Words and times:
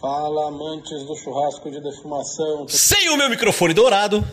Fala, 0.00 0.48
amantes 0.48 1.04
do 1.04 1.14
churrasco 1.16 1.70
de 1.70 1.80
defumação. 1.80 2.66
Sem 2.68 3.08
o 3.10 3.16
meu 3.16 3.30
microfone 3.30 3.72
dourado, 3.72 4.26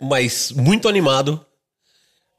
mas 0.00 0.52
muito 0.52 0.88
animado, 0.88 1.44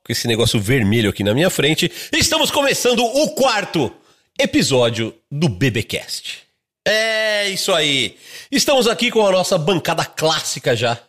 com 0.04 0.12
esse 0.12 0.27
negócio 0.27 0.59
vermelho 0.59 1.09
aqui 1.09 1.23
na 1.23 1.34
minha 1.34 1.49
frente, 1.49 1.91
estamos 2.13 2.52
começando 2.52 3.04
o 3.04 3.31
quarto 3.31 3.91
episódio 4.39 5.13
do 5.30 5.49
BBcast. 5.49 6.44
É 6.86 7.49
isso 7.49 7.73
aí. 7.73 8.18
Estamos 8.52 8.88
aqui 8.88 9.11
com 9.11 9.25
a 9.25 9.32
nossa 9.32 9.57
bancada 9.57 10.05
clássica 10.05 10.75
já. 10.75 11.00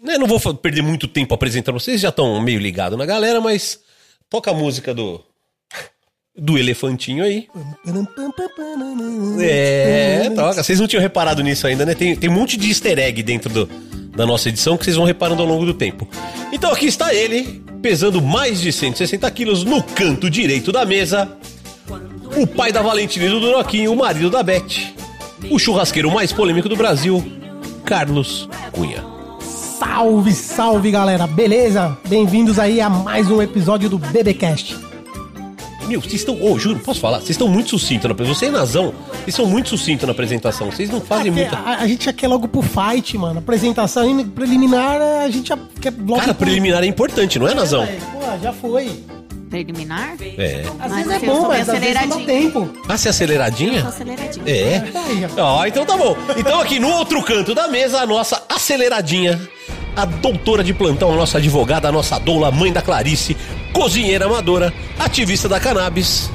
Né, 0.00 0.16
não 0.16 0.26
vou 0.26 0.54
perder 0.54 0.82
muito 0.82 1.08
tempo 1.08 1.34
apresentando 1.34 1.78
vocês, 1.78 2.00
já 2.00 2.08
estão 2.10 2.40
meio 2.40 2.60
ligados 2.60 2.98
na 2.98 3.04
galera, 3.04 3.40
mas 3.40 3.80
toca 4.28 4.50
a 4.50 4.54
música 4.54 4.94
do 4.94 5.24
do 6.38 6.56
elefantinho 6.56 7.24
aí. 7.24 7.46
É, 9.40 10.30
toca. 10.34 10.62
Vocês 10.62 10.78
não 10.78 10.86
tinham 10.86 11.02
reparado 11.02 11.42
nisso 11.42 11.66
ainda, 11.66 11.84
né? 11.84 11.94
Tem, 11.94 12.14
tem 12.14 12.30
um 12.30 12.34
monte 12.34 12.56
de 12.56 12.68
easter 12.68 12.98
egg 12.98 13.22
dentro 13.22 13.52
do- 13.52 13.66
da 14.16 14.24
nossa 14.26 14.48
edição 14.48 14.76
que 14.76 14.84
vocês 14.84 14.96
vão 14.96 15.04
reparando 15.04 15.42
ao 15.42 15.48
longo 15.48 15.64
do 15.66 15.74
tempo. 15.74 16.06
Então 16.52 16.70
aqui 16.72 16.86
está 16.86 17.12
ele, 17.14 17.62
pesando 17.82 18.20
mais 18.22 18.60
de 18.60 18.72
160 18.72 19.30
quilos 19.30 19.64
no 19.64 19.82
canto 19.82 20.28
direito 20.30 20.70
da 20.72 20.84
mesa. 20.84 21.28
O 22.36 22.46
pai 22.46 22.70
da 22.72 22.82
Valentina 22.82 23.26
e 23.26 23.28
do 23.30 23.40
Doroquinho, 23.40 23.92
o 23.92 23.96
marido 23.96 24.30
da 24.30 24.42
Beth. 24.42 24.94
O 25.50 25.58
churrasqueiro 25.58 26.10
mais 26.10 26.32
polêmico 26.32 26.68
do 26.68 26.76
Brasil, 26.76 27.24
Carlos 27.84 28.48
Cunha. 28.72 29.04
Salve, 29.78 30.32
salve 30.32 30.90
galera, 30.90 31.26
beleza? 31.26 31.96
Bem-vindos 32.08 32.58
aí 32.58 32.80
a 32.80 32.90
mais 32.90 33.30
um 33.30 33.40
episódio 33.40 33.88
do 33.88 33.98
BBcast. 33.98 34.76
Meu, 35.88 36.00
vocês 36.00 36.14
estão. 36.14 36.40
Ô, 36.42 36.58
juro, 36.58 36.78
posso 36.80 37.00
falar? 37.00 37.18
Vocês 37.18 37.30
estão 37.30 37.48
muito 37.48 37.70
sucintos 37.70 38.04
na 38.04 38.12
apresentação. 38.12 38.38
Você 38.40 38.46
e 38.46 38.50
Nazão, 38.50 38.94
vocês 39.24 39.34
são 39.34 39.46
muito 39.46 39.68
sucintos 39.70 40.06
na 40.06 40.12
apresentação. 40.12 40.70
Vocês 40.70 40.90
não 40.90 41.00
fazem 41.00 41.30
Aqui, 41.30 41.40
muita. 41.40 41.56
a, 41.56 41.76
a 41.78 41.86
gente 41.88 42.04
já 42.04 42.12
quer 42.12 42.28
logo 42.28 42.46
pro 42.46 42.62
fight, 42.62 43.16
mano. 43.16 43.38
Apresentação 43.38 44.08
in- 44.08 44.26
preliminar, 44.28 45.00
a 45.00 45.30
gente 45.30 45.48
já 45.48 45.58
quer 45.80 45.92
logo 45.98 46.16
Cara, 46.20 46.34
pro- 46.34 46.44
preliminar 46.46 46.82
é 46.84 46.86
importante, 46.86 47.38
não 47.38 47.48
é, 47.48 47.54
Nazão? 47.54 47.82
É, 47.84 47.96
Pô, 48.12 48.38
já 48.42 48.52
foi. 48.52 48.90
Preliminar? 49.48 50.14
É. 50.20 50.62
Às 50.78 50.90
Mas 50.92 51.06
vezes 51.06 51.22
é 51.22 51.26
eu 51.26 51.34
bom, 51.34 51.48
mas 51.48 51.68
às 51.70 51.78
vezes 51.78 52.00
não 52.06 52.18
dá 52.20 52.24
tempo. 52.26 52.70
Ah, 52.86 52.98
você 52.98 53.08
é 53.08 53.10
aceleradinha? 53.10 53.80
Tô 53.82 53.88
aceleradinho. 53.88 54.44
É. 54.46 54.76
Aí, 54.76 55.26
ó. 55.38 55.42
Ó, 55.60 55.66
então 55.66 55.86
tá 55.86 55.96
bom. 55.96 56.14
Então 56.36 56.60
aqui 56.60 56.78
no 56.78 56.88
outro 56.90 57.22
canto 57.22 57.54
da 57.54 57.66
mesa, 57.66 58.00
a 58.02 58.06
nossa 58.06 58.42
aceleradinha, 58.46 59.40
a 59.96 60.04
doutora 60.04 60.62
de 60.62 60.74
plantão, 60.74 61.12
a 61.14 61.16
nossa 61.16 61.38
advogada, 61.38 61.88
a 61.88 61.92
nossa 61.92 62.18
doula, 62.18 62.50
mãe 62.50 62.70
da 62.70 62.82
Clarice, 62.82 63.34
cozinheira 63.72 64.26
amadora, 64.26 64.72
ativista 64.98 65.48
da 65.48 65.60
cannabis. 65.60 66.30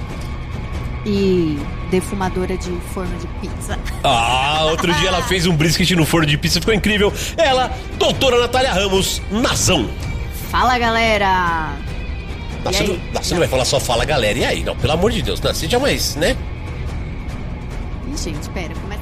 E 1.06 1.59
defumadora 1.90 2.58
de 2.58 2.72
forno 2.94 3.16
de 3.17 3.28
pizza. 3.40 3.78
Ah, 4.06 4.66
outro 4.66 4.94
dia 4.95 5.08
ela 5.08 5.22
fez 5.23 5.45
um 5.45 5.56
brisket 5.56 5.92
no 5.92 6.06
forno 6.06 6.28
de 6.28 6.38
pizza, 6.38 6.59
ficou 6.59 6.73
incrível. 6.73 7.14
Ela, 7.38 7.72
doutora 7.98 8.38
Natália 8.40 8.73
Ramos, 8.73 9.22
Nazão. 9.31 9.90
Fala, 10.52 10.78
galera! 10.78 11.73
E 12.59 12.73
você, 12.73 12.84
não, 12.84 13.00
você 13.22 13.34
não 13.34 13.40
vai 13.40 13.47
falar 13.47 13.66
só 13.66 13.80
fala 13.80 14.06
galera, 14.06 14.40
e 14.40 14.45
aí? 14.45 14.64
Não, 14.64 14.75
pelo 14.75 14.94
amor 14.94 15.12
de 15.12 15.22
Deus, 15.22 15.42
não, 15.42 15.53
seja 15.53 15.80
mais, 15.80 16.16
né? 16.16 16.36
Ih, 18.08 18.18
gente, 18.18 18.50
pera, 18.50 18.73
começa 18.75 18.93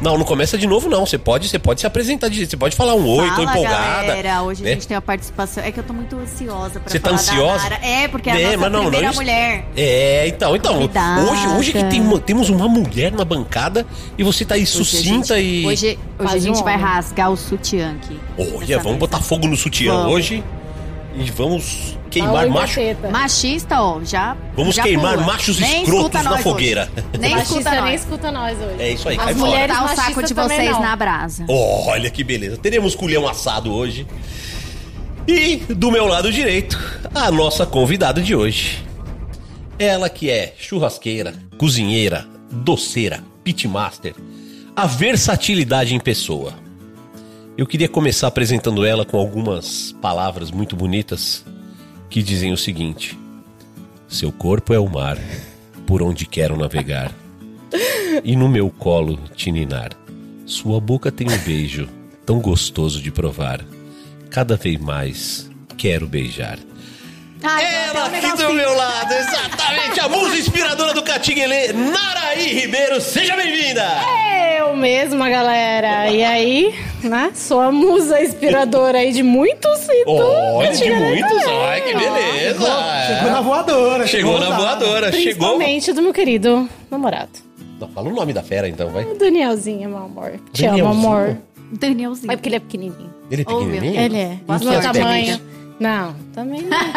Não, 0.00 0.16
não 0.16 0.24
começa 0.24 0.56
de 0.56 0.66
novo, 0.66 0.88
não. 0.88 1.04
Você 1.04 1.18
pode, 1.18 1.48
você 1.48 1.58
pode 1.58 1.80
se 1.80 1.86
apresentar 1.86 2.28
de 2.28 2.36
jeito, 2.36 2.50
você 2.50 2.56
pode 2.56 2.76
falar 2.76 2.94
um 2.94 3.06
oi, 3.06 3.28
tô 3.30 3.34
Fala, 3.34 3.50
empolgada. 3.50 4.06
galera! 4.06 4.42
Hoje 4.42 4.62
né? 4.62 4.70
a 4.70 4.74
gente 4.74 4.86
tem 4.86 4.94
uma 4.96 5.02
participação. 5.02 5.62
É 5.64 5.72
que 5.72 5.80
eu 5.80 5.84
tô 5.84 5.92
muito 5.92 6.14
ansiosa 6.16 6.78
pra 6.80 6.88
Você 6.90 7.00
tá 7.00 7.10
ansiosa? 7.10 7.62
Nara. 7.68 7.78
É, 7.84 8.06
porque 8.08 8.30
é 8.30 8.32
a 8.32 8.40
É, 8.40 8.56
nossa 8.56 8.70
não, 8.70 8.82
não, 8.84 8.90
primeira 8.90 9.06
isso- 9.10 9.20
mulher. 9.20 9.64
É, 9.76 10.28
então, 10.28 10.54
então. 10.54 10.74
Convidada. 10.74 11.30
Hoje, 11.30 11.46
hoje 11.48 11.72
que 11.72 11.84
tem 11.84 12.00
uma- 12.00 12.20
temos 12.20 12.48
uma 12.48 12.68
mulher 12.68 13.10
na 13.12 13.24
bancada 13.24 13.84
e 14.16 14.22
você 14.22 14.44
tá 14.44 14.54
aí 14.54 14.62
Hoje 14.62 14.72
a 14.72 14.76
sucinta 14.76 15.36
gente- 15.40 15.62
e. 15.62 15.66
Hoje, 15.66 15.98
hoje 16.18 16.34
a 16.34 16.38
gente 16.38 16.60
um 16.60 16.64
vai 16.64 16.76
rasgar 16.76 17.30
o 17.30 17.36
sutiã 17.36 17.96
aqui. 18.02 18.18
Olha, 18.38 18.76
vamos 18.78 18.84
mesa. 18.84 18.98
botar 18.98 19.20
fogo 19.20 19.46
no 19.48 19.56
sutiã 19.56 19.92
Vamos. 19.94 20.12
hoje 20.12 20.44
e 21.18 21.30
vamos 21.30 21.96
queimar 22.10 22.44
Oi, 22.44 22.48
macho. 22.50 22.76
Gaceta. 22.80 23.10
Machista, 23.10 23.82
ó, 23.82 24.00
já. 24.02 24.36
Vamos 24.56 24.74
já 24.76 24.82
queimar 24.82 25.14
pula. 25.14 25.26
machos 25.26 25.58
Nem 25.58 25.82
escrotos 25.82 26.22
na 26.22 26.38
fogueira. 26.38 26.88
hoje. 26.96 27.06
Nem 27.18 27.30
Machista 27.30 27.54
escuta 27.58 27.70
nem 27.70 27.80
nós. 27.80 28.00
escuta 28.00 28.32
nós 28.32 28.58
hoje. 28.58 28.76
É 28.82 28.92
isso 28.92 29.08
aí, 29.08 29.16
As 29.18 29.24
cai 29.24 29.34
mulheres 29.34 29.76
o 29.76 29.88
saco 29.96 30.22
de 30.22 30.34
vocês 30.34 30.70
não. 30.70 30.80
na 30.80 30.96
brasa. 30.96 31.44
Olha 31.48 32.10
que 32.10 32.22
beleza. 32.24 32.56
Teremos 32.56 32.94
culhão 32.94 33.26
assado 33.28 33.72
hoje. 33.72 34.06
E 35.26 35.56
do 35.74 35.90
meu 35.90 36.06
lado 36.06 36.32
direito, 36.32 36.78
a 37.14 37.30
nossa 37.30 37.66
convidada 37.66 38.22
de 38.22 38.34
hoje. 38.34 38.82
Ela 39.78 40.08
que 40.08 40.30
é 40.30 40.54
churrasqueira, 40.58 41.34
cozinheira, 41.58 42.26
doceira, 42.50 43.22
pitmaster, 43.44 44.14
a 44.74 44.86
versatilidade 44.86 45.94
em 45.94 46.00
pessoa. 46.00 46.54
Eu 47.58 47.66
queria 47.66 47.88
começar 47.88 48.28
apresentando 48.28 48.84
ela 48.84 49.04
com 49.04 49.18
algumas 49.18 49.90
palavras 50.00 50.48
muito 50.48 50.76
bonitas 50.76 51.44
que 52.08 52.22
dizem 52.22 52.52
o 52.52 52.56
seguinte: 52.56 53.18
Seu 54.06 54.30
corpo 54.30 54.72
é 54.72 54.78
o 54.78 54.88
mar, 54.88 55.18
por 55.84 56.00
onde 56.00 56.24
quero 56.24 56.56
navegar, 56.56 57.12
e 58.22 58.36
no 58.36 58.48
meu 58.48 58.70
colo 58.70 59.18
te. 59.34 59.52
Sua 60.46 60.80
boca 60.80 61.10
tem 61.10 61.26
um 61.26 61.38
beijo 61.38 61.88
tão 62.24 62.38
gostoso 62.38 63.02
de 63.02 63.10
provar. 63.10 63.64
Cada 64.30 64.56
vez 64.56 64.78
mais 64.78 65.50
quero 65.76 66.06
beijar. 66.06 66.60
Ai, 67.42 67.64
Ela 67.88 68.06
aqui 68.06 68.20
do 68.20 68.26
negocinho. 68.26 68.52
meu 68.54 68.74
lado, 68.74 69.12
exatamente, 69.14 70.00
a 70.00 70.08
musa 70.08 70.36
inspiradora 70.36 70.92
do 70.92 71.02
Catinguelê, 71.02 71.72
Naraí 71.72 72.52
Ribeiro, 72.52 73.00
seja 73.00 73.36
bem-vinda! 73.36 73.86
Eu 74.58 74.74
mesma, 74.76 75.30
galera. 75.30 76.10
E 76.10 76.22
aí, 76.24 76.74
né? 77.02 77.30
Sou 77.34 77.60
a 77.60 77.70
musa 77.70 78.20
inspiradora 78.22 78.98
aí 78.98 79.12
de 79.12 79.22
muitos 79.22 79.86
e 79.88 80.04
Olha, 80.06 80.72
de 80.72 80.90
muitos, 80.90 81.44
ai, 81.46 81.80
que 81.82 81.94
beleza! 81.94 82.66
Chegou 83.06 83.30
na 83.30 83.40
voadora. 83.40 84.06
Chegou 84.06 84.40
na 84.40 84.50
voadora, 84.56 85.12
chegou... 85.12 85.22
Principalmente 85.22 85.92
do 85.92 86.02
meu 86.02 86.12
querido 86.12 86.68
namorado. 86.90 87.30
Não, 87.80 87.88
fala 87.88 88.08
o 88.08 88.12
nome 88.12 88.32
da 88.32 88.42
fera 88.42 88.68
então, 88.68 88.90
vai. 88.90 89.04
O 89.04 89.14
Danielzinho, 89.16 89.88
meu 89.88 89.98
amor. 89.98 90.32
Te 90.52 90.66
amo, 90.66 90.76
Danielzinho? 90.76 90.86
amor. 91.08 91.36
Danielzinho. 91.70 92.32
É 92.32 92.36
porque 92.36 92.48
ele 92.48 92.56
é 92.56 92.60
pequenininho. 92.60 93.14
Ele 93.30 93.42
é 93.42 93.44
Oh, 93.48 93.60
meu 93.60 93.66
pequenininho? 93.70 94.00
Ele 94.02 94.18
é. 94.18 94.28
Do 94.44 94.64
meu 94.64 94.72
sorte, 94.82 94.82
tamanho. 94.92 95.34
amiga. 95.34 95.57
Não, 95.80 96.14
também 96.34 96.62
não. 96.62 96.78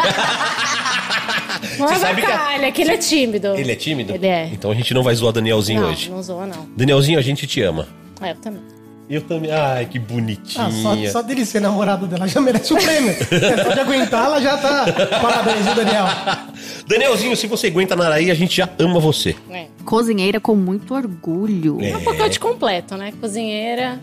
Você 1.78 1.94
sabe 1.96 2.20
que 2.22 2.26
a- 2.26 2.72
que 2.72 2.82
ele 2.82 2.90
é 2.92 2.96
tímido. 2.96 3.48
Ele 3.56 3.72
é 3.72 3.76
tímido? 3.76 4.12
Ele 4.14 4.26
é. 4.26 4.48
Então 4.52 4.70
a 4.70 4.74
gente 4.74 4.92
não 4.92 5.02
vai 5.02 5.14
zoar 5.14 5.32
Danielzinho 5.32 5.80
Não, 5.82 5.90
hoje. 5.90 6.10
não 6.10 6.22
zoa, 6.22 6.46
não. 6.46 6.66
Danielzinho, 6.76 7.18
a 7.18 7.22
gente 7.22 7.46
te 7.46 7.60
ama. 7.62 7.86
É, 8.20 8.30
eu 8.32 8.36
também. 8.36 8.62
Eu 9.10 9.20
também. 9.22 9.50
Ai, 9.50 9.84
que 9.86 9.98
bonitinha. 9.98 10.66
Ah, 10.66 10.70
só, 10.70 10.96
só 11.10 11.22
dele 11.22 11.44
ser 11.44 11.60
namorado 11.60 12.06
dela 12.06 12.26
já 12.26 12.40
merece 12.40 12.72
o 12.72 12.76
prêmio. 12.76 13.10
É, 13.10 13.62
Só 13.62 13.70
de 13.74 13.80
aguentar, 13.80 14.24
ela 14.26 14.40
já 14.40 14.56
tá. 14.56 14.86
Parabéns, 15.20 15.64
viu, 15.64 15.74
Daniel? 15.74 16.04
Danielzinho, 16.86 17.36
se 17.36 17.46
você 17.46 17.66
aguenta 17.66 17.94
Naraí, 17.94 18.30
a 18.30 18.34
gente 18.34 18.56
já 18.56 18.68
ama 18.78 18.98
você. 19.00 19.36
É. 19.50 19.66
Cozinheira 19.84 20.40
com 20.40 20.54
muito 20.54 20.94
orgulho. 20.94 21.78
É. 21.80 21.90
É 21.90 21.96
um 21.96 22.00
pacote 22.04 22.40
completo, 22.40 22.96
né? 22.96 23.12
Cozinheira. 23.20 24.00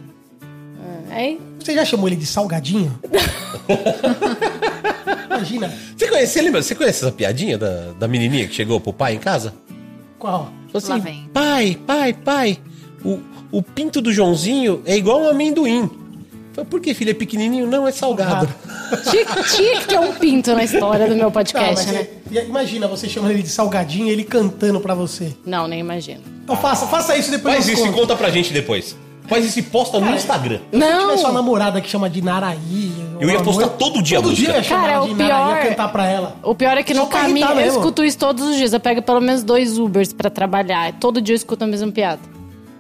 Ah, 0.81 1.16
Aí, 1.16 1.40
Você 1.59 1.73
já 1.73 1.84
chamou 1.85 2.07
ele 2.07 2.16
de 2.16 2.25
salgadinho? 2.25 2.97
Imagina. 5.28 5.73
Você 5.95 6.07
conhece, 6.07 6.34
você 6.34 6.41
lembra? 6.41 6.62
Você 6.62 6.75
conhece 6.75 7.03
essa 7.03 7.12
piadinha 7.12 7.57
da, 7.57 7.91
da 8.00 8.07
menininha 8.07 8.47
que 8.47 8.53
chegou 8.53 8.79
pro 8.79 8.94
pai 8.94 9.16
em 9.16 9.19
casa? 9.19 9.53
Qual? 10.18 10.51
Falou 10.72 10.75
assim, 10.75 11.00
vem. 11.00 11.29
pai, 11.34 11.78
pai, 11.88 12.13
pai, 12.13 12.57
o, 13.03 13.19
o 13.51 13.63
pinto 13.63 14.01
do 14.01 14.12
Joãozinho 14.13 14.81
é 14.85 14.95
igual 14.97 15.22
um 15.22 15.29
amendoim. 15.29 15.89
Falei, 16.53 16.69
por 16.69 16.81
que, 16.81 16.94
filho? 16.94 17.12
É 17.12 17.13
pequenininho? 17.13 17.66
Não, 17.68 17.88
é 17.88 17.91
salgado. 17.91 18.48
tinha, 19.09 19.25
tinha 19.56 19.80
que 19.81 19.88
ter 19.88 20.00
um 20.00 20.13
pinto 20.13 20.54
na 20.54 20.63
história 20.63 21.07
do 21.07 21.15
meu 21.15 21.25
Não, 21.25 21.31
podcast, 21.31 21.88
mas 21.88 21.88
né? 21.88 22.07
é- 22.36 22.45
imagina 22.45 22.88
você 22.88 23.07
chamando 23.07 23.31
ele 23.31 23.44
de 23.44 23.50
salgadinho 23.50 24.07
e 24.07 24.12
ele 24.12 24.24
cantando 24.24 24.80
pra 24.80 24.94
você. 24.94 25.33
Não, 25.45 25.68
nem 25.68 25.80
imagino. 25.80 26.21
Então 26.44 26.56
faça, 26.57 26.86
faça 26.88 27.15
isso 27.18 27.31
depois. 27.31 27.56
Faz 27.56 27.68
isso 27.68 27.81
e 27.81 27.86
conta. 27.86 27.98
conta 28.00 28.15
pra 28.15 28.30
gente 28.30 28.51
depois. 28.54 28.95
Faz 29.30 29.46
isso 29.46 29.60
e 29.60 29.62
posta 29.62 30.00
no 30.00 30.14
Instagram. 30.14 30.60
Se 30.72 30.78
tiver 30.80 31.18
sua 31.18 31.28
Não! 31.30 31.34
namorada 31.34 31.80
que 31.80 31.88
chama 31.90 32.10
de 32.10 32.22
Naraí. 32.22 32.92
Eu 33.20 33.30
ia 33.30 33.42
postar 33.42 33.68
todo 33.70 34.02
dia 34.02 34.18
a 34.20 34.22
Todo 34.22 34.31
música. 34.31 34.52
dia 34.52 34.58
ia 34.60 34.64
chamar 34.64 34.81
Cara, 34.81 34.94
ela 34.94 35.06
o 35.06 35.16
Naraí, 35.16 35.28
ia 35.30 35.56
pior- 35.62 35.70
cantar 35.70 35.92
pra 35.92 36.06
ela. 36.08 36.36
O 36.42 36.56
pior 36.56 36.78
é 36.78 36.84
que 36.84 36.94
Só 36.96 37.02
no 37.02 37.08
pra 37.08 37.20
caminho 37.22 37.38
irritar 37.38 37.52
eu 37.52 37.56
mesmo. 37.58 37.80
escuto 37.80 38.04
isso 38.04 38.18
todos 38.18 38.44
os 38.48 38.56
dias. 38.56 38.74
Eu 38.74 38.80
pego 38.80 39.02
pelo 39.02 39.20
menos 39.22 39.44
dois 39.44 39.78
Ubers 39.78 40.12
pra 40.14 40.30
trabalhar. 40.30 40.94
Todo 41.00 41.22
dia 41.22 41.34
eu 41.34 41.38
escuto 41.38 41.64
a 41.64 41.68
mesma 41.68 41.92
piada. 41.92 42.20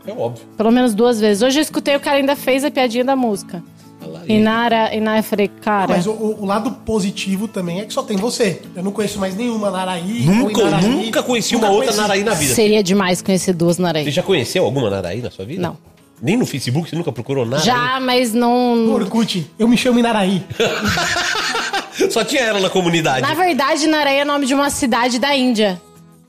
É 0.07 0.11
óbvio. 0.11 0.43
Pelo 0.57 0.71
menos 0.71 0.93
duas 0.95 1.19
vezes. 1.19 1.43
Hoje 1.43 1.59
eu 1.59 1.61
escutei, 1.61 1.95
o 1.95 1.99
cara 1.99 2.17
ainda 2.17 2.35
fez 2.35 2.63
a 2.63 2.71
piadinha 2.71 3.03
da 3.03 3.15
música. 3.15 3.61
Olha 4.01 4.11
lá, 4.13 4.21
E 4.29 4.39
Nara, 4.39 4.95
e 4.95 5.01
Nara 5.01 5.19
eu 5.19 5.23
falei, 5.23 5.49
cara. 5.49 5.89
Mas 5.93 6.07
o, 6.07 6.11
o- 6.11 6.41
o 6.43 6.45
lado 6.45 6.71
positivo 6.85 7.49
também 7.49 7.81
é 7.81 7.85
que 7.85 7.93
só 7.93 8.01
tem 8.01 8.15
você. 8.15 8.61
Eu 8.73 8.81
não 8.81 8.93
conheço 8.93 9.19
mais 9.19 9.35
nenhuma 9.35 9.69
Naraí. 9.69 10.21
Nunca, 10.25 10.61
ou 10.61 10.67
Inaraí. 10.69 10.87
nunca 10.89 11.21
conheci 11.21 11.53
Nunca 11.55 11.67
uma 11.67 11.75
outra. 11.75 11.93
Naraí 11.93 12.23
na 12.23 12.33
vida. 12.33 12.53
Seria 12.55 12.81
demais 12.81 13.21
conhecer 13.21 13.51
duas 13.53 13.77
Naraí. 13.77 14.05
Você 14.05 14.11
já 14.11 14.23
conheceu 14.23 14.63
alguma 14.63 14.89
Naraí 14.89 15.21
na 15.21 15.29
sua 15.29 15.43
vida? 15.43 15.61
Não. 15.61 15.75
Nem 16.21 16.37
no 16.37 16.45
Facebook? 16.45 16.89
Você 16.89 16.95
nunca 16.95 17.11
procurou 17.11 17.45
nada? 17.45 17.63
Já, 17.63 17.99
mas 17.99 18.33
não. 18.33 18.75
No 18.75 18.93
Orkut, 18.93 19.49
eu 19.57 19.67
me 19.67 19.77
chamo 19.77 19.99
Inaraí. 19.99 20.43
Só 22.09 22.23
tinha 22.23 22.41
ela 22.41 22.59
na 22.59 22.69
comunidade. 22.69 23.21
Na 23.21 23.33
verdade, 23.33 23.87
Naraí 23.87 24.19
é 24.19 24.25
nome 24.25 24.45
de 24.45 24.53
uma 24.53 24.69
cidade 24.69 25.19
da 25.19 25.35
Índia. 25.35 25.81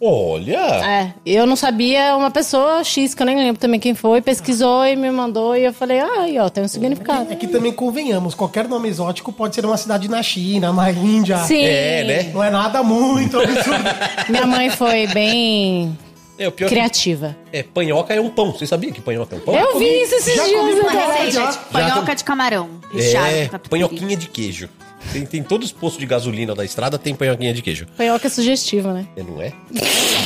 Olha! 0.03 0.57
É, 0.57 1.13
eu 1.27 1.45
não 1.45 1.55
sabia, 1.55 2.17
uma 2.17 2.31
pessoa 2.31 2.83
X, 2.83 3.15
que 3.15 3.21
eu 3.21 3.27
nem 3.27 3.37
lembro 3.37 3.61
também 3.61 3.79
quem 3.79 3.95
foi, 3.95 4.23
pesquisou 4.23 4.87
e 4.87 4.97
me 4.97 5.11
mandou 5.11 5.55
e 5.55 5.67
eu 5.67 5.75
falei, 5.75 6.01
ah, 6.01 6.23
aí, 6.23 6.39
ó, 6.39 6.49
tem 6.49 6.65
um 6.65 6.69
significado. 6.69 7.31
É 7.31 7.37
que 7.37 7.47
também 7.47 7.71
convenhamos, 7.71 8.35
qualquer 8.35 8.67
nome 8.67 8.89
exótico 8.89 9.31
pode 9.31 9.55
ser 9.55 9.67
uma 9.67 9.77
cidade 9.77 10.09
na 10.09 10.23
China, 10.23 10.73
na 10.73 10.91
Índia. 10.91 11.37
Sim. 11.41 11.63
É, 11.63 12.05
né? 12.05 12.23
Não 12.33 12.43
é 12.43 12.49
nada 12.49 12.83
muito 12.83 13.39
absurdo. 13.39 13.85
Minha 14.31 14.47
mãe 14.47 14.71
foi 14.71 15.07
bem 15.09 15.95
É, 16.41 16.49
o 16.49 16.53
pior 16.53 16.69
que- 16.69 16.75
criativa. 16.75 17.37
é, 17.53 17.63
panhoca 17.63 18.15
é 18.15 18.21
um 18.21 18.31
pão. 18.31 18.51
Você 18.51 18.67
sabia 18.67 18.91
que 18.91 19.01
panhoca 19.01 19.37
é 19.37 19.39
um 19.39 19.43
pão? 19.43 19.55
Eu 19.55 19.79
vi 19.79 20.03
isso 20.03 20.15
esses 20.15 20.35
já 20.35 20.45
dias 20.45 20.59
comi 20.59 20.81
caralho, 20.81 21.31
já. 21.31 21.51
De 21.51 21.59
panhoca 21.71 22.15
de 22.17 22.25
camarão. 22.25 22.71
É, 22.95 23.49
panhoquinha 23.69 24.17
de 24.17 24.27
queijo. 24.27 24.69
Tem, 25.13 25.25
tem 25.27 25.43
todos 25.43 25.67
os 25.69 25.73
postos 25.73 25.99
de 26.01 26.07
gasolina 26.07 26.55
da 26.55 26.65
estrada, 26.65 26.99
tem 26.99 27.15
panhoquinha 27.15 27.53
de 27.53 27.61
queijo. 27.63 27.87
Panhoca 27.97 28.27
é 28.27 28.31
sugestiva, 28.31 28.93
né? 28.95 29.07
É, 29.17 29.23
não 29.23 29.41
é? 29.41 29.53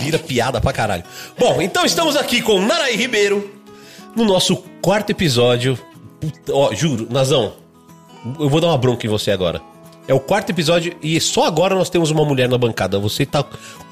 Vira 0.03 0.19
piada 0.19 0.61
pra 0.61 0.73
caralho. 0.73 1.03
Bom, 1.39 1.61
então 1.61 1.85
estamos 1.85 2.17
aqui 2.17 2.41
com 2.41 2.61
Naraí 2.61 2.97
Ribeiro 2.97 3.51
no 4.15 4.25
nosso 4.25 4.57
quarto 4.81 5.11
episódio. 5.11 5.77
Puta, 6.21 6.55
ó, 6.55 6.73
juro, 6.73 7.09
Nazão, 7.11 7.55
eu 8.39 8.49
vou 8.49 8.61
dar 8.61 8.69
uma 8.69 8.79
bronca 8.79 9.05
em 9.07 9.11
você 9.11 9.31
agora. 9.33 9.61
É 10.07 10.13
o 10.13 10.21
quarto 10.21 10.51
episódio 10.51 10.95
e 11.03 11.19
só 11.19 11.45
agora 11.45 11.75
nós 11.75 11.89
temos 11.89 12.11
uma 12.11 12.25
mulher 12.25 12.47
na 12.49 12.59
bancada. 12.59 12.99
Você 12.99 13.25
tá, 13.25 13.43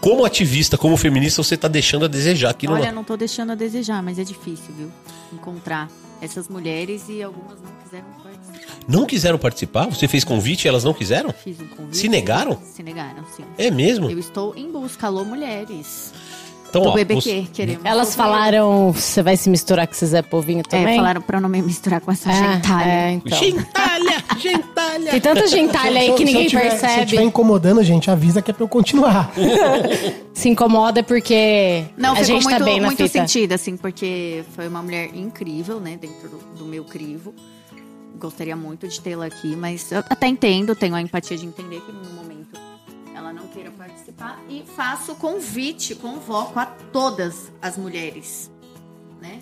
como 0.01 0.25
ativista, 0.25 0.77
como 0.77 0.97
feminista, 0.97 1.43
você 1.43 1.57
tá 1.57 1.69
deixando 1.69 2.05
a 2.05 2.09
desejar 2.09 2.51
aqui 2.51 2.67
no. 2.67 2.75
Olha, 2.75 2.93
não 2.93 3.03
tô 3.03 3.17
deixando 3.17 3.53
a 3.53 3.55
desejar, 3.55 4.03
mas 4.03 4.19
é 4.19 4.25
difícil, 4.25 4.75
viu? 4.77 4.93
Encontrar 5.33 5.89
essas 6.21 6.49
mulheres 6.49 7.09
e 7.09 7.23
algumas 7.23 7.59
não 7.63 7.73
quiseram 7.83 8.07
participar. 8.23 8.77
Não 8.87 9.07
quiseram 9.07 9.39
participar? 9.39 9.87
Você 9.87 10.07
fez 10.07 10.23
convite 10.23 10.67
e 10.67 10.69
elas 10.69 10.85
não 10.85 10.93
quiseram? 10.93 11.33
Fiz 11.33 11.59
um 11.61 11.67
convite. 11.67 11.97
Se 11.97 12.09
negaram? 12.09 12.59
Se 12.63 12.83
negaram, 12.83 13.25
sim. 13.35 13.45
É 13.57 13.71
mesmo? 13.71 14.11
Eu 14.11 14.19
estou 14.19 14.55
em 14.55 14.71
busca, 14.71 15.07
alô, 15.07 15.25
mulheres. 15.25 16.13
Então, 16.73 16.83
do 16.85 16.89
ó, 16.89 16.95
BBQ, 16.95 17.21
você- 17.21 17.47
queremos. 17.53 17.85
Elas 17.85 18.07
ouvir. 18.09 18.17
falaram, 18.17 18.93
você 18.93 19.23
vai 19.23 19.37
se 19.37 19.51
misturar 19.51 19.87
com 19.87 19.93
esse 19.93 20.07
Zé 20.07 20.23
Povinho 20.23 20.63
também? 20.63 20.95
É, 20.95 20.97
falaram 20.97 21.21
pra 21.21 21.39
não 21.39 21.49
me 21.49 21.61
misturar 21.61 22.01
com 22.01 22.11
essa 22.11 22.31
É, 22.31 22.35
gentalha. 22.55 22.91
é, 22.91 23.11
então. 23.13 23.39
Gentalha, 23.39 24.25
gentalha. 24.39 25.11
Tem 25.11 25.21
tanta 25.21 25.47
gentalha 25.49 26.01
aí 26.01 26.07
Se 26.07 26.11
eu- 26.13 26.17
que 26.17 26.23
se 26.25 26.31
eu 26.31 26.33
ninguém 26.33 26.49
tiver- 26.49 26.61
Se 26.63 26.67
eu 26.77 26.81
percebe. 26.81 27.03
estiver 27.05 27.23
incomodando, 27.23 27.83
gente, 27.85 28.11
avisa 28.11 28.41
que 28.41 28.51
é 28.51 28.55
pra 28.55 28.65
eu 28.65 28.69
continuar. 28.69 29.31
Se 30.33 30.49
incomoda 30.49 31.03
porque 31.03 31.85
Não, 31.97 32.13
a 32.13 32.17
ficou 32.17 32.25
gente 32.27 32.43
muito, 32.45 32.59
tá 32.59 32.65
bem 32.65 32.81
na 32.81 32.87
muito 32.87 33.03
fita. 33.03 33.19
sentido, 33.21 33.53
assim, 33.53 33.77
porque 33.77 34.43
foi 34.57 34.67
uma 34.67 34.83
mulher 34.83 35.11
incrível, 35.15 35.79
né, 35.79 35.99
dentro 36.01 36.29
do, 36.29 36.39
do 36.61 36.65
meu 36.65 36.85
crivo. 36.85 37.35
Gostaria 38.19 38.57
muito 38.57 38.89
de 38.89 38.99
tê-la 39.01 39.27
aqui, 39.27 39.55
mas 39.57 39.91
eu 39.93 39.99
até 40.09 40.27
entendo, 40.29 40.75
tenho 40.75 40.95
a 40.95 41.03
empatia 41.03 41.37
de 41.37 41.45
entender 41.45 41.81
que 41.81 41.93
no 41.93 42.15
momento 42.15 42.59
ela 43.33 43.41
não 43.41 43.49
queira 43.49 43.71
participar. 43.71 44.39
E 44.49 44.63
faço 44.77 45.15
convite, 45.15 45.95
convoco 45.95 46.59
a 46.59 46.67
todas 46.67 47.51
as 47.61 47.77
mulheres, 47.77 48.51
né, 49.21 49.41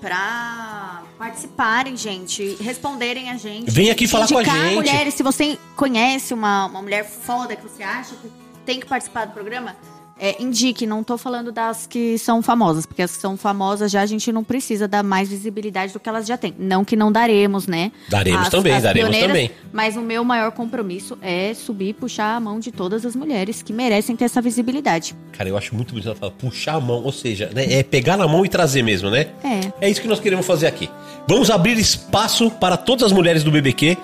pra 0.00 1.02
participarem, 1.18 1.96
gente, 1.96 2.56
responderem 2.56 3.30
a 3.30 3.36
gente. 3.36 3.70
Vem 3.70 3.90
aqui 3.90 4.06
falar 4.06 4.28
com 4.28 4.38
a 4.38 4.44
gente. 4.44 4.74
mulheres, 4.74 5.14
se 5.14 5.22
você 5.22 5.58
conhece 5.74 6.34
uma, 6.34 6.66
uma 6.66 6.82
mulher 6.82 7.04
foda 7.04 7.56
que 7.56 7.62
você 7.62 7.82
acha 7.82 8.14
que 8.16 8.30
tem 8.66 8.78
que 8.78 8.86
participar 8.86 9.26
do 9.26 9.32
programa, 9.32 9.76
é, 10.18 10.40
indique. 10.42 10.86
Não 10.86 11.02
tô 11.02 11.18
falando 11.18 11.52
das 11.52 11.86
que 11.86 12.18
são 12.18 12.42
famosas, 12.42 12.86
porque 12.86 13.02
as 13.02 13.14
que 13.16 13.20
são 13.20 13.36
famosas 13.36 13.90
já 13.90 14.02
a 14.02 14.06
gente 14.06 14.30
não 14.32 14.44
precisa 14.44 14.86
dar 14.86 15.02
mais 15.02 15.28
visibilidade 15.28 15.92
do 15.92 16.00
que 16.00 16.08
elas 16.08 16.26
já 16.26 16.36
têm. 16.36 16.54
Não 16.58 16.84
que 16.84 16.96
não 16.96 17.10
daremos, 17.10 17.66
né? 17.66 17.92
Daremos 18.08 18.48
também, 18.48 18.80
daremos 18.80 19.16
também. 19.16 19.50
Mas 19.72 19.96
o 19.96 20.00
meu 20.00 20.24
maior 20.24 20.52
compromisso 20.52 21.18
é 21.20 21.54
subir 21.54 21.88
e 21.88 21.92
puxar 21.92 22.36
a 22.36 22.40
mão 22.40 22.58
de 22.58 22.70
todas 22.70 23.04
as 23.04 23.16
mulheres 23.16 23.62
que 23.62 23.72
merecem 23.72 24.16
ter 24.16 24.24
essa 24.24 24.40
visibilidade. 24.40 25.14
Cara, 25.32 25.48
eu 25.48 25.56
acho 25.56 25.74
muito 25.74 25.90
bonito 25.90 26.08
ela 26.08 26.16
falar 26.16 26.32
puxar 26.32 26.74
a 26.74 26.80
mão, 26.80 27.02
ou 27.02 27.12
seja, 27.12 27.50
né, 27.54 27.72
é 27.72 27.82
pegar 27.82 28.16
na 28.16 28.28
mão 28.28 28.44
e 28.44 28.48
trazer 28.48 28.82
mesmo, 28.82 29.10
né? 29.10 29.28
É. 29.42 29.86
É 29.86 29.90
isso 29.90 30.00
que 30.00 30.08
nós 30.08 30.20
queremos 30.20 30.46
fazer 30.46 30.66
aqui. 30.66 30.88
Vamos 31.26 31.50
abrir 31.50 31.78
espaço 31.78 32.50
para 32.50 32.76
todas 32.76 33.04
as 33.04 33.12
mulheres 33.12 33.42
do 33.42 33.50
BBQ. 33.50 33.96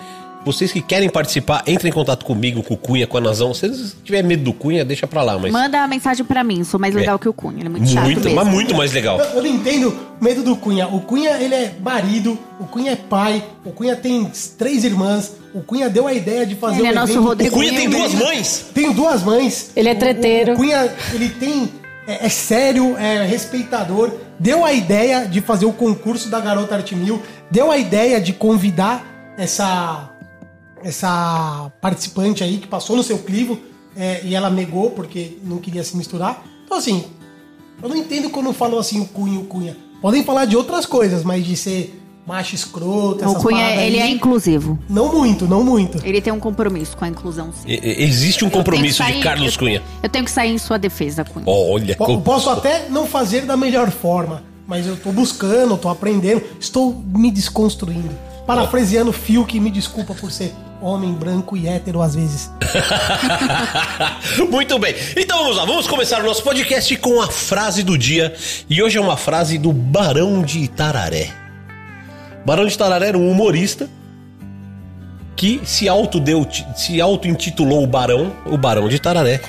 Vocês 0.48 0.72
que 0.72 0.80
querem 0.80 1.10
participar, 1.10 1.62
entrem 1.66 1.90
em 1.90 1.94
contato 1.94 2.24
comigo, 2.24 2.62
com 2.62 2.72
o 2.72 2.76
Cunha, 2.76 3.06
com 3.06 3.18
a 3.18 3.20
Nazão. 3.20 3.52
Se 3.52 3.60
vocês 3.68 3.96
tiverem 4.02 4.26
medo 4.26 4.44
do 4.44 4.52
Cunha, 4.54 4.82
deixa 4.84 5.06
pra 5.06 5.22
lá, 5.22 5.38
mas. 5.38 5.52
Manda 5.52 5.82
a 5.82 5.86
mensagem 5.86 6.24
pra 6.24 6.42
mim, 6.42 6.64
sou 6.64 6.80
mais 6.80 6.94
legal 6.94 7.18
que 7.18 7.28
o 7.28 7.32
Cunha. 7.34 7.58
Ele 7.58 7.66
é 7.66 7.70
muito, 7.70 7.86
chato 7.88 8.04
muito, 8.04 8.20
mesmo. 8.24 8.34
mas 8.34 8.48
muito 8.48 8.74
mais 8.74 8.92
legal. 8.92 9.18
Eu, 9.20 9.24
eu 9.26 9.42
não 9.42 9.50
entendo 9.50 9.96
o 10.20 10.24
medo 10.24 10.42
do 10.42 10.56
Cunha. 10.56 10.88
O 10.88 11.00
Cunha, 11.02 11.32
ele 11.38 11.54
é 11.54 11.74
marido, 11.82 12.38
o 12.58 12.64
Cunha 12.64 12.92
é 12.92 12.96
pai, 12.96 13.44
o 13.64 13.70
Cunha 13.72 13.94
tem 13.94 14.30
três 14.56 14.84
irmãs, 14.84 15.34
o 15.54 15.60
Cunha 15.60 15.90
deu 15.90 16.06
a 16.06 16.14
ideia 16.14 16.46
de 16.46 16.54
fazer 16.54 16.78
Ele 16.78 16.88
um 16.88 16.90
é 16.90 16.94
nosso 16.94 17.12
evento- 17.12 17.24
O 17.24 17.28
Rodrigo 17.28 17.54
Cunha 17.54 17.72
tem 17.74 17.90
duas 17.90 18.14
mães. 18.14 18.64
Tenho 18.72 18.92
duas 18.94 19.22
mães. 19.22 19.70
Ele 19.76 19.88
é 19.88 19.92
O- 19.92 19.98
treteiro. 19.98 20.52
O, 20.54 20.56
Cunha, 20.56 20.90
ele 21.12 21.28
tem. 21.28 21.68
É, 22.06 22.24
é 22.24 22.28
sério, 22.30 22.96
é 22.96 23.26
respeitador. 23.26 24.12
Deu 24.40 24.64
a 24.64 24.72
ideia 24.72 25.26
de 25.26 25.42
fazer 25.42 25.66
o 25.66 25.72
concurso 25.72 26.30
da 26.30 26.40
Garota 26.40 26.74
Arte 26.76 26.96
Mil. 26.96 27.20
Deu 27.50 27.70
a 27.70 27.76
ideia 27.76 28.18
de 28.18 28.32
convidar 28.32 29.04
essa. 29.36 30.07
Essa 30.82 31.70
participante 31.80 32.42
aí 32.44 32.58
que 32.58 32.66
passou 32.66 32.96
no 32.96 33.02
seu 33.02 33.18
clivo 33.18 33.58
é, 33.96 34.20
e 34.24 34.34
ela 34.34 34.48
negou 34.50 34.90
porque 34.90 35.38
não 35.44 35.58
queria 35.58 35.82
se 35.82 35.96
misturar. 35.96 36.44
Então, 36.64 36.78
assim, 36.78 37.04
eu 37.82 37.88
não 37.88 37.96
entendo 37.96 38.30
quando 38.30 38.52
falam 38.52 38.78
assim 38.78 39.00
o 39.00 39.06
Cunha, 39.06 39.38
o 39.40 39.44
Cunha. 39.44 39.76
Podem 40.00 40.22
falar 40.24 40.44
de 40.44 40.56
outras 40.56 40.86
coisas, 40.86 41.24
mas 41.24 41.44
de 41.44 41.56
ser 41.56 42.00
macho 42.26 42.54
escroto, 42.54 43.24
O 43.24 43.30
essas 43.30 43.42
Cunha, 43.42 43.56
paradas 43.64 43.82
ele 43.84 43.96
é 43.98 44.08
inclusivo. 44.08 44.78
Não 44.88 45.10
muito, 45.12 45.46
não 45.48 45.64
muito. 45.64 45.98
Ele 46.06 46.20
tem 46.20 46.32
um 46.32 46.38
compromisso 46.38 46.96
com 46.96 47.04
a 47.04 47.08
inclusão, 47.08 47.50
sim. 47.52 47.66
E- 47.68 48.02
Existe 48.04 48.44
um 48.44 48.50
compromisso 48.50 48.98
tenho 48.98 49.08
de 49.08 49.14
sair- 49.14 49.22
Carlos 49.22 49.54
eu- 49.54 49.58
Cunha. 49.58 49.82
Eu 50.02 50.08
tenho 50.08 50.24
que 50.24 50.30
sair 50.30 50.50
em 50.52 50.58
sua 50.58 50.78
defesa, 50.78 51.24
Cunha. 51.24 51.44
Olha, 51.48 51.96
Po- 51.96 52.04
como- 52.04 52.20
Posso 52.20 52.50
até 52.50 52.88
não 52.90 53.06
fazer 53.06 53.46
da 53.46 53.56
melhor 53.56 53.90
forma, 53.90 54.44
mas 54.66 54.86
eu 54.86 54.94
tô 54.96 55.10
buscando, 55.10 55.76
tô 55.78 55.88
aprendendo, 55.88 56.42
estou 56.60 56.94
me 56.94 57.30
desconstruindo. 57.30 58.10
Parafraseando 58.46 59.12
Phil, 59.12 59.44
que 59.44 59.58
me 59.58 59.70
desculpa 59.70 60.14
por 60.14 60.30
ser 60.30 60.54
homem 60.80 61.12
branco 61.12 61.56
e 61.56 61.68
hétero 61.68 62.00
às 62.02 62.14
vezes. 62.14 62.50
Muito 64.50 64.78
bem. 64.78 64.94
Então 65.16 65.38
vamos 65.38 65.56
lá, 65.56 65.64
vamos 65.64 65.86
começar 65.86 66.20
o 66.20 66.24
nosso 66.24 66.42
podcast 66.42 66.96
com 66.96 67.20
a 67.20 67.28
frase 67.28 67.82
do 67.82 67.96
dia. 67.96 68.34
E 68.68 68.82
hoje 68.82 68.98
é 68.98 69.00
uma 69.00 69.16
frase 69.16 69.58
do 69.58 69.72
Barão 69.72 70.42
de 70.42 70.60
Itararé. 70.60 71.32
Barão 72.44 72.66
de 72.66 72.74
Itararé 72.74 73.08
era 73.08 73.18
um 73.18 73.30
humorista 73.30 73.88
que 75.36 75.60
se 75.64 75.88
auto 75.88 76.18
deu, 76.18 76.46
se 76.74 77.00
auto 77.00 77.28
intitulou 77.28 77.84
o 77.84 77.86
Barão, 77.86 78.34
o 78.46 78.56
Barão 78.56 78.88
de 78.88 78.96
Itararé. 78.96 79.40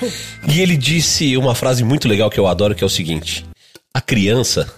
E 0.47 0.61
ele 0.61 0.77
disse 0.77 1.35
uma 1.35 1.55
frase 1.55 1.83
muito 1.83 2.07
legal 2.07 2.29
que 2.29 2.39
eu 2.39 2.47
adoro, 2.47 2.75
que 2.75 2.83
é 2.83 2.87
o 2.87 2.89
seguinte: 2.89 3.45
A 3.93 3.99
criança 3.99 4.71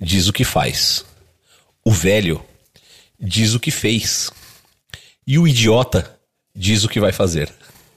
diz 0.00 0.28
o 0.28 0.32
que 0.32 0.44
faz. 0.44 1.04
O 1.84 1.90
velho 1.90 2.42
diz 3.20 3.54
o 3.54 3.60
que 3.60 3.70
fez. 3.70 4.30
E 5.28 5.40
o 5.40 5.48
idiota 5.48 6.08
diz 6.54 6.84
o 6.84 6.88
que 6.88 7.00
vai 7.00 7.10
fazer. 7.12 7.50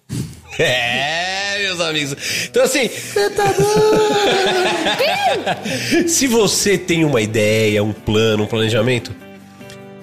É, 0.62 1.57
meus 1.59 1.79
amigos. 1.79 2.13
Então, 2.50 2.63
assim. 2.63 2.89
Se 6.05 6.27
você 6.27 6.77
tem 6.77 7.05
uma 7.05 7.21
ideia, 7.21 7.81
um 7.81 7.93
plano, 7.93 8.43
um 8.43 8.45
planejamento, 8.45 9.15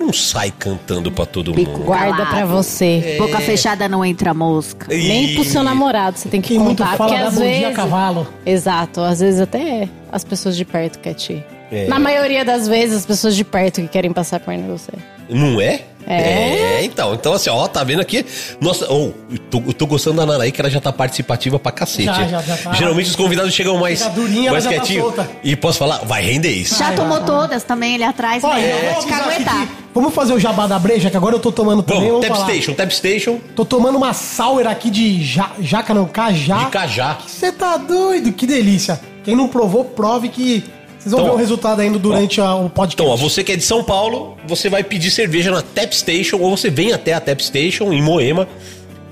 não 0.00 0.14
sai 0.14 0.50
cantando 0.50 1.12
pra 1.12 1.26
todo 1.26 1.54
mundo. 1.54 1.84
Guarda 1.84 2.24
pra 2.24 2.46
você. 2.46 3.16
Boca 3.18 3.38
fechada 3.40 3.86
não 3.86 4.02
entra 4.02 4.32
mosca. 4.32 4.86
Nem 4.88 5.34
pro 5.34 5.44
seu 5.44 5.62
namorado 5.62 6.16
você 6.16 6.30
tem 6.30 6.40
que 6.40 6.58
muito 6.58 6.82
contar, 6.82 6.96
fala 6.96 7.10
porque 7.10 7.22
às 7.22 7.34
bom 7.34 7.42
dia 7.42 7.60
vezes... 7.60 7.76
cavalo. 7.76 8.26
Exato, 8.46 9.02
às 9.02 9.20
vezes 9.20 9.38
até 9.38 9.90
as 10.10 10.24
pessoas 10.24 10.56
de 10.56 10.64
perto 10.64 10.98
querem 11.00 11.18
te... 11.18 11.44
É. 11.70 11.86
Na 11.86 11.98
maioria 11.98 12.46
das 12.46 12.66
vezes, 12.66 12.96
as 12.98 13.06
pessoas 13.06 13.36
de 13.36 13.44
perto 13.44 13.82
que 13.82 13.88
querem 13.88 14.10
passar 14.10 14.36
a 14.36 14.40
perna 14.40 14.64
em 14.64 14.70
você. 14.70 14.92
Não 15.28 15.60
é? 15.60 15.82
É. 16.06 16.84
então. 16.84 17.14
Então, 17.14 17.32
assim, 17.32 17.50
ó, 17.50 17.66
tá 17.66 17.82
vendo 17.82 18.00
aqui? 18.00 18.24
Nossa, 18.60 18.86
oh, 18.92 19.10
eu, 19.30 19.38
tô, 19.50 19.60
tô 19.60 19.86
gostando 19.86 20.16
da 20.18 20.26
Nanaí, 20.26 20.52
que 20.52 20.60
ela 20.60 20.70
já 20.70 20.80
tá 20.80 20.92
participativa 20.92 21.58
pra 21.58 21.72
cacete. 21.72 22.04
Já, 22.04 22.26
já, 22.26 22.42
já 22.42 22.56
tá. 22.56 22.72
Geralmente 22.72 23.10
os 23.10 23.16
convidados 23.16 23.52
chegam 23.52 23.76
mais, 23.78 24.06
durinha, 24.08 24.50
mais 24.52 24.64
tá 24.64 24.70
quietinho. 24.70 25.02
solta. 25.02 25.28
e 25.42 25.56
posso 25.56 25.78
falar, 25.78 25.98
vai 26.04 26.22
render 26.22 26.50
isso. 26.50 26.78
Já 26.78 26.92
tomou 26.92 27.20
todas 27.20 27.62
também 27.64 27.94
ali 27.94 28.04
atrás, 28.04 28.42
Olha, 28.44 28.60
né? 28.60 28.96
caguetar. 29.08 29.66
que- 29.66 29.86
Vamos 29.94 30.12
fazer 30.12 30.34
o 30.34 30.38
jabá 30.38 30.66
da 30.66 30.78
breja, 30.78 31.08
que 31.08 31.16
agora 31.16 31.34
eu 31.36 31.40
tô 31.40 31.50
tomando 31.50 31.82
também. 31.82 32.10
Vamos, 32.10 32.26
Vamos 32.26 32.28
Tap 32.28 32.36
falar. 32.36 32.50
Station, 32.50 32.74
Tap 32.74 32.90
Station 32.90 33.40
Tô 33.54 33.64
tomando 33.64 33.96
uma 33.96 34.12
sour 34.12 34.66
aqui 34.66 34.90
de 34.90 35.22
ja, 35.24 35.50
jaca, 35.58 35.94
não, 35.94 36.04
cajá. 36.06 36.64
de 36.64 36.66
Cajá. 36.66 37.16
Você 37.26 37.50
tá 37.50 37.78
doido? 37.78 38.30
Que 38.32 38.46
delícia. 38.46 39.00
Quem 39.24 39.34
não 39.34 39.48
provou, 39.48 39.84
prove 39.86 40.28
que 40.28 40.62
vocês 41.06 41.12
vão 41.12 41.20
Então, 41.20 41.24
ver 41.32 41.36
o 41.36 41.38
resultado 41.40 41.80
ainda 41.80 41.98
durante 41.98 42.40
a- 42.40 42.54
o 42.54 42.68
podcast. 42.70 42.94
Então, 43.02 43.06
ó, 43.12 43.16
você 43.16 43.42
que 43.44 43.52
é 43.52 43.56
de 43.56 43.62
São 43.64 43.82
Paulo, 43.84 44.36
você 44.46 44.68
vai 44.68 44.82
pedir 44.82 45.10
cerveja 45.10 45.50
na 45.50 45.62
Tap 45.62 45.92
Station 45.92 46.38
ou 46.38 46.56
você 46.56 46.68
vem 46.70 46.92
até 46.92 47.12
a 47.14 47.20
Tap 47.20 47.40
Station 47.40 47.92
em 47.92 48.02
Moema 48.02 48.48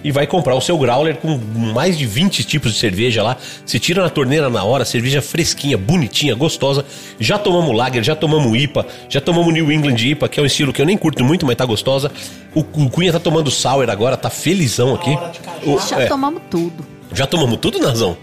e 0.02 0.10
vai 0.12 0.26
comprar 0.26 0.54
o 0.54 0.60
seu 0.60 0.76
growler 0.76 1.16
com 1.16 1.38
mais 1.72 1.96
de 1.96 2.04
20 2.04 2.44
tipos 2.44 2.72
de 2.74 2.78
cerveja 2.78 3.22
lá. 3.22 3.38
Se 3.64 3.78
tira 3.78 4.02
na 4.02 4.10
torneira 4.10 4.50
na 4.50 4.62
hora, 4.62 4.84
cerveja 4.84 5.22
fresquinha, 5.22 5.78
bonitinha, 5.78 6.34
gostosa. 6.34 6.84
Já 7.18 7.38
tomamos 7.38 7.74
Lager, 7.74 8.02
já 8.02 8.14
tomamos 8.14 8.54
IPA, 8.54 8.84
já 9.08 9.20
tomamos 9.20 9.54
New 9.54 9.72
England 9.72 9.96
IPA, 9.96 10.28
que 10.28 10.38
é 10.38 10.42
um 10.42 10.46
estilo 10.46 10.74
que 10.74 10.82
eu 10.82 10.84
nem 10.86 10.96
curto 10.98 11.24
muito, 11.24 11.46
mas 11.46 11.56
tá 11.56 11.64
gostosa. 11.64 12.10
O, 12.54 12.60
o 12.60 12.90
Cunha 12.90 13.12
tá 13.12 13.18
tomando 13.18 13.50
Sour 13.50 13.88
agora, 13.88 14.14
tá 14.16 14.28
felizão 14.28 14.94
aqui. 14.94 15.16
cajá. 15.16 15.30
O- 15.64 15.80
Já 15.80 16.00
é, 16.02 16.06
tomamos 16.06 16.42
tudo. 16.50 16.84
já 17.14 17.26
tomamos 17.26 17.58
tudo, 17.58 17.78
Nazão? 17.78 18.14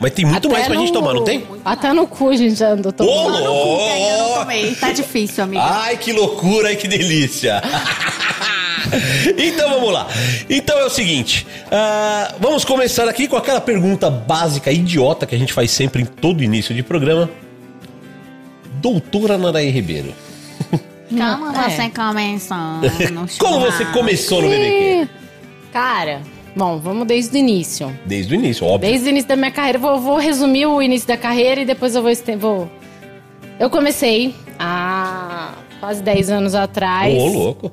Mas 0.00 0.12
tem 0.12 0.24
muito 0.24 0.38
Até 0.38 0.48
mais 0.48 0.66
pra 0.66 0.74
no- 0.74 0.80
gente 0.80 0.92
tomar, 0.94 1.12
não 1.12 1.24
tem? 1.24 1.44
Até 1.62 1.92
no 1.92 2.06
cu 2.06 2.30
a 2.30 2.36
gente 2.36 2.54
já 2.54 2.70
andou 2.70 2.88
Ô, 2.90 2.92
tomando. 2.94 3.28
Lá 3.34 3.40
no 3.42 3.52
cu, 3.52 3.80
ainda 3.84 4.16
não 4.18 4.34
tomei. 4.40 4.74
Tá 4.74 4.92
difícil, 4.92 5.44
amiga. 5.44 5.62
Ai, 5.62 5.96
que 5.98 6.10
loucura, 6.12 6.68
ai, 6.68 6.76
que 6.76 6.88
delícia. 6.88 7.60
então 9.36 9.68
vamos 9.70 9.92
lá. 9.92 10.08
Então 10.48 10.78
é 10.78 10.84
o 10.84 10.90
seguinte, 10.90 11.46
ah, 11.70 12.34
vamos 12.40 12.64
começar 12.64 13.08
aqui 13.08 13.28
com 13.28 13.36
aquela 13.36 13.60
pergunta 13.60 14.08
básica, 14.10 14.72
idiota, 14.72 15.26
que 15.26 15.34
a 15.34 15.38
gente 15.38 15.52
faz 15.52 15.70
sempre 15.70 16.02
em 16.02 16.06
todo 16.06 16.42
início 16.42 16.74
de 16.74 16.82
programa. 16.82 17.28
Doutora 18.80 19.36
Naraí 19.36 19.68
Ribeiro, 19.70 20.14
Como 21.10 21.54
é. 21.54 21.68
você 21.70 21.90
começou 21.90 23.38
como 23.38 23.60
você 23.60 23.84
começou 23.86 24.40
no 24.40 24.48
BBQ? 24.48 25.08
Cara, 25.72 26.22
bom, 26.54 26.78
vamos 26.78 27.06
desde 27.06 27.36
o 27.36 27.38
início. 27.38 27.96
Desde 28.04 28.34
o 28.34 28.36
início, 28.36 28.66
óbvio. 28.66 28.90
Desde 28.90 29.08
o 29.08 29.10
início 29.10 29.28
da 29.28 29.36
minha 29.36 29.50
carreira, 29.50 29.78
vou, 29.78 29.98
vou 30.00 30.18
resumir 30.18 30.66
o 30.66 30.80
início 30.80 31.06
da 31.08 31.16
carreira 31.16 31.60
e 31.60 31.64
depois 31.64 31.94
eu 31.94 32.02
vou, 32.02 32.12
vou. 32.38 32.70
Eu 33.58 33.68
comecei 33.68 34.34
há 34.58 35.54
quase 35.80 36.02
10 36.02 36.30
anos 36.30 36.54
atrás. 36.54 37.14
Ô, 37.14 37.26
louco. 37.26 37.72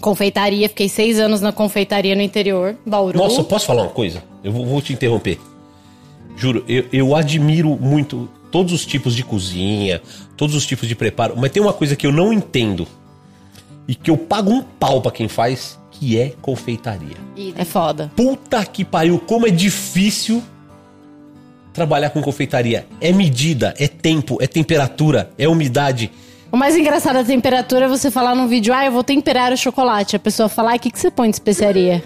Confeitaria, 0.00 0.68
fiquei 0.68 0.88
seis 0.88 1.18
anos 1.18 1.40
na 1.40 1.50
confeitaria 1.50 2.14
no 2.14 2.20
interior, 2.20 2.76
Bauru. 2.84 3.16
Nossa, 3.16 3.42
posso 3.42 3.64
falar 3.64 3.82
uma 3.82 3.90
coisa? 3.90 4.22
Eu 4.42 4.52
vou, 4.52 4.66
vou 4.66 4.82
te 4.82 4.92
interromper. 4.92 5.38
Juro, 6.36 6.64
eu, 6.68 6.84
eu 6.92 7.16
admiro 7.16 7.70
muito 7.80 8.28
todos 8.50 8.72
os 8.72 8.84
tipos 8.84 9.14
de 9.14 9.24
cozinha, 9.24 10.02
todos 10.36 10.54
os 10.54 10.66
tipos 10.66 10.88
de 10.88 10.94
preparo, 10.94 11.34
mas 11.36 11.50
tem 11.50 11.62
uma 11.62 11.72
coisa 11.72 11.96
que 11.96 12.06
eu 12.06 12.12
não 12.12 12.32
entendo 12.32 12.86
e 13.86 13.94
que 13.94 14.10
eu 14.10 14.16
pago 14.16 14.50
um 14.50 14.62
pau 14.62 15.00
pra 15.00 15.10
quem 15.10 15.28
faz, 15.28 15.78
que 15.94 16.18
é 16.18 16.32
confeitaria. 16.42 17.16
É 17.56 17.64
foda. 17.64 18.10
Puta 18.16 18.64
que 18.64 18.84
pariu, 18.84 19.18
como 19.18 19.46
é 19.46 19.50
difícil 19.50 20.42
trabalhar 21.72 22.10
com 22.10 22.22
confeitaria. 22.22 22.86
É 23.00 23.12
medida, 23.12 23.74
é 23.78 23.88
tempo, 23.88 24.38
é 24.40 24.46
temperatura, 24.46 25.30
é 25.38 25.48
umidade. 25.48 26.10
O 26.54 26.56
mais 26.56 26.76
engraçado 26.76 27.14
da 27.14 27.24
temperatura 27.24 27.86
é 27.86 27.88
você 27.88 28.12
falar 28.12 28.32
num 28.36 28.46
vídeo, 28.46 28.72
ah, 28.72 28.86
eu 28.86 28.92
vou 28.92 29.02
temperar 29.02 29.52
o 29.52 29.56
chocolate. 29.56 30.14
A 30.14 30.20
pessoa 30.20 30.48
fala, 30.48 30.70
ah, 30.70 30.76
o 30.76 30.78
que, 30.78 30.88
que 30.88 30.96
você 31.00 31.10
põe 31.10 31.28
de 31.28 31.34
especiaria? 31.34 32.00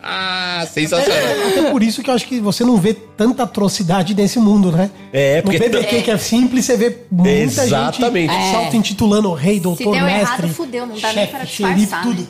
Ah, 0.00 0.64
sensacional. 0.70 1.48
Até 1.48 1.70
por 1.72 1.82
isso 1.82 2.04
que 2.04 2.08
eu 2.08 2.14
acho 2.14 2.24
que 2.24 2.38
você 2.38 2.62
não 2.62 2.76
vê 2.76 2.94
tanta 2.94 3.42
atrocidade 3.42 4.14
nesse 4.14 4.38
mundo, 4.38 4.70
né? 4.70 4.92
É, 5.12 5.42
porque- 5.42 5.58
No 5.58 5.64
BBQ, 5.64 6.02
que 6.02 6.10
é 6.12 6.16
simples, 6.18 6.66
você 6.66 6.76
vê 6.76 6.96
muita 7.10 7.64
Exatamente. 7.64 8.32
gente 8.32 8.40
É. 8.44 8.50
se 8.50 8.54
auto-intitulando 8.54 9.32
rei, 9.32 9.58
doutor, 9.58 9.94
deu 9.96 10.04
mestre. 10.04 10.22
errado, 10.44 10.54
fudeu, 10.54 10.86
não 10.86 10.96
dá 10.96 11.12
nem 11.14 11.26
pra 11.26 11.44
xerife, 11.44 11.74
disfarçar, 11.80 12.02
tudo. 12.04 12.20
né? 12.20 12.26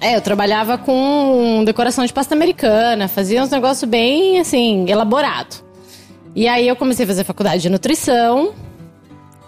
É, 0.00 0.16
eu 0.16 0.22
trabalhava 0.22 0.78
com 0.78 1.62
decoração 1.66 2.06
de 2.06 2.12
pasta 2.14 2.34
americana, 2.34 3.06
fazia 3.06 3.42
uns 3.42 3.50
negócios 3.50 3.86
bem, 3.88 4.40
assim, 4.40 4.86
elaborado. 4.88 5.62
E 6.34 6.48
aí 6.48 6.66
eu 6.66 6.74
comecei 6.74 7.04
a 7.04 7.08
fazer 7.08 7.24
faculdade 7.24 7.62
de 7.62 7.70
nutrição. 7.70 8.52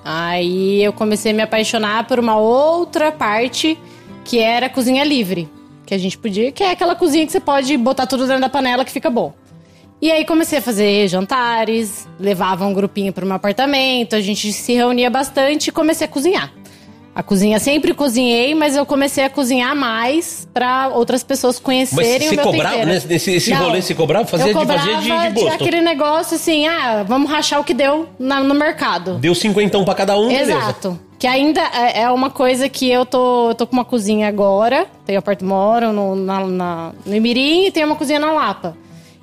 Aí 0.04 0.84
eu 0.84 0.92
comecei 0.92 1.32
a 1.32 1.34
me 1.34 1.42
apaixonar 1.42 2.06
por 2.06 2.18
uma 2.20 2.36
outra 2.36 3.10
parte 3.10 3.76
que 4.24 4.38
era 4.38 4.68
cozinha 4.68 5.02
livre. 5.04 5.48
Que 5.84 5.94
a 5.94 5.98
gente 5.98 6.16
podia, 6.16 6.52
que 6.52 6.62
é 6.62 6.70
aquela 6.70 6.94
cozinha 6.94 7.26
que 7.26 7.32
você 7.32 7.40
pode 7.40 7.76
botar 7.76 8.06
tudo 8.06 8.26
dentro 8.26 8.40
da 8.40 8.48
panela 8.48 8.84
que 8.84 8.90
fica 8.90 9.10
bom. 9.10 9.34
E 10.00 10.12
aí 10.12 10.24
comecei 10.24 10.58
a 10.58 10.62
fazer 10.62 11.08
jantares, 11.08 12.06
levava 12.20 12.66
um 12.66 12.74
grupinho 12.74 13.12
pro 13.12 13.24
meu 13.24 13.36
apartamento, 13.36 14.14
a 14.14 14.20
gente 14.20 14.52
se 14.52 14.74
reunia 14.74 15.08
bastante 15.08 15.68
e 15.68 15.72
comecei 15.72 16.04
a 16.04 16.08
cozinhar. 16.08 16.52
A 17.16 17.22
cozinha 17.22 17.58
sempre 17.58 17.94
cozinhei, 17.94 18.54
mas 18.54 18.76
eu 18.76 18.84
comecei 18.84 19.24
a 19.24 19.30
cozinhar 19.30 19.74
mais 19.74 20.46
pra 20.52 20.88
outras 20.88 21.24
pessoas 21.24 21.56
Mas 21.56 21.64
conhecerem 21.64 22.28
você 22.28 22.34
o 22.34 22.36
meu 22.36 22.44
cobrava, 22.44 22.74
tempero. 22.74 22.90
nesse, 22.92 23.06
nesse 23.08 23.30
esse 23.32 23.50
Não, 23.52 23.64
rolê, 23.64 23.80
você 23.80 23.94
cobrava? 23.94 24.26
Fazia 24.26 24.48
eu 24.48 24.52
de, 24.52 24.58
cobrava 24.60 24.82
fazia 24.82 25.16
de, 25.30 25.34
de 25.34 25.40
gosto. 25.40 25.54
aquele 25.54 25.80
negócio 25.80 26.36
assim, 26.36 26.66
ah, 26.68 27.02
vamos 27.08 27.30
rachar 27.30 27.58
o 27.58 27.64
que 27.64 27.72
deu 27.72 28.06
na- 28.18 28.40
no 28.42 28.54
mercado. 28.54 29.14
Deu 29.14 29.34
cinquentão 29.34 29.82
pra 29.82 29.94
cada 29.94 30.14
um, 30.18 30.28
beleza. 30.28 30.52
Exato. 30.52 31.00
Que 31.18 31.26
ainda 31.26 31.62
é 31.62 32.02
é 32.02 32.10
uma 32.10 32.28
coisa 32.28 32.68
que 32.68 32.86
eu 32.90 33.06
tô, 33.06 33.48
eu 33.48 33.54
tô 33.54 33.66
com 33.66 33.72
uma 33.72 33.84
cozinha 33.86 34.28
agora. 34.28 34.86
Tenho 35.06 35.18
apartamento, 35.18 35.48
moro 35.48 35.92
no, 35.94 36.14
na, 36.14 36.40
na- 36.46 36.92
no 37.06 37.14
Imirim 37.16 37.64
e 37.64 37.70
tenho 37.70 37.86
uma 37.86 37.96
cozinha 37.96 38.18
na 38.18 38.30
Lapa. 38.30 38.76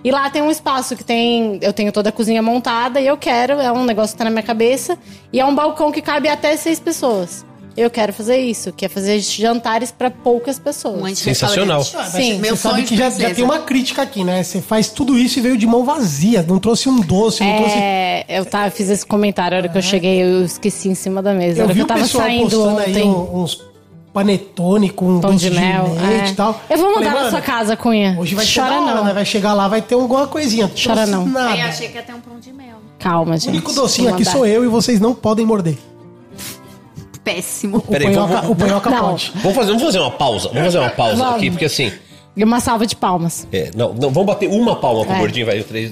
E 0.03 0.09
lá 0.09 0.27
tem 0.31 0.41
um 0.41 0.49
espaço 0.49 0.95
que 0.95 1.03
tem. 1.03 1.59
Eu 1.61 1.71
tenho 1.71 1.91
toda 1.91 2.09
a 2.09 2.11
cozinha 2.11 2.41
montada 2.41 2.99
e 2.99 3.05
eu 3.05 3.15
quero, 3.17 3.53
é 3.61 3.71
um 3.71 3.83
negócio 3.85 4.15
que 4.15 4.17
tá 4.17 4.23
na 4.23 4.31
minha 4.31 4.41
cabeça. 4.41 4.97
E 5.31 5.39
é 5.39 5.45
um 5.45 5.53
balcão 5.53 5.91
que 5.91 6.01
cabe 6.01 6.27
até 6.27 6.57
seis 6.57 6.79
pessoas. 6.79 7.45
Eu 7.75 7.89
quero 7.89 8.13
fazer 8.13 8.37
isso, 8.37 8.71
que 8.71 8.85
é 8.85 8.87
fazer 8.89 9.19
jantares 9.19 9.91
pra 9.91 10.11
poucas 10.11 10.59
pessoas. 10.59 11.01
Um 11.11 11.15
Sensacional. 11.15 11.83
Sim. 11.83 11.97
você 11.97 12.33
Meu 12.35 12.55
sabe 12.55 12.75
sonho 12.75 12.87
que 12.87 12.93
de 12.95 12.99
já, 13.01 13.09
já 13.09 13.33
tem 13.33 13.43
uma 13.43 13.59
crítica 13.59 14.03
aqui, 14.03 14.23
né? 14.23 14.43
Você 14.43 14.61
faz 14.61 14.89
tudo 14.89 15.17
isso 15.17 15.39
e 15.39 15.41
veio 15.41 15.57
de 15.57 15.65
mão 15.65 15.83
vazia. 15.83 16.43
Não 16.47 16.59
trouxe 16.59 16.87
um 16.87 16.99
doce, 16.99 17.43
não 17.43 17.55
trouxe. 17.57 17.75
É, 17.75 18.25
eu 18.29 18.45
tava, 18.45 18.69
fiz 18.69 18.89
esse 18.89 19.03
comentário, 19.05 19.57
a 19.57 19.61
hora 19.61 19.69
que 19.69 19.77
eu 19.77 19.81
cheguei, 19.81 20.21
eu 20.21 20.45
esqueci 20.45 20.87
em 20.89 20.93
cima 20.95 21.21
da 21.21 21.33
mesa. 21.33 21.63
Eu 21.63 21.67
vi 21.67 21.73
que 21.73 21.79
eu 21.81 21.85
o 21.85 21.87
tava 21.87 22.01
pessoal 22.01 22.23
saindo 22.25 22.43
postando 22.49 22.69
ontem. 22.79 22.95
aí 22.95 23.03
um- 23.03 23.41
uns 23.43 23.61
panetone 24.13 24.89
com 24.91 25.19
Pão 25.19 25.31
doce 25.31 25.49
de 25.49 25.59
mel. 25.59 25.85
leite 26.07 26.29
é. 26.29 26.29
e 26.29 26.35
tal. 26.35 26.61
Eu 26.69 26.77
vou 26.77 26.93
Falei, 26.93 27.07
mandar 27.07 27.15
na 27.15 27.19
mano, 27.21 27.31
sua 27.31 27.41
casa, 27.41 27.75
Cunha. 27.75 28.15
Hoje 28.19 28.35
vai 28.35 28.45
Chora 28.45 28.79
hora, 28.81 28.95
não. 28.97 29.03
né? 29.05 29.13
Vai 29.13 29.25
chegar 29.25 29.53
lá, 29.53 29.67
vai 29.67 29.81
ter 29.81 29.95
alguma 29.95 30.27
coisinha. 30.27 30.71
Chora 30.81 31.07
não. 31.07 31.25
Nada. 31.25 31.53
Aí 31.53 31.61
eu 31.61 31.67
achei 31.67 31.87
que 31.87 31.95
ia 31.95 32.03
ter 32.03 32.13
um 32.13 32.19
pão 32.21 32.39
de 32.39 32.53
mel. 32.53 32.75
Calma, 32.99 33.33
O 33.33 33.37
gente. 33.37 33.49
único 33.49 33.73
docinho 33.73 34.13
aqui 34.13 34.23
sou 34.23 34.45
eu 34.45 34.63
e 34.63 34.67
vocês 34.67 34.99
não 34.99 35.15
podem 35.15 35.43
morder. 35.45 35.75
Péssimo. 37.23 37.77
O 37.77 37.81
Peraí, 37.81 38.07
panhoca, 38.13 38.33
vamos- 38.35 38.49
o 38.51 38.55
panhoca 38.55 38.89
Não. 38.89 38.99
pode. 39.09 39.31
Vamos 39.35 39.55
fazer, 39.55 39.67
vamos 39.69 39.83
fazer 39.83 39.99
uma 39.99 40.11
pausa. 40.11 40.47
Vamos 40.49 40.63
fazer 40.65 40.79
uma 40.79 40.89
pausa 40.89 41.15
Vamos. 41.15 41.35
aqui, 41.35 41.49
porque 41.51 41.65
assim. 41.65 41.91
E 42.35 42.43
uma 42.43 42.59
salva 42.59 42.85
de 42.87 42.95
palmas. 42.95 43.47
é, 43.51 43.69
não, 43.75 43.93
não, 43.93 44.09
vamos 44.09 44.25
bater 44.25 44.49
uma 44.49 44.75
palma 44.75 45.05
pro 45.05 45.15
É. 45.15 45.19
gordinho, 45.19 45.45
vai. 45.45 45.61
Três. 45.63 45.91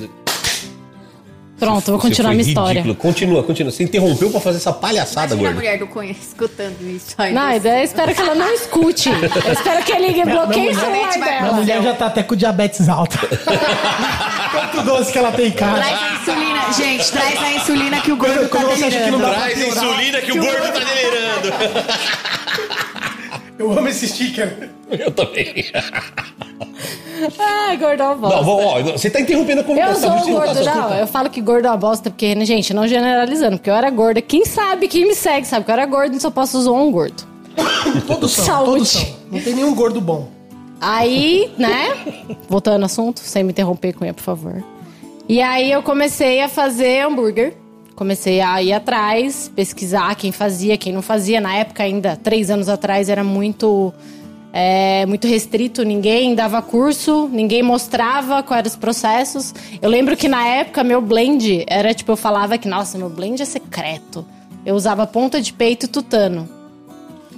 Pronto, 1.62 1.92
vou 1.92 2.00
continuar 2.00 2.32
minha 2.32 2.42
história. 2.42 2.82
ridículo. 2.82 2.96
Continua, 2.96 3.44
continua. 3.44 3.72
Você 3.72 3.84
interrompeu 3.84 4.32
pra 4.32 4.42
fazer 4.42 4.58
essa 4.58 4.74
palhaçada, 4.74 5.36
Imagina 5.36 5.50
a 5.50 5.52
gordo. 5.52 5.56
mulher 5.64 5.78
do 5.78 5.86
Cunha 5.88 6.12
escutando 6.12 6.76
isso 6.90 7.14
aí. 7.20 7.32
Não, 7.34 7.52
eu 7.52 7.84
espero 7.84 8.16
que 8.16 8.20
ela 8.22 8.34
não 8.34 8.52
escute. 8.52 9.10
Eu 9.10 9.54
espero 9.54 9.84
que 9.86 9.92
ele 9.92 10.26
bloqueie 10.26 10.70
o 10.72 10.76
celular 10.80 11.10
vai- 11.20 11.38
A 11.38 11.42
dela. 11.42 11.54
mulher 11.54 11.84
já 11.84 11.94
tá 11.94 12.08
até 12.08 12.24
com 12.24 12.36
diabetes 12.36 12.90
alta. 12.90 13.16
Quanto 14.52 14.82
doce 14.84 15.12
que 15.12 15.20
ela 15.20 15.32
tem 15.32 15.48
em 15.50 15.52
casa. 15.52 15.76
Traz 15.76 16.00
a 16.02 16.16
insulina, 16.16 16.74
gente, 16.74 17.12
traz 17.12 17.40
a 17.44 17.54
insulina 17.54 18.02
que 18.02 18.12
o 18.12 18.18
gordo 18.18 18.50
tá 18.50 18.58
delirando. 18.58 19.18
Traz 19.20 19.54
piorar, 19.54 19.68
insulina 19.86 20.22
que 20.22 20.32
o 20.32 20.36
gordo 20.42 20.74
tá 20.74 20.80
delirando. 20.80 21.54
Eu 23.60 23.72
amo 23.78 23.88
esse 23.88 24.08
sticker. 24.08 24.70
Eu 24.90 25.12
também. 25.12 25.66
Ai, 27.40 27.78
gordão 27.78 28.18
bosta. 28.18 28.38
Não, 28.38 28.44
vou- 28.44 28.60
ó, 28.62 28.82
você 28.82 29.10
tá 29.10 29.20
interrompendo 29.20 29.62
a 29.62 29.64
Eu 29.64 29.68
conversa. 29.68 30.00
sou 30.02 30.10
não 30.10 30.18
tá 30.26 30.32
gordo, 30.32 30.64
só- 30.64 30.76
não. 30.76 30.94
Eu 30.96 31.08
falo 31.08 31.30
que 31.30 31.42
gordo 31.42 31.66
é 31.68 31.70
uma 31.70 31.78
bosta, 31.78 32.10
porque, 32.10 32.34
né, 32.36 32.46
gente, 32.46 32.74
não 32.74 32.88
generalizando, 32.88 33.58
porque 33.58 33.70
eu 33.70 33.76
era 33.76 33.90
gorda. 33.90 34.22
Quem 34.22 34.46
sabe, 34.46 34.88
quem 34.88 35.08
me 35.08 35.16
segue, 35.16 35.46
sabe 35.48 35.66
que 35.66 35.72
eu 35.72 35.74
era 35.74 35.86
gordo 35.86 36.16
e 36.16 36.20
só 36.20 36.32
posso 36.32 36.60
zoar 36.62 36.82
um 36.82 36.92
gordo. 36.92 37.24
Todos 38.08 38.32
são, 38.32 38.46
Saúde. 38.46 38.72
todos 38.72 38.90
são. 38.90 39.06
Não 39.32 39.40
tem 39.42 39.54
nenhum 39.56 39.74
gordo 39.76 40.00
bom. 40.02 40.28
Aí, 40.80 41.52
né? 41.58 41.96
Voltando 42.50 42.82
ao 42.82 42.86
assunto, 42.88 43.20
sem 43.20 43.44
me 43.44 43.52
interromper, 43.52 43.94
Cunha, 43.94 44.14
por 44.14 44.24
favor. 44.24 44.64
E 45.30 45.40
aí 45.42 45.72
eu 45.72 45.84
comecei 45.84 46.42
a 46.42 46.48
fazer 46.50 47.02
hambúrguer. 47.06 47.54
Comecei 47.96 48.42
a 48.42 48.64
ir 48.64 48.74
atrás, 48.74 49.52
pesquisar 49.56 50.16
quem 50.16 50.32
fazia, 50.32 50.76
quem 50.78 50.92
não 50.92 51.04
fazia. 51.04 51.40
Na 51.40 51.54
época, 51.56 51.84
ainda, 51.84 52.16
três 52.16 52.50
anos 52.50 52.68
atrás, 52.68 53.10
era 53.10 53.24
muito. 53.24 53.94
É, 54.54 55.06
muito 55.06 55.28
restrito, 55.28 55.84
ninguém 55.84 56.36
dava 56.36 56.62
curso, 56.62 57.30
ninguém 57.32 57.64
mostrava 57.64 58.44
quais 58.44 58.60
eram 58.60 58.68
os 58.70 58.76
processos. 58.76 59.54
Eu 59.82 59.90
lembro 59.90 60.18
que 60.18 60.28
na 60.28 60.46
época 60.46 60.84
meu 60.84 61.02
blend 61.02 61.64
era 61.68 61.94
tipo, 61.94 62.12
eu 62.12 62.18
falava 62.18 62.58
que, 62.58 62.68
nossa, 62.68 62.98
meu 62.98 63.10
blend 63.10 63.42
é 63.42 63.46
secreto. 63.46 64.26
Eu 64.66 64.76
usava 64.76 65.08
ponta 65.08 65.42
de 65.42 65.54
peito 65.54 65.86
e 65.86 65.90
tutano. 65.90 66.61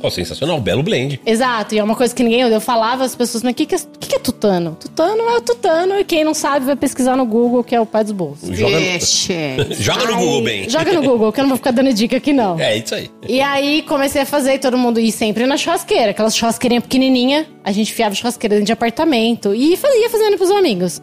Ó, 0.03 0.09
sensacional, 0.09 0.59
belo 0.59 0.83
blend. 0.83 1.17
Exato, 1.25 1.73
e 1.73 1.79
é 1.79 1.83
uma 1.83 1.95
coisa 1.95 2.13
que 2.13 2.21
ninguém. 2.21 2.41
Eu 2.41 2.59
falava 2.59 3.05
às 3.05 3.15
pessoas, 3.15 3.41
mas 3.41 3.53
o 3.53 3.55
que, 3.55 3.65
que, 3.65 3.73
é, 3.73 3.77
o 3.77 3.99
que 3.99 4.09
que 4.09 4.15
é 4.15 4.19
tutano? 4.19 4.77
Tutano 4.77 5.21
é 5.29 5.37
o 5.37 5.41
tutano, 5.41 5.97
e 5.97 6.03
quem 6.03 6.25
não 6.25 6.33
sabe 6.33 6.65
vai 6.65 6.75
pesquisar 6.75 7.15
no 7.15 7.25
Google, 7.25 7.63
que 7.63 7.73
é 7.73 7.79
o 7.79 7.85
pai 7.85 8.03
dos 8.03 8.11
bolsos. 8.11 8.49
Joga, 8.55 8.77
Vixe. 8.77 9.33
joga 9.79 10.05
no 10.05 10.17
Google 10.17 10.43
bem. 10.43 10.69
Joga 10.69 10.91
no 10.91 11.01
Google, 11.01 11.31
que 11.31 11.39
eu 11.39 11.43
não 11.43 11.49
vou 11.49 11.57
ficar 11.57 11.71
dando 11.71 11.93
dica 11.93 12.17
aqui, 12.17 12.33
não. 12.33 12.59
É 12.59 12.77
isso 12.77 12.93
aí. 12.93 13.09
E 13.29 13.39
aí 13.39 13.81
comecei 13.83 14.21
a 14.21 14.25
fazer 14.25 14.55
e 14.55 14.59
todo 14.59 14.77
mundo 14.77 14.99
ir 14.99 15.11
sempre 15.13 15.47
na 15.47 15.55
churrasqueira, 15.55 16.11
aquelas 16.11 16.35
churrasqueirinhas 16.35 16.83
pequenininha. 16.83 17.47
A 17.63 17.71
gente 17.71 17.93
fiava 17.93 18.13
churrasqueira 18.13 18.55
dentro 18.55 18.65
de 18.65 18.73
apartamento 18.73 19.55
e 19.55 19.77
fazia 19.77 20.09
fazendo 20.09 20.35
pros 20.35 20.51
amigos. 20.51 21.01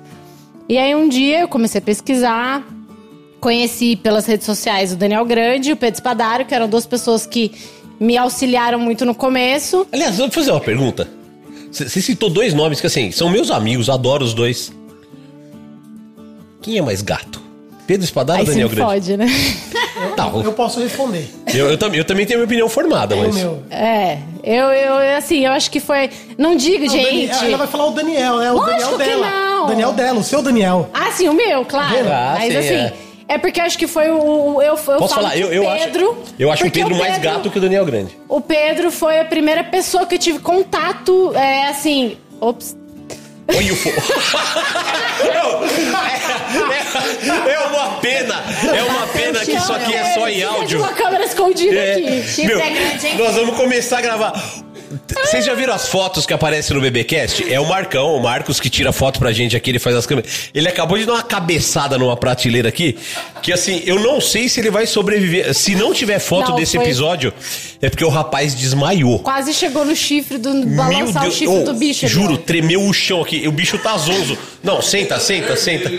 E 0.68 0.76
aí 0.76 0.94
um 0.94 1.08
dia 1.08 1.40
eu 1.40 1.48
comecei 1.48 1.78
a 1.78 1.82
pesquisar, 1.82 2.62
conheci 3.40 3.96
pelas 3.96 4.26
redes 4.26 4.44
sociais 4.44 4.92
o 4.92 4.96
Daniel 4.96 5.24
Grande 5.24 5.70
e 5.70 5.72
o 5.72 5.76
Pedro 5.76 5.96
Espadário, 5.96 6.44
que 6.44 6.54
eram 6.54 6.68
duas 6.68 6.84
pessoas 6.84 7.24
que 7.24 7.50
me 8.00 8.16
auxiliaram 8.16 8.78
muito 8.80 9.04
no 9.04 9.14
começo. 9.14 9.86
Aliás, 9.92 10.18
eu 10.18 10.24
vou 10.26 10.32
fazer 10.32 10.50
uma 10.50 10.60
pergunta. 10.60 11.06
Você 11.70 12.00
citou 12.00 12.28
dois 12.30 12.52
nomes 12.52 12.80
que, 12.80 12.86
assim, 12.88 13.12
são 13.12 13.28
meus 13.28 13.50
amigos, 13.50 13.88
adoro 13.88 14.24
os 14.24 14.34
dois. 14.34 14.72
Quem 16.62 16.78
é 16.78 16.82
mais 16.82 17.00
gato? 17.02 17.40
Pedro 17.86 18.04
Espadaro 18.04 18.38
Aí 18.40 18.44
ou 18.44 18.50
Daniel 18.50 18.68
me 18.68 18.74
Grande? 18.74 18.90
fode, 18.92 19.16
né? 19.16 19.26
Não, 20.16 20.42
Eu 20.42 20.52
posso 20.52 20.80
responder. 20.80 21.28
eu, 21.52 21.68
eu, 21.70 21.76
também, 21.78 21.98
eu 21.98 22.04
também 22.04 22.24
tenho 22.24 22.38
minha 22.38 22.46
opinião 22.46 22.68
formada, 22.68 23.16
O 23.16 23.18
mas. 23.18 23.34
meu. 23.34 23.62
É, 23.70 24.18
eu, 24.44 24.66
eu, 24.66 25.16
assim, 25.16 25.44
eu 25.44 25.52
acho 25.52 25.70
que 25.70 25.80
foi. 25.80 26.08
Não 26.38 26.54
digo, 26.56 26.84
Não, 26.84 26.90
gente. 26.92 27.44
Ela 27.44 27.56
vai 27.58 27.66
falar 27.66 27.86
o 27.86 27.90
Daniel, 27.90 28.38
né? 28.38 28.50
O 28.52 28.56
Lógico 28.56 28.70
Daniel 28.80 28.98
que 28.98 29.04
dela. 29.04 29.30
não. 29.30 29.60
não. 29.60 29.66
Daniel 29.66 29.92
Delo, 29.92 30.20
o 30.20 30.24
seu 30.24 30.40
Daniel. 30.42 30.88
Ah, 30.94 31.10
sim, 31.12 31.28
o 31.28 31.34
meu, 31.34 31.64
claro. 31.64 31.96
Ah, 32.08 32.36
Mas 32.38 32.52
sim, 32.52 32.58
assim, 32.58 32.74
é. 32.74 32.92
É. 33.34 33.38
porque 33.38 33.60
eu 33.60 33.64
acho 33.64 33.78
que 33.78 33.86
foi 33.86 34.10
o. 34.10 34.56
o- 34.56 34.62
Eu, 34.62 34.74
eu 34.74 34.76
Posso 34.76 34.98
falo 34.98 35.10
falar? 35.10 35.30
que 35.32 35.40
Eu, 35.40 35.48
o 35.48 35.52
eu 35.52 35.62
Pedro. 35.70 36.10
acho, 36.10 36.34
eu 36.38 36.52
acho 36.52 36.62
o 36.62 36.66
porque 36.66 36.80
Pedro 36.80 36.96
mais 36.96 37.14
Pedro- 37.14 37.30
gato 37.30 37.50
que 37.50 37.58
o 37.58 37.60
Daniel 37.60 37.84
Grande. 37.84 38.18
O 38.28 38.40
Pedro 38.40 38.90
foi 38.90 39.20
a 39.20 39.24
primeira 39.24 39.64
pessoa 39.64 40.06
que 40.06 40.14
eu 40.14 40.18
tive 40.18 40.38
contato, 40.38 41.32
é 41.36 41.68
assim. 41.68 42.16
Ops. 42.40 42.76
Olha 43.52 43.72
o 43.72 43.76
fo... 43.76 43.88
é, 47.48 47.52
é 47.52 47.58
uma 47.66 47.90
pena, 48.00 48.42
é 48.74 48.82
uma 48.84 49.06
pena 49.08 49.40
que 49.44 49.52
isso 49.52 49.72
aqui 49.72 49.94
é 49.94 50.14
só 50.14 50.28
em 50.28 50.42
áudio. 50.42 50.78
uma 50.80 50.92
câmera 50.92 51.24
escondida 51.24 51.74
É. 51.76 51.92
aqui. 51.94 52.46
Meu, 52.46 52.60
é 52.60 52.70
grande, 52.70 53.06
hein? 53.06 53.16
nós 53.18 53.34
vamos 53.34 53.56
começar 53.56 53.98
a 53.98 54.00
gravar. 54.02 54.32
Vocês 55.14 55.44
já 55.44 55.54
viram 55.54 55.74
as 55.74 55.88
fotos 55.88 56.26
que 56.26 56.32
aparecem 56.32 56.74
no 56.74 56.82
BBcast? 56.82 57.50
É 57.52 57.58
o 57.58 57.66
Marcão, 57.66 58.14
o 58.16 58.22
Marcos 58.22 58.60
que 58.60 58.70
tira 58.70 58.92
foto 58.92 59.18
pra 59.18 59.32
gente 59.32 59.56
aqui, 59.56 59.70
ele 59.70 59.78
faz 59.78 59.96
as 59.96 60.06
câmeras. 60.06 60.50
Ele 60.54 60.68
acabou 60.68 60.98
de 60.98 61.04
dar 61.04 61.14
uma 61.14 61.22
cabeçada 61.22 61.98
numa 61.98 62.16
prateleira 62.16 62.68
aqui, 62.68 62.96
que 63.42 63.52
assim, 63.52 63.82
eu 63.84 63.98
não 63.98 64.20
sei 64.20 64.48
se 64.48 64.60
ele 64.60 64.70
vai 64.70 64.86
sobreviver. 64.86 65.52
Se 65.54 65.74
não 65.74 65.92
tiver 65.92 66.18
foto 66.18 66.50
Não, 66.50 66.56
desse 66.56 66.76
foi- 66.76 66.84
episódio, 66.84 67.32
é 67.80 67.88
porque 67.88 68.04
o 68.04 68.08
rapaz 68.08 68.54
desmaiou. 68.54 69.18
Quase 69.20 69.52
chegou 69.54 69.84
no 69.84 69.94
chifre 69.96 70.38
do. 70.38 70.66
Balançar 70.66 71.26
o 71.26 71.32
chifre 71.32 71.56
oh, 71.60 71.64
do 71.64 71.74
bicho. 71.74 72.06
Juro, 72.06 72.34
ó. 72.34 72.36
tremeu 72.36 72.82
o 72.82 72.92
chão 72.92 73.22
aqui. 73.22 73.46
O 73.46 73.52
bicho 73.52 73.78
tá 73.78 73.96
zonzo. 73.96 74.36
Não, 74.62 74.80
senta, 74.82 75.18
senta, 75.18 75.56
senta. 75.56 75.90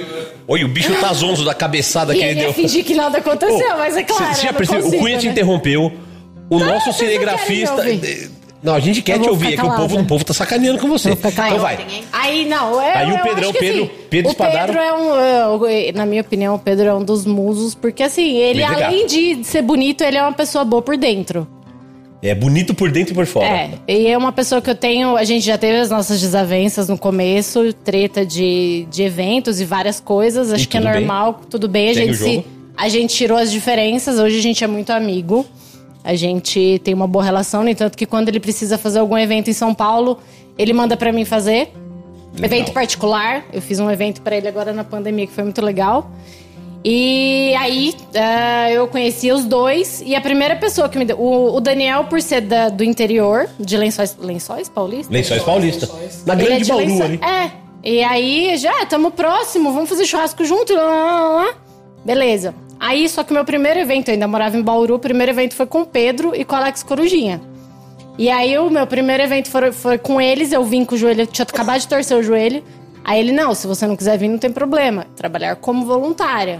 Olha, 0.48 0.65
o 0.65 0.70
bicho 0.70 0.94
tá 1.00 1.13
zonzo 1.13 1.46
da 1.46 1.53
cabeçada 1.53 2.13
E 2.13 2.18
que 2.18 2.24
ele 2.24 2.32
ele 2.32 2.41
deu. 2.41 2.53
fingir 2.53 2.84
que 2.84 2.94
nada 2.94 3.20
aconteceu, 3.20 3.74
Ô, 3.74 3.77
mas 3.77 3.96
é 3.96 4.03
claro. 4.03 4.36
Você 4.36 4.41
já 4.41 4.50
eu 4.50 4.53
percebeu? 4.53 4.88
O 4.88 4.98
Cunha 5.00 5.18
te 5.18 5.25
né? 5.25 5.32
interrompeu. 5.32 5.91
O 6.50 6.60
nosso 6.60 6.88
não 6.88 6.94
cinegrafista. 6.94 7.82
Não, 8.63 8.75
a 8.75 8.80
gente 8.80 9.01
quer 9.01 9.20
te 9.20 9.27
ouvir, 9.27 9.53
é 9.53 9.58
que 9.58 9.65
o 9.65 9.75
povo, 9.75 10.00
o 10.00 10.06
povo 10.06 10.24
tá 10.24 10.34
sacaneando 10.36 10.77
com 10.80 10.88
você. 10.88 11.10
Eu 11.10 11.15
vou 11.15 11.32
ficar 11.32 11.48
Então 11.48 11.60
vai. 11.60 11.80
Aí 12.13 12.46
não, 12.46 12.80
é. 12.80 12.94
Aí 12.98 13.12
o 13.12 13.20
Pedrão, 13.24 13.51
Pedro- 13.53 13.84
assim, 13.86 13.91
Pedro 14.10 14.32
o 14.32 14.36
Pedro 14.36 14.77
é 14.80 14.94
um. 14.94 15.65
é, 15.68 15.91
Na 15.94 16.06
minha 16.06 16.22
opinião, 16.22 16.53
o 16.56 16.60
Pedro 16.60 16.88
é 16.88 16.94
um 16.94 17.03
dos 17.03 17.25
musos, 17.25 17.74
porque 17.74 18.03
assim, 18.03 18.36
ele, 18.38 18.63
além 18.63 19.08
de 19.08 19.44
ser 19.44 19.63
bonito, 19.63 20.03
ele 20.03 20.18
é 20.18 20.22
uma 20.22 20.34
pessoa 20.34 20.63
boa 20.63 20.82
por 20.82 20.96
dentro. 20.96 21.48
É 22.24 22.36
bonito 22.36 22.75
por 22.75 22.91
dentro 22.91 23.13
e 23.13 23.15
por 23.15 23.25
fora. 23.25 23.48
É, 23.48 23.70
e 23.88 24.06
é 24.06 24.15
uma 24.15 24.32
pessoa 24.32 24.62
que 24.62 24.70
eu 24.70 24.75
tenho. 24.75 25.18
A 25.18 25.24
gente 25.24 25.44
já 25.44 25.58
teve 25.58 25.80
as 25.80 25.89
nossas 25.89 26.22
desavenças 26.22 26.88
no 26.88 26.96
começo, 27.00 27.74
treta 27.74 28.24
de, 28.24 28.86
de 28.91 29.01
eventos 29.01 29.60
e 29.60 29.65
várias 29.65 30.00
coisas. 30.00 30.53
Acho 30.53 30.63
E 30.65 30.68
que 30.68 30.77
é 30.77 30.82
tudo 30.82 30.91
bem? 30.91 31.00
normal, 31.00 31.41
tudo 31.50 31.68
bem. 31.68 31.89
A 31.89 31.94
Segue 31.96 32.13
gente, 32.13 32.18
se, 32.20 32.46
a 32.77 32.88
gente 32.89 33.15
tirou 33.15 33.39
as 33.39 33.51
diferenças, 33.51 34.20
hoje 34.20 34.38
a 34.38 34.41
gente 34.41 34.63
é 34.63 34.68
muito 34.68 34.91
amigo. 34.91 35.44
A 36.03 36.15
gente 36.15 36.79
tem 36.84 36.93
uma 36.93 37.08
boa 37.08 37.24
relação, 37.24 37.63
no 37.63 37.70
entanto 37.70 37.98
que 37.98 38.05
quando 38.05 38.29
ele 38.29 38.39
precisa 38.39 38.77
fazer 38.77 39.00
algum 39.00 39.17
evento 39.17 39.50
em 39.50 39.53
São 39.53 39.74
Paulo, 39.74 40.17
ele 40.58 40.74
manda 40.74 40.98
pra 40.98 41.12
mim 41.12 41.25
fazer. 41.25 41.72
Legal. 42.34 42.46
Evento 42.46 42.72
particular. 42.72 43.43
Eu 43.53 43.62
fiz 43.62 43.79
um 43.79 43.89
evento 43.91 44.22
pra 44.22 44.36
ele 44.36 44.48
agora 44.48 44.74
na 44.74 44.84
pandemia 44.84 45.27
que 45.27 45.34
foi 45.34 45.43
muito 45.43 45.62
legal. 45.62 46.10
E 46.84 47.53
aí 47.60 47.93
eh, 48.13 48.72
eu 48.74 48.88
conheci 48.88 49.31
os 49.31 49.46
dois 49.46 50.01
e 50.03 50.15
a 50.15 50.22
primeira 50.22 50.55
pessoa 50.55 50.89
que 50.89 50.98
me 50.98 51.05
deu. 51.05 51.20
O, 51.20 51.55
o 51.55 51.60
Daniel, 51.62 52.05
por 52.05 52.20
ser 52.22 52.41
da- 52.41 52.70
do 52.70 52.84
interior, 52.84 53.48
de 53.60 53.77
Lençóis, 53.77 54.17
Lençóis 54.20 54.67
Paulista? 54.67 55.13
Lençóis 55.13 55.43
Paulista. 55.43 55.88
Na 56.25 56.34
Ele 56.34 56.41
é 56.41 56.46
grande 56.46 56.63
de 56.63 56.70
Bauru 56.72 56.86
Lençóis- 56.88 57.10
ali. 57.12 57.20
É. 57.24 57.51
E 57.84 58.03
aí, 58.03 58.58
já, 58.58 58.84
tamo 58.88 59.12
próximo, 59.12 59.72
vamos 59.74 59.89
fazer 59.89 60.05
churrasco 60.05 60.43
junto. 60.43 60.74
Lá, 60.74 60.84
lá, 60.84 61.29
lá. 61.36 61.53
Beleza. 62.03 62.55
Aí, 62.81 63.07
só 63.07 63.23
que 63.23 63.31
meu 63.31 63.45
primeiro 63.45 63.79
evento, 63.79 64.09
eu 64.09 64.13
ainda 64.13 64.27
morava 64.27 64.57
em 64.57 64.61
Bauru, 64.63 64.95
o 64.95 65.00
primeiro 65.00 65.31
evento 65.31 65.53
foi 65.53 65.67
com 65.67 65.81
o 65.81 65.85
Pedro 65.85 66.33
e 66.35 66.43
com 66.43 66.55
o 66.55 66.57
Alex 66.57 66.81
Corujinha. 66.81 67.39
E 68.17 68.27
aí, 68.27 68.57
o 68.57 68.71
meu 68.71 68.88
primeiro 68.88 69.21
evento 69.21 69.51
foi, 69.51 69.71
foi 69.71 70.00
com 70.00 70.19
eles, 70.19 70.51
eu 70.51 70.63
vim 70.63 70.83
com 70.83 70.95
o 70.95 70.97
joelho, 70.97 71.21
eu 71.21 71.27
tinha 71.27 71.45
acabado 71.47 71.79
de 71.79 71.88
torcer 71.88 72.17
o 72.17 72.23
joelho. 72.23 72.63
Aí 73.06 73.19
ele, 73.19 73.32
não, 73.32 73.53
se 73.53 73.67
você 73.67 73.86
não 73.86 73.95
quiser 73.95 74.17
vir, 74.17 74.27
não 74.29 74.39
tem 74.39 74.51
problema. 74.51 75.06
Trabalhar 75.15 75.58
como 75.58 75.86
voluntária. 75.86 76.60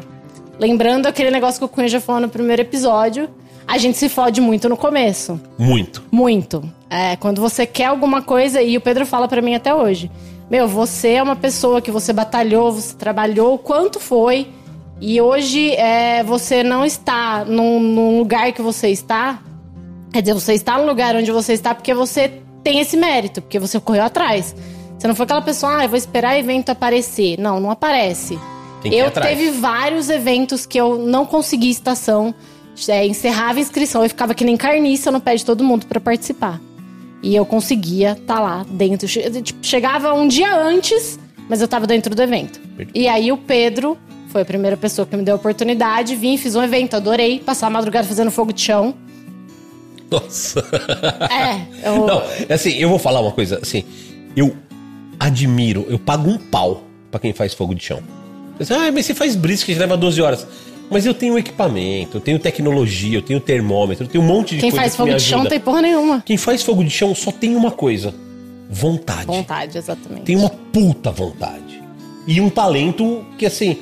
Lembrando 0.60 1.08
aquele 1.08 1.32
negócio 1.32 1.58
que 1.58 1.65
o 1.65 1.67
Cunha 1.67 1.88
já 1.88 2.00
falou 2.00 2.22
no 2.22 2.30
primeiro 2.30 2.62
episódio, 2.62 3.28
a 3.67 3.80
gente 3.80 3.98
se 3.98 4.08
fode 4.08 4.39
muito 4.39 4.69
no 4.69 4.78
começo. 4.78 5.41
Muito. 5.58 6.04
Muito. 6.12 6.63
É, 6.88 7.15
quando 7.15 7.41
você 7.41 7.65
quer 7.65 7.86
alguma 7.86 8.22
coisa, 8.22 8.62
e 8.62 8.78
o 8.78 8.82
Pedro 8.82 9.08
fala 9.08 9.28
pra 9.28 9.41
mim 9.41 9.56
até 9.56 9.74
hoje: 9.74 10.12
Meu, 10.52 10.67
você 10.67 11.13
é 11.13 11.24
uma 11.24 11.36
pessoa 11.36 11.82
que 11.82 11.89
você 11.89 12.13
batalhou, 12.13 12.72
você 12.72 12.96
trabalhou, 12.96 13.58
quanto 13.58 14.00
foi, 14.00 14.48
e 15.02 15.20
hoje 15.20 15.72
é, 15.72 16.24
você 16.24 16.62
não 16.62 16.86
está 16.86 17.44
num, 17.44 17.80
num 17.80 18.20
lugar 18.20 18.54
que 18.54 18.62
você 18.62 18.90
está. 18.90 19.42
Quer 20.14 20.22
dizer, 20.22 20.36
você 20.36 20.54
está 20.54 20.78
no 20.78 20.86
lugar 20.86 21.16
onde 21.16 21.32
você 21.32 21.54
está 21.54 21.74
porque 21.74 21.92
você 21.92 22.32
tem 22.64 22.80
esse 22.80 22.96
mérito, 22.96 23.42
porque 23.42 23.58
você 23.58 23.80
correu 23.80 24.04
atrás. 24.04 24.56
Você 24.98 25.08
não 25.08 25.16
foi 25.16 25.24
aquela 25.24 25.42
pessoa, 25.42 25.80
ah, 25.80 25.86
eu 25.86 25.90
vou 25.90 25.98
esperar 25.98 26.38
evento 26.38 26.70
aparecer. 26.70 27.40
Não, 27.40 27.60
não 27.60 27.72
aparece. 27.72 28.38
Eu 28.86 29.10
teve 29.10 29.50
vários 29.50 30.08
eventos 30.08 30.68
que 30.68 30.80
eu 30.80 31.00
não 31.00 31.26
consegui 31.26 31.72
estação, 31.72 32.34
é, 32.88 33.06
encerrava 33.06 33.58
a 33.58 33.62
inscrição, 33.62 34.04
eu 34.04 34.10
ficava 34.10 34.36
que 34.36 34.44
nem 34.44 34.56
carniça 34.56 35.12
no 35.12 35.20
pé 35.20 35.36
de 35.36 35.44
todo 35.44 35.64
mundo 35.64 35.88
pra 35.88 36.00
participar. 36.00 36.62
E 37.24 37.36
eu 37.36 37.46
conseguia 37.46 38.12
estar 38.12 38.40
lá 38.40 38.64
dentro. 38.70 39.08
Tipo, 39.08 39.66
chegava 39.66 40.14
um 40.14 40.28
dia 40.28 40.56
antes, 40.56 41.20
mas 41.50 41.60
eu 41.60 41.68
tava 41.68 41.88
dentro 41.88 42.14
do 42.14 42.22
evento. 42.22 42.60
E 42.94 43.08
aí 43.08 43.32
o 43.32 43.38
Pedro 43.38 43.98
foi 44.32 44.41
a 44.41 44.46
primeira 44.46 44.78
pessoa 44.78 45.06
que 45.06 45.15
me 45.15 45.24
deu 45.24 45.36
a 45.36 45.38
oportunidade, 45.38 46.15
vim, 46.15 46.38
fiz 46.38 46.56
um 46.56 46.63
evento, 46.63 46.96
adorei, 46.96 47.39
passar 47.39 47.67
a 47.67 47.70
madrugada 47.70 48.08
fazendo 48.08 48.32
fogo 48.32 48.54
de 48.54 48.62
chão. 48.62 48.96
Nossa. 50.10 50.63
É, 51.30 51.88
eu, 51.88 52.06
Não, 52.08 52.24
assim, 52.50 52.72
eu 52.72 52.89
vou 52.89 52.98
falar 52.98 53.20
uma 53.20 53.32
coisa, 53.32 53.60
assim, 53.62 53.84
eu 54.36 54.56
admiro, 55.20 55.86
eu 55.89 56.00
pago 56.00 56.30
um 56.30 56.38
pau 56.38 56.84
pra 57.12 57.20
quem 57.20 57.34
faz 57.34 57.54
fogo 57.54 57.76
de 57.76 57.84
chão. 57.84 58.02
Você 58.58 58.74
ah, 58.74 58.91
mas 58.91 59.06
você 59.06 59.13
faz 59.13 59.36
brisket, 59.36 59.78
leva 59.78 59.98
12 59.98 60.22
horas. 60.22 60.48
Mas 60.89 61.06
eu 61.06 61.13
tenho 61.13 61.38
equipamento, 61.38 62.17
eu 62.17 62.22
tenho 62.22 62.38
tecnologia, 62.38 63.17
eu 63.17 63.22
tenho 63.22 63.39
termômetro, 63.39 64.04
eu 64.04 64.10
tenho 64.10 64.24
um 64.24 64.28
monte 64.28 64.56
de 64.56 64.62
quem 64.62 64.72
coisa 64.72 64.82
faz 64.82 64.91
que 64.91 64.98
fogo 64.98 65.13
de 65.13 65.22
chão 65.22 65.44
não 65.44 65.50
tem 65.50 65.60
porra 65.60 65.82
nenhuma. 65.82 66.22
Quem 66.26 66.36
faz 66.36 66.62
fogo 66.62 66.84
de 66.84 66.89
chão 66.89 67.15
só 67.15 67.32
tem 67.32 67.56
uma 67.56 67.72
coisa: 67.72 68.13
vontade. 68.70 69.26
Vontade, 69.26 69.78
exatamente. 69.78 70.24
Tem 70.24 70.36
uma 70.36 70.50
puta 70.50 71.10
vontade. 71.10 71.82
E 72.28 72.41
um 72.41 72.50
talento 72.50 73.26
que, 73.38 73.46
assim, 73.46 73.78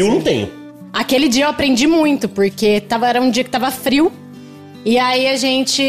eu 0.00 0.08
não 0.08 0.20
tenho. 0.20 0.50
Aquele 0.92 1.28
dia 1.28 1.44
eu 1.44 1.48
aprendi 1.50 1.86
muito, 1.86 2.28
porque 2.28 2.80
tava, 2.80 3.06
era 3.08 3.20
um 3.20 3.30
dia 3.30 3.44
que 3.44 3.50
tava 3.50 3.70
frio. 3.70 4.10
E 4.84 4.98
aí 4.98 5.26
a 5.26 5.36
gente 5.36 5.82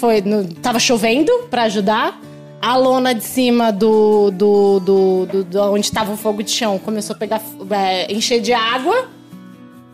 foi. 0.00 0.20
no- 0.22 0.44
tava 0.54 0.78
chovendo 0.78 1.30
pra 1.50 1.62
ajudar. 1.64 2.18
A 2.62 2.76
lona 2.76 3.14
de 3.14 3.24
cima 3.24 3.72
do, 3.72 4.30
do, 4.30 4.80
do, 4.80 5.26
do- 5.26 5.44
do- 5.44 5.60
onde 5.72 5.90
tava 5.90 6.12
o 6.12 6.16
fogo 6.16 6.42
de 6.42 6.50
chão 6.50 6.78
começou 6.78 7.14
a 7.16 7.18
pegar. 7.18 7.40
é, 7.70 8.12
encher 8.12 8.40
de 8.40 8.52
água. 8.52 9.08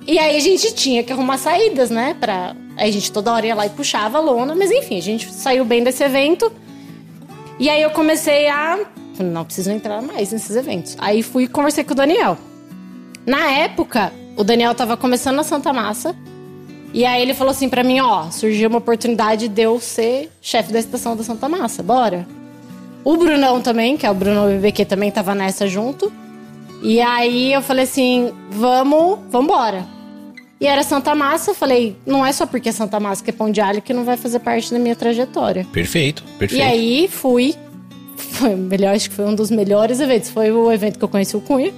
E 0.07 0.19
aí 0.19 0.37
a 0.37 0.41
gente 0.41 0.73
tinha 0.75 1.03
que 1.03 1.13
arrumar 1.13 1.39
saídas, 1.39 1.91
né? 1.91 2.17
Pra... 2.21 2.55
Aí 2.77 2.89
a 2.89 2.93
gente 2.93 3.11
toda 3.13 3.33
hora 3.33 3.47
ia 3.47 3.55
lá 3.55 3.67
e 3.67 3.71
puxava 3.71 4.19
a 4.19 4.21
lona, 4.21 4.55
mas 4.55 4.71
enfim, 4.71 4.99
a 4.99 5.03
gente 5.03 5.33
saiu 5.33 5.65
bem 5.65 5.83
desse 5.85 6.03
evento. 6.05 6.51
E 7.59 7.69
aí 7.71 7.83
eu 7.83 7.91
comecei 7.91 8.49
a. 8.49 8.79
Não 9.19 9.45
preciso 9.45 9.71
entrar 9.71 10.03
mais 10.03 10.31
nesses 10.33 10.55
eventos. 10.57 10.97
Aí 10.99 11.23
fui 11.23 11.45
e 11.45 11.49
conversei 11.49 11.83
com 11.85 11.93
o 11.93 11.97
Daniel. 11.97 12.37
Na 13.27 13.51
época, 13.51 14.13
o 14.37 14.45
Daniel 14.45 14.75
tava 14.75 14.97
começando 14.97 15.37
na 15.37 15.43
Santa 15.43 15.73
Massa. 15.73 16.15
E 16.95 17.05
aí 17.05 17.21
ele 17.21 17.35
falou 17.35 17.51
assim 17.51 17.69
pra 17.69 17.83
mim, 17.83 18.01
ó, 18.01 18.31
surgiu 18.31 18.69
uma 18.69 18.79
oportunidade 18.79 19.49
de 19.49 19.63
eu 19.63 19.79
ser 19.81 20.31
chefe 20.41 20.73
da 20.73 20.79
estação 20.79 21.17
da 21.17 21.25
Santa 21.25 21.49
Massa, 21.49 21.83
bora. 21.83 22.27
O 23.05 23.17
Brunão 23.17 23.61
também, 23.61 23.97
que 23.97 24.07
é 24.07 24.11
o 24.11 24.15
Brunão 24.15 24.47
BBQ, 24.47 24.85
também 24.85 25.11
tava 25.11 25.35
nessa 25.35 25.67
junto. 25.67 26.11
E 26.83 27.01
aí 27.01 27.53
eu 27.53 27.61
falei 27.61 27.85
assim, 27.85 28.33
vamos, 28.51 29.19
vambora. 29.29 29.85
E 30.61 30.67
era 30.67 30.83
Santa 30.83 31.15
Massa, 31.15 31.51
eu 31.51 31.55
falei, 31.55 31.97
não 32.07 32.25
é 32.25 32.33
só 32.33 32.47
porque 32.47 32.71
é 32.71 32.73
Santa 32.73 32.99
Massa 32.99 33.23
que 33.23 33.31
é 33.31 33.33
pão 33.33 33.51
de 33.51 33.61
alho 33.61 33.83
que 33.83 33.93
não 33.93 34.05
vai 34.05 34.17
fazer 34.17 34.39
parte 34.39 34.73
da 34.73 34.79
minha 34.79 34.97
trajetória. 34.97 35.67
Perfeito, 35.73 36.23
perfeito. 36.39 36.63
E 36.63 36.63
aí 36.63 37.09
fui. 37.09 37.55
Foi 38.17 38.55
o 38.55 38.57
melhor, 38.57 38.95
acho 38.95 39.11
que 39.11 39.17
foi 39.17 39.27
um 39.27 39.35
dos 39.35 39.51
melhores 39.51 40.01
eventos. 40.01 40.31
Foi 40.31 40.51
o 40.51 40.73
evento 40.73 40.99
que 40.99 41.05
eu 41.05 41.09
conheci 41.09 41.37
o 41.37 41.41
Cunha. 41.41 41.73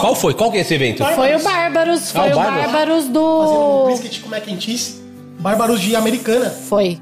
Qual 0.00 0.14
foi? 0.14 0.34
Qual 0.34 0.50
que 0.50 0.58
é 0.58 0.60
esse 0.60 0.74
evento? 0.74 1.04
Foi 1.14 1.34
o 1.34 1.42
Bárbaros, 1.42 2.10
Ah, 2.14 2.20
foi 2.20 2.28
o 2.30 2.32
o 2.32 2.36
Bárbaros. 2.36 2.62
Bárbaros 2.72 2.96
Fazendo 3.06 3.12
do. 3.12 3.82
um 3.82 3.84
brisket 3.86 4.20
com 4.20 4.28
mac 4.28 4.48
and 4.48 4.60
cheese. 4.60 5.00
Bárbaros 5.38 5.80
de 5.80 5.94
Americana. 5.96 6.50
Foi. 6.50 6.98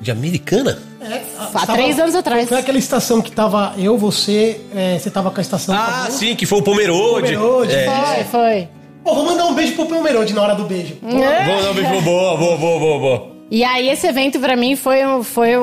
De 0.00 0.10
Americana? 0.10 0.78
É, 1.00 1.22
Há 1.54 1.66
três 1.66 1.98
anos 1.98 2.14
atrás. 2.14 2.48
Foi 2.48 2.58
aquela 2.58 2.78
estação 2.78 3.20
que 3.22 3.30
tava 3.32 3.74
eu, 3.78 3.96
você, 3.98 4.60
é, 4.74 4.98
você 4.98 5.10
tava 5.10 5.30
com 5.30 5.38
a 5.38 5.40
estação. 5.40 5.74
Ah, 5.74 6.02
também. 6.04 6.10
sim, 6.18 6.36
que 6.36 6.44
foi 6.46 6.58
o 6.58 6.62
Pomerode. 6.62 7.34
Pomerode. 7.34 7.74
É. 7.74 7.86
Foi, 7.86 8.24
foi. 8.24 8.68
Pô, 9.02 9.14
vou 9.14 9.24
mandar 9.24 9.46
um 9.46 9.54
beijo 9.54 9.74
pro 9.74 9.86
Pomerode 9.86 10.34
na 10.34 10.42
hora 10.42 10.54
do 10.54 10.64
beijo. 10.64 10.96
É. 11.02 11.44
Vou 11.46 11.62
dar 11.62 11.70
um 11.70 11.74
beijo. 11.74 12.00
Boa, 12.02 12.36
boa, 12.36 12.56
boa, 12.58 12.78
boa, 12.78 12.98
boa. 12.98 13.29
E 13.50 13.64
aí 13.64 13.88
esse 13.88 14.06
evento 14.06 14.38
pra 14.38 14.54
mim 14.56 14.76
foi, 14.76 14.98
foi 15.24 15.54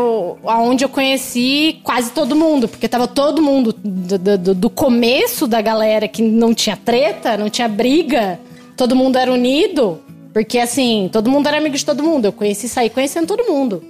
aonde 0.45 0.83
eu 0.83 0.89
conheci 0.89 1.79
quase 1.83 2.11
todo 2.11 2.35
mundo, 2.35 2.67
porque 2.67 2.87
tava 2.87 3.07
todo 3.07 3.41
mundo 3.41 3.73
do, 3.81 4.37
do- 4.37 4.53
do 4.55 4.69
começo 4.69 5.47
da 5.47 5.61
galera 5.61 6.05
que 6.07 6.21
não 6.21 6.53
tinha 6.53 6.75
treta, 6.75 7.37
não 7.37 7.49
tinha 7.49 7.67
briga, 7.69 8.37
todo 8.75 8.93
mundo 8.93 9.17
era 9.17 9.31
unido, 9.31 9.99
porque 10.33 10.59
assim, 10.59 11.09
todo 11.13 11.31
mundo 11.31 11.47
era 11.47 11.57
amigo 11.59 11.75
de 11.77 11.85
todo 11.85 12.03
mundo. 12.03 12.25
Eu 12.25 12.33
conheci 12.33 12.67
saí 12.67 12.89
conhecendo 12.89 13.25
todo 13.27 13.45
mundo. 13.49 13.81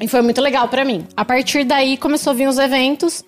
E 0.00 0.08
foi 0.08 0.20
muito 0.22 0.40
legal 0.40 0.66
pra 0.66 0.84
mim. 0.84 1.04
A 1.16 1.24
partir 1.24 1.62
daí 1.62 1.96
começou 1.96 2.32
a 2.32 2.34
vir 2.34 2.48
os 2.48 2.58
eventos. 2.58 3.22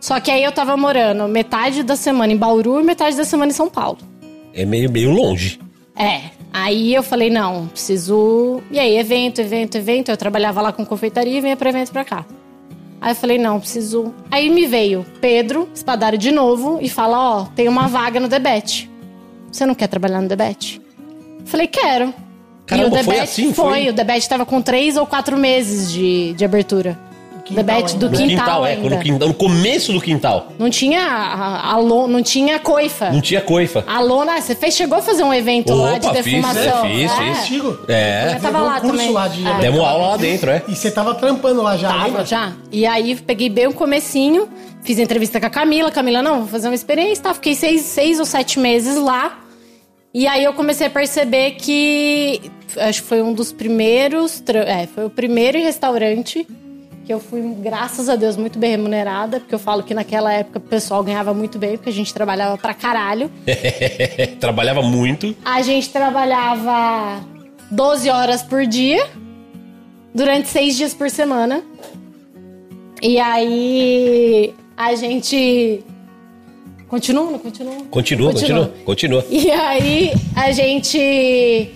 Só 0.00 0.20
que 0.20 0.30
aí 0.30 0.44
eu 0.44 0.52
tava 0.52 0.76
morando 0.76 1.26
metade 1.26 1.82
da 1.82 1.96
semana 1.96 2.32
em 2.32 2.36
Bauru 2.36 2.80
e 2.80 2.84
metade 2.84 3.16
da 3.16 3.24
semana 3.24 3.50
em 3.50 3.54
São 3.54 3.68
Paulo. 3.68 3.98
É 4.54 4.64
meio, 4.64 4.88
meio 4.92 5.10
longe. 5.10 5.58
É. 5.96 6.20
Aí 6.52 6.94
eu 6.94 7.02
falei, 7.02 7.30
não, 7.30 7.66
preciso. 7.68 8.62
E 8.70 8.78
aí, 8.78 8.96
evento, 8.96 9.40
evento, 9.40 9.76
evento. 9.76 10.10
Eu 10.10 10.16
trabalhava 10.16 10.60
lá 10.62 10.72
com 10.72 10.84
confeitaria 10.84 11.38
e 11.38 11.40
vinha 11.40 11.56
pra 11.56 11.70
evento 11.70 11.92
pra 11.92 12.04
cá. 12.04 12.24
Aí 13.00 13.12
eu 13.12 13.16
falei, 13.16 13.38
não, 13.38 13.60
preciso. 13.60 14.14
Aí 14.30 14.50
me 14.50 14.66
veio 14.66 15.04
Pedro, 15.20 15.68
espadaram 15.74 16.18
de 16.18 16.30
novo, 16.30 16.78
e 16.80 16.88
fala: 16.88 17.42
Ó, 17.42 17.44
tem 17.54 17.68
uma 17.68 17.86
vaga 17.86 18.18
no 18.18 18.28
Debete. 18.28 18.90
Você 19.50 19.64
não 19.64 19.74
quer 19.74 19.86
trabalhar 19.88 20.20
no 20.20 20.28
Debete? 20.28 20.80
Falei, 21.44 21.66
quero. 21.66 22.12
Caramba, 22.66 22.88
e 22.88 23.00
o 23.00 23.04
foi 23.04 23.14
Debete 23.14 23.22
assim, 23.22 23.54
foi. 23.54 23.70
foi? 23.70 23.88
O 23.88 23.92
Debete 23.92 24.28
tava 24.28 24.44
com 24.44 24.60
três 24.60 24.96
ou 24.96 25.06
quatro 25.06 25.36
meses 25.36 25.90
de, 25.90 26.34
de 26.34 26.44
abertura. 26.44 26.98
Quintal 27.56 27.64
do 27.82 27.86
ainda. 27.88 28.08
No 28.08 28.16
quintal, 28.16 28.28
quintal, 28.28 28.66
é, 28.66 28.76
no, 28.76 28.98
quintal, 29.00 29.28
no 29.28 29.34
começo 29.34 29.92
do 29.92 30.00
quintal. 30.00 30.52
Não 30.58 30.70
tinha 30.70 31.00
a, 31.02 31.72
a 31.72 31.76
lo- 31.78 32.06
não 32.06 32.22
tinha 32.22 32.58
coifa. 32.58 33.10
Não 33.10 33.20
tinha 33.20 33.40
coifa. 33.40 33.84
A 33.86 34.00
lona, 34.00 34.40
você 34.40 34.54
fez, 34.54 34.74
chegou 34.74 34.98
a 34.98 35.02
fazer 35.02 35.22
um 35.24 35.32
evento 35.34 35.74
lá 35.74 35.98
de 35.98 36.06
Opa, 36.06 36.22
fiz, 36.22 36.24
defumação. 36.34 36.84
é, 36.86 36.88
fiz, 36.90 37.10
é. 37.12 37.16
fiz. 37.16 37.38
Antigo. 37.38 37.78
É. 37.88 38.32
Eu 38.36 38.40
tava 38.40 38.60
lá 38.60 38.76
um 38.76 38.80
curso 38.80 38.96
também. 38.96 39.12
lá 39.12 39.28
de- 39.28 39.46
É. 39.46 39.58
Demos 39.58 39.80
aula 39.80 40.06
lá 40.08 40.16
dentro, 40.16 40.50
é. 40.50 40.62
E 40.68 40.74
você 40.76 40.90
tava 40.90 41.14
trampando 41.14 41.62
lá 41.62 41.76
já, 41.76 41.88
Tava, 41.88 42.04
lembra? 42.04 42.24
já. 42.26 42.52
E 42.70 42.86
aí 42.86 43.16
peguei 43.16 43.48
bem 43.48 43.66
o 43.66 43.72
comecinho, 43.72 44.48
fiz 44.82 44.98
entrevista 44.98 45.40
com 45.40 45.46
a 45.46 45.50
Camila. 45.50 45.90
Camila, 45.90 46.22
não, 46.22 46.38
vou 46.40 46.48
fazer 46.48 46.68
uma 46.68 46.74
experiência, 46.74 47.24
tá? 47.24 47.34
Fiquei 47.34 47.54
seis, 47.54 47.82
seis 47.82 48.18
ou 48.20 48.24
sete 48.26 48.58
meses 48.58 48.96
lá. 48.96 49.38
E 50.14 50.26
aí 50.26 50.42
eu 50.42 50.52
comecei 50.54 50.86
a 50.86 50.90
perceber 50.90 51.52
que 51.52 52.40
acho 52.78 53.02
que 53.02 53.08
foi 53.08 53.22
um 53.22 53.32
dos 53.32 53.52
primeiros, 53.52 54.42
é, 54.66 54.86
foi 54.86 55.04
o 55.06 55.10
primeiro 55.10 55.58
restaurante 55.58 56.46
que 57.08 57.14
eu 57.14 57.20
fui, 57.20 57.40
graças 57.62 58.06
a 58.10 58.16
Deus, 58.16 58.36
muito 58.36 58.58
bem 58.58 58.72
remunerada, 58.72 59.40
porque 59.40 59.54
eu 59.54 59.58
falo 59.58 59.82
que 59.82 59.94
naquela 59.94 60.30
época 60.30 60.58
o 60.58 60.60
pessoal 60.60 61.02
ganhava 61.02 61.32
muito 61.32 61.58
bem, 61.58 61.78
porque 61.78 61.88
a 61.88 61.92
gente 61.92 62.12
trabalhava 62.12 62.58
pra 62.58 62.74
caralho. 62.74 63.30
Trabalhava 64.38 64.82
muito. 64.82 65.34
A 65.42 65.62
gente 65.62 65.88
trabalhava 65.88 67.24
12 67.70 68.10
horas 68.10 68.42
por 68.42 68.66
dia, 68.66 69.08
durante 70.14 70.48
seis 70.48 70.76
dias 70.76 70.92
por 70.92 71.08
semana. 71.08 71.62
E 73.00 73.18
aí 73.18 74.52
a 74.76 74.94
gente. 74.94 75.82
Continua, 76.88 77.30
não 77.30 77.38
continua? 77.38 77.74
Continua, 77.90 78.32
continua, 78.32 78.74
continua. 78.84 79.24
E 79.30 79.50
aí 79.50 80.12
a 80.36 80.52
gente. 80.52 81.72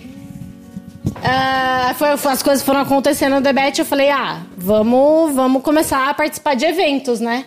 Ah, 1.23 1.95
foi, 1.97 2.09
as 2.09 2.43
coisas 2.43 2.63
foram 2.63 2.81
acontecendo 2.81 3.35
no 3.35 3.41
debate. 3.41 3.79
Eu 3.79 3.85
falei, 3.85 4.09
ah, 4.09 4.41
vamos, 4.57 5.33
vamos 5.33 5.63
começar 5.63 6.09
a 6.09 6.13
participar 6.13 6.53
de 6.55 6.65
eventos, 6.65 7.21
né? 7.21 7.45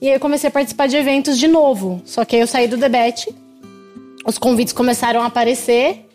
E 0.00 0.08
aí 0.08 0.14
eu 0.14 0.20
comecei 0.20 0.48
a 0.48 0.50
participar 0.50 0.88
de 0.88 0.96
eventos 0.96 1.38
de 1.38 1.46
novo. 1.46 2.02
Só 2.04 2.24
que 2.24 2.34
aí 2.34 2.42
eu 2.42 2.46
saí 2.46 2.66
do 2.66 2.76
debate. 2.76 3.32
Os 4.26 4.36
convites 4.36 4.72
começaram 4.72 5.22
a 5.22 5.26
aparecer 5.26 6.06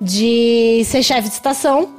de 0.00 0.82
ser 0.86 1.02
chefe 1.02 1.28
de 1.28 1.34
estação. 1.34 1.90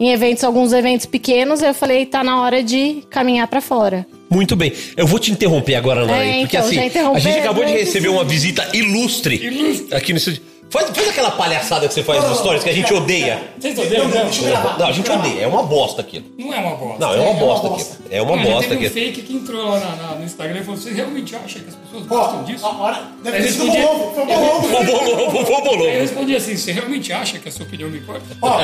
Em 0.00 0.10
eventos, 0.10 0.42
alguns 0.42 0.72
eventos 0.72 1.06
pequenos, 1.06 1.62
eu 1.62 1.72
falei, 1.72 2.06
tá 2.06 2.24
na 2.24 2.40
hora 2.40 2.62
de 2.62 3.04
caminhar 3.10 3.46
pra 3.46 3.60
fora. 3.60 4.06
Muito 4.28 4.56
bem. 4.56 4.72
Eu 4.96 5.06
vou 5.06 5.18
te 5.20 5.30
interromper 5.30 5.76
agora, 5.76 6.04
Nara, 6.04 6.24
É, 6.24 6.40
porque 6.40 6.56
então, 6.56 6.66
assim, 6.66 6.78
a 7.14 7.18
gente 7.18 7.38
acabou 7.38 7.64
de 7.64 7.72
receber 7.72 8.08
uma 8.08 8.24
visita 8.24 8.68
ilustre, 8.74 9.86
aqui 9.92 10.12
no 10.12 10.18
estúdio. 10.18 10.53
Faz, 10.70 10.90
faz 10.90 11.08
aquela 11.08 11.30
palhaçada 11.30 11.86
que 11.86 11.94
você 11.94 12.02
faz 12.02 12.24
nos 12.28 12.38
stories 12.38 12.64
que 12.64 12.70
a 12.70 12.72
gente 12.72 12.92
odeia. 12.92 13.40
Vocês 13.60 13.78
odeiam? 13.78 14.08
Deixa 14.10 14.42
eu 14.42 14.48
gravar. 14.48 14.76
Não, 14.76 14.88
a 14.88 14.92
gente 14.92 15.08
odeia. 15.08 15.42
É 15.42 15.46
uma 15.46 15.62
bosta 15.62 16.00
aquilo. 16.00 16.24
Não 16.36 16.52
é 16.52 16.58
uma 16.58 16.74
bosta. 16.74 16.98
Não, 16.98 17.14
é 17.14 17.20
uma 17.20 17.34
bosta 17.34 17.68
bosta. 17.68 17.94
aquilo. 17.94 18.08
É 18.10 18.20
uma 18.22 18.36
Não, 18.36 18.42
já 18.44 18.50
bosta 18.50 18.68
teve 18.70 18.74
um 18.84 18.88
aquilo. 18.88 19.06
fake 19.06 19.22
que 19.22 19.32
entrou 19.34 19.68
lá 19.70 19.78
na- 19.78 19.94
na- 19.96 20.14
no 20.16 20.24
Instagram 20.24 20.60
e 20.60 20.64
falou: 20.64 20.80
Você 20.80 20.90
realmente 20.92 21.36
acha 21.36 21.60
que 21.60 21.68
as 21.68 21.74
pessoas 21.76 22.04
Ó, 22.10 22.16
gostam 22.16 22.42
disso? 22.44 22.66
a 22.66 22.70
hora. 22.70 23.02
Deve 23.22 23.36
ter 23.36 23.52
sido 23.52 23.64
respondi- 23.66 23.82
bom, 23.86 24.12
foi 24.14 24.26
bom. 24.26 25.84
Aí 25.84 25.94
eu 25.94 26.00
respondi 26.00 26.34
assim: 26.36 26.56
Você 26.56 26.72
realmente 26.72 27.12
acha 27.12 27.38
que 27.38 27.48
a 27.48 27.52
sua 27.52 27.66
opinião 27.66 27.88
me 27.88 27.98
importa? 27.98 28.22
Ó, 28.42 28.60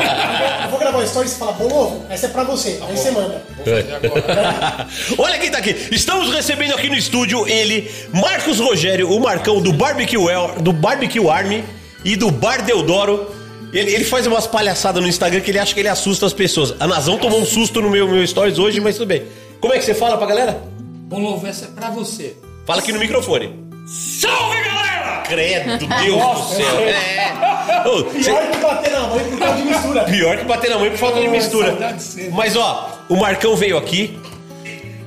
eu 0.64 0.68
vou 0.70 0.78
gravar 0.80 0.98
uma 0.98 1.04
story 1.04 1.28
e 1.28 1.30
você 1.30 1.38
fala, 1.38 1.52
bom 1.52 1.66
ovo, 1.72 2.04
essa 2.10 2.26
é 2.26 2.28
pra 2.30 2.42
você. 2.42 2.80
Aí 2.88 2.96
você 2.96 3.10
manda. 3.12 3.40
Olha 5.16 5.38
quem 5.38 5.50
tá 5.50 5.58
aqui. 5.58 5.76
Estamos 5.92 6.32
recebendo 6.34 6.74
aqui 6.74 6.88
no 6.88 6.96
estúdio 6.96 7.46
ele, 7.48 7.88
Marcos 8.12 8.58
Rogério, 8.58 9.10
o 9.12 9.20
Marcão 9.20 9.60
do 9.60 9.72
Barbecue, 9.72 10.16
El- 10.28 10.56
do 10.60 10.72
Barbecue 10.72 11.28
Army 11.28 11.64
e 12.04 12.16
do 12.16 12.30
Bar 12.30 12.62
Deodoro. 12.64 13.30
Ele, 13.72 13.94
ele 13.94 14.04
faz 14.04 14.26
umas 14.26 14.46
palhaçadas 14.48 15.00
no 15.00 15.08
Instagram 15.08 15.40
que 15.40 15.50
ele 15.50 15.58
acha 15.58 15.72
que 15.72 15.80
ele 15.80 15.88
assusta 15.88 16.26
as 16.26 16.32
pessoas. 16.32 16.74
A 16.80 16.86
Nazão 16.88 17.16
tomou 17.18 17.40
um 17.40 17.46
susto 17.46 17.80
no 17.80 17.88
meu, 17.88 18.08
meu 18.08 18.26
stories 18.26 18.58
hoje, 18.58 18.80
mas 18.80 18.96
tudo 18.96 19.06
bem. 19.06 19.22
Como 19.60 19.72
é 19.72 19.78
que 19.78 19.84
você 19.84 19.94
fala 19.94 20.16
pra 20.16 20.26
galera? 20.26 20.60
Bom 21.08 21.20
Lovo, 21.20 21.46
essa 21.46 21.66
é 21.66 21.68
pra 21.68 21.90
você. 21.90 22.36
Fala 22.66 22.80
aqui 22.80 22.92
no 22.92 22.98
microfone. 22.98 23.54
Salve, 23.86 24.56
galera! 24.64 25.22
Credo, 25.28 25.86
Deus 26.02 26.22
do 26.22 26.54
céu. 26.56 26.80
É. 26.80 27.88
Ô, 27.88 28.10
cê- 28.10 28.30
Pior 28.32 28.50
que 28.50 28.58
bater 28.58 28.90
na 28.90 29.00
mãe 29.06 29.24
por 29.30 29.38
causa 29.38 29.56
de 29.56 29.62
mistura. 29.62 30.04
Pior 30.04 30.36
que 30.38 30.44
bater 30.44 30.70
na 30.70 30.78
mãe 30.78 30.90
por 30.90 30.98
falta 30.98 31.20
de 31.20 31.28
mistura. 31.28 31.66
saudade 31.68 31.98
de 31.98 32.02
você. 32.04 32.30
Mas 32.32 32.56
ó, 32.56 32.98
o 33.08 33.16
Marcão 33.16 33.54
veio 33.54 33.76
aqui 33.76 34.18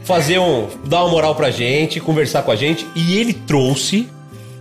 fazer 0.05 0.39
um. 0.39 0.67
dar 0.85 1.03
uma 1.03 1.09
moral 1.09 1.35
pra 1.35 1.51
gente, 1.51 1.99
conversar 1.99 2.43
com 2.43 2.51
a 2.51 2.55
gente, 2.55 2.85
e 2.95 3.17
ele 3.19 3.33
trouxe 3.33 4.07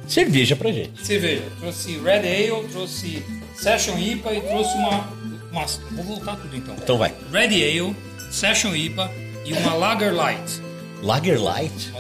cerveja 0.06 0.56
pra 0.56 0.70
gente. 0.72 0.92
Você 1.04 1.18
veja, 1.18 1.44
trouxe 1.60 1.98
Red 1.98 2.18
Ale, 2.52 2.68
trouxe 2.68 3.22
Session 3.56 3.98
IPA 3.98 4.34
e 4.34 4.40
trouxe 4.40 4.74
uma. 4.74 5.08
uma 5.50 5.66
vou 5.92 6.04
voltar 6.04 6.36
tudo 6.36 6.56
então. 6.56 6.74
Então 6.76 6.98
vai. 6.98 7.14
Red 7.32 7.46
Ale, 7.54 7.94
Session 8.30 8.74
IPA 8.74 9.10
e 9.44 9.52
uma 9.52 9.74
Lager 9.74 10.14
Light. 10.14 10.60
Lager 11.02 11.40
Light? 11.42 11.92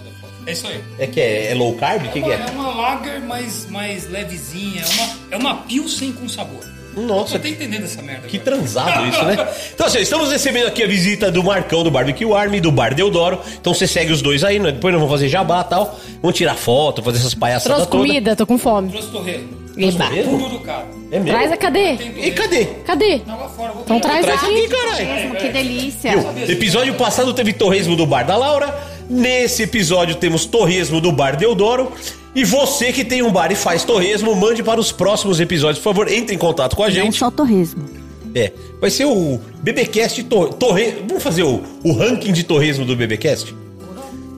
É 0.46 0.52
isso 0.52 0.66
aí. 0.66 0.82
É 0.98 1.06
que 1.06 1.20
é, 1.20 1.52
é 1.52 1.54
low 1.54 1.74
carb? 1.76 2.04
O 2.04 2.10
que, 2.10 2.20
que 2.20 2.28
É 2.30 2.34
é? 2.34 2.46
uma 2.50 2.74
lager 2.74 3.20
mais, 3.20 3.66
mais 3.70 4.08
levezinha, 4.10 4.82
é 4.82 4.86
uma, 4.86 5.18
é 5.32 5.36
uma 5.36 5.54
pilsen 5.62 6.12
com 6.12 6.28
sabor. 6.28 6.64
Nossa, 6.96 7.32
Você 7.32 7.38
tá 7.38 7.48
entendendo 7.48 7.84
essa 7.84 8.02
merda? 8.02 8.26
Que 8.28 8.36
agora? 8.36 8.56
transado 8.56 9.06
isso, 9.06 9.24
né? 9.24 9.48
Então, 9.74 9.86
assim, 9.86 9.98
estamos 9.98 10.30
recebendo 10.30 10.66
aqui 10.66 10.82
a 10.82 10.86
visita 10.86 11.30
do 11.30 11.42
Marcão 11.42 11.82
do 11.82 11.90
Barbecue 11.90 12.32
Army, 12.32 12.60
do 12.60 12.70
Bar 12.70 12.94
Deodoro. 12.94 13.38
Então 13.60 13.72
você 13.74 13.86
segue 13.86 14.12
os 14.12 14.20
dois 14.22 14.44
aí, 14.44 14.58
né? 14.58 14.72
Depois 14.72 14.92
nós 14.92 15.00
vamos 15.00 15.14
fazer 15.14 15.28
jabá 15.28 15.62
e 15.66 15.70
tal. 15.70 15.98
Vamos 16.20 16.36
tirar 16.36 16.54
foto, 16.54 17.02
fazer 17.02 17.18
essas 17.18 17.34
palhaçadas 17.34 17.76
Trouxe 17.78 17.90
todas. 17.90 18.06
comida, 18.06 18.36
tô 18.36 18.46
com 18.46 18.58
fome. 18.58 18.90
Trouxe 18.90 19.08
torresmo. 19.10 19.62
Eba. 19.76 20.04
É 20.04 21.18
mesmo? 21.18 21.24
Traz 21.26 21.50
a 21.52 21.56
cadê? 21.56 21.92
E 21.94 22.30
cadê? 22.32 22.64
Cadê? 22.86 23.18
Tá 23.20 23.34
lá 23.36 23.48
fora, 23.48 23.72
vou 23.72 23.82
Então 23.84 23.98
pegar. 24.00 24.20
traz 24.22 24.26
Traz 24.26 24.42
aqui. 24.44 24.58
aqui, 24.64 24.68
caralho. 24.68 25.36
Que 25.36 25.48
delícia. 25.48 26.12
Viu? 26.18 26.50
Episódio 26.54 26.94
passado 26.94 27.32
teve 27.32 27.52
torresmo 27.54 27.96
do 27.96 28.06
Bar 28.06 28.24
da 28.26 28.36
Laura. 28.36 28.72
Nesse 29.08 29.62
episódio 29.64 30.14
temos 30.16 30.44
torresmo 30.44 31.00
do 31.00 31.10
Bar 31.10 31.36
Deodoro. 31.36 31.92
E 32.34 32.44
você 32.44 32.92
que 32.92 33.04
tem 33.04 33.22
um 33.22 33.30
bar 33.30 33.52
e 33.52 33.54
faz 33.54 33.84
torresmo, 33.84 34.34
mande 34.34 34.62
para 34.62 34.80
os 34.80 34.90
próximos 34.90 35.38
episódios, 35.38 35.78
por 35.78 35.90
favor, 35.92 36.10
entre 36.10 36.34
em 36.34 36.38
contato 36.38 36.74
com 36.74 36.82
a 36.82 36.86
Não 36.86 36.94
gente. 36.94 37.18
só 37.18 37.30
torresmo. 37.30 37.84
É, 38.34 38.52
vai 38.80 38.88
ser 38.90 39.04
o 39.04 39.38
BBcast 39.62 40.22
tor 40.24 40.54
torre... 40.54 40.94
Vamos 41.06 41.22
fazer 41.22 41.42
o, 41.42 41.62
o 41.84 41.92
ranking 41.92 42.32
de 42.32 42.42
torresmo 42.44 42.86
do 42.86 42.96
BBcast? 42.96 43.54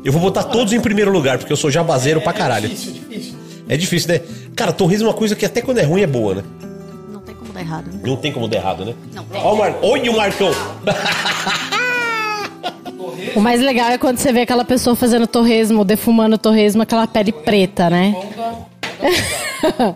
Eu 0.04 0.12
vou 0.12 0.20
botar 0.20 0.42
todos 0.44 0.72
em 0.72 0.80
primeiro 0.80 1.12
lugar, 1.12 1.38
porque 1.38 1.52
eu 1.52 1.56
sou 1.56 1.70
jabazeiro 1.70 2.20
pra 2.20 2.32
caralho. 2.32 2.66
É 2.66 2.68
difícil, 2.68 2.92
é 2.92 3.14
difícil. 3.14 3.34
É 3.68 3.76
difícil, 3.76 4.08
né? 4.12 4.20
Cara, 4.56 4.72
torresmo 4.72 5.06
é 5.06 5.10
uma 5.10 5.16
coisa 5.16 5.36
que 5.36 5.46
até 5.46 5.62
quando 5.62 5.78
é 5.78 5.84
ruim 5.84 6.02
é 6.02 6.06
boa, 6.06 6.34
né? 6.34 6.42
Não 7.12 7.20
tem 7.20 7.34
como 7.34 7.52
dar 7.52 7.60
errado. 7.60 7.86
né? 7.86 8.00
Não 8.04 8.16
tem 8.16 8.32
como 8.32 8.48
dar 8.48 8.56
errado, 8.56 8.84
né? 8.84 8.94
Não 9.14 9.24
tem. 9.24 9.40
Ó 9.40 9.54
o 9.54 9.56
Mar... 9.58 9.74
Olha 9.80 10.10
o 10.10 10.16
Marcão! 10.16 10.50
O 13.34 13.40
mais 13.40 13.60
legal 13.60 13.90
é 13.90 13.98
quando 13.98 14.18
você 14.18 14.32
vê 14.32 14.40
aquela 14.42 14.64
pessoa 14.64 14.94
fazendo 14.96 15.26
torresmo, 15.26 15.84
defumando 15.84 16.36
torresmo, 16.38 16.82
aquela 16.82 17.06
pele 17.06 17.32
preta, 17.32 17.88
né? 17.90 18.14
Pão 18.14 18.66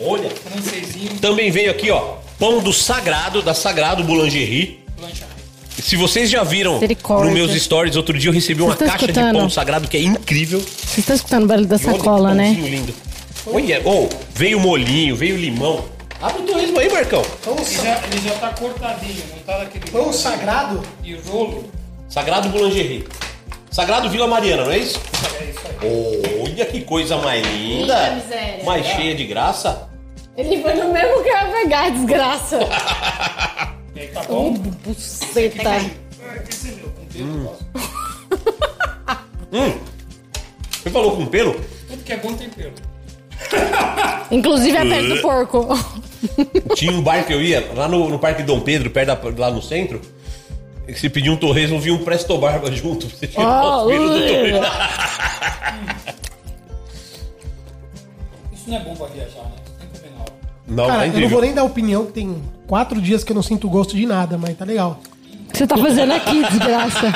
Olha! 0.00 0.30
francesinho, 0.30 1.10
Também 1.20 1.50
veio 1.50 1.70
aqui, 1.70 1.90
ó, 1.90 2.14
pão 2.38 2.60
do 2.60 2.72
Sagrado, 2.72 3.42
da 3.42 3.54
Sagrado 3.54 4.04
Boulangerie. 4.04 4.78
Se 5.82 5.96
vocês 5.96 6.28
já 6.28 6.42
viram 6.42 6.80
nos 6.80 7.32
meus 7.32 7.52
stories, 7.62 7.96
outro 7.96 8.18
dia 8.18 8.28
eu 8.30 8.34
recebi 8.34 8.62
uma 8.62 8.74
caixa 8.76 8.98
de 8.98 9.04
escutando? 9.12 9.36
pão 9.36 9.46
do 9.46 9.52
Sagrado 9.52 9.88
que 9.88 9.96
é 9.96 10.00
incrível. 10.02 10.60
Você 10.60 11.02
tá 11.02 11.14
escutando 11.14 11.44
o 11.44 11.46
barulho 11.46 11.66
da 11.68 11.76
E 11.76 11.78
sacola, 11.78 12.34
né? 12.34 12.50
lindo. 12.50 12.92
Olha, 13.46 13.80
oh, 13.84 14.08
veio 14.34 14.58
molinho, 14.60 15.14
veio 15.16 15.36
limão. 15.36 15.84
Abre 16.20 16.42
o 16.42 16.46
torresmo 16.46 16.78
aí, 16.80 16.90
Marcão. 16.92 17.22
Pão, 17.44 17.54
Ele 17.56 17.64
já, 17.76 18.00
ele 18.10 18.20
já 18.28 18.34
tá 18.34 18.48
cortadinho, 18.48 19.22
não 19.36 19.38
tá 19.44 19.58
daquele 19.58 19.90
pão 19.90 20.12
sagrado? 20.12 20.82
de 21.02 21.14
rolo. 21.28 21.64
Sagrado 22.18 22.48
Boulangerie. 22.48 23.06
Sagrado 23.70 24.10
Vila 24.10 24.26
Mariana, 24.26 24.64
não 24.64 24.72
é 24.72 24.78
isso? 24.78 25.00
É 25.40 25.44
isso 25.44 25.60
aí. 25.80 26.42
Olha 26.42 26.66
que 26.66 26.80
coisa 26.80 27.16
mais 27.18 27.46
linda. 27.46 28.20
Eita. 28.32 28.64
Mais 28.64 28.84
cheia 28.84 29.14
de 29.14 29.24
graça. 29.24 29.88
Ele 30.36 30.60
foi 30.60 30.74
no 30.74 30.92
mesmo 30.92 31.22
que 31.22 31.28
eu 31.28 31.36
ia 31.36 31.46
pegar, 31.46 31.90
desgraça. 31.90 32.58
E 33.94 34.00
aí 34.00 34.08
tá 34.08 34.22
bom? 34.24 34.52
Buceta. 34.52 35.76
Esse 36.48 36.68
é 36.68 36.72
meu, 36.72 36.90
com 36.90 37.04
pelo, 37.06 37.56
Hum. 39.52 39.78
Você 40.70 40.90
falou 40.90 41.16
com 41.16 41.26
pelo? 41.26 41.54
Tudo 41.88 42.04
que 42.04 42.12
é 42.12 42.16
bom 42.16 42.34
tem 42.34 42.48
pelo. 42.50 42.74
Inclusive 44.30 44.76
a 44.76 44.82
pele 44.82 45.14
do 45.14 45.22
porco. 45.22 45.68
Tinha 46.74 46.92
um 46.92 47.00
bar 47.00 47.24
que 47.24 47.32
eu 47.32 47.42
ia, 47.42 47.72
lá 47.74 47.88
no, 47.88 48.08
no 48.08 48.18
Parque 48.18 48.42
Dom 48.42 48.60
Pedro, 48.60 48.90
perto 48.90 49.06
da, 49.06 49.46
lá 49.46 49.50
no 49.50 49.62
centro. 49.62 50.00
Se 50.94 51.08
pedir 51.10 51.30
um 51.30 51.36
torresmo, 51.36 51.78
vinha 51.80 51.94
um 51.94 51.98
Presto 52.04 52.36
Barba 52.38 52.70
junto. 52.72 53.06
pra 53.06 53.16
Você 53.16 53.26
tirar 53.26 53.62
Oh, 53.64 53.84
do 53.84 53.90
torresmo. 53.90 54.60
Isso 58.52 58.70
não 58.70 58.76
é 58.76 58.80
bom 58.80 58.94
pra 58.96 59.06
viajar, 59.08 59.42
né? 59.42 59.52
Tem 59.78 59.88
que 59.88 59.98
comer 59.98 60.12
na 60.14 60.20
hora. 60.22 60.32
Não, 60.66 60.86
Cara, 60.86 60.88
tá 60.88 60.94
eu 60.94 60.98
não 61.00 61.06
incrível. 61.08 61.28
vou 61.30 61.40
nem 61.42 61.54
dar 61.54 61.64
opinião, 61.64 62.06
que 62.06 62.12
tem 62.12 62.42
quatro 62.66 63.00
dias 63.00 63.22
que 63.24 63.32
eu 63.32 63.34
não 63.34 63.42
sinto 63.42 63.68
gosto 63.68 63.96
de 63.96 64.06
nada, 64.06 64.36
mas 64.38 64.56
tá 64.56 64.64
legal. 64.64 65.00
O 65.48 65.50
que 65.52 65.58
você 65.58 65.66
tá 65.66 65.76
fazendo 65.78 66.12
aqui, 66.12 66.42
desgraça? 66.50 67.12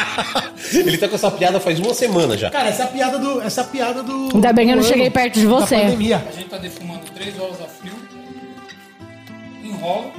Ele 0.73 0.97
tá 0.99 1.09
com 1.09 1.15
essa 1.15 1.31
piada 1.31 1.61
faz 1.61 1.79
uma 1.79 1.93
semana 1.95 2.37
já. 2.37 2.51
Cara, 2.51 2.69
essa 2.69 2.83
é 2.83 2.87
a 2.87 2.89
piada 2.89 3.19
do. 3.19 3.41
Essa 3.43 3.61
é 3.61 3.65
a 3.65 3.67
piada 3.67 4.03
do. 4.03 4.31
Ainda 4.35 4.53
bem 4.53 4.67
que 4.67 4.73
eu 4.73 4.77
não 4.77 4.83
do 4.83 4.89
cheguei 4.89 5.11
perto 5.11 5.35
de 5.39 5.47
da 5.47 5.51
você. 5.51 5.77
pandemia. 5.77 6.25
A 6.29 6.33
gente 6.33 6.49
tá 6.49 6.57
defumando 6.57 7.03
3 7.15 7.39
horas 7.39 7.61
a 7.61 7.65
frio, 7.67 7.93
enrola, 9.63 10.11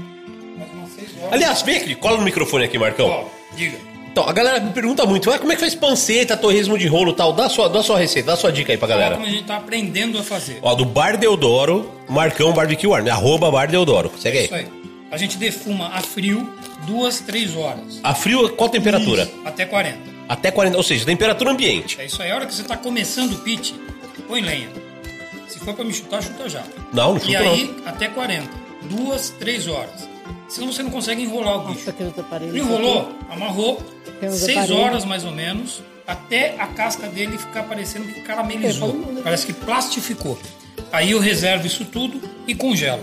Aliás, 1.32 1.62
vem 1.62 1.78
aqui, 1.78 1.96
cola 1.96 2.18
no 2.18 2.24
microfone 2.24 2.66
aqui, 2.66 2.78
Marcão. 2.78 3.08
Ó, 3.08 3.26
diga. 3.56 3.78
Então, 4.12 4.30
a 4.30 4.32
galera 4.32 4.60
me 4.60 4.72
pergunta 4.72 5.06
muito, 5.08 5.32
ah, 5.32 5.39
como 5.39 5.52
é 5.52 5.56
que 5.56 5.62
faz 5.62 5.74
panceta, 5.74 6.38
torresmo 6.38 6.78
de 6.78 6.86
rolo 6.88 7.12
e 7.12 7.16
tal? 7.16 7.34
Dá 7.34 7.50
sua, 7.50 7.68
dá 7.68 7.82
sua 7.82 7.98
receita, 7.98 8.28
dá 8.28 8.36
sua 8.38 8.52
dica 8.52 8.72
aí 8.72 8.78
pra 8.78 8.88
galera. 8.88 9.16
como 9.16 9.26
a 9.26 9.30
gente 9.30 9.44
tá 9.44 9.58
aprendendo 9.58 10.20
a 10.20 10.24
fazer. 10.24 10.60
Ó, 10.62 10.76
do 10.76 10.86
Bar 10.86 11.18
Deodoro, 11.18 11.92
Marcão 12.08 12.54
Barbecue 12.54 12.94
Army, 12.94 13.10
arroba 13.10 13.50
Bar 13.50 13.68
Deodoro. 13.72 14.12
Segue 14.20 14.38
aí. 14.38 14.46
Isso 14.46 14.56
aí. 14.56 14.68
A 15.10 15.18
gente 15.18 15.38
defuma 15.38 15.88
a 15.88 16.02
frio 16.02 16.48
duas, 16.86 17.22
três 17.22 17.56
horas. 17.56 18.00
A 18.04 18.13
frio, 18.13 18.50
qual 18.56 18.70
temperatura? 18.70 19.28
Até 19.46 19.66
40. 19.66 19.98
Até 20.30 20.52
40, 20.52 20.78
ou 20.78 20.84
seja, 20.84 21.06
temperatura 21.06 21.52
ambiente. 21.52 22.00
É 22.00 22.06
isso 22.06 22.22
aí. 22.22 22.32
A 22.32 22.36
hora 22.36 22.46
que 22.46 22.54
você 22.54 22.63
tá 22.63 22.78
começando 22.78 23.34
o 23.34 23.38
pit, 23.39 23.74
põe 24.28 24.42
lenha. 24.42 24.70
Se 25.48 25.60
for 25.60 25.74
pra 25.74 25.84
me 25.84 25.94
chutar, 25.94 26.22
chuta 26.22 26.48
já. 26.48 26.63
Não, 26.94 27.12
não 27.12 27.18
E 27.18 27.22
chuta 27.22 27.39
aí, 27.39 27.76
até 27.86 28.08
40. 28.08 28.48
Duas, 28.84 29.30
três 29.32 29.68
horas. 29.68 30.08
Senão 30.47 30.71
você 30.71 30.84
não 30.84 30.91
consegue 30.91 31.23
enrolar 31.23 31.58
o 31.58 31.73
bicho. 31.73 31.91
Enrolou, 32.53 33.12
amarrou, 33.29 33.82
seis 34.32 34.69
horas 34.69 35.06
mais 35.06 35.25
ou 35.25 35.32
menos, 35.32 35.82
até 36.06 36.56
a 36.60 36.67
casca 36.67 37.08
dele 37.08 37.38
ficar 37.38 37.63
parecendo 37.63 38.08
que 38.08 38.21
caramelizou. 38.21 38.93
Parece 39.23 39.45
que 39.45 39.53
plastificou. 39.53 40.38
Aí 40.91 41.12
eu 41.12 41.19
reservo 41.19 41.65
isso 41.65 41.86
tudo 41.86 42.21
e 42.47 42.53
congelo. 42.53 43.01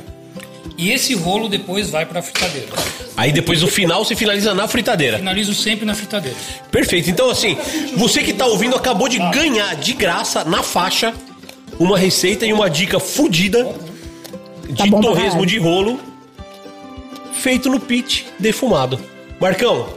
E 0.77 0.91
esse 0.91 1.15
rolo 1.15 1.49
depois 1.49 1.91
vai 1.91 2.07
pra 2.07 2.23
fritadeira. 2.23 2.69
Aí 3.17 3.33
depois 3.33 3.61
no 3.61 3.69
final 3.69 4.05
você 4.05 4.15
finaliza 4.15 4.55
na 4.55 4.69
fritadeira. 4.69 5.19
Finalizo 5.19 5.55
sempre 5.55 5.85
na 5.85 5.95
fritadeira. 5.95 6.37
Perfeito. 6.71 7.11
Então, 7.11 7.29
assim, 7.29 7.57
você 7.97 8.23
que 8.23 8.33
tá 8.33 8.47
ouvindo 8.47 8.77
acabou 8.77 9.09
de 9.09 9.19
ganhar 9.19 9.75
de 9.77 9.93
graça, 9.93 10.45
na 10.45 10.63
faixa, 10.63 11.13
uma 11.79 11.99
receita 11.99 12.47
e 12.47 12.53
uma 12.53 12.71
dica 12.71 13.01
fodida 13.01 13.75
de 14.69 14.77
Tá 14.77 14.87
bom 14.87 15.01
pra 15.01 15.11
torresmo 15.11 15.45
de 15.45 15.59
rolo 15.59 16.01
feito 17.41 17.69
no 17.69 17.81
pit 17.81 18.27
defumado. 18.39 18.99
Marcão, 19.41 19.89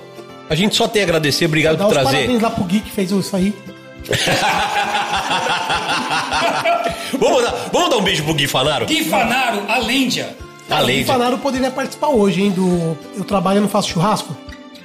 a 0.50 0.56
gente 0.56 0.76
só 0.76 0.88
tem 0.88 1.02
a 1.02 1.06
agradecer. 1.06 1.46
Obrigado 1.46 1.78
por 1.78 1.90
trazer. 1.90 2.16
parabéns 2.16 2.42
lá 2.42 2.50
pro 2.50 2.64
Gui 2.64 2.80
que 2.80 2.92
fez 2.92 3.12
isso 3.12 3.36
aí. 3.36 3.54
vamos, 7.20 7.44
dar, 7.44 7.52
vamos 7.72 7.90
dar 7.90 7.98
um 7.98 8.02
beijo 8.02 8.24
pro 8.24 8.34
Gui 8.34 8.48
Fanaro? 8.48 8.86
Gui 8.86 9.04
Fanaro, 9.06 9.64
a 9.68 9.78
Lêndia. 9.80 10.36
A 10.70 10.82
O 10.82 10.86
Gui. 10.86 11.04
Fanaro 11.04 11.38
poderia 11.38 11.72
participar 11.72 12.08
hoje, 12.08 12.42
hein? 12.42 12.52
Do 12.52 12.98
Eu 13.18 13.24
Trabalho 13.24 13.58
e 13.58 13.62
Não 13.62 13.70
Faço 13.70 13.90
Churrasco. 13.90 14.36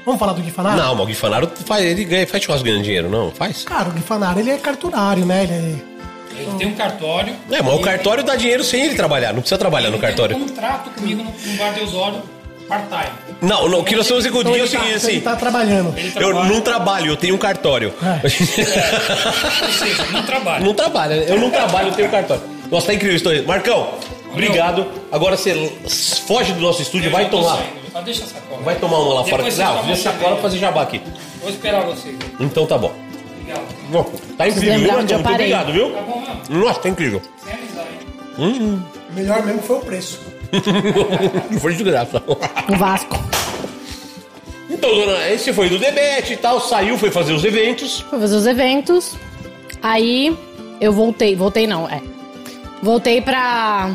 Vamos 0.04 0.18
falar 0.18 0.32
do 0.32 0.42
Gui 0.42 0.50
Fanaro? 0.50 0.76
Não, 0.76 0.94
mas 0.94 1.04
o 1.04 1.06
Gui 1.06 1.14
Fanaro 1.14 1.50
faz, 1.66 1.84
ele 1.84 2.04
ganha, 2.04 2.26
faz 2.26 2.42
churrasco 2.42 2.64
ganhando 2.64 2.82
dinheiro, 2.82 3.10
não? 3.10 3.30
Faz? 3.30 3.62
Cara, 3.64 3.90
o 3.90 3.92
Gui 3.92 4.00
Fanaro, 4.00 4.40
ele 4.40 4.50
é 4.50 4.56
carturário, 4.58 5.24
né? 5.26 5.42
Ele 5.44 5.52
é... 5.52 5.76
Ele 6.40 6.52
tem 6.56 6.68
um 6.68 6.74
cartório. 6.74 7.34
É, 7.50 7.60
mas 7.60 7.74
o 7.74 7.80
cartório 7.80 8.22
dá 8.22 8.36
dinheiro 8.36 8.62
sem 8.62 8.84
ele 8.84 8.94
trabalhar, 8.94 9.32
não 9.32 9.40
precisa 9.40 9.58
trabalhar 9.58 9.88
no 9.90 9.96
ele 9.96 10.00
tem 10.00 10.08
cartório. 10.08 10.36
um 10.36 10.46
contrato 10.46 10.90
comigo 10.90 11.22
no, 11.24 11.30
no 11.30 11.56
Bar 11.58 11.72
Deusório, 11.74 12.22
part-time. 12.68 13.10
Não, 13.40 13.68
não, 13.68 13.80
o 13.80 13.84
que 13.84 13.94
nós 13.96 14.04
estamos 14.04 14.24
Então 14.26 14.42
discutindo 14.42 14.60
é 14.60 14.64
o 14.64 14.70
tá, 14.70 14.78
seguinte, 14.78 14.94
assim. 14.96 15.10
ele 15.12 15.20
tá 15.20 15.36
trabalhando. 15.36 15.94
Ele 15.98 16.08
Eu 16.08 16.12
trabalha, 16.30 16.48
não 16.52 16.60
trabalho, 16.60 17.06
eu 17.12 17.16
tenho 17.16 17.34
um 17.34 17.38
cartório. 17.38 17.94
É. 18.02 18.20
Ou 19.66 19.72
seja, 19.72 20.04
não 20.12 20.22
trabalha. 20.22 20.64
Não 20.64 20.74
trabalho, 20.74 21.12
eu 21.14 21.38
não 21.40 21.50
trabalho, 21.50 21.88
eu 21.88 21.94
tenho 21.94 22.10
cartório. 22.10 22.42
Nossa, 22.70 22.86
tá 22.88 22.94
incrível 22.94 23.16
isso 23.16 23.28
aí. 23.28 23.42
Marcão, 23.46 23.88
obrigado. 24.32 24.86
Agora 25.10 25.36
você 25.36 25.72
foge 26.26 26.52
do 26.52 26.60
nosso 26.60 26.82
estúdio, 26.82 27.08
Eu 27.08 27.12
vai 27.12 27.24
já 27.24 27.30
tô 27.30 27.38
tomar. 27.40 27.56
saindo. 27.56 27.78
Ah, 27.94 28.00
deixa 28.02 28.24
a 28.24 28.26
sacola. 28.28 28.62
Vai 28.62 28.76
tomar 28.76 28.98
uma 28.98 29.14
lá 29.14 29.24
fora. 29.24 29.36
Depois 29.38 29.54
vocês 29.54 29.68
Não, 29.68 29.86
deixa 29.86 30.08
a 30.10 30.12
sacola 30.12 30.32
pra 30.34 30.42
fazer 30.42 30.58
jabá 30.58 30.82
aqui. 30.82 31.00
Vou 31.40 31.50
esperar 31.50 31.82
vocês. 31.84 32.16
Então 32.38 32.66
tá 32.66 32.76
bom. 32.76 32.92
Obrigado. 33.40 33.66
Bom, 33.90 34.04
tá 34.36 34.48
incrível, 34.48 34.78
viu, 34.78 34.88
Marcão? 34.92 35.14
Muito 35.18 35.30
obrigado, 35.30 35.72
viu? 35.72 35.90
Tá 35.92 36.02
bom 36.02 36.20
mesmo? 36.20 36.64
Nossa, 36.64 36.80
tá 36.80 36.88
incrível. 36.90 37.22
Sem 37.44 37.54
amizade, 37.54 37.88
hein? 38.38 38.82
O 39.10 39.14
melhor 39.14 39.42
mesmo 39.44 39.62
foi 39.62 39.76
o 39.76 39.80
preço. 39.80 40.20
Não 41.50 41.60
foi 41.60 41.74
de 41.74 41.84
graça. 41.84 42.22
O 42.26 42.76
Vasco. 42.76 43.18
Então, 44.70 44.94
dona, 44.94 45.28
esse 45.30 45.52
foi 45.52 45.68
do 45.68 45.78
debate 45.78 46.34
e 46.34 46.36
tal, 46.36 46.60
saiu, 46.60 46.98
foi 46.98 47.10
fazer 47.10 47.32
os 47.32 47.44
eventos. 47.44 48.00
Fui 48.00 48.20
fazer 48.20 48.36
os 48.36 48.46
eventos. 48.46 49.16
Aí 49.82 50.36
eu 50.80 50.92
voltei. 50.92 51.34
Voltei 51.34 51.66
não, 51.66 51.88
é. 51.88 52.00
Voltei 52.82 53.20
pra, 53.20 53.90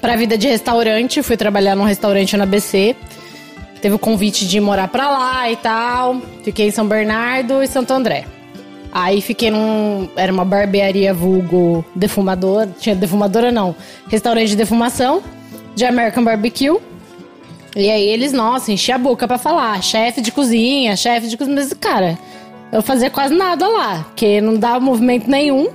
pra 0.00 0.16
vida 0.16 0.38
de 0.38 0.46
restaurante. 0.48 1.22
Fui 1.22 1.36
trabalhar 1.36 1.74
num 1.74 1.84
restaurante 1.84 2.36
na 2.36 2.44
ABC. 2.44 2.96
Teve 3.80 3.94
o 3.96 3.98
convite 3.98 4.46
de 4.46 4.60
morar 4.60 4.88
pra 4.88 5.10
lá 5.10 5.50
e 5.50 5.56
tal. 5.56 6.22
Fiquei 6.44 6.68
em 6.68 6.70
São 6.70 6.86
Bernardo 6.86 7.62
e 7.62 7.66
Santo 7.66 7.92
André. 7.92 8.24
Aí 8.92 9.20
fiquei 9.20 9.50
num. 9.50 10.08
Era 10.14 10.32
uma 10.32 10.44
barbearia 10.44 11.12
vulgo 11.12 11.84
defumador. 11.94 12.68
Tinha 12.78 12.94
defumadora 12.94 13.50
não. 13.50 13.74
Restaurante 14.08 14.50
de 14.50 14.56
defumação. 14.56 15.22
De 15.74 15.84
American 15.84 16.24
Barbecue. 16.24 16.78
E 17.74 17.90
aí 17.90 18.06
eles, 18.06 18.32
nossa, 18.32 18.70
enchi 18.70 18.92
a 18.92 18.98
boca 18.98 19.26
pra 19.26 19.38
falar. 19.38 19.82
Chefe 19.82 20.20
de 20.20 20.30
cozinha, 20.30 20.96
chefe 20.96 21.28
de 21.28 21.36
cozinha. 21.36 21.56
Mas, 21.56 21.72
cara, 21.72 22.18
eu 22.70 22.82
fazia 22.82 23.08
quase 23.10 23.34
nada 23.34 23.66
lá. 23.66 24.04
Porque 24.08 24.40
não 24.40 24.56
dava 24.56 24.80
movimento 24.80 25.28
nenhum. 25.30 25.68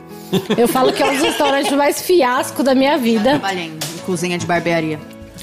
Eu 0.57 0.67
falo 0.67 0.91
que 0.93 1.01
é 1.01 1.05
um 1.05 1.13
dos 1.13 1.21
restaurantes 1.23 1.71
mais 1.71 2.01
fiasco 2.01 2.61
da 2.61 2.75
minha 2.75 2.97
vida. 2.97 3.31
Trabalhei 3.31 3.65
em 3.65 3.79
cozinha 4.05 4.37
de 4.37 4.45
barbearia. 4.45 4.99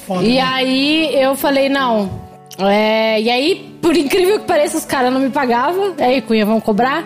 Foda, 0.07 0.23
E 0.23 0.35
né? 0.35 0.41
aí 0.43 1.15
eu 1.21 1.35
falei, 1.35 1.69
não. 1.69 2.23
É, 2.59 3.21
e 3.21 3.31
aí, 3.31 3.75
por 3.83 3.97
incrível 3.97 4.39
que 4.39 4.45
pareça, 4.47 4.77
os 4.77 4.85
caras 4.85 5.13
não 5.13 5.19
me 5.21 5.31
pagavam. 5.31 5.95
E 5.99 6.03
aí, 6.03 6.21
Cunha, 6.23 6.45
vão 6.47 6.61
cobrar? 6.61 7.03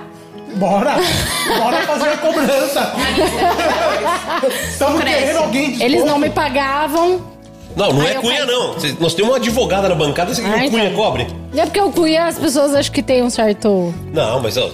Bora! 0.56 0.96
Bora 1.58 1.76
fazer 1.82 2.08
a 2.08 2.16
cobrança! 2.18 2.92
Estamos 4.68 5.02
querendo 5.02 5.36
alguém 5.38 5.62
disposto. 5.70 5.84
Eles 5.84 6.04
não 6.04 6.18
me 6.18 6.30
pagavam. 6.30 7.20
Não, 7.78 7.92
não 7.92 8.00
Aí 8.02 8.08
é 8.12 8.16
eu 8.16 8.20
Cunha, 8.20 8.38
caí. 8.44 8.46
não. 8.46 8.78
Cê- 8.80 8.96
Nós 9.00 9.14
temos 9.14 9.30
uma 9.30 9.36
advogada 9.38 9.88
na 9.88 9.94
bancada, 9.94 10.34
você 10.34 10.42
quer 10.42 10.48
que 10.52 10.64
Ah, 10.64 10.66
o 10.66 10.70
Cunha 10.70 10.84
então. 10.86 10.96
cobre? 10.96 11.26
É 11.56 11.64
porque 11.64 11.80
o 11.80 11.90
Cunha, 11.92 12.26
as 12.26 12.38
pessoas 12.38 12.74
acham 12.74 12.92
que 12.92 13.02
tem 13.02 13.22
um 13.22 13.30
certo. 13.30 13.94
Não, 14.12 14.40
mas 14.40 14.56
ó, 14.56 14.68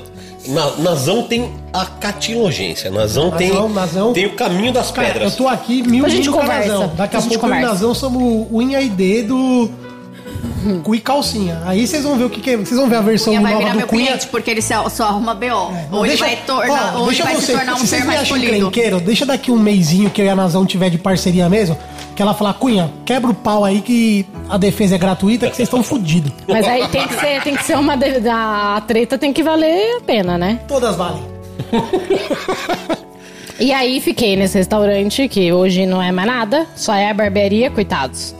na, 0.48 0.70
Nazão 0.78 1.22
tem 1.24 1.52
a 1.72 1.84
catilogência. 1.86 2.90
Nazão, 2.90 3.30
tem, 3.30 3.52
Nazão. 3.70 4.12
tem 4.12 4.26
o 4.26 4.34
caminho 4.34 4.72
das 4.72 4.90
Cara, 4.90 5.08
pedras. 5.08 5.32
eu 5.32 5.38
tô 5.38 5.48
aqui 5.48 5.82
mil 5.82 6.04
A 6.04 6.08
gente 6.08 6.30
com 6.30 6.38
a 6.38 6.42
conversa. 6.42 6.68
Nazão. 6.72 6.92
Daqui 6.96 7.16
a, 7.16 7.18
A 7.18 7.22
gente 7.22 7.30
pouco 7.38 7.46
eu 7.46 7.48
e 7.48 7.52
o 7.52 7.54
conversa. 7.54 7.74
Nazão 7.74 7.94
somos 7.94 8.46
unha 8.52 8.80
e 8.80 8.88
dedo 8.88 9.70
cu 10.82 10.94
e 10.94 11.00
calcinha. 11.00 11.62
Aí 11.66 11.86
vocês 11.86 12.02
vão 12.04 12.16
ver 12.16 12.24
o 12.24 12.30
que, 12.30 12.40
que 12.40 12.50
é. 12.50 12.56
Vocês 12.56 12.78
vão 12.78 12.88
ver 12.88 12.96
a 12.96 13.00
versão 13.00 13.32
Cunha 13.32 13.40
vai 13.40 13.52
nova 13.52 13.62
virar 13.64 13.72
do 13.72 13.78
meu 13.78 13.86
Cunha. 13.88 14.06
cliente 14.06 14.26
porque 14.28 14.50
ele 14.50 14.62
só, 14.62 14.88
só 14.88 15.04
arruma 15.04 15.34
BO. 15.34 15.46
Não, 15.46 15.98
ou 15.98 16.06
ele 16.06 16.08
deixa- 16.16 16.24
vai, 16.24 16.36
tornar, 16.46 16.94
ó, 16.96 17.00
ou 17.00 17.12
ele 17.12 17.22
vai 17.22 17.34
você- 17.34 17.46
se 17.46 17.52
tornar 17.52 17.74
um 17.74 17.78
se 17.78 17.86
ser 17.86 18.04
mais 18.04 18.20
acham 18.22 18.38
polido. 18.38 18.70
deixa 19.00 19.26
daqui 19.26 19.50
um 19.50 19.58
mêsinho 19.58 20.10
que 20.10 20.20
eu 20.20 20.26
e 20.26 20.28
a 20.28 20.36
Nazão 20.36 20.64
tiver 20.66 20.90
de 20.90 20.98
parceria 20.98 21.48
mesmo, 21.48 21.76
que 22.16 22.22
ela 22.22 22.32
falar, 22.34 22.54
Cunha, 22.54 22.90
quebra 23.04 23.30
o 23.30 23.34
pau 23.34 23.64
aí 23.64 23.80
que 23.80 24.26
a 24.48 24.56
defesa 24.56 24.94
é 24.94 24.98
gratuita, 24.98 25.48
que 25.48 25.56
vocês 25.56 25.66
estão 25.66 25.82
fodidos. 25.82 26.32
Mas 26.48 26.66
aí 26.66 26.86
tem 26.88 27.06
que 27.08 27.14
ser, 27.20 27.42
tem 27.42 27.56
que 27.56 27.64
ser 27.64 27.76
uma. 27.78 27.96
de- 27.96 28.28
A 28.28 28.82
treta 28.86 29.18
tem 29.18 29.32
que 29.32 29.42
valer 29.42 29.96
a 29.98 30.00
pena, 30.00 30.38
né? 30.38 30.60
Todas 30.68 30.96
valem. 30.96 31.22
E 33.60 33.72
aí 33.72 34.00
fiquei 34.00 34.34
nesse 34.36 34.58
restaurante, 34.58 35.28
que 35.28 35.52
hoje 35.52 35.86
não 35.86 36.02
é 36.02 36.10
mais 36.10 36.26
nada, 36.26 36.66
só 36.74 36.92
é 36.92 37.08
a 37.10 37.14
barbearia, 37.14 37.70
coitados. 37.70 38.34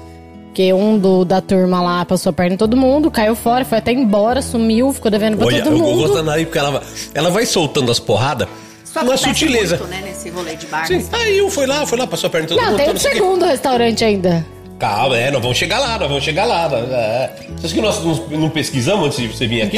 Porque 0.55 0.73
um 0.73 0.97
do, 0.97 1.25
da 1.25 1.41
turma 1.41 1.83
lá 1.83 2.05
passou 2.05 2.31
a 2.31 2.33
perna 2.33 2.55
em 2.55 2.57
todo 2.57 2.77
mundo, 2.77 3.11
caiu 3.11 3.35
fora, 3.35 3.65
foi 3.65 3.79
até 3.79 3.91
embora, 3.91 4.41
sumiu, 4.41 4.93
ficou 4.93 5.11
devendo 5.11 5.37
pra 5.37 5.47
Olha, 5.47 5.65
todo 5.65 5.73
eu, 5.73 5.79
eu 5.79 5.85
mundo. 5.85 5.99
gosto 6.03 6.15
da 6.15 6.23
Nari 6.23 6.45
porque 6.45 6.59
ela, 6.61 6.71
vai- 6.71 6.83
ela 7.13 7.29
vai 7.31 7.45
soltando 7.45 7.91
as 7.91 7.99
porradas 7.99 8.47
Isso 8.85 8.97
acontece 8.97 9.25
sutileza. 9.25 9.79
muito, 9.79 9.91
né, 9.91 10.01
nesse 10.05 10.31
rolê 10.31 10.55
de 10.55 10.67
bar. 10.67 10.87
Sim, 10.87 11.05
aí 11.11 11.43
um 11.43 11.51
foi 11.51 11.67
lá, 11.67 11.85
foi 11.85 11.99
lá, 11.99 12.07
passou 12.07 12.29
a 12.29 12.31
perna 12.31 12.45
em 12.45 12.49
todo 12.51 12.61
Não, 12.61 12.67
mundo. 12.69 12.77
tem 12.77 12.87
tal, 12.87 12.95
o 12.95 12.99
sei 13.01 13.11
o 13.11 13.15
quê. 13.15 13.19
segundo 13.21 13.45
restaurante 13.47 14.05
ainda. 14.05 14.47
Calma, 14.79 15.17
é, 15.19 15.29
nós 15.33 15.43
vamos 15.43 15.59
chegar 15.59 15.81
lá, 15.81 15.99
nós 15.99 16.09
vamos 16.09 16.23
chegar 16.23 16.45
lá. 16.45 16.71
É. 16.73 17.31
Você 17.57 17.67
acha 17.67 17.75
que 17.75 17.81
nós 17.81 18.05
não, 18.05 18.15
não 18.39 18.49
pesquisamos 18.49 19.07
antes 19.07 19.19
de 19.19 19.27
você 19.27 19.49
vir 19.49 19.63
aqui? 19.63 19.77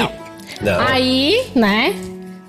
Não. 0.61 0.81
Aí, 0.89 1.43
né, 1.55 1.95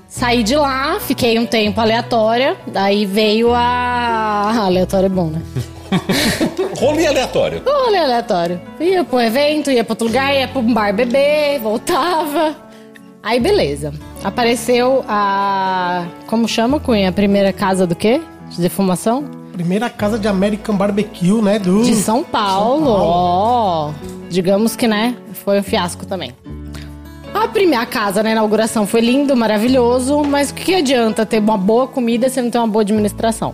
saí 0.09 0.43
de 0.43 0.57
lá, 0.57 0.99
fiquei 0.99 1.39
um 1.39 1.45
tempo 1.45 1.79
aleatória, 1.79 2.57
daí 2.67 3.05
veio 3.05 3.53
a... 3.53 4.65
Aleatório 4.65 5.05
é 5.05 5.09
bom, 5.09 5.27
né? 5.27 5.41
Rolê 6.79 7.07
aleatório. 7.07 7.61
Olha, 7.65 8.03
aleatório. 8.03 8.61
Ia 8.79 9.03
pro 9.03 9.19
evento, 9.19 9.71
ia 9.71 9.83
pra 9.83 9.93
outro 9.93 10.07
lugar, 10.07 10.33
ia 10.33 10.47
pro 10.47 10.61
bar 10.61 10.93
beber, 10.93 11.59
voltava. 11.59 12.55
Aí, 13.23 13.39
beleza. 13.39 13.93
Apareceu 14.23 15.03
a. 15.07 16.05
Como 16.27 16.47
chama, 16.47 16.79
Cunha? 16.79 17.09
A 17.09 17.11
primeira 17.11 17.51
casa 17.51 17.85
do 17.85 17.95
quê? 17.95 18.21
De 18.49 18.61
defumação? 18.61 19.25
Primeira 19.51 19.89
casa 19.89 20.19
de 20.19 20.27
American 20.27 20.75
Barbecue, 20.75 21.41
né? 21.41 21.57
Do... 21.59 21.83
De 21.83 21.95
São 21.95 22.23
Paulo. 22.23 22.89
Ó. 22.89 23.91
Digamos 24.29 24.75
que, 24.75 24.87
né? 24.87 25.15
Foi 25.43 25.59
um 25.59 25.63
fiasco 25.63 26.05
também. 26.05 26.31
A 27.33 27.47
primeira 27.47 27.85
casa 27.85 28.23
na 28.23 28.31
inauguração 28.31 28.87
foi 28.87 29.01
lindo, 29.01 29.35
maravilhoso, 29.35 30.23
mas 30.23 30.49
o 30.49 30.53
que 30.53 30.73
adianta 30.73 31.25
ter 31.25 31.39
uma 31.39 31.57
boa 31.57 31.87
comida 31.87 32.29
se 32.29 32.41
não 32.41 32.49
tem 32.49 32.59
uma 32.59 32.67
boa 32.67 32.81
administração? 32.81 33.53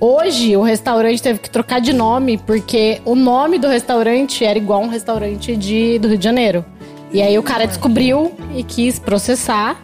Hoje 0.00 0.56
o 0.56 0.62
restaurante 0.62 1.20
teve 1.22 1.40
que 1.40 1.50
trocar 1.50 1.80
de 1.80 1.92
nome 1.92 2.38
porque 2.38 3.00
o 3.04 3.14
nome 3.16 3.58
do 3.58 3.66
restaurante 3.66 4.44
era 4.44 4.56
igual 4.56 4.82
a 4.82 4.84
um 4.84 4.88
restaurante 4.88 5.56
de, 5.56 5.98
do 5.98 6.08
Rio 6.08 6.18
de 6.18 6.24
Janeiro. 6.24 6.64
E 7.12 7.20
aí 7.20 7.36
o 7.38 7.42
cara 7.42 7.66
descobriu 7.66 8.32
e 8.54 8.62
quis 8.62 8.98
processar. 8.98 9.76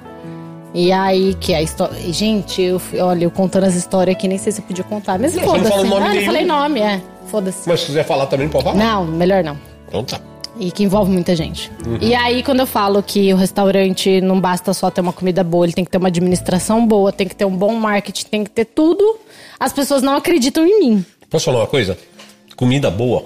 E 0.73 0.93
aí 0.93 1.35
que 1.35 1.55
a 1.55 1.63
história. 1.63 1.95
Gente, 2.13 2.61
eu, 2.63 2.81
olha, 3.01 3.25
eu 3.25 3.31
contando 3.31 3.65
as 3.65 3.75
histórias 3.75 4.15
aqui, 4.17 4.29
nem 4.29 4.39
sei 4.39 4.53
se 4.53 4.61
eu 4.61 4.65
podia 4.67 4.85
contar. 4.85 5.19
Mas 5.19 5.35
Não, 5.35 5.43
não 5.43 5.49
foda-se. 5.65 5.85
nome 5.89 5.95
Ah, 6.05 6.09
eu 6.09 6.13
nenhum. 6.15 6.27
falei 6.27 6.45
nome, 6.45 6.81
é. 6.81 7.01
Foda-se. 7.27 7.69
Mas 7.69 7.81
se 7.81 7.87
quiser 7.87 8.05
falar 8.05 8.27
também, 8.27 8.49
pode 8.49 8.65
falar. 8.65 8.77
Não, 8.77 9.05
melhor 9.05 9.43
não. 9.43 9.57
Então 9.89 10.05
tá. 10.05 10.21
E 10.59 10.71
que 10.71 10.85
envolve 10.85 11.11
muita 11.11 11.35
gente. 11.35 11.71
Uhum. 11.85 11.99
E 12.01 12.15
aí, 12.15 12.43
quando 12.43 12.61
eu 12.61 12.67
falo 12.67 13.03
que 13.03 13.33
o 13.33 13.37
restaurante 13.37 14.21
não 14.21 14.41
basta 14.41 14.73
só 14.73 14.89
ter 14.91 15.01
uma 15.01 15.13
comida 15.13 15.43
boa, 15.43 15.67
ele 15.67 15.73
tem 15.73 15.85
que 15.85 15.91
ter 15.91 15.99
uma 15.99 16.09
administração 16.09 16.87
boa, 16.87 17.11
tem 17.13 17.27
que 17.27 17.35
ter 17.35 17.45
um 17.45 17.57
bom 17.57 17.75
marketing, 17.75 18.27
tem 18.27 18.45
que 18.45 18.51
ter 18.51 18.65
tudo, 18.67 19.19
as 19.59 19.73
pessoas 19.73 20.01
não 20.03 20.15
acreditam 20.17 20.65
em 20.65 20.79
mim. 20.81 21.05
Posso 21.29 21.47
falar 21.47 21.59
uma 21.61 21.67
coisa? 21.67 21.99
Comida 22.55 22.89
boa, 22.89 23.25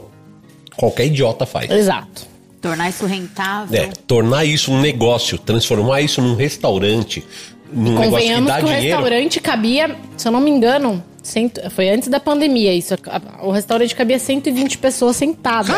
qualquer 0.76 1.04
idiota 1.06 1.44
faz. 1.44 1.70
Exato. 1.70 2.26
Tornar 2.62 2.88
isso 2.88 3.04
rentável. 3.04 3.78
É, 3.78 3.88
tornar 4.06 4.44
isso 4.46 4.72
um 4.72 4.80
negócio, 4.80 5.36
transformar 5.38 6.00
isso 6.00 6.22
num 6.22 6.34
restaurante, 6.34 7.22
num 7.70 7.90
negócio 7.92 8.04
que 8.04 8.10
Convenhamos 8.16 8.46
dá 8.48 8.56
que, 8.58 8.64
o 8.64 8.68
dinheiro. 8.68 8.96
restaurante 8.96 9.40
cabia, 9.40 9.96
se 10.16 10.26
eu 10.26 10.32
não 10.32 10.40
me 10.40 10.50
engano, 10.50 11.04
cento- 11.22 11.60
foi 11.70 11.90
antes 11.90 12.08
da 12.08 12.18
pandemia 12.18 12.72
isso. 12.74 12.94
O 13.42 13.50
restaurante 13.52 13.94
cabia 13.94 14.18
120 14.18 14.78
pessoas 14.78 15.16
sentadas. 15.16 15.76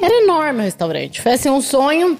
Era 0.00 0.22
enorme 0.24 0.60
o 0.60 0.62
restaurante. 0.62 1.20
Foi 1.20 1.32
assim 1.32 1.50
um 1.50 1.60
sonho. 1.60 2.18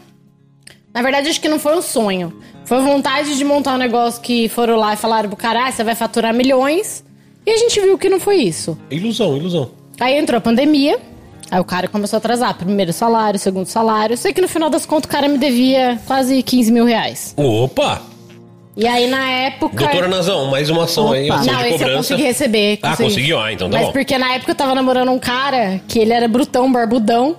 Na 0.92 1.02
verdade, 1.02 1.28
acho 1.28 1.40
que 1.40 1.48
não 1.48 1.58
foi 1.58 1.76
um 1.76 1.82
sonho. 1.82 2.32
Foi 2.64 2.80
vontade 2.82 3.36
de 3.36 3.44
montar 3.44 3.74
um 3.74 3.78
negócio 3.78 4.20
que 4.20 4.48
foram 4.48 4.76
lá 4.76 4.94
e 4.94 4.96
falaram 4.96 5.28
pro 5.28 5.36
cara, 5.36 5.66
ah, 5.66 5.72
você 5.72 5.82
vai 5.82 5.94
faturar 5.94 6.34
milhões. 6.34 7.04
E 7.46 7.50
a 7.50 7.56
gente 7.56 7.80
viu 7.80 7.96
que 7.96 8.08
não 8.08 8.20
foi 8.20 8.36
isso. 8.36 8.78
Ilusão, 8.90 9.36
ilusão. 9.36 9.70
Aí 9.98 10.16
entrou 10.18 10.38
a 10.38 10.40
pandemia. 10.40 10.98
Aí 11.50 11.58
o 11.58 11.64
cara 11.64 11.88
começou 11.88 12.16
a 12.16 12.18
atrasar. 12.18 12.54
Primeiro 12.56 12.92
salário, 12.92 13.38
segundo 13.38 13.66
salário. 13.66 14.16
Sei 14.16 14.32
que 14.32 14.40
no 14.40 14.46
final 14.48 14.70
das 14.70 14.86
contas 14.86 15.08
o 15.08 15.12
cara 15.12 15.26
me 15.26 15.38
devia 15.38 15.98
quase 16.06 16.42
15 16.42 16.70
mil 16.70 16.84
reais. 16.84 17.34
Opa! 17.36 18.02
E 18.76 18.86
aí 18.86 19.08
na 19.08 19.28
época. 19.30 19.84
Doutora 19.84 20.08
Nazão, 20.08 20.46
mais 20.46 20.70
uma 20.70 20.84
ação 20.84 21.12
aí, 21.12 21.28
ação 21.28 21.52
Não, 21.52 21.62
de 21.62 21.68
esse 21.70 21.84
eu 21.84 21.96
consegui 21.96 22.22
receber. 22.22 22.78
Ah, 22.82 22.90
consegui. 22.90 23.08
conseguiu? 23.08 23.40
Ah, 23.40 23.52
então 23.52 23.68
tá 23.68 23.76
Mas 23.78 23.86
bom. 23.88 23.92
porque 23.92 24.16
na 24.16 24.34
época 24.34 24.52
eu 24.52 24.54
tava 24.54 24.74
namorando 24.74 25.10
um 25.10 25.18
cara 25.18 25.80
que 25.88 25.98
ele 25.98 26.12
era 26.12 26.28
brutão, 26.28 26.70
barbudão. 26.70 27.36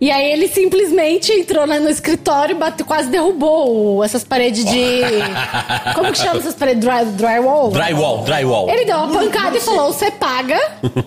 E 0.00 0.12
aí 0.12 0.32
ele 0.32 0.46
simplesmente 0.46 1.32
entrou 1.32 1.66
no 1.66 1.88
escritório 1.88 2.54
e 2.54 2.58
bateu, 2.58 2.86
quase 2.86 3.08
derrubou 3.08 4.04
essas 4.04 4.22
paredes 4.22 4.64
de. 4.64 5.00
Como 5.94 6.12
que 6.12 6.18
chama 6.18 6.38
essas 6.38 6.54
paredes? 6.54 6.84
Dry, 6.84 7.04
drywall? 7.16 7.70
Drywall, 7.70 8.22
drywall. 8.22 8.70
Ele 8.70 8.84
deu 8.84 8.96
uma 8.96 9.08
pancada 9.08 9.56
e 9.56 9.60
falou: 9.60 9.92
você 9.92 10.10
paga, 10.10 10.58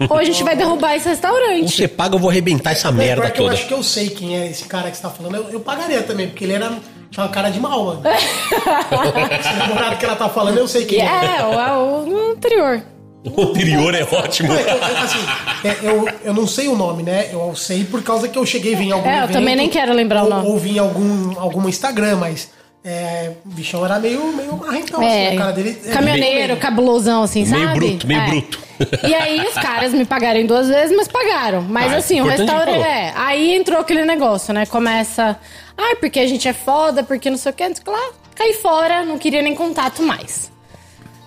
ou 0.09 0.17
a 0.17 0.23
gente 0.25 0.43
vai 0.43 0.57
derrubar 0.57 0.95
esse 0.95 1.07
restaurante. 1.07 1.73
Você 1.73 1.87
paga, 1.87 2.15
eu 2.15 2.19
vou 2.19 2.29
arrebentar 2.29 2.71
essa 2.71 2.91
merda 2.91 3.21
Pior 3.21 3.31
que 3.31 3.39
eu 3.39 3.45
toda. 3.45 3.55
acho 3.55 3.67
que 3.67 3.73
eu 3.73 3.83
sei 3.83 4.09
quem 4.09 4.37
é 4.37 4.47
esse 4.47 4.65
cara 4.65 4.91
que 4.91 4.97
você 4.97 5.03
tá 5.03 5.09
falando. 5.09 5.35
Eu, 5.35 5.49
eu 5.51 5.59
pagaria 5.61 6.03
também, 6.03 6.27
porque 6.27 6.43
ele 6.43 6.53
era. 6.53 6.73
Tinha 7.09 7.25
uma 7.25 7.31
cara 7.31 7.49
de 7.49 7.59
mal, 7.59 7.83
mano. 7.85 8.01
esse 8.07 9.53
namorado 9.57 9.97
que 9.97 10.05
ela 10.05 10.15
tá 10.15 10.29
falando, 10.29 10.57
eu 10.57 10.67
sei 10.67 10.85
quem 10.85 11.01
é. 11.01 11.05
É, 11.05 11.43
o, 11.43 12.07
o 12.07 12.31
anterior. 12.31 12.81
O 13.23 13.41
anterior 13.43 13.93
é 13.93 14.03
ótimo. 14.03 14.51
Eu, 14.51 14.59
eu- 14.59 14.97
assim, 14.97 15.19
é, 15.63 15.77
eu, 15.83 16.07
eu 16.25 16.33
não 16.33 16.47
sei 16.47 16.67
o 16.67 16.75
nome, 16.75 17.03
né? 17.03 17.29
Eu 17.31 17.55
sei 17.55 17.83
por 17.83 18.01
causa 18.01 18.27
que 18.27 18.37
eu 18.37 18.45
cheguei 18.45 18.73
em 18.73 18.91
algum 18.91 19.07
É, 19.07 19.13
eu 19.13 19.17
evento, 19.25 19.33
também 19.33 19.55
nem 19.55 19.69
quero 19.69 19.93
lembrar 19.93 20.21
o 20.21 20.25
ou, 20.25 20.29
nome. 20.29 20.47
Ou 20.47 20.57
vi 20.57 20.75
em 20.77 20.79
algum, 20.79 21.39
algum 21.39 21.69
Instagram, 21.69 22.15
mas 22.17 22.49
é, 22.83 23.33
o 23.45 23.49
bichão 23.49 23.85
era 23.85 23.99
meio, 23.99 24.25
meio 24.33 24.57
marrentão, 24.57 25.03
É, 25.03 25.27
assim. 25.27 25.35
O 25.35 25.37
cara 25.37 25.51
dele... 25.51 25.79
é 25.85 25.91
caminhoneiro, 25.91 26.47
meio- 26.47 26.57
cabulosão, 26.57 27.21
assim, 27.21 27.45
Meio 27.45 27.67
sabe? 27.67 27.79
bruto, 27.79 28.07
meio 28.07 28.21
É. 28.21 28.27
bruto. 28.27 28.59
E 29.07 29.13
aí 29.13 29.39
os 29.45 29.53
caras 29.53 29.93
me 29.93 30.03
pagaram 30.03 30.43
duas 30.47 30.67
vezes, 30.67 30.95
mas 30.97 31.07
pagaram. 31.07 31.61
Mas 31.61 31.93
Ah, 31.93 31.97
assim, 31.97 32.19
o 32.21 32.25
restaurante. 32.25 32.81
É, 32.83 33.13
aí 33.15 33.53
entrou 33.53 33.79
aquele 33.79 34.03
negócio, 34.03 34.51
né? 34.51 34.65
Começa. 34.65 35.37
Ai, 35.77 35.95
porque 35.97 36.19
a 36.19 36.25
gente 36.27 36.47
é 36.47 36.53
foda, 36.53 37.03
porque 37.03 37.29
não 37.29 37.37
sei 37.37 37.51
o 37.51 37.53
que, 37.55 37.67
não 37.69 37.75
sei 37.75 37.81
o 37.83 37.85
que 37.85 37.91
lá. 37.91 38.09
Caí 38.33 38.53
fora, 38.55 39.05
não 39.05 39.19
queria 39.19 39.43
nem 39.43 39.53
contato 39.53 40.01
mais. 40.01 40.51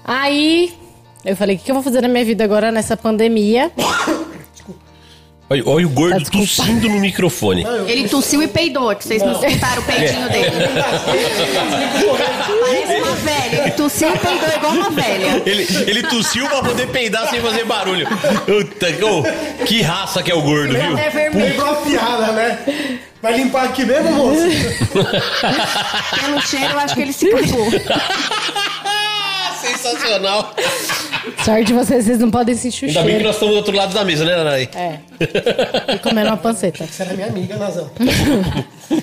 Aí 0.05 0.75
eu 1.25 1.37
falei, 1.37 1.57
o 1.57 1.59
que 1.59 1.71
eu 1.71 1.75
vou 1.75 1.83
fazer 1.83 2.01
na 2.01 2.09
minha 2.09 2.25
vida 2.25 2.45
agora 2.45 2.71
nessa 2.71 2.97
pandemia? 2.97 3.71
Olha, 5.49 5.63
olha 5.67 5.87
o 5.87 5.91
gordo 5.91 6.25
Tá, 6.25 6.31
tossindo 6.31 6.89
no 6.89 6.99
microfone. 7.01 7.65
Ele 7.87 8.09
tossiu 8.09 8.43
e 8.43 8.49
peidou, 8.49 8.95
que 8.97 9.05
vocês 9.05 9.23
não 9.23 9.33
escutaram 9.33 9.83
o 9.83 9.85
peidinho 9.85 10.29
dele. 10.31 10.51
Parece 12.61 13.03
uma 13.03 13.15
velha. 13.17 13.61
Ele 13.63 13.71
tossiu 13.73 14.09
e 14.15 14.19
peidou 14.19 14.49
igual 14.49 14.73
uma 14.73 14.91
velha. 14.91 15.43
Ele, 15.45 15.67
ele 15.87 16.03
tossiu 16.05 16.49
pra 16.49 16.63
poder 16.63 16.89
peidar 16.89 17.29
sem 17.29 17.41
fazer 17.43 17.65
barulho. 17.65 18.07
Puta, 18.47 18.87
ô, 19.05 19.65
que 19.65 19.83
raça 19.83 20.23
que 20.23 20.31
é 20.31 20.35
o 20.35 20.41
gordo, 20.41 20.73
viu? 20.73 20.99
É 20.99 21.11
vermelho. 21.11 21.51
Lembrou 21.51 21.71
a 21.71 21.77
piada, 21.77 22.33
né? 22.33 22.99
Vai 23.21 23.37
limpar 23.37 23.65
aqui 23.65 23.85
mesmo, 23.85 24.13
moço? 24.13 24.41
Pelo 26.21 26.41
cheiro, 26.43 26.73
eu 26.73 26.79
acho 26.79 26.95
que 26.95 27.03
ele 27.03 27.13
se 27.13 27.29
cagou. 27.31 27.67
Sensacional. 29.91 30.55
Sorte 31.45 31.65
de 31.65 31.73
vocês, 31.73 32.05
vocês 32.05 32.19
não 32.19 32.31
podem 32.31 32.55
sentir 32.55 32.87
o 32.87 32.89
Ainda 32.89 33.01
bem 33.01 33.07
que 33.09 33.13
cheiro. 33.13 33.25
nós 33.27 33.35
estamos 33.37 33.55
do 33.55 33.59
outro 33.59 33.77
lado 33.77 33.93
da 33.95 34.05
mesa, 34.05 34.25
né, 34.25 34.37
Nanai? 34.37 34.69
É. 34.75 34.99
E 35.95 35.99
comendo 35.99 36.29
uma 36.29 36.37
panceta. 36.37 36.87
Você 36.87 37.03
era 37.03 37.15
minha 37.15 37.27
amiga, 37.29 37.57
Nazão. 37.57 37.91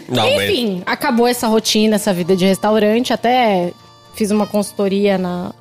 Não, 0.10 0.36
mas- 0.36 0.50
Enfim, 0.50 0.84
acabou 0.86 1.28
essa 1.28 1.48
rotina, 1.48 1.96
essa 1.96 2.14
vida 2.14 2.36
de 2.36 2.46
restaurante. 2.46 3.14
Até 3.14 3.72
fiz 4.16 4.30
uma 4.32 4.46
consultoria 4.48 5.18
na. 5.18 5.52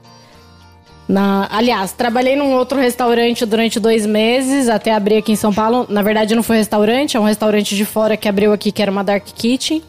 na 1.09 1.49
aliás, 1.51 1.93
trabalhei 1.93 2.37
num 2.37 2.53
outro 2.53 2.79
restaurante 2.79 3.45
durante 3.47 3.79
dois 3.81 4.05
meses, 4.07 4.69
até 4.69 4.93
abrir 4.93 5.17
aqui 5.19 5.33
em 5.33 5.37
São 5.37 5.53
Paulo. 5.53 5.87
Na 5.89 6.03
verdade, 6.03 6.35
não 6.35 6.43
foi 6.43 6.57
restaurante, 6.59 7.17
é 7.17 7.21
um 7.21 7.25
restaurante 7.25 7.75
de 7.77 7.85
fora 7.85 8.17
que 8.17 8.29
abriu 8.29 8.53
aqui, 8.53 8.71
que 8.73 8.83
era 8.83 8.91
uma 8.91 9.03
Dark 9.05 9.25
Kitchen. 9.35 9.83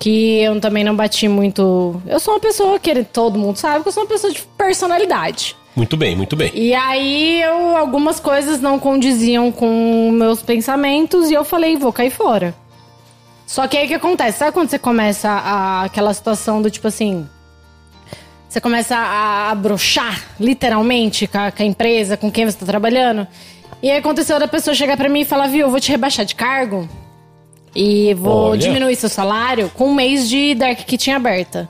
Que 0.00 0.40
eu 0.40 0.58
também 0.60 0.82
não 0.82 0.96
bati 0.96 1.28
muito. 1.28 2.02
Eu 2.06 2.18
sou 2.18 2.34
uma 2.34 2.40
pessoa 2.40 2.80
que 2.80 3.04
todo 3.04 3.38
mundo 3.38 3.56
sabe 3.56 3.82
que 3.82 3.88
eu 3.88 3.92
sou 3.92 4.02
uma 4.02 4.08
pessoa 4.08 4.32
de 4.32 4.42
personalidade. 4.58 5.54
Muito 5.76 5.96
bem, 5.96 6.16
muito 6.16 6.34
bem. 6.34 6.50
E 6.54 6.74
aí 6.74 7.40
eu, 7.42 7.76
algumas 7.76 8.18
coisas 8.18 8.60
não 8.60 8.78
condiziam 8.78 9.52
com 9.52 10.10
meus 10.10 10.42
pensamentos 10.42 11.30
e 11.30 11.34
eu 11.34 11.44
falei, 11.44 11.76
vou 11.76 11.92
cair 11.92 12.10
fora. 12.10 12.54
Só 13.46 13.68
que 13.68 13.76
aí 13.76 13.84
o 13.84 13.88
que 13.88 13.94
acontece? 13.94 14.38
Sabe 14.38 14.52
quando 14.52 14.70
você 14.70 14.78
começa 14.78 15.28
a, 15.28 15.84
aquela 15.84 16.14
situação 16.14 16.62
do 16.62 16.70
tipo 16.70 16.88
assim. 16.88 17.28
Você 18.48 18.60
começa 18.60 18.96
a, 18.96 19.50
a 19.50 19.54
brochar, 19.54 20.24
literalmente, 20.40 21.26
com 21.26 21.38
a, 21.38 21.52
com 21.52 21.62
a 21.62 21.66
empresa, 21.66 22.16
com 22.16 22.30
quem 22.30 22.46
você 22.46 22.58
tá 22.58 22.66
trabalhando. 22.66 23.26
E 23.82 23.90
aí 23.90 23.98
aconteceu 23.98 24.38
da 24.38 24.48
pessoa 24.48 24.74
chegar 24.74 24.96
pra 24.96 25.08
mim 25.08 25.20
e 25.20 25.24
falar, 25.24 25.46
viu, 25.46 25.66
eu 25.66 25.70
vou 25.70 25.78
te 25.78 25.90
rebaixar 25.90 26.24
de 26.24 26.34
cargo. 26.34 26.88
E 27.74 28.14
vou 28.14 28.50
Olha. 28.50 28.58
diminuir 28.58 28.96
seu 28.96 29.08
salário 29.08 29.70
com 29.74 29.88
um 29.88 29.94
mês 29.94 30.28
de 30.28 30.54
Dark 30.54 30.78
Kitchen 30.80 31.14
aberta. 31.14 31.68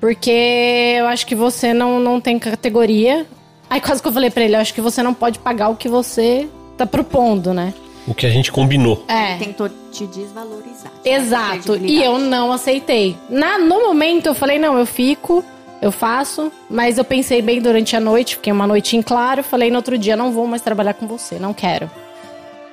Porque 0.00 0.96
eu 0.98 1.06
acho 1.06 1.26
que 1.26 1.34
você 1.34 1.74
não, 1.74 1.98
não 1.98 2.20
tem 2.20 2.38
categoria. 2.38 3.26
Aí 3.68 3.80
quase 3.80 4.00
que 4.00 4.08
eu 4.08 4.12
falei 4.12 4.30
pra 4.30 4.44
ele, 4.44 4.54
eu 4.56 4.60
acho 4.60 4.72
que 4.72 4.80
você 4.80 5.02
não 5.02 5.12
pode 5.12 5.38
pagar 5.38 5.68
o 5.68 5.76
que 5.76 5.88
você 5.88 6.48
tá 6.76 6.86
propondo, 6.86 7.52
né? 7.52 7.74
O 8.06 8.14
que 8.14 8.24
a 8.24 8.30
gente 8.30 8.50
combinou. 8.50 9.04
É. 9.06 9.36
Tentou 9.36 9.68
te 9.92 10.06
desvalorizar. 10.06 10.90
Exato. 11.04 11.76
E 11.76 12.02
eu 12.02 12.18
não 12.18 12.50
aceitei. 12.50 13.16
Na, 13.28 13.58
no 13.58 13.82
momento 13.82 14.26
eu 14.26 14.34
falei, 14.34 14.58
não, 14.58 14.78
eu 14.78 14.86
fico, 14.86 15.44
eu 15.82 15.92
faço, 15.92 16.50
mas 16.70 16.96
eu 16.96 17.04
pensei 17.04 17.42
bem 17.42 17.60
durante 17.60 17.94
a 17.94 18.00
noite, 18.00 18.36
fiquei 18.36 18.52
uma 18.52 18.66
noite 18.66 18.96
em 18.96 19.02
claro, 19.02 19.42
falei 19.42 19.70
no 19.70 19.76
outro 19.76 19.98
dia, 19.98 20.16
não 20.16 20.32
vou 20.32 20.46
mais 20.46 20.62
trabalhar 20.62 20.94
com 20.94 21.06
você, 21.06 21.38
não 21.38 21.52
quero. 21.52 21.90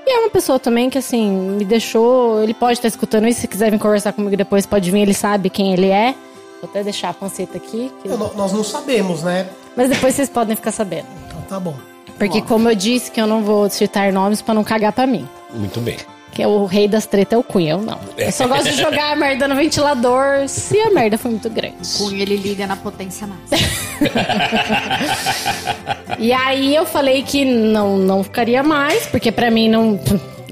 E 0.06 0.12
é 0.16 0.20
uma 0.20 0.30
pessoa 0.30 0.60
também 0.60 0.90
que, 0.90 0.98
assim, 0.98 1.30
me 1.32 1.66
deixou. 1.66 2.42
Ele 2.44 2.54
pode 2.54 2.74
estar 2.74 2.88
escutando 2.88 3.28
isso, 3.28 3.42
se 3.42 3.48
quiser 3.48 3.72
vir 3.72 3.80
conversar 3.80 4.14
comigo 4.14 4.38
depois, 4.38 4.66
pode 4.66 4.92
vir, 4.92 5.00
ele 5.00 5.14
sabe 5.14 5.50
quem 5.50 5.74
ele 5.74 5.88
é. 5.90 6.14
Vou 6.62 6.70
até 6.70 6.84
deixar 6.84 7.10
a 7.10 7.14
panceta 7.14 7.58
aqui. 7.58 7.92
que- 8.02 8.10
Não, 8.10 8.18
Nós 8.36 8.52
não 8.54 8.64
sabemos, 8.64 9.24
né? 9.24 9.48
Mas 9.76 9.90
depois 9.90 10.14
vocês 10.16 10.30
podem 10.30 10.56
ficar 10.56 10.72
sabendo. 10.72 11.08
Então 11.28 11.42
tá 11.42 11.60
bom. 11.60 11.76
Porque, 12.18 12.42
como 12.42 12.70
eu 12.70 12.76
disse, 12.76 13.12
que 13.12 13.20
eu 13.20 13.28
não 13.28 13.44
vou 13.44 13.70
citar 13.70 14.12
nomes 14.14 14.42
pra 14.42 14.54
não 14.54 14.64
cagar 14.64 14.94
pra 14.94 15.06
mim. 15.06 15.28
Muito 15.54 15.82
bem. 15.82 15.98
Que 16.36 16.44
é 16.44 16.48
o 16.48 16.66
rei 16.66 16.88
das 16.88 17.06
tretas 17.06 17.34
é 17.34 17.40
o 17.40 17.44
Cunha, 17.44 17.72
eu 17.72 17.82
não. 17.82 17.98
Eu 18.18 18.32
só 18.32 18.46
gosto 18.46 18.70
de 18.70 18.76
jogar 18.76 19.14
a 19.14 19.16
merda 19.16 19.48
no 19.48 19.56
ventilador 19.56 20.48
se 20.50 20.78
a 20.82 20.92
merda 20.92 21.18
foi 21.18 21.32
muito 21.32 21.50
grande. 21.50 21.78
Cunha, 21.98 22.22
ele 22.22 22.36
liga 22.36 22.68
na 22.68 22.76
potência 22.76 23.26
máxima. 23.26 23.70
E 26.18 26.32
aí 26.32 26.76
eu 26.76 26.86
falei 26.86 27.24
que 27.24 27.44
não, 27.44 27.98
não 27.98 28.24
ficaria 28.24 28.64
mais, 28.64 29.06
porque 29.08 29.32
pra 29.32 29.52
mim 29.52 29.70
não. 29.70 30.00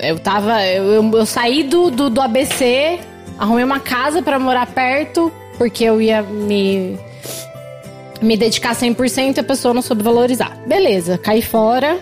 Eu 0.02 0.20
tava. 0.20 0.64
Eu, 0.66 0.86
eu, 0.86 1.12
eu 1.12 1.26
saí 1.26 1.64
do, 1.64 1.90
do, 1.90 2.10
do 2.10 2.22
ABC, 2.22 3.00
arrumei 3.38 3.64
uma 3.64 3.80
casa 3.80 4.22
pra 4.22 4.38
morar 4.38 4.68
perto, 4.68 5.32
porque 5.58 5.84
eu 5.84 6.02
ia 6.02 6.22
me. 6.22 6.98
Me 8.22 8.38
dedicar 8.38 8.74
100% 8.74 9.36
e 9.36 9.40
a 9.40 9.44
pessoa 9.44 9.74
não 9.74 9.82
soube 9.82 10.02
valorizar. 10.02 10.58
Beleza, 10.66 11.18
caí 11.18 11.42
fora. 11.42 12.00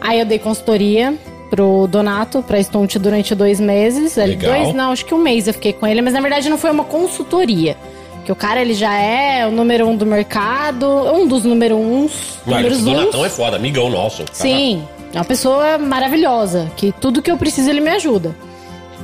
Aí 0.00 0.20
eu 0.20 0.26
dei 0.26 0.38
consultoria. 0.38 1.14
Pro 1.50 1.86
Donato, 1.86 2.42
pra 2.42 2.62
Stunt 2.62 2.96
durante 2.96 3.34
dois 3.34 3.60
meses. 3.60 4.16
Legal. 4.16 4.52
Dois, 4.54 4.74
não, 4.74 4.92
acho 4.92 5.04
que 5.04 5.14
um 5.14 5.18
mês 5.18 5.46
eu 5.46 5.54
fiquei 5.54 5.72
com 5.72 5.86
ele, 5.86 6.02
mas 6.02 6.12
na 6.12 6.20
verdade 6.20 6.48
não 6.48 6.58
foi 6.58 6.70
uma 6.70 6.84
consultoria. 6.84 7.76
Que 8.24 8.32
o 8.32 8.36
cara, 8.36 8.60
ele 8.60 8.74
já 8.74 8.92
é 8.94 9.46
o 9.46 9.52
número 9.52 9.86
um 9.86 9.96
do 9.96 10.04
mercado, 10.04 10.86
um 11.14 11.26
dos 11.28 11.44
número 11.44 11.76
uns, 11.76 12.40
Mas 12.44 12.56
números 12.56 12.82
o 12.82 12.84
Donatão 12.84 13.20
uns. 13.20 13.26
é 13.26 13.30
foda, 13.30 13.56
amigão 13.56 13.88
nosso. 13.88 14.24
Sim, 14.32 14.82
é 15.14 15.18
uma 15.18 15.24
pessoa 15.24 15.78
maravilhosa, 15.78 16.70
que 16.76 16.92
tudo 17.00 17.22
que 17.22 17.30
eu 17.30 17.36
preciso 17.36 17.70
ele 17.70 17.80
me 17.80 17.90
ajuda. 17.90 18.34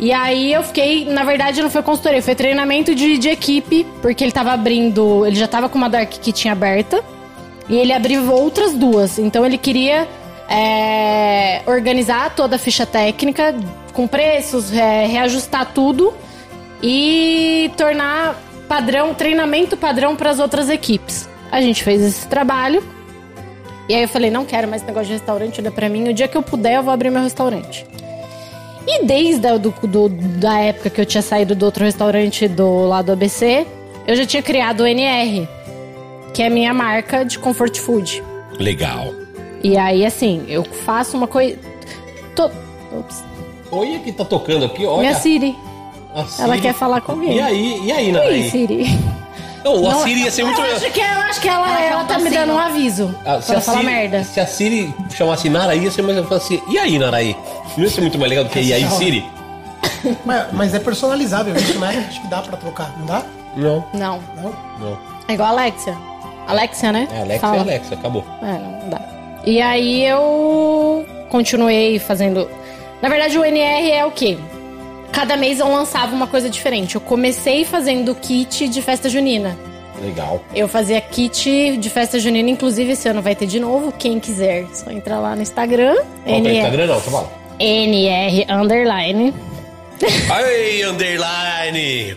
E 0.00 0.12
aí 0.12 0.52
eu 0.52 0.62
fiquei, 0.64 1.04
na 1.04 1.22
verdade 1.22 1.62
não 1.62 1.70
foi 1.70 1.82
consultoria, 1.82 2.20
foi 2.20 2.34
treinamento 2.34 2.94
de, 2.94 3.16
de 3.18 3.28
equipe, 3.28 3.86
porque 4.00 4.24
ele 4.24 4.32
tava 4.32 4.50
abrindo, 4.50 5.24
ele 5.24 5.36
já 5.36 5.46
tava 5.46 5.68
com 5.68 5.78
uma 5.78 5.88
Dark 5.88 6.10
Kit 6.10 6.48
aberta, 6.48 7.04
e 7.68 7.76
ele 7.76 7.92
abriu 7.92 8.28
outras 8.32 8.74
duas. 8.74 9.18
Então 9.20 9.46
ele 9.46 9.56
queria 9.56 10.08
é, 10.52 11.62
organizar 11.66 12.34
toda 12.34 12.56
a 12.56 12.58
ficha 12.58 12.84
técnica, 12.84 13.54
com 13.94 14.06
preços, 14.06 14.72
é, 14.72 15.06
reajustar 15.06 15.72
tudo 15.72 16.12
e 16.82 17.70
tornar 17.76 18.38
padrão, 18.68 19.14
treinamento 19.14 19.76
padrão 19.76 20.14
para 20.14 20.30
as 20.30 20.38
outras 20.38 20.68
equipes. 20.68 21.28
A 21.50 21.60
gente 21.60 21.82
fez 21.82 22.02
esse 22.02 22.26
trabalho. 22.26 22.82
E 23.88 23.94
aí 23.94 24.02
eu 24.02 24.08
falei, 24.08 24.30
não 24.30 24.44
quero 24.44 24.68
mais 24.68 24.82
negócio 24.82 25.08
de 25.08 25.12
restaurante, 25.14 25.60
olha 25.60 25.70
pra 25.70 25.88
mim. 25.88 26.08
O 26.08 26.14
dia 26.14 26.28
que 26.28 26.36
eu 26.36 26.42
puder, 26.42 26.74
eu 26.76 26.82
vou 26.82 26.92
abrir 26.92 27.10
meu 27.10 27.22
restaurante. 27.22 27.84
E 28.86 29.04
desde 29.04 29.46
a 29.46 29.56
do, 29.58 29.70
do- 29.86 30.08
da 30.08 30.58
época 30.60 30.90
que 30.90 31.00
eu 31.00 31.06
tinha 31.06 31.22
saído 31.22 31.54
do 31.54 31.64
outro 31.64 31.84
restaurante 31.84 32.48
do 32.48 32.86
lado 32.86 33.06
do 33.06 33.12
ABC, 33.12 33.66
eu 34.06 34.16
já 34.16 34.24
tinha 34.26 34.42
criado 34.42 34.80
o 34.80 34.86
NR, 34.86 35.48
que 36.34 36.42
é 36.42 36.46
a 36.46 36.50
minha 36.50 36.72
marca 36.74 37.24
de 37.24 37.38
comfort 37.38 37.78
food. 37.78 38.22
Legal. 38.58 39.12
E 39.62 39.76
aí, 39.78 40.04
assim, 40.04 40.44
eu 40.48 40.64
faço 40.64 41.16
uma 41.16 41.26
coisa... 41.26 41.58
Tô... 42.34 42.46
Ops. 42.98 43.24
Olha 43.70 43.98
que 44.00 44.12
tá 44.12 44.24
tocando 44.24 44.64
aqui, 44.66 44.84
olha. 44.84 45.00
Minha 45.00 45.14
Siri. 45.14 45.56
A 46.14 46.24
Siri. 46.24 46.42
Ela 46.44 46.58
quer 46.58 46.74
falar 46.74 47.00
comigo. 47.00 47.32
E 47.32 47.40
aí, 47.40 47.80
e 47.84 47.92
aí, 47.92 48.06
Oi, 48.06 48.12
Nanaí? 48.12 48.50
Siri. 48.50 48.98
Não, 49.64 49.88
a 49.88 49.94
Siri 50.02 50.22
ia 50.24 50.30
ser 50.30 50.44
muito... 50.44 50.60
Eu 50.60 50.76
acho 50.76 50.90
que, 50.90 51.00
eu 51.00 51.04
acho 51.06 51.40
que 51.40 51.48
ela, 51.48 51.66
Ela 51.70 51.80
ela 51.92 52.04
tá 52.04 52.18
me 52.18 52.28
dando 52.28 52.50
assim, 52.50 52.50
um 52.50 52.56
ó. 52.56 52.60
aviso 52.60 53.14
Ah, 53.24 53.40
se, 53.40 53.46
pra 53.48 53.58
a 53.58 53.60
falar 53.60 53.78
Siri, 53.78 53.90
merda. 53.92 54.24
se 54.24 54.40
a 54.40 54.46
Siri 54.46 54.94
chamasse 55.10 55.48
Naraí, 55.48 55.84
ia 55.84 55.90
ser 55.90 56.02
mais 56.02 56.18
assim, 56.32 56.60
e 56.68 56.78
aí, 56.78 56.98
Naraí? 56.98 57.36
Não 57.76 57.84
ia 57.84 57.90
ser 57.90 58.00
muito 58.00 58.18
mais 58.18 58.28
legal 58.28 58.44
do 58.44 58.50
que 58.50 58.60
e 58.60 58.72
aí, 58.74 58.86
Siri? 58.90 59.24
Mas, 60.24 60.52
mas 60.52 60.74
é 60.74 60.80
personalizável 60.80 61.54
isso, 61.54 61.78
né? 61.78 62.06
Acho 62.08 62.20
que 62.22 62.26
dá 62.26 62.42
pra 62.42 62.56
trocar, 62.56 62.92
não 62.98 63.06
dá? 63.06 63.22
Não, 63.56 63.84
Não. 63.94 64.20
Não? 64.36 64.52
não. 64.80 64.98
É 65.28 65.34
igual 65.34 65.48
a 65.50 65.52
Alexia. 65.52 65.96
Alexia, 66.48 66.90
né? 66.90 67.06
É 67.12 67.20
Alexa 67.20 67.40
Fala. 67.40 67.56
é 67.56 67.60
Alexa, 67.60 67.94
acabou. 67.94 68.24
É, 68.42 68.46
não, 68.46 68.80
não 68.82 68.88
dá. 68.90 69.00
E 69.44 69.60
aí 69.60 70.04
eu 70.04 71.04
continuei 71.28 71.98
fazendo. 71.98 72.48
Na 73.00 73.08
verdade, 73.08 73.38
o 73.38 73.44
NR 73.44 73.90
é 73.90 74.04
o 74.06 74.10
quê? 74.10 74.38
Cada 75.10 75.36
mês 75.36 75.58
eu 75.60 75.68
lançava 75.68 76.14
uma 76.14 76.26
coisa 76.26 76.48
diferente. 76.48 76.94
Eu 76.94 77.00
comecei 77.00 77.64
fazendo 77.64 78.14
kit 78.14 78.68
de 78.68 78.80
festa 78.80 79.08
junina. 79.08 79.58
Legal. 80.00 80.42
Eu 80.54 80.66
fazia 80.68 81.00
kit 81.00 81.76
de 81.76 81.90
festa 81.90 82.18
junina, 82.18 82.48
inclusive 82.50 82.92
esse 82.92 83.08
ano 83.08 83.20
vai 83.20 83.34
ter 83.34 83.46
de 83.46 83.60
novo. 83.60 83.92
Quem 83.92 84.18
quiser, 84.18 84.66
só 84.72 84.90
entrar 84.90 85.20
lá 85.20 85.36
no 85.36 85.42
Instagram. 85.42 85.96
Que 86.24 86.30
é 86.30 86.36
NR, 86.38 86.56
Instagram 86.56 86.86
não, 86.86 87.00
tá 87.00 87.10
bom. 87.10 87.32
NR 87.58 88.46
underline. 88.50 89.34
Aí, 90.30 90.82
underline! 90.84 92.16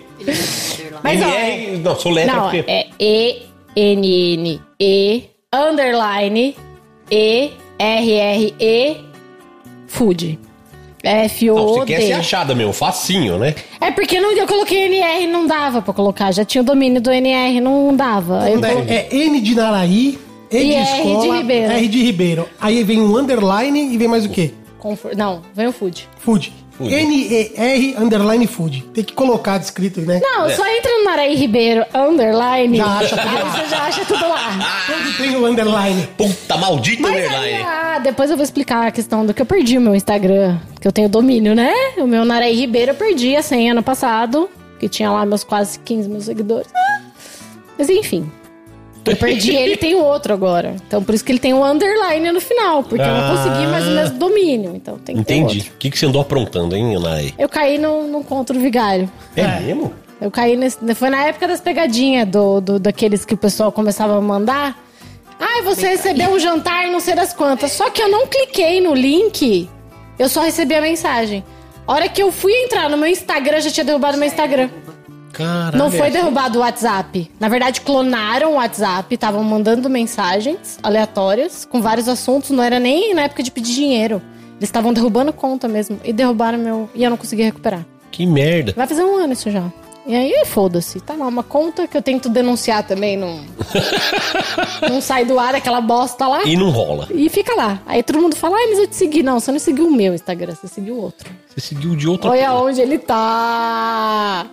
Mas 1.04 1.22
ó, 1.22 1.28
NR, 1.28 1.78
não, 1.78 1.96
sou 1.96 2.12
letra 2.12 2.34
Não, 2.34 2.44
porque... 2.50 2.64
é 2.68 2.88
E-N-N-E 3.78 5.30
underline 5.54 6.56
E-R-R-E 7.12 8.98
food. 9.88 10.40
Não, 11.04 11.68
você 11.68 11.86
quer 11.86 12.02
ser 12.02 12.14
achada, 12.14 12.56
meu, 12.56 12.74
facinho, 12.74 13.38
né? 13.38 13.54
É 13.80 13.92
porque 13.92 14.20
não, 14.20 14.32
eu 14.32 14.48
coloquei 14.48 14.86
NR 14.86 15.24
e 15.26 15.28
não 15.28 15.46
dava 15.46 15.80
pra 15.80 15.94
colocar. 15.94 16.32
Já 16.32 16.44
tinha 16.44 16.64
o 16.64 16.66
domínio 16.66 17.00
do 17.00 17.12
NR, 17.12 17.62
não 17.62 17.96
dava. 17.96 18.42
Aí 18.44 18.54
eu 18.54 18.60
coloquei- 18.62 18.96
é 18.98 19.16
N 19.16 19.40
de 19.40 19.54
Naraí, 19.54 20.18
E 20.50 20.58
de 20.58 20.66
E 20.66 20.74
R 20.74 20.84
de 21.04 21.10
escola, 21.10 21.38
Ribeiro. 21.38 21.72
R 21.74 21.88
de 21.88 22.04
Ribeiro. 22.04 22.50
Aí 22.60 22.84
vem 22.84 23.02
um 23.02 23.16
underline 23.18 23.94
e 23.94 23.98
vem 23.98 24.08
mais 24.08 24.26
o 24.26 24.30
quê? 24.30 24.52
Confor- 24.80 25.16
Não, 25.16 25.42
vem 25.54 25.68
o 25.68 25.72
food. 25.72 26.10
Food. 26.18 26.52
N-E-R 26.80 27.96
underline 27.98 28.46
food. 28.48 28.82
Tem 28.94 29.04
que 29.04 29.14
colocar 29.14 29.58
descrito, 29.58 30.02
né? 30.02 30.20
Não, 30.22 30.50
só 30.50 30.66
entra 30.68 30.92
no 30.98 31.06
Naraí 31.06 31.36
Ribeiro 31.36 31.86
underline. 31.94 32.78
Já 32.78 32.86
acha 32.98 33.16
tudo 33.18 33.28
Aí 33.30 33.44
lá. 33.44 33.50
você 33.52 33.70
já 33.70 33.84
acha 33.84 34.06
tudo 34.06 34.28
lá. 34.28 34.84
Todo 34.88 35.18
tem 35.18 35.36
o 35.36 35.46
underline. 35.46 36.08
Puta 36.18 36.58
maldita 36.58 37.02
Mas 37.04 37.16
aí, 37.16 37.26
underline. 37.26 37.64
ah, 37.66 38.00
depois 38.00 38.30
eu 38.30 38.36
vou 38.36 38.44
explicar 38.44 38.88
a 38.88 38.92
questão 38.92 39.26
do 39.26 39.34
que 39.34 39.42
eu 39.42 39.46
perdi 39.46 39.78
o 39.78 39.82
meu 39.82 39.96
Instagram, 39.96 40.58
que 40.82 40.88
eu 40.88 40.92
tenho 40.92 41.08
domínio, 41.10 41.56
né? 41.56 41.72
O 41.98 42.06
meu 42.08 42.26
Naraí 42.26 42.56
Ribeiro 42.56 42.92
eu 42.92 42.96
perdi 42.96 43.36
a 43.36 43.42
senha 43.42 43.72
ano 43.72 43.84
passado, 43.84 44.50
que 44.80 44.90
tinha 44.90 45.10
lá 45.12 45.26
meus 45.26 45.44
quase 45.44 45.80
15 45.80 46.10
mil 46.10 46.22
seguidores. 46.22 46.68
Mas 47.78 47.90
enfim. 47.90 48.30
Eu 49.06 49.18
perdi 49.18 49.56
ele 49.56 49.78
tem 49.78 49.96
o 49.96 50.04
outro 50.04 50.34
agora. 50.34 50.76
Então 50.88 51.04
por 51.04 51.14
isso 51.14 51.24
que 51.24 51.32
ele 51.32 51.40
tem 51.40 51.54
o 51.54 51.64
underline 51.64 52.32
no 52.32 52.40
final, 52.42 52.84
porque 52.84 53.04
eu 53.04 53.08
não 53.08 53.36
consegui 53.36 53.68
mais 53.68 53.88
o 53.88 53.92
mesmo 53.92 54.18
domínio. 54.18 54.74
Então 54.76 54.98
tem 54.98 55.16
que 55.16 55.22
Entendi. 55.22 55.72
O 55.74 55.78
que, 55.78 55.90
que 55.92 55.98
você 56.00 56.06
andou 56.06 56.22
aprontando, 56.22 56.76
hein, 56.76 56.98
Naraí? 57.00 57.34
Eu 57.38 57.48
caí 57.50 57.78
no, 57.78 58.08
no 58.08 58.24
conto 58.24 58.54
do 58.54 58.60
vigário. 58.60 59.10
É, 59.36 59.60
mesmo? 59.60 59.94
Eu 60.20 60.32
caí 60.32 60.56
nesse. 60.56 60.78
Foi 60.96 61.10
na 61.10 61.26
época 61.26 61.48
das 61.48 61.60
pegadinhas 61.62 62.28
do, 62.28 62.62
do- 62.62 62.80
daqueles 62.80 63.26
que 63.26 63.34
o 63.34 63.38
pessoal 63.38 63.72
começava 63.72 64.18
a 64.18 64.22
mandar. 64.22 64.82
Ai, 65.40 65.62
você 65.64 65.90
recebeu 65.90 66.30
um 66.32 66.40
jantar, 66.40 66.88
não 66.88 67.00
sei 67.02 67.14
das 67.14 67.34
quantas. 67.34 67.74
Só 67.74 67.90
que 67.90 68.02
eu 68.02 68.10
não 68.10 68.26
cliquei 68.26 68.80
no 68.80 68.94
link, 68.94 69.70
eu 70.18 70.30
só 70.30 70.42
recebi 70.42 70.74
a 70.74 70.82
mensagem. 70.82 71.44
A 71.86 71.94
hora 71.94 72.08
que 72.10 72.24
eu 72.24 72.32
fui 72.32 72.52
entrar 72.54 72.90
no 72.90 72.98
meu 72.98 73.08
Instagram, 73.10 73.60
já 73.60 73.70
tinha 73.70 73.84
derrubado 73.84 74.18
meu 74.18 74.26
Instagram. 74.28 74.70
Caralho. 75.36 75.78
Não 75.78 75.92
foi 75.92 76.10
derrubado 76.10 76.60
o 76.60 76.62
WhatsApp. 76.62 77.30
Na 77.38 77.50
verdade, 77.50 77.82
clonaram 77.82 78.54
o 78.54 78.56
WhatsApp, 78.56 79.14
estavam 79.14 79.44
mandando 79.44 79.90
mensagens 79.90 80.80
aleatórias 80.82 81.66
com 81.66 81.82
vários 81.82 82.08
assuntos. 82.08 82.52
Não 82.52 82.64
era 82.64 82.80
nem 82.80 83.14
na 83.14 83.24
época 83.24 83.44
de 83.44 83.52
pedir 83.52 83.74
dinheiro. 83.74 84.22
Eles 84.58 84.70
estavam 84.70 84.94
derrubando 84.94 85.34
conta 85.34 85.68
mesmo. 85.68 86.00
E 86.06 86.14
derrubaram 86.14 86.58
meu. 86.58 86.90
E 86.96 87.04
eu 87.04 87.10
não 87.10 87.18
consegui 87.18 87.44
recuperar. 87.44 87.86
Que 88.10 88.26
merda. 88.26 88.74
Vai 88.78 88.88
fazer 88.88 89.04
um 89.04 89.18
ano 89.18 89.34
isso 89.34 89.52
já. 89.52 89.70
E 90.08 90.16
aí, 90.16 90.46
foda-se. 90.46 91.02
Tá 91.02 91.16
lá, 91.16 91.28
uma 91.28 91.44
conta 91.44 91.86
que 91.88 91.98
eu 91.98 92.02
tento 92.02 92.30
denunciar 92.30 92.84
também, 92.84 93.18
não. 93.18 93.42
não 94.90 95.02
sai 95.02 95.26
do 95.26 95.38
ar 95.38 95.56
aquela 95.56 95.82
bosta 95.82 96.28
lá. 96.28 96.46
E 96.46 96.56
não 96.56 96.70
rola. 96.70 97.08
E 97.12 97.28
fica 97.28 97.54
lá. 97.56 97.82
Aí 97.86 98.04
todo 98.04 98.22
mundo 98.22 98.36
fala, 98.36 98.56
ai, 98.56 98.68
mas 98.68 98.80
eu 98.80 98.88
te 98.88 98.96
segui. 98.96 99.24
Não, 99.24 99.40
você 99.40 99.52
não 99.52 99.60
seguiu 99.60 99.88
o 99.88 99.92
meu 99.92 100.14
Instagram, 100.14 100.54
você 100.56 100.68
seguiu 100.68 100.96
o 100.96 101.02
outro. 101.02 101.30
Você 101.50 101.60
seguiu 101.60 101.96
de 101.96 102.08
outra 102.08 102.30
Olha 102.30 102.54
onde 102.54 102.80
ele 102.80 103.00
tá. 103.00 104.46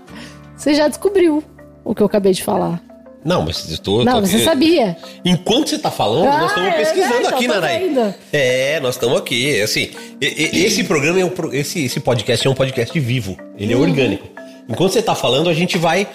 Você 0.62 0.74
já 0.74 0.86
descobriu 0.86 1.42
o 1.84 1.92
que 1.92 2.00
eu 2.00 2.06
acabei 2.06 2.32
de 2.32 2.40
falar. 2.44 2.80
Não, 3.24 3.42
mas 3.44 3.68
eu 3.68 3.78
tô. 3.78 4.04
Não, 4.04 4.20
tô- 4.20 4.26
você 4.28 4.38
sabia. 4.44 4.96
Enquanto 5.24 5.68
você 5.70 5.76
tá 5.78 5.90
falando, 5.90 6.28
Ah, 6.28 6.38
nós 6.38 6.50
estamos 6.50 6.68
é 6.68 6.72
pesquisando 6.76 7.12
verdade, 7.14 7.34
aqui, 7.34 7.48
vendo. 7.48 8.14
É, 8.32 8.78
nós 8.78 8.94
estamos 8.94 9.18
aqui. 9.18 9.60
Assim, 9.60 9.90
e- 10.20 10.50
e- 10.52 10.64
esse 10.64 10.84
programa 10.84 11.18
é 11.18 11.24
um. 11.24 11.32
Esse, 11.52 11.84
esse 11.84 11.98
podcast 11.98 12.46
é 12.46 12.50
um 12.50 12.54
podcast 12.54 12.98
vivo. 13.00 13.36
Ele 13.58 13.72
é 13.72 13.76
Uhum. 13.76 13.82
orgânico. 13.82 14.28
Enquanto 14.68 14.92
você 14.92 15.02
tá 15.02 15.16
falando, 15.16 15.50
a 15.50 15.52
gente 15.54 15.76
vai 15.76 16.06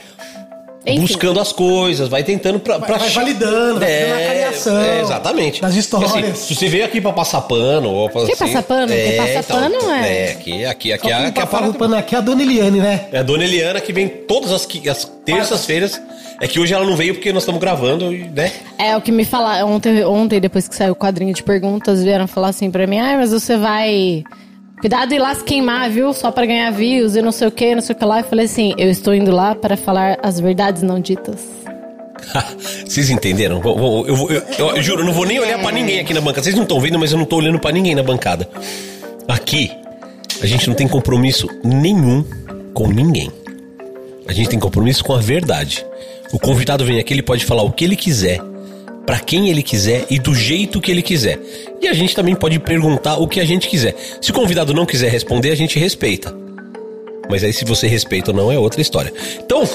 Enfim. 0.88 1.02
buscando 1.02 1.40
as 1.40 1.52
coisas, 1.52 2.08
vai 2.08 2.24
tentando 2.24 2.60
pra. 2.60 2.80
pra 2.80 2.98
vai 2.98 3.08
achar- 3.08 3.22
validando, 3.22 3.80
vai 3.80 3.90
fazendo 3.90 4.14
a 4.14 4.28
cariação 4.28 4.80
é, 4.80 5.02
exatamente. 5.02 5.62
das 5.62 5.76
histórias. 5.76 6.12
Assim, 6.16 6.34
se 6.34 6.56
você 6.56 6.68
veio 6.70 6.86
aqui 6.86 7.02
pra 7.02 7.12
passar 7.12 7.42
pano, 7.42 7.90
ou 7.90 8.10
pra, 8.10 8.26
Quer 8.26 8.34
assim, 8.34 8.46
passar 8.46 8.64
pano? 8.64 8.88
Quem 8.88 9.18
passa 9.18 9.44
pano 9.54 9.76
é- 9.92 10.08
É, 10.28 10.32
aqui, 10.32 10.66
aqui, 10.66 10.94
aqui, 10.94 11.10
Só 11.10 11.16
é 11.16 11.32
quem 11.32 11.44
é 11.44 11.46
falando 11.46 11.96
aqui 11.96 12.16
é 12.16 12.18
a 12.18 12.22
dona 12.22 12.42
Eliane, 12.42 12.80
né? 12.80 13.06
É 13.12 13.20
a 13.20 13.24
dona 13.24 13.44
Eliana 13.44 13.82
que 13.82 13.92
vem 13.92 14.08
todas 14.08 14.52
as, 14.52 14.68
as 14.90 15.06
terças-feiras. 15.26 16.02
É 16.40 16.48
que 16.48 16.60
hoje 16.60 16.74
ela 16.74 16.86
não 16.86 16.96
veio 16.96 17.16
porque 17.16 17.34
nós 17.34 17.42
estamos 17.44 17.60
gravando, 17.60 18.12
né? 18.12 18.52
É 18.78 18.96
o 18.96 19.02
que 19.02 19.12
me 19.12 19.26
falaram 19.26 19.72
ontem, 19.72 20.04
ontem, 20.06 20.40
depois 20.40 20.68
que 20.68 20.76
saiu 20.76 20.94
o 20.94 20.96
quadrinho 20.96 21.34
de 21.34 21.42
perguntas, 21.42 22.04
vieram 22.04 22.28
falar 22.28 22.50
assim 22.50 22.70
pra 22.70 22.86
mim: 22.86 23.00
ai, 23.00 23.18
mas 23.18 23.32
você 23.32 23.58
vai. 23.58 24.24
Cuidado 24.80 25.14
e 25.14 25.18
lá 25.20 25.34
se 25.34 25.44
queimar, 25.44 25.90
viu? 25.90 26.14
Só 26.14 26.32
pra 26.32 26.46
ganhar 26.46 26.70
views 26.72 27.16
e 27.16 27.22
não 27.22 27.32
sei 27.32 27.48
o 27.48 27.52
que, 27.52 27.74
não 27.74 27.82
sei 27.82 27.96
o 27.96 28.00
que 28.00 28.06
lá. 28.06 28.20
Eu 28.20 28.24
falei 28.26 28.46
assim: 28.46 28.74
eu 28.78 28.90
estou 28.90 29.14
indo 29.14 29.32
lá 29.32 29.56
para 29.56 29.76
falar 29.76 30.18
as 30.22 30.40
verdades 30.40 30.84
não 30.84 31.00
ditas. 31.00 31.40
Vocês 32.86 33.10
entenderam? 33.10 33.62
Eu, 33.64 34.06
eu- 34.08 34.30
eu- 34.60 34.76
eu 34.76 34.82
juro, 34.84 35.04
não 35.04 35.14
vou 35.14 35.26
nem 35.26 35.40
olhar 35.40 35.60
pra 35.60 35.72
ninguém 35.72 36.00
aqui 36.00 36.14
na 36.14 36.22
bancada. 36.22 36.44
Vocês 36.44 36.56
não 36.56 36.64
estão 36.64 36.80
vendo, 36.80 37.00
mas 37.00 37.12
eu 37.12 37.18
não 37.18 37.26
tô 37.26 37.38
olhando 37.38 37.60
pra 37.60 37.72
ninguém 37.72 37.96
na 37.96 38.04
bancada. 38.04 38.48
Aqui, 39.28 39.72
a 40.42 40.46
gente 40.46 40.68
não 40.68 40.76
tem 40.76 40.88
compromisso 40.88 41.48
nenhum 41.64 42.24
com 42.74 42.88
ninguém. 42.88 43.32
A 44.28 44.34
gente 44.34 44.50
tem 44.50 44.60
compromisso 44.60 45.04
com 45.04 45.14
a 45.14 45.20
verdade. 45.20 45.86
O 46.34 46.40
convidado 46.40 46.84
vem 46.86 47.00
aqui, 47.00 47.14
ele 47.14 47.22
pode 47.24 47.46
falar 47.46 47.64
o 47.64 47.72
que 47.72 47.84
ele 47.86 47.96
quiser, 47.96 48.40
pra 49.08 49.20
quem 49.20 49.50
ele 49.50 49.64
quiser 49.64 50.06
e 50.10 50.20
do 50.20 50.36
jeito 50.36 50.82
que 50.82 50.92
ele 50.92 51.02
quiser. 51.02 51.40
E 51.82 51.88
a 51.88 51.94
gente 51.94 52.14
também 52.14 52.36
pode 52.36 52.60
perguntar 52.60 53.16
o 53.16 53.26
que 53.26 53.40
a 53.40 53.46
gente 53.46 53.70
quiser. 53.70 53.96
Se 54.22 54.32
o 54.32 54.34
convidado 54.34 54.74
não 54.74 54.86
quiser 54.86 55.10
responder, 55.10 55.52
a 55.52 55.56
gente 55.56 55.80
respeita. 55.80 56.36
Mas 57.30 57.42
aí 57.42 57.54
se 57.54 57.64
você 57.64 57.88
respeita 57.88 58.32
ou 58.32 58.38
não 58.38 58.52
é 58.52 58.60
outra 58.60 58.82
história. 58.82 59.14
Então, 59.40 59.64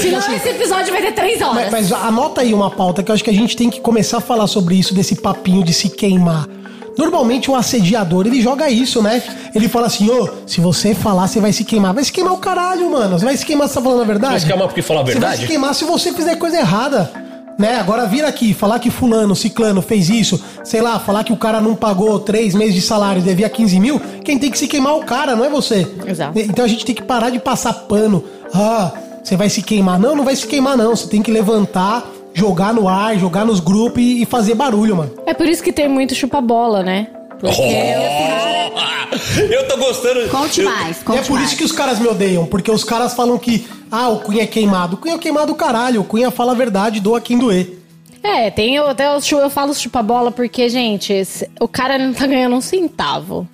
Senão 0.00 0.34
esse 0.34 0.48
episódio 0.48 0.92
vai 0.92 1.02
ter 1.02 1.12
três 1.12 1.42
horas. 1.42 1.70
Mas, 1.70 1.90
mas 1.90 1.92
anota 1.92 2.40
aí 2.40 2.54
uma 2.54 2.70
pauta 2.70 3.02
que 3.02 3.10
eu 3.10 3.14
acho 3.14 3.24
que 3.24 3.30
a 3.30 3.34
gente 3.34 3.56
tem 3.56 3.68
que 3.68 3.80
começar 3.80 4.18
a 4.18 4.20
falar 4.20 4.46
sobre 4.46 4.76
isso, 4.76 4.94
desse 4.94 5.16
papinho 5.16 5.64
de 5.64 5.74
se 5.74 5.88
queimar. 5.88 6.48
Normalmente 6.96 7.50
o 7.50 7.56
assediador, 7.56 8.26
ele 8.26 8.40
joga 8.40 8.68
isso, 8.70 9.02
né? 9.02 9.22
Ele 9.54 9.68
fala 9.68 9.86
assim, 9.86 10.10
ô, 10.10 10.28
se 10.46 10.60
você 10.60 10.94
falar, 10.94 11.26
você 11.26 11.40
vai 11.40 11.52
se 11.52 11.64
queimar. 11.64 11.92
Vai 11.94 12.04
se 12.04 12.12
queimar 12.12 12.32
o 12.32 12.38
caralho, 12.38 12.90
mano. 12.90 13.18
Você 13.18 13.24
vai 13.24 13.36
se 13.36 13.44
queimar 13.44 13.68
se 13.68 13.74
tá 13.74 13.82
falando 13.82 14.02
a 14.02 14.04
verdade? 14.04 14.32
Vai 14.32 14.40
se 14.40 14.46
queimar 14.46 14.66
porque 14.68 14.82
fala 14.82 15.00
a 15.00 15.02
Você 15.04 15.12
vai 15.12 15.20
verdade? 15.20 15.40
se 15.42 15.46
queimar 15.46 15.74
se 15.74 15.84
você 15.84 16.12
fizer 16.12 16.36
coisa 16.36 16.56
errada. 16.58 17.10
Né? 17.56 17.76
Agora 17.78 18.04
vir 18.04 18.24
aqui, 18.24 18.52
falar 18.52 18.80
que 18.80 18.90
fulano, 18.90 19.34
ciclano 19.36 19.80
fez 19.80 20.10
isso, 20.10 20.42
sei 20.64 20.80
lá, 20.82 20.98
falar 20.98 21.22
que 21.22 21.32
o 21.32 21.36
cara 21.36 21.60
não 21.60 21.76
pagou 21.76 22.18
três 22.18 22.52
meses 22.52 22.74
de 22.74 22.80
salário 22.80 23.20
e 23.20 23.24
devia 23.24 23.48
15 23.48 23.78
mil, 23.78 24.00
quem 24.24 24.36
tem 24.40 24.50
que 24.50 24.58
se 24.58 24.66
queimar 24.66 24.92
é 24.92 24.96
o 24.96 25.04
cara, 25.04 25.36
não 25.36 25.44
é 25.44 25.48
você. 25.48 25.86
Exato. 26.04 26.36
Então 26.36 26.64
a 26.64 26.68
gente 26.68 26.84
tem 26.84 26.92
que 26.96 27.02
parar 27.02 27.30
de 27.30 27.38
passar 27.38 27.72
pano. 27.72 28.24
Ah, 28.52 28.90
você 29.22 29.36
vai 29.36 29.48
se 29.48 29.62
queimar. 29.62 30.00
Não, 30.00 30.16
não 30.16 30.24
vai 30.24 30.34
se 30.34 30.46
queimar, 30.48 30.76
não. 30.76 30.96
Você 30.96 31.06
tem 31.06 31.22
que 31.22 31.30
levantar, 31.30 32.04
jogar 32.34 32.74
no 32.74 32.88
ar, 32.88 33.16
jogar 33.18 33.44
nos 33.44 33.60
grupos 33.60 34.02
e, 34.02 34.22
e 34.22 34.26
fazer 34.26 34.54
barulho, 34.54 34.96
mano. 34.96 35.12
É 35.26 35.32
por 35.32 35.46
isso 35.48 35.62
que 35.62 35.72
tem 35.72 35.88
muito 35.88 36.14
chupa-bola, 36.14 36.82
né? 36.82 37.06
Porque 37.40 37.60
Oh! 37.60 39.38
Eu 39.40 39.68
tô 39.68 39.76
gostando. 39.76 40.28
Conte 40.28 40.60
eu- 40.60 40.68
mais, 40.70 41.00
E 41.00 41.04
conte 41.04 41.18
é 41.18 41.22
por 41.22 41.34
mais. 41.34 41.46
isso 41.48 41.56
que 41.56 41.64
os 41.64 41.72
caras 41.72 41.98
me 42.00 42.06
odeiam, 42.08 42.46
porque 42.46 42.70
os 42.70 42.82
caras 42.82 43.14
falam 43.14 43.38
que, 43.38 43.66
ah, 43.90 44.08
o 44.08 44.20
Cunha 44.20 44.42
é 44.42 44.46
queimado. 44.46 44.96
O 44.96 44.98
Cunha 44.98 45.14
é 45.14 45.18
queimado 45.18 45.54
caralho, 45.54 46.00
o 46.00 46.04
Cunha 46.04 46.30
fala 46.30 46.52
a 46.52 46.54
verdade, 46.54 47.00
doa 47.00 47.20
quem 47.20 47.38
doer. 47.38 47.80
É, 48.22 48.50
tem 48.50 48.78
o- 48.80 48.86
até 48.86 49.14
os 49.14 49.24
chu- 49.24 49.36
eu 49.38 49.50
falo 49.50 49.74
chupa-bola 49.74 50.30
porque, 50.32 50.68
gente, 50.68 51.12
esse- 51.12 51.48
o 51.60 51.68
cara 51.68 51.98
não 51.98 52.12
tá 52.12 52.26
ganhando 52.26 52.56
um 52.56 52.60
centavo. 52.60 53.46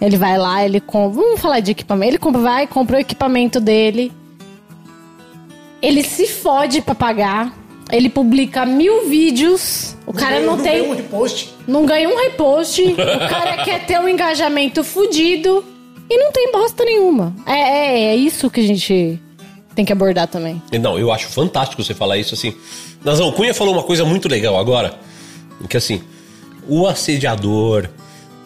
Ele 0.00 0.16
vai 0.16 0.36
lá, 0.36 0.64
ele 0.64 0.80
compra. 0.80 1.22
Vamos 1.22 1.40
falar 1.40 1.60
de 1.60 1.70
equipamento. 1.72 2.10
Ele 2.10 2.18
compra, 2.18 2.40
vai, 2.40 2.66
compra 2.66 2.96
o 2.96 3.00
equipamento 3.00 3.60
dele. 3.60 4.12
Ele 5.80 6.02
se 6.02 6.26
fode 6.26 6.80
pra 6.82 6.94
pagar. 6.94 7.52
Ele 7.92 8.08
publica 8.08 8.64
mil 8.64 9.08
vídeos. 9.08 9.96
O 10.06 10.12
cara 10.12 10.40
não, 10.40 10.56
ganha 10.56 10.82
um 10.82 10.88
tem. 10.88 10.94
repost. 10.96 11.54
Não 11.66 11.86
ganha 11.86 12.08
um 12.08 12.16
repost. 12.16 12.82
o 12.82 12.96
cara 12.96 13.64
quer 13.64 13.86
ter 13.86 13.98
um 13.98 14.08
engajamento 14.08 14.84
fudido. 14.84 15.64
E 16.08 16.18
não 16.18 16.32
tem 16.32 16.50
bosta 16.50 16.84
nenhuma. 16.84 17.34
É, 17.46 17.52
é, 17.52 18.04
é 18.06 18.16
isso 18.16 18.50
que 18.50 18.60
a 18.60 18.66
gente 18.66 19.20
tem 19.74 19.84
que 19.84 19.92
abordar 19.92 20.26
também. 20.26 20.60
Não, 20.80 20.98
eu 20.98 21.12
acho 21.12 21.28
fantástico 21.28 21.82
você 21.82 21.94
falar 21.94 22.18
isso 22.18 22.34
assim. 22.34 22.54
Nazão, 23.04 23.28
o 23.28 23.32
Cunha 23.32 23.54
falou 23.54 23.72
uma 23.72 23.82
coisa 23.82 24.04
muito 24.04 24.28
legal 24.28 24.58
agora. 24.58 24.98
Que 25.68 25.76
assim, 25.76 26.02
o 26.68 26.86
assediador, 26.86 27.88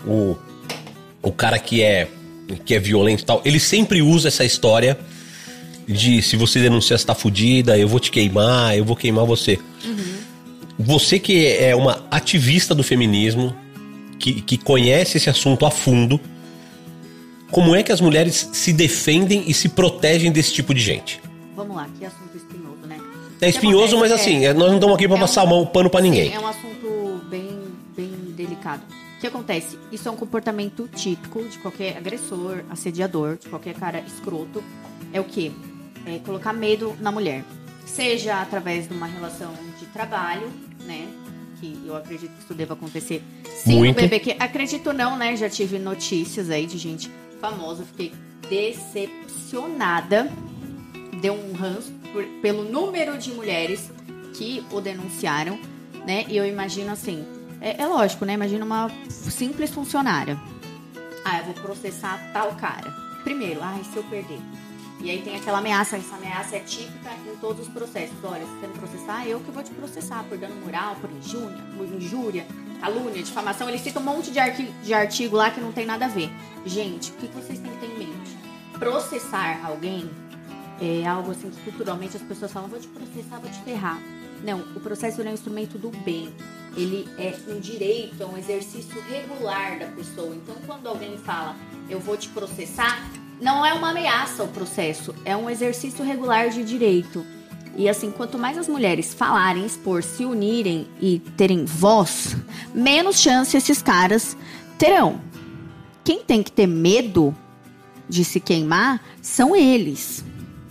o, 0.06 0.36
o 1.22 1.32
cara 1.32 1.58
que 1.58 1.82
é, 1.82 2.08
que 2.64 2.74
é 2.74 2.78
violento 2.78 3.22
e 3.22 3.26
tal, 3.26 3.40
ele 3.44 3.58
sempre 3.58 4.02
usa 4.02 4.28
essa 4.28 4.44
história 4.44 4.98
de 5.86 6.22
se 6.22 6.36
você 6.36 6.60
denunciar, 6.60 6.98
você 6.98 7.06
tá 7.06 7.14
fudida, 7.14 7.76
eu 7.78 7.86
vou 7.88 8.00
te 8.00 8.10
queimar, 8.10 8.76
eu 8.76 8.84
vou 8.84 8.96
queimar 8.96 9.24
você. 9.24 9.58
Você 10.78 11.18
que 11.18 11.46
é 11.46 11.74
uma 11.76 12.04
ativista 12.10 12.74
do 12.74 12.82
feminismo, 12.82 13.54
que, 14.18 14.40
que 14.40 14.56
conhece 14.58 15.16
esse 15.18 15.30
assunto 15.30 15.64
a 15.66 15.70
fundo, 15.70 16.20
como 17.50 17.74
é 17.76 17.82
que 17.82 17.92
as 17.92 18.00
mulheres 18.00 18.48
se 18.52 18.72
defendem 18.72 19.44
e 19.46 19.54
se 19.54 19.68
protegem 19.68 20.32
desse 20.32 20.52
tipo 20.52 20.74
de 20.74 20.80
gente? 20.80 21.20
Vamos 21.54 21.76
lá, 21.76 21.86
que 21.98 22.04
assunto 22.04 22.36
espinhoso, 22.36 22.86
né? 22.88 22.98
É 23.40 23.48
espinhoso, 23.48 23.98
mas 23.98 24.10
assim, 24.10 24.44
é, 24.44 24.52
nós 24.52 24.68
não 24.68 24.74
estamos 24.76 24.96
aqui 24.96 25.06
pra 25.06 25.16
É 25.16 25.20
passar 25.20 25.42
a 25.42 25.44
um- 25.44 25.48
mão, 25.48 25.66
pano 25.66 25.88
pra 25.88 26.00
ninguém. 26.00 26.30
Sim, 26.30 26.36
é 26.36 26.40
um 26.40 26.46
assunto 26.48 27.22
bem, 27.30 27.48
bem 27.96 28.10
delicado. 28.36 28.82
O 29.16 29.20
que 29.20 29.26
acontece? 29.28 29.78
Isso 29.92 30.08
é 30.08 30.10
um 30.10 30.16
comportamento 30.16 30.88
típico 30.94 31.44
de 31.44 31.58
qualquer 31.58 31.96
agressor, 31.96 32.62
assediador, 32.68 33.36
de 33.40 33.48
qualquer 33.48 33.74
cara 33.74 34.02
escroto. 34.06 34.62
É 35.12 35.20
o 35.20 35.24
quê? 35.24 35.52
É 36.06 36.18
colocar 36.18 36.52
medo 36.52 36.94
na 37.00 37.10
mulher. 37.10 37.44
Seja 37.86 38.40
através 38.40 38.88
de 38.88 38.94
uma 38.94 39.06
relação 39.06 39.52
de 39.78 39.86
trabalho, 39.86 40.50
né? 40.84 41.06
Que 41.60 41.82
eu 41.86 41.96
acredito 41.96 42.30
que 42.32 42.44
isso 42.44 42.54
deva 42.54 42.74
acontecer 42.74 43.22
sim 43.62 43.76
Muito. 43.78 43.96
bebê. 43.96 44.18
Que, 44.18 44.32
acredito 44.38 44.92
não, 44.92 45.16
né? 45.16 45.36
Já 45.36 45.48
tive 45.48 45.78
notícias 45.78 46.50
aí 46.50 46.66
de 46.66 46.76
gente 46.78 47.10
famosa. 47.40 47.84
Fiquei 47.84 48.12
decepcionada 48.48 50.30
deu 51.20 51.34
um 51.34 51.52
ranço 51.54 51.92
por- 52.12 52.24
pelo 52.42 52.64
número 52.64 53.16
de 53.18 53.30
mulheres 53.32 53.90
que 54.34 54.64
o 54.72 54.80
denunciaram, 54.80 55.58
né? 56.06 56.24
E 56.28 56.36
eu 56.36 56.44
imagino 56.46 56.90
assim, 56.92 57.24
é, 57.60 57.80
é 57.82 57.86
lógico, 57.86 58.24
né? 58.24 58.34
Imagina 58.34 58.64
uma 58.64 58.90
simples 59.08 59.70
funcionária. 59.70 60.38
Ah, 61.24 61.38
eu 61.38 61.44
vou 61.46 61.54
processar 61.54 62.20
tal 62.32 62.52
cara. 62.56 62.90
Primeiro, 63.22 63.60
ai, 63.62 63.82
se 63.84 63.96
eu 63.96 64.02
perder. 64.04 64.38
E 65.04 65.10
aí 65.10 65.20
tem 65.20 65.36
aquela 65.36 65.58
ameaça, 65.58 65.98
essa 65.98 66.14
ameaça 66.14 66.56
é 66.56 66.60
típica 66.60 67.10
em 67.30 67.36
todos 67.36 67.66
os 67.66 67.72
processos. 67.72 68.16
Olha, 68.24 68.40
se 68.46 68.52
você 68.52 68.66
me 68.66 68.72
processar, 68.72 69.26
eu 69.28 69.38
que 69.38 69.50
vou 69.50 69.62
te 69.62 69.70
processar 69.72 70.24
por 70.24 70.38
dano 70.38 70.54
moral, 70.64 70.96
por 70.96 71.10
injúria, 71.10 71.62
por 71.76 71.86
injúria, 71.86 72.46
calúnia, 72.80 73.22
difamação. 73.22 73.68
Ele 73.68 73.78
cita 73.78 74.00
um 74.00 74.02
monte 74.02 74.30
de, 74.30 74.38
arqui- 74.38 74.72
de 74.82 74.94
artigo 74.94 75.36
lá 75.36 75.50
que 75.50 75.60
não 75.60 75.72
tem 75.72 75.84
nada 75.84 76.06
a 76.06 76.08
ver. 76.08 76.30
Gente, 76.64 77.10
o 77.10 77.14
que 77.16 77.28
que 77.28 77.34
vocês 77.34 77.58
têm 77.58 77.70
que 77.72 77.80
ter 77.80 77.86
em 77.86 77.98
mente? 77.98 78.38
Processar 78.78 79.60
alguém 79.66 80.10
é 80.80 81.06
algo 81.06 81.32
assim 81.32 81.50
que 81.50 81.60
culturalmente 81.60 82.16
as 82.16 82.22
pessoas 82.22 82.50
falam, 82.50 82.70
vou 82.70 82.80
te 82.80 82.88
processar, 82.88 83.38
vou 83.40 83.50
te 83.50 83.58
ferrar. 83.60 84.00
Não, 84.42 84.60
o 84.74 84.80
processo 84.80 85.20
é 85.20 85.24
um 85.28 85.34
instrumento 85.34 85.76
do 85.76 85.90
bem. 85.90 86.34
Ele 86.76 87.06
é 87.18 87.34
um 87.48 87.60
direito, 87.60 88.22
é 88.22 88.26
um 88.26 88.38
exercício 88.38 89.00
regular 89.02 89.78
da 89.78 89.86
pessoa. 89.88 90.34
Então, 90.34 90.54
quando 90.66 90.86
alguém 90.88 91.16
fala, 91.18 91.54
eu 91.90 92.00
vou 92.00 92.16
te 92.16 92.28
processar, 92.30 92.98
não 93.44 93.64
é 93.64 93.74
uma 93.74 93.90
ameaça 93.90 94.42
ao 94.42 94.48
processo, 94.48 95.14
é 95.22 95.36
um 95.36 95.50
exercício 95.50 96.02
regular 96.02 96.48
de 96.48 96.64
direito. 96.64 97.26
E 97.76 97.90
assim, 97.90 98.10
quanto 98.10 98.38
mais 98.38 98.56
as 98.56 98.66
mulheres 98.66 99.12
falarem, 99.12 99.66
expor, 99.66 100.02
se 100.02 100.24
unirem 100.24 100.88
e 100.98 101.18
terem 101.36 101.66
voz, 101.66 102.34
menos 102.74 103.20
chance 103.20 103.54
esses 103.54 103.82
caras 103.82 104.34
terão. 104.78 105.20
Quem 106.02 106.24
tem 106.24 106.42
que 106.42 106.50
ter 106.50 106.66
medo 106.66 107.36
de 108.08 108.24
se 108.24 108.40
queimar 108.40 109.02
são 109.20 109.54
eles 109.54 110.24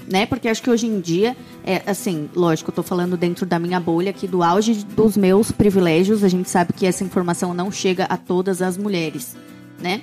né? 0.05 0.25
Porque 0.25 0.49
acho 0.49 0.61
que 0.61 0.69
hoje 0.69 0.85
em 0.85 0.99
dia, 0.99 1.35
é 1.63 1.81
assim, 1.89 2.29
lógico, 2.35 2.71
eu 2.71 2.75
tô 2.75 2.83
falando 2.83 3.15
dentro 3.15 3.45
da 3.45 3.57
minha 3.57 3.79
bolha 3.79 4.09
aqui 4.09 4.27
do 4.27 4.43
auge 4.43 4.83
dos 4.83 5.15
meus 5.15 5.49
privilégios. 5.49 6.25
A 6.25 6.27
gente 6.27 6.49
sabe 6.49 6.73
que 6.73 6.85
essa 6.85 7.05
informação 7.05 7.53
não 7.53 7.71
chega 7.71 8.03
a 8.03 8.17
todas 8.17 8.61
as 8.61 8.77
mulheres, 8.77 9.37
né? 9.79 10.01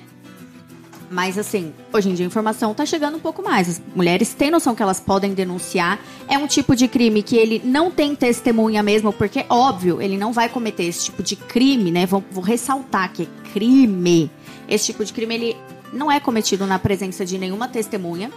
Mas 1.11 1.37
assim, 1.37 1.73
hoje 1.91 2.09
em 2.09 2.13
dia 2.13 2.25
a 2.25 2.27
informação 2.27 2.73
tá 2.73 2.85
chegando 2.85 3.17
um 3.17 3.19
pouco 3.19 3.43
mais. 3.43 3.67
As 3.69 3.81
mulheres 3.93 4.33
têm 4.33 4.49
noção 4.49 4.73
que 4.73 4.81
elas 4.81 4.99
podem 4.99 5.33
denunciar. 5.33 5.99
É 6.27 6.37
um 6.37 6.47
tipo 6.47 6.75
de 6.75 6.87
crime 6.87 7.21
que 7.21 7.35
ele 7.35 7.61
não 7.63 7.91
tem 7.91 8.15
testemunha 8.15 8.81
mesmo, 8.81 9.11
porque, 9.11 9.45
óbvio, 9.49 10.01
ele 10.01 10.17
não 10.17 10.31
vai 10.31 10.47
cometer 10.47 10.83
esse 10.83 11.05
tipo 11.05 11.21
de 11.21 11.35
crime, 11.35 11.91
né? 11.91 12.05
Vou, 12.05 12.23
vou 12.31 12.43
ressaltar 12.43 13.11
que 13.11 13.23
é 13.23 13.51
crime. 13.51 14.31
Esse 14.69 14.87
tipo 14.87 15.03
de 15.03 15.11
crime, 15.11 15.35
ele 15.35 15.57
não 15.91 16.09
é 16.09 16.19
cometido 16.19 16.65
na 16.65 16.79
presença 16.79 17.25
de 17.25 17.37
nenhuma 17.37 17.67
testemunha 17.67 18.31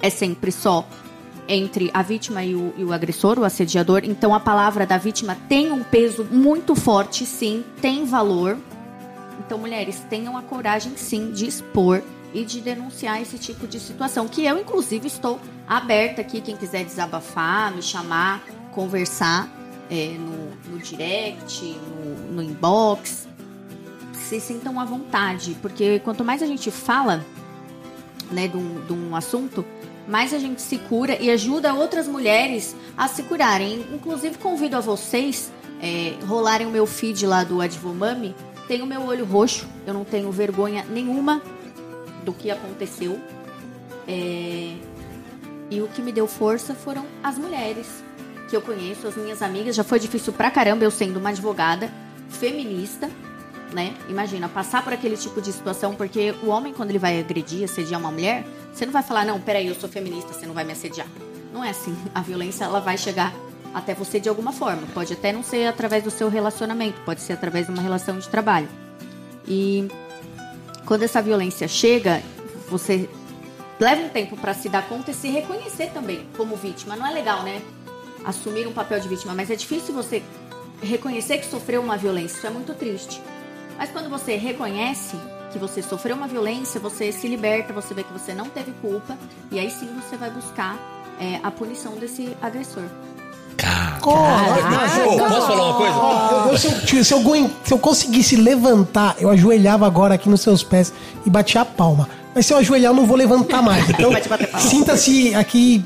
é 0.00 0.10
sempre 0.10 0.52
só 0.52 0.86
entre 1.48 1.90
a 1.94 2.02
vítima 2.02 2.44
e 2.44 2.54
o, 2.54 2.74
e 2.76 2.84
o 2.84 2.92
agressor, 2.92 3.38
o 3.38 3.44
assediador. 3.44 4.02
Então 4.04 4.34
a 4.34 4.40
palavra 4.40 4.86
da 4.86 4.98
vítima 4.98 5.36
tem 5.48 5.72
um 5.72 5.82
peso 5.82 6.24
muito 6.30 6.74
forte, 6.74 7.24
sim, 7.24 7.64
tem 7.80 8.04
valor. 8.04 8.58
Então, 9.38 9.58
mulheres, 9.58 10.04
tenham 10.08 10.36
a 10.36 10.42
coragem, 10.42 10.96
sim, 10.96 11.30
de 11.30 11.46
expor 11.46 12.02
e 12.32 12.44
de 12.44 12.60
denunciar 12.60 13.20
esse 13.22 13.38
tipo 13.38 13.66
de 13.66 13.78
situação. 13.78 14.28
Que 14.28 14.44
eu, 14.44 14.58
inclusive, 14.58 15.06
estou 15.06 15.40
aberta 15.66 16.20
aqui. 16.20 16.40
Quem 16.40 16.56
quiser 16.56 16.84
desabafar, 16.84 17.74
me 17.74 17.82
chamar, 17.82 18.44
conversar 18.72 19.48
é, 19.90 20.16
no, 20.18 20.72
no 20.72 20.78
direct, 20.78 21.64
no, 21.64 22.34
no 22.34 22.42
inbox. 22.42 23.26
Se 24.28 24.40
sintam 24.40 24.78
à 24.78 24.84
vontade, 24.84 25.56
porque 25.62 26.00
quanto 26.00 26.22
mais 26.22 26.42
a 26.42 26.46
gente 26.46 26.70
fala 26.70 27.24
né, 28.30 28.46
de 28.46 28.56
um, 28.56 28.84
de 28.84 28.92
um 28.92 29.16
assunto, 29.16 29.64
mais 30.06 30.34
a 30.34 30.38
gente 30.38 30.60
se 30.60 30.78
cura 30.78 31.16
e 31.20 31.30
ajuda 31.30 31.72
outras 31.72 32.06
mulheres 32.06 32.76
a 32.96 33.08
se 33.08 33.22
curarem. 33.22 33.86
Inclusive, 33.92 34.36
convido 34.38 34.76
a 34.76 34.80
vocês 34.80 35.50
é, 35.80 36.14
rolarem 36.26 36.66
o 36.66 36.70
meu 36.70 36.86
feed 36.86 37.26
lá 37.26 37.44
do 37.44 37.60
Advomami. 37.60 38.34
Tem 38.68 38.82
o 38.82 38.86
meu 38.86 39.02
olho 39.02 39.24
roxo, 39.24 39.66
eu 39.86 39.94
não 39.94 40.04
tenho 40.04 40.30
vergonha 40.30 40.84
nenhuma 40.84 41.40
do 42.22 42.34
que 42.34 42.50
aconteceu. 42.50 43.18
É, 44.06 44.74
e 45.70 45.80
o 45.80 45.88
que 45.88 46.02
me 46.02 46.12
deu 46.12 46.26
força 46.26 46.74
foram 46.74 47.04
as 47.22 47.38
mulheres 47.38 48.04
que 48.48 48.54
eu 48.54 48.60
conheço, 48.60 49.06
as 49.06 49.16
minhas 49.16 49.40
amigas. 49.40 49.74
Já 49.74 49.82
foi 49.82 49.98
difícil 49.98 50.34
pra 50.34 50.50
caramba 50.50 50.84
eu 50.84 50.90
sendo 50.90 51.18
uma 51.18 51.30
advogada 51.30 51.90
feminista, 52.28 53.10
né? 53.72 53.94
Imagina, 54.08 54.50
passar 54.50 54.84
por 54.84 54.92
aquele 54.92 55.16
tipo 55.16 55.40
de 55.40 55.50
situação, 55.50 55.94
porque 55.94 56.34
o 56.42 56.48
homem, 56.48 56.74
quando 56.74 56.90
ele 56.90 56.98
vai 56.98 57.18
agredir, 57.18 57.64
assediar 57.64 57.98
uma 57.98 58.10
mulher, 58.10 58.46
você 58.72 58.84
não 58.84 58.92
vai 58.92 59.02
falar, 59.02 59.24
não, 59.24 59.40
peraí, 59.40 59.66
eu 59.66 59.74
sou 59.74 59.88
feminista, 59.88 60.32
você 60.34 60.46
não 60.46 60.54
vai 60.54 60.64
me 60.64 60.72
assediar. 60.72 61.06
Não 61.52 61.64
é 61.64 61.70
assim. 61.70 61.96
A 62.14 62.20
violência, 62.20 62.64
ela 62.64 62.80
vai 62.80 62.98
chegar 62.98 63.32
até 63.74 63.94
você 63.94 64.18
de 64.18 64.28
alguma 64.28 64.52
forma. 64.52 64.82
Pode 64.94 65.12
até 65.12 65.32
não 65.32 65.42
ser 65.42 65.66
através 65.66 66.04
do 66.04 66.10
seu 66.10 66.28
relacionamento, 66.28 67.00
pode 67.02 67.20
ser 67.20 67.34
através 67.34 67.66
de 67.66 67.72
uma 67.72 67.82
relação 67.82 68.18
de 68.18 68.28
trabalho. 68.28 68.68
E 69.46 69.88
quando 70.84 71.02
essa 71.02 71.22
violência 71.22 71.66
chega, 71.68 72.22
você 72.68 73.08
leva 73.78 74.02
um 74.02 74.08
tempo 74.08 74.36
pra 74.36 74.54
se 74.54 74.68
dar 74.68 74.88
conta 74.88 75.10
e 75.10 75.14
se 75.14 75.28
reconhecer 75.28 75.90
também 75.92 76.26
como 76.36 76.56
vítima. 76.56 76.96
Não 76.96 77.06
é 77.06 77.12
legal, 77.12 77.42
né? 77.42 77.62
Assumir 78.24 78.66
um 78.66 78.72
papel 78.72 79.00
de 79.00 79.08
vítima, 79.08 79.34
mas 79.34 79.50
é 79.50 79.56
difícil 79.56 79.94
você 79.94 80.22
reconhecer 80.82 81.38
que 81.38 81.46
sofreu 81.46 81.80
uma 81.80 81.96
violência. 81.96 82.36
Isso 82.36 82.46
é 82.46 82.50
muito 82.50 82.74
triste. 82.74 83.22
Mas 83.76 83.90
quando 83.90 84.10
você 84.10 84.36
reconhece 84.36 85.16
que 85.52 85.58
você 85.58 85.82
sofreu 85.82 86.16
uma 86.16 86.26
violência, 86.26 86.80
você 86.80 87.10
se 87.12 87.26
liberta, 87.26 87.72
você 87.72 87.94
vê 87.94 88.02
que 88.02 88.12
você 88.12 88.34
não 88.34 88.48
teve 88.50 88.72
culpa, 88.82 89.16
e 89.50 89.58
aí 89.58 89.70
sim 89.70 89.88
você 89.94 90.16
vai 90.16 90.30
buscar 90.30 90.76
é, 91.20 91.40
a 91.42 91.50
punição 91.50 91.96
desse 91.96 92.36
agressor. 92.42 92.84
Cara. 94.00 94.62
Caraca. 94.62 95.08
Ô, 95.08 95.16
posso 95.18 95.46
falar 95.46 95.64
uma 95.64 95.74
coisa? 95.74 95.94
Eu- 96.50 96.58
se, 96.58 96.66
eu, 96.96 97.04
se, 97.04 97.14
eu, 97.14 97.50
se 97.64 97.72
eu 97.74 97.78
conseguisse 97.78 98.36
levantar, 98.36 99.16
eu 99.18 99.30
ajoelhava 99.30 99.86
agora 99.86 100.14
aqui 100.14 100.28
nos 100.28 100.40
seus 100.40 100.62
pés 100.62 100.92
e 101.26 101.30
batia 101.30 101.60
a 101.60 101.64
palma. 101.64 102.08
Mas 102.34 102.46
se 102.46 102.52
eu 102.52 102.58
ajoelhar, 102.58 102.92
eu 102.92 102.96
não 102.96 103.06
vou 103.06 103.16
levantar 103.16 103.62
mais. 103.62 103.88
Então, 103.90 104.10
Vai 104.12 104.20
te 104.20 104.28
bater 104.28 104.48
palma. 104.48 104.66
sinta-se 104.68 105.34
aqui 105.34 105.84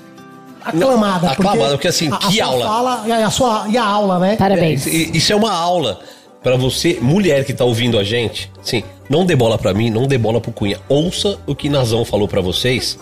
aclamada. 0.65 1.27
Não, 1.27 1.33
aclamada, 1.33 1.71
porque, 1.73 1.89
assim, 1.89 2.11
a, 2.11 2.15
a 2.17 2.19
que 2.19 2.37
sua 2.37 2.45
aula. 2.47 2.65
Fala, 2.67 3.03
e 3.07 3.13
a, 3.13 3.31
sua, 3.31 3.65
e 3.69 3.77
a 3.77 3.85
aula, 3.85 4.19
né? 4.19 4.37
Parabéns. 4.37 4.87
É, 4.87 4.91
isso- 4.91 5.33
é 5.33 5.37
uma 5.37 5.53
aula 5.53 6.01
pra 6.43 6.57
você, 6.57 6.99
mulher 7.01 7.45
que 7.45 7.53
tá 7.53 7.65
ouvindo 7.65 7.99
a 7.99 8.05
gente. 8.05 8.51
Sim, 8.63 8.83
não 9.09 9.25
dê 9.25 9.35
bola 9.37 9.57
pra 9.59 9.73
mim, 9.73 9.91
não 9.91 10.07
dê 10.07 10.19
bola 10.19 10.41
pro 10.41 10.53
Cunha. 10.53 10.79
Ouça 10.89 11.39
o 11.47 11.55
que 11.55 11.69
Nazão 11.69 12.05
falou 12.05 12.27
pra 12.29 12.41
vocês 12.41 12.99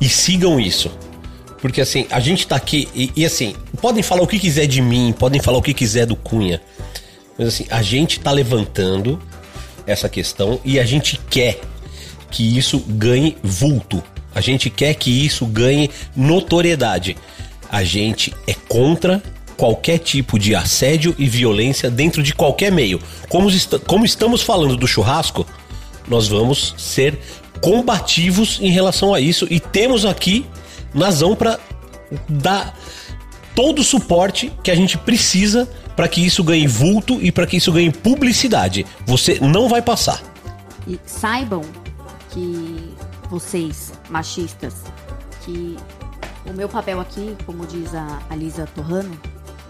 e 0.00 0.08
sigam 0.08 0.58
isso. 0.60 0.90
Porque 1.64 1.80
assim, 1.80 2.06
a 2.10 2.20
gente 2.20 2.46
tá 2.46 2.56
aqui 2.56 2.86
e, 2.94 3.10
e, 3.16 3.24
assim, 3.24 3.54
podem 3.80 4.02
falar 4.02 4.20
o 4.20 4.26
que 4.26 4.38
quiser 4.38 4.66
de 4.66 4.82
mim, 4.82 5.14
podem 5.18 5.40
falar 5.40 5.56
o 5.56 5.62
que 5.62 5.72
quiser 5.72 6.04
do 6.04 6.14
Cunha. 6.14 6.60
Mas 7.38 7.48
assim, 7.48 7.64
a 7.70 7.80
gente 7.80 8.20
tá 8.20 8.30
levantando 8.30 9.18
essa 9.86 10.06
questão 10.06 10.60
e 10.62 10.78
a 10.78 10.84
gente 10.84 11.18
quer 11.30 11.58
que 12.30 12.58
isso 12.58 12.80
ganhe 12.86 13.38
vulto. 13.42 14.04
A 14.34 14.42
gente 14.42 14.68
quer 14.68 14.92
que 14.92 15.24
isso 15.24 15.46
ganhe 15.46 15.88
notoriedade. 16.14 17.16
A 17.72 17.82
gente 17.82 18.34
é 18.46 18.52
contra 18.68 19.22
qualquer 19.56 20.00
tipo 20.00 20.38
de 20.38 20.54
assédio 20.54 21.14
e 21.18 21.26
violência 21.26 21.90
dentro 21.90 22.22
de 22.22 22.34
qualquer 22.34 22.70
meio. 22.70 23.00
Como, 23.30 23.48
est- 23.48 23.78
como 23.86 24.04
estamos 24.04 24.42
falando 24.42 24.76
do 24.76 24.86
churrasco, 24.86 25.46
nós 26.06 26.28
vamos 26.28 26.74
ser 26.76 27.18
combativos 27.62 28.58
em 28.60 28.70
relação 28.70 29.14
a 29.14 29.18
isso 29.18 29.46
e 29.50 29.58
temos 29.58 30.04
aqui 30.04 30.44
Nazão 30.94 31.34
para 31.34 31.58
dar 32.28 32.76
todo 33.54 33.80
o 33.80 33.84
suporte 33.84 34.52
que 34.62 34.70
a 34.70 34.74
gente 34.74 34.98
precisa 34.98 35.68
para 35.96 36.08
que 36.08 36.24
isso 36.24 36.42
ganhe 36.42 36.66
vulto 36.66 37.20
e 37.22 37.30
para 37.30 37.46
que 37.46 37.56
isso 37.56 37.72
ganhe 37.72 37.92
publicidade. 37.92 38.84
Você 39.06 39.38
não 39.40 39.68
vai 39.68 39.80
passar. 39.80 40.20
E 40.86 40.98
saibam 41.06 41.62
que 42.30 42.92
vocês, 43.30 43.92
machistas, 44.10 44.74
que 45.44 45.76
o 46.46 46.52
meu 46.52 46.68
papel 46.68 47.00
aqui, 47.00 47.36
como 47.46 47.66
diz 47.66 47.94
a, 47.94 48.20
Lisa 48.36 48.68
Torrano, 48.74 49.18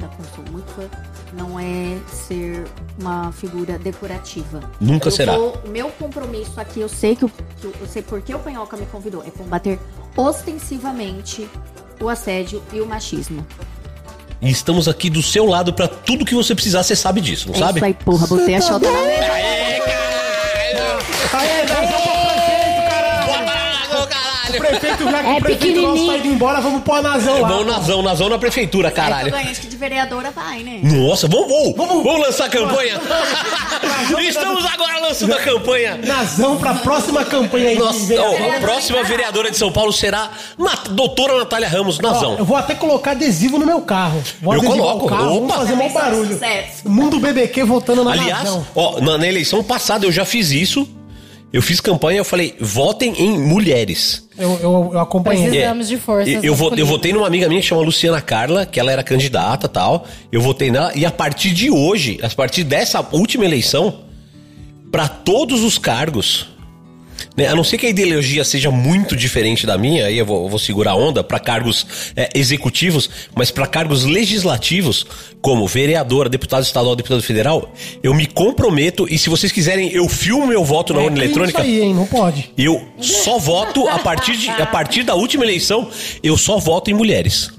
da 0.01 0.07
eu 0.07 0.63
fã, 0.75 0.89
não 1.33 1.59
é 1.59 1.97
ser 2.09 2.65
uma 3.01 3.31
figura 3.33 3.79
decorativa. 3.79 4.61
Nunca 4.81 5.09
Eu 5.09 5.13
será. 5.13 5.37
vou- 5.37 5.57
o 5.65 5.69
meu 5.69 5.89
compromisso 5.91 6.61
aqui, 6.61 6.81
eu 6.81 6.89
sei 6.89 7.15
que, 7.17 7.25
o- 7.25 7.29
que 7.61 7.67
eu 7.67 7.87
sei 7.89 8.03
por 8.03 8.21
que 8.21 8.35
o 8.35 8.39
Penhoca 8.39 8.77
me 8.77 8.87
convidou, 8.87 9.23
é 9.27 9.31
combater 9.31 9.79
ostensivamente 10.17 11.49
o 12.01 12.09
assédio 12.09 12.63
e 12.73 12.81
o 12.81 12.87
machismo. 12.87 13.47
E 14.43 14.51
estamos 14.51 14.89
aqui 14.89 15.09
do 15.09 15.23
seu 15.23 15.47
lado 15.47 15.73
para 15.73 15.89
tudo 15.89 16.25
que 16.25 16.35
você 16.35 16.55
precisar, 16.55 16.83
você 16.83 16.95
sabe 16.97 17.21
disso, 17.21 17.49
não 17.49 17.55
é 17.55 17.59
sabe? 17.59 17.79
isso 17.79 17.85
aí, 17.87 17.95
porra, 17.95 18.27
botei 18.27 18.55
a 18.57 18.61
chota 18.61 18.91
na 18.91 18.99
mesa. 19.03 19.33
Aê, 21.33 21.65
nós 21.67 21.91
vamos 21.91 22.03
pro 22.03 22.13
prefeito, 22.13 22.44
caralho. 24.59 24.77
O 24.77 24.81
prefeito, 24.81 25.11
já 25.11 25.23
que 25.23 25.29
É 25.29 25.33
o 25.33 25.41
prefeito 25.41 25.83
nosso 25.83 26.07
tá 26.07 26.17
indo 26.17 26.27
embora, 26.29 26.61
vamos 26.61 26.83
pôr 26.83 26.95
a 26.97 27.03
Nazão 27.03 27.41
lá. 27.41 27.49
Vamos 27.49 27.67
Nazão, 27.67 28.03
Nazão 28.03 28.29
na 28.29 28.39
prefeitura, 28.39 28.89
É 28.89 28.91
que 28.91 28.99
eu 29.01 29.05
caralho. 29.05 29.31
ganhei, 29.31 29.51
acho 29.51 29.61
que 29.61 29.67
de 29.67 29.77
vereadora 29.77 30.31
vai, 30.31 30.63
né? 30.63 30.81
Nossa, 30.83 31.29
vamos, 31.29 31.49
vamos, 31.77 32.03
vamos 32.05 32.21
lançar 32.27 32.47
a 32.47 32.49
campanha. 32.49 33.01
Estamos 34.29 34.65
agora 34.65 34.99
lançando 35.01 35.33
a 35.35 35.39
campanha. 35.39 35.99
Nazão 36.05 36.57
pra 36.57 36.75
próxima 36.75 37.25
campanha 37.25 37.71
aí. 37.71 37.79
Nossa, 37.79 38.15
ó, 38.21 38.57
a 38.57 38.61
próxima 38.61 39.03
vereadora 39.03 39.51
de 39.51 39.57
São 39.57 39.71
Paulo 39.73 39.93
será 39.93 40.31
na, 40.59 40.75
doutora 40.91 41.39
Natália 41.39 41.69
Ramos 41.69 41.99
Ó, 41.99 42.03
Nazão. 42.03 42.37
eu 42.39 42.45
vou 42.45 42.57
até 42.57 42.75
colocar 42.75 43.13
adesivo 43.13 43.59
no 43.59 43.67
meu 43.67 43.81
carro. 43.83 44.23
Vou 44.41 44.55
Eu 44.55 44.61
adesivar 44.61 44.87
coloco. 44.87 45.07
o 45.07 45.09
carro, 45.09 45.25
vamos 45.35 45.45
Opa. 45.51 45.55
fazer 45.59 45.75
mau 45.77 45.91
barulho. 45.91 46.33
Sucesso. 46.35 46.89
Mundo 46.89 47.19
BBQ 47.21 47.65
voltando 47.65 48.05
na 48.05 48.13
Aliás, 48.13 48.45
Nazão. 48.45 48.67
ó, 48.75 49.01
na, 49.01 49.19
na 49.19 49.27
eleição 49.27 49.63
passada 49.63 50.07
eu 50.07 50.13
já 50.13 50.25
fiz 50.25 50.51
isso. 50.51 50.89
Eu 51.55 51.63
fiz 51.63 51.81
campanha, 51.81 52.19
eu 52.19 52.25
falei, 52.25 52.57
votem 52.61 53.15
em 53.17 53.39
mulheres. 53.39 54.29
Eu, 54.37 54.59
eu, 54.61 54.91
eu 54.95 54.99
acompanhei. 54.99 55.49
Precisamos 55.51 55.87
de 55.87 55.97
forças 55.97 56.35
Eu, 56.35 56.43
eu, 56.43 56.55
vo- 56.57 56.75
eu 56.75 56.85
votei 56.85 57.13
numa 57.13 57.29
amiga 57.29 57.49
minha 57.49 57.61
que 57.61 57.67
chama 57.69 57.81
Luciana 57.81 58.21
Carla, 58.21 58.67
que 58.67 58.81
ela 58.81 58.91
era 58.91 59.05
candidata 59.05 59.69
tal. 59.69 60.05
Eu 60.33 60.41
votei 60.41 60.73
nela 60.73 60.91
e 60.97 61.07
a 61.07 61.13
partir 61.13 61.53
de 61.53 61.71
hoje, 61.71 62.19
a 62.25 62.29
partir 62.29 62.65
dessa 62.65 63.07
última 63.13 63.45
eleição, 63.45 64.01
para 64.91 65.07
todos 65.07 65.63
os 65.63 65.79
cargos, 65.79 66.49
né, 67.37 67.49
a 67.49 67.55
não 67.55 67.65
ser 67.65 67.79
que 67.79 67.87
a 67.87 67.89
ideologia 67.89 68.45
seja 68.45 68.71
muito 68.71 69.17
diferente 69.17 69.67
da 69.67 69.77
minha, 69.77 70.07
aí 70.07 70.19
eu 70.19 70.25
vou, 70.25 70.45
eu 70.45 70.49
vou 70.49 70.59
segurar 70.59 70.93
a 70.93 70.95
onda 70.95 71.25
para 71.25 71.41
cargos 71.41 71.87
é, 72.15 72.29
executivos, 72.35 73.11
mas 73.35 73.51
para 73.51 73.67
cargos 73.67 74.05
legislativos, 74.05 75.05
como 75.43 75.67
vereadora, 75.67 76.29
deputado 76.29 76.63
estadual, 76.63 76.95
deputado 76.95 77.23
federal, 77.23 77.73
eu 78.03 78.15
me 78.15 78.27
comprometo 78.27 79.07
e 79.11 79.19
se 79.19 79.29
vocês 79.29 79.51
quiserem, 79.51 79.91
eu 79.93 80.09
filmo 80.09 80.47
meu 80.47 80.65
voto 80.65 80.95
na 80.95 81.01
É 81.01 81.05
urna 81.05 81.17
crime 81.17 81.27
eletrônica. 81.27 81.61
Isso 81.61 81.71
aí, 81.71 81.83
hein? 81.83 81.95
Não 81.95 82.07
pode. 82.07 82.51
Eu 82.57 82.87
só 83.01 83.39
voto 83.39 83.89
a 83.89 83.99
partir, 83.99 84.37
de, 84.37 84.49
a 84.49 84.67
partir 84.67 85.03
da 85.03 85.15
última 85.15 85.45
eleição, 85.45 85.91
eu 86.23 86.37
só 86.37 86.59
voto 86.59 86.91
em 86.91 86.95
mulheres. 86.95 87.51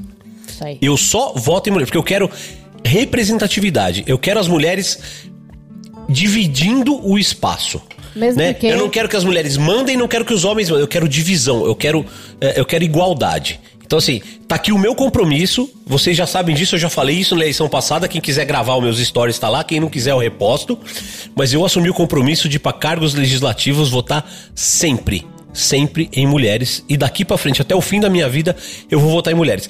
Isso 0.47 0.63
aí. 0.63 0.77
Eu 0.81 0.95
só 0.95 1.33
voto 1.33 1.69
em 1.69 1.71
mulheres, 1.71 1.89
porque 1.89 1.97
eu 1.97 2.03
quero 2.03 2.31
representatividade. 2.85 4.03
Eu 4.07 4.17
quero 4.17 4.39
as 4.39 4.47
mulheres 4.47 4.99
dividindo 6.07 7.05
o 7.05 7.17
espaço. 7.17 7.81
Mesmo 8.15 8.39
né? 8.39 8.53
porque- 8.53 8.67
Eu 8.67 8.77
não 8.77 8.89
quero 8.89 9.09
que 9.09 9.15
as 9.15 9.23
mulheres 9.23 9.57
mandem, 9.57 9.97
não 9.97 10.07
quero 10.07 10.23
que 10.25 10.33
os 10.33 10.45
homens 10.45 10.69
mandem. 10.69 10.83
Eu 10.83 10.87
quero 10.87 11.07
divisão, 11.07 11.65
eu 11.65 11.75
quero, 11.75 12.05
é, 12.39 12.59
eu 12.59 12.65
quero 12.65 12.83
igualdade. 12.83 13.59
Então, 13.85 13.99
assim, 13.99 14.19
tá 14.47 14.55
aqui 14.55 14.71
o 14.71 14.79
meu 14.79 14.95
compromisso. 14.95 15.69
Vocês 15.85 16.17
já 16.17 16.25
sabem 16.25 16.55
disso, 16.55 16.73
eu 16.75 16.79
já 16.79 16.89
falei 16.89 17.17
isso 17.17 17.35
na 17.35 17.41
eleição 17.41 17.69
passada. 17.69 18.07
Quem 18.07 18.19
quiser 18.19 18.43
gravar 18.45 18.75
os 18.77 18.83
meus 18.83 18.97
stories 18.97 19.37
tá 19.37 19.47
lá. 19.47 19.63
Quem 19.63 19.79
não 19.79 19.89
quiser, 19.89 20.09
eu 20.11 20.17
reposto. 20.17 20.79
Mas 21.35 21.53
eu 21.53 21.63
assumi 21.63 21.87
o 21.89 21.93
compromisso 21.93 22.49
de, 22.49 22.57
para 22.57 22.73
cargos 22.73 23.13
legislativos, 23.13 23.89
votar 23.91 24.27
sempre, 24.55 25.23
sempre 25.53 26.09
em 26.11 26.25
mulheres. 26.25 26.83
E 26.89 26.97
daqui 26.97 27.23
pra 27.23 27.37
frente, 27.37 27.61
até 27.61 27.75
o 27.75 27.81
fim 27.81 27.99
da 27.99 28.09
minha 28.09 28.27
vida, 28.27 28.55
eu 28.89 28.99
vou 28.99 29.11
votar 29.11 29.31
em 29.31 29.35
mulheres. 29.35 29.69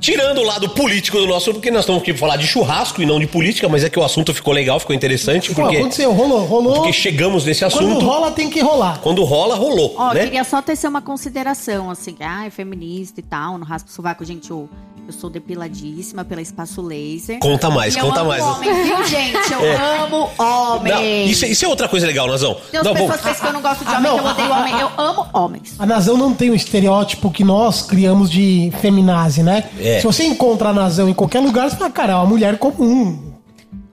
Tirando 0.00 0.38
o 0.38 0.44
lado 0.44 0.68
político 0.70 1.18
do 1.18 1.26
nosso, 1.26 1.52
porque 1.52 1.70
nós 1.70 1.80
estamos 1.80 2.02
aqui 2.02 2.12
pra 2.12 2.20
falar 2.20 2.36
de 2.36 2.46
churrasco 2.46 3.02
e 3.02 3.06
não 3.06 3.18
de 3.18 3.26
política, 3.26 3.68
mas 3.68 3.82
é 3.82 3.90
que 3.90 3.98
o 3.98 4.04
assunto 4.04 4.32
ficou 4.32 4.54
legal, 4.54 4.78
ficou 4.78 4.94
interessante, 4.94 5.52
Pô, 5.52 5.62
porque, 5.62 5.76
aconteceu, 5.76 6.12
rolou, 6.12 6.44
rolou. 6.44 6.74
porque 6.74 6.92
chegamos 6.92 7.44
nesse 7.44 7.60
Quando 7.68 7.88
assunto. 7.88 8.06
rola, 8.06 8.30
tem 8.30 8.48
que 8.48 8.60
rolar. 8.60 9.00
Quando 9.00 9.24
rola, 9.24 9.56
rolou. 9.56 9.94
Ó, 9.96 10.14
né? 10.14 10.24
queria 10.24 10.44
só 10.44 10.62
tecer 10.62 10.88
uma 10.88 11.02
consideração, 11.02 11.90
assim, 11.90 12.16
ah, 12.20 12.46
é 12.46 12.50
feminista 12.50 13.18
e 13.18 13.22
tal, 13.24 13.58
no 13.58 13.64
raspo 13.64 13.90
sovaco, 13.90 14.24
gente, 14.24 14.50
eu, 14.50 14.68
eu 15.08 15.12
sou 15.14 15.30
depiladíssima 15.30 16.22
pela 16.22 16.42
espaço 16.42 16.82
laser. 16.82 17.38
Conta 17.38 17.70
mais, 17.70 17.94
E 17.94 17.98
eu 17.98 18.04
conta 18.04 18.20
amo 18.20 18.28
mais. 18.28 18.42
homem, 18.44 18.84
viu, 18.84 19.02
gente? 19.08 19.52
Eu 19.52 20.04
amo 20.04 20.30
homem. 20.38 20.92
Não, 20.92 21.02
isso, 21.30 21.46
isso 21.46 21.64
é 21.64 21.68
outra 21.68 21.88
coisa 21.88 22.06
legal, 22.06 22.26
Nazão. 22.26 22.54
Tem 22.70 22.78
as 22.78 22.86
Não, 22.86 22.92
pessoas 22.92 23.20
pensam 23.22 23.40
que 23.40 23.46
eu 23.46 23.52
não 23.54 23.62
gosto 23.62 23.84
de 23.86 23.90
Ah, 23.90 23.96
homem, 23.98 24.10
não, 24.10 24.18
que 24.18 24.24
eu 24.26 24.30
odeio 24.30 24.52
ah, 24.52 24.58
homem. 24.60 24.80
Eu 24.80 24.90
amo 24.98 25.26
homens. 25.32 25.74
A 25.78 25.86
Nazão 25.86 26.18
não 26.18 26.34
tem 26.34 26.50
o 26.50 26.54
estereótipo 26.54 27.30
que 27.30 27.42
nós 27.42 27.80
criamos 27.80 28.30
de 28.30 28.70
feminazi, 28.82 29.42
né? 29.42 29.64
É. 29.80 29.98
Se 30.00 30.04
você 30.06 30.24
encontra 30.24 30.68
a 30.68 30.72
Nazão 30.74 31.08
em 31.08 31.14
qualquer 31.14 31.40
lugar, 31.40 31.70
você 31.70 31.76
fala, 31.76 31.90
cara, 31.90 32.12
é 32.12 32.16
uma 32.16 32.26
mulher 32.26 32.58
comum. 32.58 33.32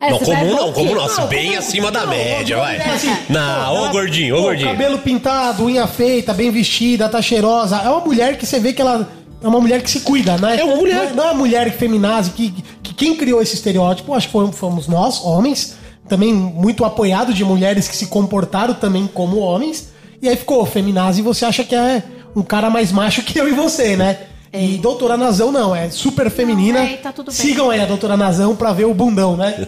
É, 0.02 0.10
não, 0.12 0.20
comum 0.20 0.52
não, 0.54 0.70
o 0.70 0.74
quê? 0.74 0.80
comum 0.82 0.96
não. 0.96 1.06
assim, 1.06 1.22
Não, 1.22 1.28
bem 1.28 1.46
comum- 1.48 1.58
acima 1.60 1.92
da 1.92 2.02
não, 2.02 2.10
média, 2.10 2.58
não, 2.58 2.64
vai. 2.64 2.78
não, 2.78 2.94
assim, 2.94 3.18
Não, 3.30 3.86
ô 3.86 3.90
gordinho, 3.92 4.36
ô 4.38 4.42
gordinho. 4.42 4.68
Cabelo 4.70 4.98
pintado, 4.98 5.64
unha 5.64 5.88
feita, 5.88 6.34
bem 6.34 6.52
vestida, 6.52 7.08
tá 7.08 7.22
cheirosa. 7.22 7.78
É 7.78 7.90
uma 7.90 8.02
mulher 8.02 8.38
que 8.38 8.46
você 8.46 8.60
vê 8.60 8.74
que 8.74 8.82
ela 8.82 9.08
é 9.46 9.48
uma 9.48 9.62
mulher 9.62 9.84
que 9.84 9.92
se 9.92 10.00
cuida, 10.00 10.38
né? 10.40 10.60
É 10.60 10.64
uma 10.64 10.76
mulher. 10.76 10.96
Não 10.96 11.04
é, 11.04 11.14
não 11.14 11.24
é 11.24 11.28
uma 11.28 11.34
mulher 11.36 11.72
feminazi 11.72 12.32
que, 12.32 12.50
que 12.82 12.96
quem 12.96 13.16
criou 13.16 13.40
esse 13.44 13.54
estereótipo, 13.54 14.12
acho 14.16 14.26
que 14.26 14.34
fomos, 14.34 14.58
fomos 14.58 14.88
nós, 14.88 15.24
homens, 15.24 15.78
também 16.10 16.34
muito 16.34 16.84
apoiado 16.84 17.32
de 17.32 17.46
mulheres 17.46 17.88
que 17.88 17.96
se 17.96 18.08
comportaram 18.08 18.74
também 18.74 19.06
como 19.06 19.38
homens. 19.38 19.90
E 20.20 20.28
aí 20.28 20.36
ficou 20.36 20.66
feminazi 20.66 21.20
e 21.20 21.24
você 21.24 21.46
acha 21.46 21.64
que 21.64 21.76
é 21.76 22.02
um 22.36 22.42
cara 22.42 22.72
mais 22.72 22.92
macho 22.92 23.22
que 23.22 23.40
eu 23.40 23.48
e 23.48 23.52
você, 23.52 23.96
né? 23.96 24.18
E 24.52 24.80
doutora 24.80 25.16
Nazão 25.16 25.52
não, 25.52 25.76
é 25.76 25.92
super 25.92 26.32
feminina. 26.32 26.80
Não, 26.80 26.88
é, 26.88 26.98
tá 26.98 27.12
tudo 27.12 27.28
bem. 27.28 27.36
Sigam 27.36 27.70
aí 27.70 27.82
a 27.82 27.86
doutora 27.86 28.18
Nazão 28.18 28.56
pra 28.56 28.74
ver 28.74 28.86
o 28.86 28.96
bundão, 28.96 29.38
né? 29.38 29.54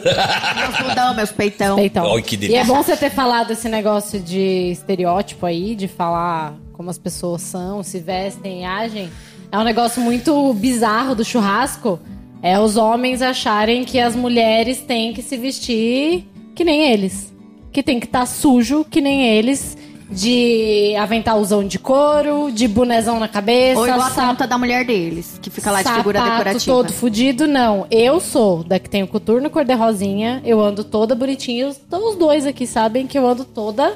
Meus 0.57 0.87
bundão, 0.87 1.13
meus 1.13 1.31
peitão. 1.31 1.75
Peitão. 1.75 2.15
Ai, 2.15 2.21
que 2.23 2.33
E 2.33 2.37
delícia. 2.37 2.61
é 2.61 2.63
bom 2.63 2.81
você 2.81 2.97
ter 2.97 3.11
falado 3.11 3.51
esse 3.51 3.69
negócio 3.69 4.19
de 4.19 4.71
estereótipo 4.71 5.45
aí, 5.45 5.75
de 5.75 5.87
falar 5.87 6.55
como 6.73 6.89
as 6.89 6.97
pessoas 6.97 7.43
são, 7.43 7.83
se 7.83 7.99
vestem, 7.99 8.65
agem. 8.65 9.11
É 9.57 9.59
um 9.59 9.63
negócio 9.63 9.99
muito 9.99 10.53
bizarro 10.53 11.15
do 11.15 11.25
churrasco. 11.25 11.99
É 12.43 12.59
os 12.59 12.77
homens 12.77 13.23
acharem 13.23 13.83
que 13.83 13.99
as 13.99 14.15
mulheres 14.15 14.81
têm 14.81 15.13
que 15.13 15.23
se 15.23 15.35
vestir 15.35 16.25
que 16.53 16.63
nem 16.63 16.91
eles. 16.91 17.33
Que 17.71 17.81
tem 17.81 17.99
que 17.99 18.05
estar 18.05 18.27
sujo 18.27 18.85
que 18.85 19.01
nem 19.01 19.25
eles. 19.25 19.75
de 20.09 20.95
aventalzão 20.95 21.67
de 21.67 21.77
couro, 21.79 22.49
de 22.51 22.67
bonezão 22.67 23.19
na 23.19 23.27
cabeça. 23.27 23.79
Ou 23.79 23.87
igual 23.87 23.99
a 23.99 24.09
sapato 24.09 24.27
conta 24.27 24.47
da 24.47 24.57
mulher 24.57 24.85
deles, 24.85 25.37
que 25.41 25.49
fica 25.49 25.69
lá 25.69 25.81
de 25.81 25.91
figura 25.91 26.21
decorativa. 26.21 26.63
todo 26.63 26.93
fudido, 26.93 27.45
não. 27.45 27.85
Eu 27.91 28.21
sou 28.21 28.63
da 28.63 28.79
que 28.79 28.89
tem 28.89 29.03
o 29.03 29.07
coturno 29.07 29.49
cor-de-rosinha, 29.49 30.41
eu 30.45 30.61
ando 30.61 30.83
toda 30.83 31.13
bonitinha. 31.13 31.73
Então 31.85 32.09
os 32.09 32.15
dois 32.15 32.45
aqui 32.45 32.65
sabem 32.65 33.05
que 33.05 33.17
eu 33.17 33.27
ando 33.27 33.43
toda 33.43 33.95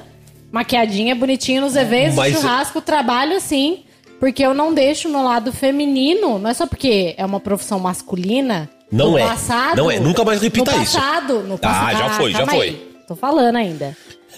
maquiadinha, 0.51 1.15
bonitinha 1.15 1.61
nos 1.61 1.77
eventos, 1.77 2.15
Mas- 2.15 2.33
churrasco, 2.33 2.81
trabalho 2.81 3.37
assim. 3.37 3.83
Porque 4.21 4.45
eu 4.45 4.53
não 4.53 4.71
deixo 4.73 5.09
o 5.09 5.11
meu 5.11 5.23
lado 5.23 5.51
feminino, 5.51 6.37
não 6.39 6.49
é 6.49 6.53
só 6.53 6.65
porque 6.67 7.13
é 7.17 7.25
uma 7.25 7.39
profissão 7.39 7.79
masculina. 7.79 8.69
Não 8.91 9.11
no 9.11 9.17
é. 9.17 9.25
Passado, 9.25 9.77
Não 9.77 9.89
é. 9.89 9.99
Nunca 9.99 10.23
mais 10.23 10.41
repita 10.41 10.71
no 10.71 10.83
isso. 10.83 10.93
passado, 10.97 11.39
No 11.41 11.55
Ah, 11.55 11.57
passado, 11.57 11.97
já 11.97 12.09
foi, 12.11 12.31
já 12.31 12.45
foi. 12.45 12.59
aí. 12.67 12.91
Tô 13.07 13.15
falando 13.15 13.55
ainda. 13.55 13.97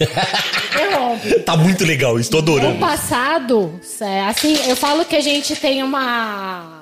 Interrompe. 0.74 1.40
Tá 1.40 1.56
muito 1.56 1.84
legal, 1.84 2.18
estou 2.18 2.40
No 2.40 2.52
adorando. 2.52 2.78
passado, 2.80 3.78
é, 4.00 4.22
assim, 4.22 4.56
eu 4.68 4.74
falo 4.74 5.04
que 5.04 5.14
a 5.16 5.20
gente 5.20 5.54
tem 5.54 5.82
uma. 5.82 6.80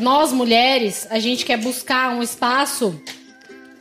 nós 0.00 0.32
mulheres, 0.32 1.06
a 1.10 1.18
gente 1.18 1.44
quer 1.44 1.58
buscar 1.58 2.10
um 2.14 2.22
espaço 2.22 2.98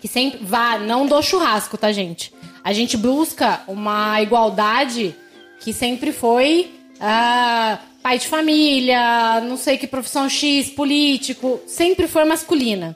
que 0.01 0.07
sempre 0.07 0.39
vá, 0.43 0.77
não 0.77 1.05
do 1.07 1.21
churrasco, 1.21 1.77
tá, 1.77 1.91
gente? 1.91 2.33
A 2.63 2.73
gente 2.73 2.97
busca 2.97 3.61
uma 3.67 4.21
igualdade 4.21 5.15
que 5.59 5.71
sempre 5.71 6.11
foi 6.11 6.71
ah, 6.99 7.79
pai 8.06 8.20
de 8.20 8.28
família, 8.28 9.41
não 9.41 9.58
sei 9.58 9.80
que 9.80 9.88
profissão 9.88 10.30
X, 10.30 10.70
político, 10.70 11.60
sempre 11.66 12.08
foi 12.08 12.24
masculina. 12.24 12.95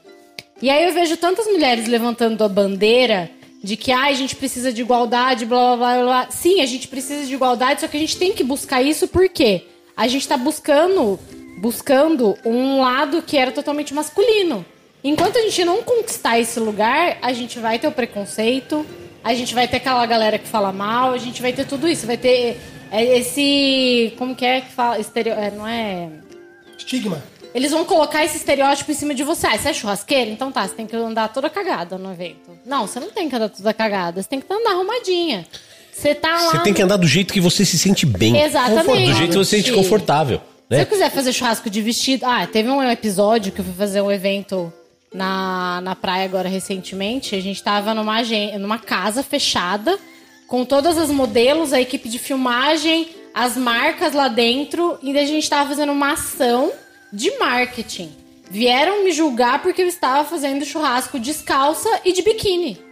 E 0.62 0.70
aí 0.70 0.86
eu 0.86 0.94
vejo 0.94 1.18
tantas 1.18 1.48
mulheres 1.48 1.88
levantando 1.88 2.44
a 2.44 2.48
bandeira 2.48 3.28
de 3.64 3.76
que 3.76 3.92
ai, 3.92 4.12
a 4.12 4.16
gente 4.16 4.36
precisa 4.36 4.72
de 4.72 4.82
igualdade, 4.82 5.48
blá 5.48 5.76
blá 5.76 5.96
blá 5.96 6.04
blá. 6.04 6.28
Sim, 6.30 6.62
a 6.62 6.66
gente 6.68 6.88
precisa 6.88 7.26
de 7.26 7.34
igualdade, 7.34 7.82
só 7.82 7.88
que 7.88 7.98
a 7.98 8.00
gente 8.00 8.18
tem 8.18 8.34
que 8.34 8.44
buscar 8.44 8.84
isso 8.84 9.08
porque 9.08 9.64
a 9.98 10.08
gente 10.08 10.28
tá 10.28 10.38
buscando 10.38 11.20
buscando 11.58 12.38
um 12.46 12.80
lado 12.80 13.24
que 13.24 13.36
era 13.36 13.52
totalmente 13.52 13.96
masculino. 13.96 14.64
Enquanto 15.04 15.40
a 15.40 15.42
gente 15.42 15.66
não 15.66 15.82
conquistar 15.82 16.40
esse 16.40 16.60
lugar, 16.60 17.18
a 17.24 17.34
gente 17.34 17.58
vai 17.58 17.80
ter 17.80 17.88
o 17.88 17.92
preconceito, 17.92 18.86
a 19.24 19.34
gente 19.34 19.54
vai 19.54 19.68
ter 19.68 19.78
aquela 19.78 20.06
galera 20.06 20.38
que 20.38 20.48
fala 20.48 20.72
mal, 20.72 21.12
a 21.14 21.18
gente 21.18 21.42
vai 21.42 21.54
ter 21.54 21.66
tudo 21.66 21.88
isso, 21.88 22.08
vai 22.08 22.18
ter 22.18 22.60
é, 22.92 23.04
esse 23.18 24.14
como 24.18 24.36
que 24.36 24.46
é 24.46 24.62
que 24.62 24.72
fala 24.72 25.00
estereo, 25.00 25.34
é, 25.34 25.52
não 25.52 25.68
é 25.68 26.10
Estigma. 26.78 27.22
eles 27.54 27.72
vão 27.72 27.84
colocar 27.86 28.24
esse 28.24 28.38
estereótipo 28.38 28.92
em 28.92 28.96
cima 28.96 29.14
de 29.14 29.24
você. 29.24 29.48
Ah, 29.48 29.58
você 29.58 29.70
é 29.70 29.74
churrasqueira? 29.74 30.32
Então 30.32 30.52
tá, 30.52 30.68
você 30.68 30.74
tem 30.76 30.88
que 30.88 30.96
andar 30.96 31.28
toda 31.30 31.50
cagada 31.50 31.98
no 31.98 32.12
evento. 32.12 32.52
Não, 32.66 32.88
você 32.88 33.00
não 33.00 33.10
tem 33.12 33.30
que 33.30 33.36
andar 33.36 33.50
toda 33.50 33.74
cagada. 33.74 34.22
Você 34.22 34.30
tem 34.30 34.40
que 34.40 34.52
andar 34.52 34.72
arrumadinha. 34.72 35.46
Você 35.92 36.16
tá 36.16 36.30
lá... 36.32 36.52
Você 36.52 36.60
tem 36.60 36.74
que 36.74 36.82
andar 36.82 36.96
do 36.96 37.06
jeito 37.08 37.34
que 37.34 37.42
você 37.42 37.66
se 37.66 37.78
sente 37.78 38.06
bem. 38.06 38.42
Exatamente. 38.42 39.12
Do 39.12 39.14
jeito 39.18 39.32
que 39.32 39.38
você 39.38 39.58
se 39.58 39.64
sente 39.64 39.76
confortável. 39.76 40.38
Se 40.38 40.78
Né? 40.78 40.82
eu 40.82 40.86
quiser 40.86 41.12
fazer 41.12 41.34
churrasco 41.34 41.70
de 41.70 41.82
vestido... 41.82 42.26
Ah, 42.26 42.48
teve 42.48 42.70
um 42.70 42.82
episódio 42.90 43.52
que 43.52 43.60
eu 43.60 43.66
fui 43.66 43.74
fazer 43.74 44.00
um 44.02 44.10
evento 44.10 44.72
na, 45.14 45.82
na 45.82 45.96
praia 45.96 46.26
agora 46.26 46.50
recentemente. 46.50 47.36
A 47.36 47.42
gente 47.42 47.62
tava 47.64 47.94
numa, 47.94 48.18
numa 48.60 48.80
casa 48.80 49.24
fechada, 49.24 49.98
com 50.48 50.66
todas 50.66 50.98
as 50.98 51.10
modelos, 51.10 51.74
a 51.74 51.82
equipe 51.82 52.10
de 52.10 52.20
filmagem, 52.20 53.10
as 53.34 53.56
marcas 53.56 54.14
lá 54.14 54.28
dentro. 54.28 54.98
E 55.02 55.18
a 55.18 55.26
gente 55.26 55.50
tava 55.50 55.70
fazendo 55.70 55.92
uma 55.92 56.14
ação 56.14 56.72
de 57.12 57.38
marketing. 57.38 58.12
Vieram 58.50 59.04
me 59.04 59.12
julgar 59.12 59.62
porque 59.62 59.82
eu 59.82 59.88
estava 59.88 60.28
fazendo 60.28 60.66
churrasco 60.66 61.20
descalça 61.20 62.02
e 62.04 62.12
de 62.12 62.22
biquíni. 62.22 62.89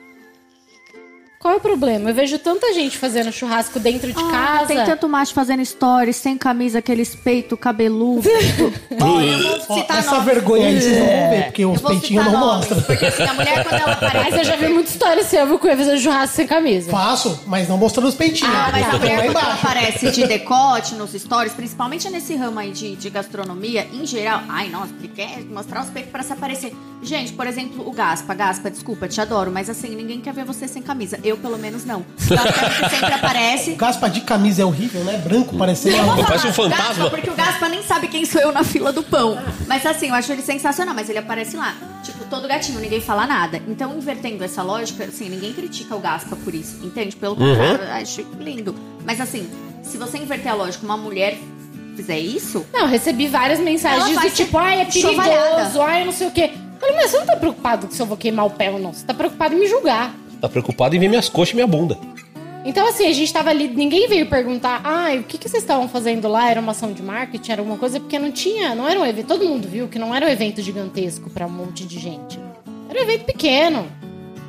Qual 1.39 1.53
é 1.53 1.57
o 1.57 1.59
problema? 1.59 2.09
Eu 2.09 2.15
vejo 2.15 2.39
tanta 2.39 2.73
gente 2.73 2.97
fazendo 2.97 3.31
churrasco 3.31 3.79
dentro 3.79 4.11
de 4.11 4.19
Ah, 4.19 4.31
casa. 4.31 4.65
Tem 4.67 4.83
tanto 4.83 5.07
macho 5.07 5.33
fazendo 5.35 5.63
stories, 5.63 6.15
sem 6.15 6.35
camisa, 6.35 6.79
aqueles 6.79 7.13
peitos 7.13 7.57
cabeludo. 7.59 8.27
Ó, 8.99 9.21
eu 9.21 9.37
vou 9.67 9.77
citar 9.77 9.99
essa 9.99 10.11
nomes. 10.11 10.25
vergonha 10.25 10.67
aí 10.67 10.81
vocês 10.81 10.97
não 10.97 11.05
vão 11.05 11.29
ver, 11.29 11.43
porque 11.45 11.63
Eu 11.63 11.71
os 11.71 11.81
peitinhos 11.81 12.25
não 12.25 12.39
mostram. 12.39 12.81
Porque 12.81 13.05
assim, 13.05 13.23
a 13.23 13.33
mulher 13.35 13.63
quando 13.63 13.81
ela 13.81 13.97
Mas 14.01 14.03
aparece... 14.03 14.37
eu 14.39 14.43
já 14.45 14.55
vi 14.55 14.67
muita 14.69 14.89
história 14.89 15.23
seu, 15.23 15.45
viu, 15.45 15.59
com 15.59 15.67
eu 15.67 15.77
fazendo 15.77 15.99
churrasco 15.99 16.35
sem 16.35 16.47
camisa. 16.47 16.89
Faço, 16.89 17.39
mas 17.45 17.69
não 17.69 17.77
mostrando 17.77 18.07
os 18.07 18.15
peitinhos. 18.15 18.53
Ah, 18.55 18.69
mas 18.71 18.87
a 18.87 18.97
mulher 18.97 19.25
quando 19.25 19.37
ela 19.37 19.53
aparece 19.53 20.11
de 20.11 20.25
decote 20.27 20.95
nos 20.95 21.11
stories, 21.11 21.53
principalmente 21.53 22.09
nesse 22.09 22.35
ramo 22.35 22.57
aí 22.59 22.71
de, 22.71 22.95
de 22.95 23.09
gastronomia, 23.11 23.87
em 23.93 24.05
geral, 24.07 24.41
ai, 24.49 24.69
nossa, 24.69 24.91
porque 24.93 25.07
quer 25.09 25.41
mostrar 25.45 25.83
os 25.83 25.89
peitos 25.91 26.11
pra 26.11 26.23
se 26.23 26.33
aparecer. 26.33 26.73
Gente, 27.03 27.31
por 27.33 27.45
exemplo, 27.45 27.87
o 27.87 27.91
Gaspa. 27.91 28.33
Gaspa, 28.33 28.71
desculpa, 28.71 29.07
te 29.07 29.21
adoro, 29.21 29.51
mas 29.51 29.69
assim, 29.69 29.89
ninguém 29.95 30.19
quer 30.19 30.33
ver 30.33 30.43
você 30.43 30.67
sem 30.67 30.81
camisa. 30.81 31.19
Eu, 31.27 31.37
pelo 31.37 31.57
menos, 31.57 31.83
não. 31.85 32.05
O 32.27 32.35
Gaspa 32.35 32.65
é 32.65 32.67
o 32.67 32.83
que 32.83 32.89
sempre 32.89 33.13
aparece. 33.13 33.71
Gaspa 33.75 34.09
de 34.09 34.21
camisa 34.21 34.61
é 34.61 34.65
horrível, 34.65 35.03
né? 35.03 35.17
Branco, 35.17 35.57
parecendo 35.57 35.97
uma... 36.03 36.23
Parece 36.25 36.47
um 36.47 36.53
fantasma. 36.53 36.85
Gaspa, 36.87 37.09
porque 37.09 37.29
o 37.29 37.35
Gaspa 37.35 37.69
nem 37.69 37.83
sabe 37.83 38.07
quem 38.07 38.25
sou 38.25 38.41
eu 38.41 38.51
na 38.51 38.63
fila 38.63 38.91
do 38.91 39.01
pão. 39.03 39.37
Mas 39.67 39.85
assim, 39.85 40.09
eu 40.09 40.13
acho 40.15 40.31
ele 40.31 40.41
sensacional, 40.41 40.93
mas 40.93 41.09
ele 41.09 41.19
aparece 41.19 41.55
lá. 41.55 41.75
Tipo, 42.03 42.25
todo 42.25 42.47
gatinho, 42.47 42.79
ninguém 42.79 42.99
fala 43.01 43.25
nada. 43.25 43.61
Então, 43.67 43.97
invertendo 43.97 44.43
essa 44.43 44.61
lógica, 44.61 45.05
assim, 45.05 45.29
ninguém 45.29 45.53
critica 45.53 45.95
o 45.95 45.99
Gaspa 45.99 46.35
por 46.35 46.53
isso, 46.53 46.77
entende? 46.83 47.15
Pelo 47.15 47.35
contrário, 47.35 47.81
eu 47.83 47.93
acho 47.93 48.21
lindo. 48.39 48.75
Mas 49.05 49.21
assim, 49.21 49.49
se 49.83 49.97
você 49.97 50.17
inverter 50.17 50.51
a 50.51 50.55
lógica, 50.55 50.85
uma 50.85 50.97
mulher 50.97 51.37
fizer 51.95 52.19
isso, 52.19 52.65
Não, 52.73 52.81
eu 52.81 52.87
recebi 52.87 53.27
várias 53.27 53.59
mensagens 53.59 54.19
do 54.19 54.29
tipo, 54.29 54.57
ai, 54.57 54.81
é 54.81 54.85
perigoso, 54.85 55.81
ai, 55.81 56.05
não 56.05 56.11
sei 56.11 56.27
o 56.27 56.31
quê. 56.31 56.51
Eu 56.53 56.79
falei, 56.79 56.95
mas 56.95 57.09
você 57.09 57.17
não 57.17 57.25
tá 57.25 57.35
preocupado 57.35 57.87
se 57.89 57.99
eu 57.99 58.05
vou 58.05 58.15
queimar 58.17 58.45
o 58.45 58.51
pé 58.51 58.69
ou 58.69 58.77
não. 58.77 58.93
Você 58.93 59.03
tá 59.05 59.13
preocupado 59.13 59.55
em 59.55 59.59
me 59.59 59.67
julgar. 59.67 60.13
Tá 60.41 60.47
preocupado 60.47 60.95
em 60.95 60.99
ver 60.99 61.07
minhas 61.07 61.29
coxas 61.29 61.53
e 61.53 61.55
minha 61.55 61.67
bunda. 61.67 61.97
Então, 62.67 62.85
assim, 62.85 63.07
a 63.07 63.13
gente 63.13 63.31
tava 63.31 63.49
ali, 63.49 63.69
ninguém 63.69 64.09
veio 64.09 64.25
perguntar, 64.25 64.81
ai, 64.83 65.19
o 65.19 65.23
que, 65.23 65.37
que 65.37 65.47
vocês 65.47 65.63
estavam 65.63 65.87
fazendo 65.87 66.27
lá? 66.27 66.49
Era 66.49 66.59
uma 66.59 66.73
ação 66.73 66.91
de 66.91 67.01
marketing, 67.01 67.51
era 67.53 67.61
alguma 67.61 67.77
coisa? 67.77 67.97
Porque 67.97 68.19
não 68.19 68.29
tinha, 68.29 68.75
não 68.75 68.85
era 68.85 68.99
um 68.99 69.05
evento. 69.05 69.27
Todo 69.27 69.45
mundo 69.45 69.67
viu 69.69 69.87
que 69.87 69.97
não 69.97 70.13
era 70.13 70.25
um 70.25 70.29
evento 70.29 70.61
gigantesco 70.61 71.29
pra 71.29 71.45
um 71.45 71.49
monte 71.49 71.85
de 71.85 71.97
gente. 71.97 72.37
Era 72.89 72.99
um 72.99 73.03
evento 73.03 73.23
pequeno. 73.23 73.87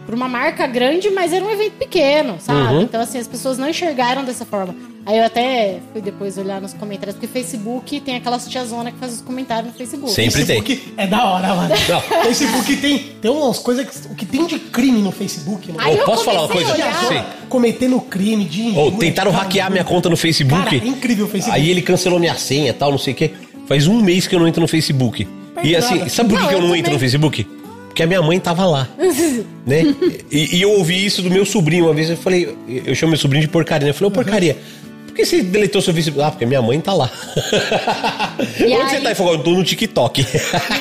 Pra 0.05 0.16
uma 0.16 0.28
marca 0.28 0.66
grande, 0.66 1.11
mas 1.11 1.32
era 1.32 1.45
um 1.45 1.51
evento 1.51 1.74
pequeno, 1.74 2.39
sabe? 2.41 2.74
Uhum. 2.74 2.82
Então, 2.82 3.01
assim, 3.01 3.18
as 3.18 3.28
pessoas 3.28 3.57
não 3.57 3.68
enxergaram 3.68 4.24
dessa 4.24 4.45
forma. 4.45 4.74
Aí 5.07 5.16
eu 5.16 5.24
até 5.24 5.78
fui 5.92 6.03
depois 6.03 6.36
olhar 6.36 6.61
nos 6.61 6.74
comentários, 6.74 7.14
porque 7.16 7.26
Facebook 7.26 7.99
tem 8.01 8.16
aquelas 8.16 8.46
tiazona 8.46 8.92
que 8.92 8.99
faz 8.99 9.14
os 9.14 9.20
comentários 9.22 9.72
no 9.72 9.78
Facebook. 9.78 10.12
Sempre 10.12 10.44
tem. 10.44 10.62
Facebook 10.62 10.94
é 10.99 11.07
da 11.07 11.24
hora, 11.24 11.55
mano. 11.55 11.74
Não. 11.88 12.01
Facebook 12.24 12.76
tem, 12.76 12.99
tem 13.20 13.30
umas 13.30 13.59
coisas 13.59 13.86
que. 13.86 14.12
O 14.12 14.14
que 14.14 14.26
tem 14.26 14.46
de 14.46 14.59
crime 14.59 15.01
no 15.01 15.11
Facebook, 15.11 15.72
mano. 15.72 15.80
Aí 15.80 15.96
eu 15.96 16.05
posso 16.05 16.24
falar 16.24 16.40
uma 16.42 16.49
coisa? 16.49 16.74
Sim. 16.74 17.22
Cometendo 17.49 18.01
crime 18.03 18.44
de. 18.44 18.76
Ou 18.76 18.92
tentaram 18.92 19.30
hackear 19.30 19.70
minha 19.70 19.84
conta 19.84 20.11
no 20.11 20.16
Facebook. 20.16 20.64
Cara, 20.64 20.76
é 20.76 20.88
incrível 20.88 21.26
o 21.26 21.28
Facebook. 21.28 21.59
Aí 21.59 21.70
ele 21.70 21.80
cancelou 21.80 22.18
minha 22.18 22.34
senha 22.34 22.70
e 22.70 22.74
tal, 22.74 22.90
não 22.90 22.99
sei 22.99 23.14
o 23.14 23.16
quê. 23.16 23.32
Faz 23.66 23.86
um 23.86 24.03
mês 24.03 24.26
que 24.26 24.34
eu 24.34 24.40
não 24.40 24.49
entro 24.49 24.61
no 24.61 24.68
Facebook. 24.68 25.26
E 25.62 25.74
assim, 25.74 25.99
nada. 25.99 26.11
sabe 26.11 26.30
por 26.30 26.38
que 26.38 26.44
eu 26.46 26.51
eu 26.51 26.59
não 26.59 26.66
também. 26.68 26.80
entro 26.80 26.92
no 26.92 26.99
Facebook? 26.99 27.46
Porque 27.88 28.03
a 28.03 28.07
minha 28.07 28.22
mãe 28.22 28.38
tava 28.38 28.64
lá. 28.64 28.88
né? 29.66 29.82
E, 30.30 30.57
e 30.59 30.62
eu 30.62 30.70
ouvi 30.72 31.05
isso 31.05 31.20
do 31.20 31.30
meu 31.30 31.44
sobrinho 31.44 31.86
uma 31.86 31.94
vez. 31.94 32.11
Eu 32.11 32.16
falei, 32.16 32.57
eu 32.68 32.94
chamo 32.94 33.11
meu 33.11 33.18
sobrinho 33.18 33.42
de 33.42 33.49
porcaria. 33.49 33.86
né? 33.86 33.90
Eu 33.90 33.94
falei, 33.94 34.09
ô 34.09 34.11
porcaria. 34.12 34.55
Por 34.55 34.88
que 35.19 35.27
você 35.27 35.43
deletou 35.43 35.83
seu 35.83 35.93
Facebook? 35.93 36.25
Ah, 36.27 36.31
porque 36.31 36.47
minha 36.47 36.62
mãe 36.62 36.81
tá 36.81 36.93
lá. 36.95 37.11
E 38.59 38.64
Onde 38.64 38.75
aí- 38.75 38.89
você 38.91 39.01
tá? 39.01 39.14
Falou, 39.14 39.35
eu 39.35 39.43
tô 39.43 39.51
no 39.51 39.64
TikTok. 39.64 40.25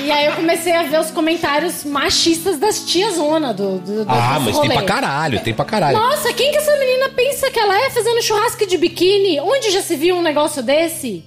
E 0.03 0.11
aí 0.11 0.25
eu 0.27 0.33
comecei 0.33 0.73
a 0.75 0.83
ver 0.83 0.99
os 0.99 1.09
comentários 1.11 1.83
machistas 1.83 2.59
das 2.59 2.81
tiazona 2.85 3.53
do, 3.53 3.79
do, 3.79 4.05
do 4.05 4.11
ah, 4.11 4.39
mas 4.39 4.57
tem 4.59 4.69
rolê. 4.69 4.73
pra 4.75 4.83
caralho, 4.83 5.39
tem 5.39 5.53
pra 5.53 5.65
caralho. 5.65 5.97
Nossa, 5.97 6.31
quem 6.33 6.51
que 6.51 6.57
essa 6.57 6.75
menina 6.77 7.09
pensa 7.09 7.49
que 7.49 7.59
ela 7.59 7.79
é 7.79 7.89
fazendo 7.89 8.21
churrasco 8.21 8.65
de 8.67 8.77
biquíni? 8.77 9.39
Onde 9.39 9.71
já 9.71 9.81
se 9.81 9.95
viu 9.95 10.15
um 10.15 10.21
negócio 10.21 10.61
desse? 10.61 11.23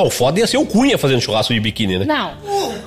Não, 0.00 0.06
o 0.06 0.10
foda 0.10 0.40
ia 0.40 0.46
ser 0.46 0.56
o 0.56 0.64
Cunha 0.64 0.96
fazendo 0.96 1.20
churrasco 1.20 1.52
de 1.52 1.60
biquíni, 1.60 1.98
né? 1.98 2.04
Não. 2.06 2.32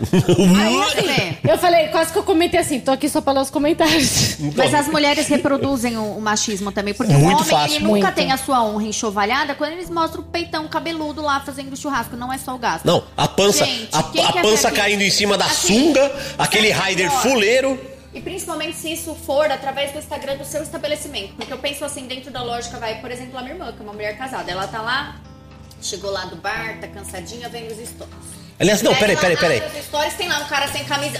aí 0.59 1.38
vê. 1.43 1.51
Eu 1.51 1.57
falei, 1.59 1.88
quase 1.89 2.11
que 2.11 2.18
eu 2.18 2.24
comentei 2.24 2.59
assim, 2.59 2.80
tô 2.80 2.89
aqui 2.91 3.07
só 3.07 3.22
pra 3.22 3.34
ler 3.34 3.41
os 3.41 3.51
comentários. 3.51 4.38
Mas 4.55 4.74
as 4.74 4.88
mulheres 4.88 5.28
reproduzem 5.28 5.95
o, 5.97 6.18
o 6.18 6.22
machismo 6.22 6.72
também. 6.72 6.93
Porque 6.93 7.14
Muito 7.14 7.26
o 7.26 7.41
homem, 7.41 7.49
fácil. 7.49 7.76
ele 7.76 7.84
nunca 7.86 7.99
Muito. 8.07 8.16
tem 8.16 8.32
a 8.32 8.38
sua 8.38 8.64
honra 8.64 8.86
enxovalhada 8.86 9.53
quando 9.53 9.74
eles 9.74 9.89
mostram 9.91 10.22
o 10.22 10.26
peitão 10.26 10.68
cabeludo 10.68 11.22
lá 11.22 11.39
fazendo 11.41 11.78
churrasco. 11.78 12.18
Não 12.18 12.34
é 12.34 12.38
só 12.39 12.55
o 12.55 12.57
gasto. 12.57 12.84
Não, 12.86 13.03
a 13.16 13.28
pança, 13.28 13.64
Gente, 13.66 13.89
a, 13.91 13.99
a 13.99 14.34
pança 14.41 14.72
caindo 14.72 15.01
em 15.03 15.11
cima 15.11 15.38
da 15.38 15.45
Assim, 15.45 15.88
sunga, 15.93 16.11
aquele 16.38 16.72
rider 16.72 17.09
pior? 17.09 17.22
fuleiro. 17.22 17.80
E 18.14 18.22
principalmente 18.22 18.76
se 18.76 18.91
isso 18.91 19.16
for 19.26 19.51
através 19.51 19.91
do 19.91 19.99
Instagram 19.99 20.38
do 20.38 20.45
seu 20.45 20.64
estabelecimento. 20.64 21.34
Porque 21.36 21.51
eu 21.53 21.57
penso 21.57 21.86
assim, 21.86 22.07
dentro 22.07 22.32
da 22.32 22.41
lógica, 22.43 22.78
vai, 22.80 22.95
por 23.01 23.11
exemplo, 23.11 23.38
a 23.38 23.41
minha 23.41 23.53
irmã, 23.53 23.72
que 23.72 23.80
é 23.80 23.84
uma 23.84 23.93
mulher 23.93 24.18
casada. 24.18 24.51
Ela 24.51 24.68
tá 24.68 24.82
lá, 24.82 25.16
chegou 25.84 26.11
lá 26.11 26.25
do 26.25 26.36
bar, 26.38 26.79
tá 26.79 26.88
cansadinha, 26.88 27.49
vendo 27.49 27.71
os 27.71 27.88
stories. 27.88 28.43
Aliás, 28.59 28.81
não, 28.81 28.91
Aí 28.91 28.99
peraí, 28.99 29.17
peraí, 29.17 29.38
peraí. 29.38 29.61
abre 29.61 29.79
os 29.79 29.86
stories 29.86 30.13
tem 30.13 30.29
lá 30.29 30.39
um 30.39 30.45
cara 30.45 30.67
sem 30.67 30.84
camisa. 30.86 31.17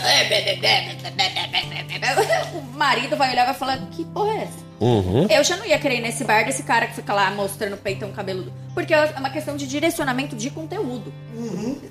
O 2.54 2.62
marido 2.78 3.18
vai 3.18 3.32
olhar 3.32 3.44
e 3.44 3.46
vai 3.48 3.56
falar: 3.56 3.78
Que 3.92 4.06
porra 4.06 4.34
é 4.34 4.44
essa? 4.44 4.64
Uhum. 4.80 5.28
Eu 5.30 5.44
já 5.44 5.58
não 5.58 5.66
ia 5.66 5.80
querer 5.80 5.98
ir 5.98 6.02
nesse 6.02 6.24
bar 6.24 6.46
desse 6.46 6.64
cara 6.64 6.88
que 6.88 6.96
fica 6.96 7.14
lá 7.14 7.32
mostrando 7.32 7.74
o 7.74 7.78
peitão 7.78 8.12
cabeludo. 8.12 8.54
Porque 8.74 8.94
é 8.94 9.06
uma 9.18 9.30
questão 9.30 9.56
de 9.56 9.66
direcionamento 9.68 10.36
de 10.36 10.50
conteúdo. 10.50 11.14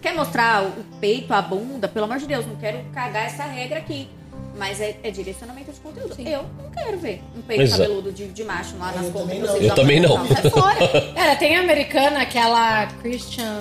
Quer 0.00 0.14
mostrar 0.14 0.62
o 0.64 0.84
peito, 1.00 1.32
a 1.32 1.40
bunda? 1.42 1.88
Pelo 1.88 2.04
amor 2.04 2.18
de 2.18 2.26
Deus, 2.26 2.46
não 2.46 2.56
quero 2.56 2.84
cagar 2.92 3.26
essa 3.26 3.44
regra 3.44 3.78
aqui. 3.78 4.08
Mas 4.56 4.80
é, 4.80 4.96
é 5.02 5.10
direcionamento 5.10 5.72
de 5.72 5.80
conteúdo. 5.80 6.14
Eu 6.20 6.44
não 6.62 6.70
quero 6.70 6.98
ver 6.98 7.22
um 7.36 7.40
peito 7.42 7.62
Exato. 7.62 7.82
cabeludo 7.82 8.12
de, 8.12 8.28
de 8.28 8.44
macho 8.44 8.76
lá 8.78 8.92
nas 8.92 9.06
vocês 9.08 9.40
Eu 9.40 9.46
jogam 9.62 9.74
também 9.74 10.00
no 10.00 10.08
não. 10.08 10.26
Sai 10.28 10.50
fora. 10.50 11.12
Cara, 11.16 11.36
tem 11.36 11.56
a 11.56 11.60
americana, 11.60 12.20
aquela 12.22 12.86
Christian. 13.00 13.58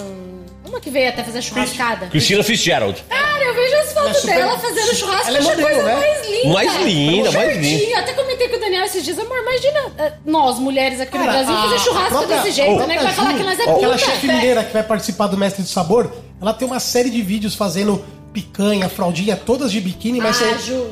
Uma 0.67 0.79
que 0.79 0.89
veio 0.89 1.09
até 1.09 1.23
fazer 1.23 1.41
churrascada. 1.41 2.07
Christina 2.07 2.43
Fitzgerald. 2.43 3.03
Cara, 3.09 3.43
eu 3.43 3.53
vejo 3.55 3.75
as 3.77 3.93
fotos 3.93 4.17
super- 4.17 4.35
dela 4.35 4.59
fazendo 4.59 4.95
churrasco. 4.95 5.27
Ela 5.27 5.37
é 5.37 5.41
modelo, 5.41 5.61
coisa 5.67 5.83
né? 5.83 5.95
mais 5.95 6.27
linda. 6.29 6.53
Mais 6.53 6.75
linda, 6.85 7.31
mais 7.31 7.57
linda. 7.57 7.99
Até 7.99 8.13
comentei 8.13 8.47
com 8.49 8.55
o 8.57 8.59
Daniel 8.59 8.85
esses 8.85 9.03
dias. 9.03 9.17
Amor, 9.19 9.37
imagina 9.39 9.79
eh, 9.97 10.13
nós, 10.25 10.59
mulheres 10.59 11.01
aqui 11.01 11.17
no 11.17 11.25
Cara, 11.25 11.37
Brasil, 11.43 11.55
a- 11.55 11.61
fazer 11.63 11.79
churrasco 11.79 12.09
própria- 12.09 12.37
desse 12.41 12.51
jeito, 12.51 12.87
né? 12.87 12.97
Que 12.97 13.03
vai 13.03 13.13
falar 13.13 13.33
que 13.33 13.43
nós 13.43 13.59
é 13.59 13.63
Aquela 13.63 13.79
puta. 13.79 13.97
chefe 13.97 14.27
mineira 14.27 14.63
que 14.63 14.71
vai 14.73 14.83
participar 14.83 15.27
do 15.27 15.37
Mestre 15.37 15.63
do 15.63 15.67
Sabor, 15.69 16.11
ela 16.41 16.53
tem 16.53 16.67
uma 16.67 16.79
série 16.79 17.09
de 17.09 17.21
vídeos 17.21 17.55
fazendo 17.55 18.03
picanha, 18.33 18.87
fraldinha, 18.89 19.35
todas 19.35 19.71
de 19.71 19.79
biquíni, 19.81 20.19
mas 20.19 20.41
Ah, 20.41 20.53
você... 20.57 20.59
Ju... 20.71 20.85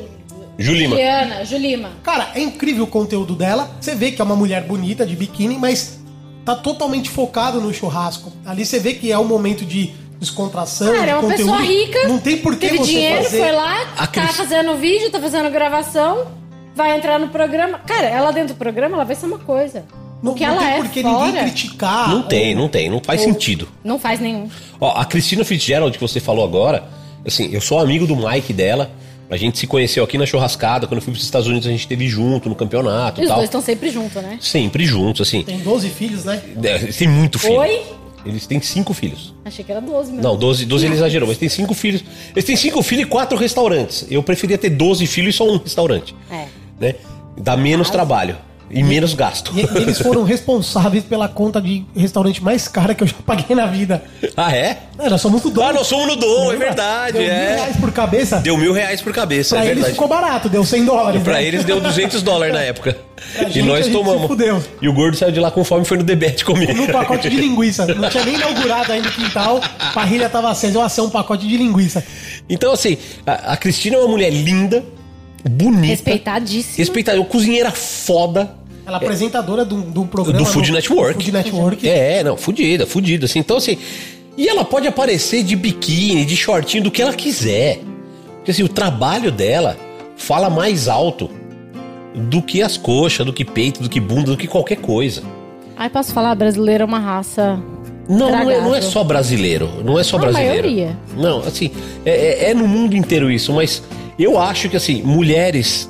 Julima. 0.58 0.90
Juliana, 0.96 1.44
Julima. 1.44 1.90
Cara, 2.02 2.32
é 2.34 2.40
incrível 2.40 2.84
o 2.84 2.86
conteúdo 2.86 3.34
dela. 3.34 3.70
Você 3.80 3.94
vê 3.94 4.10
que 4.12 4.20
é 4.20 4.24
uma 4.24 4.36
mulher 4.36 4.62
bonita 4.64 5.06
de 5.06 5.16
biquíni, 5.16 5.56
mas 5.56 5.98
tá 6.44 6.54
totalmente 6.54 7.08
focado 7.08 7.60
no 7.62 7.72
churrasco. 7.72 8.30
Ali 8.44 8.66
você 8.66 8.78
vê 8.78 8.92
que 8.92 9.10
é 9.10 9.18
um 9.18 9.24
momento 9.24 9.64
de 9.64 9.90
descontração, 10.18 10.92
Cara, 10.92 11.04
de 11.04 11.10
é 11.10 11.14
uma 11.14 11.22
conteúdo. 11.22 11.52
pessoa 11.52 11.62
rica. 11.62 12.08
Não 12.08 12.18
tem 12.18 12.36
por 12.38 12.56
que 12.56 12.66
Teve 12.68 12.78
você 12.78 12.92
dinheiro, 12.92 13.24
fazer... 13.24 13.38
foi 13.38 13.52
lá, 13.52 13.82
A 13.96 14.06
tá 14.06 14.22
Cris- 14.22 14.36
fazendo 14.36 14.76
vídeo, 14.76 15.10
tá 15.10 15.18
fazendo 15.18 15.50
gravação, 15.50 16.26
vai 16.76 16.94
entrar 16.94 17.18
no 17.18 17.28
programa. 17.28 17.78
Cara, 17.78 18.06
ela 18.06 18.30
dentro 18.30 18.52
do 18.54 18.58
programa, 18.58 18.96
ela 18.96 19.04
vai 19.04 19.16
ser 19.16 19.24
uma 19.24 19.38
coisa. 19.38 19.86
Não, 20.22 20.32
o 20.32 20.34
que 20.34 20.44
não 20.46 20.52
ela 20.52 20.62
tem 20.62 20.70
é 20.72 20.76
por 20.76 20.88
que 20.90 21.00
fora, 21.02 21.26
ninguém 21.26 21.42
criticar. 21.42 22.10
Não 22.10 22.22
tem, 22.24 22.54
ou- 22.54 22.60
não 22.60 22.68
tem, 22.68 22.90
não 22.90 23.00
faz 23.02 23.22
sentido. 23.22 23.66
não 23.82 23.98
faz 23.98 24.20
nenhum. 24.20 24.50
Ó, 24.78 24.92
a 24.94 25.06
Cristina 25.06 25.42
Fitzgerald 25.42 25.96
que 25.96 26.02
você 26.06 26.20
falou 26.20 26.44
agora, 26.44 26.84
assim, 27.26 27.48
eu 27.52 27.60
sou 27.60 27.78
amigo 27.78 28.06
do 28.06 28.16
Mike 28.16 28.52
dela. 28.52 28.90
A 29.30 29.36
gente 29.36 29.58
se 29.58 29.66
conheceu 29.66 30.02
aqui 30.02 30.18
na 30.18 30.26
churrascada. 30.26 30.88
Quando 30.88 30.98
eu 30.98 31.02
fui 31.02 31.12
para 31.12 31.18
os 31.18 31.24
Estados 31.24 31.46
Unidos, 31.46 31.68
a 31.68 31.70
gente 31.70 31.80
esteve 31.82 32.08
junto 32.08 32.48
no 32.48 32.54
campeonato 32.56 33.20
E 33.20 33.22
e 33.22 33.24
os 33.24 33.28
tal. 33.28 33.36
dois 33.38 33.48
estão 33.48 33.60
sempre 33.60 33.88
juntos, 33.88 34.20
né? 34.20 34.38
Sempre 34.40 34.84
juntos, 34.84 35.28
assim. 35.28 35.42
Tem 35.44 35.58
12 35.58 35.88
filhos, 35.88 36.24
né? 36.24 36.42
É, 36.64 36.74
Eles 36.76 36.96
têm 36.96 37.06
muito 37.06 37.38
filho. 37.38 37.54
Oi? 37.60 37.80
Eles 38.26 38.44
têm 38.46 38.60
cinco 38.60 38.92
filhos. 38.92 39.32
Achei 39.44 39.64
que 39.64 39.70
era 39.70 39.80
12 39.80 40.10
mesmo. 40.10 40.22
Não, 40.22 40.36
12, 40.36 40.66
12 40.66 40.84
ele 40.86 40.94
exagerou, 40.94 41.28
mas 41.28 41.38
tem 41.38 41.48
cinco 41.48 41.74
filhos. 41.74 42.02
Eles 42.34 42.44
têm 42.44 42.56
cinco 42.56 42.82
filhos 42.82 43.06
e 43.06 43.08
quatro 43.08 43.38
restaurantes. 43.38 44.04
Eu 44.10 44.22
preferia 44.22 44.58
ter 44.58 44.70
12 44.70 45.06
filhos 45.06 45.34
e 45.34 45.38
só 45.38 45.48
um 45.48 45.58
restaurante. 45.58 46.14
É. 46.30 46.46
Né? 46.80 46.94
Dá 47.38 47.56
menos 47.56 47.88
trabalho 47.88 48.36
e 48.70 48.82
menos 48.82 49.14
gasto. 49.14 49.52
E, 49.54 49.62
e 49.62 49.82
eles 49.82 49.98
foram 49.98 50.22
responsáveis 50.22 51.02
pela 51.02 51.28
conta 51.28 51.60
de 51.60 51.84
restaurante 51.94 52.42
mais 52.42 52.68
cara 52.68 52.94
que 52.94 53.02
eu 53.02 53.06
já 53.06 53.16
paguei 53.26 53.56
na 53.56 53.66
vida. 53.66 54.02
Ah, 54.36 54.54
é? 54.54 54.78
É, 54.98 55.08
nós 55.08 55.20
somos 55.20 55.42
do 55.42 55.50
Dom. 55.50 55.62
Ah, 55.62 55.72
nós 55.72 55.86
somos 55.86 56.06
no 56.06 56.16
Dom, 56.16 56.52
é 56.52 56.56
verdade, 56.56 57.12
Deu 57.14 57.22
mil 57.22 57.32
é. 57.32 57.54
reais 57.56 57.76
por 57.76 57.92
cabeça. 57.92 58.36
Deu 58.38 58.56
mil 58.56 58.72
reais 58.72 59.00
por 59.00 59.12
cabeça, 59.12 59.56
pra 59.56 59.64
é 59.64 59.68
eles 59.68 59.76
verdade. 59.76 59.94
ficou 59.94 60.08
barato, 60.08 60.48
deu 60.48 60.64
100 60.64 60.84
dólares. 60.84 61.22
Pra 61.22 61.34
né? 61.34 61.44
eles 61.44 61.64
deu 61.64 61.80
200 61.80 62.22
dólares 62.22 62.54
na 62.54 62.60
época. 62.60 62.96
E 63.34 63.52
gente, 63.52 63.62
nós 63.62 63.86
tomamos. 63.86 64.30
E 64.80 64.88
o 64.88 64.92
gordo 64.94 65.14
saiu 65.14 65.30
de 65.30 65.38
lá 65.38 65.50
com 65.50 65.62
fome 65.62 65.82
e 65.82 65.84
foi 65.84 65.98
no 65.98 66.02
debete 66.02 66.42
comigo. 66.42 66.72
Num 66.72 66.86
pacote 66.86 67.28
de 67.28 67.36
linguiça. 67.36 67.86
Não 67.86 68.08
tinha 68.08 68.24
nem 68.24 68.34
inaugurado 68.34 68.90
ainda 68.90 69.08
o 69.08 69.12
quintal. 69.12 69.60
A 69.78 69.92
parrilha 69.92 70.28
tava 70.28 70.50
acesa. 70.50 70.78
Eu 70.78 70.82
assei 70.82 71.04
um 71.04 71.10
pacote 71.10 71.46
de 71.46 71.54
linguiça. 71.56 72.02
Então, 72.48 72.72
assim, 72.72 72.96
a, 73.26 73.52
a 73.52 73.56
Cristina 73.58 73.96
é 73.96 73.98
uma 73.98 74.08
mulher 74.08 74.30
linda, 74.30 74.82
bonita. 75.48 75.88
Respeitadíssima. 75.88 76.76
Respeitada, 76.78 77.18
uma 77.18 77.26
cozinheira 77.26 77.70
foda. 77.70 78.58
Ela 78.90 78.98
é 78.98 79.04
apresentadora 79.04 79.64
de 79.64 79.74
um, 79.74 79.80
de 79.90 79.98
um 79.98 80.06
programa. 80.06 80.38
do 80.38 80.44
Food 80.44 80.68
no- 80.70 80.76
Network. 80.76 81.14
Food 81.14 81.32
Network. 81.32 81.88
É, 81.88 82.22
não, 82.24 82.36
fudida, 82.36 82.86
fudida, 82.86 83.26
assim. 83.26 83.38
Então, 83.38 83.56
assim. 83.56 83.78
E 84.36 84.48
ela 84.48 84.64
pode 84.64 84.86
aparecer 84.88 85.42
de 85.42 85.54
biquíni, 85.56 86.24
de 86.24 86.36
shortinho, 86.36 86.84
do 86.84 86.90
que 86.90 87.00
ela 87.02 87.12
quiser. 87.12 87.80
Porque, 88.36 88.50
assim, 88.52 88.62
o 88.62 88.68
trabalho 88.68 89.30
dela 89.30 89.76
fala 90.16 90.48
mais 90.50 90.88
alto 90.88 91.30
do 92.14 92.40
que 92.42 92.62
as 92.62 92.76
coxas, 92.76 93.24
do 93.24 93.32
que 93.32 93.44
peito, 93.44 93.82
do 93.82 93.88
que 93.88 94.00
bunda, 94.00 94.30
do 94.32 94.36
que 94.36 94.46
qualquer 94.46 94.76
coisa. 94.76 95.22
Ai, 95.76 95.88
posso 95.88 96.12
falar? 96.12 96.34
Brasileiro 96.34 96.82
é 96.82 96.86
uma 96.86 96.98
raça. 96.98 97.58
Não, 98.08 98.30
não 98.30 98.50
é, 98.50 98.60
não 98.60 98.74
é 98.74 98.80
só 98.80 99.04
brasileiro. 99.04 99.70
Não 99.84 99.98
é 99.98 100.02
só 100.02 100.16
A 100.16 100.20
brasileiro. 100.20 100.62
maioria. 100.68 100.96
Não, 101.16 101.40
assim, 101.40 101.70
é, 102.04 102.46
é- 102.46 102.50
é 102.50 102.54
no 102.54 102.66
mundo 102.66 102.96
inteiro 102.96 103.30
isso, 103.30 103.52
mas 103.52 103.82
eu 104.18 104.38
acho 104.38 104.68
que, 104.68 104.76
assim, 104.76 105.00
mulheres 105.02 105.88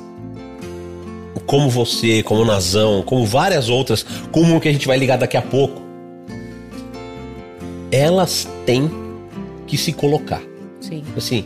como 1.51 1.69
você, 1.69 2.23
como 2.23 2.45
Nazão, 2.45 3.03
como 3.05 3.25
várias 3.25 3.67
outras, 3.67 4.05
como 4.31 4.51
uma 4.51 4.59
que 4.61 4.69
a 4.69 4.71
gente 4.71 4.87
vai 4.87 4.97
ligar 4.97 5.17
daqui 5.17 5.35
a 5.35 5.41
pouco, 5.41 5.81
elas 7.91 8.47
têm 8.65 8.89
que 9.67 9.77
se 9.77 9.91
colocar. 9.91 10.41
Sim. 10.79 11.03
Assim, 11.17 11.43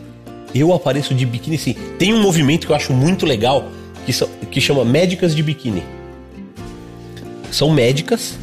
eu 0.54 0.72
apareço 0.72 1.12
de 1.12 1.26
biquíni, 1.26 1.58
sim. 1.58 1.74
Tem 1.98 2.14
um 2.14 2.22
movimento 2.22 2.68
que 2.68 2.72
eu 2.72 2.76
acho 2.76 2.92
muito 2.92 3.26
legal 3.26 3.68
que, 4.06 4.12
são- 4.12 4.28
que 4.48 4.60
chama 4.60 4.84
médicas 4.84 5.34
de 5.34 5.42
biquíni. 5.42 5.82
São 7.50 7.72
médicas 7.72 8.38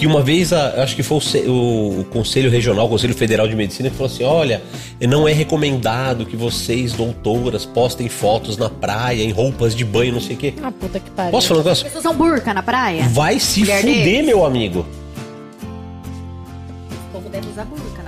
que 0.00 0.06
uma 0.06 0.22
vez, 0.22 0.50
a- 0.50 0.82
acho 0.82 0.96
que 0.96 1.02
foi 1.02 1.18
o, 1.18 1.50
o- 1.50 2.00
o 2.00 2.04
Conselho 2.06 2.50
Regional, 2.50 2.86
o 2.86 2.88
Conselho 2.88 3.12
Federal 3.14 3.46
de 3.46 3.54
Medicina, 3.54 3.90
que 3.90 3.96
falou 3.96 4.10
assim: 4.10 4.24
olha, 4.24 4.62
não 5.02 5.28
é 5.28 5.32
recomendado 5.34 6.24
que 6.24 6.36
vocês, 6.36 6.94
doutoras, 6.94 7.66
postem 7.66 8.08
fotos 8.08 8.56
na 8.56 8.70
praia, 8.70 9.22
em 9.22 9.30
roupas 9.30 9.76
de 9.76 9.84
banho, 9.84 10.14
não 10.14 10.20
sei 10.20 10.36
o 10.36 10.38
quê. 10.38 10.54
Ah, 10.62 10.72
puta 10.72 10.98
que 10.98 11.10
pariu. 11.10 11.30
Posso 11.32 11.48
falar 11.48 11.58
um 11.58 11.60
As 11.60 11.64
negócio? 11.66 11.84
pessoas 11.84 12.02
são 12.02 12.14
burca 12.16 12.54
na 12.54 12.62
praia? 12.62 13.02
Vai 13.10 13.38
se 13.38 13.60
Mulher 13.60 13.80
fuder, 13.82 14.04
deles. 14.04 14.26
meu 14.26 14.44
amigo. 14.44 14.86
O 17.08 17.12
povo 17.12 17.28
deve 17.28 17.48
usar 17.50 17.66
burca 17.66 17.99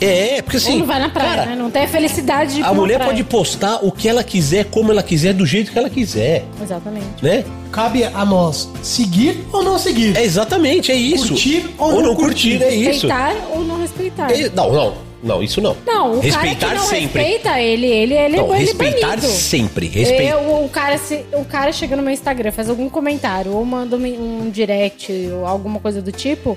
É, 0.00 0.40
porque 0.42 0.56
assim. 0.56 0.72
Ou 0.72 0.78
não 0.78 0.86
vai 0.86 0.98
na 0.98 1.08
praia, 1.10 1.34
cara, 1.36 1.46
né? 1.50 1.56
Não 1.56 1.70
tem 1.70 1.84
a 1.84 1.88
felicidade 1.88 2.54
de 2.56 2.62
A 2.62 2.72
mulher 2.72 2.96
praia. 2.96 3.10
pode 3.10 3.24
postar 3.24 3.84
o 3.84 3.92
que 3.92 4.08
ela 4.08 4.24
quiser, 4.24 4.64
como 4.66 4.90
ela 4.90 5.02
quiser, 5.02 5.34
do 5.34 5.44
jeito 5.44 5.70
que 5.72 5.78
ela 5.78 5.90
quiser, 5.90 6.44
Exatamente. 6.62 7.06
né? 7.22 7.44
Cabe 7.70 8.04
a 8.04 8.24
nós 8.24 8.68
seguir 8.82 9.44
ou 9.52 9.62
não 9.62 9.78
seguir. 9.78 10.16
É 10.16 10.24
exatamente, 10.24 10.90
é 10.90 10.94
isso. 10.96 11.28
Curtir 11.28 11.66
ou 11.78 12.02
não 12.02 12.14
curtir. 12.14 12.62
é 12.62 12.74
isso. 12.74 13.06
Respeitar 13.06 13.34
ou 13.52 13.62
não 13.64 13.78
respeitar. 13.80 14.30
É- 14.32 14.48
não, 14.48 14.72
não, 14.72 14.94
não, 15.22 15.42
isso 15.42 15.60
não. 15.60 15.76
Não, 15.86 16.12
o 16.14 16.20
respeitar 16.20 16.68
cara 16.68 16.72
que 16.72 16.80
não 16.80 16.86
sempre. 16.88 17.22
respeita 17.22 17.60
ele, 17.60 17.86
ele, 17.86 18.14
ele 18.14 18.36
não, 18.38 18.44
é 18.46 18.48
ele 18.48 18.54
é 18.56 18.58
respeitar 18.66 19.08
banido. 19.08 19.26
sempre. 19.26 19.86
Respeita. 19.86 20.22
Eu, 20.34 20.64
o, 20.64 20.68
cara, 20.70 20.96
se, 20.98 21.24
o 21.34 21.44
cara 21.44 21.72
chega 21.72 21.94
no 21.94 22.02
meu 22.02 22.12
Instagram, 22.12 22.50
faz 22.50 22.70
algum 22.70 22.88
comentário, 22.88 23.52
ou 23.54 23.64
manda 23.64 23.96
um, 23.96 24.42
um 24.46 24.50
direct, 24.50 25.12
ou 25.32 25.46
alguma 25.46 25.78
coisa 25.78 26.00
do 26.02 26.10
tipo, 26.10 26.56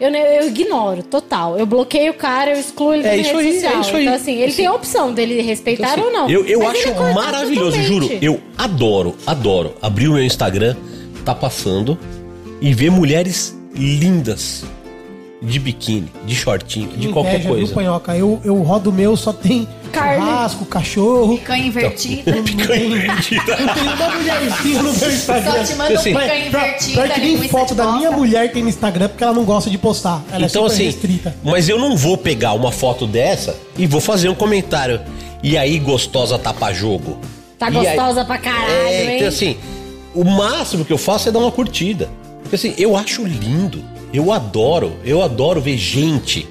eu, 0.00 0.10
eu 0.10 0.48
ignoro, 0.48 1.02
total. 1.02 1.58
Eu 1.58 1.66
bloqueio 1.66 2.12
o 2.12 2.14
cara, 2.14 2.52
eu 2.52 2.60
excluo 2.60 2.94
ele 2.94 3.06
É 3.06 3.10
da 3.10 3.16
isso 3.16 3.36
rede 3.36 3.48
aí, 3.48 3.48
é 3.48 3.60
social. 3.60 3.80
isso 3.80 3.96
aí. 3.96 4.02
Então, 4.04 4.14
assim, 4.14 4.32
ele 4.34 4.44
Assim, 4.46 4.56
tem 4.56 4.66
a 4.66 4.72
opção 4.74 5.12
dele 5.12 5.42
respeitar 5.42 5.92
Então, 5.92 6.06
assim, 6.06 6.16
ou 6.16 6.22
não. 6.22 6.30
Eu, 6.30 6.44
eu 6.46 6.68
acho 6.68 6.88
é 6.88 7.12
maravilhoso, 7.12 7.80
juro. 7.82 8.10
Eu 8.20 8.40
adoro, 8.58 9.14
adoro 9.26 9.74
abrir 9.80 10.08
o 10.08 10.14
meu 10.14 10.24
Instagram, 10.24 10.76
tá 11.24 11.34
passando 11.34 11.98
e 12.60 12.72
ver 12.72 12.90
mulheres 12.90 13.56
lindas 13.74 14.64
de 15.44 15.58
biquíni, 15.58 16.08
de 16.26 16.34
shortinho, 16.34 16.88
de 16.96 17.08
qualquer 17.08 17.34
Inveja, 17.34 17.48
coisa. 17.48 17.66
Viu, 17.66 17.74
Panhoca? 17.74 18.16
Eu, 18.16 18.40
eu 18.44 18.56
rodo 18.62 18.90
o 18.90 18.92
meu, 18.92 19.16
só 19.16 19.32
tem 19.32 19.68
Carne. 19.92 20.24
churrasco, 20.24 20.64
cachorro. 20.66 21.36
Picanha 21.38 21.66
invertida. 21.66 22.32
Picanha 22.42 22.84
invertida. 22.84 23.56
Não 23.56 23.74
tem 23.74 23.82
uma 23.84 24.10
mulherzinha 24.10 24.82
no 24.82 24.92
meu 24.94 25.10
Instagram. 25.10 25.52
Só 25.52 25.64
te 25.64 25.74
manda 25.76 25.94
Assim, 25.94 26.10
um 26.14 26.18
picanha 26.18 26.50
pra- 26.50 26.60
invertida, 26.68 27.02
pior 27.02 27.10
que 27.14 27.20
nem 27.20 27.48
foto 27.48 27.74
da 27.74 27.92
minha 27.92 28.10
mulher 28.10 28.50
tem 28.52 28.62
no 28.62 28.68
Instagram 28.68 29.08
porque 29.08 29.22
ela 29.22 29.32
não 29.34 29.44
gosta 29.44 29.68
de 29.70 29.76
postar. 29.78 30.22
Ela 30.32 30.46
Então 30.46 30.64
é 30.66 30.68
super 30.68 30.74
assim, 30.74 30.84
restrita. 30.84 31.36
mas 31.44 31.68
eu 31.68 31.78
não 31.78 31.96
vou 31.96 32.16
pegar 32.16 32.54
uma 32.54 32.72
foto 32.72 33.06
dessa 33.06 33.54
e 33.76 33.86
vou 33.86 34.00
fazer 34.00 34.28
um 34.28 34.34
comentário. 34.34 35.00
E 35.42 35.58
aí, 35.58 35.78
gostosa 35.78 36.38
tapa 36.38 36.72
jogo? 36.72 37.18
Tá 37.58 37.70
E 37.70 37.76
aí- 37.86 37.96
gostosa 37.96 38.24
pra 38.24 38.38
caralho, 38.38 38.70
É, 38.72 39.04
hein? 39.10 39.16
então 39.16 39.28
assim, 39.28 39.56
o 40.14 40.24
máximo 40.24 40.84
que 40.84 40.92
eu 40.92 40.98
faço 40.98 41.28
é 41.28 41.32
dar 41.32 41.38
uma 41.38 41.52
curtida. 41.52 42.08
Porque 42.42 42.56
assim, 42.56 42.74
eu 42.78 42.96
acho 42.96 43.24
lindo, 43.24 43.84
eu 44.14 44.30
adoro, 44.30 44.96
eu 45.04 45.20
adoro 45.20 45.60
ver 45.60 45.76
gente 45.76 46.48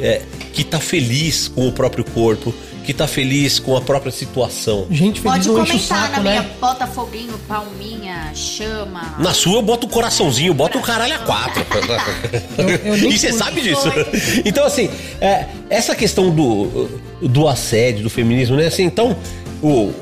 é, 0.00 0.22
que 0.54 0.64
tá 0.64 0.80
feliz 0.80 1.46
com 1.46 1.68
o 1.68 1.72
próprio 1.72 2.02
corpo, 2.02 2.54
que 2.86 2.94
tá 2.94 3.06
feliz 3.06 3.58
com 3.58 3.76
a 3.76 3.82
própria 3.82 4.10
situação. 4.10 4.86
Gente 4.90 5.20
feliz 5.20 5.46
Pode 5.46 5.48
não 5.48 5.62
enche 5.62 5.76
o 5.76 5.78
comentar 5.78 5.98
saco, 5.98 6.16
na 6.16 6.20
minha 6.22 6.42
né? 6.42 6.50
bota 6.58 6.86
foguinho, 6.86 7.38
palminha, 7.46 8.32
chama. 8.34 9.14
Na 9.18 9.34
sua 9.34 9.56
eu 9.56 9.62
boto 9.62 9.86
o 9.86 9.90
coraçãozinho, 9.90 10.54
boto 10.54 10.78
o 10.78 10.80
caralho 10.80 11.16
a 11.16 11.18
quatro. 11.18 11.62
eu 12.56 12.96
nem 12.96 13.10
e 13.12 13.18
você 13.18 13.30
sabe 13.30 13.60
disso. 13.60 13.92
Então, 14.42 14.64
assim, 14.64 14.88
é, 15.20 15.48
essa 15.68 15.94
questão 15.94 16.30
do, 16.30 16.88
do 17.20 17.46
assédio, 17.46 18.04
do 18.04 18.10
feminismo, 18.10 18.56
né? 18.56 18.68
Assim, 18.68 18.84
então, 18.84 19.14
o, 19.62 19.92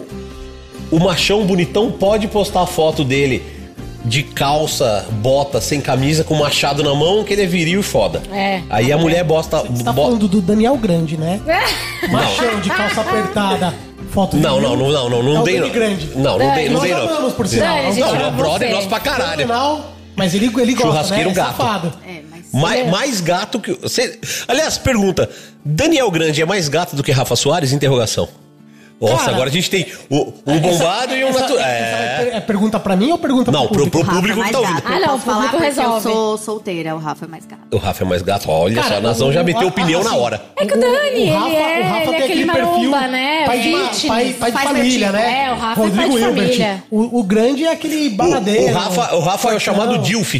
o 0.93 1.01
machão 1.01 1.45
bonitão 1.45 1.91
pode 1.91 2.29
postar 2.29 2.63
a 2.63 2.67
foto 2.67 3.03
dele 3.03 3.58
de 4.05 4.23
calça, 4.23 5.05
bota, 5.21 5.61
sem 5.61 5.81
camisa, 5.81 6.25
com 6.25 6.35
machado 6.35 6.83
na 6.83 6.95
mão, 6.95 7.25
que 7.25 7.33
ele 7.33 7.43
é 7.43 7.47
viril 7.47 7.81
e 7.81 7.83
foda. 7.83 8.23
É. 8.33 8.63
Aí 8.71 8.93
a 8.93 8.97
mulher 8.99 9.25
bosta. 9.25 9.63
Você 9.63 9.83
tá 9.85 9.93
bo- 9.93 10.03
falando 10.05 10.29
do 10.29 10.41
Daniel 10.41 10.77
Grande, 10.77 11.17
né? 11.17 11.41
Machão 12.11 12.61
de 12.61 12.71
calça 12.71 13.01
apertada. 13.01 13.75
Foto 14.11 14.37
de 14.37 14.43
Não, 14.43 14.61
não, 14.61 14.75
não, 14.77 14.91
não, 14.91 15.09
não, 15.11 15.19
É 15.21 15.23
não 15.35 15.41
o 15.43 15.45
dei 15.45 15.61
não. 15.61 15.69
Grande. 15.71 16.09
Não, 16.17 16.39
não 16.39 16.55
dei, 16.55 16.67
não 16.67 16.75
Nós 16.75 16.83
dei 16.83 16.93
amamos, 16.93 17.23
não. 17.23 17.31
por 17.33 17.47
sinal. 17.47 17.69
Dani, 17.69 17.83
Nós 17.87 17.95
gente, 17.97 18.05
Não, 18.05 18.11
amamos. 18.15 18.29
é 18.29 18.37
brother 18.43 18.71
nosso 18.73 18.89
pra 18.89 19.01
caralho. 19.01 19.41
Fenomenal, 19.47 19.93
Mas 20.17 20.35
ele, 20.35 20.47
ele 20.47 20.75
gosta, 20.75 20.89
Churrasqueiro 20.91 21.29
né? 21.29 21.35
gato. 21.35 21.57
Safado. 21.57 21.93
É, 22.07 22.21
mas. 22.31 22.39
Mais, 22.63 22.91
mais 22.91 23.21
gato 23.21 23.61
que. 23.61 23.79
Cê, 23.89 24.19
aliás, 24.49 24.79
pergunta: 24.79 25.29
Daniel 25.65 26.11
Grande 26.11 26.41
é 26.41 26.47
mais 26.47 26.69
gato 26.69 26.97
do 26.97 27.03
que 27.03 27.13
Rafa 27.13 27.37
Soares? 27.37 27.73
Interrogação. 27.73 28.27
Nossa, 29.01 29.17
Cara, 29.17 29.31
agora 29.33 29.49
a 29.49 29.53
gente 29.53 29.71
tem 29.71 29.87
o- 30.11 30.33
um 30.45 30.59
bombado 30.59 31.15
e 31.15 31.25
um 31.25 31.29
essa- 31.29 31.41
natural. 31.41 31.65
essa 31.65 32.23
É. 32.25 32.31
é 32.35 32.41
pergunta 32.41 32.81
pra 32.81 32.97
mim 32.97 33.13
ou 33.13 33.19
pergunta 33.19 33.53
Não, 33.53 33.69
pro 33.69 33.89
pro, 33.89 33.91
público? 33.91 34.05
pro 34.07 34.17
público 34.17 34.43
que 34.45 34.51
tá 34.51 34.59
ouvindo. 34.59 34.83
Ah, 34.85 34.99
não, 34.99 35.15
o 35.15 35.19
falar 35.21 35.37
público 35.51 35.57
porque 35.57 35.67
resolve. 35.67 36.09
Eu 36.09 36.13
sou 36.15 36.39
solteira, 36.39 36.97
o 36.97 36.99
Rafa 36.99 37.25
é 37.25 37.29
mais 37.29 37.47
gato. 37.47 37.63
O 37.73 37.77
Rafa 37.79 38.03
é 38.03 38.07
mais 38.09 38.23
gato. 38.23 38.51
Olha 38.51 38.75
Cara, 38.75 38.89
só, 38.89 38.95
a 38.97 39.01
Nazão 39.01 39.29
o- 39.29 39.33
já 39.33 39.43
o- 39.43 39.45
meteu 39.45 39.69
opinião 39.69 40.03
na 40.03 40.11
assim, 40.11 40.19
hora. 40.19 40.43
É 40.57 40.67
que 40.67 40.75
o 40.75 40.81
Dani, 40.81 40.95
ele 40.97 41.31
é- 41.31 42.07
ele 42.07 42.17
é 42.17 42.25
aquele 42.25 42.45
maromba, 42.45 43.01
né? 43.07 43.47
Pai 43.47 43.61
de, 43.61 43.71
pai, 44.09 44.33
pai 44.41 44.51
de 44.53 44.59
família, 44.59 45.13
né? 45.13 45.45
É, 45.45 45.53
o 45.53 45.55
Rafa 45.57 45.81
é 45.81 45.91
pai 45.91 46.09
de 46.11 46.19
família. 46.19 46.85
O, 46.91 47.21
o 47.21 47.23
grande 47.23 47.65
é 47.67 47.71
aquele 47.73 48.09
O, 48.09 48.17
baladeiro. 48.17 48.73
o 48.73 48.75
Rafa, 48.75 49.15
o 49.15 49.21
Rafa 49.21 49.53
é 49.53 49.55
o 49.57 49.61
chamado. 49.61 49.99
Dilf. 49.99 50.35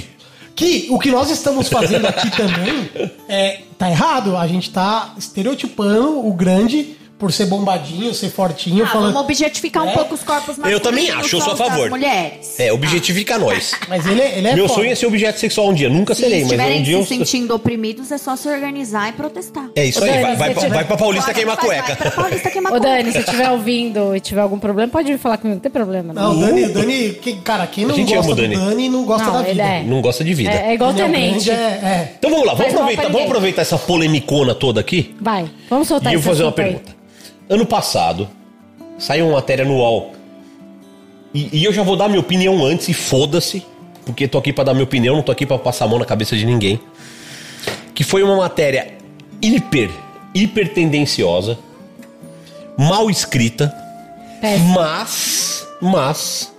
Que 0.57 0.89
o 0.91 0.99
que 0.99 1.13
nós 1.13 1.31
estamos 1.31 1.69
fazendo 1.69 2.07
aqui 2.07 2.29
também 2.33 2.91
é, 3.29 3.61
tá 3.79 3.89
errado. 3.89 4.37
A 4.37 4.45
gente 4.49 4.69
tá 4.71 5.13
estereotipando 5.17 6.27
o 6.27 6.33
grande 6.33 6.97
por 7.19 7.33
ser 7.33 7.47
bombadinho, 7.47 8.15
ser 8.15 8.31
fortinho, 8.31 8.85
Ah, 8.85 8.89
falando. 8.89 9.13
vamos 9.13 9.23
objetificar 9.29 9.83
um 9.85 9.89
É. 9.89 9.93
pouco 9.93 10.15
os 10.15 10.23
corpos 10.23 10.57
masculinos. 10.57 10.73
Eu 10.73 10.81
também 10.81 11.11
acho, 11.11 11.35
eu 11.37 11.41
sou 11.41 11.53
a 11.53 11.57
favor. 11.57 11.91
mulheres. 11.91 12.55
É, 12.61 12.73
objetifica 12.73 13.37
nós. 13.39 13.73
Mas 13.89 14.07
ele, 14.07 14.21
é- 14.21 14.39
ele 14.39 14.47
é 14.49 14.55
Meu 14.55 14.69
foda. 14.69 14.81
sonho 14.81 14.93
é 14.93 14.95
ser 14.95 15.07
objeto 15.07 15.41
sexual 15.41 15.69
um 15.71 15.75
dia. 15.75 15.89
Nunca 15.89 16.15
Se 16.15 16.23
serei, 16.23 16.39
mas 16.43 16.45
estiverem 16.53 16.81
um 16.81 16.83
dia 16.85 16.95
eu. 16.97 17.03
se 17.03 17.09
sentindo 17.09 17.55
oprimidos, 17.55 18.13
é 18.13 18.19
só 18.19 18.37
se 18.37 18.49
organizar 18.49 19.09
e 19.09 19.13
protestar. 19.13 19.69
É 19.75 19.85
isso 19.85 20.01
Ô, 20.01 20.05
aí. 20.05 20.11
Dani, 20.11 20.23
Vai, 20.23 20.37
vai, 20.37 20.55
tiver- 20.55 20.69
vai 20.75 20.85
pra 20.85 20.97
Paulista 20.97 21.35
queimar 21.35 21.57
vai, 21.57 21.67
vai 21.67 21.77
cueca. 21.83 21.97
pra 21.97 22.11
Paulista 22.13 22.51
queimar 22.51 22.73
Ô, 22.73 22.77
cueca. 22.81 22.97
Dani, 22.97 23.13
se 23.13 23.19
estiver 23.19 23.51
ouvindo 23.51 24.15
e 24.15 24.21
tiver 24.21 24.41
algum 24.41 24.59
problema, 24.59 24.93
pode 24.93 25.11
vir 25.11 25.19
falar 25.19 25.39
comigo, 25.39 25.57
não 25.57 25.61
tem 25.63 25.73
problema. 25.73 26.13
Não, 26.15 26.37
o 26.37 26.41
Dani, 26.41 26.65
o 26.67 26.73
Dani 26.73 27.11
que, 27.21 27.33
cara, 27.41 27.67
quem 27.67 27.85
não 27.85 27.97
gosta 27.97 28.15
ama 28.19 28.23
o 28.31 28.35
do 28.35 28.43
Dani. 28.43 28.55
Dani 28.57 28.89
não 28.89 29.05
gosta 29.05 29.27
Não, 29.27 29.33
da 29.33 29.41
ele 29.41 29.51
vida. 29.53 29.63
é. 29.65 29.83
Não 29.83 30.01
gosta 30.01 30.23
de 30.25 30.35
vida. 30.35 30.51
É, 30.53 30.71
é 30.71 30.75
igual 30.75 30.91
o 30.93 30.95
é 30.95 30.97
tenente. 31.03 31.51
é, 31.51 31.55
é. 31.55 32.13
Então 32.17 32.31
vamos 32.31 32.47
lá, 32.47 32.55
vamos 32.55 32.73
aproveitar, 32.75 33.09
vamos 33.09 33.23
aproveitar 33.27 33.63
essa 33.63 33.77
polemicona 33.79 34.55
toda 34.55 34.81
aqui. 34.81 35.17
Vai, 35.21 35.51
vamos 35.69 35.89
soltar 35.89 36.13
E 36.13 36.15
eu 36.15 36.21
vou 36.21 36.33
fazer 36.33 36.45
uma 36.45 36.53
pergunta. 36.53 36.97
Ano 37.49 37.65
passado, 37.65 38.29
saiu 38.99 39.27
uma 39.27 39.35
matéria 39.35 39.65
no 39.65 39.77
UOL. 39.77 40.13
E, 41.33 41.61
e 41.61 41.65
eu 41.65 41.73
já 41.73 41.83
vou 41.83 41.97
dar 41.97 42.09
minha 42.09 42.21
opinião 42.21 42.65
antes 42.65 42.89
e 42.89 42.95
foda-se. 42.95 43.65
Porque 44.05 44.27
tô 44.29 44.39
aqui 44.39 44.53
pra 44.53 44.65
dar 44.65 44.73
minha 44.73 44.85
opinião, 44.85 45.17
não 45.17 45.23
tô 45.23 45.33
aqui 45.33 45.47
pra 45.47 45.59
passar 45.59 45.85
a 45.85 45.89
mão 45.89 45.99
na 45.99 46.05
cabeça 46.05 46.37
de 46.37 46.45
ninguém. 46.45 46.81
Que 47.95 48.05
foi 48.05 48.23
uma 48.23 48.37
matéria 48.37 48.95
hiper, 49.41 49.91
hiper 50.35 50.73
tendenciosa, 50.73 51.59
mal 52.77 53.11
escrita, 53.11 53.75
Péssimo. 54.41 54.75
mas, 54.75 55.69
mas, 55.81 56.55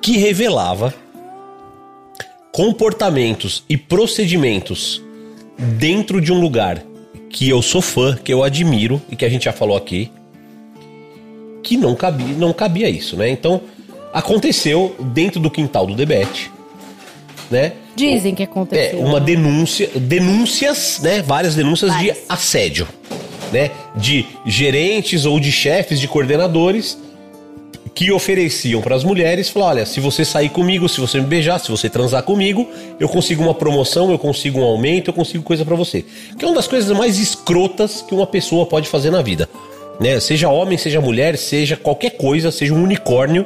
que 0.00 0.18
revelava 0.18 0.94
comportamentos 2.52 3.64
e 3.68 3.76
procedimentos 3.76 5.02
dentro 5.58 6.20
de 6.20 6.32
um 6.32 6.40
lugar 6.40 6.82
que 7.32 7.48
eu 7.48 7.62
sou 7.62 7.80
fã, 7.80 8.14
que 8.22 8.32
eu 8.32 8.44
admiro 8.44 9.00
e 9.10 9.16
que 9.16 9.24
a 9.24 9.28
gente 9.28 9.46
já 9.46 9.52
falou 9.52 9.76
aqui, 9.76 10.10
que 11.62 11.76
não 11.76 11.94
cabia, 11.94 12.34
não 12.36 12.52
cabia 12.52 12.88
isso, 12.90 13.16
né? 13.16 13.30
Então, 13.30 13.60
aconteceu 14.12 14.94
dentro 15.00 15.40
do 15.40 15.50
quintal 15.50 15.86
do 15.86 15.94
Debete, 15.94 16.50
né? 17.50 17.72
Dizem 17.96 18.34
que 18.34 18.42
É, 18.42 18.46
aconteceu. 18.46 19.00
uma 19.00 19.20
denúncia, 19.20 19.88
denúncias, 19.94 21.00
né? 21.02 21.22
Várias 21.22 21.54
denúncias 21.54 21.90
Várias. 21.90 22.16
de 22.16 22.22
assédio, 22.28 22.88
né? 23.52 23.70
De 23.96 24.26
gerentes 24.46 25.24
ou 25.24 25.38
de 25.40 25.50
chefes, 25.52 26.00
de 26.00 26.08
coordenadores 26.08 26.98
que 27.94 28.10
ofereciam 28.10 28.80
para 28.80 28.96
as 28.96 29.04
mulheres, 29.04 29.50
falar, 29.50 29.66
olha, 29.66 29.86
se 29.86 30.00
você 30.00 30.24
sair 30.24 30.48
comigo, 30.48 30.88
se 30.88 31.00
você 31.00 31.20
me 31.20 31.26
beijar, 31.26 31.58
se 31.58 31.70
você 31.70 31.88
transar 31.88 32.22
comigo, 32.22 32.68
eu 32.98 33.08
consigo 33.08 33.42
uma 33.42 33.54
promoção, 33.54 34.10
eu 34.10 34.18
consigo 34.18 34.60
um 34.60 34.64
aumento, 34.64 35.10
eu 35.10 35.14
consigo 35.14 35.44
coisa 35.44 35.64
para 35.64 35.76
você. 35.76 36.04
Que 36.38 36.44
é 36.44 36.48
uma 36.48 36.54
das 36.54 36.66
coisas 36.66 36.96
mais 36.96 37.18
escrotas 37.18 38.02
que 38.02 38.14
uma 38.14 38.26
pessoa 38.26 38.64
pode 38.64 38.88
fazer 38.88 39.10
na 39.10 39.20
vida, 39.20 39.48
né? 40.00 40.18
Seja 40.20 40.48
homem, 40.48 40.78
seja 40.78 41.00
mulher, 41.00 41.36
seja 41.36 41.76
qualquer 41.76 42.10
coisa, 42.10 42.50
seja 42.50 42.72
um 42.72 42.82
unicórnio, 42.82 43.44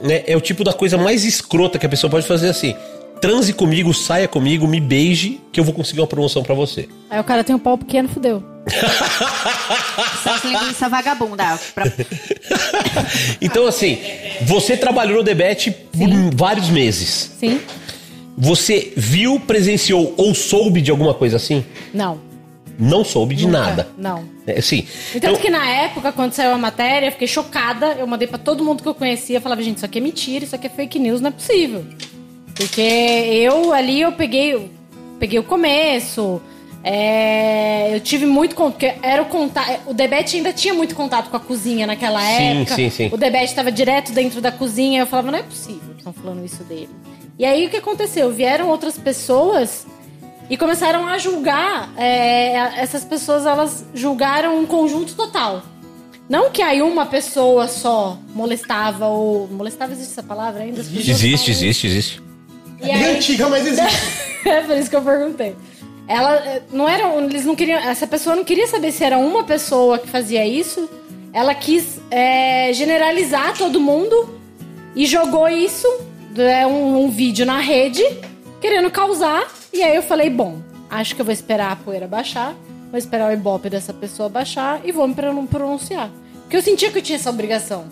né? 0.00 0.22
É 0.26 0.36
o 0.36 0.40
tipo 0.40 0.62
da 0.62 0.72
coisa 0.72 0.96
mais 0.96 1.24
escrota 1.24 1.78
que 1.78 1.86
a 1.86 1.88
pessoa 1.88 2.10
pode 2.10 2.26
fazer 2.26 2.48
assim. 2.48 2.74
Transe 3.20 3.52
comigo, 3.52 3.92
saia 3.92 4.26
comigo, 4.26 4.66
me 4.66 4.80
beije, 4.80 5.40
que 5.52 5.60
eu 5.60 5.64
vou 5.64 5.74
conseguir 5.74 6.00
uma 6.00 6.06
promoção 6.06 6.42
pra 6.42 6.54
você. 6.54 6.88
Aí 7.10 7.20
o 7.20 7.24
cara 7.24 7.44
tem 7.44 7.54
um 7.54 7.58
pau 7.58 7.76
pequeno, 7.76 8.08
fudeu. 8.08 8.42
Essas 8.66 10.44
linguiça 10.44 10.88
vagabunda. 10.88 11.58
Pra... 11.74 11.84
então, 13.40 13.66
assim, 13.66 13.98
você 14.42 14.76
trabalhou 14.76 15.18
no 15.18 15.22
Debete 15.22 15.70
por 15.70 16.08
vários 16.34 16.68
meses. 16.70 17.32
Sim? 17.38 17.60
Você 18.38 18.92
viu, 18.96 19.38
presenciou 19.38 20.14
ou 20.16 20.34
soube 20.34 20.80
de 20.80 20.90
alguma 20.90 21.12
coisa 21.12 21.36
assim? 21.36 21.64
Não. 21.92 22.18
Não 22.78 23.04
soube 23.04 23.34
de 23.34 23.46
Nunca. 23.46 23.58
nada. 23.58 23.88
Não. 23.98 24.24
É, 24.46 24.58
assim, 24.58 24.86
Então, 25.14 25.36
que 25.36 25.50
na 25.50 25.68
época, 25.68 26.10
quando 26.12 26.32
saiu 26.32 26.52
a 26.52 26.58
matéria, 26.58 27.08
eu 27.08 27.12
fiquei 27.12 27.28
chocada. 27.28 27.92
Eu 27.98 28.06
mandei 28.06 28.26
pra 28.26 28.38
todo 28.38 28.64
mundo 28.64 28.82
que 28.82 28.88
eu 28.88 28.94
conhecia. 28.94 29.36
Eu 29.36 29.42
falava, 29.42 29.62
gente, 29.62 29.76
isso 29.76 29.84
aqui 29.84 29.98
é 29.98 30.00
mentira, 30.00 30.44
isso 30.46 30.54
aqui 30.54 30.66
é 30.66 30.70
fake 30.70 30.98
news, 30.98 31.20
não 31.20 31.28
é 31.28 31.32
possível. 31.32 31.84
Porque 32.60 32.80
eu 32.80 33.72
ali, 33.72 34.00
eu 34.02 34.12
peguei, 34.12 34.70
peguei 35.18 35.38
o 35.38 35.42
começo. 35.42 36.40
é, 36.84 37.94
eu 37.94 38.00
tive 38.00 38.26
muito 38.26 38.54
contato. 38.54 38.94
Era 39.02 39.22
o 39.22 39.26
contato. 39.26 39.80
O 39.86 39.94
Debete 39.94 40.36
ainda 40.36 40.52
tinha 40.52 40.74
muito 40.74 40.94
contato 40.94 41.30
com 41.30 41.36
a 41.36 41.40
cozinha 41.40 41.86
naquela 41.86 42.20
Sim, 42.20 42.60
época. 42.60 42.74
sim, 42.76 42.90
sim. 42.90 43.08
O 43.12 43.16
Debete 43.16 43.46
estava 43.46 43.72
direto 43.72 44.12
dentro 44.12 44.40
da 44.40 44.52
cozinha. 44.52 45.00
Eu 45.02 45.06
falava, 45.06 45.30
não 45.30 45.38
é 45.38 45.42
possível 45.42 45.90
que 45.94 45.98
estão 45.98 46.12
falando 46.12 46.44
isso 46.44 46.62
dele. 46.64 46.90
E 47.38 47.44
aí 47.46 47.66
o 47.66 47.70
que 47.70 47.76
aconteceu? 47.78 48.30
Vieram 48.30 48.68
outras 48.68 48.98
pessoas 48.98 49.86
e 50.50 50.56
começaram 50.56 51.06
a 51.06 51.16
julgar. 51.16 51.90
é, 51.96 52.52
essas 52.76 53.04
pessoas 53.04 53.46
elas 53.46 53.84
julgaram 53.94 54.58
um 54.58 54.66
conjunto 54.66 55.14
total. 55.14 55.62
Não 56.28 56.50
que 56.50 56.62
aí 56.62 56.80
uma 56.82 57.06
pessoa 57.06 57.66
só 57.66 58.16
molestava 58.34 59.06
ou. 59.08 59.48
Molestava 59.48 59.92
existe 59.92 60.12
essa 60.12 60.22
palavra 60.22 60.62
ainda? 60.62 60.78
Existe, 60.78 61.12
falam- 61.12 61.24
existe, 61.50 61.86
existe. 61.86 62.22
E 62.82 62.90
É 62.90 62.94
aí- 62.94 63.16
antiga, 63.16 63.48
mas 63.48 63.66
existe. 63.66 64.20
é 64.48 64.60
por 64.62 64.76
isso 64.76 64.88
que 64.90 64.96
eu 64.96 65.02
perguntei. 65.02 65.54
Ela 66.08 66.34
eh, 66.36 66.62
não 66.72 66.88
era, 66.88 67.04
eles 67.22 67.44
não 67.44 67.54
queriam, 67.54 67.78
essa 67.78 68.06
pessoa 68.06 68.34
não 68.34 68.44
queria 68.44 68.66
saber 68.66 68.90
se 68.92 69.04
era 69.04 69.16
uma 69.18 69.44
pessoa 69.44 69.98
que 69.98 70.08
fazia 70.08 70.44
isso. 70.46 70.88
Ela 71.32 71.54
quis 71.54 72.00
eh, 72.10 72.72
generalizar 72.72 73.56
todo 73.56 73.78
mundo 73.80 74.40
e 74.96 75.06
jogou 75.06 75.48
isso, 75.48 75.86
é, 76.36 76.66
um, 76.66 77.04
um 77.04 77.10
vídeo 77.10 77.46
na 77.46 77.60
rede, 77.60 78.02
querendo 78.60 78.90
causar. 78.90 79.46
E 79.72 79.82
aí 79.82 79.94
eu 79.94 80.02
falei, 80.02 80.28
bom, 80.28 80.58
acho 80.90 81.14
que 81.14 81.20
eu 81.20 81.24
vou 81.24 81.32
esperar 81.32 81.70
a 81.72 81.76
poeira 81.76 82.08
baixar, 82.08 82.54
vou 82.90 82.98
esperar 82.98 83.30
o 83.30 83.32
ibope 83.32 83.70
dessa 83.70 83.92
pessoa 83.94 84.28
baixar 84.28 84.80
e 84.84 84.90
vou 84.90 85.06
me 85.06 85.14
pro- 85.14 85.46
pronunciar. 85.46 86.10
Porque 86.42 86.56
eu 86.56 86.62
sentia 86.62 86.90
que 86.90 86.98
eu 86.98 87.02
tinha 87.02 87.14
essa 87.16 87.30
obrigação. 87.30 87.84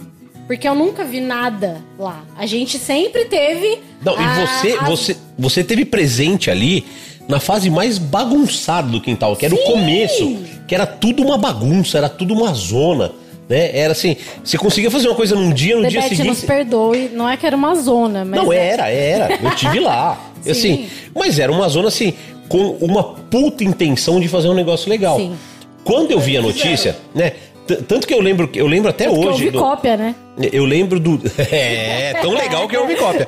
Porque 0.49 0.67
eu 0.67 0.75
nunca 0.75 1.05
vi 1.05 1.21
nada 1.21 1.77
lá. 1.99 2.25
A 2.37 2.47
gente 2.47 2.79
sempre 2.79 3.27
teve. 3.27 3.79
Não, 4.05 4.15
e 4.15 4.25
a- 4.25 4.47
você, 4.47 4.73
a- 4.73 4.85
você, 4.87 5.17
você 5.39 5.63
teve 5.63 5.85
presente 5.85 6.51
ali 6.51 6.85
na 7.29 7.39
fase 7.39 7.69
mais 7.71 7.99
bagunçada 7.99 8.89
do 8.89 9.01
quintal, 9.01 9.37
que 9.37 9.45
era 9.45 9.55
o 9.55 9.59
começo, 9.59 10.39
que 10.67 10.75
era 10.75 10.87
tudo 10.87 11.23
uma 11.23 11.37
bagunça, 11.39 11.99
era 11.99 12.09
tudo 12.09 12.33
uma 12.33 12.53
zona, 12.55 13.13
né? 13.49 13.77
Era 13.79 13.93
assim, 13.93 14.17
você 14.43 14.57
conseguia 14.57 14.91
fazer 14.91 15.09
uma 15.09 15.15
coisa 15.15 15.35
num 15.37 15.53
dia, 15.53 15.77
no 15.77 15.87
dia 15.87 16.01
Debete 16.01 16.25
nos 16.25 16.39
seguinte. 16.39 16.47
perdoe, 16.47 17.11
não 17.13 17.29
é 17.29 17.37
que 17.37 17.47
era 17.47 17.55
uma 17.55 17.75
zona, 17.75 18.25
mas. 18.25 18.43
Não, 18.43 18.51
é- 18.53 18.67
era, 18.69 18.89
era. 18.89 19.39
Eu 19.43 19.55
tive 19.55 19.79
lá. 19.81 20.19
Sim. 20.41 20.51
assim, 20.51 20.89
mas 21.15 21.39
era 21.39 21.53
uma 21.53 21.69
zona 21.69 21.89
assim, 21.89 22.15
com 22.49 22.71
uma 22.81 23.03
puta 23.03 23.63
intenção 23.65 24.19
de 24.19 24.29
fazer 24.29 24.49
um 24.49 24.55
negócio 24.55 24.89
legal. 24.89 25.19
Sim. 25.19 25.37
Quando 25.85 26.11
eu 26.11 26.21
vi 26.21 26.37
a 26.37 26.43
notícia, 26.43 26.97
né? 27.15 27.33
Tanto 27.77 28.07
que 28.07 28.15
eu 28.15 28.21
lembro, 28.21 28.49
eu 28.55 28.67
lembro 28.67 28.89
até 28.91 29.07
eu 29.07 29.13
hoje. 29.19 29.51
do- 29.51 29.59
cópia, 29.59 29.97
né? 29.97 30.15
eu 30.53 30.65
lembro 30.65 30.99
do. 30.99 31.21
É, 31.39 32.15
tão 32.21 32.33
legal 32.33 32.67
que 32.69 32.77
eu 32.77 32.87
vi 32.87 32.97
cópia. 32.97 33.27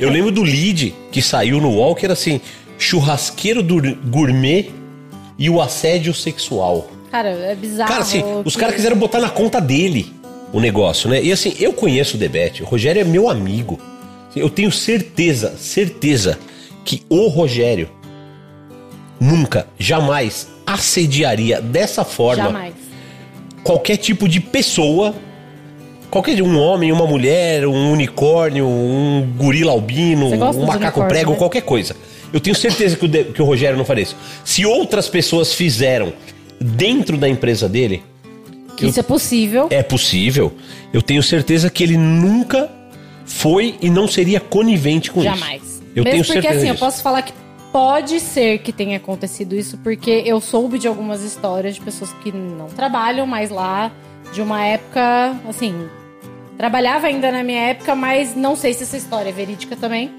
Eu 0.00 0.10
lembro 0.10 0.30
do 0.30 0.42
lead 0.42 0.94
que 1.10 1.20
saiu 1.22 1.60
no 1.60 1.94
que 1.94 2.04
era 2.06 2.12
assim: 2.12 2.40
churrasqueiro 2.78 3.62
do 3.62 3.80
gourmet 4.06 4.70
e 5.38 5.48
o 5.50 5.60
assédio 5.60 6.12
sexual. 6.14 6.88
Cara, 7.10 7.28
é 7.30 7.54
bizarro. 7.54 7.88
Cara, 7.90 8.02
assim, 8.02 8.22
os 8.44 8.54
que- 8.54 8.60
caras 8.60 8.74
quiseram 8.74 8.96
botar 8.96 9.20
na 9.20 9.28
conta 9.28 9.60
dele 9.60 10.12
o 10.52 10.60
negócio, 10.60 11.08
né? 11.10 11.22
E 11.22 11.30
assim, 11.32 11.54
eu 11.60 11.72
conheço 11.72 12.16
o 12.16 12.18
Debete, 12.18 12.62
o 12.62 12.66
Rogério 12.66 13.00
é 13.00 13.04
meu 13.04 13.28
amigo. 13.28 13.78
Eu 14.34 14.48
tenho 14.48 14.72
certeza, 14.72 15.54
certeza 15.58 16.38
que 16.84 17.02
o 17.10 17.28
Rogério 17.28 17.88
nunca, 19.20 19.66
jamais 19.78 20.48
assediaria 20.66 21.60
dessa 21.60 22.04
forma 22.04 22.44
Jamais. 22.44 22.74
Qualquer 23.62 23.96
tipo 23.96 24.28
de 24.28 24.40
pessoa, 24.40 25.14
qualquer 26.10 26.40
um 26.42 26.58
homem, 26.58 26.90
uma 26.92 27.06
mulher, 27.06 27.66
um 27.66 27.92
unicórnio, 27.92 28.66
um 28.66 29.26
gorila 29.36 29.72
albino, 29.72 30.26
um 30.26 30.66
macaco 30.66 31.04
prego, 31.06 31.32
né? 31.32 31.36
qualquer 31.36 31.62
coisa. 31.62 31.96
Eu 32.32 32.40
tenho 32.40 32.56
certeza 32.56 32.96
que 32.96 33.04
o, 33.04 33.08
De- 33.08 33.24
que 33.24 33.42
o 33.42 33.44
Rogério 33.44 33.76
não 33.76 33.84
faria 33.84 34.02
isso. 34.04 34.16
Se 34.44 34.64
outras 34.64 35.08
pessoas 35.08 35.52
fizeram 35.54 36.12
dentro 36.60 37.16
da 37.18 37.28
empresa 37.28 37.68
dele, 37.68 38.02
Que 38.76 38.84
eu- 38.84 38.88
isso 38.88 38.98
é 39.00 39.02
possível. 39.02 39.66
é 39.70 39.82
possível. 39.82 40.52
Eu 40.92 41.02
tenho 41.02 41.22
certeza 41.22 41.68
que 41.70 41.82
ele 41.82 41.96
nunca 41.96 42.70
foi 43.26 43.74
e 43.82 43.90
não 43.90 44.08
seria 44.08 44.40
conivente 44.40 45.10
com 45.10 45.20
isso. 45.20 45.28
Jamais. 45.34 45.82
Eu 45.94 46.04
Mesmo 46.04 46.10
tenho 46.10 46.24
porque 46.24 46.32
certeza 46.40 46.58
assim, 46.58 46.68
eu 46.68 46.74
disso. 46.74 46.84
posso 46.84 47.02
falar 47.02 47.20
que 47.22 47.32
Pode 47.72 48.20
ser 48.20 48.58
que 48.58 48.70
tenha 48.70 48.98
acontecido 48.98 49.54
isso, 49.54 49.78
porque 49.78 50.22
eu 50.26 50.42
soube 50.42 50.78
de 50.78 50.86
algumas 50.86 51.22
histórias 51.22 51.76
de 51.76 51.80
pessoas 51.80 52.12
que 52.22 52.30
não 52.30 52.66
trabalham 52.66 53.26
mais 53.26 53.48
lá, 53.48 53.90
de 54.30 54.42
uma 54.42 54.62
época, 54.62 55.34
assim, 55.48 55.88
trabalhava 56.58 57.06
ainda 57.06 57.32
na 57.32 57.42
minha 57.42 57.60
época, 57.70 57.94
mas 57.94 58.36
não 58.36 58.54
sei 58.54 58.74
se 58.74 58.82
essa 58.82 58.98
história 58.98 59.30
é 59.30 59.32
verídica 59.32 59.74
também. 59.74 60.12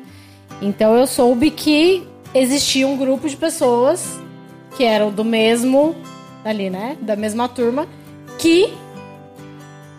Então 0.63 0.95
eu 0.95 1.05
soube 1.05 1.51
que 1.51 2.07
existia 2.33 2.87
um 2.87 2.97
grupo 2.97 3.29
de 3.29 3.37
pessoas 3.37 4.19
que 4.75 4.83
eram 4.83 5.11
do 5.11 5.23
mesmo, 5.23 5.95
ali, 6.43 6.71
né, 6.71 6.97
da 7.01 7.15
mesma 7.15 7.47
turma, 7.47 7.87
que 8.39 8.73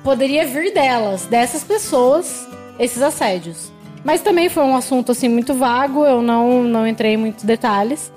poderia 0.02 0.44
vir 0.44 0.74
delas, 0.74 1.26
dessas 1.26 1.62
pessoas, 1.62 2.48
esses 2.80 3.00
assédios. 3.00 3.72
Mas 4.05 4.20
também 4.20 4.48
foi 4.48 4.62
um 4.62 4.76
assunto 4.76 5.12
assim 5.12 5.28
muito 5.28 5.55
vago, 5.55 6.05
eu 6.05 6.20
não, 6.22 6.62
não 6.62 6.86
entrei 6.86 7.14
em 7.14 7.16
muitos 7.16 7.42
detalhes, 7.42 8.12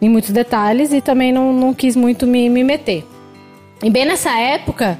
em 0.00 0.08
muitos 0.08 0.30
detalhes 0.30 0.92
e 0.92 1.00
também 1.00 1.32
não, 1.32 1.52
não 1.52 1.74
quis 1.74 1.96
muito 1.96 2.26
me, 2.26 2.48
me 2.48 2.62
meter. 2.62 3.04
E 3.82 3.90
bem 3.90 4.06
nessa 4.06 4.30
época 4.38 4.96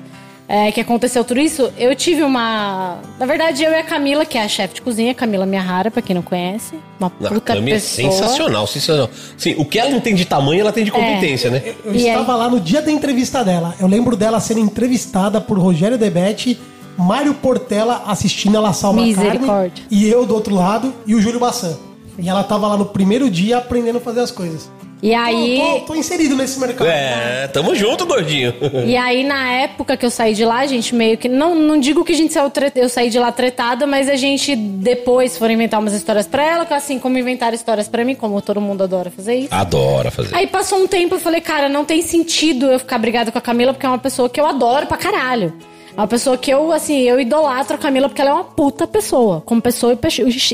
é, 0.47 0.71
que 0.71 0.81
aconteceu 0.81 1.25
tudo 1.25 1.41
isso, 1.41 1.73
eu 1.79 1.95
tive 1.95 2.23
uma. 2.23 2.99
Na 3.19 3.25
verdade, 3.25 3.65
eu 3.65 3.73
e 3.73 3.77
a 3.77 3.83
Camila, 3.83 4.27
que 4.27 4.37
é 4.37 4.43
a 4.43 4.49
chefe 4.49 4.75
de 4.75 4.83
cozinha, 4.83 5.15
Camila 5.15 5.47
Miyahara, 5.47 5.91
pra 5.91 6.03
quem 6.03 6.15
não 6.15 6.21
conhece. 6.23 6.75
Uma 7.01 7.11
Não, 7.19 7.31
puta 7.31 7.55
a 7.55 7.57
é 7.57 7.63
pessoa. 7.63 8.11
sensacional, 8.11 8.67
sensacional. 8.67 9.11
Sim, 9.39 9.55
o 9.57 9.65
que 9.65 9.79
ela 9.79 9.91
não 9.91 10.01
tem 10.01 10.15
de 10.15 10.27
tamanho, 10.27 10.61
ela 10.61 10.73
tem 10.73 10.85
de 10.85 10.91
competência, 10.91 11.51
né? 11.51 11.63
Eu, 11.65 11.93
eu 11.93 11.95
estava 11.95 12.37
lá 12.37 12.51
no 12.51 12.61
dia 12.61 12.83
da 12.83 12.91
entrevista 12.91 13.43
dela. 13.43 13.75
Eu 13.81 13.87
lembro 13.87 14.17
dela 14.17 14.39
sendo 14.39 14.61
entrevistada 14.61 15.41
por 15.41 15.59
Rogério 15.59 15.97
Debete, 15.97 16.61
Mário 16.97 17.35
Portela 17.35 18.03
assistindo 18.07 18.57
ela 18.57 18.73
salva 18.73 19.01
a 19.01 19.05
carne, 19.15 19.47
e 19.91 20.09
eu 20.09 20.25
do 20.25 20.35
outro 20.35 20.55
lado, 20.55 20.93
e 21.07 21.15
o 21.15 21.21
Júlio 21.21 21.41
Bassan. 21.41 21.77
E 22.19 22.29
ela 22.29 22.45
tava 22.45 22.69
lá 22.69 22.77
no 22.77 22.87
primeiro 22.87 23.29
dia 23.29 23.59
aprendendo 23.59 23.99
a 23.99 24.01
fazer 24.01 24.21
as 24.21 24.31
coisas. 24.31 24.71
E 25.03 25.13
aí. 25.13 25.59
Tô, 25.61 25.81
tô- 25.81 25.87
tô 25.87 25.95
inserido 25.97 26.35
nesse 26.35 26.59
mercado. 26.59 26.87
É, 26.89 27.47
tamo 27.49 27.75
junto, 27.75 28.07
gordinho. 28.07 28.55
E 28.87 28.97
aí, 28.97 29.23
na 29.23 29.51
época 29.51 29.97
que 29.99 30.07
eu 30.07 30.11
saí 30.11 30.33
de 30.33 30.45
lá, 30.47 30.61
a 30.61 30.67
gente 30.67 30.95
meio 30.95 31.19
que. 31.19 31.29
Não, 31.29 31.55
não 31.55 31.79
digo 31.79 32.03
que 32.05 32.13
a 32.13 32.17
gente 32.17 32.33
saiu 32.33 32.49
tre- 32.49 32.73
eu 32.77 32.89
saí 32.89 33.11
de 33.11 33.19
lá 33.19 33.31
tretada, 33.31 33.87
mas 33.87 34.09
a 34.09 34.17
gente 34.17 34.57
depois 34.57 35.37
foram 35.37 35.53
inventar 35.53 35.79
umas 35.81 35.93
histórias 35.93 36.27
pra 36.27 36.43
ela, 36.43 36.65
que 36.65 36.73
assim 36.73 36.99
como 36.99 37.19
inventaram 37.19 37.55
histórias 37.55 37.87
pra 37.87 38.03
mim, 38.03 38.15
como 38.15 38.41
todo 38.41 38.61
mundo 38.63 38.83
adora 38.85 39.11
fazer 39.11 39.35
isso. 39.35 39.49
Adora 39.53 40.11
fazer. 40.11 40.35
Aí 40.35 40.47
passou 40.47 40.79
um 40.79 40.87
tempo 40.87 41.17
eu 41.17 41.21
falei, 41.21 41.41
cara, 41.43 41.69
não 41.69 41.85
tem 41.85 42.01
sentido 42.01 42.67
eu 42.67 42.79
ficar 42.79 42.97
brigada 42.97 43.31
com 43.31 43.37
a 43.37 43.43
Camila, 43.43 43.75
porque 43.75 43.85
é 43.85 43.89
uma 43.91 43.99
pessoa 43.99 44.31
que 44.31 44.41
eu 44.41 44.47
adoro 44.47 44.87
pra 44.87 44.97
caralho. 44.97 45.53
Uma 45.97 46.07
pessoa 46.09 46.37
que 46.37 46.51
eu, 46.51 46.73
assim, 46.73 47.01
eu 47.03 47.21
idolatro 47.21 47.77
a 47.77 47.79
Camila 47.79 48.09
porque 48.09 48.21
ela 48.21 48.31
é 48.31 48.35
uma 48.35 48.45
puta 48.45 48.87
pessoa, 48.87 49.41
como 49.47 49.63
pessoa 49.63 49.97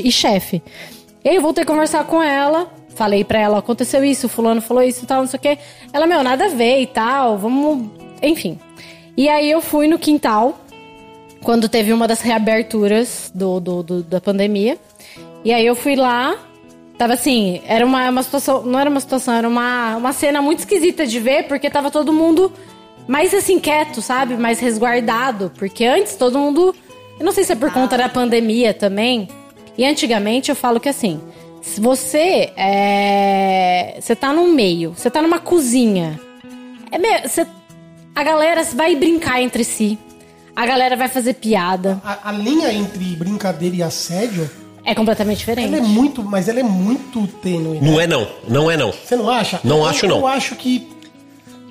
e 0.03 0.11
chefe. 0.11 0.61
E 1.23 1.29
aí 1.29 1.35
eu 1.35 1.41
voltei 1.41 1.63
a 1.63 1.67
conversar 1.67 2.03
com 2.05 2.21
ela, 2.21 2.71
falei 2.95 3.23
pra 3.23 3.39
ela, 3.39 3.57
aconteceu 3.57 4.03
isso, 4.03 4.29
fulano 4.29 4.61
falou 4.61 4.83
isso 4.83 5.03
e 5.03 5.07
tal, 5.07 5.21
não 5.21 5.27
sei 5.27 5.37
o 5.39 5.41
quê. 5.41 5.57
Ela, 5.91 6.05
meu, 6.05 6.23
nada 6.23 6.45
a 6.45 6.49
ver 6.49 6.81
e 6.81 6.85
tal, 6.87 7.37
vamos. 7.39 7.87
Enfim. 8.21 8.59
E 9.17 9.27
aí 9.27 9.49
eu 9.49 9.61
fui 9.61 9.87
no 9.87 9.97
quintal, 9.97 10.59
quando 11.43 11.67
teve 11.67 11.91
uma 11.91 12.07
das 12.07 12.21
reaberturas 12.21 13.31
do, 13.33 13.59
do- 13.59 13.83
do- 13.83 14.03
da 14.03 14.21
pandemia. 14.21 14.77
E 15.43 15.51
aí 15.51 15.65
eu 15.65 15.75
fui 15.75 15.95
lá, 15.95 16.35
tava 16.99 17.13
assim, 17.13 17.61
era 17.65 17.83
uma, 17.83 18.07
uma 18.09 18.21
situação, 18.21 18.61
não 18.63 18.77
era 18.79 18.87
uma 18.89 18.99
situação, 18.99 19.33
era 19.33 19.47
uma, 19.49 19.95
uma 19.95 20.13
cena 20.13 20.39
muito 20.39 20.59
esquisita 20.59 21.05
de 21.07 21.19
ver, 21.19 21.47
porque 21.47 21.67
tava 21.67 21.89
todo 21.89 22.13
mundo 22.13 22.51
mais 23.11 23.33
assim, 23.33 23.59
quieto, 23.59 24.01
sabe? 24.01 24.35
Mais 24.37 24.59
resguardado. 24.59 25.51
Porque 25.57 25.83
antes 25.85 26.15
todo 26.15 26.39
mundo. 26.39 26.73
Eu 27.19 27.25
não 27.25 27.31
sei 27.31 27.43
se 27.43 27.51
é 27.51 27.55
por 27.55 27.71
conta 27.71 27.97
da 27.97 28.09
pandemia 28.09 28.73
também. 28.73 29.27
E 29.77 29.85
antigamente 29.85 30.49
eu 30.49 30.55
falo 30.55 30.79
que 30.79 30.89
assim, 30.89 31.19
se 31.61 31.79
você 31.81 32.51
é. 32.57 33.97
Você 33.99 34.15
tá 34.15 34.31
num 34.33 34.51
meio, 34.53 34.93
você 34.95 35.09
tá 35.09 35.21
numa 35.21 35.39
cozinha. 35.39 36.19
É 36.91 36.97
meio, 36.97 37.27
você, 37.27 37.45
a 38.15 38.23
galera 38.23 38.63
vai 38.63 38.95
brincar 38.95 39.41
entre 39.41 39.63
si. 39.63 39.97
A 40.55 40.65
galera 40.65 40.95
vai 40.97 41.07
fazer 41.07 41.33
piada. 41.35 42.01
A, 42.03 42.29
a 42.29 42.31
linha 42.31 42.71
entre 42.73 43.03
brincadeira 43.15 43.75
e 43.77 43.83
assédio, 43.83 44.49
É 44.83 44.93
completamente 44.93 45.37
diferente. 45.39 45.67
ela 45.73 45.77
é 45.77 45.81
muito, 45.87 46.21
mas 46.23 46.47
ela 46.49 46.59
é 46.59 46.63
muito 46.63 47.25
tênue. 47.41 47.79
né? 47.79 47.87
Não 47.89 47.99
é 48.01 48.05
não, 48.07 48.27
não 48.47 48.69
é 48.71 48.75
não. 48.75 48.91
Você 48.91 49.15
não 49.15 49.29
acha? 49.29 49.59
Não 49.63 49.77
Eu- 49.79 49.85
acho, 49.85 50.07
não. 50.07 50.17
Eu 50.19 50.27
acho 50.27 50.55
que. 50.55 50.87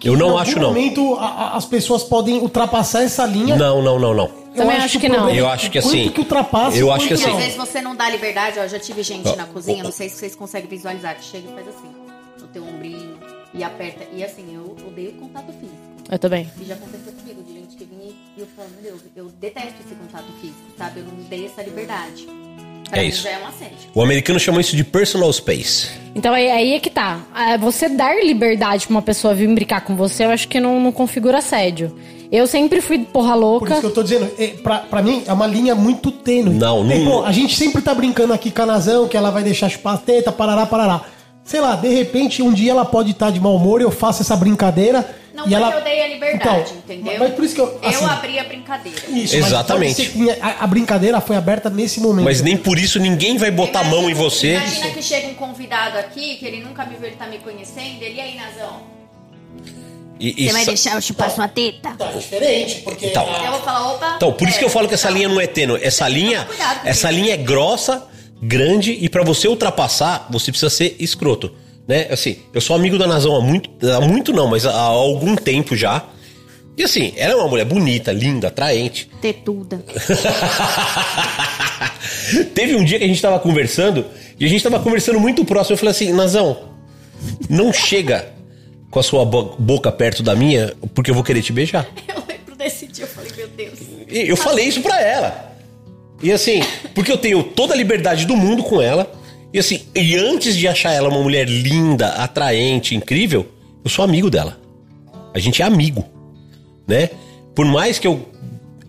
Que 0.01 0.09
Eu 0.09 0.15
em 0.15 0.17
não 0.17 0.29
algum 0.31 0.39
acho, 0.39 0.59
não. 0.59 0.69
momento 0.69 1.15
a- 1.17 1.27
a- 1.29 1.57
as 1.57 1.65
pessoas 1.67 2.03
podem 2.03 2.39
ultrapassar 2.39 3.03
essa 3.03 3.25
linha. 3.27 3.55
Não, 3.55 3.83
não, 3.83 3.99
não, 3.99 4.15
não. 4.15 4.25
Eu 4.25 4.55
Também 4.57 4.77
acho 4.79 4.99
que 4.99 5.07
o 5.07 5.09
não. 5.11 5.17
problema 5.17 5.39
Eu 5.41 5.47
é 5.47 5.53
acho 5.53 5.71
que 5.71 5.81
quanto 5.81 5.89
assim, 5.95 6.09
que 6.09 6.21
ultrapassa 6.21 6.77
eu 6.77 6.91
acho 6.91 7.07
que 7.07 7.15
quanto 7.15 7.23
assim- 7.23 7.37
Às 7.37 7.43
vezes 7.45 7.57
você 7.57 7.81
não 7.83 7.95
dá 7.95 8.11
liberdade, 8.11 8.59
ó. 8.59 8.67
Já 8.67 8.79
tive 8.81 9.03
gente 9.05 9.29
Ó, 9.29 9.37
na 9.37 9.47
cozinha, 9.47 9.81
ó, 9.83 9.85
não 9.85 9.93
sei 9.93 10.09
se 10.09 10.17
vocês 10.17 10.35
conseguem 10.35 10.69
visualizar, 10.69 11.15
que 11.17 11.25
chega 11.25 11.49
e 11.51 11.55
faz 11.55 11.69
assim, 11.69 11.91
no 12.41 12.49
teu 12.49 12.65
ombrinho 12.67 13.17
e 13.55 13.63
aperta. 13.63 14.05
E 14.13 14.25
assim, 14.25 14.47
eu 14.55 14.75
odeio 14.89 15.13
contato 15.13 15.53
físico. 15.53 15.77
Eu 16.11 16.19
também. 16.19 16.51
E 16.61 16.65
já 16.65 16.75
aconteceu 16.75 17.13
comigo, 17.13 17.43
de 17.45 17.53
gente 17.53 17.77
que 17.77 17.85
vinha 17.85 18.13
e 18.37 18.41
eu 18.41 18.47
falo, 18.57 18.69
meu 18.83 18.91
Deus, 18.93 19.03
eu 19.15 19.27
detesto 19.39 19.75
esse 19.87 19.95
contato 19.95 20.27
físico, 20.41 20.59
sabe? 20.77 21.01
Eu 21.01 21.05
não 21.07 21.15
dei 21.29 21.47
essa 21.47 21.63
liberdade. 21.63 22.27
Pra 22.89 22.99
É 23.01 23.05
isso. 23.07 23.23
já 23.25 23.31
é 23.31 23.39
um 23.39 23.47
assédio. 23.47 23.77
O 23.95 24.03
americano 24.03 24.39
chama 24.39 24.61
isso 24.61 24.77
de 24.77 24.85
personal 24.85 25.33
space. 25.33 25.89
Então 26.15 26.33
aí, 26.33 26.51
aí 26.51 26.75
é 26.75 26.81
que 26.81 26.91
tá. 26.91 27.21
Ah, 27.35 27.57
Você 27.57 27.89
dar 27.89 28.17
liberdade 28.25 28.87
pra 28.87 28.95
uma 28.97 29.03
pessoa 29.03 29.35
vir 29.35 29.49
brincar 29.55 29.81
com 29.83 29.95
você, 29.97 30.25
eu 30.25 30.31
acho 30.31 30.49
que 30.49 30.59
não, 30.61 30.81
não 30.81 30.93
configura 30.93 31.39
assédio. 31.39 31.95
Eu 32.33 32.47
sempre 32.47 32.81
fui 32.81 32.99
porra 33.01 33.33
Por 33.35 33.41
louca. 33.41 33.73
isso 33.73 33.81
que 33.81 33.87
eu 33.89 33.91
tô 33.95 34.03
dizendo, 34.05 34.31
é, 34.39 34.49
pra, 34.49 34.79
pra 34.79 35.03
mim 35.03 35.23
é 35.27 35.33
uma 35.33 35.47
linha 35.49 35.75
muito 35.75 36.13
tênue. 36.13 36.55
Não, 36.55 36.87
Tem, 36.87 37.05
não- 37.05 37.11
pô, 37.11 37.25
a 37.25 37.33
gente 37.33 37.57
sempre 37.57 37.83
tá 37.83 37.93
brincando 37.93 38.33
aqui 38.33 38.53
com 38.53 38.63
a 38.63 38.67
Nazão, 38.67 39.09
que 39.09 39.17
ela 39.17 39.31
vai 39.31 39.43
deixar 39.43 39.69
chupar 39.69 39.95
a 39.95 39.99
teta, 39.99 40.31
parará, 40.31 40.65
parará. 40.65 41.01
Sei 41.43 41.61
lá, 41.61 41.75
de 41.75 41.89
repente 41.89 42.41
um 42.43 42.53
dia 42.53 42.71
ela 42.71 42.85
pode 42.85 43.11
estar 43.11 43.33
de 43.33 43.41
mau 43.41 43.57
humor, 43.57 43.81
eu 43.81 43.91
faço 43.91 44.23
essa 44.23 44.37
brincadeira. 44.37 45.05
Não 45.33 45.45
e 45.47 45.51
porque 45.51 45.55
ela... 45.55 45.75
eu 45.77 45.85
dei 45.85 46.03
a 46.03 46.09
liberdade, 46.09 46.61
Então, 46.73 46.77
entendeu? 46.97 47.19
Mas 47.19 47.35
por 47.35 47.45
isso 47.45 47.55
que 47.55 47.61
eu. 47.61 47.79
assim, 47.83 47.95
eu 48.03 48.07
abri 48.11 48.39
a 48.39 48.45
brincadeira. 48.45 48.99
Isso, 49.09 49.37
Exatamente. 49.37 50.13
Mas 50.17 50.35
que 50.35 50.41
a, 50.43 50.65
a 50.65 50.67
brincadeira 50.67 51.21
foi 51.21 51.37
aberta 51.37 51.71
nesse 51.71 52.01
momento. 52.01 52.25
Mas 52.25 52.41
nem 52.43 52.57
por 52.57 52.79
isso 52.79 52.99
ninguém 52.99 53.39
vai 53.39 53.51
botar 53.51 53.81
a 53.81 53.85
mão 53.85 54.11
em 54.11 54.15
você. 54.15 54.55
Imagina 54.57 54.91
que 54.91 55.03
chega 55.03 55.29
um 55.29 55.35
convidado 55.35 55.99
aqui, 55.99 56.37
que 56.37 56.47
ele 56.47 56.61
nunca 56.63 56.85
me 56.85 56.97
viu, 56.97 57.07
ele 57.07 57.17
tá 57.17 57.27
me 57.27 57.39
conhecendo, 57.39 58.03
ele 58.03 58.17
e 58.17 58.21
aí, 58.21 58.35
Nazão? 58.37 58.83
E, 60.19 60.47
e 60.47 60.51
sa- 60.51 60.65
deixar 60.65 60.95
eu 60.97 61.01
chupar 61.01 61.31
sua 61.31 61.49
teta? 61.49 61.95
Tá 61.97 62.07
diferente, 62.13 62.81
porque. 62.83 63.07
Então. 63.07 63.27
a- 63.35 63.45
Eu 63.47 63.53
vou 63.53 63.61
falar, 63.63 63.93
opa. 63.93 64.13
Então, 64.17 64.33
por 64.33 64.49
isso 64.49 64.59
que 64.59 64.65
eu 64.65 64.69
falo 64.69 64.87
que 64.87 64.95
essa 64.95 65.09
pera, 65.09 65.17
linha 65.19 65.29
não 65.29 65.41
é 65.41 65.47
tênue. 65.47 65.79
Essa 65.83 66.07
linha, 66.09 66.47
essa 66.85 67.11
isso. 67.11 67.19
linha 67.21 67.35
é 67.35 67.37
grossa, 67.39 68.07
grande 68.43 68.93
e 69.01 69.09
pra 69.09 69.23
você 69.25 69.49
ultrapassar, 69.49 70.27
você 70.29 70.51
precisa 70.51 70.69
ser 70.69 70.95
escroto, 70.99 71.55
né? 71.89 72.07
Assim, 72.11 72.37
eu 72.53 72.61
sou 72.61 72.77
amigo 72.77 72.99
da 72.99 73.07
Nazão 73.07 73.35
há 73.37 73.41
muito, 73.41 73.71
há 73.91 74.01
muito 74.01 74.33
não, 74.33 74.49
mas 74.49 74.67
há, 74.67 74.79
algum 74.81 75.35
tempo 75.37 75.77
já. 75.77 76.05
E 76.77 76.83
assim, 76.85 77.13
ela 77.17 77.33
é 77.33 77.37
uma 77.37 77.49
mulher 77.49 77.65
bonita, 77.65 78.13
linda, 78.13 78.49
atraente. 78.49 79.09
Tetuda. 79.21 79.83
Teve 82.55 82.77
um 82.77 82.85
dia 82.85 82.99
que 82.99 83.05
a 83.05 83.09
gente 83.09 83.21
tava 83.21 83.39
conversando 83.39 84.05
e 84.39 84.45
a 84.45 84.49
gente 84.49 84.63
tava 84.63 84.79
conversando 84.81 85.21
muito 85.21 85.45
próximo. 85.45 85.75
Eu 85.75 85.79
falei 85.79 85.91
assim, 85.91 86.13
Nazão, 86.13 86.59
não 87.49 87.73
chega 87.73 88.33
com 88.91 88.99
a 88.99 89.03
sua 89.03 89.25
bo- 89.25 89.55
boca 89.59 89.91
perto 89.93 90.23
da 90.23 90.35
minha, 90.35 90.73
porque 90.95 91.11
eu 91.11 91.15
vou 91.15 91.25
querer 91.25 91.43
te 91.43 91.53
beijar. 91.53 91.87
Eu 92.09 92.23
lembro 92.27 92.57
desse 92.57 92.87
dia, 92.87 93.05
eu 93.05 93.09
falei, 93.09 93.31
meu 93.37 93.49
Deus. 93.49 93.79
E 94.09 94.29
eu 94.29 94.37
falei 94.37 94.67
isso 94.67 94.81
pra 94.81 95.01
ela. 95.01 95.53
E 96.23 96.31
assim, 96.33 96.61
porque 96.95 97.11
eu 97.11 97.17
tenho 97.19 97.43
toda 97.43 97.73
a 97.73 97.77
liberdade 97.77 98.27
do 98.27 98.37
mundo 98.37 98.63
com 98.63 98.81
ela. 98.83 99.11
E 99.53 99.59
assim, 99.59 99.83
e 99.95 100.17
antes 100.17 100.57
de 100.57 100.69
achar 100.69 100.93
ela 100.93 101.09
uma 101.09 101.23
mulher 101.23 101.49
linda, 101.49 102.09
atraente, 102.15 102.95
incrível, 102.95 103.49
eu 103.85 103.91
sou 103.91 104.05
amigo 104.05 104.31
dela. 104.31 104.61
A 105.35 105.39
gente 105.39 105.63
é 105.63 105.65
amigo, 105.65 106.05
né? 106.87 107.11
Por 107.55 107.67
mais 107.67 107.99
que 107.99 108.07
eu 108.07 108.29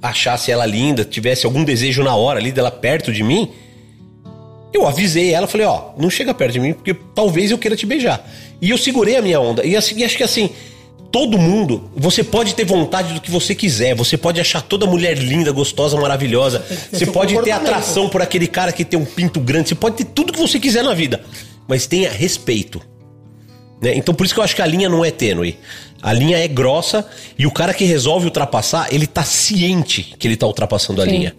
achasse 0.02 0.52
ela 0.52 0.66
linda, 0.66 1.04
tivesse 1.04 1.46
algum 1.46 1.64
desejo 1.64 2.04
na 2.04 2.16
hora 2.16 2.40
ali 2.40 2.52
dela 2.52 2.72
perto 2.72 3.12
de 3.12 3.24
mim, 3.24 3.52
eu 4.74 4.88
avisei 4.88 5.34
ela, 5.34 5.48
falei, 5.48 5.68
ó, 5.68 5.92
não 5.98 6.10
chega 6.10 6.34
perto 6.34 6.54
de 6.54 6.60
mim 6.60 6.74
porque 6.74 6.94
talvez 6.94 7.52
eu 7.52 7.58
queira 7.58 7.76
te 7.76 7.86
beijar. 7.86 8.28
E 8.62 8.70
eu 8.70 8.78
segurei 8.78 9.18
a 9.18 9.22
minha 9.22 9.40
onda. 9.40 9.66
E 9.66 9.76
assim, 9.76 10.04
acho 10.04 10.16
que 10.16 10.24
assim, 10.24 10.52
todo 11.12 11.38
mundo, 11.38 11.92
você 11.96 12.24
pode 12.24 12.56
ter 12.56 12.64
vontade 12.64 13.14
do 13.14 13.20
que 13.20 13.30
você 13.30 13.54
quiser, 13.54 13.94
você 13.94 14.18
pode 14.18 14.40
achar 14.40 14.62
toda 14.62 14.88
mulher 14.88 15.18
linda, 15.18 15.52
gostosa, 15.52 16.00
maravilhosa. 16.00 16.64
Você 16.92 17.06
pode 17.06 17.40
ter 17.44 17.52
atração 17.52 18.08
por 18.08 18.22
aquele 18.22 18.48
cara 18.48 18.72
que 18.72 18.86
tem 18.86 18.98
um 18.98 19.06
pinto 19.06 19.40
grande, 19.40 19.70
você 19.70 19.76
pode 19.76 19.98
ter 19.98 20.06
tudo 20.06 20.32
que 20.32 20.40
você 20.40 20.60
quiser 20.60 20.84
na 20.84 20.94
vida, 20.94 21.22
mas 21.68 21.86
tenha 21.86 22.10
respeito. 22.10 22.82
Né? 23.82 23.94
Então 23.96 24.16
por 24.16 24.26
isso 24.26 24.34
que 24.34 24.40
eu 24.40 24.44
acho 24.44 24.56
que 24.56 24.62
a 24.62 24.66
linha 24.66 24.88
não 24.88 25.04
é 25.04 25.12
tênue. 25.12 25.58
A 26.02 26.14
linha 26.14 26.38
é 26.38 26.48
grossa 26.48 27.08
e 27.38 27.46
o 27.46 27.52
cara 27.52 27.74
que 27.74 27.84
resolve 27.84 28.26
ultrapassar, 28.26 28.88
ele 28.92 29.06
tá 29.06 29.24
ciente 29.24 30.16
que 30.18 30.28
ele 30.28 30.38
tá 30.38 30.48
ultrapassando 30.48 31.02
a 31.02 31.06
Sim. 31.06 31.12
linha. 31.12 31.36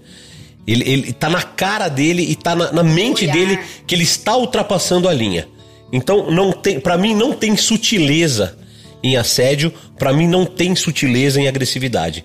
Ele, 0.65 0.89
ele 0.89 1.13
tá 1.13 1.29
na 1.29 1.43
cara 1.43 1.89
dele 1.89 2.23
e 2.23 2.37
tá 2.37 2.55
na, 2.55 2.71
na 2.71 2.83
mente 2.85 3.25
Olhar. 3.25 3.33
dele 3.33 3.59
que 3.87 3.95
ele 3.95 4.05
está 4.05 4.37
ultrapassando 4.37 5.09
a 5.09 5.13
linha. 5.13 5.49
Então 5.93 6.31
não 6.31 6.53
tem, 6.53 6.79
para 6.79 6.97
mim 6.97 7.15
não 7.15 7.33
tem 7.33 7.57
sutileza 7.57 8.62
em 9.03 9.17
assédio, 9.17 9.73
pra 9.99 10.13
mim 10.13 10.27
não 10.27 10.45
tem 10.45 10.75
sutileza 10.75 11.41
em 11.41 11.49
agressividade. 11.49 12.25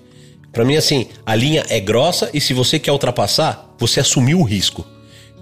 Pra 0.52 0.64
mim 0.64 0.76
assim, 0.76 1.06
a 1.24 1.34
linha 1.34 1.64
é 1.68 1.78
grossa 1.78 2.30
e 2.32 2.40
se 2.40 2.52
você 2.52 2.78
quer 2.78 2.92
ultrapassar, 2.92 3.74
você 3.78 4.00
assumiu 4.00 4.40
o 4.40 4.44
risco. 4.44 4.84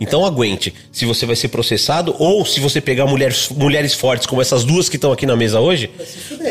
Então 0.00 0.24
aguente. 0.26 0.72
Se 0.92 1.04
você 1.04 1.24
vai 1.26 1.36
ser 1.36 1.48
processado 1.48 2.14
ou 2.18 2.44
se 2.44 2.60
você 2.60 2.80
pegar 2.80 3.06
mulheres, 3.06 3.48
mulheres 3.48 3.94
fortes 3.94 4.26
como 4.26 4.40
essas 4.42 4.64
duas 4.64 4.88
que 4.88 4.96
estão 4.96 5.12
aqui 5.12 5.24
na 5.26 5.36
mesa 5.36 5.60
hoje, 5.60 5.90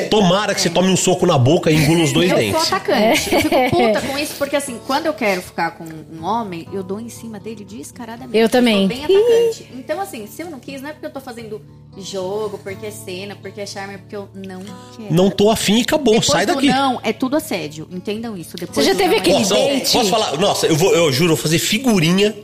tomara 0.09 0.53
que 0.55 0.61
você 0.61 0.69
tome 0.69 0.89
um 0.89 0.97
soco 0.97 1.25
na 1.25 1.37
boca 1.37 1.69
e 1.71 1.75
engula 1.75 2.03
os 2.03 2.11
dois 2.11 2.31
eu 2.31 2.37
dentes. 2.37 2.61
sou 2.67 2.77
atacante. 2.77 3.33
Eu 3.33 3.41
fico 3.41 3.69
puta 3.69 4.01
com 4.01 4.17
isso, 4.17 4.33
porque 4.37 4.55
assim, 4.55 4.79
quando 4.85 5.05
eu 5.05 5.13
quero 5.13 5.41
ficar 5.41 5.71
com 5.71 5.83
um 5.85 6.23
homem, 6.23 6.67
eu 6.73 6.83
dou 6.83 6.99
em 6.99 7.09
cima 7.09 7.39
dele 7.39 7.63
descaradamente. 7.63 8.37
Eu 8.37 8.49
também. 8.49 8.79
sou 8.79 8.87
bem 8.87 9.05
atacante. 9.05 9.67
Então, 9.75 10.01
assim, 10.01 10.27
se 10.27 10.41
eu 10.41 10.49
não 10.49 10.59
quis, 10.59 10.81
não 10.81 10.89
é 10.89 10.93
porque 10.93 11.05
eu 11.05 11.11
tô 11.11 11.21
fazendo 11.21 11.61
jogo, 11.97 12.57
porque 12.63 12.87
é 12.87 12.91
cena, 12.91 13.35
porque 13.35 13.61
é 13.61 13.65
charme, 13.65 13.95
é 13.95 13.97
porque 13.97 14.15
eu 14.15 14.27
não 14.33 14.61
quero. 14.97 15.13
Não 15.13 15.29
tô 15.29 15.49
afim 15.49 15.77
e 15.79 15.81
acabou. 15.81 16.15
Depois 16.15 16.25
Sai 16.31 16.45
daqui. 16.45 16.67
não, 16.67 16.99
é 17.03 17.13
tudo 17.13 17.37
assédio. 17.37 17.87
Entendam 17.91 18.35
isso. 18.37 18.57
Depois 18.57 18.85
Você 18.85 18.91
já 18.91 18.97
teve 18.97 19.09
não, 19.09 19.15
é 19.15 19.19
aquele 19.19 19.37
assédio. 19.37 19.79
date? 19.79 19.91
posso 19.93 20.09
falar? 20.09 20.37
Nossa, 20.37 20.67
eu, 20.67 20.75
vou, 20.75 20.93
eu 20.93 21.11
juro, 21.13 21.31
eu 21.33 21.35
vou 21.35 21.43
fazer 21.43 21.59
figurinha 21.59 22.35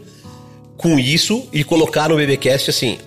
com 0.78 0.98
isso 0.98 1.48
e 1.52 1.64
colocar 1.64 2.10
no 2.10 2.16
BBcast 2.16 2.70
assim. 2.70 2.98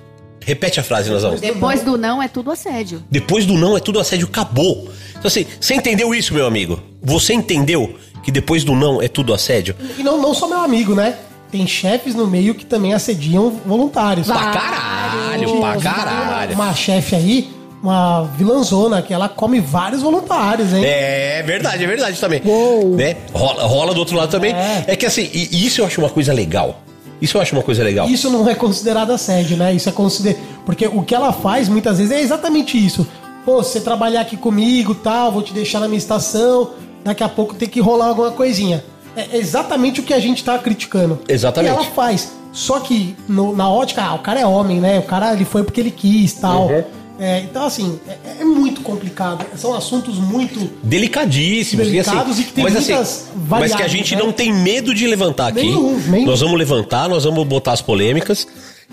Repete 0.41 0.79
a 0.79 0.83
frase, 0.83 1.11
Nazão. 1.11 1.37
Depois 1.37 1.83
do 1.83 1.97
não, 1.97 2.23
é 2.23 2.29
tudo 2.29 2.51
assédio. 2.51 3.03
Depois 3.11 3.47
do 3.47 3.55
não 3.55 3.77
é 3.77 3.81
tudo 3.81 3.99
assédio, 3.99 4.29
acabou. 4.29 4.91
Então 5.11 5.27
assim, 5.27 5.47
você 5.59 5.75
entendeu 5.75 6.15
isso, 6.15 6.35
meu 6.35 6.47
amigo? 6.47 6.81
Você 7.03 7.33
entendeu 7.33 7.95
que 8.23 8.31
depois 8.31 8.63
do 8.63 8.75
não 8.75 9.01
é 9.01 9.09
tudo 9.09 9.33
assédio? 9.33 9.75
E 9.99 10.03
não, 10.03 10.21
não 10.21 10.35
só 10.35 10.47
meu 10.47 10.59
amigo, 10.61 10.95
né? 10.95 11.17
Tem 11.51 11.67
chefes 11.67 12.15
no 12.15 12.27
meio 12.27 12.55
que 12.55 12.67
também 12.67 12.93
assediam 12.93 13.51
voluntários. 13.65 14.27
Pra 14.27 14.51
caralho, 14.51 15.61
pra 15.61 15.77
caralho. 15.77 16.55
Uma 16.55 16.75
chefe 16.75 17.15
aí, 17.15 17.51
uma 17.83 18.25
vilãzona, 18.37 19.01
que 19.01 19.15
ela 19.15 19.29
come 19.29 19.61
vários 19.61 20.03
voluntários, 20.03 20.73
hein? 20.73 20.85
É 20.85 21.43
verdade, 21.47 21.85
é 21.85 21.87
verdade 21.87 22.19
também. 22.19 22.43
Uou. 22.45 22.97
Né? 22.97 23.17
Rola, 23.33 23.65
rola 23.65 23.95
do 23.95 24.01
outro 24.01 24.17
lado 24.17 24.31
também. 24.31 24.53
É. 24.53 24.85
É. 24.89 24.97
que 24.97 25.07
assim, 25.07 25.31
e 25.33 25.65
isso 25.65 25.81
eu 25.81 25.87
acho 25.87 26.01
uma 26.01 26.11
coisa 26.11 26.33
legal. 26.33 26.83
Isso 27.25 27.37
eu 27.37 27.41
acho 27.43 27.55
uma 27.57 27.63
coisa 27.63 27.83
legal. 27.83 28.09
Isso 28.09 28.29
não 28.31 28.49
é 28.49 28.55
considerado 28.55 29.11
assédio, 29.13 29.57
né? 29.57 29.73
Isso 29.75 29.89
é 29.89 29.93
considerado. 29.93 30.41
Porque 30.67 30.87
o 30.87 31.03
que 31.03 31.15
ela 31.15 31.33
faz 31.33 31.69
muitas 31.69 31.99
vezes 31.99 32.13
é 32.13 32.21
exatamente 32.21 32.77
isso. 32.77 33.07
Pô, 33.45 33.63
se 33.63 33.73
você 33.73 33.81
trabalhar 33.81 34.21
aqui 34.21 34.37
comigo 34.37 34.95
tal, 34.95 35.33
vou 35.33 35.43
te 35.43 35.53
deixar 35.53 35.81
na 35.81 35.87
minha 35.89 35.99
estação, 35.99 36.71
daqui 37.05 37.23
a 37.23 37.29
pouco 37.29 37.55
tem 37.55 37.69
que 37.69 37.81
rolar 37.81 38.07
alguma 38.09 38.31
coisinha. 38.31 38.85
É 39.17 39.37
exatamente 39.37 40.01
o 40.01 40.03
que 40.03 40.13
a 40.13 40.19
gente 40.19 40.43
tá 40.43 40.59
criticando. 40.59 41.19
Exatamente. 41.29 41.71
E 41.73 41.75
ela 41.75 41.85
faz. 41.85 42.33
Só 42.53 42.81
que 42.81 43.17
no- 43.29 43.55
na 43.55 43.69
ótica, 43.71 44.03
ah, 44.03 44.15
o 44.15 44.19
cara 44.21 44.41
é 44.41 44.47
homem, 44.47 44.81
né? 44.81 44.99
O 44.99 45.03
cara 45.03 45.33
ele 45.33 45.45
foi 45.45 45.63
porque 45.65 45.81
ele 45.81 45.91
quis 45.91 46.33
tal. 46.35 46.69
Uhum. 46.69 46.85
É, 47.19 47.41
então, 47.41 47.65
assim, 47.65 48.01
é, 48.09 48.41
é 48.41 48.45
muito 48.45 48.81
complicado. 48.81 49.47
São 49.57 49.75
assuntos 49.75 50.19
muito. 50.19 50.71
Delicadíssimos. 50.83 51.87
Delicados 51.87 52.39
e, 52.39 52.43
e 52.43 52.45
que 52.45 52.53
tem 52.53 52.65
mas, 52.65 52.75
muitas 52.75 52.91
assim, 52.91 53.31
mas 53.49 53.49
que 53.49 53.55
a 53.55 53.87
variáveis, 53.87 53.93
gente 53.93 54.17
né? 54.17 54.23
não 54.23 54.33
tem 54.33 54.53
medo 54.53 54.95
de 54.95 55.07
levantar 55.07 55.49
aqui. 55.49 55.61
Nenhum, 55.61 55.97
nenhum. 56.09 56.27
Nós 56.27 56.41
vamos 56.41 56.59
levantar, 56.59 57.09
nós 57.09 57.25
vamos 57.25 57.47
botar 57.47 57.73
as 57.73 57.81
polêmicas 57.81 58.47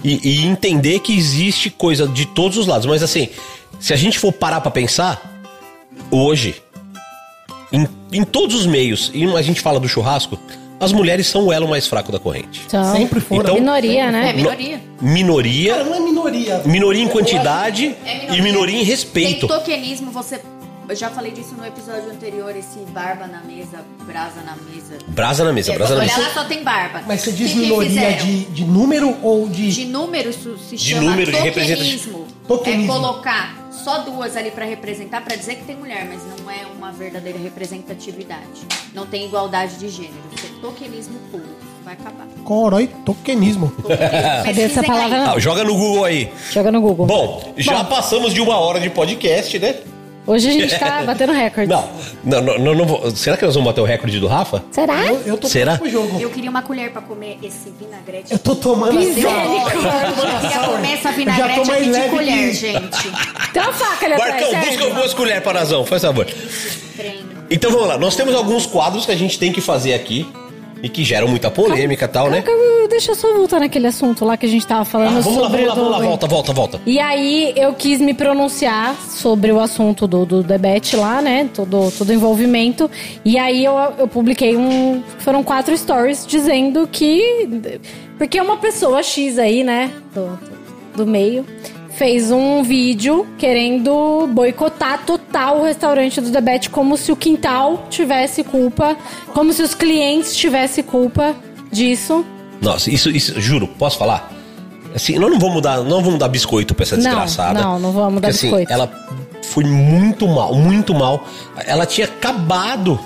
e, 0.03 0.19
e 0.23 0.45
entender 0.45 0.99
que 0.99 1.17
existe 1.17 1.69
coisa 1.69 2.07
de 2.07 2.25
todos 2.25 2.57
os 2.57 2.67
lados. 2.67 2.85
Mas 2.85 3.01
assim, 3.01 3.29
se 3.79 3.93
a 3.93 3.97
gente 3.97 4.19
for 4.19 4.31
parar 4.31 4.61
pra 4.61 4.69
pensar, 4.69 5.41
hoje, 6.11 6.61
em, 7.71 7.87
em 8.11 8.23
todos 8.23 8.55
os 8.55 8.65
meios, 8.67 9.11
e 9.13 9.25
a 9.25 9.41
gente 9.41 9.61
fala 9.61 9.79
do 9.79 9.87
churrasco, 9.87 10.37
as 10.81 10.91
mulheres 10.91 11.27
são 11.27 11.45
o 11.45 11.53
elo 11.53 11.67
mais 11.67 11.87
fraco 11.87 12.11
da 12.11 12.19
corrente. 12.19 12.63
Então, 12.65 12.83
Sempre 12.95 13.19
foram. 13.21 13.41
Então- 13.43 13.55
minoria, 13.55 14.03
É 14.05 14.11
né? 14.11 14.33
minoria. 14.33 14.81
Minoria, 15.01 15.73
Cara, 15.73 15.83
não 15.85 15.95
é 15.95 15.99
minoria. 15.99 16.61
minoria 16.65 17.03
em 17.03 17.07
quantidade 17.07 17.95
É 18.05 18.35
e 18.35 18.41
minoria 18.41 18.79
em 18.79 18.83
respeito. 18.83 19.47
Tem 19.47 19.57
tokenismo, 19.57 20.11
você. 20.11 20.39
Eu 20.91 20.95
já 20.97 21.09
falei 21.09 21.31
disso 21.31 21.55
no 21.57 21.65
episódio 21.65 22.11
anterior, 22.11 22.53
esse 22.53 22.79
barba 22.89 23.25
na 23.25 23.39
mesa, 23.43 23.79
brasa 24.05 24.41
na 24.41 24.57
mesa. 24.57 24.97
Brasa 25.07 25.45
na 25.45 25.53
mesa, 25.53 25.71
É, 25.71 25.75
brasa 25.77 25.95
na 25.95 26.01
olha 26.01 26.09
mesa. 26.13 26.27
lá, 26.27 26.33
só 26.33 26.43
tem 26.43 26.61
barba. 26.65 27.01
Mas 27.07 27.21
você 27.21 27.31
diz 27.31 27.53
Que 27.53 27.59
minoria 27.59 28.11
de, 28.17 28.43
de 28.47 28.65
número 28.65 29.15
ou 29.23 29.47
de. 29.47 29.69
De 29.71 29.85
número, 29.85 30.29
isso 30.29 30.57
se 30.57 30.75
De 30.75 30.89
chama 30.89 31.11
número, 31.11 31.31
de 31.31 31.37
tokenismo. 31.37 32.27
Tokenismo. 32.45 32.83
É 32.83 32.87
colocar 32.93 33.69
só 33.71 33.99
duas 33.99 34.35
ali 34.35 34.51
pra 34.51 34.65
representar, 34.65 35.21
pra 35.23 35.37
dizer 35.37 35.55
que 35.55 35.63
tem 35.63 35.77
mulher, 35.77 36.05
mas 36.09 36.19
não 36.43 36.51
é 36.51 36.65
uma 36.77 36.91
verdadeira 36.91 37.39
representatividade. 37.39 38.67
Não 38.93 39.05
tem 39.05 39.25
igualdade 39.25 39.77
de 39.77 39.87
gênero. 39.87 40.13
Isso 40.35 40.45
é 40.47 40.61
tokenismo 40.61 41.17
puro. 41.31 41.45
Vai 41.85 41.93
acabar. 41.93 42.27
Corói 42.43 42.87
tokenismo. 43.05 43.71
Tokenismo. 43.81 44.43
Cadê 44.43 44.61
essa 44.63 44.83
palavra? 44.83 45.31
Ah, 45.31 45.39
joga 45.39 45.63
no 45.63 45.73
Google 45.73 46.03
aí. 46.03 46.29
Joga 46.51 46.69
no 46.69 46.81
Google. 46.81 47.05
Bom, 47.05 47.53
já 47.55 47.81
passamos 47.85 48.33
de 48.33 48.41
uma 48.41 48.57
hora 48.59 48.77
de 48.79 48.89
podcast, 48.89 49.57
né? 49.57 49.75
Hoje 50.27 50.49
a 50.49 50.51
gente 50.51 50.77
tá 50.79 51.01
batendo 51.03 51.33
recorde. 51.33 51.69
Não, 51.69 51.89
não, 52.23 52.41
não, 52.41 52.57
não, 52.59 52.75
não 52.75 52.85
vou- 52.85 53.09
Será 53.11 53.35
que 53.37 53.43
nós 53.45 53.55
vamos 53.55 53.67
bater 53.69 53.81
o 53.81 53.85
recorde 53.85 54.19
do 54.19 54.27
Rafa? 54.27 54.63
Será? 54.71 55.05
Eu, 55.05 55.21
eu 55.25 55.37
tô 55.37 55.47
Será? 55.47 55.77
pro 55.77 55.89
jogo. 55.89 56.19
Eu 56.19 56.29
queria 56.29 56.49
uma 56.49 56.61
colher 56.61 56.91
pra 56.91 57.01
comer 57.01 57.39
esse 57.41 57.71
vinagrete. 57.79 58.31
Eu 58.31 58.39
tô 58.39 58.55
tomando 58.55 58.99
assim, 58.99 59.25
ó. 59.25 59.29
Eu 59.29 59.65
queria 59.65 60.59
comer 60.67 60.93
essa 60.93 61.09
Eu 61.09 61.11
já 61.11 61.11
vinagrete 61.11 61.59
tô 61.61 61.65
mais 61.65 61.69
aqui 61.81 61.83
de 61.83 61.89
leve 61.91 62.09
colher, 62.09 62.47
que- 62.49 62.53
gente. 62.53 63.11
Tem 63.53 63.61
uma 63.61 63.73
faca 63.73 64.05
ali 64.05 64.13
atrás, 64.13 64.51
Marcão, 64.51 64.61
busca 64.61 64.89
duas 64.95 65.13
colheres 65.13 65.43
para 65.43 65.59
Nazão, 65.59 65.85
faz 65.85 66.01
favor. 66.01 66.25
Trem. 66.95 67.19
Então 67.49 67.69
vamos 67.71 67.87
lá, 67.87 67.97
nós 67.97 68.15
temos 68.15 68.33
alguns 68.33 68.65
quadros 68.65 69.05
que 69.05 69.11
a 69.11 69.15
gente 69.15 69.37
tem 69.37 69.51
que 69.51 69.59
fazer 69.59 69.93
aqui 69.93 70.25
e 70.83 70.89
que 70.89 71.03
geram 71.03 71.27
muita 71.27 71.51
polêmica 71.51 72.05
e 72.05 72.07
tal, 72.07 72.29
né? 72.29 72.43
Deixa 72.89 73.11
eu 73.11 73.15
só 73.15 73.33
voltar 73.33 73.59
naquele 73.59 73.87
assunto 73.87 74.25
lá 74.25 74.35
que 74.35 74.45
a 74.45 74.49
gente 74.49 74.65
tava 74.65 74.83
falando 74.83 75.17
Ah, 75.17 75.21
vamos 75.21 75.37
lá, 75.37 75.49
sobre 75.49 75.65
vamos 75.65 75.67
lá, 75.67 75.75
vamos 75.75 75.91
lá, 75.91 75.99
volta, 75.99 76.27
volta, 76.27 76.53
volta. 76.53 76.81
E 76.85 76.99
aí 76.99 77.53
eu 77.55 77.73
quis 77.73 78.01
me 78.01 78.13
pronunciar 78.13 78.95
sobre 78.95 79.51
o 79.51 79.59
assunto 79.59 80.07
do, 80.07 80.25
do 80.25 80.43
debate 80.43 80.95
lá, 80.95 81.21
né? 81.21 81.49
Todo, 81.53 81.91
todo 81.97 82.09
o 82.09 82.13
envolvimento. 82.13 82.89
E 83.23 83.37
aí 83.37 83.63
eu, 83.63 83.73
eu 83.97 84.07
publiquei 84.07 84.57
um. 84.57 85.01
Foram 85.19 85.43
quatro 85.43 85.75
stories 85.77 86.25
dizendo 86.25 86.87
que. 86.91 87.47
Porque 88.17 88.39
uma 88.39 88.57
pessoa 88.57 89.01
X 89.01 89.39
aí, 89.39 89.63
né? 89.63 89.91
Do, 90.13 90.39
do 90.95 91.07
meio. 91.07 91.45
Fez 91.95 92.31
um 92.31 92.63
vídeo 92.63 93.27
querendo 93.37 94.27
boicotar 94.31 95.05
total 95.05 95.59
o 95.59 95.63
restaurante 95.63 96.19
do 96.21 96.29
debate, 96.31 96.69
como 96.69 96.97
se 96.97 97.11
o 97.11 97.15
quintal 97.15 97.85
tivesse 97.89 98.43
culpa, 98.43 98.95
como 99.33 99.51
se 99.53 99.61
os 99.61 99.75
clientes 99.75 100.35
tivessem 100.35 100.83
culpa 100.83 101.35
disso. 101.71 102.25
Nossa, 102.61 102.89
isso, 102.89 103.09
isso, 103.09 103.39
juro, 103.39 103.67
posso 103.67 103.97
falar? 103.97 104.31
Assim, 104.95 105.17
nós 105.19 105.29
não 105.31 105.39
vamos 105.39 105.61
dar, 105.61 105.81
não 105.83 106.01
vamos 106.01 106.19
dar 106.19 106.27
biscoito 106.27 106.73
pra 106.73 106.83
essa 106.83 106.95
Não, 106.95 107.03
desgraçada. 107.03 107.61
não, 107.61 107.79
não 107.79 107.91
vamos 107.91 108.21
dar 108.21 108.29
Porque, 108.29 108.29
assim, 108.29 108.47
biscoito. 108.47 108.71
ela 108.73 108.91
foi 109.43 109.63
muito 109.63 110.27
mal, 110.27 110.53
muito 110.55 110.93
mal. 110.93 111.25
Ela 111.65 111.85
tinha 111.85 112.07
acabado 112.07 112.99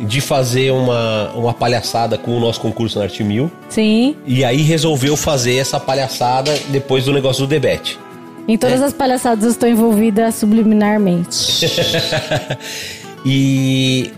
de 0.00 0.20
fazer 0.20 0.70
uma, 0.72 1.30
uma 1.34 1.54
palhaçada 1.54 2.18
com 2.18 2.36
o 2.36 2.40
nosso 2.40 2.60
concurso 2.60 2.98
na 2.98 3.04
Arte 3.04 3.22
Mil. 3.22 3.50
Sim. 3.68 4.16
E 4.26 4.44
aí 4.44 4.62
resolveu 4.62 5.16
fazer 5.16 5.56
essa 5.56 5.78
palhaçada 5.78 6.52
depois 6.70 7.04
do 7.04 7.12
negócio 7.12 7.46
do 7.46 7.48
debate. 7.48 7.98
Em 8.46 8.58
todas 8.58 8.80
É. 8.82 8.84
as 8.84 8.92
palhaçadas 8.92 9.44
eu 9.44 9.50
estou 9.50 9.68
envolvida 9.68 10.30
subliminarmente. 10.32 11.66
E. 13.26 14.10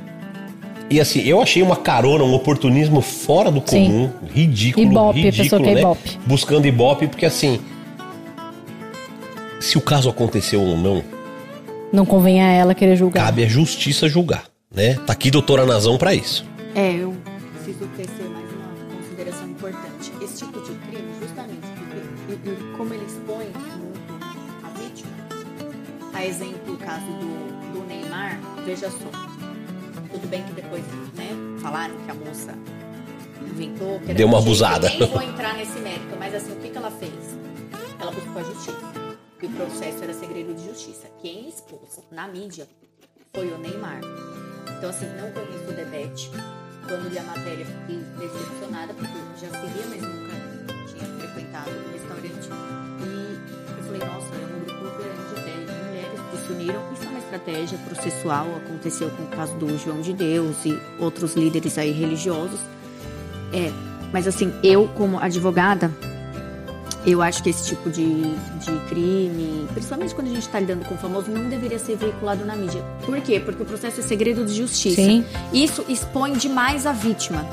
E 0.89 1.01
assim, 1.01 1.21
eu 1.23 1.41
achei 1.43 1.63
uma 1.63 1.75
carona, 1.77 2.23
um 2.23 2.33
oportunismo 2.33 3.01
fora 3.01 3.51
do 3.51 3.61
Sim. 3.67 3.87
comum, 3.87 4.11
ridículo, 4.33 4.87
Ibope, 4.87 5.19
a 5.19 5.23
ridículo, 5.23 5.63
né? 5.65 5.73
ibope. 5.81 6.19
Buscando 6.25 6.67
ibope, 6.67 7.09
porque 7.09 7.27
assim, 7.27 7.59
se 9.59 9.77
o 9.77 9.81
caso 9.81 10.09
aconteceu 10.09 10.61
ou 10.63 10.77
não, 10.77 11.03
Não 11.93 12.07
convém 12.07 12.41
a 12.41 12.53
ela 12.53 12.73
querer 12.73 12.95
julgar. 12.95 13.25
cabe 13.25 13.43
à 13.43 13.49
justiça 13.49 14.09
julgar, 14.09 14.45
né? 14.77 14.95
Tá 15.07 15.13
aqui 15.15 15.31
doutora 15.31 15.65
Nazão 15.65 15.97
pra 15.99 16.15
isso. 16.15 16.45
É, 16.75 16.93
eu 16.95 17.17
preciso 17.55 17.87
tecer 17.97 18.29
mais 18.29 18.49
uma 18.53 18.97
consideração 18.97 19.49
importante. 19.49 20.13
Esse 20.23 20.45
tipo 20.45 20.61
de 20.61 20.75
crime, 20.87 21.13
justamente 21.21 21.67
porque, 21.67 22.51
e- 22.51 22.77
como 22.77 22.93
ele 22.95 23.05
expõe 23.07 23.47
muito 23.47 24.25
a 24.63 24.69
vítima, 24.79 25.13
a 26.13 26.25
exemplo 26.27 26.75
o 26.75 26.77
caso 26.77 27.07
do, 27.07 27.73
do 27.73 27.87
Neymar, 27.87 28.39
veja 28.65 28.91
só. 28.91 29.11
Tudo 30.13 30.29
bem 30.29 30.43
que 30.45 30.53
depois, 30.53 30.83
né, 31.15 31.29
falaram 31.61 31.95
que 32.05 32.11
a 32.11 32.15
moça 32.15 32.55
inventou... 33.43 33.99
que 34.01 34.05
era 34.11 34.15
Deu 34.15 34.27
uma 34.29 34.37
um 34.39 34.41
abusada. 34.41 34.89
Nem 34.91 35.07
vou 35.09 35.23
entrar 35.23 35.55
nesse 35.57 35.79
mérito, 35.81 36.17
mas 36.19 36.35
assim, 36.35 36.53
o 36.53 36.57
que, 36.57 36.69
que 36.69 36.77
ela 36.79 36.91
fez? 36.91 37.13
Ela 37.99 38.11
buscou 38.13 38.41
a 38.41 38.45
justiça. 38.45 39.17
Que 39.39 39.47
o 39.47 39.51
processo 39.51 40.03
era 40.03 40.15
segredo 40.15 40.55
de 40.55 40.65
justiça. 40.67 41.09
Quem 41.21 41.49
expôs 41.49 42.01
na 42.11 42.27
mídia 42.27 42.67
foi 43.35 43.49
o 43.53 43.59
Neymar. 43.59 44.01
Então, 44.87 44.97
assim, 44.97 45.07
não 45.21 45.31
conheço 45.33 45.69
o 45.69 45.73
Debete. 45.73 46.31
Quando 46.87 47.09
li 47.09 47.19
a 47.19 47.23
matéria, 47.25 47.67
fiquei 47.67 48.05
decepcionada, 48.21 48.95
porque 48.95 49.19
eu 49.19 49.51
já 49.51 49.61
seguia, 49.61 49.85
mas 49.91 50.01
nunca 50.01 50.33
tinha 50.87 51.11
frequentado 51.19 51.71
o 51.71 51.93
restaurante. 51.93 52.49
E 53.03 53.39
eu 53.79 53.85
falei, 53.85 53.99
nossa, 53.99 54.35
é 54.37 54.47
um 54.47 54.65
grupo 54.65 54.97
grande 54.97 55.41
até 55.41 55.51
de 55.51 55.89
mulheres 55.89 56.21
que 56.31 56.37
se 56.37 56.53
uniram. 56.53 56.93
Isso 56.93 57.05
é 57.05 57.09
uma 57.09 57.19
estratégia 57.19 57.79
processual, 57.79 58.47
aconteceu 58.65 59.11
com 59.11 59.25
o 59.25 59.27
caso 59.27 59.57
do 59.57 59.77
João 59.77 60.01
de 60.01 60.13
Deus 60.13 60.65
e 60.65 60.81
outros 61.01 61.35
líderes 61.35 61.77
aí 61.79 61.91
religiosos. 61.91 62.61
É, 63.53 63.73
mas 64.13 64.29
assim, 64.29 64.55
eu 64.63 64.87
como 64.95 65.19
advogada, 65.19 65.91
eu 67.07 67.23
acho 67.23 67.43
que 67.43 67.51
esse 67.51 67.69
tipo 67.69 67.89
de, 67.89 68.05
de 68.05 68.89
crime, 68.89 69.67
principalmente 69.73 70.13
quando 70.13 70.27
a 70.27 70.31
gente 70.31 70.43
está 70.43 70.59
lidando 70.59 70.85
com 70.85 70.95
o 70.95 70.99
famoso, 70.99 71.31
não 71.31 71.49
deveria 71.49 71.79
ser 71.79 71.97
veiculado 71.97 72.45
na 72.45 72.57
mídia. 72.57 72.83
Por 73.05 73.21
quê? 73.21 73.39
Porque 73.39 73.63
o 73.63 73.67
processo 73.67 74.01
é 74.01 74.03
segredo 74.03 74.45
de 74.45 74.53
justiça. 74.53 74.97
Sim. 74.97 75.25
Isso 75.53 75.85
expõe 75.89 76.33
demais 76.33 76.85
a 76.85 76.93
vítima. 76.93 77.47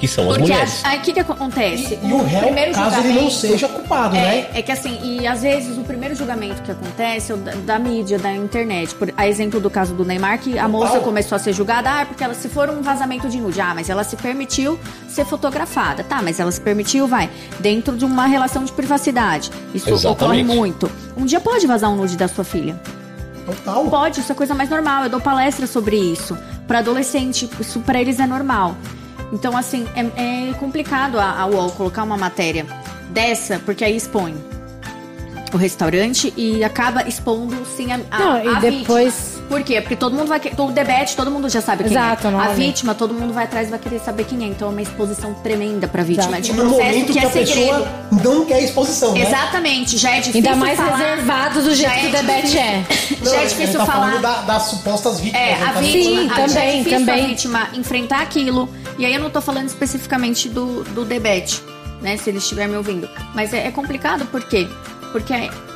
Que 0.00 0.08
são 0.08 0.30
as 0.30 0.38
Porque 0.38 0.50
mulheres. 0.50 0.80
aí 0.82 0.98
o 0.98 1.02
que, 1.02 1.12
que 1.12 1.20
acontece? 1.20 1.98
E 2.02 2.12
o 2.12 2.24
réu, 2.24 2.42
primeiro 2.44 2.72
caso 2.72 3.00
ele 3.00 3.12
não 3.12 3.30
seja 3.30 3.68
culpado, 3.68 4.14
né? 4.14 4.48
É, 4.54 4.60
é 4.60 4.62
que 4.62 4.72
assim, 4.72 4.98
e 5.02 5.26
às 5.26 5.42
vezes 5.42 5.76
o 5.76 5.82
primeiro 5.82 6.14
julgamento 6.14 6.62
que 6.62 6.70
acontece 6.70 7.32
é 7.32 7.34
o 7.34 7.38
da, 7.38 7.52
da 7.52 7.78
mídia, 7.78 8.18
da 8.18 8.32
internet. 8.32 8.94
Por, 8.94 9.12
a 9.14 9.28
exemplo 9.28 9.60
do 9.60 9.68
caso 9.68 9.92
do 9.92 10.02
Neymar, 10.02 10.38
que 10.38 10.58
a 10.58 10.66
moça 10.66 10.92
Total. 10.92 11.02
começou 11.02 11.36
a 11.36 11.38
ser 11.38 11.52
julgada, 11.52 11.90
ah, 12.00 12.06
porque 12.06 12.24
ela 12.24 12.32
se 12.32 12.48
for 12.48 12.70
um 12.70 12.80
vazamento 12.80 13.28
de 13.28 13.38
nude, 13.38 13.60
ah, 13.60 13.74
mas 13.74 13.90
ela 13.90 14.02
se 14.02 14.16
permitiu 14.16 14.80
ser 15.06 15.26
fotografada. 15.26 16.02
Tá, 16.02 16.22
mas 16.22 16.40
ela 16.40 16.50
se 16.50 16.60
permitiu, 16.60 17.06
vai, 17.06 17.28
dentro 17.58 17.94
de 17.94 18.06
uma 18.06 18.26
relação 18.26 18.64
de 18.64 18.72
privacidade. 18.72 19.50
Isso 19.74 19.90
Exatamente. 19.90 20.24
ocorre 20.24 20.42
muito. 20.42 20.90
Um 21.14 21.26
dia 21.26 21.40
pode 21.40 21.66
vazar 21.66 21.90
um 21.90 21.96
nude 21.96 22.16
da 22.16 22.26
sua 22.26 22.44
filha. 22.44 22.80
Total. 23.44 23.84
Pode, 23.86 24.20
isso 24.20 24.32
é 24.32 24.34
coisa 24.34 24.54
mais 24.54 24.70
normal. 24.70 25.04
Eu 25.04 25.10
dou 25.10 25.20
palestra 25.20 25.66
sobre 25.66 25.96
isso. 25.96 26.38
Pra 26.66 26.78
adolescente, 26.78 27.50
isso 27.58 27.80
pra 27.80 28.00
eles 28.00 28.18
é 28.18 28.26
normal. 28.26 28.76
Então, 29.32 29.56
assim, 29.56 29.86
é, 29.94 30.48
é 30.50 30.52
complicado 30.54 31.18
a, 31.18 31.40
a 31.40 31.46
UOL 31.46 31.70
colocar 31.70 32.02
uma 32.02 32.16
matéria 32.16 32.66
dessa, 33.10 33.60
porque 33.64 33.84
aí 33.84 33.96
expõe 33.96 34.34
o 35.52 35.56
restaurante 35.56 36.32
e 36.36 36.62
acaba 36.62 37.08
expondo, 37.08 37.56
sim, 37.76 37.90
a, 37.90 37.98
a, 38.10 38.18
Não, 38.18 38.44
e 38.44 38.48
a 38.56 38.60
depois- 38.60 39.14
vítima. 39.14 39.40
Por 39.50 39.64
quê? 39.64 39.80
Porque 39.80 39.96
todo 39.96 40.14
mundo 40.14 40.28
vai... 40.28 40.38
que- 40.38 40.52
O 40.56 40.70
debate, 40.70 41.16
todo 41.16 41.28
mundo 41.28 41.48
já 41.48 41.60
sabe 41.60 41.82
quem 41.82 41.90
Exato, 41.92 42.24
é. 42.24 42.28
A 42.28 42.30
normalmente. 42.30 42.66
vítima, 42.66 42.94
todo 42.94 43.12
mundo 43.12 43.32
vai 43.32 43.42
atrás 43.46 43.66
e 43.66 43.70
vai 43.72 43.80
querer 43.80 43.98
saber 43.98 44.22
quem 44.22 44.44
é. 44.44 44.46
Então, 44.46 44.68
é 44.68 44.70
uma 44.70 44.80
exposição 44.80 45.34
tremenda 45.34 45.88
pra 45.88 46.04
vítima. 46.04 46.38
Exato. 46.38 46.38
É 46.38 46.40
de 46.40 46.52
no 46.52 46.68
processo 46.68 46.84
momento 46.88 47.06
que 47.06 47.12
que 47.14 47.18
é 47.18 47.22
a 47.26 47.30
pessoa 47.30 47.56
segredo. 47.80 47.88
não 48.22 48.44
quer 48.44 48.62
exposição, 48.62 49.12
né? 49.12 49.22
Exatamente. 49.22 49.98
Já 49.98 50.10
é 50.12 50.20
difícil 50.20 50.36
Ainda 50.36 50.54
mais 50.54 50.76
falar. 50.78 50.96
reservado 50.98 51.62
do 51.62 51.74
jeito 51.74 51.90
Já 51.94 51.98
que 51.98 52.06
o 52.06 52.08
é 52.10 52.12
debate 52.22 52.42
difícil- 52.42 52.60
é. 52.60 52.84
Não, 53.24 53.32
Já 53.34 53.40
é 53.40 53.46
difícil 53.46 53.80
tá 53.80 53.86
falar. 53.86 54.06
falando 54.06 54.22
da- 54.22 54.42
das 54.42 54.62
supostas 54.62 55.18
vítimas. 55.18 55.42
É, 55.42 55.52
ele 55.54 55.62
a 55.64 55.72
tá 55.72 55.80
vítima, 55.80 56.20
Sim, 56.20 56.30
a- 56.30 56.34
já 56.36 56.42
é 56.42 56.46
também, 56.46 56.78
difícil 56.84 56.98
também. 57.06 57.24
a 57.24 57.26
vítima 57.26 57.68
enfrentar 57.74 58.20
aquilo. 58.22 58.68
E 59.00 59.06
aí 59.06 59.14
eu 59.14 59.20
não 59.20 59.30
tô 59.30 59.40
falando 59.40 59.66
especificamente 59.66 60.46
do, 60.46 60.84
do 60.84 61.06
debate, 61.06 61.62
né? 62.02 62.18
Se 62.18 62.28
ele 62.28 62.36
estiver 62.36 62.68
me 62.68 62.76
ouvindo. 62.76 63.08
Mas 63.34 63.54
é, 63.54 63.66
é 63.66 63.70
complicado 63.70 64.26
por 64.26 64.44
quê? 64.44 64.68
Porque 65.10 65.32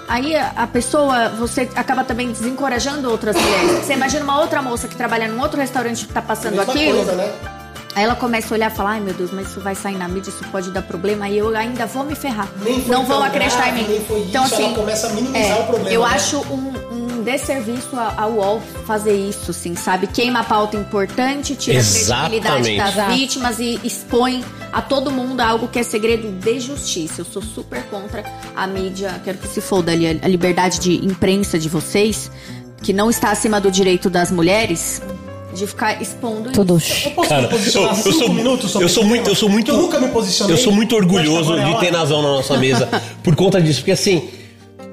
aí 0.07 0.37
a, 0.37 0.67
pessoa, 0.67 1.31
você 1.31 1.63
acaba 1.75 2.05
também 2.05 2.31
desencorajando 2.31 3.11
outras 3.11 3.35
mulheres. 3.35 3.87
Você 3.87 3.95
imagina 3.95 4.25
uma 4.25 4.39
outra 4.39 4.61
moça 4.61 4.87
que 4.89 4.95
trabalha 4.95 5.27
num 5.27 5.41
outro 5.41 5.59
restaurante 5.59 6.07
que 6.07 6.13
tá 6.13 6.21
passando 6.21 6.57
Mesma 6.57 6.71
aquilo. 6.75 6.97
coisa, 6.97 7.13
né? 7.13 7.33
Aí 7.97 8.05
ela 8.05 8.15
começa 8.15 8.53
a 8.53 8.55
olhar 8.59 8.71
e 8.71 8.75
falar, 8.75 8.91
ai 8.91 9.01
meu 9.01 9.15
Deus, 9.15 9.31
mas 9.33 9.49
isso 9.49 9.61
vai 9.61 9.75
sair 9.75 9.97
na 9.97 10.07
mídia, 10.07 10.29
isso 10.29 10.45
pode 10.51 10.71
dar 10.71 10.83
problema, 10.83 11.27
e 11.27 11.39
eu 11.39 11.57
ainda 11.57 11.87
vou 11.87 12.05
me 12.05 12.15
ferrar. 12.15 12.49
Não 12.87 13.07
vão 13.07 13.23
acreditar 13.23 13.71
em 13.71 13.73
mim. 13.73 13.87
então, 14.29 14.45
isso, 14.45 14.55
ela 14.57 14.65
assim, 14.67 14.75
começa 14.75 15.07
a 15.07 15.11
minimizar 15.11 15.57
é, 15.59 15.61
o 15.61 15.65
problema, 15.65 15.91
Eu 15.91 16.03
né? 16.03 16.09
acho 16.13 16.41
um, 16.53 16.75
um 16.93 17.04
desserviço 17.25 17.89
ao 18.17 18.33
UOL 18.33 18.63
fazer 18.87 19.15
isso, 19.17 19.51
assim, 19.51 19.75
sabe? 19.75 20.07
Queima 20.07 20.41
a 20.41 20.45
pauta 20.45 20.77
importante, 20.77 21.55
tira 21.57 21.79
Exatamente. 21.79 22.47
a 22.47 22.51
credibilidade 22.53 22.97
das 22.97 23.15
vítimas 23.17 23.59
e 23.59 23.81
expõe 23.83 24.45
a 24.73 24.83
todo 24.83 25.11
mundo 25.11 25.41
algo 25.41 25.67
que 25.69 25.79
é 25.79 25.83
segredo 25.83 26.29
de 26.31 26.61
justiça. 26.61 27.21
Eu 27.23 27.25
sou 27.25 27.43
super 27.43 27.83
contra 27.85 28.23
a 28.55 28.67
mídia, 28.67 29.21
quero 29.25 29.39
que 29.39 29.49
se 29.49 29.61
foda 29.61 29.91
ali, 29.93 30.07
a 30.23 30.29
liberdade 30.29 30.79
de 30.79 31.05
imprensa 31.05 31.59
de 31.59 31.69
vocês, 31.69 32.31
que 32.83 32.93
não 32.93 33.09
está 33.11 33.31
acima 33.31 33.61
do 33.61 33.71
direito 33.71 34.11
das 34.11 34.31
mulheres, 34.31 35.01
de 35.55 35.67
ficar 35.67 36.03
expondo 36.03 36.51
Tudo. 36.51 36.77
isso. 36.79 37.07
Eu 37.09 37.13
posso 37.13 37.29
Cara, 37.29 37.43
me 37.43 37.49
posicionar 37.49 37.91
eu- 37.93 37.97
eu 37.97 38.03
cinco 38.03 38.19
sou- 38.19 38.29
minutos 38.35 38.71
sobre 38.73 38.85
eu 38.85 38.89
sou 38.89 39.05
muito- 39.05 39.29
eu 39.31 39.35
sou 39.37 39.49
muito- 39.49 39.71
eu 39.71 39.77
nunca 39.77 40.01
me 40.01 40.09
posicionei. 40.09 40.53
Eu 40.55 40.59
sou 40.59 40.73
muito 40.73 40.97
orgulhoso 40.97 41.55
de 41.55 41.65
ter 41.79 41.87
hora. 41.87 41.91
Nazão 41.93 42.21
na 42.23 42.29
nossa 42.29 42.57
mesa 42.59 42.89
por 43.23 43.37
conta 43.37 43.63
disso, 43.63 43.79
porque 43.81 43.93
assim, 43.93 44.29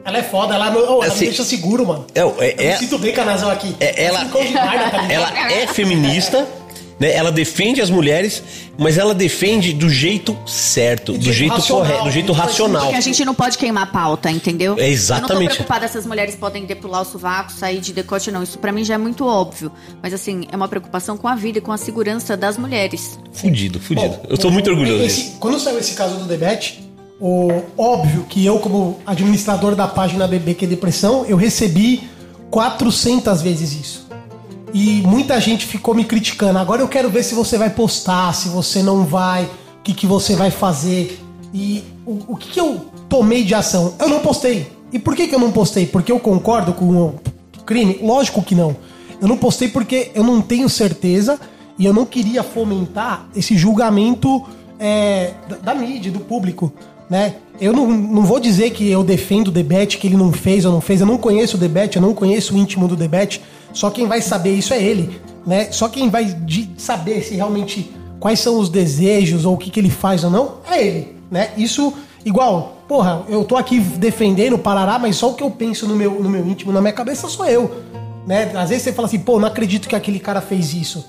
Ela 0.03 0.17
é 0.17 0.23
foda, 0.23 0.55
ela, 0.55 0.71
oh, 0.75 1.03
ela 1.03 1.07
Assim, 1.07 1.19
me 1.21 1.25
deixa 1.27 1.43
seguro, 1.43 1.85
mano. 1.85 2.05
é, 2.15 2.21
Eu 2.21 2.35
é, 2.39 2.55
me 2.55 2.63
é- 2.63 2.77
sinto 2.77 2.97
bem 2.97 3.13
com 3.13 3.21
a 3.21 3.25
Nazão 3.25 3.49
aqui. 3.51 3.75
É, 3.79 4.03
ela- 4.05 4.21
Assim, 4.21 4.53
tá 4.53 5.05
ela 5.09 5.51
é 5.51 5.67
feminista, 5.67 6.47
né? 6.99 7.13
Ela 7.13 7.31
defende 7.31 7.81
as 7.81 7.89
mulheres, 7.89 8.41
mas 8.77 8.97
ela 8.97 9.13
defende 9.13 9.73
do 9.73 9.89
jeito 9.89 10.35
certo, 10.45 11.13
do 11.13 11.31
jeito 11.31 11.61
correto, 11.67 12.03
do 12.03 12.11
jeito 12.11 12.31
né? 12.33 12.39
racional. 12.39 12.81
Porque 12.83 12.95
a 12.97 13.01
gente 13.01 13.23
não 13.25 13.33
pode 13.35 13.57
queimar 13.59 13.83
a 13.83 13.85
pauta, 13.87 14.29
entendeu? 14.31 14.75
É, 14.77 14.87
exatamente. 14.89 15.33
Eu 15.33 15.39
não 15.39 15.47
tô 15.49 15.53
preocupada 15.55 15.87
se 15.87 15.97
as 15.99 16.05
mulheres 16.05 16.35
podem 16.35 16.65
depilar 16.65 17.01
o 17.01 17.05
sovaco, 17.05 17.51
sair 17.51 17.79
de 17.79 17.93
decote, 17.93 18.31
não. 18.31 18.41
Isso 18.43 18.57
pra 18.59 18.71
mim 18.71 18.83
já 18.83 18.95
é 18.95 18.97
muito 18.97 19.25
óbvio. 19.25 19.71
Mas 20.01 20.13
assim, 20.15 20.45
é 20.51 20.55
uma 20.55 20.67
preocupação 20.67 21.15
com 21.17 21.27
a 21.27 21.35
vida 21.35 21.57
e 21.59 21.61
com 21.61 21.71
a 21.71 21.77
segurança 21.77 22.35
das 22.35 22.57
mulheres. 22.57 23.19
Fudido, 23.33 23.79
fudido. 23.79 24.07
Bom, 24.09 24.25
Eu 24.29 24.37
sou 24.37 24.49
o- 24.49 24.53
muito 24.53 24.69
orgulhoso 24.69 25.03
esse- 25.03 25.23
disso. 25.25 25.37
Quando 25.39 25.59
saiu 25.59 25.77
esse 25.79 25.93
caso 25.93 26.15
do 26.17 26.25
debate, 26.25 26.81
o, 27.21 27.61
óbvio 27.77 28.23
que 28.23 28.43
eu, 28.43 28.57
como 28.57 28.99
administrador 29.05 29.75
da 29.75 29.87
página 29.87 30.27
BBQ 30.27 30.65
Depressão, 30.65 31.23
eu 31.27 31.37
recebi 31.37 32.09
400 32.49 33.43
vezes 33.43 33.73
isso. 33.73 34.07
E 34.73 35.03
muita 35.03 35.39
gente 35.39 35.67
ficou 35.67 35.93
me 35.93 36.03
criticando. 36.03 36.57
Agora 36.57 36.81
eu 36.81 36.87
quero 36.87 37.11
ver 37.11 37.23
se 37.23 37.35
você 37.35 37.59
vai 37.59 37.69
postar, 37.69 38.33
se 38.33 38.49
você 38.49 38.81
não 38.81 39.05
vai, 39.05 39.43
o 39.43 39.83
que, 39.83 39.93
que 39.93 40.07
você 40.07 40.35
vai 40.35 40.49
fazer. 40.49 41.19
E 41.53 41.83
o, 42.07 42.33
o 42.33 42.35
que, 42.35 42.53
que 42.53 42.59
eu 42.59 42.87
tomei 43.07 43.43
de 43.43 43.53
ação? 43.53 43.93
Eu 43.99 44.09
não 44.09 44.21
postei. 44.21 44.71
E 44.91 44.97
por 44.97 45.15
que, 45.15 45.27
que 45.27 45.35
eu 45.35 45.39
não 45.39 45.51
postei? 45.51 45.85
Porque 45.85 46.11
eu 46.11 46.19
concordo 46.19 46.73
com 46.73 46.85
o 46.85 47.19
crime? 47.65 47.99
Lógico 48.01 48.41
que 48.41 48.55
não. 48.55 48.75
Eu 49.21 49.27
não 49.27 49.37
postei 49.37 49.67
porque 49.67 50.09
eu 50.15 50.23
não 50.23 50.41
tenho 50.41 50.67
certeza 50.67 51.39
e 51.77 51.85
eu 51.85 51.93
não 51.93 52.05
queria 52.05 52.41
fomentar 52.41 53.27
esse 53.35 53.55
julgamento 53.55 54.43
é, 54.79 55.33
da, 55.47 55.57
da 55.57 55.75
mídia, 55.75 56.11
do 56.11 56.19
público. 56.19 56.73
Né? 57.11 57.35
Eu 57.59 57.73
não, 57.73 57.85
não 57.91 58.23
vou 58.23 58.39
dizer 58.39 58.69
que 58.69 58.89
eu 58.89 59.03
defendo 59.03 59.49
o 59.49 59.51
debate, 59.51 59.97
que 59.97 60.07
ele 60.07 60.15
não 60.15 60.31
fez 60.31 60.63
ou 60.63 60.71
não 60.71 60.79
fez. 60.79 61.01
Eu 61.01 61.05
não 61.05 61.17
conheço 61.17 61.57
o 61.57 61.59
debate, 61.59 61.97
eu 61.97 62.01
não 62.01 62.13
conheço 62.13 62.55
o 62.55 62.57
íntimo 62.57 62.87
do 62.87 62.95
debate. 62.95 63.41
Só 63.73 63.89
quem 63.89 64.07
vai 64.07 64.21
saber 64.21 64.53
isso 64.53 64.73
é 64.73 64.81
ele. 64.81 65.19
Né? 65.45 65.69
Só 65.73 65.89
quem 65.89 66.09
vai 66.09 66.33
saber 66.77 67.21
se 67.21 67.35
realmente 67.35 67.91
quais 68.17 68.39
são 68.39 68.57
os 68.57 68.69
desejos 68.69 69.43
ou 69.43 69.55
o 69.55 69.57
que, 69.57 69.69
que 69.69 69.77
ele 69.77 69.89
faz 69.89 70.23
ou 70.23 70.31
não 70.31 70.53
é 70.69 70.81
ele. 70.81 71.17
Né? 71.29 71.49
Isso, 71.57 71.93
igual, 72.23 72.77
porra, 72.87 73.23
eu 73.27 73.43
tô 73.43 73.57
aqui 73.57 73.81
defendendo 73.81 74.53
o 74.53 74.59
Parará, 74.59 74.97
mas 74.97 75.17
só 75.17 75.31
o 75.31 75.33
que 75.33 75.43
eu 75.43 75.51
penso 75.51 75.85
no 75.85 75.97
meu, 75.97 76.11
no 76.21 76.29
meu 76.29 76.47
íntimo, 76.47 76.71
na 76.71 76.79
minha 76.79 76.93
cabeça, 76.93 77.27
sou 77.27 77.45
eu. 77.45 77.69
Né? 78.25 78.51
Às 78.55 78.69
vezes 78.69 78.83
você 78.83 78.93
fala 78.93 79.09
assim, 79.09 79.19
pô, 79.19 79.37
não 79.37 79.49
acredito 79.49 79.89
que 79.89 79.97
aquele 79.97 80.19
cara 80.19 80.39
fez 80.39 80.73
isso. 80.73 81.05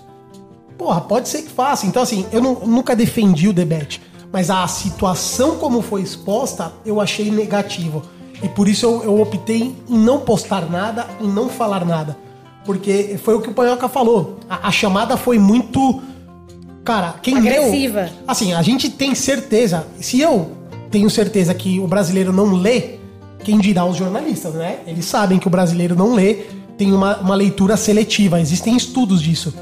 Porra, 0.77 1.01
pode 1.01 1.29
ser 1.29 1.43
que 1.43 1.51
faça. 1.51 1.87
Então, 1.87 2.03
assim, 2.03 2.27
eu 2.33 2.41
não- 2.43 2.67
nunca 2.67 2.97
defendi 2.97 3.47
o 3.47 3.53
debate. 3.53 4.01
Mas 4.33 4.49
a 4.49 4.67
situação 4.67 5.57
como 5.57 5.83
foi 5.83 6.01
exposta, 6.01 6.73
eu 6.87 7.01
achei 7.01 7.31
negativo. 7.31 8.03
E 8.43 8.49
por 8.49 8.67
isso 8.67 8.87
eu, 8.87 9.05
eu 9.05 9.21
optei 9.21 9.77
em 9.89 9.99
não 9.99 10.21
postar 10.21 10.69
nada, 10.69 11.07
em 11.21 11.29
não 11.29 11.49
falar 11.49 11.85
nada. 11.85 12.17
Porque 12.65 13.19
foi 13.23 13.35
o 13.35 13.41
que 13.41 13.51
o 13.51 13.53
Panhoca 13.53 13.89
falou. 13.89 14.39
A, 14.49 14.69
a 14.69 14.71
chamada 14.71 15.17
foi 15.17 15.39
muito. 15.39 16.01
Cara, 16.83 17.15
quem 17.23 17.37
Agressiva. 17.37 18.01
leu. 18.03 18.11
Assim, 18.27 18.55
a 18.55 18.63
gente 18.63 18.89
tem 18.89 19.15
certeza. 19.15 19.87
Se 20.01 20.21
eu 20.21 20.53
tenho 20.91 21.11
certeza 21.11 21.55
que 21.55 21.79
o 21.79 21.87
brasileiro 21.87 22.33
não 22.33 22.55
lê, 22.55 22.99
quem 23.45 23.59
dirá 23.59 23.85
os 23.85 23.97
jornalistas, 23.97 24.55
né? 24.55 24.79
Eles 24.87 25.05
sabem 25.05 25.39
que 25.39 25.47
o 25.47 25.51
brasileiro 25.51 25.95
não 25.95 26.15
lê, 26.15 26.45
tem 26.77 26.93
uma, 26.93 27.19
uma 27.19 27.35
leitura 27.35 27.77
seletiva. 27.77 28.41
Existem 28.41 28.77
estudos 28.77 29.21
disso. 29.21 29.53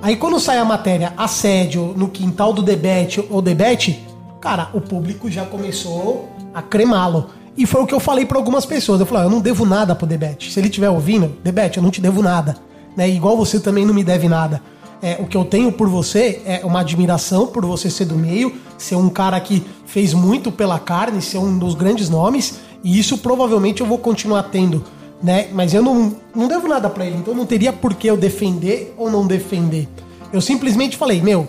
Aí 0.00 0.16
quando 0.16 0.40
sai 0.40 0.58
a 0.58 0.64
matéria 0.64 1.12
assédio 1.16 1.94
no 1.96 2.08
quintal 2.08 2.52
do 2.52 2.62
debate 2.62 3.24
ou 3.30 3.40
debate, 3.40 4.02
cara, 4.42 4.68
o 4.74 4.80
público 4.80 5.30
já 5.30 5.46
começou 5.46 6.28
a 6.52 6.60
cremá-lo. 6.60 7.30
E 7.56 7.64
foi 7.64 7.80
o 7.80 7.86
que 7.86 7.94
eu 7.94 8.00
falei 8.00 8.26
para 8.26 8.36
algumas 8.36 8.66
pessoas. 8.66 8.98
Eu 8.98 9.06
falei, 9.06 9.24
eu 9.24 9.30
não 9.30 9.40
devo 9.40 9.64
nada 9.64 9.94
pro 9.94 10.06
debate. 10.06 10.50
Se 10.50 10.58
ele 10.58 10.66
estiver 10.66 10.90
ouvindo, 10.90 11.36
debate, 11.44 11.76
eu 11.76 11.82
não 11.82 11.90
te 11.90 12.00
devo 12.00 12.20
nada. 12.22 12.56
Né? 12.96 13.08
Igual 13.08 13.36
você 13.36 13.60
também 13.60 13.86
não 13.86 13.94
me 13.94 14.02
deve 14.02 14.28
nada. 14.28 14.60
É, 15.00 15.16
o 15.20 15.26
que 15.26 15.36
eu 15.36 15.44
tenho 15.44 15.70
por 15.70 15.88
você 15.88 16.42
é 16.44 16.60
uma 16.64 16.80
admiração 16.80 17.46
por 17.46 17.64
você 17.64 17.88
ser 17.88 18.04
do 18.04 18.16
meio, 18.16 18.52
ser 18.76 18.96
um 18.96 19.08
cara 19.08 19.38
que 19.40 19.64
fez 19.86 20.12
muito 20.12 20.50
pela 20.50 20.78
carne, 20.78 21.22
ser 21.22 21.38
um 21.38 21.58
dos 21.58 21.74
grandes 21.74 22.08
nomes, 22.08 22.60
e 22.84 22.98
isso 22.98 23.18
provavelmente 23.18 23.80
eu 23.80 23.86
vou 23.86 23.98
continuar 23.98 24.44
tendo, 24.44 24.84
né? 25.20 25.48
Mas 25.52 25.74
eu 25.74 25.82
não, 25.82 26.14
não 26.32 26.46
devo 26.46 26.68
nada 26.68 26.88
pra 26.88 27.04
ele, 27.04 27.16
então 27.16 27.34
não 27.34 27.44
teria 27.44 27.72
por 27.72 27.94
que 27.94 28.06
eu 28.06 28.16
defender 28.16 28.94
ou 28.96 29.10
não 29.10 29.26
defender. 29.26 29.88
Eu 30.32 30.40
simplesmente 30.40 30.96
falei, 30.96 31.20
meu, 31.20 31.48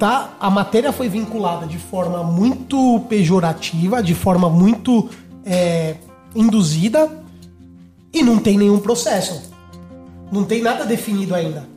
tá? 0.00 0.30
A 0.40 0.48
matéria 0.48 0.92
foi 0.92 1.10
vinculada 1.10 1.66
de 1.66 1.76
forma 1.76 2.24
muito 2.24 3.04
pejorativa, 3.06 4.02
de 4.02 4.14
forma 4.14 4.48
muito 4.48 5.10
é, 5.44 5.96
induzida, 6.34 7.06
e 8.10 8.22
não 8.22 8.38
tem 8.38 8.56
nenhum 8.56 8.78
processo. 8.78 9.42
Não 10.32 10.42
tem 10.42 10.62
nada 10.62 10.86
definido 10.86 11.34
ainda. 11.34 11.68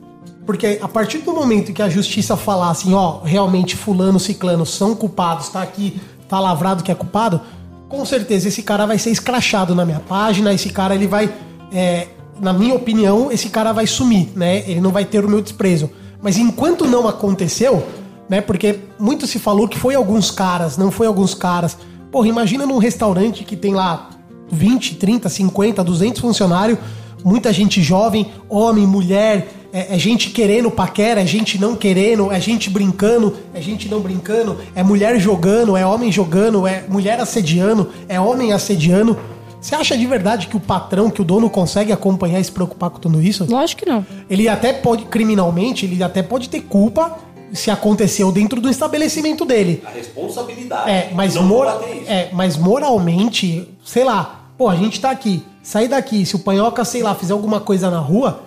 Porque 0.45 0.79
a 0.81 0.87
partir 0.87 1.17
do 1.17 1.33
momento 1.33 1.73
que 1.73 1.81
a 1.81 1.89
justiça 1.89 2.37
falar 2.37 2.69
assim, 2.69 2.93
ó, 2.93 3.19
realmente 3.19 3.75
fulano, 3.75 4.17
ciclano 4.17 4.65
são 4.65 4.95
culpados, 4.95 5.49
tá 5.49 5.61
aqui, 5.61 5.99
tá 6.29 6.39
lavrado 6.39 6.81
que 6.81 6.91
é 6.91 6.95
culpado, 6.95 7.41
com 7.89 8.05
certeza 8.05 8.47
esse 8.47 8.63
cara 8.63 8.85
vai 8.85 8.97
ser 8.97 9.09
escrachado 9.09 9.75
na 9.75 9.83
minha 9.85 9.99
página, 9.99 10.53
esse 10.53 10.69
cara 10.69 10.95
ele 10.95 11.07
vai, 11.07 11.29
é, 11.73 12.07
na 12.39 12.53
minha 12.53 12.73
opinião, 12.73 13.29
esse 13.33 13.49
cara 13.49 13.73
vai 13.73 13.85
sumir, 13.85 14.29
né? 14.33 14.59
Ele 14.59 14.79
não 14.79 14.91
vai 14.91 15.03
ter 15.03 15.25
o 15.25 15.29
meu 15.29 15.41
desprezo. 15.41 15.89
Mas 16.21 16.37
enquanto 16.37 16.85
não 16.85 17.05
aconteceu, 17.07 17.85
né? 18.29 18.41
Porque 18.41 18.79
muito 18.99 19.27
se 19.27 19.39
falou 19.39 19.67
que 19.67 19.77
foi 19.77 19.95
alguns 19.95 20.31
caras, 20.31 20.77
não 20.77 20.91
foi 20.91 21.07
alguns 21.07 21.33
caras. 21.33 21.77
Porra, 22.11 22.27
imagina 22.27 22.65
num 22.65 22.77
restaurante 22.77 23.43
que 23.43 23.55
tem 23.55 23.73
lá 23.73 24.09
20, 24.51 24.95
30, 24.95 25.29
50, 25.29 25.83
200 25.83 26.21
funcionários, 26.21 26.77
muita 27.23 27.51
gente 27.51 27.81
jovem, 27.81 28.31
homem, 28.49 28.85
mulher, 28.85 29.47
É, 29.75 29.95
é 29.95 29.97
gente 29.97 30.29
querendo 30.29 30.69
paquera, 30.69 31.21
é 31.21 31.25
gente 31.25 31.59
não 31.59 31.75
querendo, 31.75 32.31
é 32.31 32.39
gente 32.39 32.69
brincando, 32.69 33.35
é 33.55 33.59
gente 33.59 33.89
não 33.89 33.99
brincando, 34.01 34.59
é 34.75 34.83
mulher 34.83 35.19
jogando, 35.19 35.75
é 35.75 35.83
homem 35.83 36.11
jogando, 36.11 36.67
é 36.67 36.83
mulher 36.87 37.19
assediando, 37.19 37.89
é 38.07 38.19
homem 38.19 38.53
assediando. 38.53 39.17
Você 39.59 39.73
acha 39.73 39.97
de 39.97 40.05
verdade 40.05 40.45
que 40.45 40.55
o 40.55 40.59
patrão, 40.59 41.09
que 41.09 41.23
o 41.23 41.25
dono 41.25 41.49
consegue 41.49 41.91
acompanhar 41.91 42.39
e 42.39 42.43
se 42.43 42.51
preocupar 42.51 42.91
com 42.91 42.99
tudo 42.99 43.19
isso? 43.19 43.47
Lógico 43.49 43.81
que 43.83 43.89
não. 43.89 44.05
Ele 44.29 44.47
até 44.47 44.73
pode, 44.73 45.05
criminalmente, 45.05 45.87
ele 45.87 46.03
até 46.03 46.21
pode 46.21 46.49
ter 46.49 46.61
culpa 46.61 47.17
se 47.53 47.69
aconteceu 47.71 48.31
dentro 48.31 48.59
do 48.59 48.69
estabelecimento 48.69 49.45
dele. 49.45 49.81
A 49.85 49.91
responsabilidade. 49.91 50.89
É, 50.89 51.11
mas, 51.13 51.35
não 51.35 51.43
mora- 51.43 51.79
é, 52.07 52.29
mas 52.33 52.57
moralmente, 52.57 53.67
sei 53.85 54.03
lá, 54.03 54.47
pô, 54.57 54.67
a 54.69 54.75
gente 54.75 54.99
tá 54.99 55.11
aqui, 55.11 55.43
sair 55.61 55.87
daqui, 55.87 56.25
se 56.25 56.35
o 56.35 56.39
panhoca, 56.39 56.83
sei 56.83 57.03
lá, 57.03 57.13
fizer 57.15 57.33
alguma 57.33 57.59
coisa 57.59 57.89
na 57.89 57.99
rua, 57.99 58.43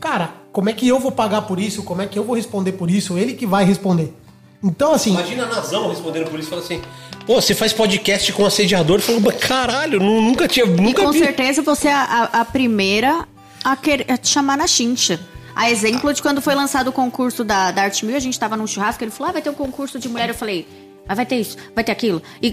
cara, 0.00 0.34
como 0.52 0.68
é 0.68 0.72
que 0.72 0.86
eu 0.86 0.98
vou 1.00 1.10
pagar 1.12 1.42
por 1.42 1.58
isso? 1.58 1.82
Como 1.82 2.02
é 2.02 2.06
que 2.06 2.18
eu 2.18 2.24
vou 2.24 2.36
responder 2.36 2.72
por 2.72 2.90
isso? 2.90 3.16
Ele 3.18 3.34
que 3.34 3.46
vai 3.46 3.64
responder. 3.64 4.14
Então, 4.62 4.92
assim, 4.92 5.10
Imagina 5.10 5.44
a 5.44 5.46
Nazão 5.46 5.88
respondendo 5.88 6.30
por 6.30 6.38
isso 6.38 6.46
e 6.48 6.50
falando 6.50 6.64
assim: 6.64 6.80
Pô, 7.26 7.40
você 7.40 7.52
faz 7.52 7.72
podcast 7.72 8.32
com 8.32 8.46
assediador? 8.46 9.00
Falando, 9.00 9.24
"Mas 9.24 9.36
caralho, 9.36 9.98
nu- 9.98 10.20
nunca 10.22 10.46
tinha. 10.46 10.64
E 10.66 10.68
Nunca 10.68 11.02
com 11.02 11.10
vi. 11.10 11.18
certeza 11.18 11.62
você 11.62 11.88
é 11.88 11.92
a, 11.92 12.30
a- 12.32 12.40
a 12.40 12.44
primeira 12.44 13.26
a, 13.64 13.74
querer, 13.74 14.06
a 14.08 14.16
te 14.16 14.28
chamar 14.28 14.56
na 14.56 14.68
chincha. 14.68 15.18
A 15.54 15.70
exemplo 15.70 16.12
de 16.12 16.22
quando 16.22 16.40
foi 16.40 16.54
lançado 16.54 16.88
o 16.88 16.92
concurso 16.92 17.44
da, 17.44 17.70
da 17.70 17.82
Arte 17.82 18.04
Mil, 18.06 18.16
a 18.16 18.20
gente 18.20 18.38
tava 18.38 18.56
num 18.56 18.66
churrasco, 18.66 19.02
ele 19.04 19.10
falou, 19.10 19.30
ah, 19.30 19.32
vai 19.32 19.42
ter 19.42 19.50
um 19.50 19.54
concurso 19.54 19.98
de 19.98 20.08
mulher. 20.08 20.28
Eu 20.28 20.34
falei, 20.34 20.66
ah, 21.08 21.14
vai 21.14 21.26
ter 21.26 21.36
isso, 21.36 21.56
vai 21.74 21.82
ter 21.82 21.92
aquilo. 21.92 22.22
E, 22.40 22.52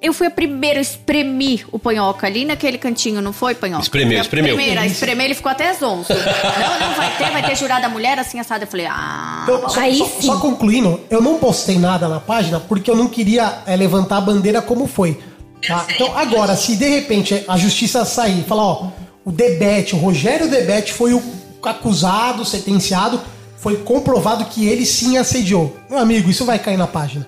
eu 0.00 0.12
fui 0.12 0.26
a 0.26 0.30
primeira 0.30 0.78
a 0.78 0.82
espremer 0.82 1.66
o 1.72 1.78
panhoca 1.78 2.26
ali 2.26 2.44
naquele 2.44 2.78
cantinho, 2.78 3.20
não 3.20 3.32
foi, 3.32 3.54
panhoca? 3.54 3.82
Espremeu, 3.82 4.20
espremeu. 4.20 4.54
Primeira, 4.54 4.82
a 4.82 4.86
espremer, 4.86 5.26
ele 5.26 5.34
ficou 5.34 5.50
até 5.50 5.72
zonzo. 5.74 6.08
não, 6.14 6.88
não 6.88 6.94
vai 6.94 7.16
ter, 7.18 7.30
vai 7.30 7.42
ter 7.44 7.56
jurada 7.56 7.88
mulher 7.88 8.18
assim 8.18 8.38
assada. 8.38 8.64
Eu 8.64 8.68
falei, 8.68 8.86
ah... 8.86 9.40
Então, 9.42 9.68
só, 9.68 9.80
Aí 9.80 9.98
só- 9.98 10.06
sim. 10.06 10.26
só 10.28 10.38
concluindo, 10.38 11.00
eu 11.10 11.20
não 11.20 11.38
postei 11.38 11.78
nada 11.78 12.08
na 12.08 12.20
página 12.20 12.60
porque 12.60 12.90
eu 12.90 12.96
não 12.96 13.08
queria 13.08 13.62
é, 13.66 13.74
levantar 13.76 14.18
a 14.18 14.20
bandeira 14.20 14.62
como 14.62 14.86
foi. 14.86 15.18
tá? 15.66 15.86
Então, 15.90 16.16
agora, 16.16 16.54
se 16.56 16.76
de 16.76 16.88
repente 16.88 17.44
a 17.48 17.58
justiça 17.58 18.04
sair 18.04 18.40
e 18.40 18.44
falar, 18.44 18.62
ó, 18.64 18.88
o 19.24 19.32
Debete, 19.32 19.94
o 19.94 19.98
Rogério 19.98 20.48
Debete 20.48 20.92
foi 20.92 21.12
o 21.12 21.39
acusado, 21.68 22.44
sentenciado, 22.44 23.20
foi 23.58 23.76
comprovado 23.76 24.44
que 24.46 24.66
ele 24.66 24.86
sim 24.86 25.18
assediou. 25.18 25.76
Meu 25.88 25.98
amigo, 25.98 26.30
isso 26.30 26.44
vai 26.44 26.58
cair 26.58 26.76
na 26.76 26.86
página. 26.86 27.26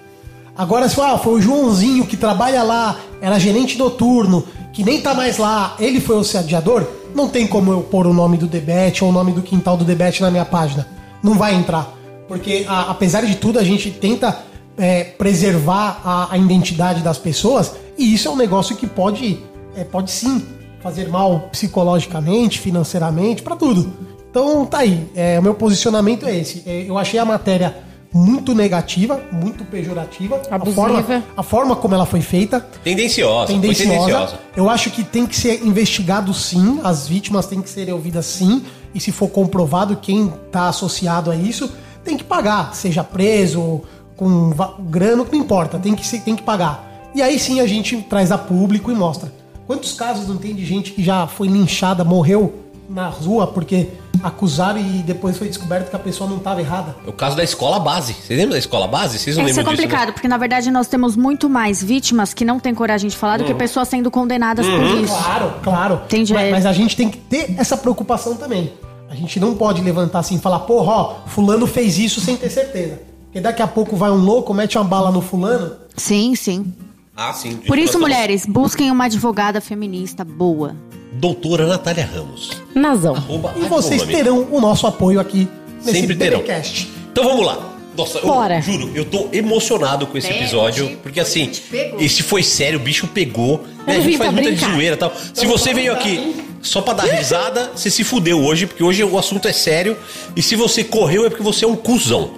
Agora, 0.57 0.89
se 0.89 1.01
ah, 1.01 1.17
foi 1.19 1.35
o 1.35 1.41
Joãozinho 1.41 2.07
que 2.07 2.17
trabalha 2.17 2.63
lá, 2.63 2.99
era 3.21 3.39
gerente 3.39 3.79
noturno, 3.79 4.45
que 4.73 4.85
nem 4.85 5.01
tá 5.01 5.15
mais 5.15 5.39
lá, 5.39 5.77
ele 5.79 6.01
foi 6.01 6.17
o 6.17 6.21
assediador, 6.21 6.87
não 7.15 7.29
tem 7.29 7.47
como 7.47 7.73
eu 7.73 7.81
pôr 7.83 8.07
o 8.07 8.13
nome 8.15 8.37
do 8.37 8.47
Debete 8.47 9.03
ou 9.05 9.11
o 9.11 9.13
nome 9.13 9.33
do 9.33 9.43
quintal 9.43 9.77
do 9.77 9.85
Debete 9.85 10.21
na 10.23 10.31
minha 10.31 10.45
página. 10.45 10.87
Não 11.23 11.35
vai 11.35 11.55
entrar. 11.55 11.93
Porque, 12.29 12.65
a- 12.69 12.91
apesar 12.91 13.25
de 13.25 13.35
tudo, 13.37 13.59
a 13.59 13.65
gente 13.65 13.91
tenta 13.91 14.39
é, 14.77 15.05
preservar 15.05 16.01
a, 16.05 16.33
a 16.33 16.39
identidade 16.39 17.03
das 17.03 17.19
pessoas, 17.19 17.73
e 17.99 18.13
isso 18.15 18.29
é 18.29 18.31
um 18.31 18.37
negócio 18.37 18.75
que 18.77 18.87
pode, 18.87 19.39
é, 19.77 19.85
pode 19.85 20.11
sim 20.11 20.43
fazer 20.83 21.09
mal 21.09 21.49
psicologicamente, 21.53 22.59
financeiramente, 22.59 23.43
pra 23.43 23.55
tudo. 23.57 23.93
Então 24.33 24.65
tá 24.65 24.79
aí. 24.79 25.07
É, 25.15 25.39
o 25.39 25.43
meu 25.43 25.53
posicionamento 25.53 26.27
é 26.27 26.35
esse. 26.35 26.63
É, 26.67 26.89
eu 26.89 26.97
achei 26.97 27.21
a 27.21 27.25
matéria 27.25 27.77
muito 28.11 28.55
negativa, 28.55 29.21
muito 29.31 29.63
pejorativa. 29.65 30.41
A 30.51 30.59
forma, 30.59 31.25
a 31.37 31.43
forma 31.43 31.77
como 31.77 31.95
ela 31.95 32.07
foi 32.07 32.23
feita 32.23 32.67
Tendenciosa. 32.83 33.53
Foi 33.53 33.55
tendenciosa. 33.55 33.91
tendenciosa. 33.91 34.41
Eu 34.57 34.71
acho 34.71 34.91
que 34.91 35.05
tem 35.05 35.27
que 35.27 35.37
ser 35.37 35.63
investigado 35.63 36.33
sim, 36.33 36.81
as 36.83 37.07
vítimas 37.07 37.47
têm 37.47 37.61
que 37.61 37.69
ser 37.69 37.93
ouvidas 37.93 38.25
sim, 38.25 38.65
e 38.95 39.01
se 39.01 39.13
for 39.13 39.29
comprovado 39.29 39.97
quem 39.97 40.33
está 40.47 40.69
associado 40.69 41.31
a 41.31 41.37
isso, 41.37 41.71
tem 42.03 42.17
que 42.17 42.25
pagar, 42.25 42.75
seja 42.75 43.05
preso, 43.05 43.83
com 44.17 44.51
grana, 44.89 45.27
não 45.31 45.39
importa, 45.39 45.79
tem 45.79 45.95
que, 45.95 46.21
tem 46.21 46.37
que 46.37 46.43
pagar. 46.43 47.11
E 47.15 47.21
aí 47.21 47.39
sim 47.39 47.61
a 47.61 47.67
gente 47.67 47.99
traz 48.03 48.33
a 48.33 48.39
público 48.39 48.91
e 48.91 48.95
mostra. 48.95 49.31
Quantos 49.67 49.93
casos 49.93 50.27
não 50.27 50.37
tem 50.37 50.55
de 50.55 50.65
gente 50.65 50.93
que 50.93 51.03
já 51.03 51.27
foi 51.27 51.49
linchada, 51.49 52.03
morreu 52.03 52.63
na 52.89 53.09
rua 53.09 53.47
porque 53.47 53.89
acusaram 54.23 54.79
e 54.79 55.03
depois 55.03 55.37
foi 55.37 55.49
descoberto 55.49 55.91
que 55.91 55.97
a 55.97 55.99
pessoa 55.99 56.29
não 56.29 56.37
estava 56.39 56.61
errada? 56.61 56.97
O 57.07 57.13
caso 57.13 57.37
da 57.37 57.43
escola 57.45 57.79
base. 57.81 58.13
Vocês 58.15 58.39
lembram 58.39 58.53
da 58.53 58.59
escola 58.59 58.87
base? 58.87 59.19
Vocês 59.19 59.37
não 59.37 59.45
Isso 59.45 59.53
é 59.53 59.57
lembram 59.63 59.75
disso? 59.75 59.83
né? 59.83 59.89
complicado, 59.89 60.13
porque 60.15 60.29
na 60.29 60.37
verdade 60.37 60.71
nós 60.71 60.87
temos 60.87 61.17
muito 61.17 61.49
mais 61.51 61.83
vítimas 61.83 62.33
que 62.35 62.45
não 62.45 62.59
têm 62.61 62.75
coragem 62.75 63.09
de 63.11 63.17
falar 63.17 63.39
do 63.39 63.43
Uhum. 63.43 63.49
que 63.49 63.55
pessoas 63.55 63.89
sendo 63.89 64.11
condenadas 64.11 64.67
por 64.67 64.83
isso. 65.03 65.13
Claro, 65.15 65.53
claro. 65.63 66.01
Entendi. 66.07 66.33
Mas, 66.35 66.51
mas 66.51 66.67
a 66.67 66.73
gente 66.73 66.97
tem 66.97 67.09
que 67.11 67.19
ter 67.19 67.55
essa 67.59 67.77
preocupação 67.77 68.37
também. 68.37 68.73
A 69.11 69.15
gente 69.15 69.39
não 69.39 69.55
pode 69.55 69.83
levantar 69.83 70.21
assim 70.21 70.37
e 70.37 70.39
falar, 70.39 70.61
porra, 70.61 70.93
ó, 70.93 71.15
fulano 71.27 71.67
fez 71.67 71.99
isso 71.99 72.21
sem 72.21 72.37
ter 72.37 72.49
certeza. 72.49 73.01
Porque 73.25 73.41
daqui 73.41 73.61
a 73.63 73.67
pouco 73.67 73.97
vai 73.97 74.11
um 74.11 74.17
louco, 74.25 74.53
mete 74.55 74.79
uma 74.79 74.85
bala 74.85 75.11
no 75.11 75.21
fulano. 75.21 75.73
Sim, 75.97 76.35
sim. 76.35 76.73
Ah, 77.15 77.33
sim. 77.35 77.57
Por 77.57 77.77
isso, 77.79 77.99
mulheres, 78.01 78.47
busquem 78.47 78.91
uma 78.91 79.05
advogada 79.05 79.61
feminista 79.61 80.25
boa. 80.25 80.75
Doutora 81.13 81.67
Natália 81.67 82.09
Ramos. 82.13 82.51
Nazão. 82.75 83.15
Arroba 83.15 83.53
E 83.57 83.61
vocês 83.69 84.01
arroba, 84.03 84.17
terão 84.17 84.49
o 84.51 84.61
nosso 84.61 84.87
apoio 84.87 85.21
aqui 85.21 85.47
nesse 85.85 86.01
Sempre 86.01 86.17
terão. 86.17 86.39
BBcast. 86.41 86.89
Então 87.13 87.25
vamos 87.25 87.45
lá. 87.47 87.69
Nossa, 87.97 88.19
eu 88.19 88.27
Bora. 88.27 88.59
juro, 88.63 88.91
eu 88.95 89.05
tô 89.05 89.29
emocionado 89.35 90.07
com 90.07 90.17
esse 90.17 90.31
episódio, 90.31 90.97
porque 91.03 91.21
assim, 91.21 91.51
esse 91.99 92.23
foi 92.23 92.43
sério, 92.43 92.79
o 92.79 92.83
bicho 92.83 93.07
pegou. 93.07 93.59
Né? 93.87 93.95
A 93.95 93.97
Eu 93.97 94.03
gente 94.03 94.17
faz 94.17 94.33
muita 94.33 94.49
brincar. 94.51 94.73
zoeira 94.75 94.95
e 94.95 94.99
tal. 94.99 95.13
Se 95.35 95.45
você 95.47 95.75
veio 95.75 95.93
aqui 95.93 96.35
só 96.63 96.81
pra 96.81 96.95
dar 96.95 97.05
risada, 97.05 97.71
você 97.77 97.91
se 97.91 98.03
fudeu 98.03 98.43
hoje, 98.43 98.67
porque 98.67 98.83
hoje 98.83 99.05
o 99.05 99.19
assunto 99.19 99.47
é 99.47 99.53
sério. 99.53 99.95
E 100.35 100.41
se 100.41 100.57
você 100.57 100.83
correu 100.83 101.27
é 101.27 101.29
porque 101.29 101.43
você 101.43 101.67
é 101.67 101.69
um 101.69 101.77
cuzão. 101.77 102.31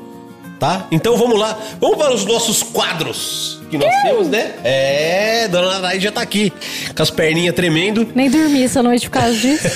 Tá? 0.64 0.86
Então 0.90 1.14
vamos 1.18 1.38
lá. 1.38 1.58
Vamos 1.78 1.98
para 1.98 2.14
os 2.14 2.24
nossos 2.24 2.62
quadros 2.62 3.60
que 3.70 3.76
nós 3.76 3.92
temos, 4.02 4.28
né? 4.28 4.54
É, 4.64 5.46
Dona 5.46 5.78
Naraí 5.78 6.00
já 6.00 6.10
tá 6.10 6.22
aqui, 6.22 6.50
com 6.96 7.02
as 7.02 7.10
perninhas 7.10 7.54
tremendo. 7.54 8.08
Nem 8.14 8.30
dormi 8.30 8.62
essa 8.62 8.82
noite 8.82 9.10
por 9.10 9.20
causa 9.20 9.34
disso. 9.34 9.68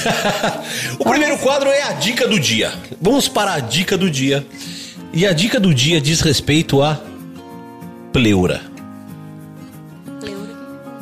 o 0.98 1.04
primeiro 1.04 1.36
quadro 1.40 1.68
é 1.68 1.82
a 1.82 1.92
dica 1.92 2.26
do 2.26 2.40
dia. 2.40 2.72
Vamos 3.02 3.28
para 3.28 3.52
a 3.52 3.60
dica 3.60 3.98
do 3.98 4.10
dia. 4.10 4.46
E 5.12 5.26
a 5.26 5.34
dica 5.34 5.60
do 5.60 5.74
dia 5.74 6.00
diz 6.00 6.22
respeito 6.22 6.82
a 6.82 6.98
pleura. 8.10 8.62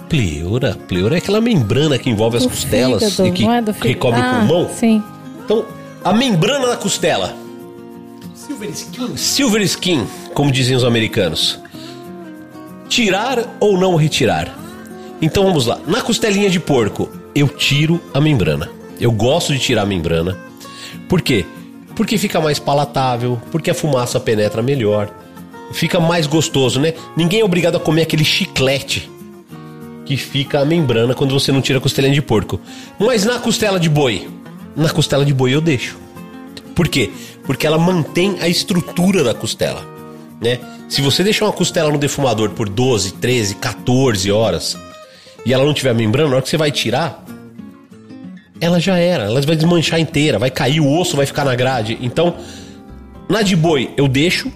Pleura? 0.08 0.76
Pleura 0.88 1.14
é 1.14 1.18
aquela 1.18 1.40
membrana 1.40 1.96
que 1.96 2.10
envolve 2.10 2.38
as 2.38 2.46
costelas 2.46 3.04
fígado, 3.04 3.28
e 3.28 3.30
que 3.30 3.44
é 3.44 3.46
fígado. 3.46 3.76
recobre 3.80 4.20
Ah, 4.20 4.42
o 4.42 4.48
pulmão. 4.48 4.70
Sim. 4.74 5.00
Então, 5.44 5.64
a 6.02 6.12
membrana 6.12 6.66
da 6.66 6.76
costela. 6.76 7.45
Silver 8.46 8.70
Skin. 8.70 9.16
Silver 9.16 9.62
skin, 9.62 10.06
como 10.32 10.52
dizem 10.52 10.76
os 10.76 10.84
americanos. 10.84 11.58
Tirar 12.88 13.56
ou 13.58 13.76
não 13.76 13.96
retirar? 13.96 14.56
Então 15.20 15.42
vamos 15.42 15.66
lá. 15.66 15.80
Na 15.84 16.00
costelinha 16.00 16.48
de 16.48 16.60
porco, 16.60 17.08
eu 17.34 17.48
tiro 17.48 18.00
a 18.14 18.20
membrana. 18.20 18.70
Eu 19.00 19.10
gosto 19.10 19.52
de 19.52 19.58
tirar 19.58 19.82
a 19.82 19.86
membrana. 19.86 20.38
Por 21.08 21.22
quê? 21.22 21.44
Porque 21.96 22.16
fica 22.16 22.40
mais 22.40 22.60
palatável, 22.60 23.42
porque 23.50 23.70
a 23.70 23.74
fumaça 23.74 24.20
penetra 24.20 24.62
melhor, 24.62 25.10
fica 25.72 25.98
mais 25.98 26.28
gostoso, 26.28 26.78
né? 26.78 26.94
Ninguém 27.16 27.40
é 27.40 27.44
obrigado 27.44 27.76
a 27.76 27.80
comer 27.80 28.02
aquele 28.02 28.24
chiclete 28.24 29.10
que 30.04 30.16
fica 30.16 30.60
a 30.60 30.64
membrana 30.64 31.14
quando 31.14 31.34
você 31.34 31.50
não 31.50 31.60
tira 31.60 31.80
a 31.80 31.82
costelinha 31.82 32.14
de 32.14 32.22
porco. 32.22 32.60
Mas 32.96 33.24
na 33.24 33.40
costela 33.40 33.80
de 33.80 33.88
boi, 33.88 34.28
na 34.76 34.88
costela 34.88 35.24
de 35.24 35.34
boi 35.34 35.52
eu 35.52 35.60
deixo. 35.60 35.98
Por 36.76 36.86
quê? 36.88 37.10
Porque 37.46 37.66
ela 37.66 37.78
mantém 37.78 38.36
a 38.40 38.48
estrutura 38.48 39.22
da 39.22 39.32
costela, 39.32 39.84
né? 40.40 40.58
Se 40.88 41.00
você 41.00 41.24
deixar 41.24 41.46
uma 41.46 41.52
costela 41.52 41.90
no 41.90 41.98
defumador 41.98 42.50
por 42.50 42.68
12, 42.68 43.14
13, 43.14 43.56
14 43.56 44.30
horas 44.30 44.76
e 45.44 45.52
ela 45.52 45.64
não 45.64 45.74
tiver 45.74 45.94
membrana, 45.94 46.28
na 46.28 46.36
hora 46.36 46.42
que 46.42 46.48
você 46.48 46.56
vai 46.56 46.70
tirar, 46.70 47.24
ela 48.60 48.80
já 48.80 48.96
era, 48.96 49.24
ela 49.24 49.40
vai 49.42 49.56
desmanchar 49.56 50.00
inteira, 50.00 50.38
vai 50.38 50.50
cair 50.50 50.80
o 50.80 50.98
osso, 50.98 51.16
vai 51.16 51.26
ficar 51.26 51.44
na 51.44 51.54
grade. 51.54 51.98
Então, 52.00 52.36
na 53.28 53.42
de 53.42 53.56
boi 53.56 53.90
eu 53.96 54.08
deixo 54.08 54.50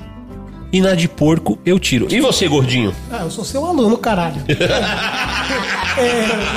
e 0.73 0.81
na 0.81 0.95
de 0.95 1.09
porco 1.09 1.59
eu 1.67 1.79
tiro. 1.79 2.07
E 2.11 2.21
você, 2.21 2.47
gordinho? 2.49 2.95
Ah, 3.11 3.23
eu 3.23 3.31
sou 3.31 3.45
seu 3.45 3.65
aluno, 3.65 3.99
caralho. 3.99 4.43
é, 4.49 4.61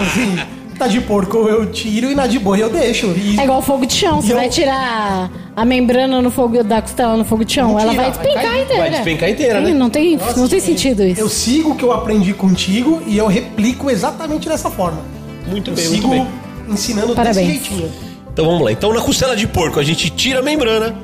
assim, 0.01 0.37
tá 0.77 0.87
de 0.87 0.99
porco 1.01 1.37
eu 1.47 1.65
tiro 1.71 2.11
e 2.11 2.15
na 2.15 2.27
de 2.27 2.39
boi 2.39 2.61
eu 2.61 2.69
deixo. 2.69 3.07
E 3.17 3.39
É 3.39 3.43
igual 3.43 3.61
fogo 3.61 3.85
de 3.85 3.93
chão. 3.93 4.21
Você 4.21 4.33
Eu- 4.33 4.37
vai 4.37 4.49
tirar 4.49 5.29
a 5.55 5.65
membrana 5.65 6.21
no 6.21 6.31
fogo 6.31 6.63
da 6.63 6.81
costela 6.81 7.15
no 7.15 7.23
fogo 7.25 7.43
de 7.45 7.53
chão, 7.53 7.69
Não 7.73 7.79
ela 7.79 7.91
tira, 7.91 8.01
vai 8.03 8.11
vai 8.11 8.19
despencar 8.21 8.43
cair. 8.51 8.63
inteira. 8.63 8.81
Vai 8.81 8.89
despencar 8.91 9.29
inteira, 9.29 9.61
né? 9.61 9.73
Não 9.73 9.89
tem, 9.89 10.17
Nossa, 10.17 10.39
não 10.39 10.47
tem 10.47 10.59
sentido 10.59 11.03
isso. 11.03 11.21
Eu 11.21 11.29
sigo 11.29 11.71
o 11.71 11.75
que 11.75 11.83
eu 11.83 11.91
aprendi 11.91 12.33
contigo 12.33 13.01
e 13.05 13.17
eu 13.17 13.27
replico 13.27 13.89
exatamente 13.89 14.47
dessa 14.49 14.69
forma. 14.69 14.99
Muito 15.47 15.71
Eu 15.71 15.75
bem, 15.75 15.85
muito 15.87 16.01
sigo 16.01 16.09
bem. 16.09 16.27
ensinando 16.69 17.13
Parabéns. 17.15 17.47
desse 17.47 17.69
jeitinho. 17.69 17.91
Então 18.31 18.45
vamos 18.45 18.63
lá. 18.63 18.71
Então 18.71 18.91
na 18.93 19.01
costela 19.01 19.35
de 19.35 19.45
porco 19.47 19.79
a 19.79 19.83
gente 19.83 20.09
tira 20.09 20.39
a 20.39 20.41
membrana 20.41 20.95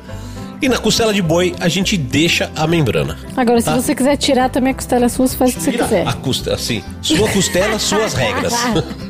e 0.62 0.68
na 0.70 0.78
costela 0.78 1.14
de 1.14 1.22
boi 1.22 1.56
a 1.60 1.68
gente 1.70 1.96
deixa 1.98 2.52
a 2.56 2.66
membrana. 2.68 3.18
Agora, 3.38 3.62
Tá. 3.62 3.76
se 3.76 3.82
você 3.84 3.96
quiser 3.96 4.18
tirar 4.18 4.50
também 4.50 4.72
a 4.72 4.74
costela 4.76 5.08
sua, 5.10 5.28
você 5.28 5.38
faz 5.38 5.52
o 5.52 5.54
que 5.56 5.62
você 5.64 5.72
quiser. 5.72 6.08
A 6.08 6.14
custa, 6.14 6.54
assim, 6.54 6.84
sua 7.02 7.30
costela, 7.30 7.78
suas 7.80 8.14
regras. 8.14 8.54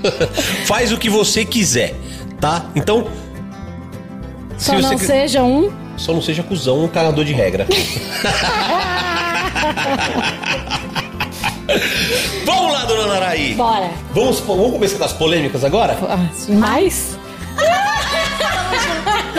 Faz 0.66 0.92
o 0.92 0.98
que 0.98 1.10
você 1.10 1.44
quiser, 1.46 1.96
tá? 2.40 2.66
Então, 2.76 3.08
Só 4.58 4.76
Se 4.76 4.82
não 4.82 4.98
você- 4.98 5.06
seja 5.06 5.42
um. 5.44 5.72
Só 5.98 6.14
não 6.14 6.22
seja 6.22 6.44
cuzão, 6.44 6.84
um 6.84 6.88
cagador 6.88 7.24
de 7.26 7.34
regra. 7.34 7.66
Vamos 12.46 12.74
lá, 12.74 12.86
dona 12.86 13.08
Naraí. 13.14 13.54
Bora. 13.54 13.90
Vamos, 14.14 14.40
vamos 14.40 14.72
começar 14.72 14.98
com 14.98 15.04
as 15.06 15.14
polêmicas 15.14 15.64
agora? 15.64 15.98
Ah, 16.10 16.18
mais? 16.50 17.18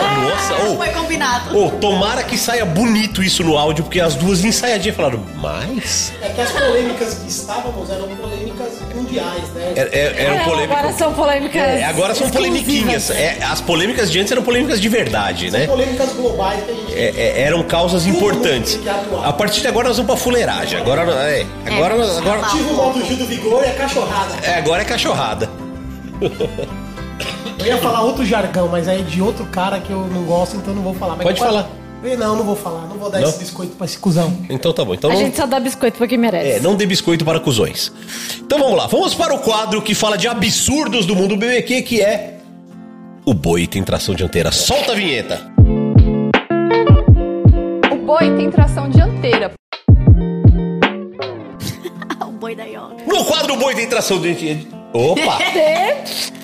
Nossa, 0.01 0.63
Não 0.63 0.73
ô, 0.73 0.77
foi 0.77 0.89
combinado. 0.89 1.57
ô, 1.57 1.69
tomara 1.71 2.23
que 2.23 2.37
saia 2.37 2.65
bonito 2.65 3.21
isso 3.23 3.43
no 3.43 3.57
áudio, 3.57 3.83
porque 3.83 3.99
as 3.99 4.15
duas 4.15 4.43
ensaiadinhas 4.43 4.95
falaram, 4.95 5.23
mas... 5.35 6.13
É 6.21 6.29
que 6.29 6.41
as 6.41 6.51
polêmicas 6.51 7.13
que 7.15 7.29
estávamos 7.29 7.89
eram 7.89 8.07
polêmicas 8.15 8.69
mundiais, 8.95 9.43
né? 9.53 9.73
É, 9.75 9.81
é, 9.91 10.23
eram 10.25 10.37
Não, 10.37 10.43
polêmicas. 10.45 10.77
Agora 10.77 10.93
são 10.93 11.13
polêmicas. 11.13 11.61
É, 11.61 11.83
agora 11.85 12.15
são 12.15 12.29
polemiquinhas. 12.29 13.09
É, 13.11 13.37
as 13.43 13.61
polêmicas 13.61 14.11
de 14.11 14.19
antes 14.19 14.31
eram 14.31 14.43
polêmicas 14.43 14.79
de 14.81 14.89
verdade, 14.89 15.49
né? 15.51 15.67
Polêmicas 15.67 16.13
globais 16.13 16.63
que 16.63 16.71
a 16.71 16.73
gente. 16.73 16.93
É, 16.93 17.13
é, 17.15 17.41
eram 17.41 17.63
causas 17.63 18.05
importantes. 18.05 18.79
A 19.23 19.33
partir 19.33 19.61
de 19.61 19.67
agora 19.67 19.87
nós 19.87 19.97
vamos 19.97 20.11
pra 20.11 20.21
fuleiragem. 20.21 20.79
Agora, 20.79 21.01
é, 21.01 21.45
agora, 21.65 21.95
É, 21.95 22.17
agora, 22.17 22.41
Tive 22.51 22.69
o 22.69 22.73
modo 22.73 23.05
Gil 23.05 23.17
do 23.17 23.25
Vigor 23.25 23.63
e 23.63 23.69
a 23.69 23.73
cachorrada. 23.73 24.33
é, 24.43 24.55
agora 24.55 24.81
é 24.81 24.85
cachorrada. 24.85 25.49
Eu 27.61 27.67
ia 27.67 27.77
falar 27.77 28.01
outro 28.01 28.25
jargão, 28.25 28.67
mas 28.67 28.87
aí 28.87 29.01
é 29.01 29.03
de 29.03 29.21
outro 29.21 29.45
cara 29.45 29.79
que 29.79 29.91
eu 29.91 30.07
não 30.07 30.23
gosto, 30.23 30.55
então 30.57 30.73
não 30.73 30.81
vou 30.81 30.95
falar. 30.95 31.15
Mas 31.15 31.23
Pode 31.23 31.39
falar. 31.39 31.69
Eh, 32.03 32.17
Não, 32.17 32.35
não 32.35 32.43
vou 32.43 32.55
falar. 32.55 32.87
Não 32.87 32.97
vou 32.97 33.11
dar 33.11 33.19
Não? 33.21 33.29
esse 33.29 33.37
biscoito 33.37 33.75
pra 33.75 33.85
esse 33.85 33.99
cuzão. 33.99 34.35
Então 34.49 34.73
tá 34.73 34.83
bom. 34.83 34.95
Então 34.95 35.11
A 35.11 35.13
não, 35.13 35.21
gente 35.21 35.37
só 35.37 35.45
dá 35.45 35.59
biscoito 35.59 35.99
pra 35.99 36.07
quem 36.07 36.17
merece. 36.17 36.57
é, 36.57 36.59
não 36.59 36.75
dê 36.75 36.87
biscoito 36.87 37.23
para 37.23 37.39
cuzões. 37.39 37.91
Então 38.39 38.57
vamos 38.57 38.75
lá. 38.75 38.87
Vamos 38.87 39.13
para 39.13 39.35
o 39.35 39.39
quadro 39.39 39.79
que 39.83 39.93
fala 39.93 40.17
de 40.17 40.27
absurdos 40.27 41.05
do 41.05 41.15
mundo 41.15 41.37
BBQ, 41.37 41.83
que 41.83 42.01
é... 42.01 42.39
O 43.23 43.35
boi 43.35 43.67
tem 43.67 43.83
tração 43.83 44.15
dianteira. 44.15 44.51
Solta 44.51 44.93
a 44.93 44.95
vinheta. 44.95 45.41
O 47.91 47.95
boi 47.97 48.35
tem 48.35 48.49
tração 48.49 48.89
dianteira. 48.89 49.51
o 52.27 52.31
boi 52.31 52.55
da 52.55 52.63
Yoga. 52.63 52.95
No 53.05 53.23
quadro 53.25 53.55
Boi 53.57 53.75
tem 53.75 53.87
tração 53.87 54.19
dianteira... 54.19 54.59
Opa! 54.93 55.37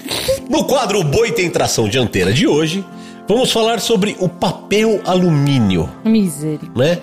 No 0.49 0.63
quadro 0.65 1.03
Boi 1.03 1.31
tem 1.31 1.49
tração 1.49 1.88
dianteira 1.89 2.31
de 2.34 2.47
hoje, 2.47 2.84
vamos 3.27 3.51
falar 3.51 3.79
sobre 3.79 4.15
o 4.19 4.29
papel 4.29 5.01
alumínio, 5.05 5.89
Miséria. 6.05 6.59
né? 6.75 6.99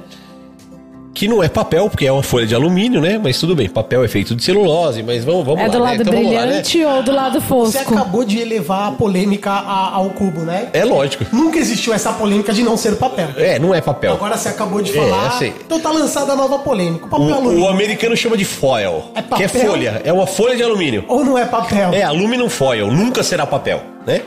Que 1.14 1.28
não 1.28 1.40
é 1.44 1.48
papel, 1.48 1.88
porque 1.88 2.04
é 2.06 2.10
uma 2.10 2.24
folha 2.24 2.44
de 2.44 2.56
alumínio, 2.56 3.00
né? 3.00 3.20
Mas 3.22 3.38
tudo 3.38 3.54
bem, 3.54 3.68
papel 3.68 4.02
é 4.04 4.08
feito 4.08 4.34
de 4.34 4.42
celulose, 4.42 5.00
mas 5.00 5.24
vamos, 5.24 5.44
vamos 5.46 5.60
É 5.60 5.66
lá. 5.66 5.68
do 5.68 5.78
né? 5.78 5.84
lado 5.84 6.02
Então 6.02 6.12
vamos 6.12 6.32
lá, 6.32 6.40
né? 6.40 6.46
brilhante 6.46 6.84
ou 6.84 7.02
do 7.04 7.12
lado 7.12 7.40
Você 7.40 7.46
fosco? 7.78 7.94
acabou 7.94 8.24
de 8.24 8.40
elevar 8.40 8.88
a 8.88 8.92
polêmica 8.92 9.50
a- 9.52 9.90
ao 9.94 10.10
cubo, 10.10 10.40
né? 10.40 10.70
É 10.72 10.84
lógico. 10.84 11.24
Nunca 11.32 11.58
existiu 11.58 11.94
essa 11.94 12.12
polêmica 12.12 12.52
de 12.52 12.64
não 12.64 12.76
ser 12.76 12.96
papel. 12.96 13.28
É, 13.36 13.60
não 13.60 13.72
é 13.72 13.80
papel. 13.80 14.12
Agora 14.14 14.36
você 14.36 14.48
acabou 14.48 14.82
de 14.82 14.90
É, 14.90 14.94
falar. 14.94 15.28
assim. 15.28 15.52
Então 15.64 15.78
tá 15.78 15.90
lançada 15.92 16.32
a 16.32 16.36
nova 16.36 16.58
polêmica. 16.58 17.06
O 17.06 17.08
papel 17.08 17.26
O, 17.26 17.30
o 17.30 17.34
alumínio. 17.34 17.68
americano 17.68 18.16
chama 18.16 18.36
de 18.36 18.44
foil, 18.44 19.04
É 19.14 19.22
que 19.22 19.42
é 19.44 19.46
papel? 19.48 19.70
folha, 19.70 20.02
é 20.04 20.12
uma 20.12 20.26
folha 20.26 20.56
de 20.56 20.64
alumínio. 20.64 21.04
Ou 21.06 21.24
não 21.24 21.38
é 21.38 21.44
papel? 21.44 21.92
É 21.94 22.02
aluminum 22.02 22.48
foil, 22.48 22.90
nunca 22.90 23.22
será 23.22 23.46
papel, 23.46 23.80
né? 24.04 24.22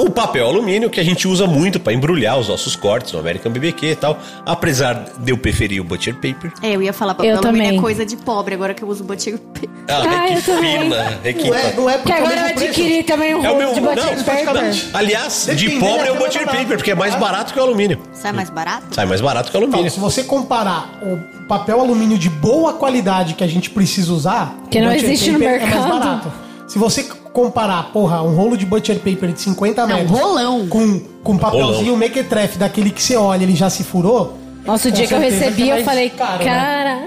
O 0.00 0.08
papel 0.08 0.46
alumínio 0.46 0.88
que 0.88 1.00
a 1.00 1.04
gente 1.04 1.26
usa 1.26 1.44
muito 1.44 1.80
para 1.80 1.92
embrulhar 1.92 2.38
os 2.38 2.46
nossos 2.48 2.76
cortes 2.76 3.12
no 3.12 3.18
American 3.18 3.50
BBQ 3.50 3.86
e 3.90 3.96
tal, 3.96 4.16
apesar 4.46 5.06
de 5.18 5.32
eu 5.32 5.36
preferir 5.36 5.80
o 5.80 5.84
butcher 5.84 6.14
paper. 6.14 6.52
É, 6.62 6.76
eu 6.76 6.80
ia 6.80 6.92
falar 6.92 7.14
papel 7.14 7.32
Eu 7.32 7.38
alumínio 7.38 7.64
também. 7.64 7.78
é 7.78 7.82
coisa 7.82 8.06
de 8.06 8.16
pobre, 8.16 8.54
agora 8.54 8.74
que 8.74 8.84
eu 8.84 8.88
uso 8.88 9.02
butter 9.02 9.36
paper. 9.38 9.68
Ah, 9.88 10.02
Ah, 10.06 10.26
é 10.30 10.34
que 10.36 10.40
fina, 10.40 11.18
é 11.24 11.32
que 11.32 11.48
Não 11.48 11.54
é, 11.56 11.72
não 11.74 11.90
é 11.90 11.92
Que 11.94 11.98
porque 11.98 12.12
é 12.12 12.16
agora 12.16 12.40
eu 12.40 12.46
adquiri 12.46 13.02
também 13.02 13.34
um 13.34 13.44
É 13.44 13.50
o 13.50 13.56
meu. 13.58 13.74
de 13.74 13.80
Não, 13.80 13.88
butter 13.92 14.24
paper. 14.24 14.54
não. 14.54 14.70
Aliás, 14.94 15.46
de 15.46 15.54
Dependendo, 15.66 15.80
pobre 15.80 16.06
é 16.08 16.12
o 16.12 16.14
butcher 16.14 16.44
barato. 16.46 16.62
paper, 16.62 16.76
porque 16.76 16.90
é 16.92 16.94
mais 16.94 17.14
barato 17.16 17.52
que 17.52 17.58
o 17.58 17.62
alumínio. 17.64 17.98
Sai 18.12 18.30
mais 18.30 18.50
barato? 18.50 18.94
Sai 18.94 19.04
mais 19.04 19.20
barato 19.20 19.50
que 19.50 19.56
o 19.56 19.58
Então, 19.58 19.68
alumínio. 19.68 19.90
se 19.90 19.98
você 19.98 20.22
comparar 20.22 21.00
o 21.02 21.46
papel 21.48 21.80
alumínio 21.80 22.16
de 22.16 22.30
boa 22.30 22.74
qualidade 22.74 23.34
que 23.34 23.42
a 23.42 23.48
gente 23.48 23.68
precisa 23.70 24.12
usar, 24.12 24.54
Que 24.70 24.80
não 24.80 24.92
butcher 24.92 25.04
existe 25.10 25.32
no 25.32 25.40
paper 25.40 25.54
É 25.54 25.58
mais 25.58 25.74
mercado. 25.74 25.98
barato. 25.98 26.32
Se 26.68 26.78
você 26.78 27.02
comparar, 27.32 27.92
porra, 27.92 28.22
um 28.22 28.34
rolo 28.34 28.56
de 28.56 28.64
butcher 28.66 28.96
paper 28.98 29.32
de 29.32 29.40
50 29.40 29.86
Não, 29.86 29.96
metros 29.96 30.18
rolão. 30.18 30.68
com, 30.68 31.00
com 31.22 31.32
um 31.32 31.38
papelzinho 31.38 31.96
mequetrefe 31.96 32.58
daquele 32.58 32.90
que 32.90 33.02
você 33.02 33.16
olha 33.16 33.42
ele 33.42 33.54
já 33.54 33.68
se 33.70 33.84
furou. 33.84 34.36
Nossa, 34.64 34.88
o 34.88 34.92
dia 34.92 35.06
que 35.06 35.14
eu 35.14 35.20
recebi, 35.20 35.70
é 35.70 35.80
eu 35.80 35.84
falei, 35.84 36.10
caro, 36.10 36.38
né? 36.38 36.44
cara, 36.44 37.00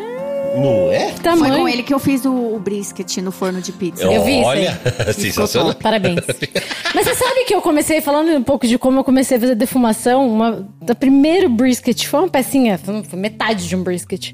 Não 0.56 0.92
é? 0.92 1.06
que 1.08 1.14
Foi 1.14 1.24
tamanho. 1.24 1.56
com 1.58 1.70
ele 1.70 1.84
que 1.84 1.94
eu 1.94 2.00
fiz 2.00 2.26
o, 2.26 2.32
o 2.34 2.60
brisket 2.60 3.18
no 3.18 3.32
forno 3.32 3.62
de 3.62 3.72
pizza. 3.72 4.04
Eu 4.04 4.24
vi 4.24 4.40
isso 4.40 4.48
Olha, 4.48 4.82
sensacional. 5.14 5.76
Parabéns. 5.76 6.20
Mas 6.96 7.06
você 7.06 7.16
sabe 7.16 7.46
que 7.46 7.54
eu 7.54 7.62
comecei 7.62 8.02
falando 8.02 8.30
um 8.36 8.44
pouco 8.44 8.66
de 8.68 8.78
como 8.80 9.00
eu 9.00 9.04
comecei 9.04 9.38
a 9.38 9.40
fazer 9.40 9.56
defumação. 9.56 10.28
Uma, 10.28 10.68
da 10.82 10.96
primeiro 10.96 11.48
brisket 11.50 12.08
foi 12.08 12.22
uma 12.22 12.30
pecinha, 12.30 12.80
metade 13.14 13.68
de 13.68 13.76
um 13.76 13.84
brisket. 13.84 14.34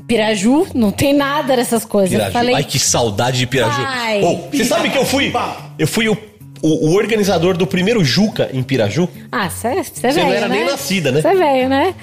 Piraju, 0.00 0.66
não 0.74 0.90
tem 0.90 1.12
nada 1.14 1.54
dessas 1.56 1.84
coisas. 1.84 2.10
Piraju. 2.10 2.32
falei, 2.32 2.54
Ai, 2.54 2.64
que 2.64 2.78
saudade 2.78 3.38
de 3.38 3.46
Piraju. 3.46 3.82
Ai. 3.86 4.22
Oh, 4.22 4.50
você 4.50 4.64
sabe 4.64 4.90
que 4.90 4.96
eu 4.98 5.04
fui. 5.04 5.32
Eu 5.78 5.86
fui 5.86 6.08
o, 6.08 6.16
o, 6.62 6.90
o 6.90 6.94
organizador 6.96 7.56
do 7.56 7.66
primeiro 7.66 8.02
Juca 8.04 8.48
em 8.52 8.62
Piraju? 8.62 9.08
ah, 9.30 9.50
você 9.50 9.68
é 9.68 9.82
Você 9.82 10.00
velho, 10.08 10.26
não 10.26 10.32
era 10.32 10.48
né? 10.48 10.56
nem 10.56 10.64
nascida, 10.66 11.12
né? 11.12 11.20
Você 11.20 11.28
é 11.28 11.34
velho, 11.34 11.68
né? 11.68 11.94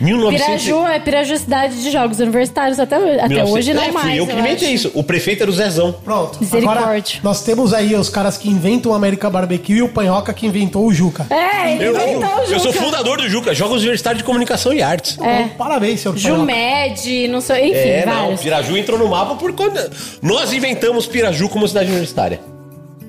1900 0.00 0.62
Piraju 0.64 0.86
é 0.86 1.00
Piraju 1.00 1.32
é 1.32 1.36
cidade 1.38 1.82
de 1.82 1.90
jogos 1.90 2.20
universitários 2.20 2.78
até, 2.78 2.98
hoje- 2.98 3.18
até 3.18 3.28
1900 3.28 3.52
hoje 3.54 3.74
não 3.74 3.82
é, 3.82 3.90
mais. 3.92 4.06
fui 4.06 4.18
eu 4.20 4.26
que 4.26 4.32
eu 4.32 4.38
inventei 4.38 4.66
acho. 4.68 4.74
isso. 4.74 4.92
O 4.94 5.02
prefeito 5.02 5.42
era 5.42 5.50
o 5.50 5.54
Zezão. 5.54 5.92
Pronto. 6.04 6.38
Misericórdia. 6.40 6.80
Agora, 6.82 7.04
nós 7.22 7.42
temos 7.42 7.72
aí 7.74 7.94
os 7.94 8.08
caras 8.08 8.36
que 8.38 8.48
inventam 8.48 8.92
o 8.92 8.94
América 8.94 9.28
Barbecue 9.28 9.74
e 9.78 9.82
o 9.82 9.88
Panhoca 9.88 10.32
que 10.32 10.46
inventou 10.46 10.86
o 10.86 10.92
Juca. 10.94 11.26
É, 11.30 11.74
ele 11.74 11.84
Eu, 11.86 11.92
inventou 11.94 12.28
o 12.36 12.40
eu 12.42 12.60
sou 12.60 12.72
Juca. 12.72 12.84
fundador 12.84 13.18
do 13.18 13.28
Juca, 13.28 13.54
Jogos 13.54 13.78
Universitários 13.78 14.18
de 14.18 14.24
Comunicação 14.24 14.72
e 14.72 14.82
Artes. 14.82 15.18
É. 15.20 15.42
Então, 15.42 15.48
Parabéns, 15.58 16.00
senhor 16.00 16.14
Panhoca. 16.14 16.36
Jumed, 16.40 17.28
não 17.28 17.40
sei, 17.40 17.70
enfim, 17.70 17.78
É, 17.78 18.06
não, 18.06 18.14
vários. 18.22 18.40
Piraju 18.40 18.76
entrou 18.76 18.98
no 18.98 19.08
mapa 19.08 19.34
por 19.34 19.52
conta. 19.52 19.90
Nós 20.22 20.52
inventamos 20.52 21.06
Piraju 21.06 21.48
como 21.48 21.66
cidade 21.66 21.90
universitária. 21.90 22.40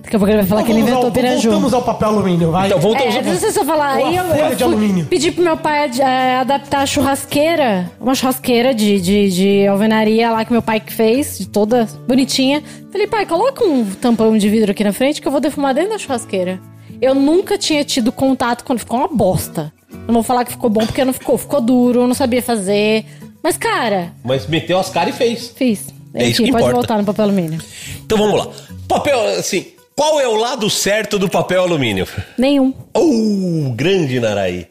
Daqui 0.10 0.16
a 0.16 0.20
pouco 0.20 0.32
ele 0.32 0.38
vai 0.42 0.48
falar 0.48 0.64
que 0.64 0.72
ele 0.72 0.80
inventou 0.80 1.04
ao- 1.06 1.12
Piraju. 1.12 1.50
Voltamos 1.52 1.74
ao 1.74 1.82
papel 1.84 2.08
alumínio, 2.10 2.50
vai. 2.52 2.66
Então, 2.66 2.80
voltamos 2.80 3.14
É, 3.14 3.18
ao- 3.20 3.24
não 3.26 3.36
sei 3.38 3.52
se 3.52 3.60
eu 3.60 3.66
falar. 3.66 3.94
Aí 3.94 4.16
eu, 4.16 4.24
folha 4.26 4.40
eu 4.42 4.50
de 4.50 4.56
fui- 4.56 4.64
alumínio. 4.64 5.06
pedi 5.06 5.32
pro 5.32 5.44
meu 5.44 5.56
pai 5.56 5.84
ad- 5.84 6.02
eh, 6.02 6.36
adaptar 6.38 6.82
a 6.82 6.86
churrasqueira, 6.88 7.92
uma 8.02 8.16
churrasqueira 8.16 8.74
de, 8.74 9.00
de, 9.00 9.30
de 9.30 9.68
alvenaria 9.68 10.32
lá 10.32 10.44
que 10.44 10.52
meu 10.52 10.64
pai 10.64 10.80
que 10.80 10.92
fez, 10.92 11.38
de 11.38 11.48
toda 11.48 11.88
bonitinha. 12.08 12.64
Falei, 12.92 13.06
pai, 13.06 13.28
coloca 13.28 13.64
um 13.64 13.86
tampão 13.86 14.36
de 14.36 14.50
vidro 14.50 14.72
aqui 14.72 14.84
na 14.84 14.92
frente 14.92 15.22
que 15.22 15.28
eu 15.28 15.32
vou 15.32 15.40
defumar 15.40 15.76
dentro 15.76 15.92
da 15.92 15.98
churrasqueira. 16.00 16.60
Eu 17.00 17.14
nunca 17.14 17.56
tinha 17.56 17.84
tido 17.84 18.12
contato 18.12 18.64
quando 18.64 18.80
ficou 18.80 18.98
uma 18.98 19.08
bosta. 19.08 19.72
Não 20.08 20.14
vou 20.16 20.24
falar 20.24 20.44
que 20.44 20.52
ficou 20.52 20.72
bom 20.72 20.84
porque 20.86 21.06
não 21.06 21.14
ficou. 21.14 21.38
Ficou 21.38 21.62
duro, 21.62 22.02
eu 22.02 22.08
não 22.08 22.16
sabia 22.16 22.42
fazer. 22.42 23.06
Mas, 23.44 23.58
cara, 23.58 24.12
Mas 24.24 24.48
meteu 24.48 24.80
as 24.80 24.90
caras 24.90 25.14
e 25.14 25.18
fez. 25.18 25.54
fiz. 25.56 25.88
É 26.16 26.26
isso 26.28 26.44
que 26.44 26.52
pode 26.52 26.64
importa. 26.64 26.76
voltar 26.76 26.98
no 26.98 27.06
papel 27.06 27.26
alumínio. 27.26 27.60
Então 28.04 28.18
vamos 28.18 28.40
lá. 28.40 28.48
Papel, 28.88 29.20
assim, 29.38 29.68
qual 30.00 30.18
é 30.18 30.26
o 30.26 30.36
lado 30.36 30.70
certo 30.70 31.20
do 31.20 31.28
papel 31.28 31.62
alumínio? 31.62 32.08
Nenhum. 32.38 32.74
Oh, 32.94 33.74
grande 33.76 34.18
Naraí. 34.18 34.66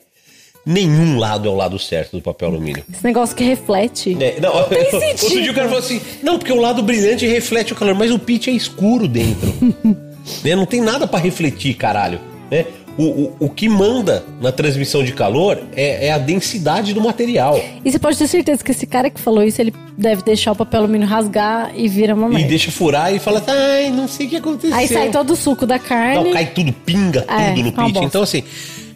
Nenhum 0.64 1.18
lado 1.18 1.46
é 1.46 1.52
o 1.52 1.54
lado 1.54 1.78
certo 1.78 2.16
do 2.16 2.22
papel 2.22 2.48
alumínio. 2.48 2.82
Esse 2.90 3.04
negócio 3.04 3.36
que 3.36 3.44
reflete. 3.44 4.16
É, 4.18 4.40
não, 4.40 4.64
tem 4.64 4.84
outro 4.90 5.00
sentido. 5.00 5.42
dia 5.42 5.52
o 5.52 5.54
cara 5.54 5.68
falou 5.68 5.84
assim: 5.84 6.00
não, 6.22 6.38
porque 6.38 6.50
o 6.50 6.58
lado 6.58 6.82
brilhante 6.82 7.26
reflete 7.26 7.74
o 7.74 7.76
calor, 7.76 7.94
mas 7.94 8.10
o 8.10 8.18
pitch 8.18 8.48
é 8.48 8.52
escuro 8.52 9.06
dentro. 9.06 9.54
né? 10.42 10.56
Não 10.56 10.64
tem 10.64 10.80
nada 10.80 11.06
pra 11.06 11.18
refletir, 11.18 11.74
caralho. 11.74 12.18
Né? 12.50 12.64
O, 12.98 13.02
o, 13.04 13.36
o 13.46 13.48
que 13.48 13.68
manda 13.68 14.24
na 14.40 14.50
transmissão 14.50 15.04
de 15.04 15.12
calor 15.12 15.56
é, 15.76 16.08
é 16.08 16.12
a 16.12 16.18
densidade 16.18 16.92
do 16.92 17.00
material. 17.00 17.56
E 17.84 17.92
você 17.92 17.96
pode 17.98 18.18
ter 18.18 18.26
certeza 18.26 18.64
que 18.64 18.72
esse 18.72 18.88
cara 18.88 19.08
que 19.08 19.20
falou 19.20 19.44
isso, 19.44 19.60
ele 19.62 19.72
deve 19.96 20.22
deixar 20.22 20.50
o 20.50 20.56
papel 20.56 20.80
alumínio 20.80 21.06
rasgar 21.06 21.70
e 21.76 21.86
vira 21.86 22.12
uma 22.12 22.26
E 22.26 22.30
merda. 22.30 22.48
deixa 22.48 22.72
furar 22.72 23.14
e 23.14 23.20
fala, 23.20 23.40
ai, 23.46 23.90
não 23.90 24.08
sei 24.08 24.26
o 24.26 24.30
que 24.30 24.36
aconteceu. 24.36 24.76
Aí 24.76 24.88
sai 24.88 25.10
todo 25.12 25.32
o 25.32 25.36
suco 25.36 25.64
da 25.64 25.78
carne. 25.78 26.24
Não, 26.24 26.32
cai 26.32 26.46
tudo, 26.46 26.72
pinga 26.72 27.24
É, 27.28 27.52
tudo 27.52 27.62
no 27.62 27.72
pitch. 27.72 28.02
Então, 28.02 28.20
assim, 28.22 28.42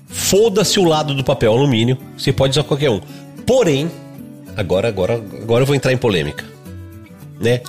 foda-se 0.08 0.80
o 0.80 0.84
lado 0.84 1.14
do 1.14 1.22
papel 1.22 1.52
alumínio. 1.52 1.96
Você 2.18 2.32
pode 2.32 2.50
usar 2.58 2.64
qualquer 2.64 2.90
um. 2.90 3.00
Porém, 3.46 3.88
agora, 4.56 4.88
agora, 4.88 5.14
agora 5.14 5.62
eu 5.62 5.66
vou 5.66 5.76
entrar 5.76 5.92
em 5.92 5.96
polêmica. 5.96 6.44
Né? 7.40 7.60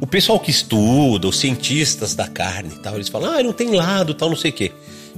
O 0.00 0.06
pessoal 0.06 0.40
que 0.40 0.50
estuda, 0.50 1.28
os 1.28 1.38
cientistas 1.38 2.14
da 2.14 2.26
carne 2.26 2.70
e 2.74 2.78
tal, 2.78 2.94
eles 2.94 3.08
falam, 3.08 3.30
ah, 3.38 3.42
não 3.42 3.52
tem 3.52 3.70
lado, 3.74 4.14
tal, 4.14 4.30
não 4.30 4.36
sei 4.36 4.50
o 4.50 4.54
quê. 4.54 4.72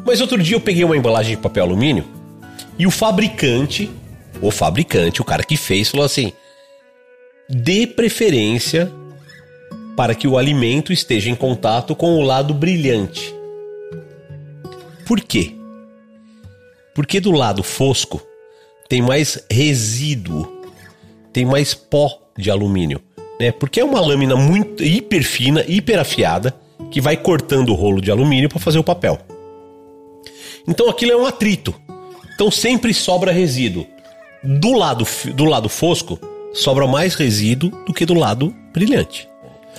Mas 0.05 0.21
outro 0.21 0.43
dia 0.43 0.57
eu 0.57 0.61
peguei 0.61 0.85
uma 0.85 0.97
embalagem 0.97 1.37
de 1.37 1.43
papel 1.43 1.65
alumínio 1.65 2.05
e 2.79 2.87
o 2.87 2.91
fabricante, 2.91 3.91
o 4.41 4.51
fabricante, 4.51 5.21
o 5.21 5.25
cara 5.25 5.45
que 5.45 5.57
fez, 5.57 5.91
falou 5.91 6.07
assim: 6.07 6.33
dê 7.49 7.87
preferência 7.87 8.91
para 9.97 10.15
que 10.15 10.27
o 10.27 10.37
alimento 10.37 10.93
esteja 10.93 11.31
em 11.31 11.35
contato 11.35 11.95
com 11.95 12.15
o 12.15 12.23
lado 12.23 12.53
brilhante. 12.53 13.35
Por 15.07 15.21
quê? 15.21 15.55
Porque 16.95 17.21
do 17.21 17.31
lado 17.31 17.63
fosco 17.63 18.21
tem 18.89 19.03
mais 19.03 19.45
resíduo, 19.51 20.63
tem 21.33 21.45
mais 21.45 21.75
pó 21.75 22.21
de 22.37 22.51
alumínio, 22.51 23.01
né? 23.39 23.53
Porque 23.53 23.81
é 23.81 23.85
uma 23.85 24.01
lâmina 24.01 24.37
muito 24.37 24.83
hiper 24.83 25.23
fina, 25.23 25.65
hiper 25.67 25.99
afiada, 25.99 26.55
que 26.91 27.01
vai 27.01 27.17
cortando 27.17 27.71
o 27.71 27.75
rolo 27.75 28.01
de 28.01 28.11
alumínio 28.11 28.49
para 28.49 28.59
fazer 28.59 28.79
o 28.79 28.85
papel. 28.85 29.19
Então 30.67 30.89
aquilo 30.89 31.13
é 31.13 31.17
um 31.17 31.27
atrito. 31.27 31.75
Então 32.35 32.51
sempre 32.51 32.93
sobra 32.95 33.33
resíduo. 33.33 33.87
Do 34.43 34.73
lado, 34.73 35.07
do 35.35 35.45
lado 35.45 35.69
fosco, 35.69 36.19
sobra 36.53 36.87
mais 36.87 37.15
resíduo 37.15 37.71
do 37.87 37.95
que 37.95 38.05
do 38.05 38.15
lado 38.15 38.55
brilhante. 38.73 39.29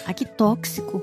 Ah, 0.06 0.14
que 0.14 0.26
tóxico. 0.26 1.02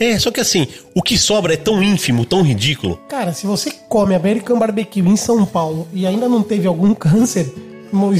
É, 0.00 0.18
só 0.18 0.30
que 0.32 0.40
assim, 0.40 0.66
o 0.94 1.00
que 1.02 1.16
sobra 1.16 1.54
é 1.54 1.56
tão 1.56 1.80
ínfimo, 1.82 2.24
tão 2.24 2.42
ridículo. 2.42 2.98
Cara, 3.08 3.32
se 3.32 3.46
você 3.46 3.70
come 3.88 4.14
American 4.14 4.58
Barbecue 4.58 5.00
em 5.00 5.16
São 5.16 5.44
Paulo 5.46 5.86
e 5.92 6.04
ainda 6.06 6.28
não 6.28 6.42
teve 6.42 6.66
algum 6.66 6.92
câncer 6.96 7.52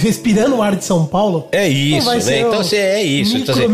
respirando 0.01 0.55
o 0.57 0.63
ar 0.63 0.77
de 0.77 0.85
São 0.85 1.05
Paulo, 1.05 1.49
É 1.51 1.69
isso, 1.69 2.07
vai 2.07 2.23
né? 2.23 2.39
Então 2.41 2.59
o 2.59 2.61
assim, 2.61 2.77
é 2.77 3.03
isso. 3.03 3.37
Então, 3.37 3.55
assim, 3.57 3.65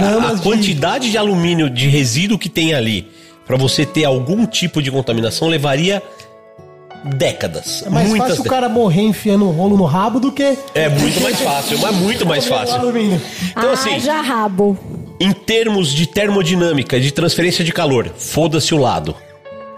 a, 0.00 0.28
a 0.30 0.34
de- 0.34 0.42
quantidade 0.42 1.10
de 1.10 1.18
alumínio 1.18 1.68
de 1.68 1.86
resíduo 1.86 2.38
que 2.38 2.48
tem 2.48 2.72
ali 2.72 3.06
para 3.46 3.58
você 3.58 3.84
ter 3.84 4.04
algum 4.06 4.46
tipo 4.46 4.80
de 4.80 4.90
contaminação 4.90 5.48
levaria 5.48 6.02
décadas. 7.04 7.82
é 7.86 7.90
mais 7.90 8.08
muitas 8.08 8.28
fácil 8.30 8.44
o 8.44 8.48
cara 8.48 8.68
morrer 8.68 9.02
enfiando 9.02 9.46
um 9.46 9.50
rolo 9.50 9.76
no 9.76 9.84
rabo 9.84 10.20
do 10.20 10.30
que. 10.32 10.56
É 10.74 10.88
muito 10.88 11.20
mais 11.20 11.38
fácil, 11.40 11.78
mas 11.78 11.96
muito 11.96 12.26
mais 12.26 12.46
fácil. 12.46 12.76
Então 13.50 13.72
assim, 13.72 13.94
Haja 13.94 14.20
rabo. 14.20 14.78
Em 15.18 15.32
termos 15.32 15.92
de 15.92 16.06
termodinâmica, 16.06 16.98
de 16.98 17.10
transferência 17.10 17.64
de 17.64 17.72
calor, 17.72 18.10
foda-se 18.16 18.74
o 18.74 18.78
lado. 18.78 19.14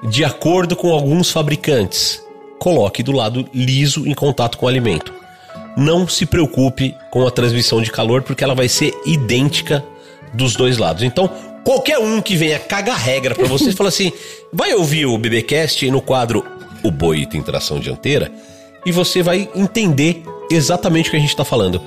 De 0.08 0.24
acordo 0.24 0.74
com 0.74 0.92
alguns 0.92 1.30
fabricantes, 1.30 2.22
coloque 2.58 3.02
do 3.02 3.12
lado 3.12 3.48
liso 3.52 4.06
em 4.06 4.14
contato 4.14 4.58
com 4.58 4.66
o 4.66 4.68
alimento. 4.68 5.12
Não 5.76 6.06
se 6.06 6.26
preocupe 6.26 6.94
com 7.10 7.26
a 7.26 7.30
transmissão 7.30 7.80
de 7.80 7.90
calor, 7.90 8.22
porque 8.22 8.44
ela 8.44 8.54
vai 8.54 8.68
ser 8.68 8.92
idêntica 9.06 9.84
dos 10.34 10.54
dois 10.54 10.76
lados. 10.76 11.02
Então, 11.02 11.30
qualquer 11.64 11.98
um 11.98 12.20
que 12.20 12.36
venha 12.36 12.58
cagar 12.58 12.98
regra 12.98 13.34
pra 13.34 13.46
você, 13.46 13.72
fala 13.72 13.88
assim: 13.88 14.12
vai 14.52 14.74
ouvir 14.74 15.06
o 15.06 15.16
BBcast 15.16 15.90
no 15.90 16.00
quadro 16.00 16.44
O 16.82 16.90
Boi 16.90 17.26
tem 17.26 17.42
tração 17.42 17.78
dianteira, 17.78 18.30
e 18.84 18.90
você 18.92 19.22
vai 19.22 19.48
entender 19.54 20.22
exatamente 20.50 21.08
o 21.08 21.10
que 21.12 21.16
a 21.16 21.20
gente 21.20 21.36
tá 21.36 21.44
falando. 21.44 21.80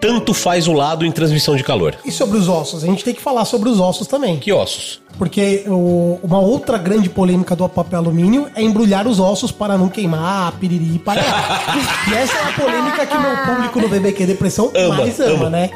Tanto 0.00 0.32
faz 0.32 0.66
o 0.66 0.72
lado 0.72 1.04
em 1.04 1.12
transmissão 1.12 1.54
de 1.56 1.62
calor. 1.62 1.94
E 2.06 2.10
sobre 2.10 2.38
os 2.38 2.48
ossos? 2.48 2.82
A 2.82 2.86
gente 2.86 3.04
tem 3.04 3.12
que 3.14 3.20
falar 3.20 3.44
sobre 3.44 3.68
os 3.68 3.78
ossos 3.78 4.06
também. 4.06 4.38
Que 4.38 4.50
ossos? 4.50 4.98
Porque 5.18 5.62
o- 5.66 6.18
uma 6.22 6.38
outra 6.38 6.78
grande 6.78 7.10
polêmica 7.10 7.54
do 7.54 7.68
papel 7.68 7.98
alumínio 7.98 8.46
é 8.54 8.62
embrulhar 8.62 9.06
os 9.06 9.20
ossos 9.20 9.52
para 9.52 9.76
não 9.76 9.90
queimar, 9.90 10.52
piriri, 10.52 10.98
para 10.98 11.20
E 12.10 12.14
essa 12.14 12.34
é 12.38 12.44
a 12.44 12.52
polêmica 12.52 13.04
que 13.04 13.18
meu 13.18 13.36
público 13.44 13.78
no 13.80 13.88
BBQ 13.88 14.24
Depressão 14.24 14.70
Ama, 14.74 14.94
mais 14.96 15.20
ama, 15.20 15.32
ama. 15.34 15.50
né? 15.50 15.70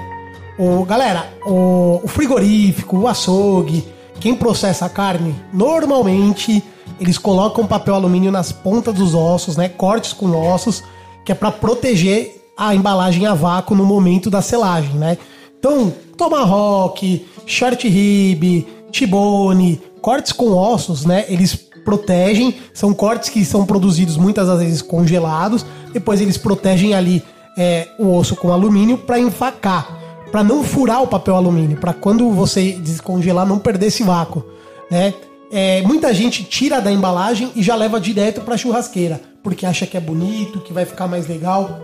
O, 0.59 0.85
galera, 0.87 1.29
o, 1.45 2.01
o 2.03 2.09
frigorífico, 2.09 2.97
o 3.01 3.09
açougue, 3.09 3.87
quem 4.21 4.35
processa 4.35 4.87
a 4.87 4.89
carne, 4.89 5.35
normalmente 5.53 6.63
eles 7.01 7.19
colocam 7.19 7.67
papel 7.67 7.95
alumínio 7.95 8.31
nas 8.31 8.53
pontas 8.53 8.95
dos 8.95 9.15
ossos, 9.15 9.57
né? 9.57 9.69
Cortes 9.69 10.13
com 10.13 10.31
ossos, 10.31 10.83
que 11.25 11.33
é 11.33 11.35
para 11.35 11.51
proteger 11.51 12.43
a 12.57 12.75
embalagem 12.75 13.27
a 13.27 13.35
vácuo 13.35 13.75
no 13.75 13.85
momento 13.85 14.31
da 14.31 14.41
selagem, 14.41 14.95
né? 14.95 15.19
Então, 15.59 15.93
tomahawk, 16.17 17.27
short 17.47 17.89
rib, 17.89 18.67
tibone, 18.91 19.81
cortes 20.01 20.33
com 20.33 20.53
ossos, 20.53 21.05
né? 21.05 21.25
Eles 21.29 21.55
protegem, 21.85 22.55
são 22.73 22.95
cortes 22.95 23.29
que 23.29 23.45
são 23.45 23.67
produzidos 23.67 24.17
muitas 24.17 24.49
vezes 24.59 24.81
congelados, 24.81 25.67
depois 25.93 26.21
eles 26.21 26.39
protegem 26.39 26.95
ali 26.95 27.23
é, 27.59 27.89
o 27.99 28.17
osso 28.17 28.37
com 28.37 28.53
alumínio 28.53 28.99
para 28.99 29.19
enfacar, 29.19 29.99
para 30.31 30.43
não 30.43 30.65
furar 30.65 31.03
o 31.03 31.07
papel 31.07 31.37
alumínio, 31.37 31.77
para 31.77 31.93
quando 31.93 32.31
você 32.31 32.73
descongelar 32.73 33.47
não 33.47 33.59
perder 33.59 33.87
esse 33.87 34.03
vácuo, 34.03 34.45
né? 34.91 35.13
É, 35.57 35.83
muita 35.83 36.13
gente 36.13 36.43
tira 36.43 36.81
da 36.81 36.91
embalagem 36.91 37.53
e 37.55 37.63
já 37.63 37.77
leva 37.77 38.01
direto 38.01 38.41
para 38.41 38.57
churrasqueira, 38.57 39.21
porque 39.41 39.65
acha 39.65 39.87
que 39.87 39.97
é 39.97 40.01
bonito, 40.01 40.59
que 40.59 40.73
vai 40.73 40.85
ficar 40.85 41.07
mais 41.07 41.29
legal. 41.29 41.79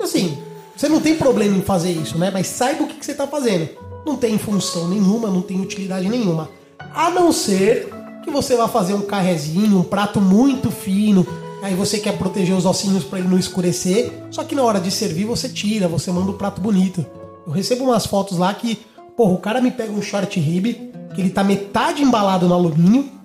Assim, 0.00 0.38
você 0.76 0.88
não 0.88 1.00
tem 1.00 1.16
problema 1.16 1.56
em 1.56 1.60
fazer 1.60 1.90
isso, 1.90 2.16
né? 2.16 2.30
Mas 2.32 2.46
saiba 2.46 2.84
o 2.84 2.86
que, 2.86 2.94
que 2.94 3.04
você 3.04 3.14
tá 3.14 3.26
fazendo. 3.26 3.68
Não 4.06 4.14
tem 4.14 4.38
função 4.38 4.86
nenhuma, 4.86 5.28
não 5.28 5.42
tem 5.42 5.60
utilidade 5.60 6.08
nenhuma. 6.08 6.48
A 6.94 7.10
não 7.10 7.32
ser 7.32 7.92
que 8.22 8.30
você 8.30 8.54
vá 8.54 8.68
fazer 8.68 8.94
um 8.94 9.02
carrezinho, 9.02 9.76
um 9.76 9.82
prato 9.82 10.20
muito 10.20 10.70
fino. 10.70 11.26
Aí 11.64 11.74
você 11.74 11.98
quer 11.98 12.16
proteger 12.16 12.54
os 12.54 12.64
ossinhos 12.64 13.02
para 13.02 13.18
ele 13.18 13.26
não 13.26 13.40
escurecer. 13.40 14.12
Só 14.30 14.44
que 14.44 14.54
na 14.54 14.62
hora 14.62 14.80
de 14.80 14.92
servir 14.92 15.24
você 15.24 15.48
tira, 15.48 15.88
você 15.88 16.12
manda 16.12 16.30
o 16.30 16.34
prato 16.34 16.60
bonito. 16.60 17.04
Eu 17.44 17.52
recebo 17.52 17.86
umas 17.86 18.06
fotos 18.06 18.38
lá 18.38 18.54
que, 18.54 18.78
porra, 19.16 19.32
o 19.32 19.38
cara 19.38 19.60
me 19.60 19.72
pega 19.72 19.90
um 19.90 20.00
short 20.00 20.38
rib, 20.38 20.92
que 21.12 21.20
ele 21.20 21.30
tá 21.30 21.42
metade 21.42 22.04
embalado 22.04 22.46
no 22.46 22.54
alumínio, 22.54 23.15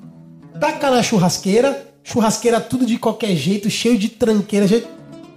taca 0.61 0.89
na 0.91 1.01
churrasqueira, 1.03 1.87
churrasqueira 2.03 2.61
tudo 2.61 2.85
de 2.85 2.97
qualquer 2.97 3.35
jeito, 3.35 3.69
cheio 3.69 3.97
de 3.97 4.07
tranqueira, 4.07 4.67
cheio- 4.67 4.87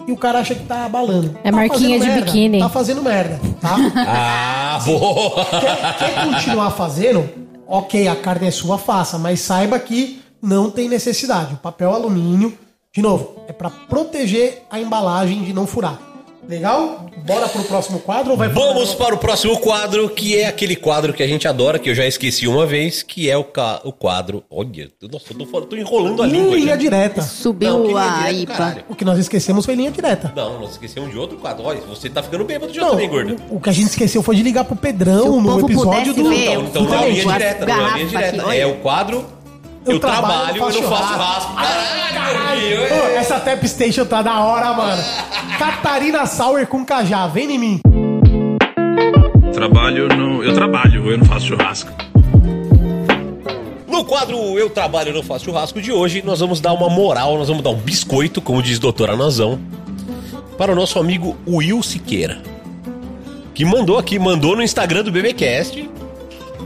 e 0.06 0.12
o 0.12 0.16
cara 0.18 0.38
acha 0.40 0.55
que 0.55 0.64
tá 0.64 0.84
abalando. 0.84 1.34
É 1.42 1.51
Tá 1.51 1.56
marquinha 1.56 1.98
de 1.98 2.05
merda, 2.06 2.24
biquíni. 2.26 2.59
Tá 2.59 2.68
fazendo 2.68 3.02
merda, 3.02 3.40
tá? 3.60 3.74
Ah, 4.06 4.78
boa! 4.84 5.44
quer, 5.46 5.96
quer 5.98 6.24
continuar 6.26 6.70
fazendo? 6.72 7.28
Ok, 7.66 8.06
a 8.06 8.14
carne 8.14 8.48
é 8.48 8.51
sua, 8.51 8.76
faça, 8.76 9.18
mas 9.18 9.40
saiba 9.40 9.78
que 9.78 10.20
não 10.42 10.70
tem 10.70 10.88
necessidade. 10.90 11.55
O 11.55 11.56
papel 11.56 11.90
alumínio, 11.94 12.52
de 12.92 13.01
novo, 13.01 13.36
é 13.48 13.52
pra 13.55 13.70
proteger 13.70 14.62
a 14.70 14.78
embalagem 14.78 15.42
de 15.42 15.55
não 15.55 15.66
furar. 15.66 15.98
Legal? 16.48 17.06
Bora 17.24 17.48
pro 17.48 17.62
próximo 17.64 17.98
quadro 18.00 18.32
ou 18.32 18.36
vai 18.36 18.48
Vamos 18.48 18.94
para 18.94 19.14
o 19.14 19.18
próximo 19.18 19.58
quadro, 19.58 20.10
que 20.10 20.38
é 20.38 20.46
aquele 20.46 20.76
quadro 20.76 21.12
que 21.14 21.22
a 21.22 21.26
gente 21.26 21.48
adora, 21.48 21.78
que 21.78 21.88
eu 21.88 21.94
já 21.94 22.06
esqueci 22.06 22.46
uma 22.46 22.66
vez, 22.66 23.02
que 23.02 23.30
é 23.30 23.36
o, 23.36 23.44
ca- 23.44 23.80
o 23.82 23.90
quadro. 23.92 24.44
Olha, 24.50 24.90
nossa, 25.10 25.32
eu 25.32 25.46
tô, 25.46 25.60
tô 25.62 25.76
enrolando 25.76 26.22
a 26.22 26.26
língua. 26.26 26.54
linha 26.54 26.68
já. 26.68 26.76
direta. 26.76 27.22
Subiu 27.22 27.68
Não, 27.88 27.96
a 27.96 28.08
direta, 28.28 28.32
IPA. 28.32 28.52
caralho. 28.54 28.84
O 28.90 28.94
que 28.94 29.04
nós 29.06 29.18
esquecemos 29.18 29.64
foi 29.64 29.74
linha 29.74 29.90
direta. 29.90 30.32
Não, 30.36 30.60
nós 30.60 30.72
esquecemos 30.72 31.10
de 31.10 31.18
outro 31.18 31.38
quadro. 31.38 31.64
Olha, 31.64 31.80
você 31.80 32.10
tá 32.10 32.22
ficando 32.22 32.44
bêbado 32.44 32.74
já 32.74 32.82
Não, 32.82 32.90
também, 32.90 33.08
gordo. 33.08 33.36
o, 33.50 33.58
que 33.58 33.70
a 33.70 33.72
gente 33.72 33.88
esqueceu 33.88 34.22
foi 34.22 34.36
de 34.36 34.42
ligar 34.42 34.64
pro 34.64 34.76
Pedrão 34.76 35.22
Se 35.22 35.28
o 35.30 35.40
no 35.40 35.48
povo 35.60 35.66
episódio 35.66 36.12
do. 36.12 36.28
ver, 36.28 36.50
Então, 36.52 36.62
então 36.66 36.82
não 36.84 36.94
é 36.94 37.08
linha 37.10 37.24
direta, 37.24 37.66
não 37.66 37.74
é 37.74 37.78
linha 37.78 38.10
garrafas 38.10 38.10
direta. 38.10 38.54
é 38.56 38.66
o 38.66 38.74
quadro. 38.76 39.24
Eu, 39.86 39.93
Eu 39.94 40.01
trabalho, 40.01 40.55
trabalho, 40.55 40.56
eu 40.56 40.61
não 40.82 40.89
faço 40.89 41.12
churrasco. 41.12 41.55
rasco. 41.55 42.15
Caralho. 42.15 42.77
Pô, 42.89 43.06
essa 43.19 43.40
Tap 43.40 43.62
Station 43.65 44.05
tá 44.06 44.23
da 44.23 44.40
hora, 44.40 44.73
mano. 44.73 45.02
Catarina 45.59 46.27
Sauer 46.27 46.66
com 46.66 46.85
cajá, 46.85 47.27
vem 47.27 47.52
em 47.55 47.59
mim. 47.59 47.81
Trabalho 49.52 50.09
no. 50.09 50.43
Eu 50.43 50.55
trabalho, 50.55 51.11
eu 51.11 51.19
não 51.19 51.24
faço 51.27 51.47
churrasco. 51.47 51.90
No 53.86 54.05
quadro 54.05 54.36
Eu 54.59 54.69
Trabalho 54.70 55.12
Não 55.15 55.23
Faço 55.23 55.44
Churrasco 55.44 55.81
de 55.81 55.93
hoje, 55.93 56.20
nós 56.27 56.40
vamos 56.40 56.61
dar 56.61 56.73
uma 56.73 56.89
moral, 56.89 57.39
nós 57.39 57.47
vamos 57.47 57.62
dar 57.62 57.70
um 57.70 57.77
biscoito, 57.77 58.40
como 58.40 58.61
diz 58.61 58.81
doutora 58.81 59.16
Nazão, 59.16 59.56
para 60.59 60.73
o 60.73 60.74
nosso 60.74 60.98
amigo 60.98 61.36
Will 61.47 61.81
Siqueira. 61.81 62.43
Que 63.55 63.65
mandou 63.65 63.97
aqui, 63.97 64.19
mandou 64.19 64.56
no 64.56 64.65
Instagram 64.65 65.05
do 65.05 65.12
BBcast. 65.12 65.89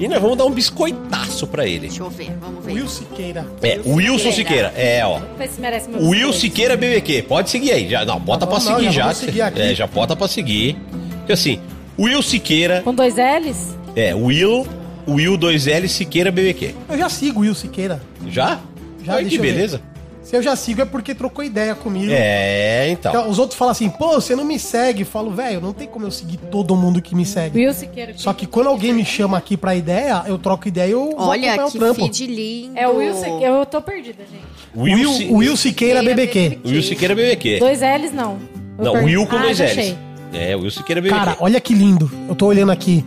E 0.00 0.06
nós 0.08 0.20
vamos 0.20 0.36
dar 0.38 0.44
um 0.46 0.50
biscoitaço 0.50 1.46
pra 1.46 1.66
ele. 1.66 1.88
Deixa 1.88 2.02
eu 2.02 2.10
ver, 2.10 2.30
vamos 2.40 2.64
ver. 2.64 2.72
Will 2.74 2.88
Siqueira. 2.88 3.46
É, 3.62 3.80
Wilson 3.84 4.32
Siqueira. 4.32 4.72
É, 4.76 5.04
ó. 5.04 5.20
Vê 5.36 5.48
se 5.48 5.60
merece 5.60 5.88
meu 5.88 6.00
Will 6.00 6.12
biscoito. 6.28 6.38
Siqueira 6.38 6.76
BBQ. 6.76 7.22
Pode 7.22 7.50
seguir 7.50 7.72
aí. 7.72 7.88
Já, 7.88 8.04
não, 8.04 8.18
bota 8.20 8.46
Tá 8.46 8.46
pra 8.46 8.58
bom, 8.58 8.70
não, 8.70 8.76
seguir 8.78 8.92
já 8.92 9.02
já. 9.08 9.14
seguir 9.14 9.42
aqui. 9.42 9.60
É, 9.60 9.74
já 9.74 9.86
bota 9.86 10.14
pra 10.14 10.28
seguir. 10.28 10.76
Porque 11.18 11.32
assim, 11.32 11.60
Will 11.98 12.22
Siqueira. 12.22 12.80
Com 12.82 12.94
dois 12.94 13.14
L's? 13.16 13.76
É, 13.96 14.14
Will. 14.14 14.66
Will 15.08 15.38
2L 15.38 15.88
Siqueira 15.88 16.30
BBQ. 16.30 16.74
Eu 16.90 16.98
já 16.98 17.08
sigo 17.08 17.40
o 17.40 17.42
Will 17.42 17.54
Siqueira. 17.54 18.00
Já? 18.28 18.60
Já, 19.02 19.14
Olha 19.14 19.24
que 19.28 19.36
eu 19.36 19.40
ver. 19.42 19.80
Se 20.28 20.36
eu 20.36 20.42
já 20.42 20.54
sigo 20.54 20.82
é 20.82 20.84
porque 20.84 21.14
trocou 21.14 21.42
ideia 21.42 21.74
comigo. 21.74 22.12
É, 22.12 22.86
então. 22.90 23.10
Então, 23.12 23.30
Os 23.30 23.38
outros 23.38 23.58
falam 23.58 23.72
assim, 23.72 23.88
pô, 23.88 24.12
você 24.20 24.36
não 24.36 24.44
me 24.44 24.58
segue. 24.58 25.00
Eu 25.00 25.06
falo, 25.06 25.30
velho, 25.30 25.58
não 25.58 25.72
tem 25.72 25.88
como 25.88 26.04
eu 26.04 26.10
seguir 26.10 26.36
todo 26.36 26.76
mundo 26.76 27.00
que 27.00 27.14
me 27.14 27.24
segue. 27.24 27.58
Will 27.58 27.72
Siqueira. 27.72 28.12
Só 28.14 28.34
que 28.34 28.46
quando 28.46 28.66
alguém 28.66 28.92
me 28.92 29.06
chama 29.06 29.38
aqui 29.38 29.56
pra 29.56 29.74
ideia, 29.74 30.22
eu 30.26 30.36
troco 30.36 30.68
ideia 30.68 30.88
e 30.88 30.92
eu 30.92 31.12
vou 31.16 31.28
Olha 31.28 31.54
acompanhar 31.54 31.70
que 31.70 31.76
o 31.76 31.80
trampo. 31.80 31.94
feed 32.04 32.26
lindo. 32.26 32.78
É 32.78 32.86
o 32.86 32.96
Will 32.96 33.14
Siqueira. 33.14 33.46
Eu 33.46 33.64
tô 33.64 33.80
perdida, 33.80 34.22
gente. 34.30 34.44
Will, 34.76 35.12
Si- 35.14 35.28
Will 35.32 35.56
Siqueira 35.56 36.02
BBQ. 36.02 36.58
Will 36.62 36.82
Siqueira 36.82 37.14
BBQ. 37.14 37.58
Dois 37.60 37.80
L's, 37.80 38.12
não. 38.12 38.36
Eu 38.78 38.84
Não, 38.84 38.92
perdi. 38.92 39.06
Will 39.16 39.26
com 39.26 39.36
Ah, 39.36 39.42
dois 39.44 39.56
já 39.56 39.64
L's. 39.64 39.72
achei. 39.78 39.98
É, 40.34 40.54
Will 40.56 40.70
Siqueira 40.70 41.00
BBQ. 41.00 41.18
Cara, 41.24 41.36
olha 41.40 41.58
que 41.58 41.72
lindo. 41.72 42.10
Eu 42.28 42.34
tô 42.34 42.44
olhando 42.48 42.70
aqui. 42.70 43.02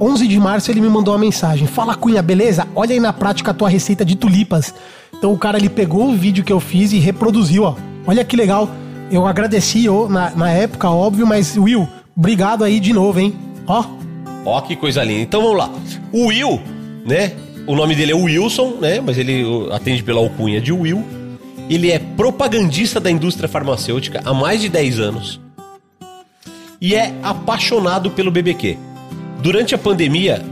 11 0.00 0.28
de 0.28 0.38
março 0.38 0.70
ele 0.70 0.80
me 0.80 0.88
mandou 0.88 1.12
uma 1.12 1.18
mensagem. 1.20 1.66
Fala, 1.66 1.96
Cunha, 1.96 2.22
beleza? 2.22 2.68
Olha 2.74 2.92
aí 2.92 3.00
na 3.00 3.12
prática 3.12 3.50
a 3.50 3.54
tua 3.54 3.68
receita 3.68 4.04
de 4.04 4.14
tulipas. 4.14 4.72
Então 5.14 5.32
o 5.32 5.38
cara 5.38 5.58
ele 5.58 5.68
pegou 5.68 6.08
o 6.10 6.16
vídeo 6.16 6.44
que 6.44 6.52
eu 6.52 6.60
fiz 6.60 6.92
e 6.92 6.98
reproduziu, 6.98 7.64
ó. 7.64 7.74
Olha 8.06 8.24
que 8.24 8.36
legal. 8.36 8.68
Eu 9.10 9.26
agradeci 9.26 9.86
na, 10.08 10.30
na 10.30 10.50
época, 10.50 10.90
óbvio, 10.90 11.26
mas 11.26 11.56
Will, 11.56 11.88
obrigado 12.16 12.64
aí 12.64 12.80
de 12.80 12.92
novo, 12.92 13.20
hein? 13.20 13.34
Ó, 13.66 13.84
Ó, 14.44 14.60
que 14.60 14.74
coisa 14.74 15.04
linda. 15.04 15.20
Então 15.20 15.40
vamos 15.42 15.58
lá. 15.58 15.70
O 16.12 16.26
Will, 16.26 16.60
né? 17.06 17.32
O 17.66 17.76
nome 17.76 17.94
dele 17.94 18.12
é 18.12 18.14
Wilson, 18.14 18.78
né? 18.80 19.00
Mas 19.00 19.18
ele 19.18 19.44
atende 19.70 20.02
pela 20.02 20.20
alcunha 20.20 20.60
de 20.60 20.72
Will. 20.72 21.04
Ele 21.70 21.90
é 21.90 21.98
propagandista 21.98 22.98
da 22.98 23.10
indústria 23.10 23.48
farmacêutica 23.48 24.20
há 24.24 24.34
mais 24.34 24.60
de 24.60 24.68
10 24.68 24.98
anos. 24.98 25.40
E 26.80 26.94
é 26.94 27.14
apaixonado 27.22 28.10
pelo 28.10 28.32
BBQ. 28.32 28.76
Durante 29.40 29.74
a 29.74 29.78
pandemia, 29.78 30.42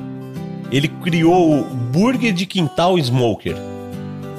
ele 0.71 0.87
criou 0.87 1.61
o 1.61 1.65
Burger 1.65 2.33
de 2.33 2.47
Quintal 2.47 2.97
Smoker. 2.97 3.57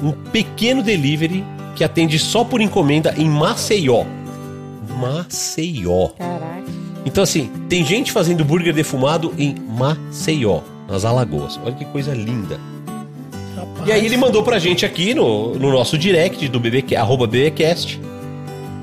Um 0.02 0.10
pequeno 0.10 0.82
delivery 0.82 1.44
que 1.76 1.84
atende 1.84 2.18
só 2.18 2.44
por 2.44 2.60
encomenda 2.60 3.14
em 3.16 3.28
Maceió. 3.28 4.04
Maceió. 4.98 6.08
Caraca. 6.18 6.52
Então, 7.04 7.22
assim, 7.22 7.50
tem 7.68 7.84
gente 7.84 8.12
fazendo 8.12 8.44
burger 8.44 8.72
defumado 8.72 9.32
em 9.36 9.54
Maceió, 9.54 10.60
nas 10.88 11.04
Alagoas. 11.04 11.58
Olha 11.64 11.74
que 11.74 11.84
coisa 11.86 12.14
linda. 12.14 12.60
Rapaz. 13.56 13.88
E 13.88 13.92
aí 13.92 14.06
ele 14.06 14.16
mandou 14.16 14.42
pra 14.42 14.58
gente 14.58 14.86
aqui 14.86 15.14
no, 15.14 15.54
no 15.54 15.72
nosso 15.72 15.98
direct 15.98 16.48
do 16.48 16.60
BBQ, 16.60 16.94
arroba 16.96 17.26
BBcast, 17.26 18.00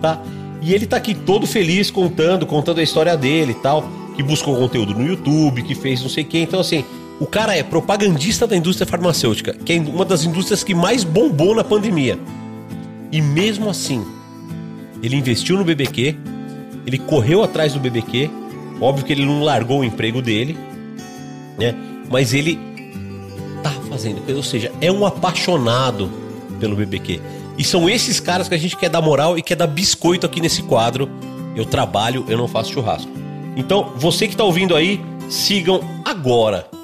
tá? 0.02 0.22
E 0.62 0.74
ele 0.74 0.86
tá 0.86 0.98
aqui 0.98 1.14
todo 1.14 1.48
feliz 1.48 1.90
contando, 1.90 2.46
contando 2.46 2.80
a 2.80 2.84
história 2.84 3.16
dele 3.16 3.52
e 3.52 3.62
tal, 3.62 3.90
que 4.16 4.22
buscou 4.22 4.56
conteúdo 4.58 4.94
no 4.94 5.08
YouTube, 5.08 5.64
que 5.64 5.74
fez 5.74 6.02
não 6.02 6.10
sei 6.10 6.24
o 6.24 6.28
quê. 6.28 6.40
Então, 6.40 6.60
assim, 6.60 6.84
o 7.20 7.26
cara 7.26 7.56
é 7.56 7.62
propagandista 7.62 8.48
da 8.48 8.56
indústria 8.56 8.88
farmacêutica, 8.88 9.54
que 9.54 9.74
é 9.74 9.80
uma 9.80 10.06
das 10.06 10.24
indústrias 10.24 10.64
que 10.64 10.74
mais 10.74 11.04
bombou 11.04 11.54
na 11.54 11.64
pandemia. 11.64 12.18
E 13.12 13.22
mesmo 13.22 13.70
assim, 13.70 14.06
ele 15.04 15.18
investiu 15.18 15.58
no 15.58 15.66
BBQ, 15.66 16.16
ele 16.86 16.98
correu 16.98 17.44
atrás 17.44 17.74
do 17.74 17.80
BBQ, 17.80 18.30
óbvio 18.80 19.06
que 19.06 19.12
ele 19.12 19.26
não 19.26 19.44
largou 19.44 19.82
o 19.82 19.84
emprego 19.84 20.22
dele, 20.22 20.58
né? 21.58 21.76
Mas 22.10 22.34
ele 22.34 22.58
tá 23.62 23.72
fazendo, 23.90 24.22
ou 24.34 24.44
seja, 24.44 24.72
é 24.80 24.90
um 24.90 25.06
apaixonado 25.06 26.10
pelo 26.58 26.76
BBQ. 26.76 27.20
E 27.58 27.64
são 27.66 27.90
esses 27.90 28.22
caras 28.22 28.48
que 28.48 28.56
a 28.56 28.58
gente 28.58 28.78
quer 28.78 28.90
dar 28.90 29.02
moral 29.02 29.38
e 29.38 29.42
quer 29.42 29.56
dar 29.56 29.68
biscoito 29.68 30.26
aqui 30.26 30.40
nesse 30.40 30.64
quadro. 30.64 31.10
Eu 31.54 31.66
trabalho, 31.66 32.24
eu 32.30 32.38
não 32.38 32.48
faço 32.48 32.72
churrasco. 32.72 33.12
Então, 33.58 33.92
você 33.98 34.26
que 34.26 34.38
tá 34.38 34.46
ouvindo 34.46 34.74
aí, 34.74 35.02
sigam 35.30 35.82
agora 36.06 36.79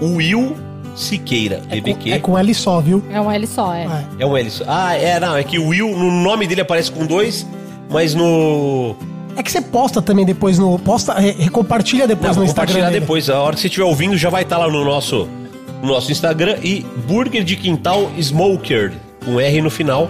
o 0.00 0.16
Will 0.16 0.56
Siqueira, 0.94 1.62
BBQ. 1.68 2.12
É 2.12 2.18
com 2.18 2.36
L 2.36 2.52
só, 2.54 2.80
viu? 2.80 3.02
É 3.10 3.20
um 3.20 3.30
L 3.30 3.46
só, 3.46 3.72
é. 3.74 3.84
É. 3.84 4.04
É 4.22 4.26
o 4.26 4.36
Ellison. 4.36 4.64
Ah, 4.66 4.94
é, 4.94 5.18
não, 5.20 5.36
é 5.36 5.42
que 5.42 5.58
o 5.58 5.68
Will, 5.68 5.96
no 5.96 6.10
nome 6.10 6.46
dele 6.46 6.60
aparece 6.60 6.90
com 6.90 7.06
dois, 7.06 7.46
mas 7.88 8.14
no. 8.14 8.94
É 9.36 9.42
que 9.42 9.50
você 9.50 9.60
posta 9.62 10.02
também 10.02 10.26
depois 10.26 10.58
no. 10.58 10.78
Posta, 10.78 11.14
recompartilha 11.14 12.06
depois 12.06 12.36
Não, 12.36 12.42
no 12.42 12.48
Instagram. 12.48 12.66
compartilhar 12.66 12.88
dele. 12.90 13.00
depois. 13.00 13.30
A 13.30 13.40
hora 13.40 13.54
que 13.54 13.60
você 13.60 13.68
estiver 13.68 13.84
ouvindo, 13.86 14.16
já 14.16 14.28
vai 14.28 14.42
estar 14.42 14.58
lá 14.58 14.68
no 14.68 14.84
nosso, 14.84 15.28
no 15.80 15.88
nosso 15.88 16.10
Instagram. 16.10 16.56
E 16.62 16.84
Burger 17.06 17.44
de 17.44 17.56
Quintal 17.56 18.10
Smoker, 18.20 18.92
com 19.24 19.38
R 19.40 19.62
no 19.62 19.70
final. 19.70 20.08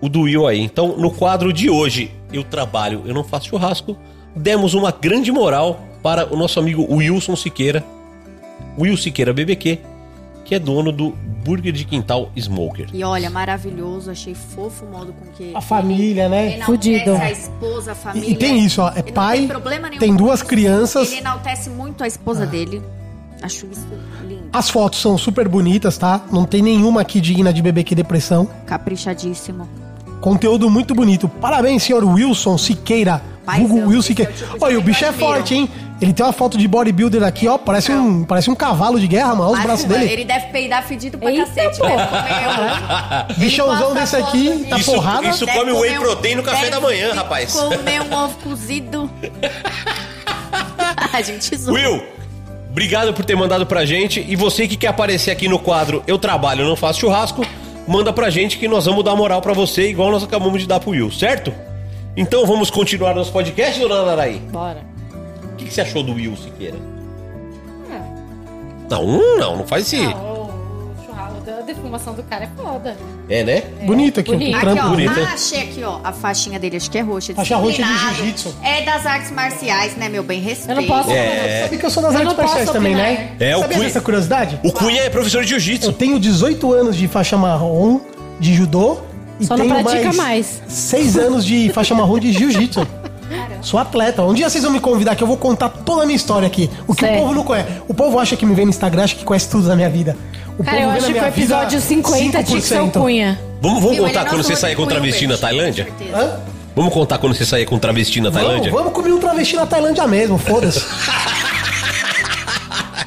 O 0.00 0.08
do 0.08 0.22
Will 0.22 0.46
aí. 0.46 0.60
Então, 0.60 0.94
no 0.98 1.10
quadro 1.10 1.52
de 1.52 1.70
hoje, 1.70 2.10
eu 2.32 2.44
trabalho, 2.44 3.02
eu 3.06 3.14
não 3.14 3.24
faço 3.24 3.48
churrasco. 3.48 3.96
Demos 4.36 4.74
uma 4.74 4.90
grande 4.92 5.32
moral 5.32 5.80
para 6.02 6.32
o 6.32 6.36
nosso 6.36 6.60
amigo 6.60 6.86
Wilson 6.94 7.34
Siqueira. 7.34 7.82
Will 8.78 8.96
Siqueira 8.96 9.32
BBQ, 9.32 9.78
que 10.44 10.54
é 10.54 10.58
dono 10.58 10.92
do 10.92 11.10
Burger 11.44 11.72
de 11.72 11.84
Quintal 11.84 12.30
Smoker. 12.36 12.88
E 12.92 13.04
olha, 13.04 13.30
maravilhoso, 13.30 14.10
achei 14.10 14.34
fofo 14.34 14.84
o 14.84 14.90
modo 14.90 15.12
com 15.12 15.26
que. 15.32 15.54
A 15.54 15.60
família, 15.60 16.28
né? 16.28 16.60
Fudido. 16.62 17.12
a 17.14 17.30
esposa, 17.30 17.92
a 17.92 17.94
família. 17.94 18.28
E, 18.28 18.32
e 18.32 18.36
tem 18.36 18.64
isso, 18.64 18.82
ó. 18.82 18.90
É 18.90 19.00
Ele 19.00 19.12
pai, 19.12 19.38
tem, 19.38 19.48
problema 19.48 19.88
nenhum 19.88 20.00
tem 20.00 20.14
duas 20.14 20.42
crianças. 20.42 21.10
Ele 21.10 21.20
enaltece 21.20 21.70
muito 21.70 22.02
a 22.02 22.06
esposa 22.06 22.46
dele. 22.46 22.82
Acho 23.42 23.66
isso 23.66 23.86
lindo. 24.26 24.48
As 24.52 24.70
fotos 24.70 25.00
são 25.00 25.18
super 25.18 25.48
bonitas, 25.48 25.98
tá? 25.98 26.24
Não 26.32 26.44
tem 26.46 26.62
nenhuma 26.62 27.02
aqui 27.02 27.20
digna 27.20 27.52
de 27.52 27.60
BBQ 27.60 27.94
Depressão. 27.94 28.48
Caprichadíssimo. 28.64 29.68
Conteúdo 30.20 30.70
muito 30.70 30.94
bonito. 30.94 31.28
Parabéns, 31.28 31.82
senhor 31.82 32.02
Wilson 32.02 32.56
Siqueira. 32.56 33.20
Will 33.46 33.98
esse 33.98 34.08
Siqueira. 34.08 34.30
é 34.30 34.34
o 34.34 34.36
tipo 34.36 34.64
Olha, 34.64 34.78
o 34.78 34.82
bicho 34.82 35.04
é 35.04 35.12
forte, 35.12 35.54
hein? 35.54 35.68
Ele 36.00 36.12
tem 36.12 36.26
uma 36.26 36.32
foto 36.32 36.58
de 36.58 36.66
bodybuilder 36.68 37.22
aqui, 37.22 37.46
ó. 37.48 37.56
Parece 37.56 37.92
um, 37.92 38.24
parece 38.24 38.50
um 38.50 38.54
cavalo 38.54 38.98
de 39.00 39.06
guerra, 39.06 39.34
mano. 39.34 39.50
Olha 39.50 39.58
os 39.58 39.62
braços 39.64 39.86
mano, 39.86 39.98
dele. 40.00 40.12
Ele 40.12 40.24
deve 40.24 40.46
peidar 40.46 40.82
fedido 40.82 41.16
pra 41.18 41.30
Eita, 41.30 41.46
cacete. 41.46 41.78
pô. 41.78 41.86
Deve 41.86 43.34
Bichãozão 43.38 43.94
desse 43.94 44.16
aqui, 44.16 44.66
tá 44.68 44.76
Isso- 44.78 44.92
porrada. 44.92 45.28
isso- 45.28 45.46
Deve 45.46 45.58
come 45.58 45.72
whey 45.72 45.94
comer 45.94 45.98
um- 45.98 46.02
protein 46.02 46.34
no 46.34 46.42
café 46.42 46.58
deve 46.58 46.70
da 46.72 46.80
manhã, 46.80 47.14
rapaz. 47.14 47.54
Comer 47.58 48.02
um 48.02 48.12
ovo 48.12 48.34
cozido. 48.42 49.10
A 51.12 51.22
gente 51.22 51.56
zoa. 51.56 51.74
Will, 51.74 52.02
obrigado 52.70 53.14
por 53.14 53.24
ter 53.24 53.36
mandado 53.36 53.64
pra 53.64 53.84
gente. 53.86 54.24
E 54.28 54.34
você 54.36 54.66
que 54.66 54.76
quer 54.76 54.88
aparecer 54.88 55.30
aqui 55.30 55.48
no 55.48 55.58
quadro 55.58 56.02
Eu 56.06 56.18
Trabalho, 56.18 56.66
Não 56.66 56.74
Faço 56.76 57.00
Churrasco, 57.00 57.46
manda 57.86 58.12
pra 58.12 58.30
gente 58.30 58.58
que 58.58 58.66
nós 58.66 58.84
vamos 58.86 59.04
dar 59.04 59.14
moral 59.14 59.40
pra 59.40 59.52
você, 59.52 59.88
igual 59.88 60.10
nós 60.10 60.24
acabamos 60.24 60.60
de 60.60 60.66
dar 60.66 60.80
pro 60.80 60.90
Will, 60.90 61.10
certo? 61.12 61.54
Então 62.16 62.44
vamos 62.46 62.68
continuar 62.70 63.14
nosso 63.14 63.32
podcast, 63.32 63.78
dona 63.80 64.04
Naraí? 64.04 64.38
Bora. 64.38 64.93
O 65.64 65.66
que, 65.66 65.68
que 65.70 65.74
você 65.74 65.80
achou 65.80 66.02
do 66.02 66.12
Will 66.12 66.36
Siqueira? 66.36 66.76
Não, 68.90 69.02
um 69.04 69.38
não, 69.38 69.56
não 69.56 69.66
faz 69.66 69.86
esse. 69.86 69.96
Ah, 70.04 70.10
o, 70.14 70.42
o 70.44 71.04
churrasco, 71.06 71.42
a 71.58 71.62
defumação 71.62 72.12
do 72.12 72.22
cara 72.22 72.44
é 72.44 72.48
foda. 72.54 72.96
É, 73.30 73.42
né? 73.42 73.62
Bonito 73.86 74.20
aqui, 74.20 74.30
bonito. 74.32 74.52
um 74.52 74.56
Aqui, 74.56 74.60
trampo 74.66 74.82
ó. 74.82 74.88
bonito. 74.90 75.10
bonita. 75.14 75.30
Ah, 75.30 75.34
achei 75.34 75.60
aqui, 75.62 75.82
ó. 75.82 76.00
A 76.04 76.12
faixinha 76.12 76.58
dele, 76.60 76.76
acho 76.76 76.90
que 76.90 76.98
é 76.98 77.00
roxa. 77.00 77.34
Faixa 77.34 77.56
roxa 77.56 77.76
de 77.82 77.82
disciplinado. 77.82 78.16
jiu-jitsu. 78.16 78.54
É 78.62 78.82
das 78.82 79.06
artes 79.06 79.30
marciais, 79.30 79.96
né, 79.96 80.10
meu 80.10 80.22
bem? 80.22 80.38
Respeito. 80.40 80.70
Eu 80.70 80.76
não 80.76 80.84
posso. 80.86 81.10
É. 81.10 81.62
Sabe 81.62 81.78
que 81.78 81.86
eu 81.86 81.90
sou 81.90 82.02
das 82.02 82.12
Eu 82.12 82.20
artes 82.20 82.36
não 82.36 82.44
marciais 82.44 82.70
também, 82.70 82.94
né? 82.94 83.32
É, 83.40 83.56
o 83.56 83.62
Cunha- 83.64 83.78
dessa 83.78 84.00
curiosidade? 84.02 84.60
O 84.62 84.70
Cunha 84.70 85.00
é 85.00 85.08
professor 85.08 85.42
de 85.44 85.54
Eu 85.54 85.58
jiu-jitsu. 85.58 85.92
tenho 85.94 86.20
18 86.20 86.72
anos 86.74 86.94
de 86.96 87.08
faixa 87.08 87.38
marrom 87.38 88.00
de 88.38 88.52
judô. 88.52 88.98
E 89.40 89.46
Só 89.46 89.56
não 89.56 89.66
tenho 89.66 89.82
pratica 89.82 90.12
mais, 90.12 90.16
mais. 90.60 90.62
6 90.68 91.16
anos 91.16 91.44
de 91.44 91.70
faixa 91.72 91.94
marrom 91.94 92.18
de 92.18 92.32
jiu-jitsu. 92.32 92.86
Sou 93.62 93.78
atleta. 93.80 94.22
Um 94.22 94.34
dia 94.34 94.48
vocês 94.48 94.62
vão 94.62 94.72
me 94.72 94.80
convidar 94.80 95.14
que 95.16 95.22
eu 95.22 95.26
vou 95.26 95.36
contar 95.36 95.68
toda 95.68 96.02
a 96.02 96.06
minha 96.06 96.16
história 96.16 96.46
aqui. 96.46 96.70
O 96.86 96.94
que 96.94 97.00
Certo. 97.00 97.16
o 97.16 97.20
povo 97.22 97.34
não 97.34 97.42
conhece. 97.44 97.68
O 97.88 97.94
povo 97.94 98.18
acha 98.18 98.36
que 98.36 98.44
me 98.44 98.54
vê 98.54 98.64
no 98.64 98.70
Instagram, 98.70 99.04
acha 99.04 99.14
que 99.16 99.24
conhece 99.24 99.48
tudo 99.48 99.68
da 99.68 99.74
minha 99.76 99.88
vida. 99.90 100.16
O 100.58 100.62
Cara, 100.64 100.80
eu 100.82 100.90
acho 100.90 101.06
que 101.06 101.10
o 101.12 101.14
vida 101.14 101.28
episódio 101.28 101.80
50 101.80 102.42
tinha 102.44 102.60
que 102.60 102.66
ser 102.66 102.80
o 102.80 102.86
5%. 102.86 102.92
Cunha. 102.92 103.40
Vamos, 103.60 103.82
vamos 103.82 103.98
contar 103.98 104.24
quando 104.26 104.42
você 104.42 104.54
sair 104.54 104.72
de 104.72 104.76
com 104.76 104.86
travesti 104.86 105.26
na 105.26 105.36
Tailândia? 105.36 105.84
com 105.86 105.98
certeza. 105.98 106.18
Hã? 106.18 106.40
Vamos 106.76 106.92
contar 106.92 107.18
quando 107.18 107.34
você 107.34 107.44
sair 107.44 107.64
com 107.66 107.78
travesti 107.78 108.20
na 108.20 108.30
Vamos, 108.30 108.46
Tailândia? 108.46 108.72
vamos 108.72 108.92
comer 108.92 109.12
um 109.12 109.18
travesti 109.18 109.56
na 109.56 109.64
Tailândia 109.66 110.06
mesmo, 110.06 110.36
foda-se. 110.38 110.84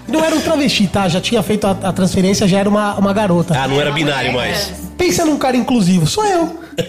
Não 0.07 0.23
era 0.23 0.33
um 0.35 0.39
travesti, 0.41 0.87
tá? 0.87 1.07
Já 1.09 1.19
tinha 1.19 1.43
feito 1.43 1.67
a, 1.67 1.71
a 1.71 1.91
transferência, 1.91 2.47
já 2.47 2.59
era 2.59 2.69
uma, 2.69 2.95
uma 2.95 3.11
garota. 3.11 3.53
Ah, 3.57 3.67
não 3.67 3.79
era 3.79 3.91
binário 3.91 4.31
mais. 4.33 4.71
Pensa 4.97 5.25
num 5.25 5.37
cara 5.37 5.57
inclusivo, 5.57 6.07
sou 6.07 6.25
eu. 6.25 6.59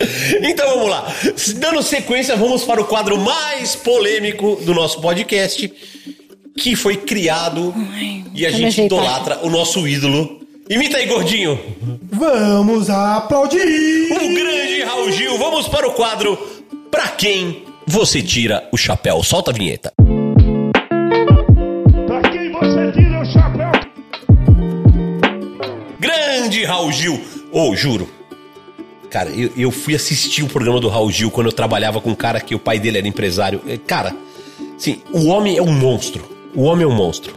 Então 0.42 0.68
vamos 0.74 0.90
lá. 0.90 1.12
Dando 1.56 1.82
sequência, 1.82 2.36
vamos 2.36 2.64
para 2.64 2.80
o 2.80 2.84
quadro 2.84 3.18
mais 3.18 3.74
polêmico 3.74 4.56
do 4.62 4.72
nosso 4.74 5.00
podcast, 5.00 5.72
que 6.56 6.76
foi 6.76 6.96
criado 6.96 7.74
e 8.34 8.46
a 8.46 8.50
me 8.50 8.56
gente 8.56 8.82
idolatra 8.82 9.40
o 9.42 9.50
nosso 9.50 9.86
ídolo. 9.86 10.40
Imita 10.70 10.98
aí, 10.98 11.06
gordinho. 11.06 11.58
Vamos 12.12 12.90
aplaudir! 12.90 14.12
O 14.12 14.34
grande 14.34 14.82
Raul 14.84 15.10
Gil. 15.10 15.38
Vamos 15.38 15.66
para 15.66 15.88
o 15.88 15.92
quadro 15.92 16.38
Pra 16.90 17.08
quem 17.08 17.64
você 17.86 18.22
tira 18.22 18.66
o 18.72 18.76
chapéu? 18.76 19.22
Solta 19.22 19.50
a 19.50 19.54
vinheta. 19.54 19.92
Pra 22.06 22.22
quem 22.30 22.50
você 22.50 22.92
tira 22.92 23.20
o 23.20 23.24
chapéu? 23.26 23.70
Grande 26.00 26.64
Raul 26.64 26.92
Gil. 26.92 27.20
Ô, 27.52 27.76
juro. 27.76 28.17
Cara, 29.10 29.30
eu, 29.30 29.50
eu 29.56 29.70
fui 29.70 29.94
assistir 29.94 30.42
o 30.42 30.48
programa 30.48 30.80
do 30.80 30.88
Raul 30.88 31.10
Gil 31.10 31.30
quando 31.30 31.46
eu 31.46 31.52
trabalhava 31.52 32.00
com 32.00 32.10
um 32.10 32.14
cara 32.14 32.40
que 32.40 32.54
o 32.54 32.58
pai 32.58 32.78
dele 32.78 32.98
era 32.98 33.08
empresário. 33.08 33.60
É, 33.66 33.78
Cara, 33.78 34.14
sim, 34.76 35.00
o 35.12 35.26
homem 35.28 35.56
é 35.56 35.62
um 35.62 35.72
monstro. 35.72 36.24
O 36.54 36.62
homem 36.62 36.84
é 36.84 36.86
um 36.88 36.94
monstro. 36.94 37.34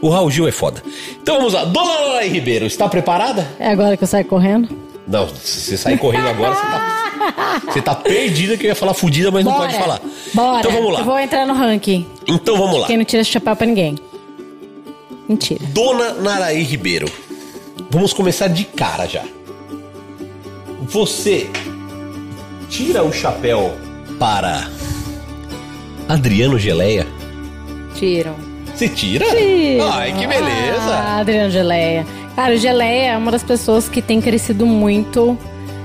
O 0.00 0.08
Raul 0.08 0.30
Gil 0.30 0.46
é 0.48 0.52
foda. 0.52 0.82
Então 1.22 1.36
vamos 1.38 1.52
lá. 1.52 1.64
Dona 1.64 2.00
Lorena 2.00 2.32
Ribeiro, 2.32 2.66
está 2.66 2.88
preparada? 2.88 3.46
É 3.58 3.68
agora 3.68 3.96
que 3.96 4.04
eu 4.04 4.08
saio 4.08 4.24
correndo? 4.24 4.68
Não, 5.06 5.28
se 5.28 5.60
você 5.60 5.76
sair 5.76 5.98
correndo 5.98 6.28
agora, 6.28 6.54
você 6.54 6.62
tá, 6.62 7.62
você 7.72 7.82
tá 7.82 7.94
perdida 7.94 8.56
que 8.56 8.64
eu 8.66 8.68
ia 8.68 8.74
falar 8.74 8.92
fudida, 8.92 9.30
mas 9.30 9.44
não 9.44 9.52
Bora. 9.52 9.66
pode 9.66 9.78
falar. 9.78 10.00
Bora. 10.34 10.58
Então 10.60 10.72
vamos 10.72 10.92
lá. 10.92 11.00
Eu 11.00 11.04
vou 11.04 11.18
entrar 11.18 11.46
no 11.46 11.54
ranking. 11.54 12.06
Então 12.26 12.56
vamos 12.56 12.80
lá. 12.80 12.86
Quem 12.86 12.96
não 12.96 13.04
tira 13.04 13.22
chapéu 13.22 13.54
pra 13.54 13.66
ninguém. 13.66 13.96
Mentira. 15.28 15.60
Dona 15.68 16.12
Naraí 16.14 16.62
Ribeiro. 16.62 17.10
Vamos 17.90 18.12
começar 18.12 18.48
de 18.48 18.64
cara 18.64 19.06
já. 19.06 19.22
Você 20.82 21.48
tira 22.68 23.02
o 23.02 23.12
chapéu 23.12 23.74
para 24.18 24.68
Adriano 26.08 26.58
Geleia? 26.58 27.06
Tiram. 27.94 28.34
Você 28.74 28.88
tira? 28.88 29.24
Ai, 29.92 30.12
que 30.12 30.26
beleza. 30.26 30.80
Ah, 30.80 31.18
Adriano 31.20 31.50
Geleia. 31.50 32.06
Cara, 32.34 32.54
o 32.54 32.56
Geleia 32.58 33.12
é 33.12 33.16
uma 33.16 33.30
das 33.30 33.42
pessoas 33.42 33.88
que 33.88 34.02
tem 34.02 34.20
crescido 34.20 34.66
muito 34.66 35.36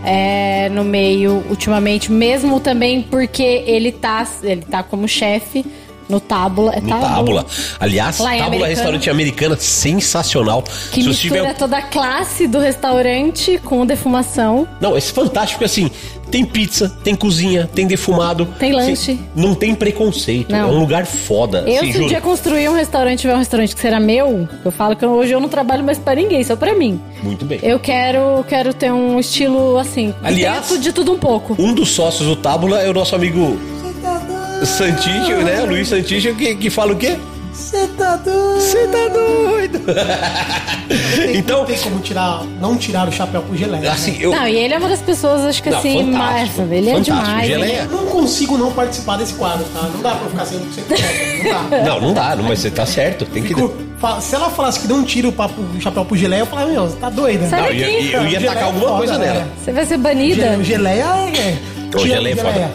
é, 0.04 0.68
no 0.70 0.84
meio 0.84 1.44
ultimamente, 1.50 2.12
mesmo 2.12 2.60
também 2.60 3.02
porque 3.02 3.64
ele 3.66 3.92
tá, 3.92 4.28
ele 4.44 4.62
tá 4.62 4.84
como 4.84 5.08
chefe 5.08 5.66
no 6.12 6.20
Tábula. 6.20 6.74
É 6.76 6.82
No 6.82 6.90
Tábula. 7.00 7.46
Aliás, 7.80 8.20
Lá 8.20 8.26
Tábula 8.32 8.46
Americana. 8.48 8.68
Restaurante 8.68 9.10
Americana, 9.10 9.56
sensacional. 9.60 10.62
Que 10.92 11.02
Se 11.02 11.08
mistura 11.10 11.40
tiver- 11.42 11.54
toda 11.56 11.78
a 11.78 11.82
classe 11.82 12.48
do 12.48 12.60
restaurante 12.60 13.60
com 13.64 13.86
defumação. 13.86 14.68
Não, 14.80 14.98
esse 14.98 15.12
fantástico, 15.12 15.64
assim, 15.64 15.90
tem 16.30 16.46
pizza, 16.46 16.90
tem 17.04 17.16
cozinha, 17.16 17.70
tem 17.74 17.88
defumado. 17.88 18.46
Tem 18.60 18.72
lanche. 18.72 18.96
Sim, 18.96 19.20
não 19.36 19.54
tem 19.56 19.74
preconceito. 19.76 20.52
Não. 20.52 20.60
É 20.60 20.66
um 20.72 20.80
lugar 20.80 21.06
foda. 21.06 21.64
Eu, 21.68 21.84
Sim, 21.84 21.92
se 21.94 22.00
um 22.02 22.08
dia 22.08 22.22
construir 22.22 22.70
um 22.70 22.74
restaurante, 22.76 23.20
tiver 23.20 23.34
um 23.36 23.40
restaurante 23.40 23.74
que 23.76 23.82
será 23.82 24.00
meu, 24.00 24.48
eu 24.64 24.72
falo 24.72 24.96
que 24.96 25.06
hoje 25.06 25.32
eu 25.32 25.40
não 25.40 25.50
trabalho 25.50 25.84
mais 25.84 25.98
pra 25.98 26.14
ninguém, 26.16 26.44
só 26.44 26.56
pra 26.56 26.74
mim. 26.76 27.00
Muito 27.24 27.46
bem. 27.46 27.60
Eu 27.64 27.80
quero, 27.80 28.44
quero 28.48 28.74
ter 28.74 28.92
um 28.92 29.20
estilo 29.20 29.78
assim. 29.78 30.14
Aliás- 30.24 30.80
de 30.82 30.92
tudo 30.94 31.12
um 31.14 31.18
pouco. 31.20 31.56
Um 31.60 31.74
dos 31.74 31.90
sócios 31.90 32.28
do 32.28 32.36
Tábula 32.36 32.82
é 32.82 32.90
o 32.90 32.94
nosso 32.94 33.16
amigo 33.16 33.60
Santígio, 34.64 35.42
né? 35.44 35.62
Luiz 35.62 35.88
Santígio, 35.90 36.36
que, 36.36 36.56
que 36.56 36.70
fala 36.70 36.94
o 36.94 36.96
quê? 36.96 37.18
Você 37.54 37.86
tá 37.98 38.16
doido? 38.16 38.62
Você 38.62 38.88
tá 38.88 39.08
doido! 39.10 39.82
então, 41.34 41.60
Não 41.60 41.66
tem 41.66 41.78
como 41.80 42.00
tirar, 42.00 42.44
não 42.62 42.78
tirar 42.78 43.08
o 43.10 43.12
chapéu 43.12 43.42
pro 43.42 43.56
geleia. 43.58 43.92
assim, 43.92 44.18
eu. 44.22 44.32
Não, 44.32 44.48
e 44.48 44.56
ele 44.56 44.74
é 44.74 44.78
uma 44.78 44.88
das 44.88 45.02
pessoas, 45.02 45.42
acho 45.42 45.62
que 45.62 45.70
Não, 45.70 45.78
assim, 45.80 46.04
mais. 46.04 46.58
Ele 46.58 46.90
é 46.90 47.00
demais. 47.00 47.48
Geleia. 47.48 47.88
Eu 47.92 47.98
não 47.98 48.06
consigo 48.08 48.58
não 48.58 48.72
participar 48.72 49.18
desse 49.18 49.34
quadro, 49.34 49.66
tá? 49.74 49.82
Não 49.94 50.02
dá 50.02 50.12
pra 50.16 50.26
eu 50.28 50.30
ficar 50.30 50.46
100% 50.46 50.62
quieto, 50.88 51.44
não 51.44 51.70
dá. 51.70 51.84
Não, 51.92 52.02
não 52.02 52.14
dá, 52.14 52.36
não, 52.36 52.44
mas 52.46 52.60
você 52.60 52.70
tá 52.72 52.86
certo. 52.86 53.26
Tem 53.26 53.42
que. 53.44 53.50
Fico- 53.50 53.74
fa- 54.00 54.22
se 54.22 54.34
ela 54.36 54.50
falasse 54.50 54.80
que 54.80 54.88
não 54.88 55.04
tira 55.04 55.28
o, 55.28 55.32
papo, 55.32 55.60
o 55.62 55.82
chapéu 55.82 56.06
pro 56.06 56.16
geleia, 56.16 56.42
eu 56.42 56.46
falava, 56.46 56.70
meu, 56.72 56.88
você 56.88 56.96
tá 56.98 57.10
doida? 57.10 57.48
Sai 57.50 57.60
Não, 57.62 57.68
daqui. 57.68 57.82
eu, 57.82 57.90
ia- 57.90 58.16
eu 58.18 58.28
ia 58.28 58.42
tacar 58.42 58.64
é 58.64 58.66
alguma 58.66 58.86
foda, 58.88 58.98
coisa 58.98 59.18
né? 59.18 59.26
nela. 59.26 59.48
Você 59.64 59.72
vai 59.74 59.86
ser 59.86 59.98
banida. 59.98 60.56
Ge- 60.58 60.64
Geleia 60.64 61.04
é. 61.04 61.58
Ô, 61.96 62.00
geleia 62.00 62.34
é 62.34 62.36
foda. 62.38 62.72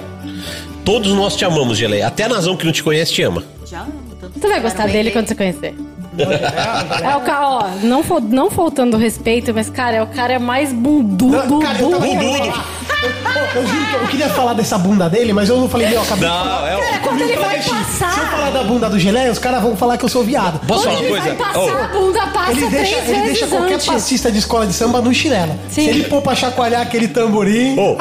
Todos 0.87 1.13
nós 1.15 1.35
te 1.35 1.45
amamos, 1.45 1.77
Geleia. 1.77 2.07
Até 2.07 2.23
a 2.23 2.29
Nazão 2.29 2.57
que 2.57 2.65
não 2.65 2.71
te 2.71 2.81
conhece 2.81 3.13
te 3.13 3.21
ama. 3.21 3.43
Já 3.67 3.81
amo 3.81 3.93
tanto. 4.21 4.39
Você 4.39 4.47
vai 4.47 4.61
gostar 4.61 4.87
dele 4.87 5.11
quando 5.11 5.27
você 5.27 5.35
conhecer. 5.35 5.75
É 7.03 7.17
o 7.17 7.21
cara, 7.23 7.49
ó, 7.49 7.69
não, 7.83 8.05
não 8.31 8.49
faltando 8.49 8.97
respeito, 8.97 9.53
mas, 9.53 9.69
cara, 9.69 9.97
é 9.97 10.03
o 10.03 10.07
cara 10.07 10.39
mais 10.39 10.73
bundudo. 10.73 11.27
Não, 11.27 11.59
cara, 11.59 11.81
eu, 11.81 11.91
eu, 13.02 13.60
eu 13.62 13.66
juro 13.66 13.86
que 13.86 13.94
eu 13.94 14.09
queria 14.09 14.28
falar 14.28 14.52
dessa 14.55 14.77
bunda 14.78 15.09
dele, 15.09 15.32
mas 15.32 15.48
eu 15.48 15.56
não 15.59 15.68
falei, 15.68 15.89
meu, 15.89 16.02
acabei 16.02 16.28
de 16.28 16.35
Não, 16.35 16.44
falar. 16.44 16.70
é 16.70 16.77
o- 16.77 16.81
Cara, 16.81 16.98
quando 17.01 17.20
ele 17.20 17.36
vai 17.36 17.62
Se 17.62 17.68
eu 17.70 17.74
passar, 17.74 18.31
falar 18.31 18.51
da 18.51 18.62
bunda 18.64 18.89
do 18.90 18.98
geleia, 18.98 19.31
os 19.31 19.39
caras 19.39 19.62
vão 19.62 19.77
falar 19.77 19.97
que 19.98 20.05
eu 20.05 20.09
sou 20.09 20.23
viado. 20.24 20.59
Posso 20.66 20.85
falar 20.85 20.98
ele 21.01 21.09
uma 21.12 21.18
vai 21.20 21.35
coisa? 21.36 21.44
passar, 21.44 21.59
Ô, 21.60 21.85
a 21.85 21.89
bunda 21.89 22.27
passa 22.28 22.52
Ele 22.52 22.66
deixa, 22.68 22.97
três 22.97 23.09
ele 23.09 23.20
vezes 23.20 23.27
deixa 23.40 23.47
qualquer 23.47 23.74
antes. 23.74 23.86
passista 23.86 24.31
de 24.32 24.39
escola 24.39 24.66
de 24.66 24.73
samba 24.73 25.01
no 25.01 25.12
chinelo. 25.12 25.59
Sim. 25.68 25.85
Se 25.85 25.89
ele 25.90 26.05
pôr 26.05 26.23
pra 26.23 26.35
chacoalhar 26.35 26.81
aquele 26.82 27.09
tamborim. 27.09 27.78
Ô, 27.78 27.97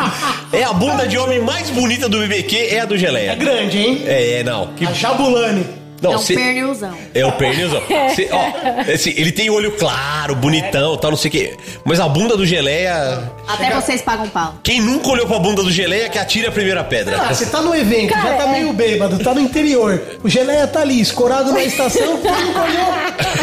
é 0.53 0.63
a 0.63 0.73
bunda 0.73 1.07
de 1.07 1.17
homem 1.17 1.39
mais 1.39 1.69
bonita 1.69 2.07
do 2.09 2.19
BBQ, 2.19 2.55
é 2.71 2.81
a 2.81 2.85
do 2.85 2.95
É 2.95 2.97
Geleia. 2.97 3.35
grande, 3.35 3.77
hein? 3.79 4.03
É, 4.05 4.39
é, 4.39 4.43
não. 4.43 4.67
Que, 4.75 4.85
A 4.85 4.93
Jabulani. 4.93 5.65
Não, 6.01 6.13
é 6.13 6.15
um 6.15 6.19
cê- 6.19 6.35
pernilzão. 6.35 6.95
É 7.13 7.25
o 7.25 7.31
pernilzão. 7.33 7.81
Cê- 8.15 8.29
ó, 8.31 8.45
ele 9.15 9.31
tem 9.31 9.49
olho 9.49 9.71
claro, 9.73 10.35
bonitão, 10.35 10.97
tal, 10.97 11.11
não 11.11 11.17
sei 11.17 11.29
o 11.29 11.31
quê. 11.31 11.57
Mas 11.83 11.99
a 11.99 12.07
bunda 12.07 12.35
do 12.37 12.45
Geleia. 12.45 13.31
Até 13.47 13.71
vocês 13.71 14.01
pagam 14.01 14.27
pau. 14.29 14.55
Quem 14.63 14.81
nunca 14.81 15.07
olhou 15.09 15.25
pra 15.27 15.39
bunda 15.39 15.63
do 15.63 15.71
Geleia 15.71 16.09
que 16.09 16.17
atire 16.19 16.47
a 16.47 16.51
primeira 16.51 16.83
pedra. 16.83 17.17
Ah, 17.21 17.33
você 17.33 17.45
tá 17.45 17.61
no 17.61 17.73
evento, 17.75 18.13
Cara, 18.13 18.29
já 18.31 18.37
tá 18.37 18.43
é. 18.49 18.51
meio 18.51 18.73
bêbado, 18.73 19.19
tá 19.19 19.33
no 19.33 19.39
interior. 19.41 20.01
O 20.23 20.29
geleia 20.29 20.67
tá 20.67 20.81
ali, 20.81 20.99
escorado 20.99 21.51
na 21.51 21.63
estação, 21.63 22.17
quem 22.21 22.31
nunca 22.45 22.61
olhou? 22.61 22.95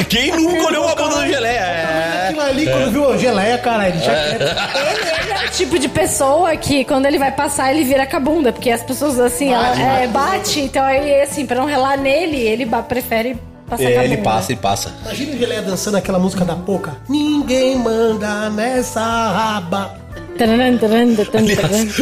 Quem 0.09 0.31
nunca 0.33 0.67
olhou 0.67 0.89
a 0.89 0.95
bunda 0.95 1.17
do 1.17 1.27
Geleia? 1.27 1.59
É. 1.61 2.25
Aquilo 2.29 2.41
ali, 2.43 2.67
quando 2.67 2.91
viu 2.91 3.05
o 3.11 3.19
geleia, 3.19 3.59
cara, 3.59 3.89
ele 3.89 3.99
já 3.99 4.11
quer. 4.13 4.33
Ele, 5.23 5.33
é 5.33 5.47
o 5.47 5.51
tipo 5.51 5.79
de 5.79 5.89
pessoa 5.89 6.55
que 6.57 6.85
quando 6.85 7.07
ele 7.07 7.19
vai 7.19 7.31
passar, 7.33 7.73
ele 7.73 7.85
vira 7.85 8.07
com 8.07 8.17
a 8.17 8.21
bunda. 8.21 8.53
Porque 8.53 8.71
as 8.71 8.83
pessoas, 8.83 9.19
assim, 9.19 9.53
ela, 9.53 9.79
é, 10.01 10.07
bate. 10.07 10.61
Então, 10.61 10.85
aí, 10.85 11.21
assim, 11.23 11.47
pra 11.47 11.57
não 11.57 11.65
relar 11.67 11.97
nele, 11.99 12.42
ele 12.45 12.67
prefere 12.89 13.37
passar 13.69 13.83
com 13.85 13.89
a 13.89 13.91
É, 13.91 13.95
bunda. 13.95 14.05
ele 14.05 14.17
passa, 14.19 14.53
ele 14.53 14.61
passa. 14.61 14.95
Imagina 15.03 15.35
o 15.35 15.39
geleia 15.39 15.63
dançando 15.63 15.97
aquela 15.97 16.19
música 16.19 16.45
da 16.45 16.55
Poca. 16.55 16.97
Ninguém 17.09 17.77
manda 17.77 18.51
nessa 18.51 19.01
raba. 19.01 20.01
Aliás, 20.39 20.81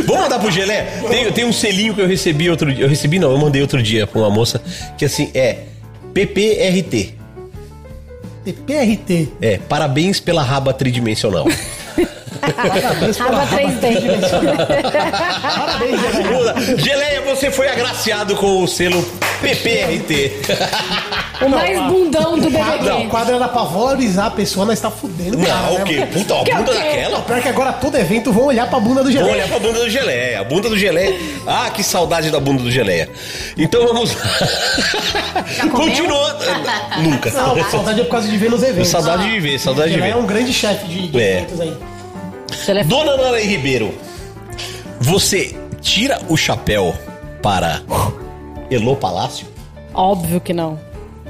vamos 0.07 0.23
mandar 0.23 0.39
pro 0.39 0.51
Geleia? 0.51 0.87
Tem, 1.11 1.31
tem 1.33 1.45
um 1.45 1.53
selinho 1.53 1.95
que 1.95 2.01
eu 2.01 2.07
recebi 2.07 2.49
outro 2.49 2.73
dia. 2.73 2.85
Eu 2.85 2.89
recebi, 2.89 3.19
não, 3.19 3.31
eu 3.33 3.39
mandei 3.39 3.61
outro 3.61 3.83
dia 3.83 4.07
pra 4.07 4.21
uma 4.21 4.31
moça 4.31 4.62
que 4.97 5.05
assim 5.05 5.31
é 5.35 5.65
PPRT. 6.15 7.15
PRT. 8.67 9.29
É, 9.43 9.59
parabéns 9.69 10.19
pela 10.21 10.43
raba 10.43 10.73
tridimensional. 10.73 11.47
Raba 13.19 13.47
3D. 13.47 14.01
Parabéns, 15.43 16.01
geleia. 16.01 16.77
Geleia, 16.79 17.21
você 17.23 17.51
foi 17.51 17.69
agraciado 17.69 18.35
com 18.37 18.62
o 18.62 18.69
selo 18.69 19.03
PPRT. 19.41 20.33
o 21.43 21.49
mais 21.49 21.79
bundão 21.83 22.39
do 22.39 22.51
Não, 22.51 22.61
o 22.61 22.79
BBB. 22.79 23.07
quadro 23.09 23.35
era 23.37 23.49
pra 23.49 23.62
valorizar 23.65 24.27
a 24.27 24.31
pessoa, 24.31 24.65
nós 24.67 24.81
tá 24.81 24.91
fudendo. 24.91 25.39
o 25.39 25.45
cara, 25.47 25.61
Não, 25.62 25.73
né, 25.75 25.83
o 25.83 25.85
quê? 25.85 25.99
mano? 26.01 26.12
Puta, 26.12 26.41
a 26.41 26.45
Que 26.45 26.51
é 26.51 26.55
o 26.55 26.59
bunda 26.59 26.73
quê? 26.73 26.79
daquela? 26.79 27.21
Pior 27.23 27.43
que 27.43 27.49
agora 27.49 27.73
todo 27.75 27.97
evento 27.99 28.33
vão 28.33 28.45
olhar 28.47 28.69
pra 28.69 28.81
bunda 28.81 29.03
do 29.03 29.11
geleia. 29.12 29.33
olhar 29.33 29.49
pra 29.49 29.59
bunda 29.59 29.79
do 29.81 29.91
Geleia. 29.91 30.41
A 30.41 30.45
bunda 30.45 30.69
do 30.69 30.79
Geleia. 30.79 31.19
Ah, 31.47 31.71
que 31.71 31.83
saudade 31.83 32.31
da 32.31 32.41
bunda 32.41 32.62
do 32.62 32.71
Geleia. 32.71 33.09
Então 33.57 33.87
vamos? 33.87 34.17
Continuando. 35.73 36.39
Nunca. 37.03 37.31
Não, 37.31 37.71
saudade 37.71 38.01
é 38.01 38.05
por 38.05 38.11
causa 38.12 38.29
de 38.29 38.37
ver 38.37 38.51
nos 38.51 38.62
eventos. 38.62 38.89
Saudade 38.89 39.31
de 39.31 39.41
ver, 39.41 39.59
saudade 39.59 39.89
de 39.91 39.95
Geleia 39.95 40.12
é 40.12 40.15
ver. 40.15 40.21
um 40.23 40.27
grande 40.27 40.53
chefe 40.53 40.87
de, 40.87 41.09
de 41.09 41.21
É. 41.21 41.39
eventos 41.39 41.61
aí. 41.61 41.77
Dona 42.86 43.16
Nara 43.16 43.40
Ribeiro, 43.40 43.93
você 45.01 45.56
tira 45.81 46.18
o 46.28 46.36
chapéu 46.36 46.94
para 47.43 47.81
Elô 48.70 48.97
Palácio? 48.97 49.47
Óbvio 49.94 50.40
que 50.40 50.52
não. 50.52 50.78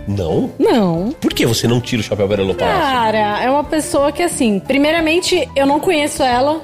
Não? 0.09 0.51
Não. 0.59 1.15
Por 1.21 1.33
que 1.33 1.47
você 1.47 1.69
não 1.69 1.81
tira 1.81 2.01
o 2.01 2.05
chapéu 2.05 2.27
para 2.27 2.43
Elô 2.43 2.55
Palácio? 2.55 2.81
Cara, 2.81 3.43
é 3.43 3.51
uma 3.51 3.65
pessoa 3.65 4.11
que, 4.11 4.23
assim, 4.23 4.59
primeiramente, 4.59 5.49
eu 5.55 5.67
não 5.67 5.79
conheço 5.79 6.23
ela 6.23 6.61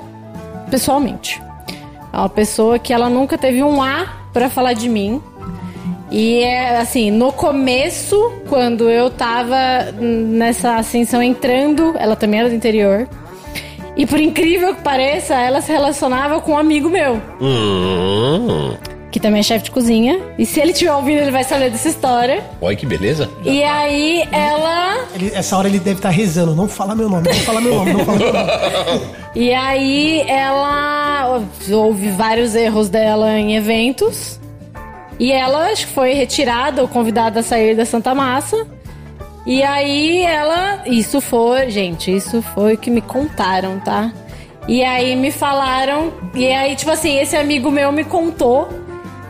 pessoalmente. 0.70 1.40
É 2.12 2.16
uma 2.16 2.28
pessoa 2.28 2.78
que 2.78 2.92
ela 2.92 3.08
nunca 3.08 3.38
teve 3.38 3.62
um 3.62 3.82
A 3.82 4.06
pra 4.32 4.50
falar 4.50 4.72
de 4.72 4.88
mim. 4.88 5.22
E 6.10 6.40
é 6.40 6.78
assim, 6.78 7.10
no 7.10 7.32
começo, 7.32 8.32
quando 8.48 8.88
eu 8.88 9.10
tava 9.10 9.56
nessa 10.00 10.76
ascensão 10.76 11.22
entrando, 11.22 11.94
ela 11.98 12.14
também 12.14 12.40
era 12.40 12.48
do 12.48 12.54
interior. 12.54 13.08
E 13.96 14.04
por 14.06 14.20
incrível 14.20 14.74
que 14.74 14.82
pareça, 14.82 15.34
ela 15.34 15.60
se 15.60 15.72
relacionava 15.72 16.40
com 16.40 16.52
um 16.52 16.58
amigo 16.58 16.88
meu, 16.90 17.20
Hum, 17.40 18.74
que 19.10 19.18
também 19.18 19.40
é 19.40 19.42
chefe 19.42 19.64
de 19.64 19.70
cozinha. 19.70 20.20
E 20.38 20.44
se 20.44 20.60
ele 20.60 20.72
estiver 20.72 20.92
ouvindo, 20.92 21.22
ele 21.22 21.30
vai 21.30 21.44
saber 21.44 21.70
dessa 21.70 21.88
história. 21.88 22.44
olha 22.60 22.76
que 22.76 22.84
beleza. 22.84 23.30
E 23.42 23.62
aí 23.64 24.28
ela 24.30 24.98
Ele- 25.14 25.32
essa 25.34 25.56
hora 25.56 25.66
ele 25.68 25.78
deve 25.78 25.96
estar 25.98 26.10
rezando. 26.10 26.54
Não 26.54 26.68
fala 26.68 26.94
meu 26.94 27.08
nome, 27.08 27.26
não 27.28 27.34
fala 27.40 27.60
meu 27.60 27.74
nome, 27.74 27.92
não 27.94 28.04
fala 28.04 28.18
meu 28.18 28.32
nome. 28.32 28.50
E 29.36 29.52
aí 29.52 30.22
ela 30.28 31.42
houve 31.70 32.08
vários 32.10 32.54
erros 32.54 32.88
dela 32.88 33.38
em 33.38 33.54
eventos. 33.54 34.40
E 35.18 35.30
ela 35.30 35.70
acho 35.70 35.86
que 35.88 35.92
foi 35.92 36.14
retirada 36.14 36.80
ou 36.80 36.88
convidada 36.88 37.40
a 37.40 37.42
sair 37.42 37.74
da 37.76 37.84
Santa 37.84 38.14
Massa. 38.14 38.66
E 39.46 39.62
aí 39.62 40.22
ela. 40.22 40.82
Isso 40.86 41.20
foi, 41.20 41.70
gente, 41.70 42.14
isso 42.14 42.42
foi 42.42 42.74
o 42.74 42.78
que 42.78 42.90
me 42.90 43.00
contaram, 43.00 43.78
tá? 43.78 44.12
E 44.66 44.82
aí 44.82 45.14
me 45.14 45.30
falaram. 45.30 46.12
E 46.34 46.52
aí, 46.52 46.74
tipo 46.74 46.90
assim, 46.90 47.18
esse 47.18 47.36
amigo 47.36 47.70
meu 47.70 47.92
me 47.92 48.04
contou 48.04 48.68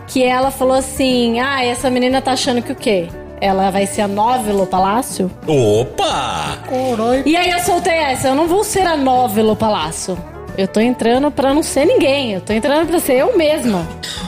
que 0.06 0.22
ela 0.22 0.50
falou 0.50 0.76
assim: 0.76 1.38
Ah, 1.38 1.62
essa 1.62 1.90
menina 1.90 2.22
tá 2.22 2.32
achando 2.32 2.62
que 2.62 2.72
o 2.72 2.76
quê? 2.76 3.08
Ela 3.38 3.70
vai 3.70 3.86
ser 3.86 4.00
a 4.00 4.08
Novelo 4.08 4.66
Palácio? 4.66 5.30
Opa! 5.46 6.56
Corói. 6.66 7.22
E 7.26 7.36
aí 7.36 7.50
eu 7.50 7.58
soltei 7.60 7.92
essa, 7.92 8.28
eu 8.28 8.34
não 8.34 8.48
vou 8.48 8.64
ser 8.64 8.86
a 8.86 8.96
Novelo 8.96 9.54
Palácio. 9.54 10.16
Eu 10.56 10.66
tô 10.66 10.80
entrando 10.80 11.30
pra 11.30 11.52
não 11.52 11.62
ser 11.62 11.84
ninguém, 11.84 12.32
eu 12.32 12.40
tô 12.40 12.52
entrando 12.52 12.86
pra 12.86 12.98
ser 12.98 13.14
eu 13.14 13.36
mesma. 13.36 13.86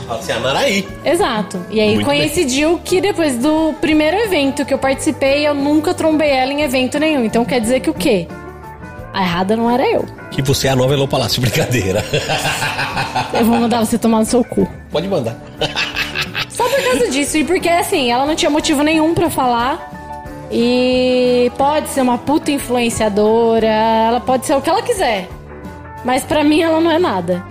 Você 0.08 0.32
é 0.32 0.34
a 0.34 0.40
Naraí. 0.40 0.86
Exato. 1.04 1.64
E 1.70 1.80
aí 1.80 1.94
Muito 1.94 2.06
coincidiu 2.06 2.78
que 2.84 3.00
depois 3.00 3.38
do 3.38 3.74
primeiro 3.80 4.16
evento 4.16 4.64
que 4.64 4.74
eu 4.74 4.78
participei, 4.78 5.46
eu 5.46 5.54
nunca 5.54 5.94
trombei 5.94 6.30
ela 6.30 6.52
em 6.52 6.62
evento 6.62 6.98
nenhum. 6.98 7.24
Então 7.24 7.44
quer 7.44 7.60
dizer 7.60 7.80
que 7.80 7.88
o 7.88 7.94
quê? 7.94 8.26
A 9.12 9.22
errada 9.22 9.56
não 9.56 9.70
era 9.70 9.86
eu. 9.90 10.04
Que 10.30 10.42
você 10.42 10.68
é 10.68 10.70
a 10.70 10.76
nova 10.76 10.92
Elô 10.92 11.08
Palácio. 11.08 11.40
Brincadeira. 11.42 12.04
Eu 13.32 13.44
vou 13.44 13.58
mandar 13.58 13.80
você 13.80 13.96
tomar 13.96 14.18
no 14.18 14.26
seu 14.26 14.44
cu. 14.44 14.68
Pode 14.90 15.08
mandar. 15.08 15.36
Só 16.50 16.68
por 16.68 16.82
causa 16.82 17.08
disso. 17.10 17.38
E 17.38 17.44
porque, 17.44 17.68
assim, 17.68 18.10
ela 18.10 18.26
não 18.26 18.34
tinha 18.34 18.50
motivo 18.50 18.82
nenhum 18.82 19.14
pra 19.14 19.30
falar. 19.30 20.46
E 20.52 21.50
pode 21.56 21.88
ser 21.88 22.02
uma 22.02 22.18
puta 22.18 22.50
influenciadora. 22.50 23.66
Ela 23.66 24.20
pode 24.20 24.46
ser 24.46 24.54
o 24.54 24.60
que 24.60 24.68
ela 24.68 24.82
quiser. 24.82 25.28
Mas 26.04 26.22
pra 26.24 26.44
mim 26.44 26.60
ela 26.62 26.80
não 26.80 26.90
é 26.90 26.98
nada. 26.98 27.44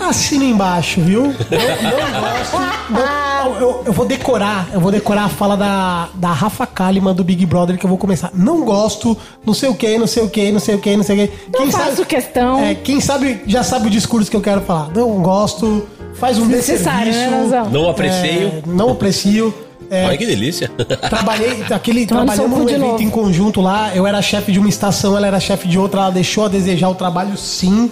Assina 0.00 0.44
embaixo, 0.44 1.00
viu? 1.00 1.24
Eu 1.24 1.32
não 1.32 2.20
gosto. 2.20 3.60
eu, 3.60 3.82
eu 3.86 3.92
vou 3.92 4.04
decorar, 4.04 4.68
eu 4.72 4.80
vou 4.80 4.90
decorar 4.90 5.24
a 5.24 5.28
fala 5.28 5.56
da, 5.56 6.08
da 6.14 6.32
Rafa 6.32 6.66
Kalimann 6.66 7.14
do 7.14 7.24
Big 7.24 7.46
Brother 7.46 7.78
que 7.78 7.86
eu 7.86 7.88
vou 7.88 7.96
começar. 7.96 8.30
Não 8.34 8.64
gosto, 8.64 9.16
não 9.46 9.54
sei 9.54 9.68
o 9.68 9.74
que, 9.74 9.96
não 9.96 10.06
sei 10.06 10.22
o 10.24 10.28
que, 10.28 10.52
não 10.52 10.60
sei 10.60 10.74
o 10.74 10.78
que, 10.78 10.96
não 10.96 11.04
sei 11.04 11.24
o 11.24 11.28
que. 11.28 11.34
Não 11.58 11.70
faço 11.70 12.04
questão. 12.04 12.60
É, 12.60 12.74
quem 12.74 13.00
sabe 13.00 13.42
já 13.46 13.62
sabe 13.62 13.86
o 13.86 13.90
discurso 13.90 14.30
que 14.30 14.36
eu 14.36 14.42
quero 14.42 14.60
falar. 14.62 14.90
Não 14.94 15.22
gosto, 15.22 15.86
faz 16.14 16.38
um 16.38 16.48
Desnecessário, 16.48 17.12
desserviço. 17.12 17.48
né? 17.50 17.68
Não 17.70 17.88
aprecio. 17.88 18.48
É, 18.48 18.62
não 18.66 18.90
aprecio. 18.90 19.54
É, 19.90 20.06
Olha 20.06 20.16
que 20.16 20.26
delícia. 20.26 20.70
Trabalhei, 21.08 21.64
aquele, 21.70 22.00
seu 22.00 22.08
trabalhamos 22.08 22.58
num 22.58 22.68
evento 22.68 22.80
novo. 22.80 23.02
em 23.02 23.10
conjunto 23.10 23.60
lá. 23.60 23.94
Eu 23.94 24.06
era 24.06 24.20
chefe 24.22 24.50
de 24.52 24.58
uma 24.58 24.68
estação, 24.68 25.16
ela 25.16 25.26
era 25.26 25.38
chefe 25.40 25.68
de 25.68 25.78
outra. 25.78 26.00
Ela 26.02 26.10
deixou 26.10 26.46
a 26.46 26.48
desejar 26.48 26.88
o 26.88 26.94
trabalho, 26.94 27.36
sim. 27.36 27.90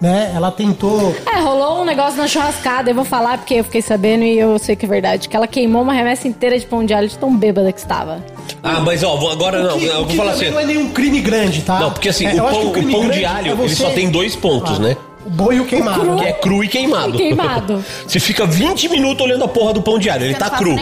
né? 0.00 0.32
Ela 0.34 0.50
tentou. 0.50 1.14
É, 1.32 1.40
rolou 1.40 1.82
um 1.82 1.84
negócio 1.84 2.16
na 2.16 2.26
churrascada, 2.26 2.90
eu 2.90 2.94
vou 2.94 3.04
falar 3.04 3.38
porque 3.38 3.54
eu 3.54 3.64
fiquei 3.64 3.80
sabendo 3.82 4.24
e 4.24 4.38
eu 4.38 4.58
sei 4.58 4.74
que 4.76 4.84
é 4.84 4.88
verdade. 4.88 5.28
Que 5.28 5.36
ela 5.36 5.46
queimou 5.46 5.82
uma 5.82 5.92
remessa 5.92 6.26
inteira 6.28 6.58
de 6.58 6.66
pão 6.66 6.84
de 6.84 6.92
alho 6.92 7.08
de 7.08 7.16
tão 7.18 7.34
bêbada 7.36 7.72
que 7.72 7.78
estava. 7.80 8.24
Ah, 8.62 8.80
mas 8.80 9.02
ó, 9.02 9.16
vou- 9.16 9.30
agora 9.30 9.62
não, 9.62 9.78
que, 9.78 9.84
eu 9.86 9.92
o 9.94 9.96
vou 9.98 10.06
que 10.06 10.16
falar 10.16 10.32
assim. 10.32 10.50
não 10.50 10.58
é 10.60 10.64
nenhum 10.64 10.88
crime 10.90 11.20
grande, 11.20 11.62
tá? 11.62 11.78
Não, 11.78 11.90
porque 11.90 12.08
assim, 12.08 12.26
É, 12.26 12.42
o 12.42 12.46
pão, 12.48 12.72
crime 12.72 12.94
o 12.94 12.98
pão 13.00 13.10
de 13.10 13.24
alho, 13.24 13.48
é 13.48 13.50
ele 13.50 13.68
você- 13.68 13.74
só 13.82 13.90
tem 13.90 14.10
dois 14.10 14.34
pontos, 14.34 14.76
Ah, 14.78 14.82
né? 14.82 14.96
O 15.26 15.30
boi 15.30 15.56
e 15.56 15.60
o 15.60 15.64
queimado. 15.64 16.00
cru. 16.00 16.16
Que 16.16 16.24
é 16.26 16.32
cru 16.32 16.64
e 16.64 16.68
queimado. 16.68 17.14
E 17.14 17.16
queimado. 17.16 17.82
Você 18.06 18.20
fica 18.20 18.44
20 18.44 18.90
minutos 18.90 19.24
olhando 19.24 19.42
a 19.44 19.48
porra 19.48 19.72
do 19.72 19.80
pão 19.80 19.98
de 19.98 20.10
alho, 20.10 20.24
ele 20.24 20.34
Eu 20.34 20.38
tá 20.38 20.50
cru. 20.50 20.76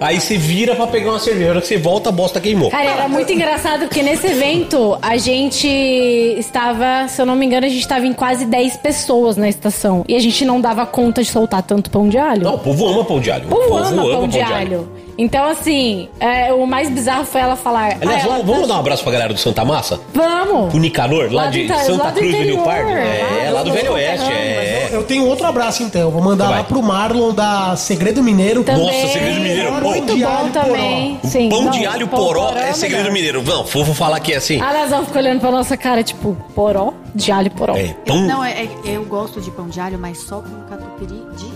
Aí 0.00 0.20
você 0.20 0.36
vira 0.36 0.74
pra 0.74 0.86
pegar 0.86 1.10
uma 1.10 1.18
cerveja, 1.18 1.48
a 1.48 1.50
hora 1.52 1.60
que 1.60 1.66
você 1.66 1.78
volta, 1.78 2.08
a 2.08 2.12
bosta 2.12 2.40
queimou. 2.40 2.70
Cara, 2.70 2.84
era 2.84 3.08
muito 3.08 3.32
engraçado 3.32 3.80
porque 3.86 4.02
nesse 4.02 4.26
evento 4.26 4.98
a 5.00 5.16
gente 5.16 5.66
estava, 5.66 7.08
se 7.08 7.20
eu 7.20 7.26
não 7.26 7.36
me 7.36 7.46
engano, 7.46 7.66
a 7.66 7.68
gente 7.68 7.80
estava 7.80 8.06
em 8.06 8.12
quase 8.12 8.44
10 8.44 8.76
pessoas 8.78 9.36
na 9.36 9.48
estação. 9.48 10.04
E 10.08 10.14
a 10.14 10.20
gente 10.20 10.44
não 10.44 10.60
dava 10.60 10.84
conta 10.86 11.22
de 11.22 11.30
soltar 11.30 11.62
tanto 11.62 11.90
pão 11.90 12.08
de 12.08 12.18
alho. 12.18 12.42
Não, 12.42 12.54
o 12.54 12.58
povo 12.58 12.86
ama 12.86 13.04
pão 13.04 13.20
de 13.20 13.30
alho. 13.30 13.46
O 13.46 13.48
povo 13.48 13.76
ama 13.76 14.02
pão 14.02 14.28
de 14.28 14.40
alho. 14.40 14.88
Então, 15.18 15.46
assim, 15.48 16.08
é, 16.20 16.52
o 16.52 16.66
mais 16.66 16.90
bizarro 16.90 17.24
foi 17.24 17.40
ela 17.40 17.56
falar. 17.56 17.96
Aliás, 18.00 18.22
ah, 18.22 18.26
ela 18.26 18.34
vamos, 18.38 18.46
vamos 18.46 18.60
tá- 18.62 18.66
dar 18.68 18.74
um 18.74 18.80
abraço 18.80 19.02
pra 19.02 19.12
galera 19.12 19.32
do 19.32 19.38
Santa 19.40 19.64
Massa? 19.64 19.98
Vamos! 20.12 20.70
Pro 20.70 20.78
Nicanor, 20.78 21.32
lá, 21.32 21.44
Lá 21.44 21.50
de 21.50 21.66
do 21.66 21.74
Santa 21.74 22.04
lá 22.04 22.10
do 22.10 22.18
Cruz 22.18 22.32
do 22.32 22.36
Rio 22.36 22.42
interior, 22.42 22.64
Pardo? 22.64 22.90
É, 22.90 23.44
lá 23.46 23.50
lá 23.52 23.62
do 23.62 23.70
do 23.70 23.74
Velho 23.74 23.92
Oeste. 23.92 24.30
É. 24.32 24.88
Eu 24.92 25.02
tenho 25.04 25.26
outro 25.26 25.46
abraço 25.46 25.82
então. 25.82 26.00
Eu 26.02 26.10
vou 26.10 26.22
mandar 26.22 26.48
Vai. 26.48 26.58
lá 26.58 26.64
pro 26.64 26.82
Marlon 26.82 27.32
da 27.32 27.74
Segredo 27.76 28.22
Mineiro. 28.22 28.62
Também. 28.62 28.84
Nossa, 28.84 29.12
Segredo 29.12 29.40
Mineiro, 29.40 29.70
Pão 29.72 29.80
pô. 29.80 29.88
Muito 29.88 30.14
de 30.14 30.22
bom 30.22 30.28
alho 30.28 30.50
também. 30.50 31.20
O 31.22 31.26
Sim, 31.26 31.48
pão 31.48 31.62
não, 31.62 31.70
de 31.70 31.86
alho 31.86 32.08
pão 32.08 32.18
poró 32.20 32.50
é 32.50 32.54
melhor. 32.54 32.74
segredo 32.74 33.10
mineiro. 33.12 33.42
Não, 33.42 33.64
vou 33.64 33.84
vou 33.84 33.94
falar 33.94 34.18
aqui 34.18 34.34
assim. 34.34 34.60
A 34.60 34.72
Nazão 34.72 35.04
ficou 35.04 35.20
olhando 35.22 35.40
pra 35.40 35.50
nossa 35.50 35.76
cara, 35.76 36.02
tipo, 36.02 36.36
poró? 36.54 36.92
De 37.14 37.32
alho 37.32 37.50
poró. 37.50 37.74
É, 37.74 37.94
pão. 38.06 38.20
Não, 38.20 38.44
é, 38.44 38.64
é- 38.64 38.68
eu 38.84 39.04
gosto 39.04 39.40
de 39.40 39.50
pão 39.50 39.66
de 39.68 39.80
alho, 39.80 39.98
mas 39.98 40.18
só 40.18 40.40
com 40.42 40.50
catupiry 40.68 41.22
de 41.36 41.44
poró. 41.46 41.55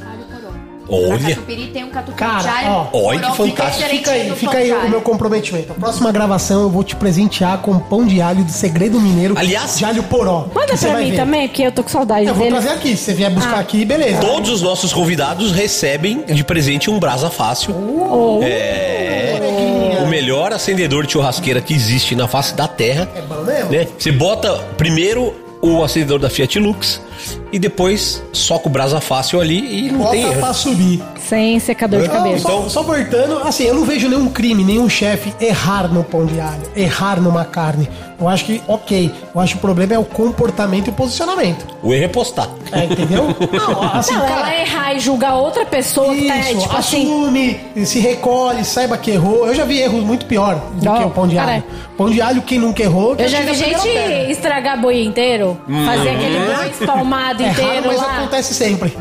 Olha. 0.90 1.14
A 1.26 1.30
catupiry 1.30 1.66
tem 1.68 1.84
um 1.84 1.90
catupiry 1.90 2.18
Cara, 2.18 2.50
alho 2.58 2.68
ó. 2.70 2.86
Olha 2.92 3.20
que 3.30 3.36
fantástico. 3.36 3.88
Fica 3.90 4.10
aí, 4.10 4.30
fica 4.36 4.58
aí 4.58 4.72
o 4.72 4.88
meu 4.88 5.00
comprometimento. 5.00 5.72
A 5.72 5.74
próxima 5.74 6.10
gravação 6.12 6.62
eu 6.62 6.70
vou 6.70 6.82
te 6.82 6.96
presentear 6.96 7.58
com 7.58 7.78
pão 7.78 8.06
de 8.06 8.20
alho 8.20 8.44
do 8.44 8.50
Segredo 8.52 9.00
Mineiro. 9.00 9.34
Aliás- 9.38 9.78
de 9.78 9.84
alho 9.84 10.02
poró. 10.04 10.48
Manda 10.54 10.76
pra 10.76 10.96
mim 10.98 11.10
ver. 11.10 11.16
também, 11.16 11.48
porque 11.48 11.62
eu 11.62 11.72
tô 11.72 11.82
com 11.82 11.88
saudade 11.88 12.26
Eu 12.26 12.34
vou 12.34 12.44
dele. 12.44 12.56
trazer 12.56 12.74
aqui. 12.74 12.96
Se 12.96 13.04
você 13.04 13.14
vier 13.14 13.30
buscar 13.30 13.56
Ah. 13.56 13.60
aqui, 13.60 13.84
beleza. 13.84 14.20
Todos 14.20 14.50
os 14.50 14.62
nossos 14.62 14.92
convidados 14.92 15.52
recebem 15.52 16.24
de 16.26 16.42
presente 16.44 16.90
um 16.90 16.98
Brasa 16.98 17.30
Fácil. 17.30 17.74
Oh. 17.76 18.40
É. 18.42 20.00
O 20.02 20.06
melhor 20.08 20.52
acendedor 20.52 21.06
de 21.06 21.12
churrasqueira 21.12 21.60
que 21.60 21.72
existe 21.74 22.14
na 22.16 22.26
face 22.26 22.54
da 22.54 22.66
Terra. 22.66 23.08
É 23.14 23.20
bom 23.22 23.42
mesmo? 23.42 23.70
né? 23.70 23.86
Você 23.98 24.10
bota 24.10 24.52
primeiro 24.76 25.34
o 25.62 25.82
acendedor 25.85 26.19
da 26.19 26.31
Fiat 26.31 26.59
Lux 26.59 27.01
e 27.53 27.59
depois 27.59 28.23
soca 28.32 28.69
o 28.69 28.70
Brasa 28.70 29.01
Fácil 29.01 29.41
ali 29.41 29.87
e 29.87 29.91
não 29.91 30.11
tem 30.11 30.23
Bota 30.23 30.32
erro. 30.32 30.41
pra 30.41 30.55
subir. 30.55 31.03
Sem 31.31 31.61
secador 31.61 32.02
de 32.02 32.09
Não, 32.09 32.15
cabelo. 32.16 32.40
só, 32.40 32.69
só 32.69 32.82
voltando, 32.82 33.39
assim, 33.47 33.62
eu 33.62 33.74
não 33.77 33.85
vejo 33.85 34.09
nenhum 34.09 34.28
crime, 34.28 34.65
nenhum 34.65 34.89
chefe 34.89 35.32
errar 35.40 35.86
no 35.86 36.02
pão 36.02 36.27
de 36.27 36.40
alho, 36.40 36.62
errar 36.74 37.20
numa 37.20 37.44
carne. 37.44 37.89
Eu 38.20 38.28
acho 38.28 38.44
que, 38.44 38.61
ok. 38.69 39.11
Eu 39.35 39.40
acho 39.40 39.52
que 39.55 39.59
o 39.59 39.61
problema 39.62 39.94
é 39.94 39.98
o 39.98 40.05
comportamento 40.05 40.89
e 40.89 40.90
o 40.90 40.93
posicionamento. 40.93 41.65
O 41.82 41.94
erro 41.94 42.05
é 42.05 42.09
postar. 42.09 42.48
É, 42.73 42.85
entendeu? 42.85 43.28
Não, 43.51 43.94
assim, 43.94 44.12
Não, 44.12 44.20
cara. 44.27 44.40
ela 44.52 44.61
errar 44.61 44.94
e 44.94 45.01
julgar 45.01 45.36
outra 45.36 45.65
pessoa 45.65 46.15
que 46.15 46.27
tá, 46.27 46.36
Isso, 46.40 46.61
tipo 46.61 46.77
assim. 46.77 47.02
assume, 47.05 47.61
se 47.86 47.98
recolhe, 48.01 48.62
saiba 48.65 48.98
que 48.98 49.12
errou. 49.12 49.47
Eu 49.47 49.55
já 49.55 49.65
vi 49.65 49.78
erros 49.81 50.02
muito 50.05 50.27
pior 50.27 50.57
do 50.74 50.85
Não, 50.85 50.98
que 50.98 51.05
o 51.05 51.11
pão 51.11 51.27
de 51.28 51.36
cara. 51.36 51.52
alho. 51.52 51.65
Pão 51.97 52.11
de 52.11 52.20
alho, 52.20 52.43
quem 52.43 52.59
nunca 52.59 52.82
errou, 52.82 53.15
Eu 53.19 53.28
já 53.28 53.40
vi 53.40 53.55
gente 53.55 53.89
estragar 54.31 54.78
boi 54.81 55.02
inteiro, 55.05 55.59
fazer 55.86 56.11
aquele 56.11 56.39
boi 56.40 56.69
espalmado 56.70 57.43
É 57.43 57.47
raro, 57.48 57.62
inteiro 57.62 57.86
mas 57.86 57.97
lá. 57.98 58.16
acontece 58.19 58.52
sempre. 58.55 58.94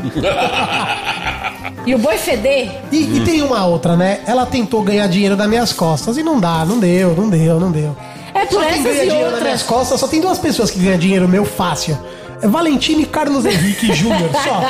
E 1.86 1.94
o 1.94 1.98
boi 1.98 2.18
feder. 2.20 2.70
E, 2.92 3.16
e 3.18 3.20
tem 3.24 3.42
uma 3.42 3.66
outra, 3.66 3.96
né? 3.96 4.20
Ela 4.26 4.46
tentou 4.46 4.82
ganhar 4.82 5.06
dinheiro 5.08 5.36
das 5.36 5.48
minhas 5.48 5.72
costas 5.72 6.16
e 6.16 6.22
não 6.22 6.38
dá, 6.38 6.64
não 6.64 6.78
deu, 6.78 7.14
não 7.16 7.28
deu, 7.28 7.58
não 7.60 7.70
deu. 7.70 7.96
É 8.34 8.46
por 8.46 8.54
Só 8.54 8.60
quem 8.60 8.68
essas 8.68 8.82
ganha 8.84 9.04
e 9.04 9.08
dinheiro 9.08 9.30
nas 9.32 9.42
minhas 9.42 9.60
outras. 9.60 9.62
costas, 9.62 10.00
só 10.00 10.06
tem 10.08 10.20
duas 10.20 10.38
pessoas 10.38 10.70
que 10.70 10.78
ganham 10.78 10.98
dinheiro 10.98 11.28
meu 11.28 11.44
fácil. 11.44 11.98
É 12.42 12.48
Valentino 12.48 13.00
e 13.02 13.04
Carlos 13.06 13.44
Henrique 13.44 13.92
Júnior, 13.92 14.30
só. 14.32 14.62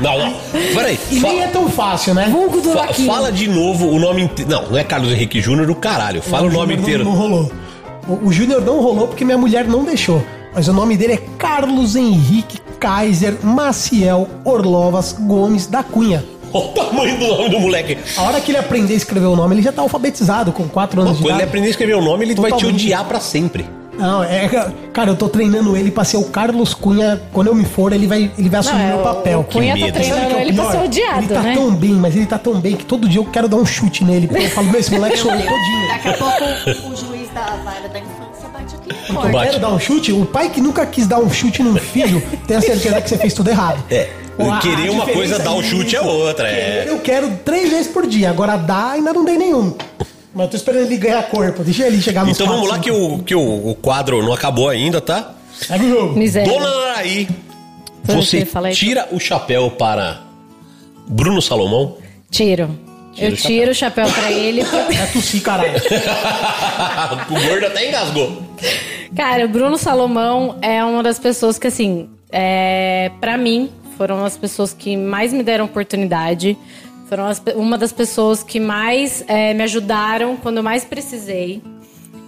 Não, 0.00 0.18
não. 0.18 0.34
Peraí. 0.74 0.98
E 1.10 1.20
nem 1.20 1.42
é 1.42 1.46
tão 1.48 1.68
fácil, 1.68 2.14
né? 2.14 2.26
Vulgo 2.30 2.60
do 2.60 2.70
fa- 2.72 2.80
Laquinho. 2.82 3.12
fala 3.12 3.30
de 3.30 3.48
novo 3.48 3.86
o 3.88 3.98
nome 3.98 4.22
inteiro. 4.22 4.50
Não, 4.50 4.70
não 4.70 4.78
é 4.78 4.84
Carlos 4.84 5.12
Henrique 5.12 5.40
Júnior, 5.40 5.68
o 5.68 5.74
caralho. 5.74 6.22
Fala 6.22 6.46
o, 6.46 6.50
nome 6.50 6.74
inteiro. 6.76 7.04
Não, 7.04 7.12
não 7.12 7.18
rolou. 7.18 7.52
O, 8.08 8.28
o 8.28 8.32
Júnior 8.32 8.62
não 8.62 8.80
rolou 8.80 9.08
porque 9.08 9.24
minha 9.26 9.36
mulher 9.36 9.66
não 9.66 9.84
deixou. 9.84 10.24
Mas 10.54 10.68
o 10.68 10.72
nome 10.72 10.96
dele 10.96 11.12
é 11.14 11.20
Carlos 11.36 11.96
Henrique 11.96 12.58
Kaiser 12.80 13.36
Maciel 13.44 14.26
Orlovas 14.44 15.12
Gomes 15.18 15.66
da 15.66 15.82
Cunha. 15.82 16.24
Olha 16.52 16.64
o 16.64 16.68
tamanho 16.68 17.18
do 17.18 17.26
nome 17.26 17.48
do 17.50 17.60
moleque. 17.60 17.98
A 18.16 18.22
hora 18.22 18.40
que 18.40 18.50
ele 18.50 18.58
aprender 18.58 18.94
a 18.94 18.96
escrever 18.96 19.26
o 19.26 19.36
nome, 19.36 19.54
ele 19.56 19.62
já 19.62 19.72
tá 19.72 19.82
alfabetizado 19.82 20.52
com 20.52 20.68
4 20.68 21.00
anos 21.00 21.12
Quando 21.14 21.22
de 21.22 21.24
ele 21.26 21.32
idade. 21.34 21.48
aprender 21.48 21.66
a 21.66 21.70
escrever 21.70 21.94
o 21.94 22.02
nome, 22.02 22.24
ele 22.24 22.34
vai 22.34 22.50
te 22.50 22.54
Totalmente. 22.54 22.82
odiar 22.84 23.04
pra 23.04 23.20
sempre. 23.20 23.68
Não, 23.98 24.22
é. 24.22 24.48
Cara, 24.92 25.10
eu 25.10 25.16
tô 25.16 25.28
treinando 25.28 25.76
ele 25.76 25.90
pra 25.90 26.04
ser 26.04 26.18
o 26.18 26.24
Carlos 26.26 26.72
Cunha. 26.72 27.20
Quando 27.32 27.48
eu 27.48 27.54
me 27.54 27.64
for, 27.64 27.92
ele 27.92 28.06
vai, 28.06 28.30
ele 28.38 28.48
vai 28.48 28.60
assumir 28.60 28.78
Não, 28.78 28.84
é, 28.84 28.88
meu 28.90 28.98
o- 29.00 29.02
papel. 29.02 29.40
o 29.40 29.44
Cunha 29.44 29.74
Que 29.74 29.80
tá 29.80 29.86
medo. 29.86 29.94
treinando 29.94 30.36
é 30.36 30.40
ele 30.42 30.52
pra 30.52 30.70
ser 30.70 30.76
odiado, 30.78 31.18
Ele 31.18 31.28
tá 31.34 31.40
né? 31.42 31.54
tão 31.54 31.74
bem, 31.74 31.90
mas 31.94 32.14
ele 32.14 32.26
tá 32.26 32.38
tão 32.38 32.60
bem 32.60 32.76
que 32.76 32.84
todo 32.84 33.08
dia 33.08 33.20
eu 33.20 33.24
quero 33.24 33.48
dar 33.48 33.56
um 33.56 33.66
chute 33.66 34.04
nele. 34.04 34.28
Porque 34.28 34.44
eu 34.44 34.50
falo, 34.50 34.68
meu, 34.68 34.78
esse 34.78 34.92
moleque 34.92 35.16
sou 35.18 35.32
eu 35.32 35.38
todinho. 35.40 35.88
Daqui 35.88 36.08
a 36.10 36.12
pouco 36.12 36.44
o 36.92 36.96
juiz 36.96 37.28
da 37.34 37.42
vara 37.64 37.80
da 37.82 37.88
bate 39.14 39.26
Eu 39.26 39.32
porta. 39.32 39.32
Bate. 39.38 39.50
quero 39.50 39.60
dar 39.60 39.70
um 39.70 39.78
chute. 39.80 40.12
O 40.12 40.24
pai 40.26 40.50
que 40.50 40.60
nunca 40.60 40.86
quis 40.86 41.06
dar 41.06 41.18
um 41.18 41.30
chute 41.30 41.62
num 41.62 41.76
filho, 41.76 42.20
tem 42.46 42.56
a 42.56 42.60
certeza 42.60 43.00
que 43.00 43.08
você 43.08 43.18
fez 43.18 43.34
tudo 43.34 43.50
errado. 43.50 43.82
É. 43.90 44.08
A- 44.38 44.56
a 44.56 44.58
Querer 44.60 44.90
uma 44.90 45.04
coisa, 45.06 45.38
dar 45.38 45.52
um 45.52 45.62
chute 45.62 45.96
é 45.96 46.00
outra. 46.00 46.48
É. 46.48 46.84
Eu 46.88 46.98
quero 47.00 47.28
três 47.44 47.70
vezes 47.70 47.88
por 47.92 48.06
dia. 48.06 48.30
Agora 48.30 48.56
dar, 48.56 48.92
ainda 48.92 49.12
não 49.12 49.24
dei 49.24 49.36
nenhum. 49.36 49.74
Mas 50.34 50.44
eu 50.44 50.50
tô 50.50 50.56
esperando 50.56 50.84
ele 50.86 50.96
ganhar 50.96 51.22
corpo. 51.24 51.64
Deixa 51.64 51.86
ele 51.86 52.00
chegar 52.00 52.24
nos 52.24 52.36
Então 52.36 52.46
vamos 52.46 52.68
quatro, 52.68 52.76
lá 52.76 52.82
que, 52.82 52.90
o, 53.14 53.18
que 53.24 53.34
o, 53.34 53.70
o 53.70 53.74
quadro 53.74 54.22
não 54.22 54.32
acabou 54.32 54.68
ainda, 54.68 55.00
tá? 55.00 55.34
Segue 55.60 55.86
o 55.86 55.88
jogo. 55.90 56.16
Miséria. 56.16 56.52
Dona 56.52 56.70
Naraí, 56.70 57.28
Foi 58.04 58.14
você 58.16 58.46
tira 58.72 59.08
o 59.10 59.18
chapéu 59.18 59.70
para 59.72 60.20
Bruno 61.08 61.42
Salomão? 61.42 61.96
Tiro. 62.30 62.70
Tira 63.18 63.30
eu 63.30 63.32
o 63.32 63.36
tiro 63.36 63.70
o 63.72 63.74
chapéu 63.74 64.08
pra 64.10 64.30
ele. 64.30 64.60
É 64.60 65.06
tossir, 65.12 65.42
caralho. 65.42 65.72
o 67.28 67.48
gordo 67.48 67.66
até 67.66 67.88
engasgou. 67.88 68.42
Cara, 69.14 69.44
o 69.44 69.48
Bruno 69.48 69.76
Salomão 69.76 70.56
é 70.62 70.84
uma 70.84 71.02
das 71.02 71.18
pessoas 71.18 71.58
que, 71.58 71.66
assim, 71.66 72.08
é, 72.30 73.10
para 73.20 73.36
mim, 73.36 73.70
foram 73.96 74.24
as 74.24 74.36
pessoas 74.36 74.72
que 74.72 74.96
mais 74.96 75.32
me 75.32 75.42
deram 75.42 75.64
oportunidade. 75.64 76.56
Foram 77.08 77.26
as 77.26 77.42
uma 77.56 77.76
das 77.76 77.90
pessoas 77.90 78.44
que 78.44 78.60
mais 78.60 79.24
é, 79.26 79.52
me 79.52 79.64
ajudaram 79.64 80.36
quando 80.36 80.58
eu 80.58 80.62
mais 80.62 80.84
precisei. 80.84 81.60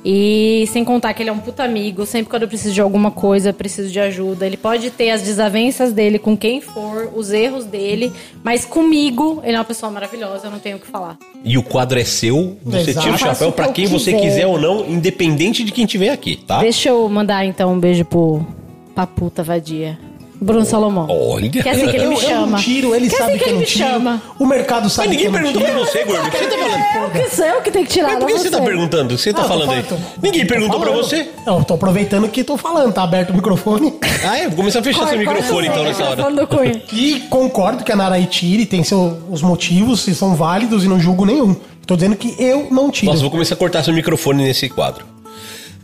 E 0.05 0.67
sem 0.73 0.85
contar 0.85 1.13
que 1.13 1.23
ele 1.23 1.29
é 1.29 1.33
um 1.33 1.39
puta 1.39 1.63
amigo, 1.63 2.07
sempre 2.07 2.31
quando 2.31 2.43
eu 2.43 2.49
preciso 2.49 2.73
de 2.73 2.81
alguma 2.81 3.11
coisa, 3.11 3.53
preciso 3.53 3.91
de 3.91 4.01
ajuda. 4.01 4.47
Ele 4.47 4.57
pode 4.57 4.91
ter 4.91 5.11
as 5.11 5.23
desavenças 5.23 5.93
dele 5.93 6.19
com 6.19 6.37
quem 6.37 6.61
for, 6.61 7.11
os 7.15 7.31
erros 7.31 7.65
dele, 7.67 8.13
mas 8.43 8.65
comigo 8.65 9.41
ele 9.45 9.57
é 9.57 9.59
uma 9.59 9.65
pessoa 9.65 9.93
maravilhosa, 9.93 10.47
eu 10.47 10.51
não 10.51 10.59
tenho 10.59 10.79
o 10.79 10.81
que 10.81 10.87
falar. 10.87 11.19
E 11.45 11.59
o 11.59 11.63
quadro 11.63 11.99
é 11.99 12.05
seu, 12.05 12.57
você 12.65 12.91
Exato. 12.91 13.07
tira 13.07 13.15
o 13.15 13.19
chapéu 13.19 13.53
para 13.53 13.69
quem 13.69 13.87
você 13.87 14.13
quiser. 14.13 14.23
quiser 14.23 14.47
ou 14.47 14.59
não, 14.59 14.89
independente 14.89 15.63
de 15.63 15.73
quem 15.73 15.85
tiver 15.85 16.11
aqui, 16.11 16.37
tá? 16.37 16.61
Deixa 16.61 16.89
eu 16.89 17.09
mandar 17.09 17.45
então 17.45 17.75
um 17.75 17.79
beijo 17.79 18.05
pro 18.05 18.47
pra 18.95 19.07
puta 19.07 19.43
vadia. 19.43 19.99
Bruno 20.41 20.65
Salomão. 20.65 21.07
Olha. 21.11 21.51
Que 21.51 21.59
é 21.59 21.71
assim 21.73 21.87
que 21.89 21.97
ele 21.97 22.05
eu, 22.07 22.09
me 22.09 22.15
eu 22.15 22.21
chama. 22.23 22.47
não 22.47 22.59
tiro, 22.59 22.95
ele 22.95 23.09
que 23.09 23.15
é 23.15 23.19
sabe 23.19 23.31
assim 23.33 23.39
que, 23.39 23.45
que 23.45 23.51
eu 23.51 23.53
ele 23.53 23.55
não 23.55 23.61
me 23.61 23.67
tiro. 23.67 23.89
chama. 23.91 24.23
O 24.39 24.47
mercado 24.47 24.89
sabe 24.89 25.09
Mas 25.09 25.17
ninguém 25.19 25.31
que 25.31 25.37
eu 25.37 25.43
não 25.43 25.53
perguntou 25.53 25.75
pra 25.75 25.85
você, 25.85 26.05
gordo. 26.05 26.27
O 26.27 26.31
que 26.31 26.39
você 26.39 26.47
tá 26.47 26.57
falando? 26.57 26.81
É 26.81 27.07
o 27.07 27.11
que 27.11 27.37
sou 27.37 27.45
eu 27.45 27.61
que 27.61 27.71
tenho 27.71 27.87
que 27.87 27.93
tirar. 27.93 28.09
Mas 28.09 28.19
por 28.19 28.27
que 28.27 28.39
você 28.39 28.51
tá 28.51 28.61
perguntando? 28.63 29.15
O 29.15 29.17
que 29.17 29.23
você 29.23 29.33
tá 29.35 29.43
eu 29.43 29.49
falando 29.49 29.71
aí? 29.73 29.85
Ninguém 30.23 30.47
perguntou 30.47 30.81
pra 30.81 30.91
você. 30.93 31.29
Não, 31.47 31.59
eu 31.59 31.65
tô 31.65 31.75
aproveitando 31.75 32.29
que 32.29 32.43
tô 32.43 32.57
falando, 32.57 32.93
tá 32.93 33.03
aberto 33.03 33.31
o 33.31 33.35
microfone. 33.35 33.95
Ah, 34.25 34.39
é? 34.39 34.47
Vou 34.49 34.57
começar 34.57 34.81
a 34.81 34.83
fechar 34.83 35.09
seu 35.09 35.19
microfone 35.19 35.69
então 35.69 35.85
nessa 35.85 36.05
hora. 36.05 36.23
Falando 36.23 36.47
com 36.47 36.65
ele. 36.65 36.83
E 36.93 37.21
concordo 37.29 37.85
que 37.85 37.93
a 37.93 37.97
Naraí 37.97 38.27
tire, 38.27 38.65
tem 38.67 38.83
seu, 38.83 39.19
os 39.31 39.43
motivos, 39.43 40.01
se 40.01 40.15
são 40.15 40.35
válidos 40.35 40.85
e 40.85 40.89
não 40.89 40.99
julgo 40.99 41.25
nenhum. 41.27 41.55
Tô 41.87 41.97
dizendo 41.97 42.17
que 42.17 42.35
eu 42.39 42.69
não 42.71 42.91
tiro. 42.91 43.11
Nossa, 43.11 43.23
vou 43.23 43.31
começar 43.31 43.55
a 43.55 43.59
cortar 43.59 43.83
seu 43.83 43.93
microfone 43.93 44.43
nesse 44.45 44.69
quadro. 44.69 45.05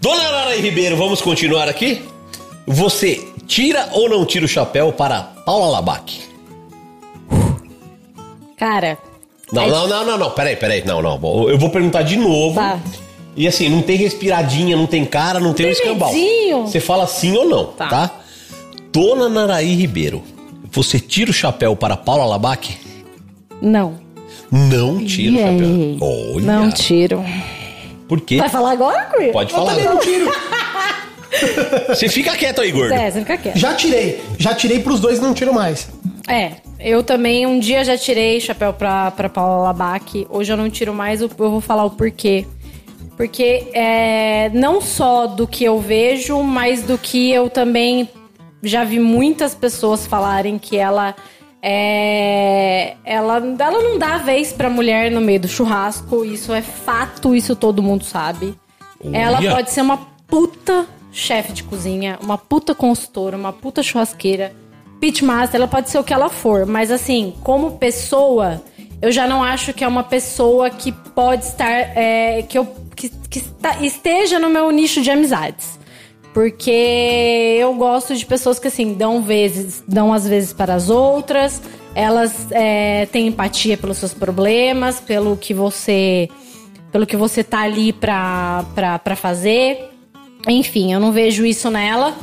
Dona 0.00 0.28
Lara 0.28 0.56
Ribeiro, 0.56 0.96
vamos 0.96 1.20
continuar 1.20 1.68
aqui? 1.68 2.02
Você 2.66 3.26
tira 3.46 3.88
ou 3.92 4.08
não 4.08 4.24
tira 4.24 4.44
o 4.44 4.48
chapéu 4.48 4.92
para 4.92 5.20
Paula 5.22 5.68
Labac? 5.70 6.20
Cara. 8.56 8.98
Não, 9.52 9.62
aí- 9.62 9.70
não, 9.70 9.86
não, 9.88 10.04
não, 10.04 10.18
não, 10.18 10.30
peraí, 10.30 10.56
peraí, 10.56 10.82
não, 10.84 11.00
não. 11.00 11.48
Eu 11.48 11.58
vou 11.58 11.70
perguntar 11.70 12.02
de 12.02 12.16
novo. 12.16 12.56
Tá. 12.56 12.78
E 13.36 13.46
assim, 13.46 13.68
não 13.68 13.82
tem 13.82 13.96
respiradinha, 13.96 14.76
não 14.76 14.86
tem 14.86 15.04
cara, 15.04 15.38
não 15.38 15.52
tem 15.52 15.66
um 15.66 15.68
tem 15.68 15.78
escambau. 15.78 16.12
medinho. 16.12 16.62
Você 16.66 16.80
fala 16.80 17.06
sim 17.06 17.36
ou 17.36 17.46
não, 17.46 17.66
tá? 17.66 17.88
Tá. 17.88 18.10
Dona 18.90 19.28
Naraí 19.28 19.74
Ribeiro, 19.74 20.22
você 20.72 20.98
tira 20.98 21.30
o 21.30 21.34
chapéu 21.34 21.76
para 21.76 21.96
Paula 21.98 22.24
Labac? 22.24 22.78
Não. 23.60 24.00
Não 24.50 25.04
tira 25.04 25.32
o 25.36 25.38
chapéu. 25.38 25.96
Olha. 26.00 26.40
Não 26.46 26.70
tiro. 26.72 27.22
Por 28.08 28.20
quê? 28.22 28.38
Vai 28.38 28.48
falar 28.48 28.72
agora, 28.72 29.04
Cui? 29.14 29.30
Pode 29.32 29.52
Eu 29.52 29.58
falar. 29.58 29.76
não 29.76 29.98
tiro. 29.98 30.32
Você 31.88 32.08
fica 32.08 32.36
quieto 32.36 32.60
aí, 32.60 32.72
gordo. 32.72 32.92
É, 32.92 33.10
você 33.10 33.20
fica 33.20 33.36
quieto. 33.36 33.58
Já 33.58 33.74
tirei. 33.74 34.22
Já 34.38 34.54
tirei 34.54 34.80
pros 34.80 35.00
dois 35.00 35.18
e 35.18 35.22
não 35.22 35.34
tiro 35.34 35.52
mais. 35.52 35.88
É, 36.28 36.52
eu 36.80 37.02
também 37.02 37.46
um 37.46 37.58
dia 37.58 37.84
já 37.84 37.96
tirei 37.96 38.40
chapéu 38.40 38.72
pra, 38.72 39.10
pra 39.10 39.28
Paula 39.28 39.62
Labac. 39.64 40.26
Hoje 40.28 40.52
eu 40.52 40.56
não 40.56 40.68
tiro 40.68 40.92
mais, 40.92 41.20
eu 41.20 41.28
vou 41.28 41.60
falar 41.60 41.84
o 41.84 41.90
porquê. 41.90 42.46
Porque 43.16 43.68
é, 43.72 44.50
não 44.52 44.80
só 44.80 45.26
do 45.26 45.46
que 45.46 45.64
eu 45.64 45.80
vejo, 45.80 46.42
mas 46.42 46.82
do 46.82 46.98
que 46.98 47.30
eu 47.30 47.48
também 47.48 48.08
já 48.62 48.84
vi 48.84 48.98
muitas 48.98 49.54
pessoas 49.54 50.06
falarem 50.06 50.58
que 50.58 50.76
ela 50.76 51.14
é, 51.62 52.94
ela, 53.04 53.36
ela 53.58 53.82
não 53.82 53.98
dá 53.98 54.18
vez 54.18 54.52
pra 54.52 54.68
mulher 54.68 55.10
no 55.10 55.20
meio 55.20 55.40
do 55.40 55.48
churrasco. 55.48 56.24
Isso 56.24 56.52
é 56.52 56.60
fato, 56.62 57.34
isso 57.34 57.56
todo 57.56 57.82
mundo 57.82 58.04
sabe. 58.04 58.54
Ela 59.12 59.40
pode 59.40 59.70
ser 59.70 59.80
uma 59.80 59.98
puta 60.26 60.86
chefe 61.16 61.52
de 61.52 61.64
cozinha, 61.64 62.18
uma 62.22 62.36
puta 62.36 62.74
consultora, 62.74 63.36
uma 63.36 63.52
puta 63.52 63.82
churrasqueira, 63.82 64.54
pitmaster, 65.00 65.56
ela 65.58 65.66
pode 65.68 65.88
ser 65.90 65.98
o 65.98 66.04
que 66.04 66.12
ela 66.12 66.28
for, 66.28 66.66
mas 66.66 66.90
assim, 66.90 67.34
como 67.42 67.72
pessoa, 67.78 68.62
eu 69.00 69.10
já 69.10 69.26
não 69.26 69.42
acho 69.42 69.72
que 69.72 69.82
é 69.82 69.88
uma 69.88 70.02
pessoa 70.04 70.68
que 70.70 70.92
pode 70.92 71.44
estar, 71.44 71.70
é, 71.70 72.42
que 72.42 72.58
eu 72.58 72.66
que, 72.94 73.10
que 73.30 73.38
está- 73.38 73.76
esteja 73.82 74.38
no 74.38 74.48
meu 74.48 74.70
nicho 74.70 75.02
de 75.02 75.10
amizades. 75.10 75.78
Porque 76.32 76.70
eu 77.58 77.74
gosto 77.74 78.14
de 78.14 78.24
pessoas 78.26 78.58
que, 78.58 78.68
assim, 78.68 78.92
dão 78.94 79.22
vezes, 79.22 79.82
dão 79.88 80.12
às 80.12 80.26
vezes 80.28 80.52
para 80.52 80.74
as 80.74 80.90
outras, 80.90 81.62
elas 81.94 82.46
é, 82.50 83.06
têm 83.06 83.26
empatia 83.26 83.76
pelos 83.76 83.96
seus 83.98 84.12
problemas, 84.12 85.00
pelo 85.00 85.36
que 85.36 85.54
você 85.54 86.28
pelo 86.92 87.06
que 87.06 87.16
você 87.16 87.42
tá 87.44 87.60
ali 87.62 87.92
pra, 87.92 88.64
pra, 88.74 88.98
pra 88.98 89.16
fazer. 89.16 89.90
Enfim, 90.46 90.92
eu 90.92 91.00
não 91.00 91.12
vejo 91.12 91.44
isso 91.44 91.70
nela. 91.70 92.14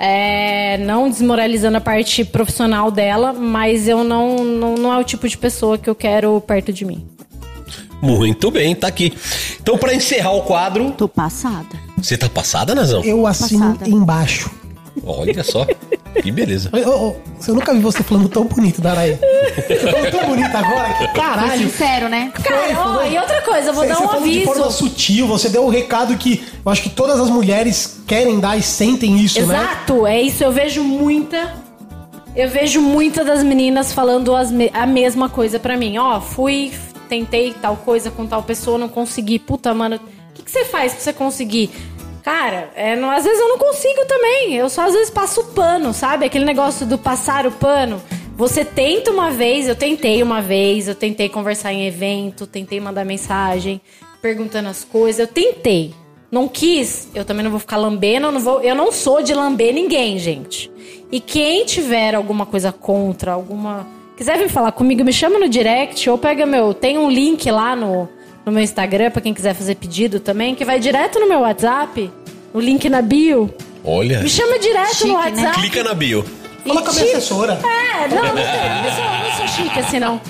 É, 0.00 0.78
não 0.78 1.08
desmoralizando 1.10 1.76
a 1.76 1.80
parte 1.80 2.24
profissional 2.24 2.90
dela, 2.90 3.32
mas 3.32 3.88
eu 3.88 4.04
não, 4.04 4.44
não, 4.44 4.74
não 4.76 4.92
é 4.92 4.98
o 4.98 5.02
tipo 5.04 5.28
de 5.28 5.36
pessoa 5.36 5.76
que 5.76 5.90
eu 5.90 5.94
quero 5.94 6.40
perto 6.40 6.72
de 6.72 6.84
mim. 6.84 7.04
Muito 8.00 8.48
bem, 8.50 8.76
tá 8.76 8.86
aqui. 8.86 9.12
Então, 9.60 9.76
pra 9.76 9.92
encerrar 9.92 10.30
o 10.32 10.42
quadro, 10.42 10.92
Tô 10.92 11.08
passada. 11.08 11.66
você 11.96 12.16
tá 12.16 12.28
passada, 12.28 12.72
Nazão? 12.74 13.02
Eu 13.02 13.26
assino 13.26 13.72
Passada. 13.72 13.90
embaixo. 13.90 14.50
Olha 15.06 15.42
só, 15.44 15.66
que 16.22 16.30
beleza. 16.32 16.70
Ô, 16.72 17.14
eu 17.46 17.54
nunca 17.54 17.72
vi 17.72 17.80
você 17.80 18.02
falando 18.02 18.28
tão 18.28 18.44
bonito, 18.44 18.80
Daraí. 18.80 19.18
Você 19.66 19.76
falou 19.90 20.10
tão 20.10 20.24
bonito 20.28 20.54
agora 20.56 20.94
que 20.94 21.08
caralho. 21.08 21.70
Sincero, 21.70 22.08
né? 22.08 22.32
Cara, 22.42 22.80
ó, 22.80 23.04
e 23.06 23.18
outra 23.18 23.40
coisa, 23.42 23.68
eu 23.70 23.74
vou 23.74 23.82
Você, 23.84 23.88
dar 23.88 23.94
você 23.96 24.04
um 24.04 24.08
falou 24.08 24.28
de 24.28 24.44
forma 24.44 24.64
aviso. 24.66 24.78
sutil, 24.78 25.26
você 25.26 25.48
deu 25.48 25.64
um 25.64 25.68
recado 25.70 26.16
que 26.16 26.44
eu 26.64 26.70
acho 26.72 26.82
que 26.82 26.90
todas 26.90 27.18
as 27.20 27.30
mulheres 27.30 28.00
querem 28.06 28.38
dar 28.40 28.56
e 28.58 28.62
sentem 28.62 29.18
isso, 29.20 29.40
né? 29.46 29.54
Exato, 29.56 30.06
é 30.06 30.20
isso. 30.22 30.42
Eu 30.44 30.52
vejo 30.52 30.82
muita. 30.82 31.54
Eu 32.36 32.48
vejo 32.48 32.80
muita 32.80 33.24
das 33.24 33.42
meninas 33.42 33.92
falando 33.92 34.34
as 34.36 34.50
me- 34.50 34.70
a 34.72 34.86
mesma 34.86 35.28
coisa 35.28 35.58
pra 35.58 35.76
mim. 35.76 35.98
Ó, 35.98 36.20
fui, 36.20 36.72
tentei 37.08 37.52
tal 37.52 37.76
coisa 37.76 38.10
com 38.10 38.26
tal 38.26 38.42
pessoa, 38.42 38.78
não 38.78 38.88
consegui. 38.88 39.38
Puta, 39.38 39.74
mano, 39.74 39.96
o 39.96 40.00
que, 40.34 40.42
que 40.42 40.50
você 40.50 40.64
faz 40.64 40.92
pra 40.92 41.00
você 41.02 41.12
conseguir? 41.12 41.70
Cara, 42.28 42.70
é, 42.76 42.94
não- 42.94 43.10
às 43.10 43.24
vezes 43.24 43.40
eu 43.40 43.48
não 43.48 43.56
consigo 43.56 44.04
também. 44.06 44.54
Eu 44.54 44.68
só 44.68 44.82
às 44.82 44.92
vezes 44.92 45.08
passo 45.08 45.40
o 45.40 45.44
pano, 45.46 45.94
sabe? 45.94 46.26
Aquele 46.26 46.44
negócio 46.44 46.84
do 46.84 46.98
passar 46.98 47.46
o 47.46 47.50
pano. 47.52 48.02
Você 48.36 48.66
tenta 48.66 49.10
uma 49.10 49.30
vez, 49.30 49.66
eu 49.66 49.74
tentei 49.74 50.22
uma 50.22 50.42
vez, 50.42 50.88
eu 50.88 50.94
tentei 50.94 51.30
conversar 51.30 51.72
em 51.72 51.86
evento, 51.86 52.46
tentei 52.46 52.80
mandar 52.80 53.02
mensagem, 53.06 53.80
perguntando 54.20 54.68
as 54.68 54.84
coisas, 54.84 55.20
eu 55.20 55.26
tentei. 55.26 55.94
Não 56.30 56.46
quis, 56.46 57.08
eu 57.14 57.24
também 57.24 57.42
não 57.42 57.50
vou 57.50 57.60
ficar 57.60 57.78
lambendo, 57.78 58.26
eu 58.26 58.32
não, 58.32 58.40
vou, 58.40 58.60
eu 58.60 58.74
não 58.74 58.92
sou 58.92 59.22
de 59.22 59.32
lamber 59.32 59.72
ninguém, 59.72 60.18
gente. 60.18 60.70
E 61.10 61.20
quem 61.20 61.64
tiver 61.64 62.14
alguma 62.14 62.44
coisa 62.44 62.70
contra, 62.70 63.32
alguma. 63.32 63.86
Quiser 64.18 64.36
vir 64.36 64.50
falar 64.50 64.72
comigo, 64.72 65.02
me 65.02 65.14
chama 65.14 65.38
no 65.38 65.48
direct 65.48 66.10
ou 66.10 66.18
pega 66.18 66.44
meu. 66.44 66.74
Tem 66.74 66.98
um 66.98 67.08
link 67.10 67.50
lá 67.50 67.74
no, 67.74 68.06
no 68.48 68.54
meu 68.54 68.62
Instagram 68.62 69.10
pra 69.10 69.20
quem 69.20 69.32
quiser 69.34 69.54
fazer 69.54 69.74
pedido 69.76 70.18
também, 70.20 70.54
que 70.54 70.64
vai 70.64 70.80
direto 70.80 71.20
no 71.20 71.28
meu 71.28 71.40
WhatsApp, 71.40 72.10
o 72.52 72.60
link 72.60 72.88
na 72.88 73.02
bio. 73.02 73.52
Olha, 73.84 74.20
Me 74.20 74.28
chama 74.28 74.58
direto 74.58 74.94
Chique, 74.96 75.08
no 75.08 75.14
né? 75.14 75.20
WhatsApp. 75.20 75.60
clica 75.60 75.84
na 75.84 75.94
bio. 75.94 76.24
Fala 76.66 76.82
com 76.82 76.90
a 76.90 76.92
minha 76.92 77.04
assessora. 77.04 77.52
É, 77.62 78.08
não, 78.08 78.22
não, 78.34 78.92
sou, 78.92 79.04
não 79.22 79.36
sou 79.36 79.48
chique 79.48 79.78
assim, 79.78 80.00
não. 80.00 80.20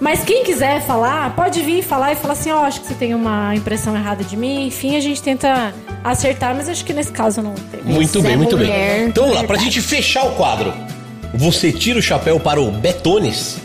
Mas 0.00 0.22
quem 0.22 0.44
quiser 0.44 0.80
falar, 0.82 1.34
pode 1.34 1.60
vir 1.60 1.82
falar 1.82 2.12
e 2.12 2.16
falar 2.16 2.34
assim, 2.34 2.52
ó, 2.52 2.64
acho 2.64 2.80
que 2.80 2.86
você 2.86 2.94
tem 2.94 3.14
uma 3.14 3.54
impressão 3.56 3.96
errada 3.96 4.22
de 4.22 4.36
mim. 4.36 4.66
Enfim, 4.68 4.94
a 4.96 5.00
gente 5.00 5.20
tenta 5.20 5.74
acertar, 6.04 6.54
mas 6.54 6.68
acho 6.68 6.84
que 6.84 6.92
nesse 6.92 7.10
caso 7.10 7.42
não 7.42 7.54
tem. 7.54 7.82
Muito 7.82 8.22
bem, 8.22 8.32
é 8.34 8.36
muito 8.36 8.56
mulher, 8.56 8.98
bem. 8.98 9.08
Então 9.08 9.24
vamos 9.24 9.40
lá, 9.40 9.44
pra 9.46 9.56
gente 9.56 9.80
fechar 9.80 10.24
o 10.26 10.32
quadro. 10.36 10.72
Você 11.34 11.72
tira 11.72 11.98
o 11.98 12.02
chapéu 12.02 12.38
para 12.38 12.60
o 12.60 12.70
Betones? 12.70 13.58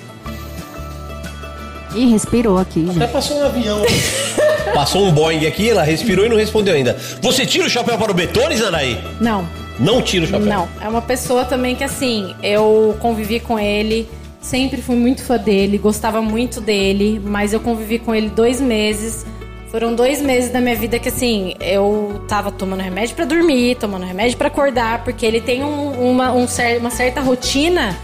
Ih, 1.96 2.12
respirou 2.12 2.58
aqui, 2.58 2.84
Até 2.90 3.00
gente. 3.00 3.12
passou 3.12 3.38
um 3.40 3.44
avião. 3.46 3.82
Passou 4.74 5.06
um 5.06 5.12
Boeing 5.12 5.46
aqui, 5.46 5.70
ela 5.70 5.84
respirou 5.84 6.26
e 6.26 6.30
não 6.30 6.38
respondeu 6.38 6.74
ainda. 6.74 6.98
Você 7.22 7.46
tira 7.46 7.68
o 7.68 7.70
chapéu 7.70 7.96
para 7.98 8.10
o 8.12 8.14
Betones, 8.14 8.60
Anaí? 8.64 9.00
Não, 9.22 9.48
Não 9.78 10.02
tira 10.02 10.26
o 10.26 10.28
chapéu. 10.28 10.48
não. 10.48 10.68
É 10.82 10.88
uma 10.90 11.02
pessoa 11.02 11.46
também 11.46 11.76
que, 11.76 11.84
assim, 11.84 12.34
eu 12.42 12.96
convivi 13.00 13.40
com 13.40 13.60
ele, 13.60 14.10
sempre 14.42 14.82
fui 14.82 14.96
muito 14.96 15.22
fã 15.22 15.38
dele, 15.38 15.78
gostava 15.78 16.22
muito 16.24 16.60
dele, 16.60 17.22
mas 17.24 17.54
eu 17.54 17.60
convivi 17.60 18.00
com 18.00 18.16
ele 18.16 18.30
dois 18.30 18.60
meses. 18.60 19.26
Foram 19.70 19.94
dois 19.94 20.22
meses 20.22 20.50
da 20.52 20.60
minha 20.62 20.76
vida 20.76 20.98
que, 20.98 21.10
assim, 21.10 21.54
eu 21.60 22.24
tava 22.28 22.50
tomando 22.52 22.82
remédio 22.82 23.16
pra 23.16 23.26
dormir, 23.26 23.76
tomando 23.76 24.06
remédio 24.06 24.38
pra 24.38 24.48
acordar, 24.48 25.04
porque 25.04 25.24
ele 25.26 25.42
tem 25.42 25.64
um- 25.64 26.10
uma, 26.10 26.32
um 26.32 26.48
cer- 26.48 26.80
uma 26.80 26.90
certa 26.90 27.22
rotina 27.22 27.96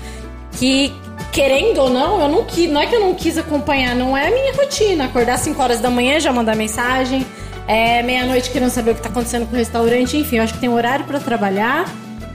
que, 0.59 0.91
querendo 1.39 1.77
ou 1.79 1.89
não, 1.89 2.21
eu 2.21 2.27
não 2.27 2.43
quis. 2.43 2.69
Não 2.69 2.81
é 2.81 2.85
que 2.85 2.93
eu 2.93 2.99
não 2.99 3.13
quis 3.15 3.37
acompanhar, 3.37 3.95
não 3.95 4.15
é 4.17 4.27
a 4.27 4.31
minha 4.31 4.53
rotina. 4.53 5.05
Acordar 5.05 5.35
às 5.35 5.41
5 5.41 5.61
horas 5.61 5.79
da 5.79 5.89
manhã, 5.89 6.19
já 6.19 6.33
mandar 6.33 6.53
mensagem. 6.53 7.25
É, 7.65 8.03
meia-noite 8.03 8.49
querendo 8.49 8.69
saber 8.71 8.91
o 8.91 8.95
que 8.95 9.01
tá 9.01 9.07
acontecendo 9.07 9.45
com 9.47 9.53
o 9.55 9.57
restaurante, 9.57 10.17
enfim, 10.17 10.37
eu 10.37 10.43
acho 10.43 10.53
que 10.55 10.59
tem 10.59 10.67
horário 10.69 11.05
pra 11.05 11.19
trabalhar 11.19 11.85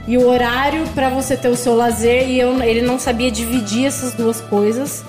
e 0.07 0.17
o 0.17 0.27
horário 0.27 0.87
pra 0.95 1.09
você 1.09 1.35
ter 1.37 1.49
o 1.49 1.55
seu 1.57 1.75
lazer 1.75 2.27
e 2.29 2.39
eu- 2.39 2.59
ele 2.63 2.81
não 2.81 2.97
sabia 2.97 3.29
dividir 3.29 3.85
essas 3.85 4.13
duas 4.13 4.39
coisas. 4.41 5.03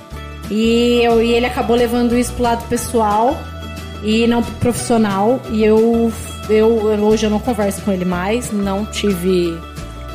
E, 0.51 1.01
eu, 1.03 1.23
e 1.23 1.33
ele 1.33 1.47
acabou 1.47 1.75
levando 1.77 2.19
isso 2.19 2.33
pro 2.35 2.43
lado 2.43 2.69
pessoal 2.69 3.35
e 4.03 4.27
não 4.27 4.43
pro 4.43 4.53
profissional. 4.57 5.41
E 5.51 5.65
eu, 5.65 6.13
eu, 6.51 6.93
eu- 6.93 7.05
hoje 7.05 7.25
eu 7.25 7.31
não 7.31 7.39
converso 7.39 7.81
com 7.83 7.93
ele 7.93 8.05
mais, 8.05 8.51
não 8.53 8.85
tive. 8.85 9.57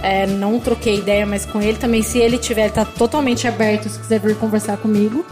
É, 0.01 0.25
não 0.27 0.59
troquei 0.59 0.97
ideia 0.97 1.25
mais 1.25 1.45
com 1.45 1.61
ele. 1.61 1.77
Também, 1.77 2.01
se 2.01 2.17
ele 2.17 2.37
tiver, 2.37 2.63
ele 2.63 2.71
tá 2.73 2.85
totalmente 2.85 3.47
aberto 3.47 3.89
se 3.89 3.99
quiser 3.99 4.19
vir 4.19 4.35
conversar 4.35 4.77
comigo. 4.77 5.25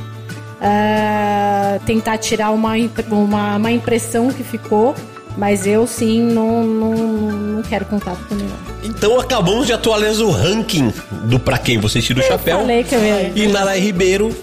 É, 0.61 1.79
tentar 1.85 2.17
tirar 2.17 2.51
uma, 2.51 2.73
uma, 3.09 3.55
uma 3.55 3.71
impressão 3.71 4.29
que 4.29 4.43
ficou. 4.43 4.95
Mas 5.37 5.65
eu 5.65 5.87
sim 5.87 6.21
não, 6.21 6.63
não, 6.65 6.93
não 6.93 7.61
quero 7.63 7.85
contato 7.85 8.19
com 8.27 8.35
ele. 8.35 8.43
não. 8.43 8.89
Então 8.89 9.19
acabamos 9.19 9.67
de 9.67 9.73
atualizar 9.73 10.25
o 10.25 10.31
ranking 10.31 10.91
do 11.25 11.39
pra 11.39 11.57
quem 11.57 11.77
você 11.77 12.01
tira 12.01 12.19
o 12.19 12.23
chapéu. 12.23 12.59
Falei 12.59 12.83
que 12.83 12.95
eu 12.95 13.03
ia. 13.03 13.31
E 13.35 13.47
Narai 13.47 13.79
Ribeiro 13.79 14.35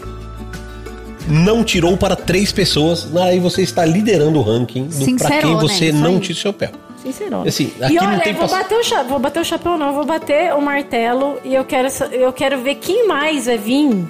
não 1.29 1.63
tirou 1.65 1.97
para 1.97 2.17
três 2.17 2.51
pessoas. 2.53 3.11
Narai, 3.13 3.39
você 3.39 3.63
está 3.63 3.85
liderando 3.85 4.39
o 4.39 4.43
ranking 4.43 4.87
do 4.87 5.17
pra 5.17 5.41
quem 5.41 5.55
você 5.57 5.87
isso 5.87 5.99
não 5.99 6.15
aí. 6.15 6.21
tira 6.21 6.39
o 6.39 6.41
chapéu. 6.41 6.71
Sincerona. 7.13 7.49
Assim, 7.49 7.73
aqui 7.81 7.93
e 7.93 7.97
não 7.97 8.07
olha, 8.09 8.23
vou 8.33 8.35
pass- 8.35 8.51
bater, 8.51 8.79
o 8.79 8.83
cha- 8.85 9.03
vou 9.03 9.19
bater 9.19 9.41
o 9.41 9.45
chapéu, 9.45 9.77
não, 9.79 9.93
vou 9.93 10.05
bater 10.05 10.53
o 10.55 10.61
martelo 10.61 11.39
e 11.45 11.55
eu 11.55 11.65
quero, 11.65 11.89
eu 12.13 12.33
quero 12.33 12.59
ver 12.59 12.77
quem 12.77 13.07
mais 13.07 13.47
vai 13.47 13.57
vir 13.59 14.05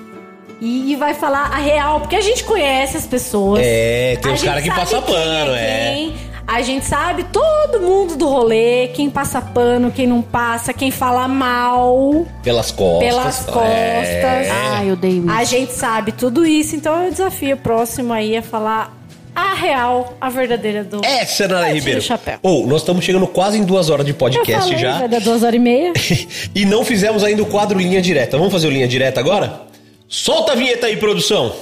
e, 0.60 0.92
e 0.92 0.96
vai 0.96 1.12
falar 1.12 1.50
a 1.52 1.56
real, 1.58 2.00
porque 2.00 2.16
a 2.16 2.20
gente 2.22 2.42
conhece 2.44 2.96
as 2.96 3.06
pessoas. 3.06 3.60
É, 3.62 4.16
tem 4.22 4.32
os 4.32 4.42
caras 4.42 4.62
que 4.62 4.70
passam 4.70 5.02
quem 5.02 5.14
pano, 5.14 5.52
é. 5.54 5.92
quem. 5.94 6.26
A 6.48 6.62
gente 6.62 6.86
sabe 6.86 7.24
todo 7.24 7.80
mundo 7.82 8.14
do 8.16 8.28
rolê, 8.28 8.86
quem 8.94 9.10
passa 9.10 9.40
pano, 9.40 9.90
quem 9.90 10.06
não 10.06 10.22
passa, 10.22 10.72
quem 10.72 10.92
fala 10.92 11.26
mal 11.26 12.24
Pelas 12.42 12.70
costas. 12.70 13.08
pelas 13.08 13.36
costas. 13.44 13.66
É. 13.66 14.50
Ah, 14.52 14.84
eu 14.84 14.92
odeio 14.92 15.24
isso. 15.26 15.30
A 15.36 15.42
gente 15.42 15.72
sabe 15.72 16.12
tudo 16.12 16.46
isso, 16.46 16.76
então 16.76 17.02
eu 17.04 17.10
desafio 17.10 17.56
o 17.56 17.58
próximo 17.58 18.12
aí 18.12 18.36
a 18.36 18.42
falar 18.42 18.96
a 19.36 19.52
real, 19.52 20.16
a 20.18 20.30
verdadeira 20.30 20.82
do. 20.82 21.04
Essa 21.04 21.44
é 21.44 21.70
o 21.70 21.74
Ribeiro. 21.74 22.00
chapéu. 22.00 22.38
Ou, 22.42 22.66
nós 22.66 22.80
estamos 22.80 23.04
chegando 23.04 23.26
quase 23.26 23.58
em 23.58 23.64
duas 23.64 23.90
horas 23.90 24.06
de 24.06 24.14
podcast 24.14 24.62
falei, 24.62 24.78
já. 24.78 24.98
vai 24.98 25.08
dar 25.08 25.20
duas 25.20 25.42
horas 25.42 25.54
e 25.54 25.58
meia. 25.58 25.92
e 26.54 26.64
não 26.64 26.82
fizemos 26.82 27.22
ainda 27.22 27.42
o 27.42 27.46
quadro 27.46 27.78
Linha 27.78 28.00
Direta. 28.00 28.38
Vamos 28.38 28.50
fazer 28.50 28.66
o 28.68 28.70
Linha 28.70 28.88
Direta 28.88 29.20
agora? 29.20 29.60
Solta 30.08 30.52
a 30.52 30.54
vinheta 30.54 30.86
aí, 30.86 30.96
produção. 30.96 31.52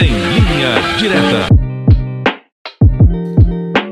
Em 0.00 0.06
linha 0.08 0.74
direta. 0.98 1.48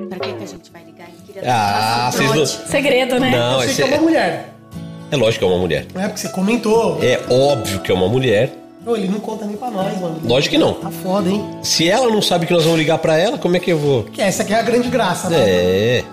Pra 0.09 0.19
que, 0.19 0.33
que 0.33 0.43
a 0.43 0.47
gente 0.47 0.73
vai 0.73 0.83
ligar? 0.83 1.07
Ah, 1.47 2.11
dar 2.11 2.13
vocês 2.13 2.35
não... 2.35 2.47
Segredo, 2.47 3.21
né? 3.21 3.31
Não, 3.31 3.63
Eu 3.63 3.69
sei 3.69 3.75
que 3.77 3.83
é 3.83 3.85
uma 3.85 3.97
é... 3.97 4.01
mulher. 4.01 4.49
é 5.13 5.17
lógico 5.17 5.39
que 5.39 5.45
é 5.45 5.55
uma 5.55 5.61
mulher. 5.61 5.87
Não 5.95 6.03
é 6.03 6.09
porque 6.09 6.21
você 6.21 6.29
comentou. 6.31 6.99
É 7.01 7.21
óbvio 7.31 7.79
que 7.81 7.93
é 7.93 7.95
uma 7.95 8.09
mulher. 8.09 8.60
Ô, 8.87 8.97
ele 8.97 9.09
não 9.09 9.21
conta 9.21 9.45
nem 9.45 9.57
pra 9.57 9.71
nós, 9.71 10.01
mano. 10.01 10.21
Lógico 10.25 10.53
que 10.55 10.59
não. 10.59 10.73
Tá 10.75 10.91
foda, 10.91 11.29
hein? 11.29 11.45
Se 11.63 11.89
ela 11.89 12.09
não 12.09 12.23
sabe 12.23 12.47
que 12.47 12.53
nós 12.53 12.65
vamos 12.65 12.79
ligar 12.79 12.99
pra 12.99 13.17
ela, 13.17 13.37
como 13.37 13.57
é 13.57 13.61
que 13.61 13.71
eu 13.71 13.79
vou? 13.79 14.05
Que 14.05 14.23
essa 14.23 14.43
aqui 14.43 14.55
é 14.55 14.59
a 14.59 14.63
grande 14.63 14.89
graça, 14.89 15.29
né? 15.29 15.37
É. 15.39 16.05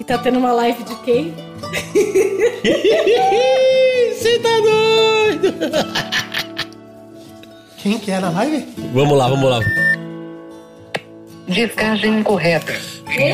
E 0.00 0.04
tá 0.04 0.16
tendo 0.18 0.38
uma 0.38 0.52
live 0.52 0.82
de 0.82 0.94
quem? 0.96 1.34
Você 4.12 4.38
tá 4.38 4.60
doido? 4.60 5.54
Quem 7.78 7.98
que 7.98 8.10
é 8.10 8.18
na 8.18 8.30
live? 8.30 8.66
Vamos 8.94 9.18
lá, 9.18 9.28
vamos 9.28 9.50
lá. 9.50 9.60
Descagem 11.46 12.20
incorreta. 12.20 12.72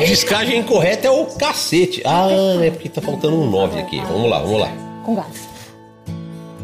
Descagem 0.05 0.59
incorreta 0.59 1.07
é 1.07 1.11
o 1.11 1.25
cacete. 1.25 2.01
Ah, 2.05 2.27
é 2.61 2.69
porque 2.69 2.89
tá 2.89 3.01
faltando 3.01 3.37
um 3.41 3.49
9 3.49 3.79
aqui. 3.79 4.01
Vamos 4.01 4.29
lá, 4.29 4.39
vamos 4.39 4.59
lá. 4.59 4.69
Com 5.05 5.15
gás. 5.15 5.50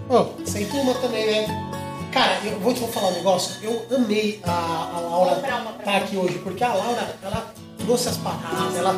Ô, 0.09 0.25
sem 0.45 0.65
turma 0.65 0.93
também, 0.95 1.25
né? 1.25 1.67
Cara, 2.11 2.39
eu 2.45 2.59
vou 2.59 2.73
te 2.73 2.79
falar 2.87 3.09
um 3.09 3.13
negócio. 3.13 3.55
Eu 3.61 3.85
amei 3.95 4.39
a, 4.43 4.91
a 4.95 4.99
Laura 5.01 5.33
estar 5.33 5.97
aqui 5.97 6.15
hoje, 6.15 6.39
porque 6.39 6.63
a 6.63 6.73
Laura, 6.73 7.15
ela 7.21 7.53
trouxe 7.77 8.09
as 8.09 8.17
paradas, 8.17 8.75
ela 8.77 8.95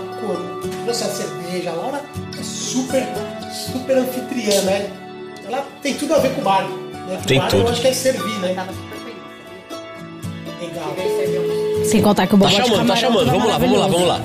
trouxe 0.84 1.04
a 1.04 1.08
cerveja. 1.08 1.72
A 1.72 1.74
Laura 1.74 2.02
é 2.40 2.44
super, 2.44 3.04
super 3.52 3.98
anfitriã, 3.98 4.62
né? 4.62 4.90
Ela 5.48 5.66
tem 5.82 5.96
tudo 5.96 6.14
a 6.14 6.20
ver 6.20 6.34
com 6.36 6.42
o 6.42 6.44
bar. 6.44 6.68
Né? 6.68 7.20
Tem 7.26 7.40
o 7.40 7.42
bar 7.42 7.50
tudo. 7.50 7.64
eu 7.64 7.70
acho 7.70 7.82
que 7.82 7.88
é 7.88 7.94
servir, 7.94 8.40
né? 8.40 8.50
Legal. 8.50 8.70
Sem 11.86 12.02
contar 12.02 12.28
que 12.28 12.36
o 12.36 12.40
Tá 12.40 12.50
chamando, 12.50 12.88
tá 12.88 12.96
chamando. 12.96 13.32
Vamos 13.32 13.48
lá, 13.48 13.58
vamos 13.58 13.80
lá, 13.80 13.88
vamos 13.88 14.08
lá. 14.08 14.22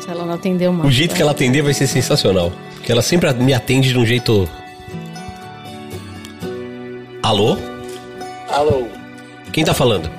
Se 0.00 0.10
ela 0.10 0.26
não 0.26 0.34
atendeu 0.34 0.72
mais. 0.72 0.88
O 0.88 0.90
jeito 0.90 1.14
que 1.14 1.22
ela 1.22 1.30
atender 1.30 1.62
vai 1.62 1.72
ser 1.72 1.86
sensacional. 1.86 2.52
Porque 2.88 2.94
ela 2.94 3.02
sempre 3.02 3.30
me 3.34 3.52
atende 3.52 3.90
de 3.90 3.98
um 3.98 4.06
jeito. 4.06 4.48
Alô? 7.22 7.58
Alô, 8.48 8.88
Quem 9.52 9.62
tá 9.62 9.74
falando? 9.74 10.10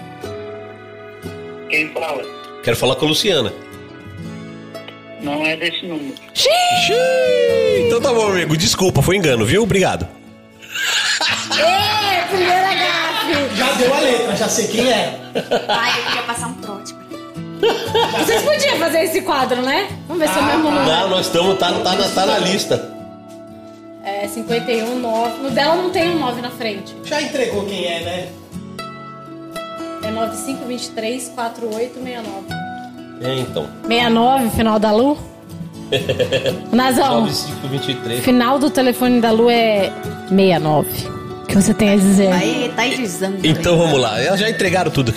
quem 1.67 1.91
fala? 1.91 2.21
Quero 2.63 2.77
falar 2.77 2.95
com 2.95 3.05
a 3.05 3.09
Luciana. 3.09 3.51
Não 5.19 5.43
é 5.47 5.57
desse 5.57 5.83
número. 5.87 6.13
Xiii! 6.35 7.87
Então 7.87 7.99
tá 7.99 8.13
bom, 8.13 8.27
amigo. 8.27 8.55
Desculpa, 8.55 9.01
foi 9.01 9.15
engano, 9.15 9.47
viu? 9.47 9.63
Obrigado. 9.63 10.07
Ê, 11.57 12.27
primeira 12.27 12.75
gafe! 12.75 13.55
Já 13.57 13.71
deu 13.73 13.93
a 13.95 13.99
letra, 13.99 14.35
já 14.35 14.47
sei 14.47 14.67
quem 14.67 14.87
é. 14.91 15.19
Ai, 15.69 15.99
eu 16.01 16.05
queria 16.05 16.21
passar 16.21 16.45
um 16.49 16.53
trote. 16.61 16.93
Vocês 17.59 18.41
podiam 18.43 18.77
fazer 18.77 18.99
esse 19.03 19.21
quadro, 19.21 19.61
né? 19.61 19.87
Vamos 20.07 20.23
ver 20.23 20.29
se 20.31 20.37
é 20.39 20.41
o 20.41 20.45
mesmo 20.45 20.63
número. 20.71 20.85
Não, 20.85 21.09
nós 21.09 21.25
estamos, 21.25 21.57
tá, 21.57 21.71
tá, 21.73 21.95
na- 21.95 22.07
tá 22.09 22.25
na 22.25 22.37
lista. 22.39 22.97
É 24.03 24.27
51, 24.27 24.99
9. 24.99 25.43
No 25.43 25.51
dela 25.51 25.75
não 25.75 25.89
tem 25.89 26.09
um 26.09 26.19
9 26.19 26.41
na 26.41 26.49
frente. 26.49 26.95
Já 27.03 27.21
entregou 27.21 27.65
quem 27.65 27.85
é, 27.85 27.99
né? 28.01 28.27
É 30.03 30.11
9523 30.11 31.29
4869. 31.35 32.45
É, 33.21 33.39
então. 33.39 33.67
69, 33.87 34.49
final 34.51 34.79
da 34.79 34.91
Lu? 34.91 35.17
Nazão, 36.71 37.21
9523. 37.21 38.23
final 38.23 38.57
do 38.59 38.69
telefone 38.69 39.19
da 39.19 39.31
Lu 39.31 39.49
é 39.49 39.91
69. 40.29 40.87
O 41.43 41.45
que 41.49 41.55
você 41.55 41.73
tem 41.73 41.89
a 41.89 41.95
dizer? 41.95 42.31
Aí 42.31 42.71
tá 42.75 42.85
dizendo. 42.87 43.39
Então 43.43 43.77
vamos 43.77 43.99
lá. 43.99 44.21
Elas 44.21 44.39
já 44.39 44.49
entregaram 44.49 44.91
tudo. 44.91 45.13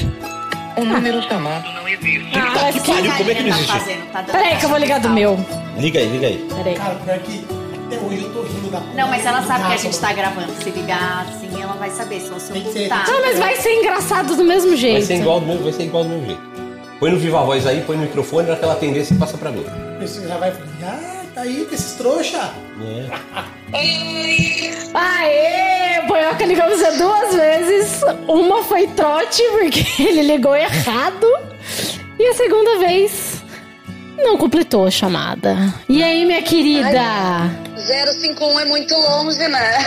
O 0.76 0.84
número 0.84 1.22
chamado 1.22 1.70
não 1.72 1.88
existe. 1.88 2.30
Ah, 2.34 2.52
Tá 2.54 2.62
mas 2.62 2.74
que 2.74 2.80
que... 2.80 2.92
pariu, 2.92 3.12
como 3.12 3.30
é 3.30 3.34
que 3.34 3.42
não 3.42 3.50
tá 3.50 3.56
existe? 3.56 3.72
fazendo? 3.78 4.12
Tá 4.12 4.22
dando 4.22 4.32
Peraí 4.32 4.56
que 4.56 4.64
eu 4.64 4.68
vou 4.68 4.78
ligar 4.78 5.00
do 5.00 5.10
meu. 5.10 5.38
Liga 5.76 5.98
aí, 5.98 6.08
liga 6.08 6.26
aí. 6.26 6.48
Peraí. 6.56 6.74
Cara, 6.74 6.94
pior 6.96 7.18
que 7.18 7.46
até 7.86 7.98
hoje 8.06 8.22
eu 8.22 8.32
tô 8.32 8.42
rindo 8.42 8.70
da 8.70 8.80
Não, 8.80 9.08
mas 9.08 9.26
ela 9.26 9.42
sabe 9.42 9.66
que 9.66 9.72
a 9.74 9.76
gente 9.76 9.98
tá 9.98 10.12
gravando. 10.12 10.52
Se 10.62 10.70
ligar 10.70 11.26
assim, 11.28 11.62
ela 11.62 11.74
vai 11.74 11.90
saber 11.90 12.20
se 12.20 12.28
você 12.30 12.52
Tem 12.54 12.62
que 12.62 12.72
ser- 12.72 12.88
tá. 12.88 13.04
Ah, 13.06 13.20
mas 13.22 13.38
vai 13.38 13.56
ser 13.56 13.74
engraçado 13.80 14.34
do 14.34 14.44
mesmo 14.44 14.74
jeito. 14.76 14.94
Vai 14.94 15.02
ser 15.16 15.20
igual 15.22 15.40
do 15.40 15.46
mesmo, 15.46 15.64
vai 15.64 15.72
ser 15.72 15.82
igual 15.84 16.04
do 16.04 16.10
mesmo 16.10 16.26
jeito. 16.26 16.52
Põe 16.98 17.10
no 17.10 17.18
Viva 17.18 17.42
Voz 17.42 17.66
aí, 17.66 17.80
põe 17.82 17.96
no 17.96 18.02
microfone, 18.04 18.44
na 18.46 18.50
hora 18.52 18.58
que 18.58 18.64
ela 18.64 18.74
atender, 18.74 19.04
você 19.04 19.14
passa 19.14 19.36
pra 19.36 19.50
mim. 19.50 19.64
Você 20.00 20.26
já 20.26 20.36
vai 20.38 20.52
ah, 20.84 21.21
tá 21.34 21.42
aí 21.42 21.64
com 21.64 21.74
esses 21.74 21.92
trouxa. 21.92 22.52
É. 22.80 23.52
Aê! 24.94 26.00
O 26.00 26.06
Boioca 26.06 26.44
ligou 26.44 26.68
você 26.68 26.90
duas 26.98 27.34
vezes. 27.34 28.00
Uma 28.28 28.62
foi 28.64 28.86
trote, 28.88 29.42
porque 29.52 29.84
ele 30.02 30.22
ligou 30.22 30.54
errado. 30.54 31.26
E 32.18 32.28
a 32.28 32.34
segunda 32.34 32.78
vez 32.78 33.42
não 34.18 34.36
completou 34.36 34.86
a 34.86 34.90
chamada. 34.90 35.74
E 35.88 36.02
aí, 36.02 36.24
minha 36.24 36.42
querida? 36.42 37.50
051 37.76 38.60
é 38.60 38.64
muito 38.66 38.94
longe, 38.94 39.48
né? 39.48 39.78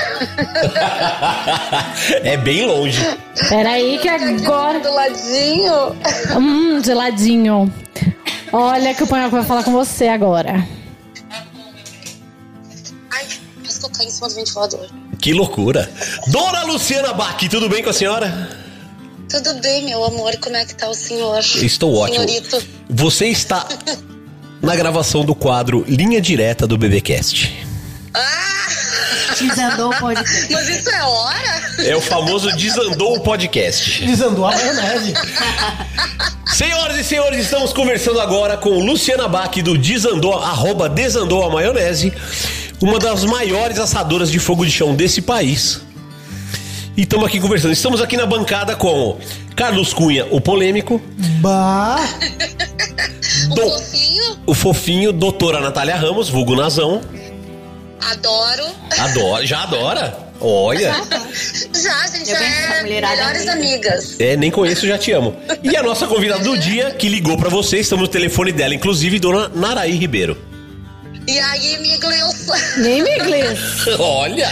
é 2.24 2.36
bem 2.38 2.66
longe. 2.66 3.00
Peraí 3.48 3.98
que 4.00 4.10
agora... 4.10 4.80
Do 4.80 4.92
ladinho. 4.92 5.96
Hum, 6.36 6.84
geladinho. 6.84 7.74
Olha 8.52 8.94
que 8.94 9.04
o 9.04 9.08
Panhoca 9.08 9.38
vai 9.38 9.46
falar 9.46 9.64
com 9.64 9.72
você 9.72 10.08
agora. 10.08 10.66
Eu 13.86 13.90
caí 13.90 14.08
em 14.08 14.12
cima 14.12 14.28
do 14.28 14.36
ventilador. 14.36 14.88
Que 15.22 15.34
loucura. 15.34 15.90
Dona 16.28 16.64
Luciana 16.64 17.14
Bach, 17.14 17.38
tudo 17.50 17.70
bem 17.70 17.84
com 17.84 17.90
a 17.90 17.94
senhora? 17.94 18.50
Tudo 19.30 19.54
bem, 19.62 19.86
meu 19.86 20.04
amor, 20.04 20.36
como 20.38 20.56
é 20.56 20.66
que 20.66 20.76
tá 20.76 20.88
o 20.90 20.94
senhor? 20.94 21.40
Estou 21.40 21.96
ótimo. 21.96 22.28
Senhorito. 22.28 22.64
Você 22.90 23.28
está 23.28 23.68
na 24.62 24.76
gravação 24.76 25.26
do 25.26 25.34
quadro 25.34 25.84
Linha 25.88 26.22
Direta 26.22 26.68
do 26.68 26.78
BBcast. 26.78 27.66
Desandou 29.40 29.92
o 29.92 30.00
podcast. 30.00 30.54
Mas 30.54 30.70
isso 30.70 30.90
é 30.90 31.04
hora? 31.04 31.74
É 31.80 31.96
o 31.96 32.02
famoso 32.02 32.56
Desandou 32.56 33.18
o 33.18 33.20
Podcast. 33.20 34.06
Desandou 34.06 34.46
a 34.46 34.52
maionese. 34.52 35.14
Senhoras 36.56 36.98
e 36.98 37.04
senhores, 37.04 37.40
estamos 37.40 37.74
conversando 37.74 38.22
agora 38.22 38.56
com 38.56 38.70
Luciana 38.80 39.28
Bach 39.28 39.54
do 39.62 39.78
Desandou, 39.78 40.40
arroba 40.40 40.88
Desandou 40.88 41.44
a 41.44 41.50
Maionese, 41.50 42.14
uma 42.82 43.00
das 43.00 43.24
maiores 43.24 43.80
assadoras 43.80 44.30
de 44.32 44.40
fogo 44.40 44.66
de 44.66 44.72
chão 44.72 44.94
desse 44.96 45.22
país. 45.22 45.82
E 46.98 47.02
estamos 47.04 47.26
aqui 47.26 47.40
conversando. 47.40 47.74
Estamos 47.74 48.02
aqui 48.02 48.16
na 48.16 48.26
bancada 48.26 48.76
com 48.76 49.18
Carlos 49.56 49.94
Cunha, 49.94 50.26
o 50.32 50.40
polêmico, 50.40 51.02
Bah. 51.42 51.98
O 53.52 53.54
Do- 53.56 53.62
fofinho, 53.70 54.38
o 54.48 54.54
fofinho, 54.54 55.12
doutora 55.14 55.60
Natália 55.60 55.96
Ramos, 55.96 56.30
vulgo 56.30 56.56
Nazão. 56.56 57.02
adoro. 58.02 58.64
Adora, 58.98 59.46
já 59.46 59.64
adora? 59.64 60.18
Olha, 60.40 60.94
Já, 61.74 61.96
a 62.04 62.08
gente 62.08 62.30
Eu 62.30 62.38
já 62.38 62.44
é 62.46 62.82
mulherada 62.82 63.16
melhores 63.16 63.48
amiga. 63.48 63.90
amigas. 63.90 64.20
é, 64.20 64.36
nem 64.36 64.50
conheço, 64.52 64.88
já 64.88 64.98
te 64.98 65.12
amo. 65.12 65.36
E 65.64 65.76
a 65.76 65.84
nossa 65.84 66.08
convidada 66.08 66.44
do 66.44 66.58
dia, 66.58 66.92
que 66.92 67.08
ligou 67.10 67.38
pra 67.38 67.50
você, 67.50 67.80
estamos 67.80 68.04
no 68.04 68.08
telefone 68.08 68.52
dela, 68.52 68.74
inclusive, 68.74 69.20
dona 69.20 69.50
Naraí 69.50 69.92
Ribeiro. 69.96 70.38
E 71.28 71.40
aí, 71.40 71.80
Migleus? 71.80 72.48
Nem 72.78 73.04
me 73.04 73.10
inglês. 73.18 73.60
Olha! 74.00 74.50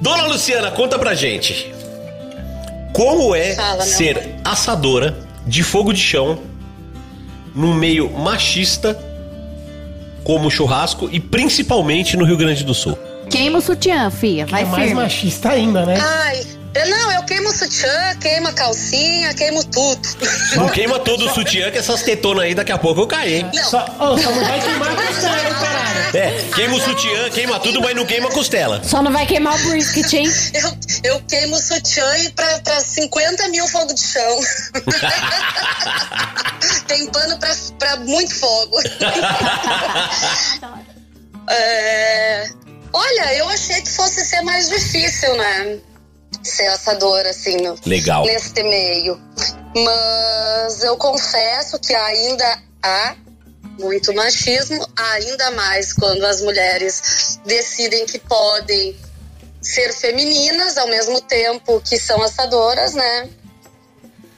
Dona 0.00 0.24
Luciana, 0.24 0.70
conta 0.70 0.98
pra 0.98 1.14
gente. 1.14 1.72
Como 2.92 3.34
é 3.34 3.54
Fala, 3.54 3.82
ser 3.82 4.36
assadora 4.44 5.16
de 5.46 5.62
fogo 5.62 5.92
de 5.92 6.00
chão 6.00 6.38
num 7.54 7.74
meio 7.74 8.10
machista 8.10 8.98
como 10.24 10.48
o 10.48 10.50
churrasco 10.50 11.08
e 11.12 11.20
principalmente 11.20 12.16
no 12.16 12.24
Rio 12.24 12.36
Grande 12.36 12.64
do 12.64 12.74
Sul? 12.74 12.98
Queima 13.28 13.58
o 13.58 13.60
sutiã, 13.60 14.10
fia. 14.10 14.46
Vai 14.46 14.62
é 14.62 14.64
mais 14.64 14.84
firme. 14.86 15.02
machista 15.02 15.50
ainda, 15.50 15.86
né? 15.86 15.98
Ai, 16.00 16.46
não, 16.74 17.12
eu 17.12 17.22
queimo 17.24 17.48
o 17.48 17.52
sutiã, 17.52 18.14
queimo 18.20 18.48
a 18.48 18.52
calcinha, 18.52 19.34
queimo 19.34 19.64
tudo. 19.64 20.00
Não 20.54 20.68
queima 20.68 20.98
todo 21.00 21.26
o 21.26 21.34
sutiã 21.34 21.70
que 21.70 21.78
essas 21.78 22.02
tetonas 22.02 22.44
aí 22.44 22.54
daqui 22.54 22.70
a 22.70 22.78
pouco 22.78 23.00
eu 23.00 23.06
caí, 23.06 23.34
hein? 23.34 23.50
Não, 23.52 23.64
Só, 23.64 23.84
oh, 23.98 24.16
só 24.16 24.30
não 24.30 24.44
vai 24.44 24.60
queimar 24.60 24.92
a 24.92 24.94
costela, 24.94 25.54
caralho. 25.54 26.16
É, 26.16 26.42
queima 26.54 26.76
o 26.76 26.80
sutiã, 26.80 27.30
queima 27.30 27.60
tudo, 27.60 27.80
mas 27.80 27.96
não 27.96 28.06
queima 28.06 28.28
a 28.28 28.32
costela. 28.32 28.82
Só 28.84 29.02
não 29.02 29.12
vai 29.12 29.26
queimar 29.26 29.54
o 29.54 29.58
brisket, 29.68 30.12
hein? 30.12 30.32
eu, 30.54 30.76
eu 31.14 31.20
queimo 31.28 31.56
o 31.56 31.60
sutiã 31.60 32.16
e 32.18 32.30
pra, 32.30 32.60
pra 32.60 32.80
50 32.80 33.48
mil 33.48 33.66
fogo 33.68 33.92
de 33.92 34.00
chão. 34.00 34.40
Tem 36.86 37.06
pano 37.08 37.38
pra, 37.38 37.54
pra 37.78 37.96
muito 37.96 38.34
fogo. 38.34 38.76
É, 41.52 42.48
Olha, 42.92 43.34
eu 43.34 43.48
achei 43.48 43.80
que 43.82 43.90
fosse 43.90 44.24
ser 44.24 44.40
mais 44.42 44.68
difícil, 44.68 45.36
né? 45.36 45.78
Ser 46.42 46.66
assadora, 46.68 47.30
assim, 47.30 47.56
no, 47.58 47.76
Legal. 47.84 48.24
neste 48.24 48.62
meio. 48.62 49.20
Mas 49.74 50.82
eu 50.82 50.96
confesso 50.96 51.78
que 51.78 51.94
ainda 51.94 52.62
há 52.82 53.16
muito 53.78 54.12
machismo, 54.14 54.86
ainda 54.96 55.50
mais 55.52 55.92
quando 55.92 56.24
as 56.24 56.40
mulheres 56.42 57.38
decidem 57.44 58.04
que 58.06 58.18
podem 58.18 58.96
ser 59.60 59.92
femininas 59.92 60.76
ao 60.78 60.88
mesmo 60.88 61.20
tempo 61.20 61.80
que 61.80 61.98
são 61.98 62.22
assadoras, 62.22 62.94
né? 62.94 63.28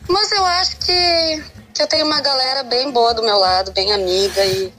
Mas 0.09 0.32
eu 0.32 0.44
acho 0.44 0.77
que, 0.78 1.44
que 1.74 1.82
eu 1.82 1.86
tenho 1.86 2.05
uma 2.06 2.20
galera 2.20 2.62
bem 2.64 2.90
boa 2.90 3.14
do 3.14 3.23
meu 3.23 3.39
lado, 3.39 3.73
bem 3.73 3.93
amiga 3.93 4.44
e, 4.44 4.73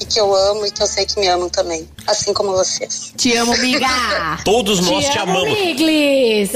e 0.00 0.04
que 0.04 0.20
eu 0.20 0.34
amo 0.34 0.66
e 0.66 0.70
que 0.70 0.82
eu 0.82 0.86
sei 0.86 1.04
que 1.04 1.18
me 1.18 1.26
amam 1.28 1.48
também, 1.48 1.88
assim 2.06 2.32
como 2.32 2.52
vocês. 2.52 3.12
Te 3.16 3.36
amo, 3.36 3.56
miga. 3.58 3.88
Todos 4.44 4.80
nós 4.80 5.08
te, 5.08 5.18
amo, 5.18 5.32
amamos. 5.38 5.58
Miglis. 5.58 6.50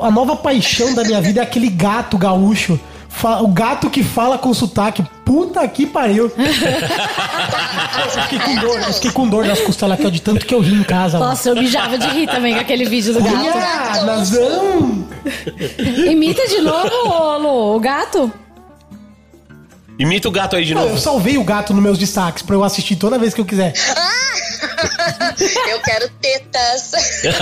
A 0.00 0.10
nova 0.10 0.36
paixão 0.36 0.94
da 0.94 1.02
minha 1.02 1.20
vida 1.20 1.40
é 1.40 1.42
aquele 1.42 1.68
gato 1.68 2.16
gaúcho 2.16 2.78
O 3.42 3.48
gato 3.48 3.90
que 3.90 4.02
fala 4.02 4.38
com 4.38 4.54
sotaque. 4.54 5.04
Puta 5.24 5.66
que 5.68 5.86
pariu. 5.86 6.30
eu 6.36 8.10
fiquei 8.22 8.38
com 8.38 8.54
dor, 8.56 8.78
eu 8.80 8.92
fiquei 8.94 9.10
com 9.10 9.28
dor 9.28 9.44
nas 9.44 9.60
costelas 9.60 9.98
aqui, 9.98 10.06
ó, 10.06 10.10
de 10.10 10.20
tanto 10.20 10.46
que 10.46 10.54
eu 10.54 10.60
ri 10.60 10.74
em 10.74 10.82
casa. 10.82 11.18
mano. 11.18 11.30
Nossa, 11.30 11.48
eu 11.50 11.56
mijava 11.56 11.96
de 11.98 12.06
rir 12.08 12.26
também 12.26 12.54
com 12.54 12.60
aquele 12.60 12.84
vídeo 12.86 13.12
do 13.14 13.22
gato. 13.22 13.36
Olha, 13.36 14.04
Nazão! 14.04 15.06
Imita 16.10 16.46
de 16.48 16.60
novo, 16.60 16.90
ô, 17.06 17.38
Lu, 17.38 17.76
o 17.76 17.80
gato. 17.80 18.32
Imita 20.02 20.28
o 20.28 20.30
gato 20.32 20.56
aí 20.56 20.64
de 20.64 20.74
Não, 20.74 20.82
eu 20.82 20.88
novo. 20.90 21.00
salvei 21.00 21.38
o 21.38 21.44
gato 21.44 21.72
nos 21.72 21.82
meus 21.82 21.96
destaques 21.98 22.42
pra 22.42 22.56
eu 22.56 22.64
assistir 22.64 22.96
toda 22.96 23.18
vez 23.18 23.32
que 23.32 23.40
eu 23.40 23.44
quiser. 23.44 23.72
Eu 25.68 25.80
quero 25.80 26.08
tetas. 26.20 26.92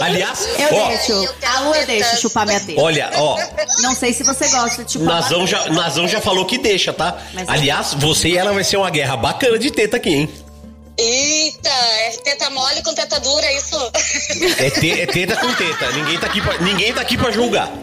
Aliás, 0.00 0.48
Eu 0.58 0.74
ó, 0.76 0.88
deixo. 0.88 1.34
A 1.46 1.60
Lu 1.60 1.74
eu 1.74 1.86
deixo 1.86 2.16
chupar 2.20 2.46
minha 2.46 2.58
teta. 2.60 2.80
olha, 2.80 3.10
ó, 3.14 3.38
Não 3.82 3.94
sei 3.94 4.12
se 4.14 4.22
você 4.22 4.48
gosta 4.48 4.82
de 4.84 4.92
chupar 4.92 5.06
Nazão 5.20 5.38
minha 5.44 5.46
já. 5.48 5.68
Nazão 5.70 6.08
já 6.08 6.20
falou 6.20 6.44
que 6.46 6.56
deixa, 6.58 6.92
tá? 6.92 7.18
Mas- 7.34 7.48
Aliás, 7.48 7.94
você 7.94 8.28
e 8.28 8.36
ela 8.38 8.52
vai 8.52 8.64
ser 8.64 8.76
uma 8.78 8.88
guerra 8.90 9.16
bacana 9.16 9.58
de 9.58 9.70
teta 9.70 9.96
aqui, 9.98 10.10
hein? 10.14 10.30
Eita, 10.96 11.68
é 11.68 12.10
teta 12.24 12.50
mole 12.50 12.82
com 12.82 12.92
teta 12.94 13.20
dura, 13.20 13.46
é 13.46 13.56
isso? 13.58 13.76
É, 14.58 14.70
te- 14.70 15.00
é 15.00 15.06
teta 15.06 15.36
com 15.36 15.52
teta. 15.54 15.90
Ninguém 15.92 16.18
tá 16.18 16.26
aqui 16.26 16.40
pra, 16.40 16.58
ninguém 16.58 16.92
tá 16.92 17.00
aqui 17.02 17.16
pra 17.18 17.30
julgar. 17.30 17.70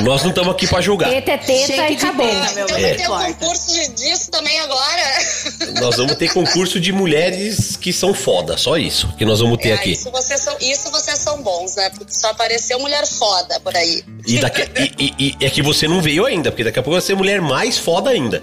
Nós 0.00 0.22
não 0.22 0.30
estamos 0.30 0.52
aqui 0.52 0.66
pra 0.66 0.80
julgar. 0.80 1.10
Teta 1.10 1.32
é 1.32 1.38
teta 1.38 1.66
Shake 1.66 1.92
e 1.92 1.96
acabou. 1.96 2.26
teta, 2.26 2.52
meu 2.54 2.66
vou 2.68 2.78
ter 2.78 3.08
um 3.10 3.34
concurso 3.34 3.92
disso 3.94 4.30
também 4.30 4.58
agora. 4.60 5.02
Nós 5.80 5.96
vamos 5.96 6.16
ter 6.16 6.32
concurso 6.32 6.80
de 6.80 6.92
mulheres 6.92 7.76
que 7.76 7.92
são 7.92 8.14
foda, 8.14 8.56
só 8.56 8.76
isso 8.78 9.08
que 9.18 9.24
nós 9.24 9.40
vamos 9.40 9.58
ter 9.58 9.70
É, 9.70 9.74
aqui. 9.74 9.92
isso, 9.92 10.10
vocês 10.10 10.40
são, 10.40 10.56
isso 10.60 10.90
vocês 10.90 11.18
são 11.18 11.42
bons, 11.42 11.76
né? 11.76 11.90
Porque 11.90 12.12
só 12.14 12.30
apareceu 12.30 12.78
mulher 12.80 13.06
foda 13.06 13.60
por 13.60 13.76
aí. 13.76 14.02
E, 14.26 14.38
daqui, 14.38 14.62
e, 14.98 15.14
e- 15.18 15.36
e 15.40 15.44
é 15.44 15.50
que 15.50 15.62
você 15.62 15.86
não 15.86 16.00
veio 16.00 16.24
ainda, 16.24 16.50
porque 16.50 16.64
daqui 16.64 16.78
a 16.78 16.82
pouco 16.82 16.94
vai 16.94 17.02
ser 17.02 17.14
mulher 17.14 17.40
mais 17.40 17.78
foda 17.78 18.10
ainda. 18.10 18.42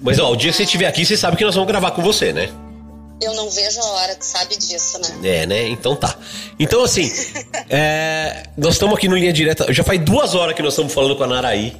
Mas 0.00 0.18
ó, 0.18 0.30
o 0.32 0.36
dia 0.36 0.50
que 0.50 0.56
você 0.58 0.64
estiver 0.64 0.86
aqui, 0.86 1.04
você 1.04 1.16
sabe 1.16 1.36
que 1.36 1.44
nós 1.44 1.54
vamos 1.54 1.68
gravar 1.68 1.92
com 1.92 2.02
você, 2.02 2.32
né? 2.32 2.50
Eu 3.20 3.34
não 3.34 3.48
vejo 3.48 3.80
a 3.80 3.84
hora, 3.84 4.14
tu 4.16 4.24
sabe 4.24 4.56
disso, 4.56 4.98
né? 4.98 5.40
É, 5.40 5.46
né? 5.46 5.68
Então 5.68 5.94
tá. 5.96 6.16
Então, 6.58 6.82
assim, 6.82 7.10
é, 7.70 8.44
nós 8.56 8.74
estamos 8.74 8.96
aqui 8.96 9.08
no 9.08 9.16
Linha 9.16 9.32
Direta. 9.32 9.72
Já 9.72 9.84
faz 9.84 10.00
duas 10.04 10.34
horas 10.34 10.54
que 10.54 10.62
nós 10.62 10.72
estamos 10.72 10.92
falando 10.92 11.16
com 11.16 11.24
a 11.24 11.26
Naraí. 11.26 11.76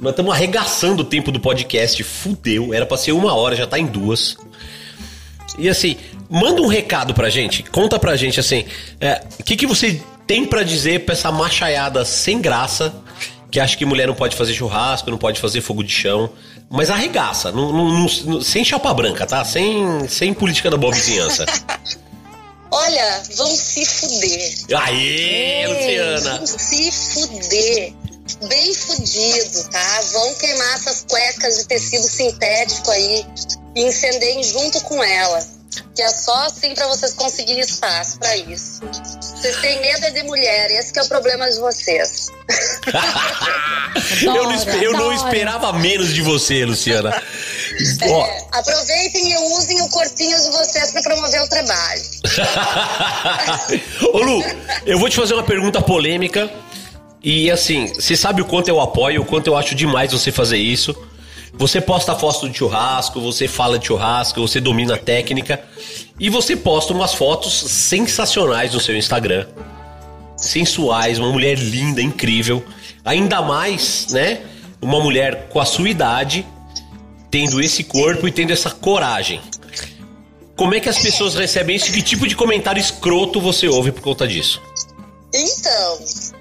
Nós 0.00 0.10
estamos 0.10 0.34
arregaçando 0.34 1.02
o 1.02 1.04
tempo 1.04 1.30
do 1.30 1.40
podcast. 1.40 2.02
Fudeu. 2.02 2.74
Era 2.74 2.84
pra 2.84 2.96
ser 2.96 3.12
uma 3.12 3.34
hora, 3.34 3.54
já 3.54 3.66
tá 3.66 3.78
em 3.78 3.86
duas. 3.86 4.36
E 5.58 5.68
assim, 5.68 5.96
manda 6.28 6.60
um 6.60 6.66
recado 6.66 7.14
pra 7.14 7.30
gente. 7.30 7.62
Conta 7.62 7.98
pra 7.98 8.16
gente, 8.16 8.38
assim, 8.38 8.66
é, 9.00 9.22
o 9.38 9.42
que, 9.42 9.56
que 9.56 9.66
você 9.66 10.02
tem 10.26 10.44
pra 10.44 10.62
dizer 10.62 11.04
pra 11.04 11.14
essa 11.14 11.30
machaiada 11.30 12.04
sem 12.04 12.40
graça 12.40 12.94
que 13.50 13.60
acha 13.60 13.76
que 13.76 13.86
mulher 13.86 14.06
não 14.06 14.14
pode 14.14 14.36
fazer 14.36 14.52
churrasco, 14.52 15.10
não 15.10 15.16
pode 15.16 15.40
fazer 15.40 15.60
fogo 15.60 15.82
de 15.82 15.92
chão. 15.92 16.30
Mas 16.70 16.90
arregaça, 16.90 17.52
não- 17.52 17.72
não- 17.72 18.06
não- 18.24 18.42
sem 18.42 18.64
chapa 18.64 18.92
branca, 18.92 19.26
tá? 19.26 19.44
Sem, 19.44 20.08
sem 20.08 20.34
política 20.34 20.70
da 20.70 20.76
boa 20.76 20.92
vizinhança. 20.92 21.46
Olha, 22.70 23.22
vão 23.36 23.56
se 23.56 23.86
fuder. 23.86 24.54
Aê, 24.74 25.66
Luciana! 25.68 26.38
Vão 26.38 26.46
se 26.46 26.90
fuder. 26.90 27.92
Bem 28.48 28.74
fudido, 28.74 29.68
tá? 29.70 30.00
Vão 30.12 30.34
queimar 30.34 30.74
essas 30.74 31.04
cuecas 31.08 31.58
de 31.58 31.64
tecido 31.68 32.02
sintético 32.08 32.90
aí 32.90 33.24
e 33.76 33.82
incendiem 33.84 34.42
junto 34.42 34.80
com 34.80 35.02
ela. 35.02 35.46
Que 35.94 36.02
é 36.02 36.08
só 36.08 36.34
assim 36.46 36.74
pra 36.74 36.86
vocês 36.88 37.14
conseguirem 37.14 37.60
espaço 37.60 38.18
pra 38.18 38.36
isso. 38.36 38.80
Vocês 39.20 39.56
têm 39.60 39.80
medo 39.80 40.04
é 40.04 40.10
de 40.10 40.22
mulher, 40.24 40.70
esse 40.70 40.92
que 40.92 40.98
é 40.98 41.02
o 41.02 41.08
problema 41.08 41.48
de 41.50 41.58
vocês. 41.58 42.28
eu 44.22 44.44
não, 44.44 44.82
eu 44.82 44.92
não 44.92 45.12
esperava 45.12 45.72
menos 45.72 46.12
de 46.12 46.22
você, 46.22 46.64
Luciana. 46.64 47.10
É, 48.02 48.58
aproveitem 48.58 49.32
e 49.32 49.36
usem 49.56 49.82
o 49.82 49.88
corpinho 49.88 50.36
de 50.38 50.50
vocês 50.50 50.92
pra 50.92 51.02
promover 51.02 51.42
o 51.42 51.48
trabalho. 51.48 52.02
Ô 54.12 54.18
Lu, 54.18 54.44
eu 54.86 54.98
vou 54.98 55.08
te 55.08 55.16
fazer 55.16 55.34
uma 55.34 55.44
pergunta 55.44 55.80
polêmica. 55.82 56.50
E 57.22 57.50
assim, 57.50 57.88
você 57.88 58.16
sabe 58.16 58.40
o 58.40 58.44
quanto 58.44 58.68
eu 58.68 58.80
apoio, 58.80 59.22
o 59.22 59.24
quanto 59.24 59.48
eu 59.48 59.56
acho 59.56 59.74
demais 59.74 60.12
você 60.12 60.30
fazer 60.30 60.58
isso. 60.58 60.94
Você 61.58 61.80
posta 61.80 62.14
foto 62.14 62.48
de 62.50 62.58
churrasco, 62.58 63.20
você 63.20 63.48
fala 63.48 63.78
de 63.78 63.86
churrasco, 63.86 64.40
você 64.40 64.60
domina 64.60 64.94
a 64.94 64.98
técnica. 64.98 65.62
E 66.20 66.28
você 66.28 66.54
posta 66.54 66.92
umas 66.92 67.14
fotos 67.14 67.52
sensacionais 67.52 68.74
no 68.74 68.80
seu 68.80 68.96
Instagram. 68.96 69.46
Sensuais, 70.36 71.18
uma 71.18 71.32
mulher 71.32 71.58
linda, 71.58 72.02
incrível. 72.02 72.62
Ainda 73.04 73.40
mais, 73.40 74.08
né? 74.10 74.40
Uma 74.82 75.00
mulher 75.00 75.48
com 75.48 75.58
a 75.58 75.64
sua 75.64 75.88
idade, 75.88 76.46
tendo 77.30 77.60
esse 77.60 77.84
corpo 77.84 78.28
e 78.28 78.32
tendo 78.32 78.52
essa 78.52 78.70
coragem. 78.70 79.40
Como 80.54 80.74
é 80.74 80.80
que 80.80 80.88
as 80.88 80.98
pessoas 80.98 81.34
recebem 81.34 81.76
isso? 81.76 81.92
Que 81.92 82.02
tipo 82.02 82.26
de 82.26 82.36
comentário 82.36 82.80
escroto 82.80 83.40
você 83.40 83.66
ouve 83.66 83.92
por 83.92 84.02
conta 84.02 84.28
disso? 84.28 84.60
Então, 85.32 85.98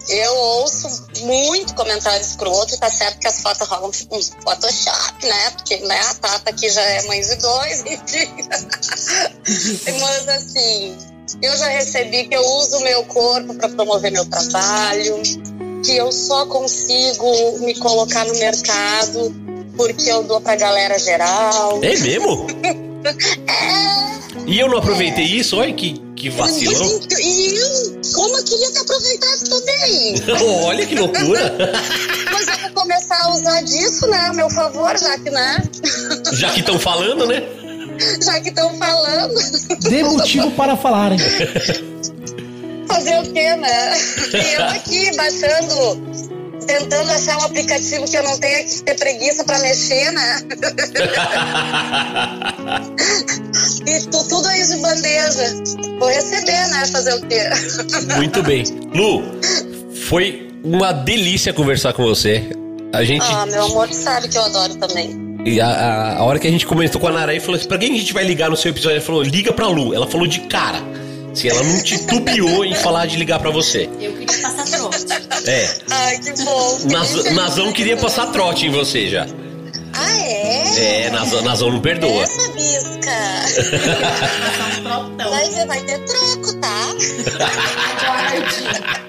eu 0.10 0.36
ouço 0.36 1.08
muito 1.22 1.74
comentário 1.74 2.22
escroto, 2.22 2.78
tá 2.78 2.90
certo 2.90 3.20
que 3.20 3.28
as 3.28 3.42
fotos 3.42 3.68
rolam 3.68 3.90
uns 4.12 4.32
Photoshop, 4.44 5.26
né? 5.26 5.50
Porque 5.52 5.78
né, 5.78 6.00
a 6.00 6.14
Tata 6.16 6.50
aqui 6.50 6.70
já 6.70 6.82
é 6.82 7.04
mãe 7.04 7.22
de 7.22 7.36
dois, 7.36 7.84
enfim. 7.86 8.32
Mas 10.00 10.28
assim, 10.28 10.98
eu 11.42 11.58
já 11.58 11.68
recebi 11.70 12.28
que 12.28 12.36
eu 12.36 12.46
uso 12.46 12.78
o 12.78 12.82
meu 12.82 13.04
corpo 13.06 13.54
para 13.56 13.70
promover 13.70 14.12
meu 14.12 14.26
trabalho, 14.30 15.22
que 15.84 15.98
eu 15.98 16.12
só 16.12 16.46
consigo 16.46 17.60
me 17.60 17.74
colocar 17.80 18.26
no 18.26 18.36
mercado 18.36 19.34
porque 19.76 20.10
eu 20.10 20.24
dou 20.24 20.40
pra 20.40 20.56
galera 20.56 20.98
geral. 21.00 21.84
É 21.84 21.98
mesmo? 21.98 22.48
E 24.48 24.60
eu 24.60 24.70
não 24.70 24.78
aproveitei 24.78 25.26
isso? 25.26 25.58
Olha 25.58 25.74
que, 25.74 26.00
que 26.26 26.30
vacilão. 26.32 27.00
E 27.20 27.56
eu, 27.56 28.02
como 28.16 28.36
eu 28.36 28.44
queria 28.44 28.72
ter 28.72 28.80
aproveitado 28.80 29.44
também. 29.48 30.16
Olha 30.66 30.86
que 30.88 30.96
loucura. 30.96 31.56
Mas 32.32 32.48
eu 32.48 32.58
vou 32.58 32.70
começar 32.82 33.22
a 33.22 33.30
usar 33.30 33.62
disso, 33.62 34.08
né? 34.08 34.18
A 34.30 34.34
meu 34.34 34.50
favor, 34.50 34.98
já 34.98 35.20
que, 35.20 35.30
né? 35.30 35.64
Já 36.34 36.50
que 36.50 36.62
estão 36.62 36.80
falando, 36.80 37.28
né? 37.28 37.44
Já 38.24 38.42
que 38.42 38.50
estão 38.50 38.76
falando. 38.76 39.36
Dê 39.82 40.04
motivo 40.04 40.50
para 40.52 40.76
falarem. 40.76 41.20
Fazer 42.88 43.20
o 43.20 43.32
quê, 43.32 43.56
né? 43.56 43.96
E 44.36 44.54
eu 44.56 44.66
aqui 44.66 45.16
baixando, 45.16 46.35
tentando 46.66 47.12
achar 47.12 47.38
um 47.38 47.42
aplicativo 47.44 48.06
que 48.06 48.18
eu 48.18 48.24
não 48.24 48.38
tenha 48.38 48.64
que 48.64 48.82
ter 48.84 48.96
preguiça 48.96 49.44
pra 49.44 49.60
mexer, 49.60 50.12
né? 50.12 50.42
E 53.88 54.00
tu- 54.08 54.28
tudo 54.28 54.48
aí 54.48 54.66
de 54.68 54.76
bandeja. 54.78 55.64
Vou 56.00 56.10
receber, 56.10 56.68
né? 56.70 56.86
Fazer 56.92 57.14
o 57.14 57.22
quê? 57.28 57.42
Muito 58.16 58.44
bem. 58.44 58.64
Lu, 58.94 59.24
foi 60.10 60.50
uma 60.64 60.92
delícia 60.92 61.54
conversar 61.54 61.94
com 61.94 62.04
você. 62.04 62.44
A 62.94 63.04
gente. 63.04 63.24
Ah, 63.26 63.46
meu 63.46 63.64
amor, 63.66 63.92
sabe 63.94 64.28
que 64.28 64.38
eu 64.38 64.44
adoro 64.44 64.76
também. 64.76 65.24
E 65.46 65.62
a, 65.62 65.68
a- 65.68 66.18
a 66.18 66.24
hora 66.24 66.40
que 66.40 66.48
a 66.48 66.52
gente 66.52 66.66
comentou 66.66 67.00
com 67.00 67.08
a 67.08 67.12
Naraí, 67.12 67.40
falou 67.40 67.56
assim: 67.56 67.68
pra 67.68 67.78
quem 67.78 67.94
a 67.94 67.98
gente 67.98 68.14
vai 68.14 68.24
ligar 68.24 68.50
no 68.50 68.58
seu 68.58 68.72
episódio? 68.72 68.98
Ela 68.98 69.06
falou: 69.06 69.22
liga 69.22 69.54
pra 69.54 69.68
Lu. 69.68 69.94
Ela 69.94 70.08
falou 70.08 70.28
de 70.28 70.40
cara. 70.42 70.80
Se 71.36 71.50
ela 71.50 71.62
não 71.64 71.84
titubeou 71.84 72.64
em 72.66 72.74
falar 72.74 73.06
de 73.08 73.18
ligar 73.18 73.40
pra 73.40 73.52
você. 73.52 73.90
Eu 74.00 74.14
queria 74.14 74.42
passar 74.42 74.66
trote. 74.66 75.06
É. 75.50 75.70
Ai, 75.92 76.18
que 76.20 76.44
bom. 76.44 76.80
Naz- 76.90 77.32
Nazão 77.34 77.72
queria 77.74 77.98
passar 77.98 78.28
trote 78.28 78.66
em 78.66 78.70
você 78.72 79.08
já. 79.10 79.28
Ah, 79.94 80.18
é? 80.18 81.04
É, 81.06 81.10
Nazão, 81.10 81.42
Nazão 81.42 81.72
não 81.72 81.82
perdoa. 81.82 82.24
Essa 82.24 82.52
bisca. 82.52 83.12
Vai, 85.30 85.50
ver, 85.52 85.68
vai 85.68 85.82
ter 85.84 86.00
troco, 86.06 86.54
tá? 86.62 86.96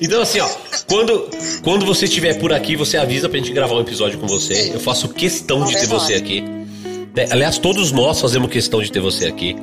Então, 0.00 0.22
assim, 0.22 0.40
ó, 0.40 0.48
quando, 0.88 1.28
quando 1.62 1.84
você 1.86 2.06
estiver 2.06 2.34
por 2.38 2.52
aqui, 2.52 2.74
você 2.76 2.96
avisa 2.96 3.28
pra 3.28 3.38
gente 3.38 3.52
gravar 3.52 3.74
um 3.74 3.80
episódio 3.82 4.18
com 4.18 4.26
você. 4.26 4.70
Eu 4.74 4.80
faço 4.80 5.08
questão 5.08 5.64
de 5.64 5.74
ter 5.74 5.86
você 5.86 6.14
aqui. 6.14 6.42
É, 7.14 7.28
Aliás, 7.30 7.58
todos 7.58 7.92
nós 7.92 8.20
fazemos 8.20 8.50
questão 8.50 8.82
de 8.82 8.90
ter 8.90 9.00
você 9.00 9.26
aqui. 9.26 9.54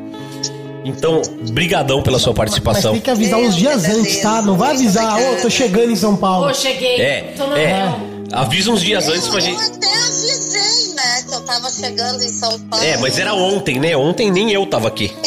Então, 0.86 1.22
brigadão 1.52 2.02
pela 2.02 2.18
sua 2.20 2.32
Mas 2.32 2.38
participação. 2.38 2.94
tem 2.94 3.02
que 3.02 3.10
avisar 3.10 3.40
uns 3.40 3.56
dias 3.56 3.86
antes, 3.86 4.22
tá? 4.22 4.42
Não 4.42 4.58
vai 4.58 4.72
avisar, 4.76 5.20
ô, 5.20 5.36
tô 5.42 5.50
chegando 5.50 5.92
em 5.92 5.96
São 5.96 6.16
Paulo. 6.16 6.48
Ô, 6.50 6.54
cheguei. 6.54 7.02
É, 7.02 7.34
Tô 7.38 7.48
no 7.48 7.58
é. 7.58 7.96
Avisa 8.32 8.72
uns 8.72 8.82
dias 8.82 9.08
antes 9.08 9.28
pra 9.28 9.38
Eu 9.38 9.42
gente. 9.42 9.62
até 9.62 9.88
avisei, 9.88 10.94
né? 10.94 11.24
Que 11.28 11.34
eu 11.36 11.42
tava 11.42 11.70
chegando 11.72 12.22
em 12.24 12.30
São 12.30 12.60
Paulo. 12.62 12.86
É, 12.86 12.96
mas 12.98 13.18
era 13.20 13.34
ontem, 13.34 13.80
né? 13.80 13.98
Ontem 13.98 14.32
nem 14.32 14.52
eu 14.54 14.66
tava 14.68 14.88
aqui. 14.88 15.12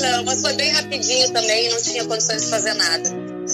Não, 0.00 0.24
mas 0.24 0.40
foi 0.40 0.52
bem 0.54 0.70
rapidinho 0.72 1.30
também, 1.32 1.68
não 1.70 1.80
tinha 1.82 2.04
condições 2.04 2.42
de 2.44 2.50
fazer 2.50 2.74
nada. 2.74 3.10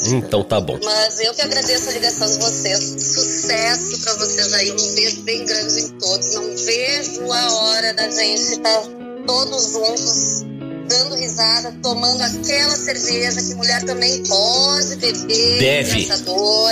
Então 0.06 0.42
tá 0.42 0.60
bom. 0.60 0.78
Mas 0.82 1.20
eu 1.20 1.32
que 1.34 1.42
agradeço 1.42 1.88
a 1.88 1.92
ligação 1.92 2.26
de 2.26 2.38
vocês. 2.38 2.78
Sucesso 2.98 4.00
pra 4.02 4.14
vocês 4.14 4.52
aí. 4.54 4.70
Um 4.72 4.94
beijo 4.94 5.22
bem 5.22 5.44
grande 5.44 5.80
em 5.80 5.88
todos. 5.98 6.34
Não 6.34 6.56
vejo 6.56 7.32
a 7.32 7.52
hora 7.52 7.94
da 7.94 8.10
gente 8.10 8.40
estar 8.42 8.82
todos 9.26 9.72
juntos 9.72 10.44
dando 10.88 11.16
risada, 11.16 11.74
tomando 11.82 12.20
aquela 12.22 12.76
cerveja 12.76 13.42
que 13.42 13.54
mulher 13.54 13.84
também 13.84 14.22
pode 14.24 14.96
beber. 14.96 15.58
Deve. 15.58 16.04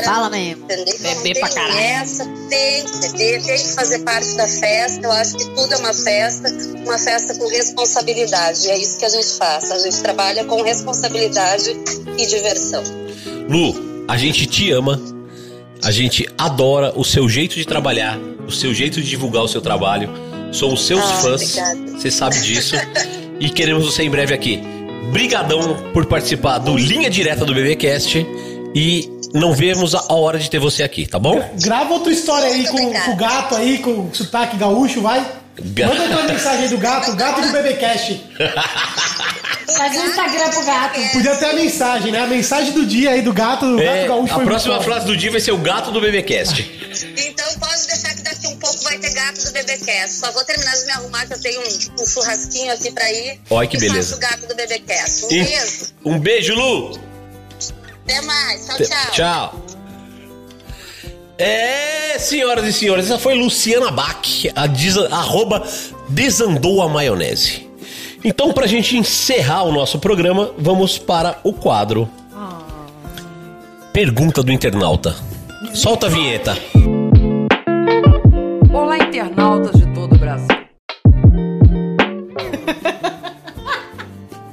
Fala 0.04 0.30
mesmo. 0.30 0.64
Entendeu? 0.64 0.94
Então, 0.94 1.22
Beber 1.22 1.40
pra 1.40 1.48
tem 1.48 1.56
caralho. 1.56 1.78
Essa, 1.78 2.24
tem 2.48 2.84
que 2.84 2.98
beber, 2.98 3.42
tem 3.42 3.58
que 3.58 3.68
fazer 3.74 3.98
parte 4.00 4.36
da 4.36 4.48
festa. 4.48 5.00
Eu 5.02 5.12
acho 5.12 5.36
que 5.36 5.44
tudo 5.54 5.72
é 5.72 5.76
uma 5.78 5.94
festa, 5.94 6.48
uma 6.84 6.98
festa 6.98 7.34
com 7.34 7.48
responsabilidade. 7.48 8.66
E 8.66 8.70
é 8.70 8.78
isso 8.78 8.98
que 8.98 9.04
a 9.04 9.08
gente 9.08 9.32
faz. 9.38 9.70
A 9.70 9.78
gente 9.78 10.00
trabalha 10.00 10.44
com 10.44 10.62
responsabilidade 10.62 11.70
e 12.18 12.26
diversão. 12.26 12.82
Lu, 13.48 14.04
a 14.08 14.16
gente 14.16 14.46
te 14.46 14.70
ama. 14.70 15.00
A 15.84 15.90
gente 15.90 16.28
adora 16.38 16.92
o 16.96 17.04
seu 17.04 17.28
jeito 17.28 17.56
de 17.56 17.64
trabalhar, 17.66 18.16
o 18.46 18.52
seu 18.52 18.72
jeito 18.72 19.02
de 19.02 19.10
divulgar 19.10 19.42
o 19.42 19.48
seu 19.48 19.60
trabalho. 19.60 20.31
Somos 20.52 20.86
seus 20.86 21.00
Ah, 21.00 21.14
fãs. 21.22 21.42
obrigada. 21.58 21.98
Você 21.98 22.10
sabe 22.10 22.38
disso. 22.40 22.74
e 23.40 23.48
queremos 23.50 23.86
você 23.86 24.02
em 24.04 24.10
breve 24.10 24.34
aqui. 24.34 24.62
Brigadão 25.12 25.76
por 25.92 26.06
participar 26.06 26.58
do 26.58 26.76
Linha 26.76 27.10
Direta 27.10 27.44
do 27.44 27.52
BBcast 27.54 28.24
e 28.74 29.10
não 29.34 29.52
vemos 29.54 29.94
a 29.94 30.12
hora 30.14 30.38
de 30.38 30.48
ter 30.50 30.58
você 30.58 30.82
aqui, 30.82 31.06
tá 31.06 31.18
bom? 31.18 31.42
Grava 31.62 31.92
outra 31.94 32.12
história 32.12 32.46
aí 32.48 32.66
com, 32.66 32.92
com 32.92 33.10
o 33.12 33.16
gato 33.16 33.54
aí, 33.56 33.78
com 33.78 33.90
o 33.90 34.10
sotaque 34.12 34.56
gaúcho, 34.56 35.00
vai. 35.00 35.24
Ga- 35.58 35.88
Manda 35.88 36.02
outra 36.02 36.22
mensagem 36.32 36.62
aí 36.64 36.68
do 36.68 36.78
gato, 36.78 37.10
o 37.10 37.16
gato 37.16 37.40
do 37.42 37.48
BBcast. 37.52 38.22
Faz 39.76 39.96
um 39.96 40.04
Instagram 40.06 40.50
pro 40.50 40.64
gato. 40.64 41.00
Podia 41.12 41.34
ter 41.36 41.46
a 41.46 41.52
mensagem, 41.54 42.12
né? 42.12 42.20
A 42.22 42.26
mensagem 42.26 42.72
do 42.72 42.84
dia 42.86 43.10
aí 43.10 43.22
do 43.22 43.32
gato, 43.32 43.64
o 43.66 43.76
gato 43.76 43.82
É, 43.88 44.06
gaúcho 44.06 44.32
a 44.32 44.36
foi 44.36 44.44
próxima 44.44 44.80
frase 44.82 45.06
do 45.06 45.16
dia 45.16 45.30
vai 45.30 45.40
ser 45.40 45.52
o 45.52 45.58
gato 45.58 45.90
do 45.90 46.00
BBcast. 46.00 47.31
Ter 49.02 49.12
gato 49.14 49.44
do 49.44 49.52
BBcast. 49.52 50.14
Só 50.16 50.32
vou 50.32 50.44
terminar 50.44 50.72
de 50.76 50.84
me 50.86 50.92
arrumar 50.92 51.26
que 51.26 51.34
eu 51.34 51.40
tenho 51.40 51.60
um, 51.60 52.02
um 52.02 52.06
churrasquinho 52.06 52.72
aqui 52.72 52.90
pra 52.92 53.10
ir. 53.12 53.40
Olha 53.50 53.68
que 53.68 53.78
beleza. 53.78 54.16
o 54.16 54.18
gato 54.18 54.46
do 54.46 54.54
BBcast. 54.54 55.24
Um 55.26 55.28
E- 55.30 55.42
beijo. 55.44 55.86
Um 56.04 56.18
beijo, 56.18 56.54
Lu! 56.54 56.98
Até 58.04 58.20
mais. 58.22 58.66
Tchau, 58.66 58.76
tchau. 58.78 59.10
Tchau. 59.12 59.66
É, 61.38 62.18
senhoras 62.18 62.64
e 62.66 62.72
senhores, 62.72 63.06
essa 63.06 63.18
foi 63.18 63.34
Luciana 63.34 63.90
Bach, 63.90 64.24
a 64.54 64.66
desa- 64.66 65.08
arroba 65.10 65.66
desandou 66.08 66.82
a 66.82 66.88
maionese. 66.88 67.68
Então, 68.24 68.52
pra 68.52 68.66
gente 68.68 68.96
encerrar 68.96 69.64
o 69.64 69.72
nosso 69.72 69.98
programa, 69.98 70.54
vamos 70.58 70.98
para 70.98 71.40
o 71.42 71.52
quadro 71.52 72.08
Pergunta 73.92 74.42
do 74.42 74.50
Internauta. 74.52 75.14
Solta 75.74 76.06
a 76.06 76.10
vinheta. 76.10 76.56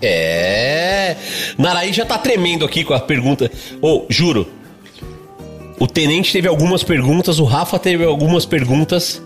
É. 0.02 1.16
Naraí 1.58 1.92
já 1.94 2.06
tá 2.06 2.18
tremendo 2.18 2.66
aqui 2.66 2.84
com 2.84 2.94
a 2.94 3.00
pergunta. 3.00 3.52
Ô, 3.82 4.06
juro. 4.10 4.48
O 5.80 5.88
tenente 5.88 6.34
teve 6.34 6.48
algumas 6.48 6.84
perguntas, 6.84 7.40
o 7.40 7.46
Rafa 7.46 7.80
teve 7.80 8.04
algumas 8.04 8.46
perguntas, 8.46 9.22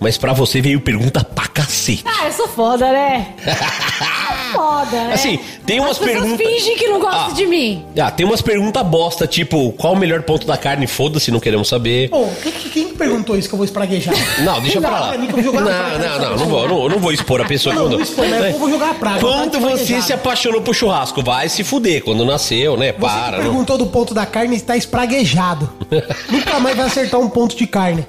mas 0.00 0.16
pra 0.16 0.32
você 0.32 0.60
veio 0.60 0.80
pergunta 0.80 1.22
pra 1.22 1.46
cacete. 1.46 2.02
Ah, 2.06 2.26
eu 2.26 2.32
sou 2.32 2.48
foda, 2.48 2.90
né? 2.90 3.34
foda, 4.52 5.04
né? 5.04 5.14
Assim, 5.14 5.38
tem 5.66 5.80
umas 5.80 5.92
As 5.92 5.98
pessoas 5.98 6.20
perguntas- 6.22 6.46
fingem 6.46 6.76
que 6.76 6.86
não 6.88 7.00
gostam 7.00 7.26
Ah. 7.28 7.32
de 7.32 7.46
mim. 7.46 7.84
Ah, 8.00 8.10
tem 8.10 8.24
umas 8.26 8.40
perguntas 8.42 8.82
bosta, 8.86 9.26
tipo, 9.26 9.72
qual 9.72 9.92
o 9.94 9.96
melhor 9.96 10.22
ponto 10.22 10.46
da 10.46 10.56
carne? 10.56 10.86
Foda-se, 10.86 11.30
não 11.30 11.40
queremos 11.40 11.68
saber. 11.68 12.08
Pô, 12.10 12.26
quem, 12.42 12.52
quem 12.52 12.88
perguntou 12.94 13.36
isso 13.36 13.48
que 13.48 13.54
eu 13.54 13.58
vou 13.58 13.64
espraguejar? 13.64 14.14
Não, 14.42 14.60
deixa 14.60 14.80
pra 14.80 14.90
lá. 14.90 15.16
Não, 15.16 15.26
que 15.26 15.32
eu 15.32 15.36
vou 15.36 15.42
jogar 15.44 15.60
Não, 15.60 15.98
não, 15.98 16.18
não, 16.18 16.36
não 16.38 16.46
vou, 16.46 16.68
não, 16.68 16.88
não 16.88 16.98
vou 16.98 17.12
expor 17.12 17.40
a 17.40 17.44
pessoa 17.44 17.72
que 17.74 17.78
Não, 17.78 17.84
mandou. 17.86 17.98
não 18.00 18.04
expor, 18.06 18.26
mas 18.28 18.52
eu 18.52 18.58
vou 18.58 18.70
jogar 18.70 18.90
a 18.90 18.94
praga. 18.94 19.20
Quando 19.20 19.58
você 19.60 20.00
se 20.02 20.12
apaixonou 20.12 20.60
por 20.62 20.74
churrasco, 20.74 21.22
vai 21.22 21.48
se 21.48 21.62
fuder 21.64 22.02
quando 22.02 22.24
nasceu, 22.24 22.76
né? 22.76 22.92
Você 22.92 22.98
Para. 23.00 23.30
que 23.38 23.44
não- 23.44 23.50
perguntou 23.50 23.78
do 23.78 23.86
ponto 23.86 24.14
da 24.14 24.26
carne 24.26 24.56
está 24.56 24.76
espraguejado. 24.76 25.70
Nunca 26.30 26.58
mais 26.60 26.76
vai 26.76 26.86
acertar 26.86 27.20
um 27.20 27.28
ponto 27.28 27.56
de 27.56 27.66
carne. 27.66 28.06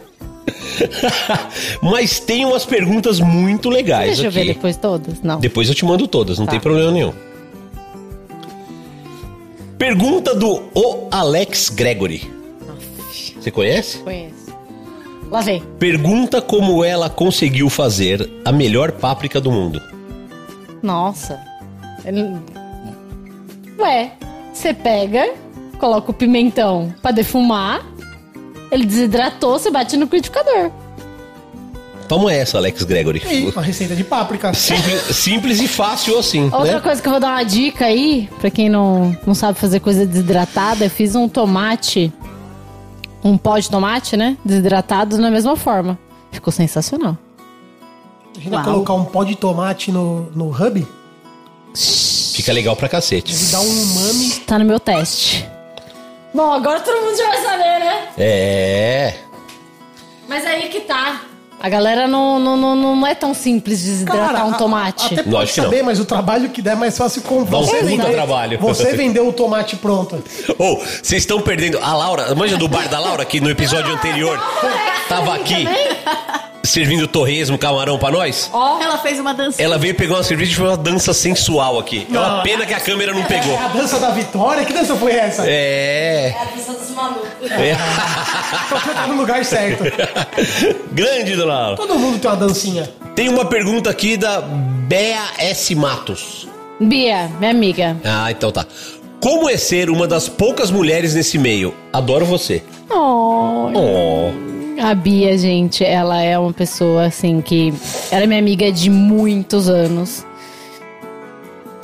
Mas 1.82 2.20
tem 2.20 2.46
umas 2.46 2.66
perguntas 2.66 3.20
muito 3.20 3.70
legais 3.70 4.08
Deixa 4.18 4.26
eu 4.28 4.32
ver 4.32 4.42
aqui. 4.42 4.54
depois 4.54 4.78
todas. 4.78 5.22
Não. 5.22 5.40
Depois 5.40 5.68
eu 5.70 5.76
te 5.76 5.86
mando 5.86 6.08
todas, 6.08 6.38
não 6.40 6.46
Tá. 6.46 6.52
tem 6.52 6.60
problema 6.60 6.92
nenhum. 6.92 7.14
Pergunta 9.78 10.36
do 10.36 10.62
O 10.76 11.08
Alex 11.12 11.70
Gregory. 11.70 12.30
Você 13.40 13.50
conhece? 13.50 14.00
Conheço. 14.00 14.50
Lá 15.32 15.42
vem. 15.42 15.64
Pergunta 15.78 16.42
como 16.42 16.84
ela 16.84 17.10
conseguiu 17.10 17.70
fazer 17.70 18.30
a 18.44 18.52
melhor 18.52 18.92
páprica 18.94 19.40
do 19.40 19.52
mundo. 19.52 19.82
Nossa. 20.82 21.40
Ele- 22.04 22.38
Ué, 23.80 24.12
você 24.54 24.74
pega, 24.74 25.32
coloca 25.78 26.12
o 26.12 26.14
pimentão 26.14 26.94
pra 27.02 27.12
defumar, 27.12 27.86
ele 28.72 28.86
desidratou, 28.86 29.58
você 29.58 29.72
bate 29.72 29.96
no 29.98 30.04
liquidificador. 30.04 30.72
Toma 32.08 32.34
essa, 32.34 32.58
Alex 32.58 32.82
Gregory. 32.84 33.22
E 33.24 33.28
aí, 33.28 33.50
uma 33.50 33.62
receita 33.62 33.96
de 33.96 34.04
páprica. 34.04 34.52
Simples, 34.54 35.02
simples 35.16 35.60
e 35.60 35.68
fácil 35.68 36.18
assim, 36.18 36.46
Outra 36.46 36.74
né? 36.74 36.80
coisa 36.80 37.00
que 37.00 37.08
eu 37.08 37.12
vou 37.12 37.20
dar 37.20 37.30
uma 37.30 37.44
dica 37.44 37.86
aí, 37.86 38.28
pra 38.40 38.50
quem 38.50 38.68
não, 38.68 39.16
não 39.28 39.36
sabe 39.36 39.60
fazer 39.60 39.80
coisa 39.80 40.08
desidratada, 40.08 40.86
eu 40.86 40.90
fiz 40.90 41.14
um 41.14 41.30
tomate, 41.30 42.12
um 43.24 43.38
pó 43.38 43.60
de 43.60 43.70
tomate, 43.70 44.18
né? 44.18 44.38
Desidratado 44.44 45.20
na 45.20 45.30
mesma 45.30 45.56
forma. 45.56 46.00
Ficou 46.32 46.52
sensacional. 46.52 47.16
Imagina 48.34 48.56
Uau. 48.58 48.66
colocar 48.66 48.94
um 48.94 49.06
pó 49.06 49.24
de 49.24 49.36
tomate 49.36 49.92
no, 49.92 50.32
no 50.32 50.50
hub 50.50 50.88
Fica 51.76 52.52
legal 52.54 52.76
pra 52.76 52.90
cacete. 52.90 53.34
e 53.34 53.52
dar 53.52 53.60
um 53.60 53.84
umami. 53.84 54.30
Tá 54.48 54.58
no 54.58 54.66
meu 54.66 54.80
teste. 54.80 55.48
Bom, 56.34 56.52
agora 56.52 56.80
todo 56.82 57.02
mundo 57.04 57.18
já 57.18 57.28
vai 57.28 57.42
saber, 57.42 57.80
né? 57.80 58.08
É. 58.18 59.14
Mas 60.28 60.46
aí 60.46 60.70
que 60.70 60.82
tá. 60.82 61.22
A 61.62 61.68
galera 61.68 62.08
não, 62.08 62.40
não, 62.40 62.56
não, 62.56 62.76
não 62.96 63.06
é 63.08 63.14
tão 63.14 63.34
simples 63.34 63.82
desidratar 63.84 64.28
Cara, 64.34 64.46
um 64.46 64.52
a- 64.52 64.58
tomate. 64.58 65.06
Até 65.08 65.16
pode 65.18 65.30
Lógico 65.30 65.56
que 65.56 65.62
não. 65.62 65.70
saber, 65.70 65.84
mas 65.84 66.00
o 66.00 66.06
trabalho 66.06 66.50
que 66.50 66.62
der 66.62 66.72
é 66.72 66.76
mais 66.76 66.98
fácil 66.98 67.22
com 67.24 67.40
um 67.40 67.44
você 67.44 67.72
puta 67.78 67.86
vender. 67.86 68.14
trabalho. 68.14 68.60
Você 68.60 68.96
vendeu 68.96 69.28
o 69.28 69.34
tomate 69.34 69.76
pronto. 69.76 70.24
Ô, 70.58 70.78
vocês 70.78 71.24
estão 71.24 71.42
perdendo. 71.42 71.78
A 71.82 71.94
Laura, 71.94 72.34
manja 72.36 72.56
do 72.56 72.68
bar 72.70 72.88
da 72.88 73.00
Laura, 73.00 73.26
que 73.26 73.42
no 73.42 73.50
episódio 73.50 73.94
anterior 73.94 74.40
tava 75.10 75.36
aqui 75.36 75.68
servindo 76.64 77.08
torresmo, 77.08 77.58
camarão 77.58 77.98
pra 77.98 78.12
nós? 78.12 78.50
Ó, 78.54 78.80
ela 78.82 78.98
fez 79.00 79.20
uma 79.20 79.34
dança. 79.34 79.62
Ela 79.62 79.78
veio 79.78 79.96
pegar 79.96 80.16
uma 80.16 80.24
cerveja 80.24 80.52
e 80.52 80.56
fez 80.56 80.68
uma 80.68 80.78
dança 80.78 81.14
sensual 81.14 81.80
aqui. 81.80 82.06
É 82.14 82.18
uma 82.18 82.38
Não. 82.38 82.44
pena 82.44 82.66
que 82.66 82.74
a 82.74 82.80
câmera 82.80 83.14
não 83.14 83.24
pegou. 83.24 83.54
É 83.54 83.58
a 83.58 83.68
dança 83.70 84.00
da 84.00 84.10
vitória? 84.12 84.66
Que 84.66 84.74
dança 84.74 84.96
foi 84.96 85.12
essa? 85.14 85.44
É. 85.48 86.36
a 86.40 86.46
dança 86.56 86.74
dos 86.74 86.90
malucos. 86.92 87.52
é. 87.52 87.76
Tá 88.94 89.08
no 89.08 89.16
lugar 89.16 89.44
certo. 89.46 89.84
Grande, 90.92 91.36
dona 91.36 91.54
Laura. 91.54 91.76
Todo 91.78 91.98
mundo 91.98 92.20
tem 92.20 92.30
uma 92.30 92.38
dancinha. 92.38 92.90
Tem 93.16 93.30
uma 93.30 93.46
pergunta 93.46 93.90
aqui 93.90 94.18
da 94.18 94.42
Bea 94.42 95.22
S. 95.38 95.74
Matos. 95.76 96.48
Bia, 96.80 97.30
minha 97.40 97.52
amiga. 97.52 97.98
Ah, 98.04 98.30
então 98.32 98.52
tá. 98.52 98.66
Como 99.22 99.50
é 99.50 99.58
ser 99.58 99.90
uma 99.90 100.08
das 100.08 100.30
poucas 100.30 100.72
mulheres 100.72 101.14
nesse 101.16 101.38
meio? 101.38 101.74
Adoro 101.92 102.26
você. 102.26 102.64
Oh, 102.90 103.70
Oh. 103.76 104.49
A 104.82 104.94
Bia, 104.96 105.38
gente, 105.38 105.84
ela 105.84 106.22
é 106.22 106.40
uma 106.40 106.54
pessoa 106.54 107.06
assim 107.06 107.42
que. 107.42 107.74
Ela 108.12 108.24
é 108.24 108.28
minha 108.28 108.40
amiga 108.40 108.72
de 108.72 108.90
muitos 108.90 109.68
anos. 109.68 110.26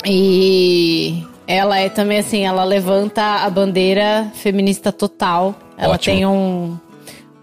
E 0.04 1.22
ela 1.46 1.78
é 1.78 1.88
também 1.88 2.18
assim, 2.18 2.46
ela 2.46 2.64
levanta 2.64 3.22
a 3.44 3.50
bandeira 3.50 4.30
feminista 4.34 4.90
total. 4.90 5.54
Ela 5.76 5.94
Ótimo. 5.94 6.16
tem 6.16 6.26
um, 6.26 6.78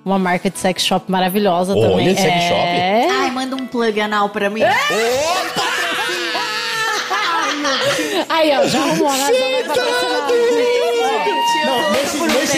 uma 0.04 0.18
marca 0.18 0.50
de 0.50 0.58
sex 0.58 0.84
shop 0.84 1.12
maravilhosa 1.12 1.74
Olha, 1.74 1.90
também. 1.90 2.16
sex 2.16 2.28
é... 2.28 3.08
Ai, 3.10 3.32
manda 3.32 3.56
um 3.56 3.68
plug 3.68 4.00
anal 4.02 4.30
pra 4.30 4.50
mim. 4.50 4.62
Aí, 8.30 8.52
ó, 8.58 8.68
já 8.68 8.80
arrumou, 8.80 9.12
né? 9.12 9.32
Já 9.76 10.23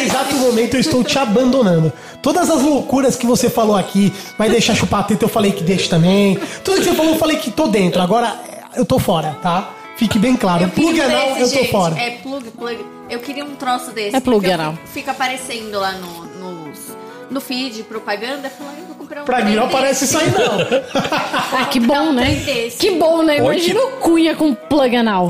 exato 0.06 0.36
momento 0.36 0.76
eu 0.76 0.80
estou 0.80 1.04
te 1.04 1.18
abandonando. 1.20 1.92
Todas 2.22 2.50
as 2.50 2.62
loucuras 2.62 3.16
que 3.16 3.26
você 3.26 3.50
falou 3.50 3.76
aqui, 3.76 4.14
vai 4.38 4.50
deixar 4.50 4.76
chupar 4.76 5.02
a 5.02 5.04
teta, 5.04 5.26
eu 5.26 5.30
falei 5.30 5.52
que 5.52 5.64
deixa 5.64 5.90
também. 5.90 6.40
Tudo 6.64 6.78
que 6.78 6.84
você 6.86 6.94
falou, 6.96 7.14
eu 7.14 7.20
falei 7.20 7.38
que 7.38 7.52
tô 7.52 7.68
dentro. 7.68 8.02
Agora 8.02 8.40
eu 8.76 8.86
tô 8.86 8.98
fora, 9.00 9.38
tá? 9.42 9.70
Fique 9.98 10.20
bem 10.20 10.36
claro. 10.36 10.68
Plug 10.70 11.00
anal, 11.00 11.30
eu 11.38 11.50
tô 11.50 11.56
gente. 11.56 11.72
fora. 11.72 11.98
É 11.98 12.12
plug, 12.12 12.50
plug. 12.52 12.86
Eu 13.10 13.20
queria 13.20 13.46
um 13.46 13.56
troço 13.56 13.92
desse. 13.92 14.16
É 14.16 14.20
plug 14.20 14.50
anal. 14.52 14.78
Fica 14.94 15.12
aparecendo 15.12 15.80
lá 15.80 15.94
no, 15.94 16.26
nos- 16.26 16.96
no 17.32 17.40
feed, 17.40 17.84
propaganda, 17.84 18.50
falando, 18.50 18.85
comprar 19.06 19.22
um 19.22 19.26
Pra 19.26 19.46
mim 19.46 19.56
não 19.56 19.66
aparece 19.66 20.06
isso 20.06 20.18
aí, 20.18 20.32
não. 20.32 20.82
Ah, 21.58 21.66
que 21.66 21.80
bom, 21.80 22.12
né? 22.12 22.36
Que 22.78 22.92
bom, 22.92 23.24
né? 23.24 23.38
Imagina 23.38 23.80
o 23.80 23.92
Cunha 24.02 24.36
com 24.36 24.54
plug 24.54 24.96
anal. 24.96 25.30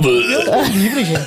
Livre, 0.73 1.03
gente. 1.03 1.19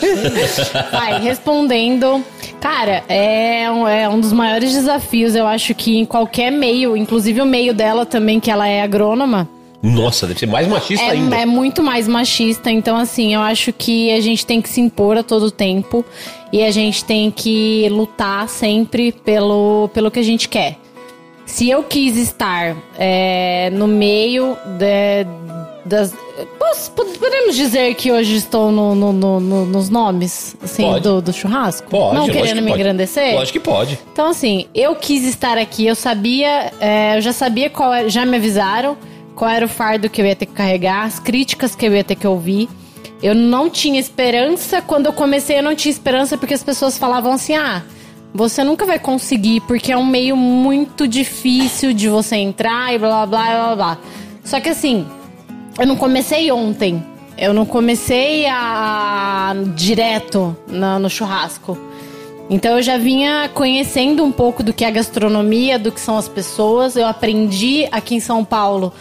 Vai, 0.91 1.21
respondendo. 1.21 2.25
Cara, 2.61 3.05
é 3.09 3.71
um, 3.71 3.87
é 3.87 4.09
um 4.09 4.19
dos 4.19 4.33
maiores 4.33 4.73
desafios, 4.73 5.37
eu 5.37 5.47
acho 5.47 5.75
que 5.75 5.97
em 5.99 6.05
qualquer 6.05 6.51
meio, 6.51 6.97
inclusive 6.97 7.41
o 7.41 7.47
meio 7.47 7.73
dela 7.73 8.05
também, 8.05 8.41
que 8.41 8.51
ela 8.51 8.67
é 8.67 8.83
agrônoma, 8.83 9.49
Nossa, 9.81 10.27
deve 10.27 10.41
ser 10.41 10.47
mais 10.47 10.67
machista 10.67 11.05
ainda. 11.05 11.37
É, 11.37 11.43
é 11.43 11.47
muito 11.47 11.85
mais 11.85 12.09
machista, 12.09 12.69
então 12.69 12.97
assim, 12.97 13.33
eu 13.35 13.41
acho 13.41 13.73
que 13.73 14.11
a 14.13 14.21
gente 14.21 14.45
tem 14.45 14.61
que 14.61 14.69
se 14.69 14.81
impor 14.81 15.17
a 15.17 15.23
todo 15.23 15.53
tempo 15.53 16.05
e 16.53 16.65
a 16.65 16.71
gente 16.73 17.05
tem 17.05 17.31
que 17.31 17.89
lutar 17.91 18.49
sempre 18.49 19.13
pelo, 19.13 19.89
pelo 19.95 20.11
que 20.11 20.19
a 20.19 20.25
gente 20.25 20.49
quer. 20.49 20.77
Se 21.59 21.69
eu 21.69 21.83
quis 21.83 22.17
estar 22.17 22.77
é, 22.97 23.69
no 23.73 23.89
meio 23.89 24.57
de- 24.79 25.27
das. 25.85 26.15
Posso- 26.57 26.93
podemos 26.93 27.57
dizer 27.57 27.97
que 27.97 28.13
hoje 28.13 28.37
estou 28.37 28.71
no- 28.71 28.95
no- 28.95 29.13
no- 29.13 29.41
no- 29.41 29.67
nos 29.67 29.89
nomes 29.91 30.57
assim, 30.63 31.01
do, 31.01 31.21
do 31.21 31.33
churrasco? 31.33 31.91
Pode, 31.91 32.15
Não 32.17 32.27
querendo 32.29 32.55
que 32.55 32.61
me 32.61 32.69
pode. 32.69 32.81
engrandecer? 32.81 33.35
Lógico 33.35 33.59
que 33.59 33.65
pode. 33.65 33.99
Então, 34.13 34.29
assim, 34.31 34.67
eu 34.73 34.95
quis 34.95 35.25
estar 35.25 35.59
aqui, 35.59 35.85
eu 35.85 35.97
sabia, 35.97 36.73
é, 36.81 37.17
eu 37.17 37.21
já 37.23 37.33
sabia 37.33 37.69
qual 37.69 37.93
era, 37.93 38.09
já 38.09 38.25
me 38.25 38.37
avisaram 38.37 38.97
qual 39.35 39.51
era 39.51 39.65
o 39.67 39.69
fardo 39.69 40.09
que 40.09 40.21
eu 40.23 40.27
ia 40.27 40.37
ter 40.37 40.47
que 40.47 40.53
carregar, 40.53 41.07
as 41.07 41.19
críticas 41.19 41.75
que 41.75 41.85
eu 41.85 41.93
ia 41.93 42.05
ter 42.05 42.15
que 42.15 42.27
ouvir. 42.27 42.69
Eu 43.21 43.35
não 43.35 43.69
tinha 43.69 43.99
esperança, 43.99 44.81
quando 44.81 45.07
eu 45.07 45.13
comecei 45.13 45.59
eu 45.59 45.63
não 45.65 45.75
tinha 45.75 45.91
esperança 45.91 46.39
porque 46.39 46.55
as 46.55 46.63
pessoas 46.63 46.97
falavam 46.97 47.33
assim, 47.33 47.57
ah, 47.57 47.83
você 48.35 48.63
nunca 48.63 48.85
vai 48.87 48.99
conseguir 48.99 49.61
porque 49.63 49.91
é 49.93 49.97
um 49.97 50.07
meio 50.07 50.37
muito 50.37 51.09
difícil 51.09 51.93
de 51.93 52.09
você 52.09 52.37
entrar 52.37 52.95
e 52.95 52.99
blá 52.99 53.27
blá 53.27 53.45
blá 53.47 53.77
blá. 53.77 53.99
Só 54.45 54.61
que 54.61 54.69
assim, 54.69 55.07
eu 55.79 55.87
não 55.87 55.97
comecei 55.97 56.51
ontem. 56.53 57.03
Eu 57.37 57.53
não 57.55 57.65
comecei 57.65 58.47
a 58.49 59.55
direto 59.77 60.57
na- 60.67 60.99
no 60.99 61.09
churrasco. 61.09 61.79
Então 62.51 62.77
eu 62.77 62.83
já 62.83 62.97
vinha 62.99 63.49
conhecendo 63.55 64.25
um 64.25 64.33
pouco 64.33 64.63
do 64.63 64.73
que 64.73 64.85
é 64.85 64.89
a 64.89 64.91
gastronomia, 64.91 65.79
do 65.79 65.93
que 65.93 66.01
são 66.01 66.17
as 66.17 66.27
pessoas. 66.29 66.97
Eu 66.97 67.07
aprendi 67.07 67.87
aqui 67.93 68.15
em 68.17 68.21
São 68.21 68.45
Paulo 68.45 68.93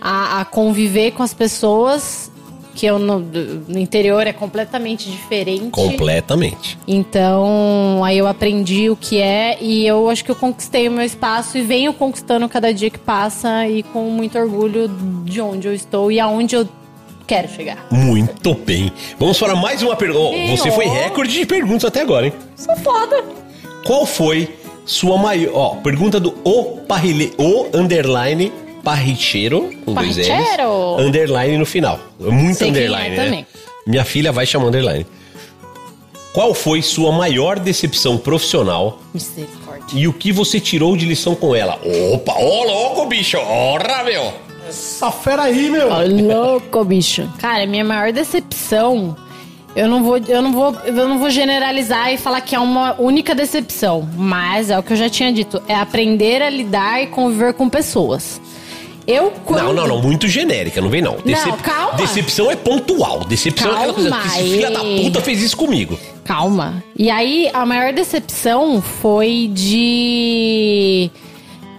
a, 0.00 0.40
a 0.40 0.44
conviver 0.44 1.12
com 1.12 1.22
as 1.22 1.32
pessoas, 1.32 2.30
que 2.76 2.84
eu 2.84 2.98
no, 2.98 3.18
no 3.18 3.78
interior 3.78 4.26
é 4.26 4.32
completamente 4.34 5.10
diferente. 5.10 5.70
Completamente. 5.70 6.78
Então, 6.86 8.04
aí 8.04 8.18
eu 8.18 8.28
aprendi 8.28 8.90
o 8.90 8.96
que 8.96 9.18
é 9.18 9.56
e 9.60 9.86
eu 9.86 10.10
acho 10.10 10.22
que 10.22 10.30
eu 10.30 10.36
conquistei 10.36 10.86
o 10.86 10.92
meu 10.92 11.04
espaço 11.04 11.56
e 11.56 11.62
venho 11.62 11.94
conquistando 11.94 12.46
cada 12.48 12.72
dia 12.74 12.90
que 12.90 12.98
passa 12.98 13.66
e 13.66 13.82
com 13.82 14.10
muito 14.10 14.38
orgulho 14.38 14.88
de 15.24 15.40
onde 15.40 15.66
eu 15.66 15.74
estou 15.74 16.12
e 16.12 16.20
aonde 16.20 16.54
eu 16.54 16.68
quero 17.26 17.48
chegar. 17.48 17.86
Muito 17.90 18.54
bem. 18.54 18.92
Vamos 19.18 19.38
para 19.38 19.56
mais 19.56 19.82
uma 19.82 19.96
pergunta. 19.96 20.36
Sim, 20.36 20.56
você 20.56 20.70
foi 20.70 20.84
recorde 20.84 21.32
de 21.32 21.46
perguntas 21.46 21.86
até 21.86 22.02
agora, 22.02 22.26
hein? 22.26 22.32
Sou 22.54 22.76
foda. 22.76 23.24
Qual 23.86 24.04
foi 24.04 24.54
sua 24.84 25.18
maior. 25.18 25.52
Ó, 25.54 25.74
pergunta 25.76 26.20
do 26.20 26.34
O 26.44 26.80
Parrile. 26.86 27.32
O 27.38 27.66
underline 27.74 28.52
Parricheiro. 28.86 29.72
Com 29.84 29.94
dois 29.94 30.16
L's. 30.16 30.28
Underline 31.04 31.58
no 31.58 31.66
final. 31.66 31.98
Muito 32.20 32.58
Sei 32.58 32.68
é 32.68 32.70
underline, 32.70 33.16
né? 33.16 33.24
também. 33.24 33.46
Minha 33.84 34.04
filha 34.04 34.30
vai 34.30 34.46
chamar 34.46 34.66
underline. 34.66 35.04
Qual 36.32 36.54
foi 36.54 36.80
sua 36.82 37.10
maior 37.10 37.58
decepção 37.58 38.16
profissional 38.16 39.00
Misericórdia. 39.12 39.98
e 39.98 40.06
o 40.06 40.12
que 40.12 40.30
você 40.30 40.60
tirou 40.60 40.96
de 40.96 41.04
lição 41.04 41.34
com 41.34 41.52
ela? 41.52 41.80
Opa, 42.12 42.34
ô 42.34 42.62
louco, 42.62 43.06
bicho! 43.06 43.38
Ora, 43.38 44.04
meu! 44.04 44.32
Essa 44.68 45.10
fera 45.10 45.42
aí, 45.42 45.68
meu. 45.68 45.88
Ó, 45.90 46.02
louco, 46.04 46.84
bicho. 46.84 47.28
Cara, 47.40 47.66
minha 47.66 47.84
maior 47.84 48.12
decepção. 48.12 49.16
Eu 49.74 49.88
não, 49.88 50.04
vou, 50.04 50.18
eu, 50.18 50.40
não 50.40 50.52
vou, 50.52 50.72
eu 50.84 51.08
não 51.08 51.18
vou 51.18 51.28
generalizar 51.28 52.12
e 52.12 52.18
falar 52.18 52.40
que 52.40 52.54
é 52.54 52.60
uma 52.60 52.94
única 53.00 53.34
decepção, 53.34 54.08
mas 54.16 54.70
é 54.70 54.78
o 54.78 54.82
que 54.82 54.92
eu 54.92 54.96
já 54.96 55.10
tinha 55.10 55.32
dito: 55.32 55.60
é 55.66 55.74
aprender 55.74 56.40
a 56.40 56.48
lidar 56.48 57.02
e 57.02 57.08
conviver 57.08 57.52
com 57.52 57.68
pessoas. 57.68 58.40
Eu 59.06 59.30
quando. 59.44 59.62
Não, 59.62 59.72
não, 59.72 59.86
não, 59.86 60.02
muito 60.02 60.26
genérica, 60.26 60.80
não 60.80 60.88
vem 60.88 61.00
não. 61.00 61.16
calma. 61.62 61.92
Decepção 61.96 62.50
é 62.50 62.56
pontual. 62.56 63.20
Decepção 63.24 63.70
é 63.70 63.74
aquela 63.76 63.92
coisa 63.94 64.10
Calma, 64.10 64.24
que 64.24 64.38
esse 64.40 64.48
filho 64.50 64.72
da 64.72 64.80
puta 64.80 65.20
fez 65.20 65.42
isso 65.42 65.56
comigo. 65.56 65.98
Calma. 66.24 66.82
E 66.96 67.08
aí, 67.08 67.48
a 67.52 67.64
maior 67.64 67.92
decepção 67.92 68.82
foi 68.82 69.48
de 69.52 71.08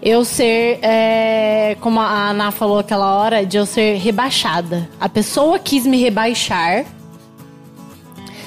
eu 0.02 0.24
ser, 0.24 0.80
é, 0.82 1.76
como 1.82 2.00
a 2.00 2.30
Ana 2.30 2.50
falou 2.52 2.80
aquela 2.80 3.18
hora, 3.18 3.46
de 3.46 3.58
eu 3.58 3.66
ser 3.66 3.98
rebaixada. 3.98 4.90
A 5.00 5.10
pessoa 5.10 5.60
quis 5.60 5.86
me 5.86 6.02
rebaixar. 6.02 6.86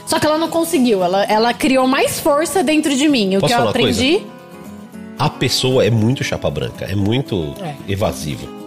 Só 0.07 0.19
que 0.19 0.27
ela 0.27 0.39
não 0.39 0.49
conseguiu. 0.49 1.05
Ela, 1.05 1.25
ela 1.25 1.53
criou 1.53 1.87
mais 1.87 2.19
força 2.19 2.63
dentro 2.65 2.97
de 2.97 3.07
mim. 3.09 3.37
O 3.37 3.41
Posso 3.41 3.47
que 3.49 3.53
eu 3.53 3.59
falar 3.59 3.71
uma 3.71 3.73
coisa? 3.79 4.01
aprendi. 4.01 4.27
A 5.19 5.29
pessoa 5.29 5.85
é 5.85 5.91
muito 5.91 6.25
chapa 6.25 6.49
branca, 6.51 6.87
é 6.87 6.95
muito 6.95 7.55
É. 7.63 7.75
evasiva. 7.87 8.60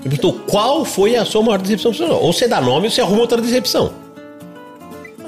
Ele 0.00 0.16
perguntou 0.16 0.32
qual 0.46 0.84
foi 0.84 1.16
a 1.16 1.24
sua 1.24 1.42
maior 1.42 1.58
decepção 1.58 1.90
profissional. 1.92 2.22
Ou 2.22 2.32
você 2.32 2.46
dá 2.48 2.60
nome 2.60 2.86
ou 2.86 2.90
você 2.90 3.00
arruma 3.00 3.20
outra 3.20 3.40
decepção. 3.40 3.92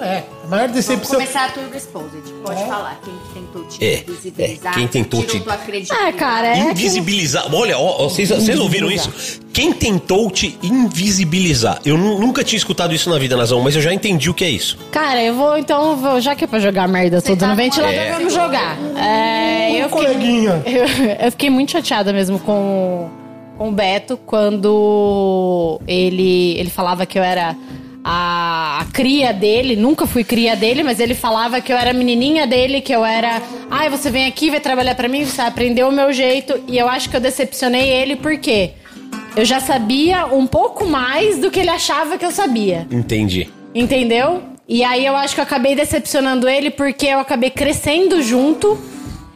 É, 0.02 0.22
a 0.44 0.46
maior 0.46 0.62
Vamos 0.68 0.72
decepção. 0.76 1.16
começar 1.16 1.44
a 1.44 1.48
Turbo 1.50 1.76
Exposed. 1.76 2.22
Pode 2.42 2.60
falar. 2.64 2.98
Quem 3.04 3.12
tentou 3.34 3.64
te 3.64 3.84
É, 3.84 3.96
visibilizar. 4.06 4.72
é, 4.72 4.74
quem 4.74 4.86
tentou 4.88 5.22
te-. 5.22 5.42
Ah, 5.90 6.10
cara, 6.12 6.46
é. 6.48 6.54
que- 6.54 6.70
Invisibilizar. 6.70 7.54
Olha, 7.54 7.76
ó, 7.78 8.04
ó, 8.04 8.08
vocês, 8.08 8.30
vocês 8.30 8.58
ouviram 8.58 8.90
isso? 8.90 9.40
Quem 9.52 9.74
tentou 9.74 10.30
te 10.30 10.58
invisibilizar? 10.62 11.80
Eu 11.84 11.98
nu- 11.98 12.18
nunca 12.18 12.42
tinha 12.42 12.56
escutado 12.56 12.94
isso 12.94 13.10
na 13.10 13.18
vida, 13.18 13.36
Nazão, 13.36 13.60
mas 13.60 13.76
eu 13.76 13.82
já 13.82 13.92
entendi 13.92 14.30
o 14.30 14.34
que 14.34 14.42
é 14.44 14.48
isso. 14.48 14.78
Cara, 14.90 15.22
eu 15.22 15.34
vou 15.34 15.58
então, 15.58 15.96
vou- 15.96 16.18
já 16.18 16.34
que 16.34 16.44
é 16.44 16.46
pra 16.46 16.58
jogar 16.60 16.88
merda 16.88 17.20
toda 17.20 17.36
tá 17.36 17.48
no 17.48 17.56
ventilador, 17.56 17.94
É. 17.94 18.12
vamos 18.12 18.32
jogar. 18.32 18.78
É, 18.96 19.70
eu, 19.82 19.88
fiquei, 19.90 20.06
coleguinha. 20.06 20.62
eu, 20.64 20.84
eu 21.26 21.30
fiquei 21.30 21.50
muito 21.50 21.72
chateada 21.72 22.10
mesmo 22.10 22.38
com, 22.38 23.10
com 23.60 23.68
o 23.68 23.72
Beto 23.72 24.16
quando 24.16 25.78
ele, 25.86 26.58
ele 26.58 26.70
falava 26.70 27.04
que 27.04 27.18
eu 27.18 27.22
era 27.22 27.54
a, 28.02 28.86
cria 28.90 29.34
dele, 29.34 29.76
nunca 29.76 30.06
fui 30.06 30.24
cria 30.24 30.56
dele, 30.56 30.82
mas 30.82 30.98
ele 30.98 31.14
falava 31.14 31.60
que 31.60 31.70
eu 31.70 31.76
era 31.76 31.90
a 31.90 31.92
menininha 31.92 32.46
dele, 32.46 32.80
que 32.80 32.90
eu 32.90 33.04
era. 33.04 33.42
Ai, 33.70 33.90
você 33.90 34.10
vem 34.10 34.24
aqui, 34.24 34.48
vai 34.48 34.60
trabalhar 34.60 34.94
pra 34.94 35.08
mim, 35.08 35.26
você 35.26 35.42
aprendeu 35.42 35.90
o 35.90 35.92
meu 35.92 36.10
jeito. 36.10 36.58
E 36.66 36.78
eu 36.78 36.88
acho 36.88 37.10
que 37.10 37.16
eu 37.16 37.20
decepcionei 37.20 37.86
ele 37.86 38.16
porque 38.16 38.70
eu 39.36 39.44
já 39.44 39.60
sabia 39.60 40.24
um 40.24 40.46
pouco 40.46 40.86
mais 40.86 41.36
do 41.36 41.50
que 41.50 41.60
ele 41.60 41.68
achava 41.68 42.16
que 42.16 42.24
eu 42.24 42.32
sabia. 42.32 42.88
Entendi. 42.90 43.50
Entendeu? 43.74 44.42
E 44.66 44.82
aí 44.82 45.04
eu 45.04 45.14
acho 45.14 45.34
que 45.34 45.40
eu 45.40 45.44
acabei 45.44 45.74
decepcionando 45.74 46.48
ele 46.48 46.70
porque 46.70 47.08
eu 47.08 47.18
acabei 47.18 47.50
crescendo 47.50 48.22
junto, 48.22 48.78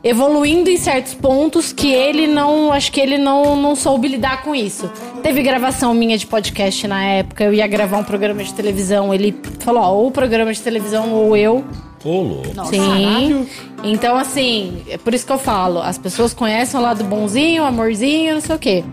evoluindo 0.05 0.69
em 0.69 0.77
certos 0.77 1.15
pontos 1.15 1.73
que 1.73 1.93
ele 1.93 2.27
não. 2.27 2.71
Acho 2.71 2.93
que 2.93 3.01
ele 3.01 3.17
não, 3.17 3.57
não 3.57 3.75
soube 3.75 4.07
lidar 4.07 4.43
com 4.43 4.55
isso. 4.55 4.91
Teve 5.23 5.43
gravação 5.43 5.95
minha 5.95 6.19
de 6.19 6.27
podcast 6.27 6.87
na 6.87 7.03
época, 7.03 7.45
eu 7.45 7.55
ia 7.55 7.67
gravar 7.67 7.97
um 7.97 8.05
programa 8.05 8.45
de 8.45 8.53
televisão. 8.53 9.13
Ele 9.15 9.35
falou: 9.61 9.83
ó, 9.83 9.93
ou 9.95 10.11
programa 10.11 10.53
de 10.53 10.61
televisão 10.61 11.11
ou 11.13 11.35
eu. 11.35 11.65
Ô, 12.05 12.21
louco. 12.21 12.67
Sim. 12.67 13.49
Então, 13.83 14.15
assim, 14.17 14.83
é 14.89 14.99
por 14.99 15.15
isso 15.15 15.25
que 15.25 15.33
eu 15.33 15.39
falo: 15.39 15.81
as 15.81 15.97
pessoas 15.97 16.35
conhecem 16.35 16.79
o 16.79 16.83
lado 16.83 17.03
bonzinho, 17.05 17.63
o 17.63 17.67
amorzinho, 17.67 18.35
não 18.35 18.41
sei 18.43 18.55
o 18.55 18.59
quê. 18.59 18.85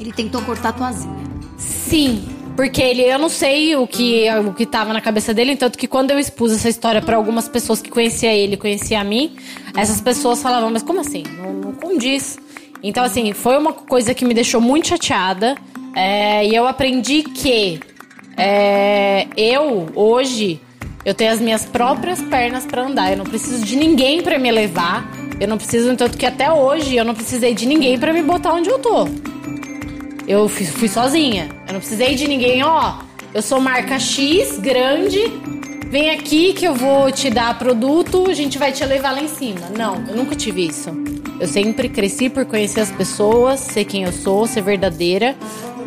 Ele 0.00 0.12
tentou 0.12 0.42
cortar 0.42 0.72
tua 0.72 0.88
asinha. 0.88 1.16
Sim, 1.56 2.24
porque 2.56 2.80
ele, 2.82 3.02
eu 3.02 3.18
não 3.18 3.28
sei 3.28 3.76
o 3.76 3.86
que 3.86 4.26
o 4.30 4.54
que 4.54 4.64
tava 4.64 4.92
na 4.92 5.00
cabeça 5.00 5.34
dele, 5.34 5.54
tanto 5.56 5.78
que 5.78 5.86
quando 5.86 6.10
eu 6.10 6.18
expus 6.18 6.52
essa 6.52 6.68
história 6.68 7.02
pra 7.02 7.16
algumas 7.16 7.48
pessoas 7.48 7.82
que 7.82 7.90
conhecia 7.90 8.32
ele, 8.32 8.56
conhecia 8.56 9.00
a 9.00 9.04
mim, 9.04 9.36
essas 9.76 10.00
pessoas 10.00 10.42
falavam, 10.42 10.70
mas 10.70 10.82
como 10.82 11.00
assim? 11.00 11.22
Não, 11.38 11.52
não 11.52 11.72
condiz. 11.72 12.38
Então, 12.82 13.04
assim, 13.04 13.32
foi 13.32 13.58
uma 13.58 13.72
coisa 13.72 14.14
que 14.14 14.24
me 14.24 14.32
deixou 14.32 14.60
muito 14.60 14.88
chateada. 14.88 15.56
é, 15.94 16.46
e 16.46 16.54
eu 16.54 16.66
aprendi 16.66 17.22
que 17.22 17.80
é, 18.36 19.26
eu, 19.36 19.88
hoje, 19.94 20.60
eu 21.04 21.14
tenho 21.14 21.32
as 21.32 21.40
minhas 21.40 21.64
próprias 21.64 22.20
pernas 22.22 22.66
pra 22.66 22.82
andar. 22.82 23.10
Eu 23.10 23.18
não 23.18 23.24
preciso 23.24 23.64
de 23.64 23.76
ninguém 23.76 24.22
pra 24.22 24.38
me 24.38 24.50
levar. 24.50 25.10
Eu 25.40 25.48
não 25.48 25.56
preciso, 25.56 25.94
tanto 25.96 26.16
que 26.16 26.26
até 26.26 26.50
hoje 26.50 26.96
eu 26.96 27.04
não 27.04 27.14
precisei 27.14 27.54
de 27.54 27.66
ninguém 27.66 27.98
pra 27.98 28.12
me 28.12 28.22
botar 28.22 28.52
onde 28.52 28.68
eu 28.68 28.78
tô. 28.78 29.08
Eu 30.26 30.48
fui, 30.48 30.66
fui 30.66 30.88
sozinha. 30.88 31.48
Eu 31.66 31.74
não 31.74 31.80
precisei 31.80 32.14
de 32.14 32.26
ninguém, 32.26 32.64
ó. 32.64 32.98
Eu 33.32 33.42
sou 33.42 33.60
marca 33.60 33.98
X, 33.98 34.58
grande. 34.58 35.20
Vem 35.88 36.10
aqui 36.10 36.52
que 36.52 36.64
eu 36.64 36.74
vou 36.74 37.12
te 37.12 37.30
dar 37.30 37.56
produto, 37.58 38.28
a 38.28 38.34
gente 38.34 38.58
vai 38.58 38.72
te 38.72 38.84
levar 38.84 39.12
lá 39.12 39.22
em 39.22 39.28
cima. 39.28 39.68
Não, 39.76 40.04
eu 40.08 40.16
nunca 40.16 40.34
tive 40.34 40.66
isso. 40.66 40.90
Eu 41.38 41.46
sempre 41.46 41.88
cresci 41.88 42.28
por 42.28 42.44
conhecer 42.44 42.80
as 42.80 42.90
pessoas, 42.90 43.60
ser 43.60 43.84
quem 43.84 44.02
eu 44.02 44.12
sou, 44.12 44.46
ser 44.46 44.62
verdadeira. 44.62 45.36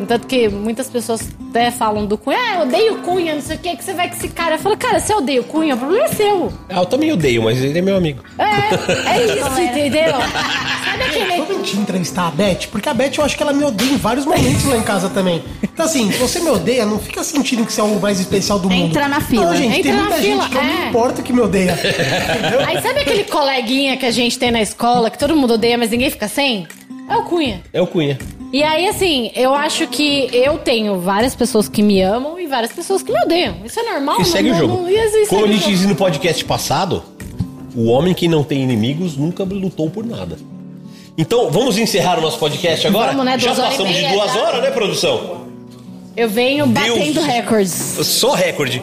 Tanto 0.06 0.26
que 0.26 0.48
muitas 0.48 0.88
pessoas 0.88 1.28
até 1.50 1.70
falam 1.70 2.06
do 2.06 2.16
Cunha, 2.16 2.38
ah, 2.38 2.54
eu 2.56 2.60
odeio 2.62 2.98
Cunha, 2.98 3.34
não 3.34 3.42
sei 3.42 3.56
o 3.56 3.58
que, 3.58 3.76
que 3.76 3.84
você 3.84 3.92
vai 3.92 4.08
com 4.08 4.16
esse 4.16 4.28
cara. 4.28 4.54
Eu 4.54 4.58
falo, 4.58 4.76
cara, 4.76 5.00
você 5.00 5.12
odeia 5.14 5.40
o 5.40 5.44
Cunha, 5.44 5.74
o 5.74 5.78
problema 5.78 6.04
é 6.04 6.08
seu. 6.08 6.52
Ah, 6.68 6.78
eu 6.78 6.86
também 6.86 7.12
odeio, 7.12 7.42
mas 7.42 7.62
ele 7.62 7.78
é 7.78 7.82
meu 7.82 7.96
amigo. 7.96 8.22
É, 8.38 9.14
é 9.14 9.24
isso, 9.24 9.60
entendeu? 9.60 10.12
Sabe 10.84 11.02
aquele. 11.04 11.42
Vamos 11.42 11.70
te 11.70 11.76
entrevistar 11.76 12.28
a 12.28 12.30
Beth? 12.30 12.68
Porque 12.70 12.88
a 12.88 12.94
Beth 12.94 13.12
eu 13.18 13.24
acho 13.24 13.36
que 13.36 13.42
ela 13.42 13.52
me 13.52 13.64
odeia 13.64 13.92
em 13.92 13.96
vários 13.96 14.24
momentos 14.24 14.64
lá 14.64 14.76
em 14.76 14.82
casa 14.82 15.08
também. 15.08 15.42
Então, 15.62 15.84
assim, 15.86 16.10
se 16.12 16.18
você 16.18 16.40
me 16.40 16.50
odeia, 16.50 16.84
não 16.86 16.98
fica 16.98 17.22
sentindo 17.24 17.64
que 17.64 17.72
você 17.72 17.80
é 17.80 17.84
o 17.84 18.00
mais 18.00 18.20
especial 18.20 18.58
do 18.58 18.68
mundo. 18.68 18.90
Entra 18.90 19.08
na 19.08 19.20
fila. 19.20 19.46
Não, 19.46 19.56
gente, 19.56 19.82
tem 19.82 19.92
Entra 19.92 19.92
muita 19.92 20.16
na 20.16 20.22
gente 20.22 20.32
fila, 20.32 20.48
que 20.48 20.56
eu 20.56 20.62
não 20.62 20.82
é. 20.84 20.88
importa 20.88 21.22
que 21.22 21.32
me 21.32 21.40
odeia. 21.40 21.72
Entendeu? 21.72 22.60
Aí 22.66 22.80
sabe 22.82 23.00
aquele 23.00 23.24
coleguinha 23.24 23.96
que 23.96 24.06
a 24.06 24.10
gente 24.10 24.38
tem 24.38 24.50
na 24.50 24.60
escola, 24.60 25.10
que 25.10 25.18
todo 25.18 25.34
mundo 25.36 25.54
odeia, 25.54 25.76
mas 25.78 25.90
ninguém 25.90 26.10
fica 26.10 26.28
sem? 26.28 26.66
É 27.08 27.16
o 27.16 27.24
Cunha. 27.24 27.62
É 27.72 27.80
o 27.80 27.86
Cunha. 27.86 28.18
E 28.52 28.62
aí, 28.64 28.88
assim, 28.88 29.30
eu 29.36 29.54
acho 29.54 29.86
que 29.86 30.28
eu 30.32 30.58
tenho 30.58 30.98
várias 30.98 31.34
pessoas 31.36 31.68
que 31.68 31.82
me 31.82 32.00
amam 32.02 32.38
e 32.40 32.46
várias 32.48 32.72
pessoas 32.72 33.00
que 33.02 33.12
me 33.12 33.18
odeiam. 33.22 33.56
Isso 33.64 33.78
é 33.78 33.82
normal. 33.92 34.16
E 34.16 34.18
não- 34.18 34.24
segue 34.24 34.48
o 34.48 34.52
não- 34.52 34.58
jogo. 34.58 34.74
não- 34.82 34.88
existe 34.88 35.28
Como 35.28 35.44
a 35.44 35.48
o 35.48 35.52
gente 35.52 35.68
disse 35.68 35.86
no 35.86 35.94
podcast 35.94 36.44
passado, 36.44 37.02
o 37.76 37.86
homem 37.86 38.12
que 38.12 38.26
não 38.26 38.42
tem 38.42 38.60
inimigos 38.62 39.16
nunca 39.16 39.44
lutou 39.44 39.88
por 39.88 40.04
nada. 40.04 40.36
Então, 41.16 41.50
vamos 41.50 41.78
encerrar 41.78 42.18
o 42.18 42.22
nosso 42.22 42.38
podcast 42.38 42.86
agora? 42.88 43.12
Vamos, 43.12 43.24
né? 43.24 43.38
Já 43.38 43.54
passamos 43.54 43.94
de 43.94 44.08
duas 44.08 44.32
já. 44.32 44.40
horas, 44.42 44.62
né, 44.62 44.70
produção? 44.72 45.46
Eu 46.16 46.28
venho 46.28 46.66
batendo 46.66 47.14
Deus. 47.14 47.26
recordes. 47.26 47.72
Só 47.72 48.34
recorde. 48.34 48.82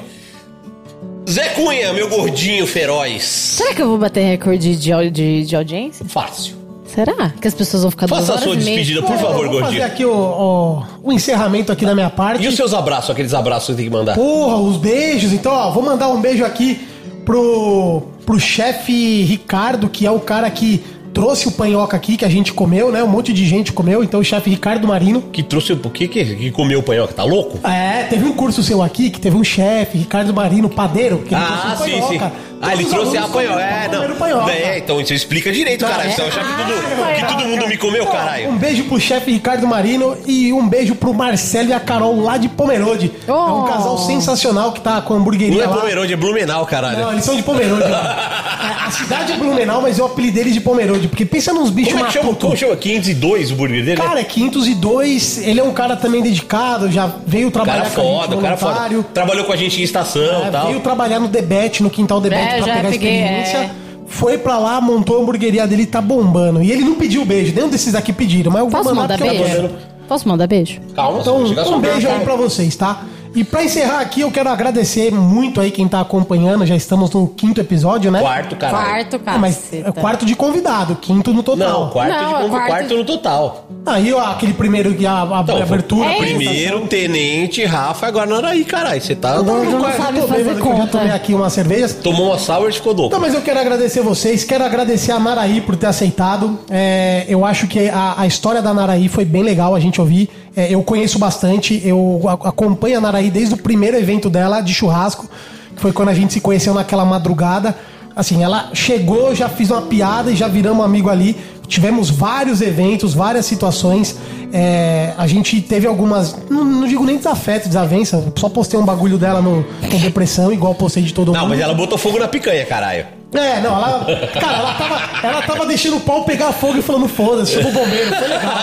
Zé 1.30 1.50
Cunha, 1.50 1.92
meu 1.92 2.08
gordinho 2.08 2.66
feroz. 2.66 3.22
Será 3.24 3.74
que 3.74 3.82
eu 3.82 3.88
vou 3.90 3.98
bater 3.98 4.22
recorde 4.22 4.78
de, 4.78 5.10
de, 5.12 5.44
de 5.46 5.56
audiência? 5.58 6.06
Fácil. 6.08 6.56
Será? 6.98 7.30
Que 7.40 7.48
as 7.48 7.54
pessoas 7.54 7.84
vão 7.84 7.92
ficar 7.92 8.08
duas 8.08 8.22
Faça 8.26 8.40
a 8.40 8.42
sua 8.42 8.56
despedida, 8.56 9.04
por 9.04 9.12
Eu 9.12 9.20
favor, 9.20 9.48
vou 9.48 9.60
fazer 9.60 9.62
gordinho. 9.62 9.86
aqui 9.86 10.04
o, 10.04 10.12
o, 10.12 10.84
o 11.04 11.14
encerramento 11.14 11.72
aqui 11.72 11.86
da 11.86 11.94
minha 11.94 12.10
parte. 12.10 12.44
E 12.44 12.48
os 12.48 12.56
seus 12.56 12.74
abraços, 12.74 13.12
aqueles 13.12 13.36
abraços 13.36 13.68
que 13.68 13.74
você 13.74 13.76
tem 13.84 13.86
que 13.86 13.96
mandar? 13.96 14.16
Porra, 14.16 14.56
os 14.56 14.78
beijos. 14.78 15.32
Então, 15.32 15.52
ó, 15.54 15.70
vou 15.70 15.84
mandar 15.84 16.08
um 16.08 16.20
beijo 16.20 16.44
aqui 16.44 16.88
pro, 17.24 18.02
pro 18.26 18.40
chefe 18.40 19.22
Ricardo, 19.26 19.88
que 19.88 20.08
é 20.08 20.12
o 20.12 20.20
cara 20.20 20.50
que 20.50 20.84
trouxe 21.18 21.48
o 21.48 21.52
panhoca 21.52 21.98
aqui, 21.98 22.16
que 22.16 22.24
a 22.24 22.30
gente 22.30 22.54
comeu, 22.54 22.92
né? 22.92 23.04
Um 23.04 23.08
monte 23.08 23.34
de 23.34 23.44
gente 23.48 23.74
comeu. 23.74 24.04
Então, 24.04 24.20
o 24.20 24.24
chefe 24.24 24.52
Ricardo 24.52 24.88
Marino. 24.88 25.22
Que 25.22 25.42
trouxe 25.42 25.74
o 25.74 25.78
que, 25.90 26.08
que, 26.08 26.24
que 26.24 26.52
comeu 26.52 26.80
o 26.80 26.84
panhoca? 26.84 27.12
Tá 27.12 27.24
louco? 27.24 27.60
É, 27.68 28.04
teve 28.04 28.24
um 28.26 28.34
curso 28.34 28.62
seu 28.62 28.84
aqui 28.84 29.10
que 29.10 29.20
teve 29.20 29.36
um 29.36 29.44
chefe, 29.44 29.98
Ricardo 29.98 30.32
Marino, 30.32 30.70
padeiro, 30.70 31.18
que 31.20 31.34
ele 31.34 31.44
Ah, 31.44 31.74
trouxe 31.76 31.92
sim, 31.92 32.00
o 32.00 32.08
sim. 32.08 32.18
panhoca. 32.20 32.48
Ah, 32.60 32.74
ele 32.74 32.86
trouxe 32.86 33.18
a 33.18 33.28
panhoca. 33.28 33.62
É, 33.62 33.88
não. 33.88 34.16
panhoca. 34.16 34.52
É, 34.52 34.78
então 34.80 35.00
isso 35.00 35.14
explica 35.14 35.52
direito, 35.52 35.82
Não, 35.84 35.90
caralho. 35.90 36.10
é- 36.10 36.14
acha 36.14 36.24
que, 36.32 36.40
Ah, 36.40 36.66
tudo, 36.66 37.16
que 37.16 37.26
todo 37.34 37.48
mundo 37.50 37.68
me 37.68 37.78
comeu, 37.78 38.06
caralho? 38.08 38.50
Um 38.50 38.58
beijo 38.58 38.84
pro 38.86 39.00
chefe 39.00 39.32
Ricardo 39.32 39.68
Marino 39.68 40.16
e 40.26 40.52
um 40.54 40.68
beijo 40.68 40.96
pro 40.96 41.14
Marcelo 41.14 41.70
e 41.70 41.74
a 41.74 41.80
Carol 41.80 42.20
lá 42.22 42.38
de 42.38 42.50
Pomerode. 42.50 43.12
É 43.28 43.32
um 43.32 43.64
casal 43.66 43.98
sensacional 44.00 44.72
que 44.72 44.82
tá 44.82 45.02
com 45.02 45.14
a 45.14 45.18
hamburgueria 45.18 45.56
Não 45.56 45.64
é 45.64 45.68
lá. 45.76 45.82
Pomerode, 45.82 46.14
é 46.14 46.16
Blumenau, 46.16 46.66
caralho. 46.66 47.00
Não, 47.00 47.12
eles 47.12 47.24
são 47.26 47.36
de 47.36 47.44
Pomerode. 47.44 47.84
a 47.94 48.90
cidade 48.90 49.34
é 49.34 49.38
Blumenau, 49.38 49.82
mas 49.82 50.00
eu 50.00 50.06
apelidei 50.08 50.44
eles 50.44 50.54
de 50.56 50.60
Pomerode, 50.62 51.07
porque 51.08 51.26
pensa 51.26 51.54
nos 51.54 51.70
bichos 51.70 51.94
Como 51.94 52.06
é 52.06 52.08
que 52.08 52.14
chama? 52.14 52.26
matutos. 52.26 52.44
Como 52.44 52.58
chama? 52.58 52.76
502 52.76 53.52
o 53.52 53.56
burger 53.56 53.84
dele? 53.86 54.02
Cara, 54.02 54.20
é 54.20 54.24
502, 54.24 55.40
ele 55.48 55.60
é 55.60 55.64
um 55.64 55.72
cara 55.74 55.96
também 55.96 56.22
dedicado, 56.22 56.92
já 56.92 57.10
veio 57.26 57.50
trabalhar 57.52 57.84
cara 57.84 57.96
com 57.96 58.02
a 58.02 58.04
gente 58.04 58.14
foda, 58.22 58.36
o 58.38 58.42
cara 58.42 58.56
voluntário. 58.56 58.98
foda. 58.98 59.10
Trabalhou 59.14 59.46
com 59.46 59.54
a 59.54 59.56
gente 59.56 59.80
em 59.80 59.84
estação 59.84 60.44
É, 60.46 60.48
e 60.48 60.52
tal. 60.52 60.68
veio 60.68 60.80
trabalhar 60.82 61.20
no 61.20 61.28
Debete, 61.28 61.82
no 61.84 61.90
quintal 61.90 62.20
Debete, 62.22 62.42
É, 62.42 62.58
pra 62.58 62.66
pegar 62.66 62.88
a 62.88 62.92
peguei, 62.92 63.20
experiência. 63.22 63.58
é. 63.58 63.72
Foi 64.10 64.38
pra 64.38 64.58
lá, 64.58 64.80
montou 64.80 65.18
a 65.18 65.22
hamburgueria 65.22 65.68
dele, 65.68 65.86
tá 65.86 66.00
bombando. 66.00 66.64
E 66.64 66.72
ele 66.72 66.84
não 66.84 66.96
pediu 66.96 67.26
beijo, 67.26 67.54
nenhum 67.54 67.68
desses 67.70 67.94
aqui 67.94 68.14
pediram, 68.14 68.52
mas 68.52 68.62
eu 68.62 68.70
vou 68.70 68.82
Posso 68.82 68.96
mandar 68.96 69.20
mandar 69.20 69.34
beijo? 69.34 69.70
Posso 70.08 70.28
mandar 70.30 70.48
beijo? 70.48 70.80
Calma, 70.96 71.20
Então, 71.20 71.44
um 71.44 71.80
beijo 71.82 72.08
aí 72.08 72.20
pra 72.22 72.36
vocês, 72.36 72.74
tá? 72.76 73.02
E 73.38 73.44
pra 73.44 73.64
encerrar 73.64 74.00
aqui, 74.00 74.22
eu 74.22 74.32
quero 74.32 74.50
agradecer 74.50 75.12
muito 75.14 75.62
aí 75.62 75.70
quem 75.70 75.88
tá 75.88 76.02
acompanhando. 76.02 76.66
Já 76.66 76.76
estamos 76.76 77.12
no 77.12 77.28
quinto 77.28 77.62
episódio, 77.62 78.10
né? 78.10 78.20
Quarto, 78.20 78.56
caralho. 78.56 78.86
Quarto, 78.88 79.22
Ah, 79.28 79.38
mas 79.38 79.72
é 79.72 79.92
quarto 79.92 80.26
de 80.26 80.36
convidado, 80.36 80.96
quinto 80.96 81.32
no 81.32 81.44
total. 81.44 81.84
Não, 81.84 81.90
quarto, 81.92 82.12
Não, 82.12 82.18
de, 82.40 82.46
é 82.46 82.50
quarto... 82.50 82.68
quarto- 82.68 82.94
no 82.98 83.06
total. 83.06 83.68
Aí, 83.86 84.12
ó, 84.12 84.32
aquele 84.32 84.54
primeiro 84.54 84.92
que 84.96 85.06
a, 85.06 85.22
a 85.22 85.42
Então, 85.42 85.62
abertura. 85.62 86.10
É. 86.10 86.18
Primeiro, 86.18 86.88
tenente, 86.88 87.64
Rafa, 87.64 88.08
agora 88.08 88.26
Naraí, 88.26 88.66
caralho. 88.66 89.00
Você 89.00 89.16
tá. 89.16 89.36
não 89.42 89.80
quase 89.82 89.98
sabe 89.98 90.20
tô 90.20 90.28
fazer 90.28 90.44
que 90.44 90.50
Eu 90.50 90.56
já 90.56 90.62
conta. 90.62 90.88
tomei 90.88 91.12
aqui 91.12 91.34
umas 91.36 91.54
cervejas. 91.54 91.94
Tomou 91.94 92.30
uma 92.30 92.40
sour 92.40 92.70
e 92.70 92.74
ficou 92.74 92.92
louco. 92.94 93.08
Então, 93.08 93.20
mas 93.20 93.36
eu 93.36 93.42
quero 93.44 93.60
agradecer 93.60 94.02
vocês, 94.02 94.44
quero 94.44 94.64
agradecer 94.66 95.12
a 95.12 95.20
Naraí 95.20 95.62
por 95.62 95.76
ter 95.76 95.86
aceitado. 95.86 96.58
É, 96.72 97.24
eu 97.30 97.46
acho 97.46 97.68
que 97.68 97.88
a, 97.88 98.16
a 98.18 98.26
história 98.26 98.64
da 98.64 98.74
Naraí 98.74 99.08
foi 99.08 99.24
bem 99.26 99.44
legal 99.44 99.76
a 99.76 99.80
gente 99.80 100.02
ouvir. 100.02 100.28
É, 100.58 100.74
eu 100.74 100.82
conheço 100.82 101.20
bastante, 101.20 101.80
eu 101.86 102.20
acompanho 102.44 102.98
a 102.98 103.02
Naraí 103.02 103.30
desde 103.30 103.54
o 103.54 103.58
primeiro 103.58 103.96
evento 103.96 104.28
dela 104.28 104.60
de 104.60 104.74
churrasco, 104.74 105.30
que 105.76 105.80
foi 105.80 105.94
quando 105.94 106.10
a 106.10 106.16
gente 106.16 106.34
se 106.34 106.42
conheceu 106.42 106.74
naquela 106.74 107.06
madrugada. 107.06 107.76
Assim, 108.16 108.42
ela 108.42 108.72
chegou, 108.74 109.36
já 109.36 109.48
fiz 109.48 109.70
uma 109.70 109.84
piada 109.84 110.32
e 110.32 110.36
já 110.36 110.48
viramos 110.48 110.84
amigo 110.84 111.12
ali. 111.12 111.38
Tivemos 111.68 112.10
vários 112.10 112.60
eventos, 112.60 113.14
várias 113.14 113.46
situações. 113.46 114.18
É, 114.52 115.14
a 115.16 115.28
gente 115.28 115.62
teve 115.62 115.86
algumas, 115.86 116.36
não, 116.50 116.66
não 116.66 116.88
digo 116.88 117.06
nem 117.06 117.18
desafeto, 117.18 117.68
desavença. 117.68 118.34
Só 118.36 118.50
postei 118.50 118.80
um 118.80 118.86
bagulho 118.86 119.20
dela 119.20 119.40
no, 119.40 119.64
com 119.92 120.00
depressão, 120.00 120.52
igual 120.52 120.74
postei 120.74 121.04
de 121.04 121.14
todo 121.14 121.28
mundo. 121.28 121.38
Não, 121.40 121.50
mas 121.50 121.60
ela 121.60 121.76
botou 121.76 122.00
fogo 122.00 122.18
na 122.18 122.28
picanha, 122.28 122.66
caralho. 122.66 123.17
É, 123.34 123.60
não, 123.60 123.76
ela. 123.76 124.06
Cara, 124.40 124.58
ela 124.58 124.74
tava, 124.74 125.28
ela 125.28 125.42
tava 125.42 125.66
deixando 125.66 125.98
o 125.98 126.00
pau 126.00 126.24
pegar 126.24 126.52
fogo 126.54 126.78
e 126.80 126.82
falando 126.82 127.08
foda-se, 127.10 127.54
chama 127.54 127.70
o 127.70 127.74
bombeiro, 127.74 128.10
foi 128.16 128.28
legal. 128.28 128.54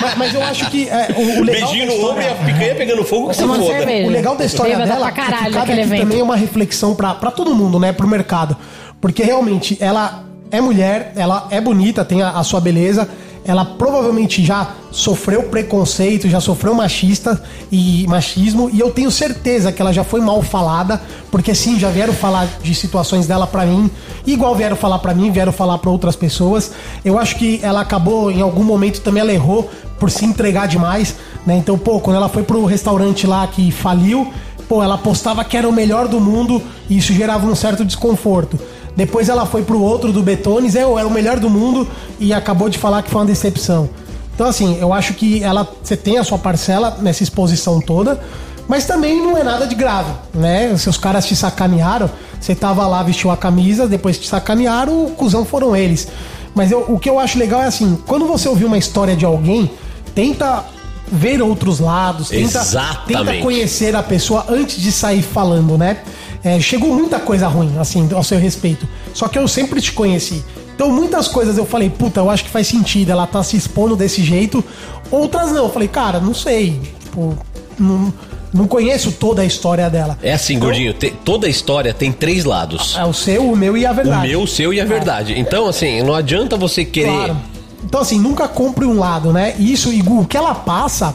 Mas, 0.00 0.16
mas 0.16 0.34
eu 0.34 0.42
acho 0.42 0.70
que 0.70 0.88
é, 0.88 1.08
o, 1.16 1.40
o 1.40 1.44
legal. 1.44 1.68
Beijinho 1.70 1.86
no 1.86 2.08
ombro 2.10 2.22
e 2.22 2.28
a 2.28 2.34
picanha 2.34 2.74
pegando 2.74 3.04
fogo 3.04 3.28
que 3.28 3.36
Tomando 3.36 3.64
foda. 3.64 3.78
cerveja. 3.78 4.06
o 4.08 4.10
legal 4.10 4.36
da 4.36 4.44
história 4.44 4.72
Bêbada 4.76 4.92
dela 4.94 5.12
pra 5.12 5.22
é 5.22 5.26
caralho 5.26 5.46
que 5.46 5.52
cabe 5.52 5.58
aquele 5.72 5.80
aqui 5.82 5.90
evento. 5.92 6.02
também 6.08 6.22
uma 6.22 6.36
reflexão 6.36 6.94
pra, 6.94 7.14
pra 7.14 7.30
todo 7.30 7.54
mundo, 7.54 7.78
né? 7.78 7.92
Pro 7.92 8.06
mercado. 8.08 8.56
Porque 9.00 9.22
realmente 9.22 9.76
ela 9.80 10.24
é 10.50 10.60
mulher, 10.60 11.12
ela 11.14 11.46
é 11.50 11.60
bonita, 11.60 12.04
tem 12.04 12.22
a, 12.22 12.30
a 12.30 12.42
sua 12.44 12.60
beleza. 12.60 13.08
Ela 13.44 13.64
provavelmente 13.64 14.44
já 14.44 14.74
sofreu 14.90 15.44
preconceito, 15.44 16.28
já 16.28 16.40
sofreu 16.40 16.74
machista 16.74 17.42
e 17.70 18.06
machismo, 18.06 18.70
e 18.72 18.80
eu 18.80 18.90
tenho 18.90 19.10
certeza 19.10 19.72
que 19.72 19.80
ela 19.80 19.92
já 19.92 20.04
foi 20.04 20.20
mal 20.20 20.42
falada, 20.42 21.00
porque 21.30 21.54
sim, 21.54 21.78
já 21.78 21.90
vieram 21.90 22.12
falar 22.12 22.46
de 22.62 22.74
situações 22.74 23.26
dela 23.26 23.46
pra 23.46 23.64
mim, 23.64 23.90
igual 24.26 24.54
vieram 24.54 24.76
falar 24.76 24.98
pra 24.98 25.14
mim, 25.14 25.30
vieram 25.30 25.52
falar 25.52 25.78
pra 25.78 25.90
outras 25.90 26.16
pessoas. 26.16 26.72
Eu 27.04 27.18
acho 27.18 27.36
que 27.36 27.60
ela 27.62 27.80
acabou 27.80 28.30
em 28.30 28.40
algum 28.40 28.64
momento 28.64 29.00
também 29.00 29.20
ela 29.20 29.32
errou 29.32 29.70
por 29.98 30.10
se 30.10 30.24
entregar 30.24 30.66
demais, 30.66 31.16
né? 31.46 31.56
Então, 31.56 31.76
pô, 31.76 32.00
quando 32.00 32.16
ela 32.16 32.28
foi 32.28 32.42
pro 32.42 32.64
restaurante 32.64 33.26
lá 33.26 33.46
que 33.46 33.70
faliu, 33.70 34.32
pô, 34.68 34.82
ela 34.82 34.98
postava 34.98 35.44
que 35.44 35.56
era 35.56 35.68
o 35.68 35.72
melhor 35.72 36.06
do 36.06 36.20
mundo 36.20 36.62
e 36.88 36.98
isso 36.98 37.12
gerava 37.12 37.46
um 37.46 37.54
certo 37.54 37.84
desconforto. 37.84 38.58
Depois 38.98 39.28
ela 39.28 39.46
foi 39.46 39.62
pro 39.62 39.80
outro 39.80 40.12
do 40.12 40.24
Betones, 40.24 40.74
é, 40.74 40.80
era 40.80 41.06
o 41.06 41.10
melhor 41.10 41.38
do 41.38 41.48
mundo 41.48 41.86
e 42.18 42.32
acabou 42.32 42.68
de 42.68 42.78
falar 42.78 43.00
que 43.00 43.08
foi 43.08 43.20
uma 43.20 43.26
decepção. 43.28 43.88
Então, 44.34 44.44
assim, 44.48 44.76
eu 44.80 44.92
acho 44.92 45.14
que 45.14 45.40
ela 45.40 45.68
você 45.80 45.96
tem 45.96 46.18
a 46.18 46.24
sua 46.24 46.36
parcela 46.36 46.98
nessa 47.00 47.22
exposição 47.22 47.80
toda, 47.80 48.20
mas 48.66 48.86
também 48.86 49.22
não 49.22 49.38
é 49.38 49.44
nada 49.44 49.68
de 49.68 49.76
grave, 49.76 50.10
né? 50.34 50.76
Se 50.76 50.88
os 50.88 50.96
caras 50.98 51.24
te 51.26 51.36
sacanearam, 51.36 52.10
você 52.40 52.56
tava 52.56 52.84
lá, 52.88 53.00
vestiu 53.04 53.30
a 53.30 53.36
camisa, 53.36 53.86
depois 53.86 54.18
te 54.18 54.26
sacanearam, 54.26 55.06
o 55.06 55.10
cuzão 55.12 55.44
foram 55.44 55.76
eles. 55.76 56.08
Mas 56.52 56.72
eu- 56.72 56.84
o 56.88 56.98
que 56.98 57.08
eu 57.08 57.20
acho 57.20 57.38
legal 57.38 57.62
é 57.62 57.66
assim, 57.66 57.96
quando 58.04 58.26
você 58.26 58.48
ouvir 58.48 58.64
uma 58.64 58.78
história 58.78 59.14
de 59.14 59.24
alguém, 59.24 59.70
tenta 60.12 60.64
ver 61.10 61.40
outros 61.40 61.78
lados, 61.78 62.30
tenta, 62.30 62.64
tenta 63.06 63.20
conhecer 63.44 63.94
a 63.94 64.02
pessoa 64.02 64.44
antes 64.48 64.82
de 64.82 64.90
sair 64.90 65.22
falando, 65.22 65.78
né? 65.78 65.98
É, 66.44 66.58
chegou 66.60 66.94
muita 66.94 67.18
coisa 67.18 67.48
ruim, 67.48 67.72
assim, 67.78 68.08
ao 68.14 68.22
seu 68.22 68.38
respeito. 68.38 68.86
Só 69.12 69.26
que 69.28 69.38
eu 69.38 69.46
sempre 69.48 69.80
te 69.80 69.92
conheci. 69.92 70.42
Então, 70.74 70.90
muitas 70.92 71.26
coisas 71.26 71.58
eu 71.58 71.66
falei, 71.66 71.90
puta, 71.90 72.20
eu 72.20 72.30
acho 72.30 72.44
que 72.44 72.50
faz 72.50 72.68
sentido 72.68 73.10
ela 73.10 73.26
tá 73.26 73.42
se 73.42 73.56
expondo 73.56 73.96
desse 73.96 74.22
jeito. 74.22 74.64
Outras 75.10 75.50
não. 75.50 75.64
Eu 75.64 75.70
falei, 75.70 75.88
cara, 75.88 76.20
não 76.20 76.32
sei. 76.32 76.80
Tipo, 77.02 77.36
não, 77.76 78.14
não 78.54 78.66
conheço 78.68 79.10
toda 79.10 79.42
a 79.42 79.44
história 79.44 79.90
dela. 79.90 80.16
É 80.22 80.32
assim, 80.32 80.56
gordinho, 80.58 80.94
tem- 80.94 81.12
toda 81.24 81.48
história 81.48 81.92
tem 81.92 82.12
três 82.12 82.44
lados. 82.44 82.94
É 82.96 83.04
o 83.04 83.12
seu, 83.12 83.50
o 83.50 83.56
meu 83.56 83.76
e 83.76 83.84
a 83.84 83.90
O 83.90 83.94
verdade. 83.94 84.28
meu, 84.28 84.42
o 84.42 84.46
seu 84.46 84.72
e 84.72 84.80
a 84.80 84.84
verdade. 84.84 85.36
Então, 85.36 85.66
assim, 85.66 86.00
não 86.02 86.14
adianta 86.14 86.56
você 86.56 86.84
querer. 86.84 87.10
Claro. 87.10 87.36
Então, 87.84 88.00
assim, 88.00 88.20
nunca 88.20 88.46
compre 88.46 88.84
um 88.84 88.96
lado, 88.98 89.32
né? 89.32 89.54
Isso, 89.58 89.92
e 89.92 90.00
o 90.02 90.24
que 90.24 90.36
ela 90.36 90.54
passa, 90.54 91.12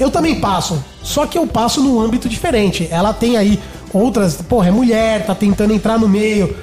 eu 0.00 0.10
também 0.10 0.40
passo. 0.40 0.82
Só 1.04 1.24
que 1.26 1.38
eu 1.38 1.46
passo 1.46 1.80
num 1.80 2.00
âmbito 2.00 2.28
diferente. 2.28 2.88
Ela 2.90 3.12
tem 3.12 3.36
aí 3.36 3.58
outras. 3.92 4.36
Porra, 4.36 4.68
é 4.68 4.70
mulher, 4.70 5.26
tá 5.26 5.34
tentando 5.34 5.72
entrar 5.72 5.98
no 5.98 6.08
meio. 6.08 6.56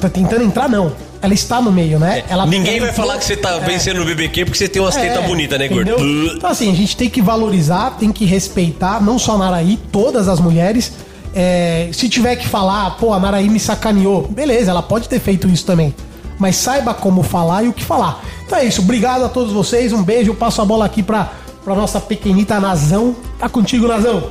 Tá 0.00 0.08
tentando 0.08 0.44
entrar, 0.44 0.68
não. 0.68 0.92
Ela 1.22 1.32
está 1.32 1.60
no 1.60 1.72
meio, 1.72 1.98
né? 1.98 2.22
Ela, 2.28 2.44
Ninguém 2.44 2.78
vai 2.78 2.92
falar 2.92 3.16
que 3.16 3.24
você 3.24 3.34
tá 3.34 3.58
vencendo 3.58 4.00
no 4.00 4.04
BBQ 4.04 4.44
porque 4.44 4.58
você 4.58 4.68
tem 4.68 4.82
umas 4.82 4.94
tetas 4.94 5.24
bonitas, 5.24 5.58
né, 5.58 5.68
gordo? 5.68 5.96
Então, 6.36 6.50
assim, 6.50 6.70
a 6.70 6.74
gente 6.74 6.94
tem 6.94 7.08
que 7.08 7.22
valorizar, 7.22 7.96
tem 7.98 8.12
que 8.12 8.26
respeitar, 8.26 9.02
não 9.02 9.18
só 9.18 9.36
a 9.36 9.38
Naraí, 9.38 9.78
todas 9.90 10.28
as 10.28 10.38
mulheres. 10.38 10.92
É, 11.34 11.88
se 11.92 12.10
tiver 12.10 12.36
que 12.36 12.46
falar, 12.46 12.98
pô, 12.98 13.14
a 13.14 13.18
Naraí 13.18 13.48
me 13.48 13.58
sacaneou, 13.58 14.28
beleza, 14.28 14.70
ela 14.70 14.82
pode 14.82 15.08
ter 15.08 15.18
feito 15.18 15.48
isso 15.48 15.64
também. 15.64 15.94
Mas 16.38 16.56
saiba 16.56 16.92
como 16.92 17.22
falar 17.22 17.64
e 17.64 17.68
o 17.68 17.72
que 17.72 17.82
falar. 17.82 18.22
Então 18.46 18.58
é 18.58 18.64
isso, 18.66 18.82
obrigado 18.82 19.24
a 19.24 19.28
todos 19.28 19.52
vocês, 19.52 19.92
um 19.94 20.02
beijo, 20.02 20.30
eu 20.30 20.34
passo 20.34 20.60
a 20.60 20.64
bola 20.64 20.84
aqui 20.84 21.02
pra, 21.02 21.32
pra 21.64 21.74
nossa 21.74 21.98
pequenita 22.00 22.60
Nazão. 22.60 23.16
Tá 23.38 23.48
contigo, 23.48 23.88
Nazão? 23.88 24.28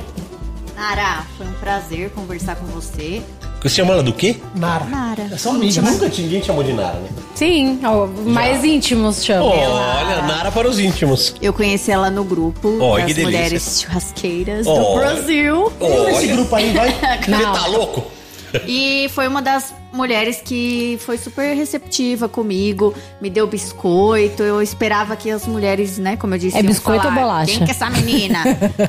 Nara, 0.76 1.24
foi 1.36 1.46
um 1.46 1.52
prazer 1.52 2.10
conversar 2.10 2.56
com 2.56 2.66
você. 2.66 3.22
Você 3.62 3.68
chama 3.76 3.94
ela 3.94 4.02
do 4.02 4.12
quê? 4.12 4.36
Nara. 4.54 4.84
Nara. 4.84 5.28
É 5.32 5.38
só 5.38 5.50
amiga, 5.50 5.80
Nunca 5.80 6.08
ninguém 6.08 6.42
chamou 6.42 6.62
de 6.62 6.72
Nara, 6.72 6.98
né? 6.98 7.08
Sim, 7.34 7.80
ó, 7.84 8.06
mais 8.06 8.62
íntimos 8.64 9.24
chama. 9.24 9.44
Olha, 9.46 10.22
Nara 10.22 10.50
para 10.52 10.68
os 10.68 10.78
íntimos. 10.78 11.34
Eu 11.40 11.52
conheci 11.52 11.90
ela 11.90 12.10
no 12.10 12.24
grupo 12.24 12.76
Olha, 12.80 13.04
das 13.04 13.06
que 13.06 13.14
delícia. 13.14 13.24
mulheres 13.24 13.80
churrasqueiras 13.80 14.66
do 14.66 14.72
Olha. 14.72 15.00
Brasil. 15.14 15.72
Olha. 15.80 16.10
Esse 16.10 16.26
grupo 16.26 16.54
aí 16.54 16.72
vai. 16.72 16.90
Você 16.90 17.30
tá 17.30 17.66
louco? 17.68 18.04
E 18.66 19.08
foi 19.14 19.26
uma 19.26 19.40
das 19.40 19.72
mulheres 19.94 20.42
que 20.44 20.98
foi 21.00 21.16
super 21.16 21.54
receptiva 21.54 22.28
comigo, 22.28 22.94
me 23.20 23.30
deu 23.30 23.46
biscoito. 23.46 24.42
Eu 24.42 24.60
esperava 24.60 25.16
que 25.16 25.30
as 25.30 25.46
mulheres, 25.46 25.98
né, 25.98 26.16
como 26.16 26.34
eu 26.34 26.38
disse, 26.38 26.58
É 26.58 26.62
biscoito 26.62 27.02
falar, 27.02 27.14
ou 27.14 27.20
bolacha? 27.20 27.52
Quem 27.52 27.64
que 27.64 27.70
é 27.70 27.74
essa 27.74 27.88
menina? 27.90 28.38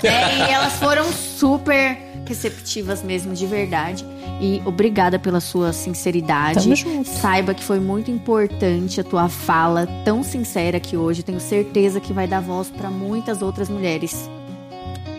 é, 0.04 0.38
e 0.50 0.52
elas 0.52 0.74
foram 0.74 1.06
super 1.12 1.98
receptivas 2.28 3.04
mesmo, 3.04 3.34
de 3.34 3.46
verdade. 3.46 4.06
E 4.42 4.62
obrigada 4.66 5.18
pela 5.18 5.40
sua 5.40 5.72
sinceridade. 5.72 6.64
Tamo 6.64 6.76
junto. 6.76 7.10
Saiba 7.10 7.54
que 7.54 7.64
foi 7.64 7.80
muito 7.80 8.12
importante 8.12 9.00
a 9.00 9.04
tua 9.04 9.30
fala 9.30 9.88
tão 10.04 10.24
sincera 10.24 10.78
aqui 10.78 10.98
hoje. 10.98 11.24
Tenho 11.24 11.40
certeza 11.40 12.00
que 12.00 12.12
vai 12.12 12.28
dar 12.28 12.42
voz 12.42 12.70
para 12.70 12.90
muitas 12.90 13.42
outras 13.42 13.70
mulheres. 13.70 14.30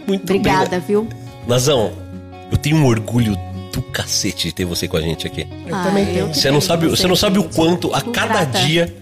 Muito 0.06 0.24
Obrigada, 0.24 0.78
viu? 0.78 1.08
Nazão, 1.47 1.92
eu 2.50 2.58
tenho 2.58 2.76
um 2.76 2.86
orgulho 2.86 3.36
do 3.76 3.82
cacete 3.82 4.48
de 4.48 4.55
ter 4.55 4.64
você 4.64 4.88
com 4.88 4.96
a 4.96 5.00
gente 5.02 5.26
aqui. 5.26 5.46
Eu 5.66 5.74
Ah, 5.76 5.84
também 5.84 6.05
eu 6.08 6.12
tenho. 6.14 6.34
Você 6.34 6.50
não 6.50 6.60
sabe, 6.60 6.88
você 6.88 7.06
não 7.06 7.14
sabe 7.16 7.38
o 7.38 7.44
quanto 7.44 7.94
a 7.94 8.00
cada 8.00 8.44
grata. 8.44 8.58
dia 8.60 8.94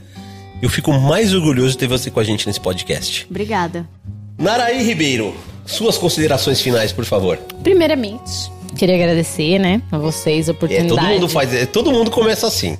eu 0.60 0.68
fico 0.68 0.92
mais 0.92 1.32
orgulhoso 1.32 1.70
de 1.70 1.78
ter 1.78 1.86
você 1.86 2.10
com 2.10 2.18
a 2.20 2.24
gente 2.24 2.46
nesse 2.46 2.60
podcast. 2.60 3.26
Obrigada. 3.30 3.88
Naraí 4.36 4.82
Ribeiro, 4.82 5.32
suas 5.64 5.96
considerações 5.96 6.60
finais, 6.60 6.90
por 6.90 7.04
favor. 7.04 7.38
Primeiramente, 7.62 8.50
queria 8.76 8.96
agradecer, 8.96 9.58
né, 9.60 9.80
a 9.92 9.98
vocês 9.98 10.48
a 10.48 10.52
É, 10.52 10.54
oportunidade. 10.54 10.88
todo 10.88 11.02
mundo 11.08 11.28
faz, 11.28 11.54
é, 11.54 11.66
todo 11.66 11.92
mundo 11.92 12.10
começa 12.10 12.46
assim. 12.48 12.76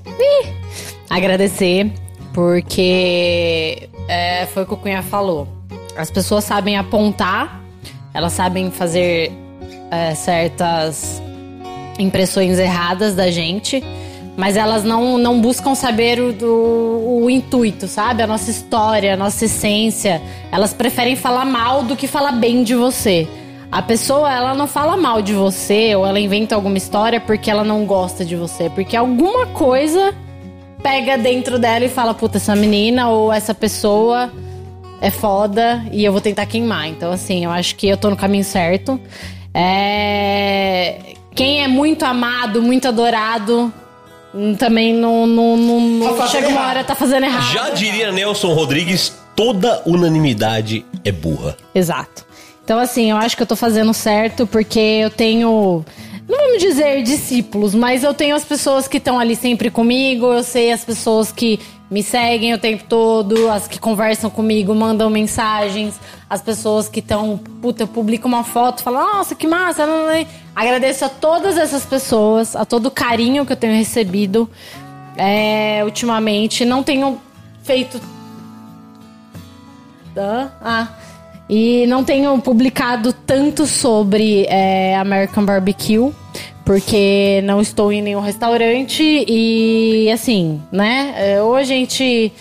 Agradecer, 1.09 1.93
porque 2.33 3.89
é, 4.09 4.47
foi 4.47 4.65
o 4.65 4.67
que 4.67 4.75
o 4.75 4.77
Cunha 4.77 5.03
falou. 5.03 5.47
As 5.97 6.11
pessoas 6.11 6.43
sabem 6.45 6.77
apontar, 6.77 7.63
elas 8.13 8.33
sabem 8.33 8.71
fazer 8.73 9.31
é, 9.93 10.15
certas 10.17 11.23
impressões 11.99 12.59
erradas 12.59 13.15
da 13.15 13.31
gente, 13.31 13.83
mas 14.37 14.57
elas 14.57 14.83
não, 14.85 15.17
não 15.17 15.41
buscam 15.41 15.75
saber 15.75 16.21
o, 16.21 16.33
do, 16.33 17.21
o 17.23 17.31
intuito, 17.31 17.87
sabe? 17.87 18.23
A 18.23 18.27
nossa 18.27 18.51
história, 18.51 19.15
a 19.15 19.17
nossa 19.17 19.45
essência. 19.45 20.21
Elas 20.51 20.75
preferem 20.75 21.15
falar 21.15 21.45
mal 21.45 21.83
do 21.83 21.95
que 21.95 22.07
falar 22.07 22.33
bem 22.33 22.65
de 22.65 22.75
você. 22.75 23.29
A 23.71 23.83
pessoa, 23.83 24.33
ela 24.33 24.55
não 24.55 24.67
fala 24.67 24.97
mal 24.97 25.21
de 25.21 25.33
você 25.33 25.95
ou 25.97 26.07
ela 26.07 26.21
inventa 26.21 26.55
alguma 26.55 26.77
história 26.77 27.21
porque 27.21 27.51
ela 27.51 27.65
não 27.65 27.85
gosta 27.85 28.25
de 28.25 28.37
você, 28.37 28.71
porque 28.71 28.97
alguma 28.97 29.47
coisa 29.47 30.15
pega 30.83 31.17
dentro 31.17 31.59
dela 31.59 31.85
e 31.85 31.89
fala, 31.89 32.13
puta, 32.15 32.37
essa 32.37 32.55
menina 32.55 33.09
ou 33.09 33.33
essa 33.33 33.55
pessoa 33.55 34.31
é 35.01 35.11
foda 35.11 35.85
e 35.91 36.05
eu 36.05 36.13
vou 36.13 36.21
tentar 36.21 36.47
queimar. 36.47 36.89
Então, 36.89 37.11
assim, 37.11 37.45
eu 37.45 37.51
acho 37.51 37.75
que 37.77 37.89
eu 37.89 37.97
tô 37.97 38.11
no 38.11 38.17
caminho 38.17 38.45
certo. 38.45 39.01
É... 39.53 41.14
Quem 41.35 41.63
é 41.63 41.69
muito 41.69 42.05
amado, 42.05 42.63
muito 42.63 42.87
adorado, 42.87 43.73
hum, 44.35 44.55
também 44.55 44.93
não, 44.95 45.27
não, 45.27 45.57
não, 45.57 45.81
não- 45.81 46.17
Tá 46.17 46.27
chega 46.29 46.49
uma 46.49 46.57
errado. 46.61 46.71
hora 46.71 46.85
tá 46.85 46.95
fazendo 46.95 47.25
errado. 47.25 47.53
Já 47.53 47.71
diria 47.71 48.13
Nelson 48.13 48.53
Rodrigues, 48.55 49.13
toda 49.35 49.83
unanimidade 49.85 50.85
é 51.05 51.11
burra. 51.11 51.57
Exato. 51.75 52.25
Então, 52.65 52.79
assim, 52.79 53.11
eu 53.11 53.17
acho 53.17 53.37
que 53.37 53.43
eu 53.43 53.47
tô 53.47 53.57
fazendo 53.57 53.93
certo 53.93 54.47
porque 54.47 54.79
eu 54.79 55.11
tenho. 55.11 55.85
Não 56.27 56.39
vamos 56.39 56.63
dizer 56.63 57.03
discípulos, 57.03 57.75
mas 57.75 58.03
eu 58.03 58.15
tenho 58.15 58.35
as 58.35 58.45
pessoas 58.45 58.89
que 58.89 58.97
estão 58.97 59.19
ali 59.19 59.37
sempre 59.37 59.71
comigo, 59.71 60.33
eu 60.33 60.43
sei 60.43 60.73
as 60.73 60.83
pessoas 60.83 61.31
que 61.31 61.61
me 61.91 62.03
seguem 62.03 62.55
o 62.55 62.59
tempo 62.59 62.85
todo, 62.89 63.51
as 63.51 63.69
que 63.69 63.79
conversam 63.79 64.31
comigo, 64.31 64.75
mandam 64.75 65.11
mensagens, 65.11 66.01
as 66.29 66.41
pessoas 66.41 66.89
que 66.89 67.01
estão, 67.01 67.39
puta, 67.61 67.83
eu 67.83 67.87
publico 67.87 68.27
uma 68.27 68.43
foto, 68.43 68.83
falam, 68.83 69.15
nossa, 69.15 69.35
que 69.35 69.47
massa. 69.47 69.87
não, 69.87 70.07
não, 70.07 70.15
não." 70.15 70.27
Agradeço 70.57 71.05
a 71.05 71.09
todas 71.09 71.59
essas 71.59 71.85
pessoas, 71.85 72.55
a 72.55 72.65
todo 72.65 72.87
o 72.87 72.91
carinho 72.91 73.45
que 73.45 73.53
eu 73.53 73.57
tenho 73.57 73.75
recebido 73.75 74.49
é, 75.17 75.83
ultimamente. 75.85 76.65
Não 76.65 76.83
tenho 76.83 77.21
feito? 77.63 78.01
Ah. 80.17 80.89
E 81.49 81.87
não 81.87 82.05
tenho 82.05 82.39
publicado 82.41 83.13
tanto 83.13 83.67
sobre 83.67 84.47
é, 84.49 84.97
American 84.97 85.45
Barbecue, 85.45 86.13
porque 86.65 87.41
não 87.45 87.61
estou 87.61 87.93
em 87.93 88.01
nenhum 88.03 88.21
restaurante 88.21 89.03
e 89.29 90.11
assim, 90.13 90.61
né? 90.73 91.15
é, 91.17 91.43
Ou 91.43 91.55
a 91.55 91.63
gente 91.65 92.33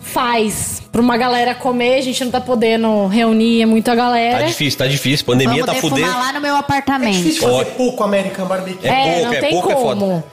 faz 0.00 0.82
pra 0.90 1.00
uma 1.00 1.16
galera 1.16 1.54
comer, 1.54 1.96
a 1.98 2.00
gente 2.00 2.24
não 2.24 2.30
tá 2.30 2.40
podendo 2.40 3.06
reunir 3.06 3.66
muita 3.66 3.90
Tá 3.92 3.96
galera. 3.96 4.46
difícil, 4.46 4.78
tá 4.78 4.86
difícil. 4.86 5.26
Pandemia 5.26 5.64
Vamos 5.64 5.80
tá 5.82 5.88
fudendo. 5.88 6.08
lá 6.08 6.32
no 6.32 6.40
meu 6.40 6.56
É 6.56 6.58
apartamento. 6.58 7.12
difícil 7.16 7.42
fazer 7.42 7.64
pouco 7.72 8.02
American 8.02 8.46
Barbecue. 8.46 8.88
É 8.88 9.04
pouco, 9.04 9.24
não 9.26 9.32
é 9.32 9.40
tem 9.40 9.50
pouco, 9.50 9.70
é 9.70 9.74
foda. 9.76 10.00
como. 10.00 10.24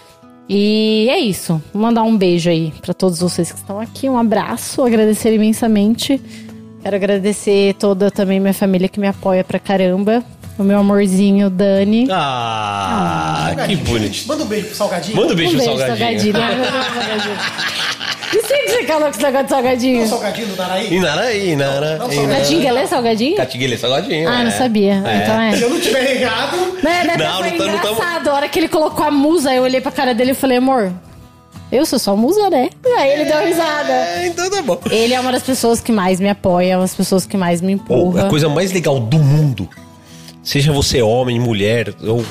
E 0.48 1.07
é 1.09 1.19
isso. 1.19 1.61
Vou 1.74 1.82
mandar 1.82 2.03
um 2.03 2.15
beijo 2.15 2.49
aí 2.49 2.72
pra 2.82 2.93
todos 2.93 3.19
vocês 3.19 3.51
que 3.51 3.57
estão 3.57 3.80
aqui. 3.80 4.07
Um 4.07 4.17
abraço, 4.17 4.83
agradecer 4.83 5.33
imensamente. 5.33 6.22
Quero 6.83 6.95
agradecer 6.95 7.74
toda 7.75 8.11
também 8.11 8.40
minha 8.40 8.53
família 8.53 8.88
que 8.88 8.99
me 8.99 9.07
apoia 9.07 9.43
pra 9.43 9.57
caramba. 9.59 10.24
O 10.58 10.64
meu 10.64 10.80
amorzinho, 10.80 11.50
Dani. 11.50 12.08
Ah, 12.11 13.53
que 13.67 13.75
bonito. 13.75 14.25
Manda 14.27 14.43
um 14.43 14.48
beijo 14.48 14.67
pro 14.67 14.75
Salgadinho. 14.75 15.17
Manda 15.17 15.34
um 15.34 15.35
beijo 15.35 15.56
um 15.58 15.58
pro 15.58 15.66
beijo, 15.67 15.80
salgadinho. 15.88 16.34
salgadinho. 16.34 16.34
Não, 16.34 16.72
não, 16.72 16.80
não, 16.80 17.01
salgadinho. 17.01 17.35
E 18.34 18.42
sempre 18.48 18.67
você 18.72 18.84
calou 18.84 19.03
com 19.03 19.09
esse 19.09 19.22
negócio 19.24 19.43
de 19.45 19.50
salgadinho? 19.50 20.03
O 20.03 20.08
Salgadinho 20.08 20.48
do 20.48 20.56
Naraí. 20.58 20.90
Não, 21.00 21.32
Inara. 21.53 22.00
Catinguele 22.38 22.77
é 22.80 22.88
salgadinho? 22.88 23.35
Catinguele, 23.38 23.77
salgadinho. 23.77 24.30
Ah, 24.30 24.42
é. 24.42 24.43
não 24.45 24.51
sabia. 24.51 24.95
Então 24.98 25.42
é. 25.42 25.56
Se 25.56 25.61
eu 25.64 25.69
não 25.69 25.80
tiver 25.80 26.22
errado, 26.22 26.58
Né, 26.84 27.03
né, 27.03 27.17
Não, 27.17 27.38
foi 27.40 27.51
não 27.51 27.58
tá- 27.58 27.66
não 27.66 27.75
engraçado. 27.75 28.27
A 28.30 28.34
hora 28.34 28.50
que 28.50 28.59
ele 28.59 28.67
colocou 28.67 29.06
a 29.06 29.11
musa, 29.11 29.53
eu 29.53 29.64
olhei 29.64 29.80
pra 29.80 29.92
cara 29.92 30.14
dele 30.14 30.32
e 30.32 30.35
falei, 30.35 30.58
amor, 30.58 30.92
eu 31.72 31.85
sou 31.85 31.98
só 32.00 32.16
musa, 32.16 32.50
né? 32.50 32.69
Aí 32.98 33.11
ele 33.11 33.25
deu 33.25 33.40
risada. 33.45 33.92
É, 33.93 34.27
então 34.27 34.50
tá 34.50 34.61
bom. 34.61 34.80
Ele 34.90 35.14
é 35.14 35.19
uma 35.19 35.32
das 35.32 35.43
pessoas 35.43 35.80
que 35.80 35.92
mais 35.92 36.19
me 36.19 36.30
apoia, 36.30 36.75
uma 36.77 36.82
das 36.84 36.95
pessoas 36.95 37.25
que 37.25 37.38
mais 37.38 37.61
me 37.61 37.77
Pô, 37.77 37.95
empurra. 37.95 38.25
a 38.27 38.30
coisa 38.30 38.50
mais 38.50 38.72
legal 38.74 39.00
do 39.00 39.17
mundo, 39.19 39.69
seja 40.45 40.72
você 40.72 41.01
homem, 41.01 41.40
mulher, 41.40 41.93
ou 42.01 42.24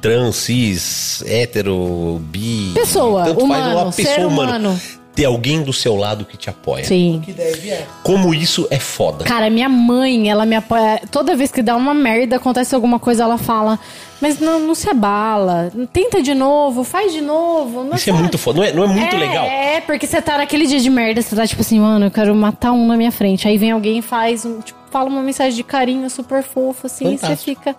trans, 0.00 0.34
cis, 0.36 1.22
hétero, 1.26 2.20
bi. 2.24 2.72
Pessoa, 2.74 3.24
tanto 3.24 3.46
faz, 3.46 3.62
humano, 3.62 3.80
uma 3.82 3.92
pessoa 3.92 4.14
ser 4.16 4.26
humana. 4.26 4.58
humano. 4.58 4.80
Ter 5.20 5.26
alguém 5.26 5.62
do 5.62 5.70
seu 5.70 5.96
lado 5.96 6.24
que 6.24 6.34
te 6.34 6.48
apoia. 6.48 6.82
Sim. 6.82 7.20
que 7.22 7.30
deve 7.30 7.68
é. 7.68 7.86
Como 8.02 8.32
isso 8.32 8.66
é 8.70 8.78
foda. 8.78 9.22
Cara, 9.26 9.50
minha 9.50 9.68
mãe, 9.68 10.30
ela 10.30 10.46
me 10.46 10.56
apoia. 10.56 10.98
Toda 11.10 11.36
vez 11.36 11.52
que 11.52 11.60
dá 11.60 11.76
uma 11.76 11.92
merda, 11.92 12.36
acontece 12.36 12.74
alguma 12.74 12.98
coisa, 12.98 13.24
ela 13.24 13.36
fala. 13.36 13.78
Mas 14.18 14.40
não, 14.40 14.58
não 14.60 14.74
se 14.74 14.88
abala. 14.88 15.70
Tenta 15.92 16.22
de 16.22 16.32
novo, 16.32 16.84
faz 16.84 17.12
de 17.12 17.20
novo. 17.20 17.84
Não 17.84 17.96
Isso 17.96 18.08
é 18.08 18.14
muito 18.14 18.38
foda. 18.38 18.60
Não 18.60 18.64
é, 18.64 18.72
não 18.72 18.84
é 18.84 18.86
muito 18.86 19.14
é, 19.14 19.18
legal? 19.18 19.44
É, 19.44 19.82
porque 19.82 20.06
você 20.06 20.22
tá 20.22 20.38
naquele 20.38 20.66
dia 20.66 20.80
de 20.80 20.88
merda, 20.88 21.20
você 21.20 21.36
tá 21.36 21.46
tipo 21.46 21.60
assim, 21.60 21.78
mano, 21.78 22.06
eu 22.06 22.10
quero 22.10 22.34
matar 22.34 22.72
um 22.72 22.86
na 22.86 22.96
minha 22.96 23.12
frente. 23.12 23.46
Aí 23.46 23.58
vem 23.58 23.72
alguém 23.72 23.98
e 23.98 24.02
faz, 24.02 24.46
um, 24.46 24.62
tipo, 24.62 24.78
fala 24.90 25.10
uma 25.10 25.20
mensagem 25.20 25.54
de 25.54 25.62
carinho 25.62 26.08
super 26.08 26.42
fofa, 26.42 26.86
assim, 26.86 27.12
e 27.12 27.18
você 27.18 27.26
Fantástico. 27.26 27.60
fica. 27.60 27.76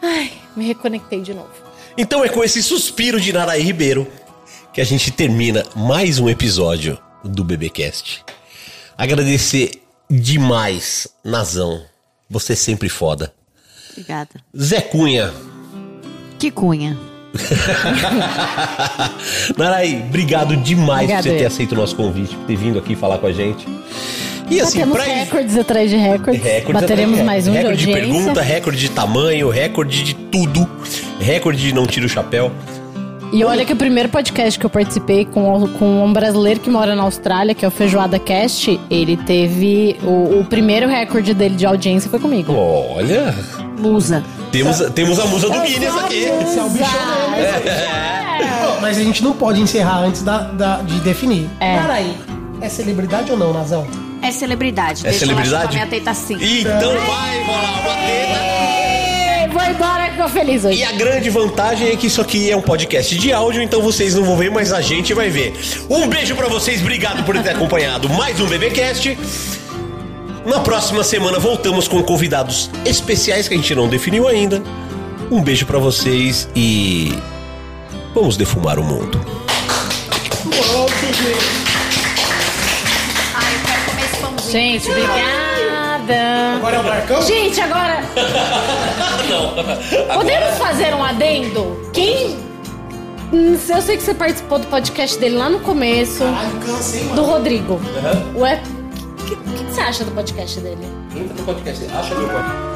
Ai, 0.00 0.32
me 0.56 0.64
reconectei 0.64 1.20
de 1.20 1.34
novo. 1.34 1.50
Então 1.98 2.24
é 2.24 2.28
com 2.30 2.42
esse 2.42 2.62
suspiro 2.62 3.20
de 3.20 3.34
Naraí 3.34 3.60
Ribeiro 3.60 4.10
que 4.74 4.80
a 4.80 4.84
gente 4.84 5.12
termina 5.12 5.62
mais 5.76 6.18
um 6.18 6.28
episódio 6.28 6.98
do 7.22 7.44
BBcast. 7.44 8.24
Agradecer 8.98 9.70
demais, 10.10 11.06
Nazão. 11.24 11.80
Você 12.28 12.54
é 12.54 12.56
sempre 12.56 12.88
foda. 12.88 13.32
Obrigada. 13.92 14.30
Zé 14.58 14.80
Cunha. 14.80 15.32
Que 16.40 16.50
cunha. 16.50 16.98
Naraí, 19.56 20.02
obrigado 20.08 20.56
demais 20.56 21.02
Obrigada, 21.02 21.22
por 21.22 21.30
você 21.30 21.38
ter 21.38 21.46
aceito 21.46 21.72
o 21.72 21.76
nosso 21.76 21.94
convite, 21.94 22.34
por 22.34 22.46
ter 22.46 22.56
vindo 22.56 22.76
aqui 22.76 22.96
falar 22.96 23.18
com 23.18 23.28
a 23.28 23.32
gente. 23.32 23.64
E 24.50 24.60
assim, 24.60 24.80
Batemos 24.80 24.96
pra 24.96 25.04
recordes 25.04 25.56
atrás 25.56 25.88
de 25.88 25.96
recordes. 25.96 26.42
Recordes 26.42 26.82
Bateremos 26.82 27.20
mais 27.20 27.46
um 27.46 27.52
recorde 27.52 27.78
de 27.78 27.86
de 27.86 27.92
pergunta, 27.92 28.42
recorde 28.42 28.78
de 28.78 28.90
tamanho, 28.90 29.50
recorde 29.50 30.02
de 30.02 30.14
tudo, 30.14 30.68
recorde 31.20 31.62
de 31.62 31.72
não 31.72 31.86
tira 31.86 32.06
o 32.06 32.08
chapéu. 32.08 32.50
E 33.36 33.42
olha 33.42 33.64
que 33.64 33.72
o 33.72 33.76
primeiro 33.76 34.08
podcast 34.08 34.56
que 34.56 34.64
eu 34.64 34.70
participei 34.70 35.24
com, 35.24 35.66
com 35.76 36.04
um 36.04 36.12
brasileiro 36.12 36.60
que 36.60 36.70
mora 36.70 36.94
na 36.94 37.02
Austrália, 37.02 37.52
que 37.52 37.64
é 37.64 37.68
o 37.68 37.70
Feijoada 37.70 38.16
Cast, 38.16 38.78
ele 38.88 39.16
teve. 39.16 39.96
O, 40.04 40.38
o 40.40 40.44
primeiro 40.44 40.86
recorde 40.88 41.34
dele 41.34 41.56
de 41.56 41.66
audiência 41.66 42.08
foi 42.08 42.20
comigo. 42.20 42.54
Olha, 42.54 43.34
Musa. 43.76 44.22
temos, 44.52 44.78
temos 44.94 45.18
a 45.18 45.24
musa 45.26 45.48
do 45.50 45.60
Guinness 45.62 45.96
aqui. 45.96 46.18
Esse 46.24 46.58
é 46.60 46.62
o 46.62 46.68
bichão 46.70 47.30
mesmo. 47.32 48.74
Pô, 48.74 48.80
Mas 48.80 48.98
a 48.98 49.02
gente 49.02 49.24
não 49.24 49.32
pode 49.32 49.60
encerrar 49.60 49.98
antes 50.04 50.22
da, 50.22 50.38
da- 50.52 50.76
de 50.82 51.00
definir. 51.00 51.50
É. 51.58 51.76
Peraí, 51.80 52.16
é 52.60 52.68
celebridade 52.68 53.32
ou 53.32 53.36
não, 53.36 53.52
Nazão? 53.52 53.84
É 54.22 54.30
celebridade. 54.30 55.00
É 55.00 55.10
Deixa 55.10 55.26
celebridade? 55.26 55.54
ela 55.54 55.62
chupar 55.64 55.74
minha 55.74 55.86
teta 55.88 56.10
assim. 56.12 56.34
Então 56.40 56.92
vai 56.92 57.42
rolar 57.42 57.80
uma 57.80 57.94
teta. 58.06 59.03
Vou 59.54 59.62
embora 59.62 60.10
que 60.10 60.18
eu 60.20 60.28
feliz 60.28 60.64
hoje. 60.64 60.80
E 60.80 60.84
a 60.84 60.90
grande 60.90 61.30
vantagem 61.30 61.88
é 61.88 61.96
que 61.96 62.08
isso 62.08 62.20
aqui 62.20 62.50
é 62.50 62.56
um 62.56 62.60
podcast 62.60 63.16
de 63.16 63.32
áudio, 63.32 63.62
então 63.62 63.80
vocês 63.80 64.14
não 64.14 64.24
vão 64.24 64.36
ver, 64.36 64.50
mas 64.50 64.72
a 64.72 64.80
gente 64.80 65.14
vai 65.14 65.30
ver. 65.30 65.54
Um 65.88 66.08
beijo 66.08 66.34
pra 66.34 66.48
vocês, 66.48 66.80
obrigado 66.80 67.24
por 67.24 67.40
ter 67.40 67.50
acompanhado 67.54 68.08
mais 68.08 68.40
um 68.40 68.46
BBcast. 68.46 69.16
Na 70.44 70.58
próxima 70.58 71.04
semana 71.04 71.38
voltamos 71.38 71.86
com 71.86 72.02
convidados 72.02 72.68
especiais 72.84 73.46
que 73.46 73.54
a 73.54 73.56
gente 73.56 73.74
não 73.76 73.88
definiu 73.88 74.26
ainda. 74.26 74.60
Um 75.30 75.40
beijo 75.40 75.64
pra 75.64 75.78
vocês 75.78 76.48
e 76.54 77.16
Vamos 78.14 78.36
defumar 78.36 78.78
o 78.78 78.84
mundo. 78.84 79.20
Ai, 83.34 83.54
eu 83.54 83.60
quero 83.66 83.84
comer 83.84 84.04
esse 84.04 84.16
pãozinho. 84.20 84.52
Gente, 84.52 84.88
obrigada. 84.88 85.43
Agora 86.12 86.76
é 86.76 86.80
o 86.80 86.84
Marcão? 86.84 87.22
Gente, 87.22 87.60
agora. 87.60 88.00
Não. 89.28 90.14
Podemos 90.14 90.58
fazer 90.58 90.94
um 90.94 91.02
adendo? 91.02 91.90
Quem. 91.92 92.38
Eu 93.32 93.80
sei 93.82 93.96
que 93.96 94.02
você 94.02 94.14
participou 94.14 94.58
do 94.58 94.66
podcast 94.66 95.18
dele 95.18 95.36
lá 95.36 95.48
no 95.48 95.60
começo. 95.60 96.18
Caralho, 96.24 96.60
cansa, 96.60 96.96
hein, 96.98 97.04
Do 97.08 97.16
mano? 97.16 97.24
Rodrigo. 97.24 97.80
Ué, 98.36 98.62
o 98.62 99.24
que, 99.24 99.36
que, 99.36 99.64
que 99.64 99.72
você 99.72 99.80
acha 99.80 100.04
do 100.04 100.10
podcast 100.12 100.60
dele? 100.60 100.86
Entra 101.16 101.34
no 101.34 101.44
podcast. 101.44 101.84
Acha 101.86 102.14
meu 102.14 102.28
podcast. 102.28 102.74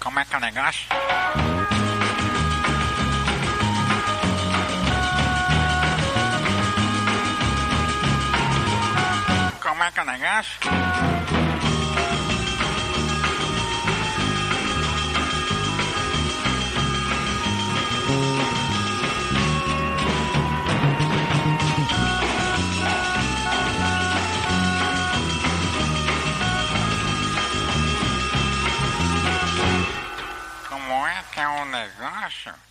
Como 0.00 0.18
é 0.18 0.24
que 0.24 0.34
é 0.34 0.38
o 0.38 0.40
negócio? 0.40 0.86
Como 9.92 10.10
é? 10.10 10.42
Como 30.68 31.06
é 31.06 31.24
que 31.32 31.40
é 31.40 31.48
o 31.48 31.64
negócio? 31.64 32.69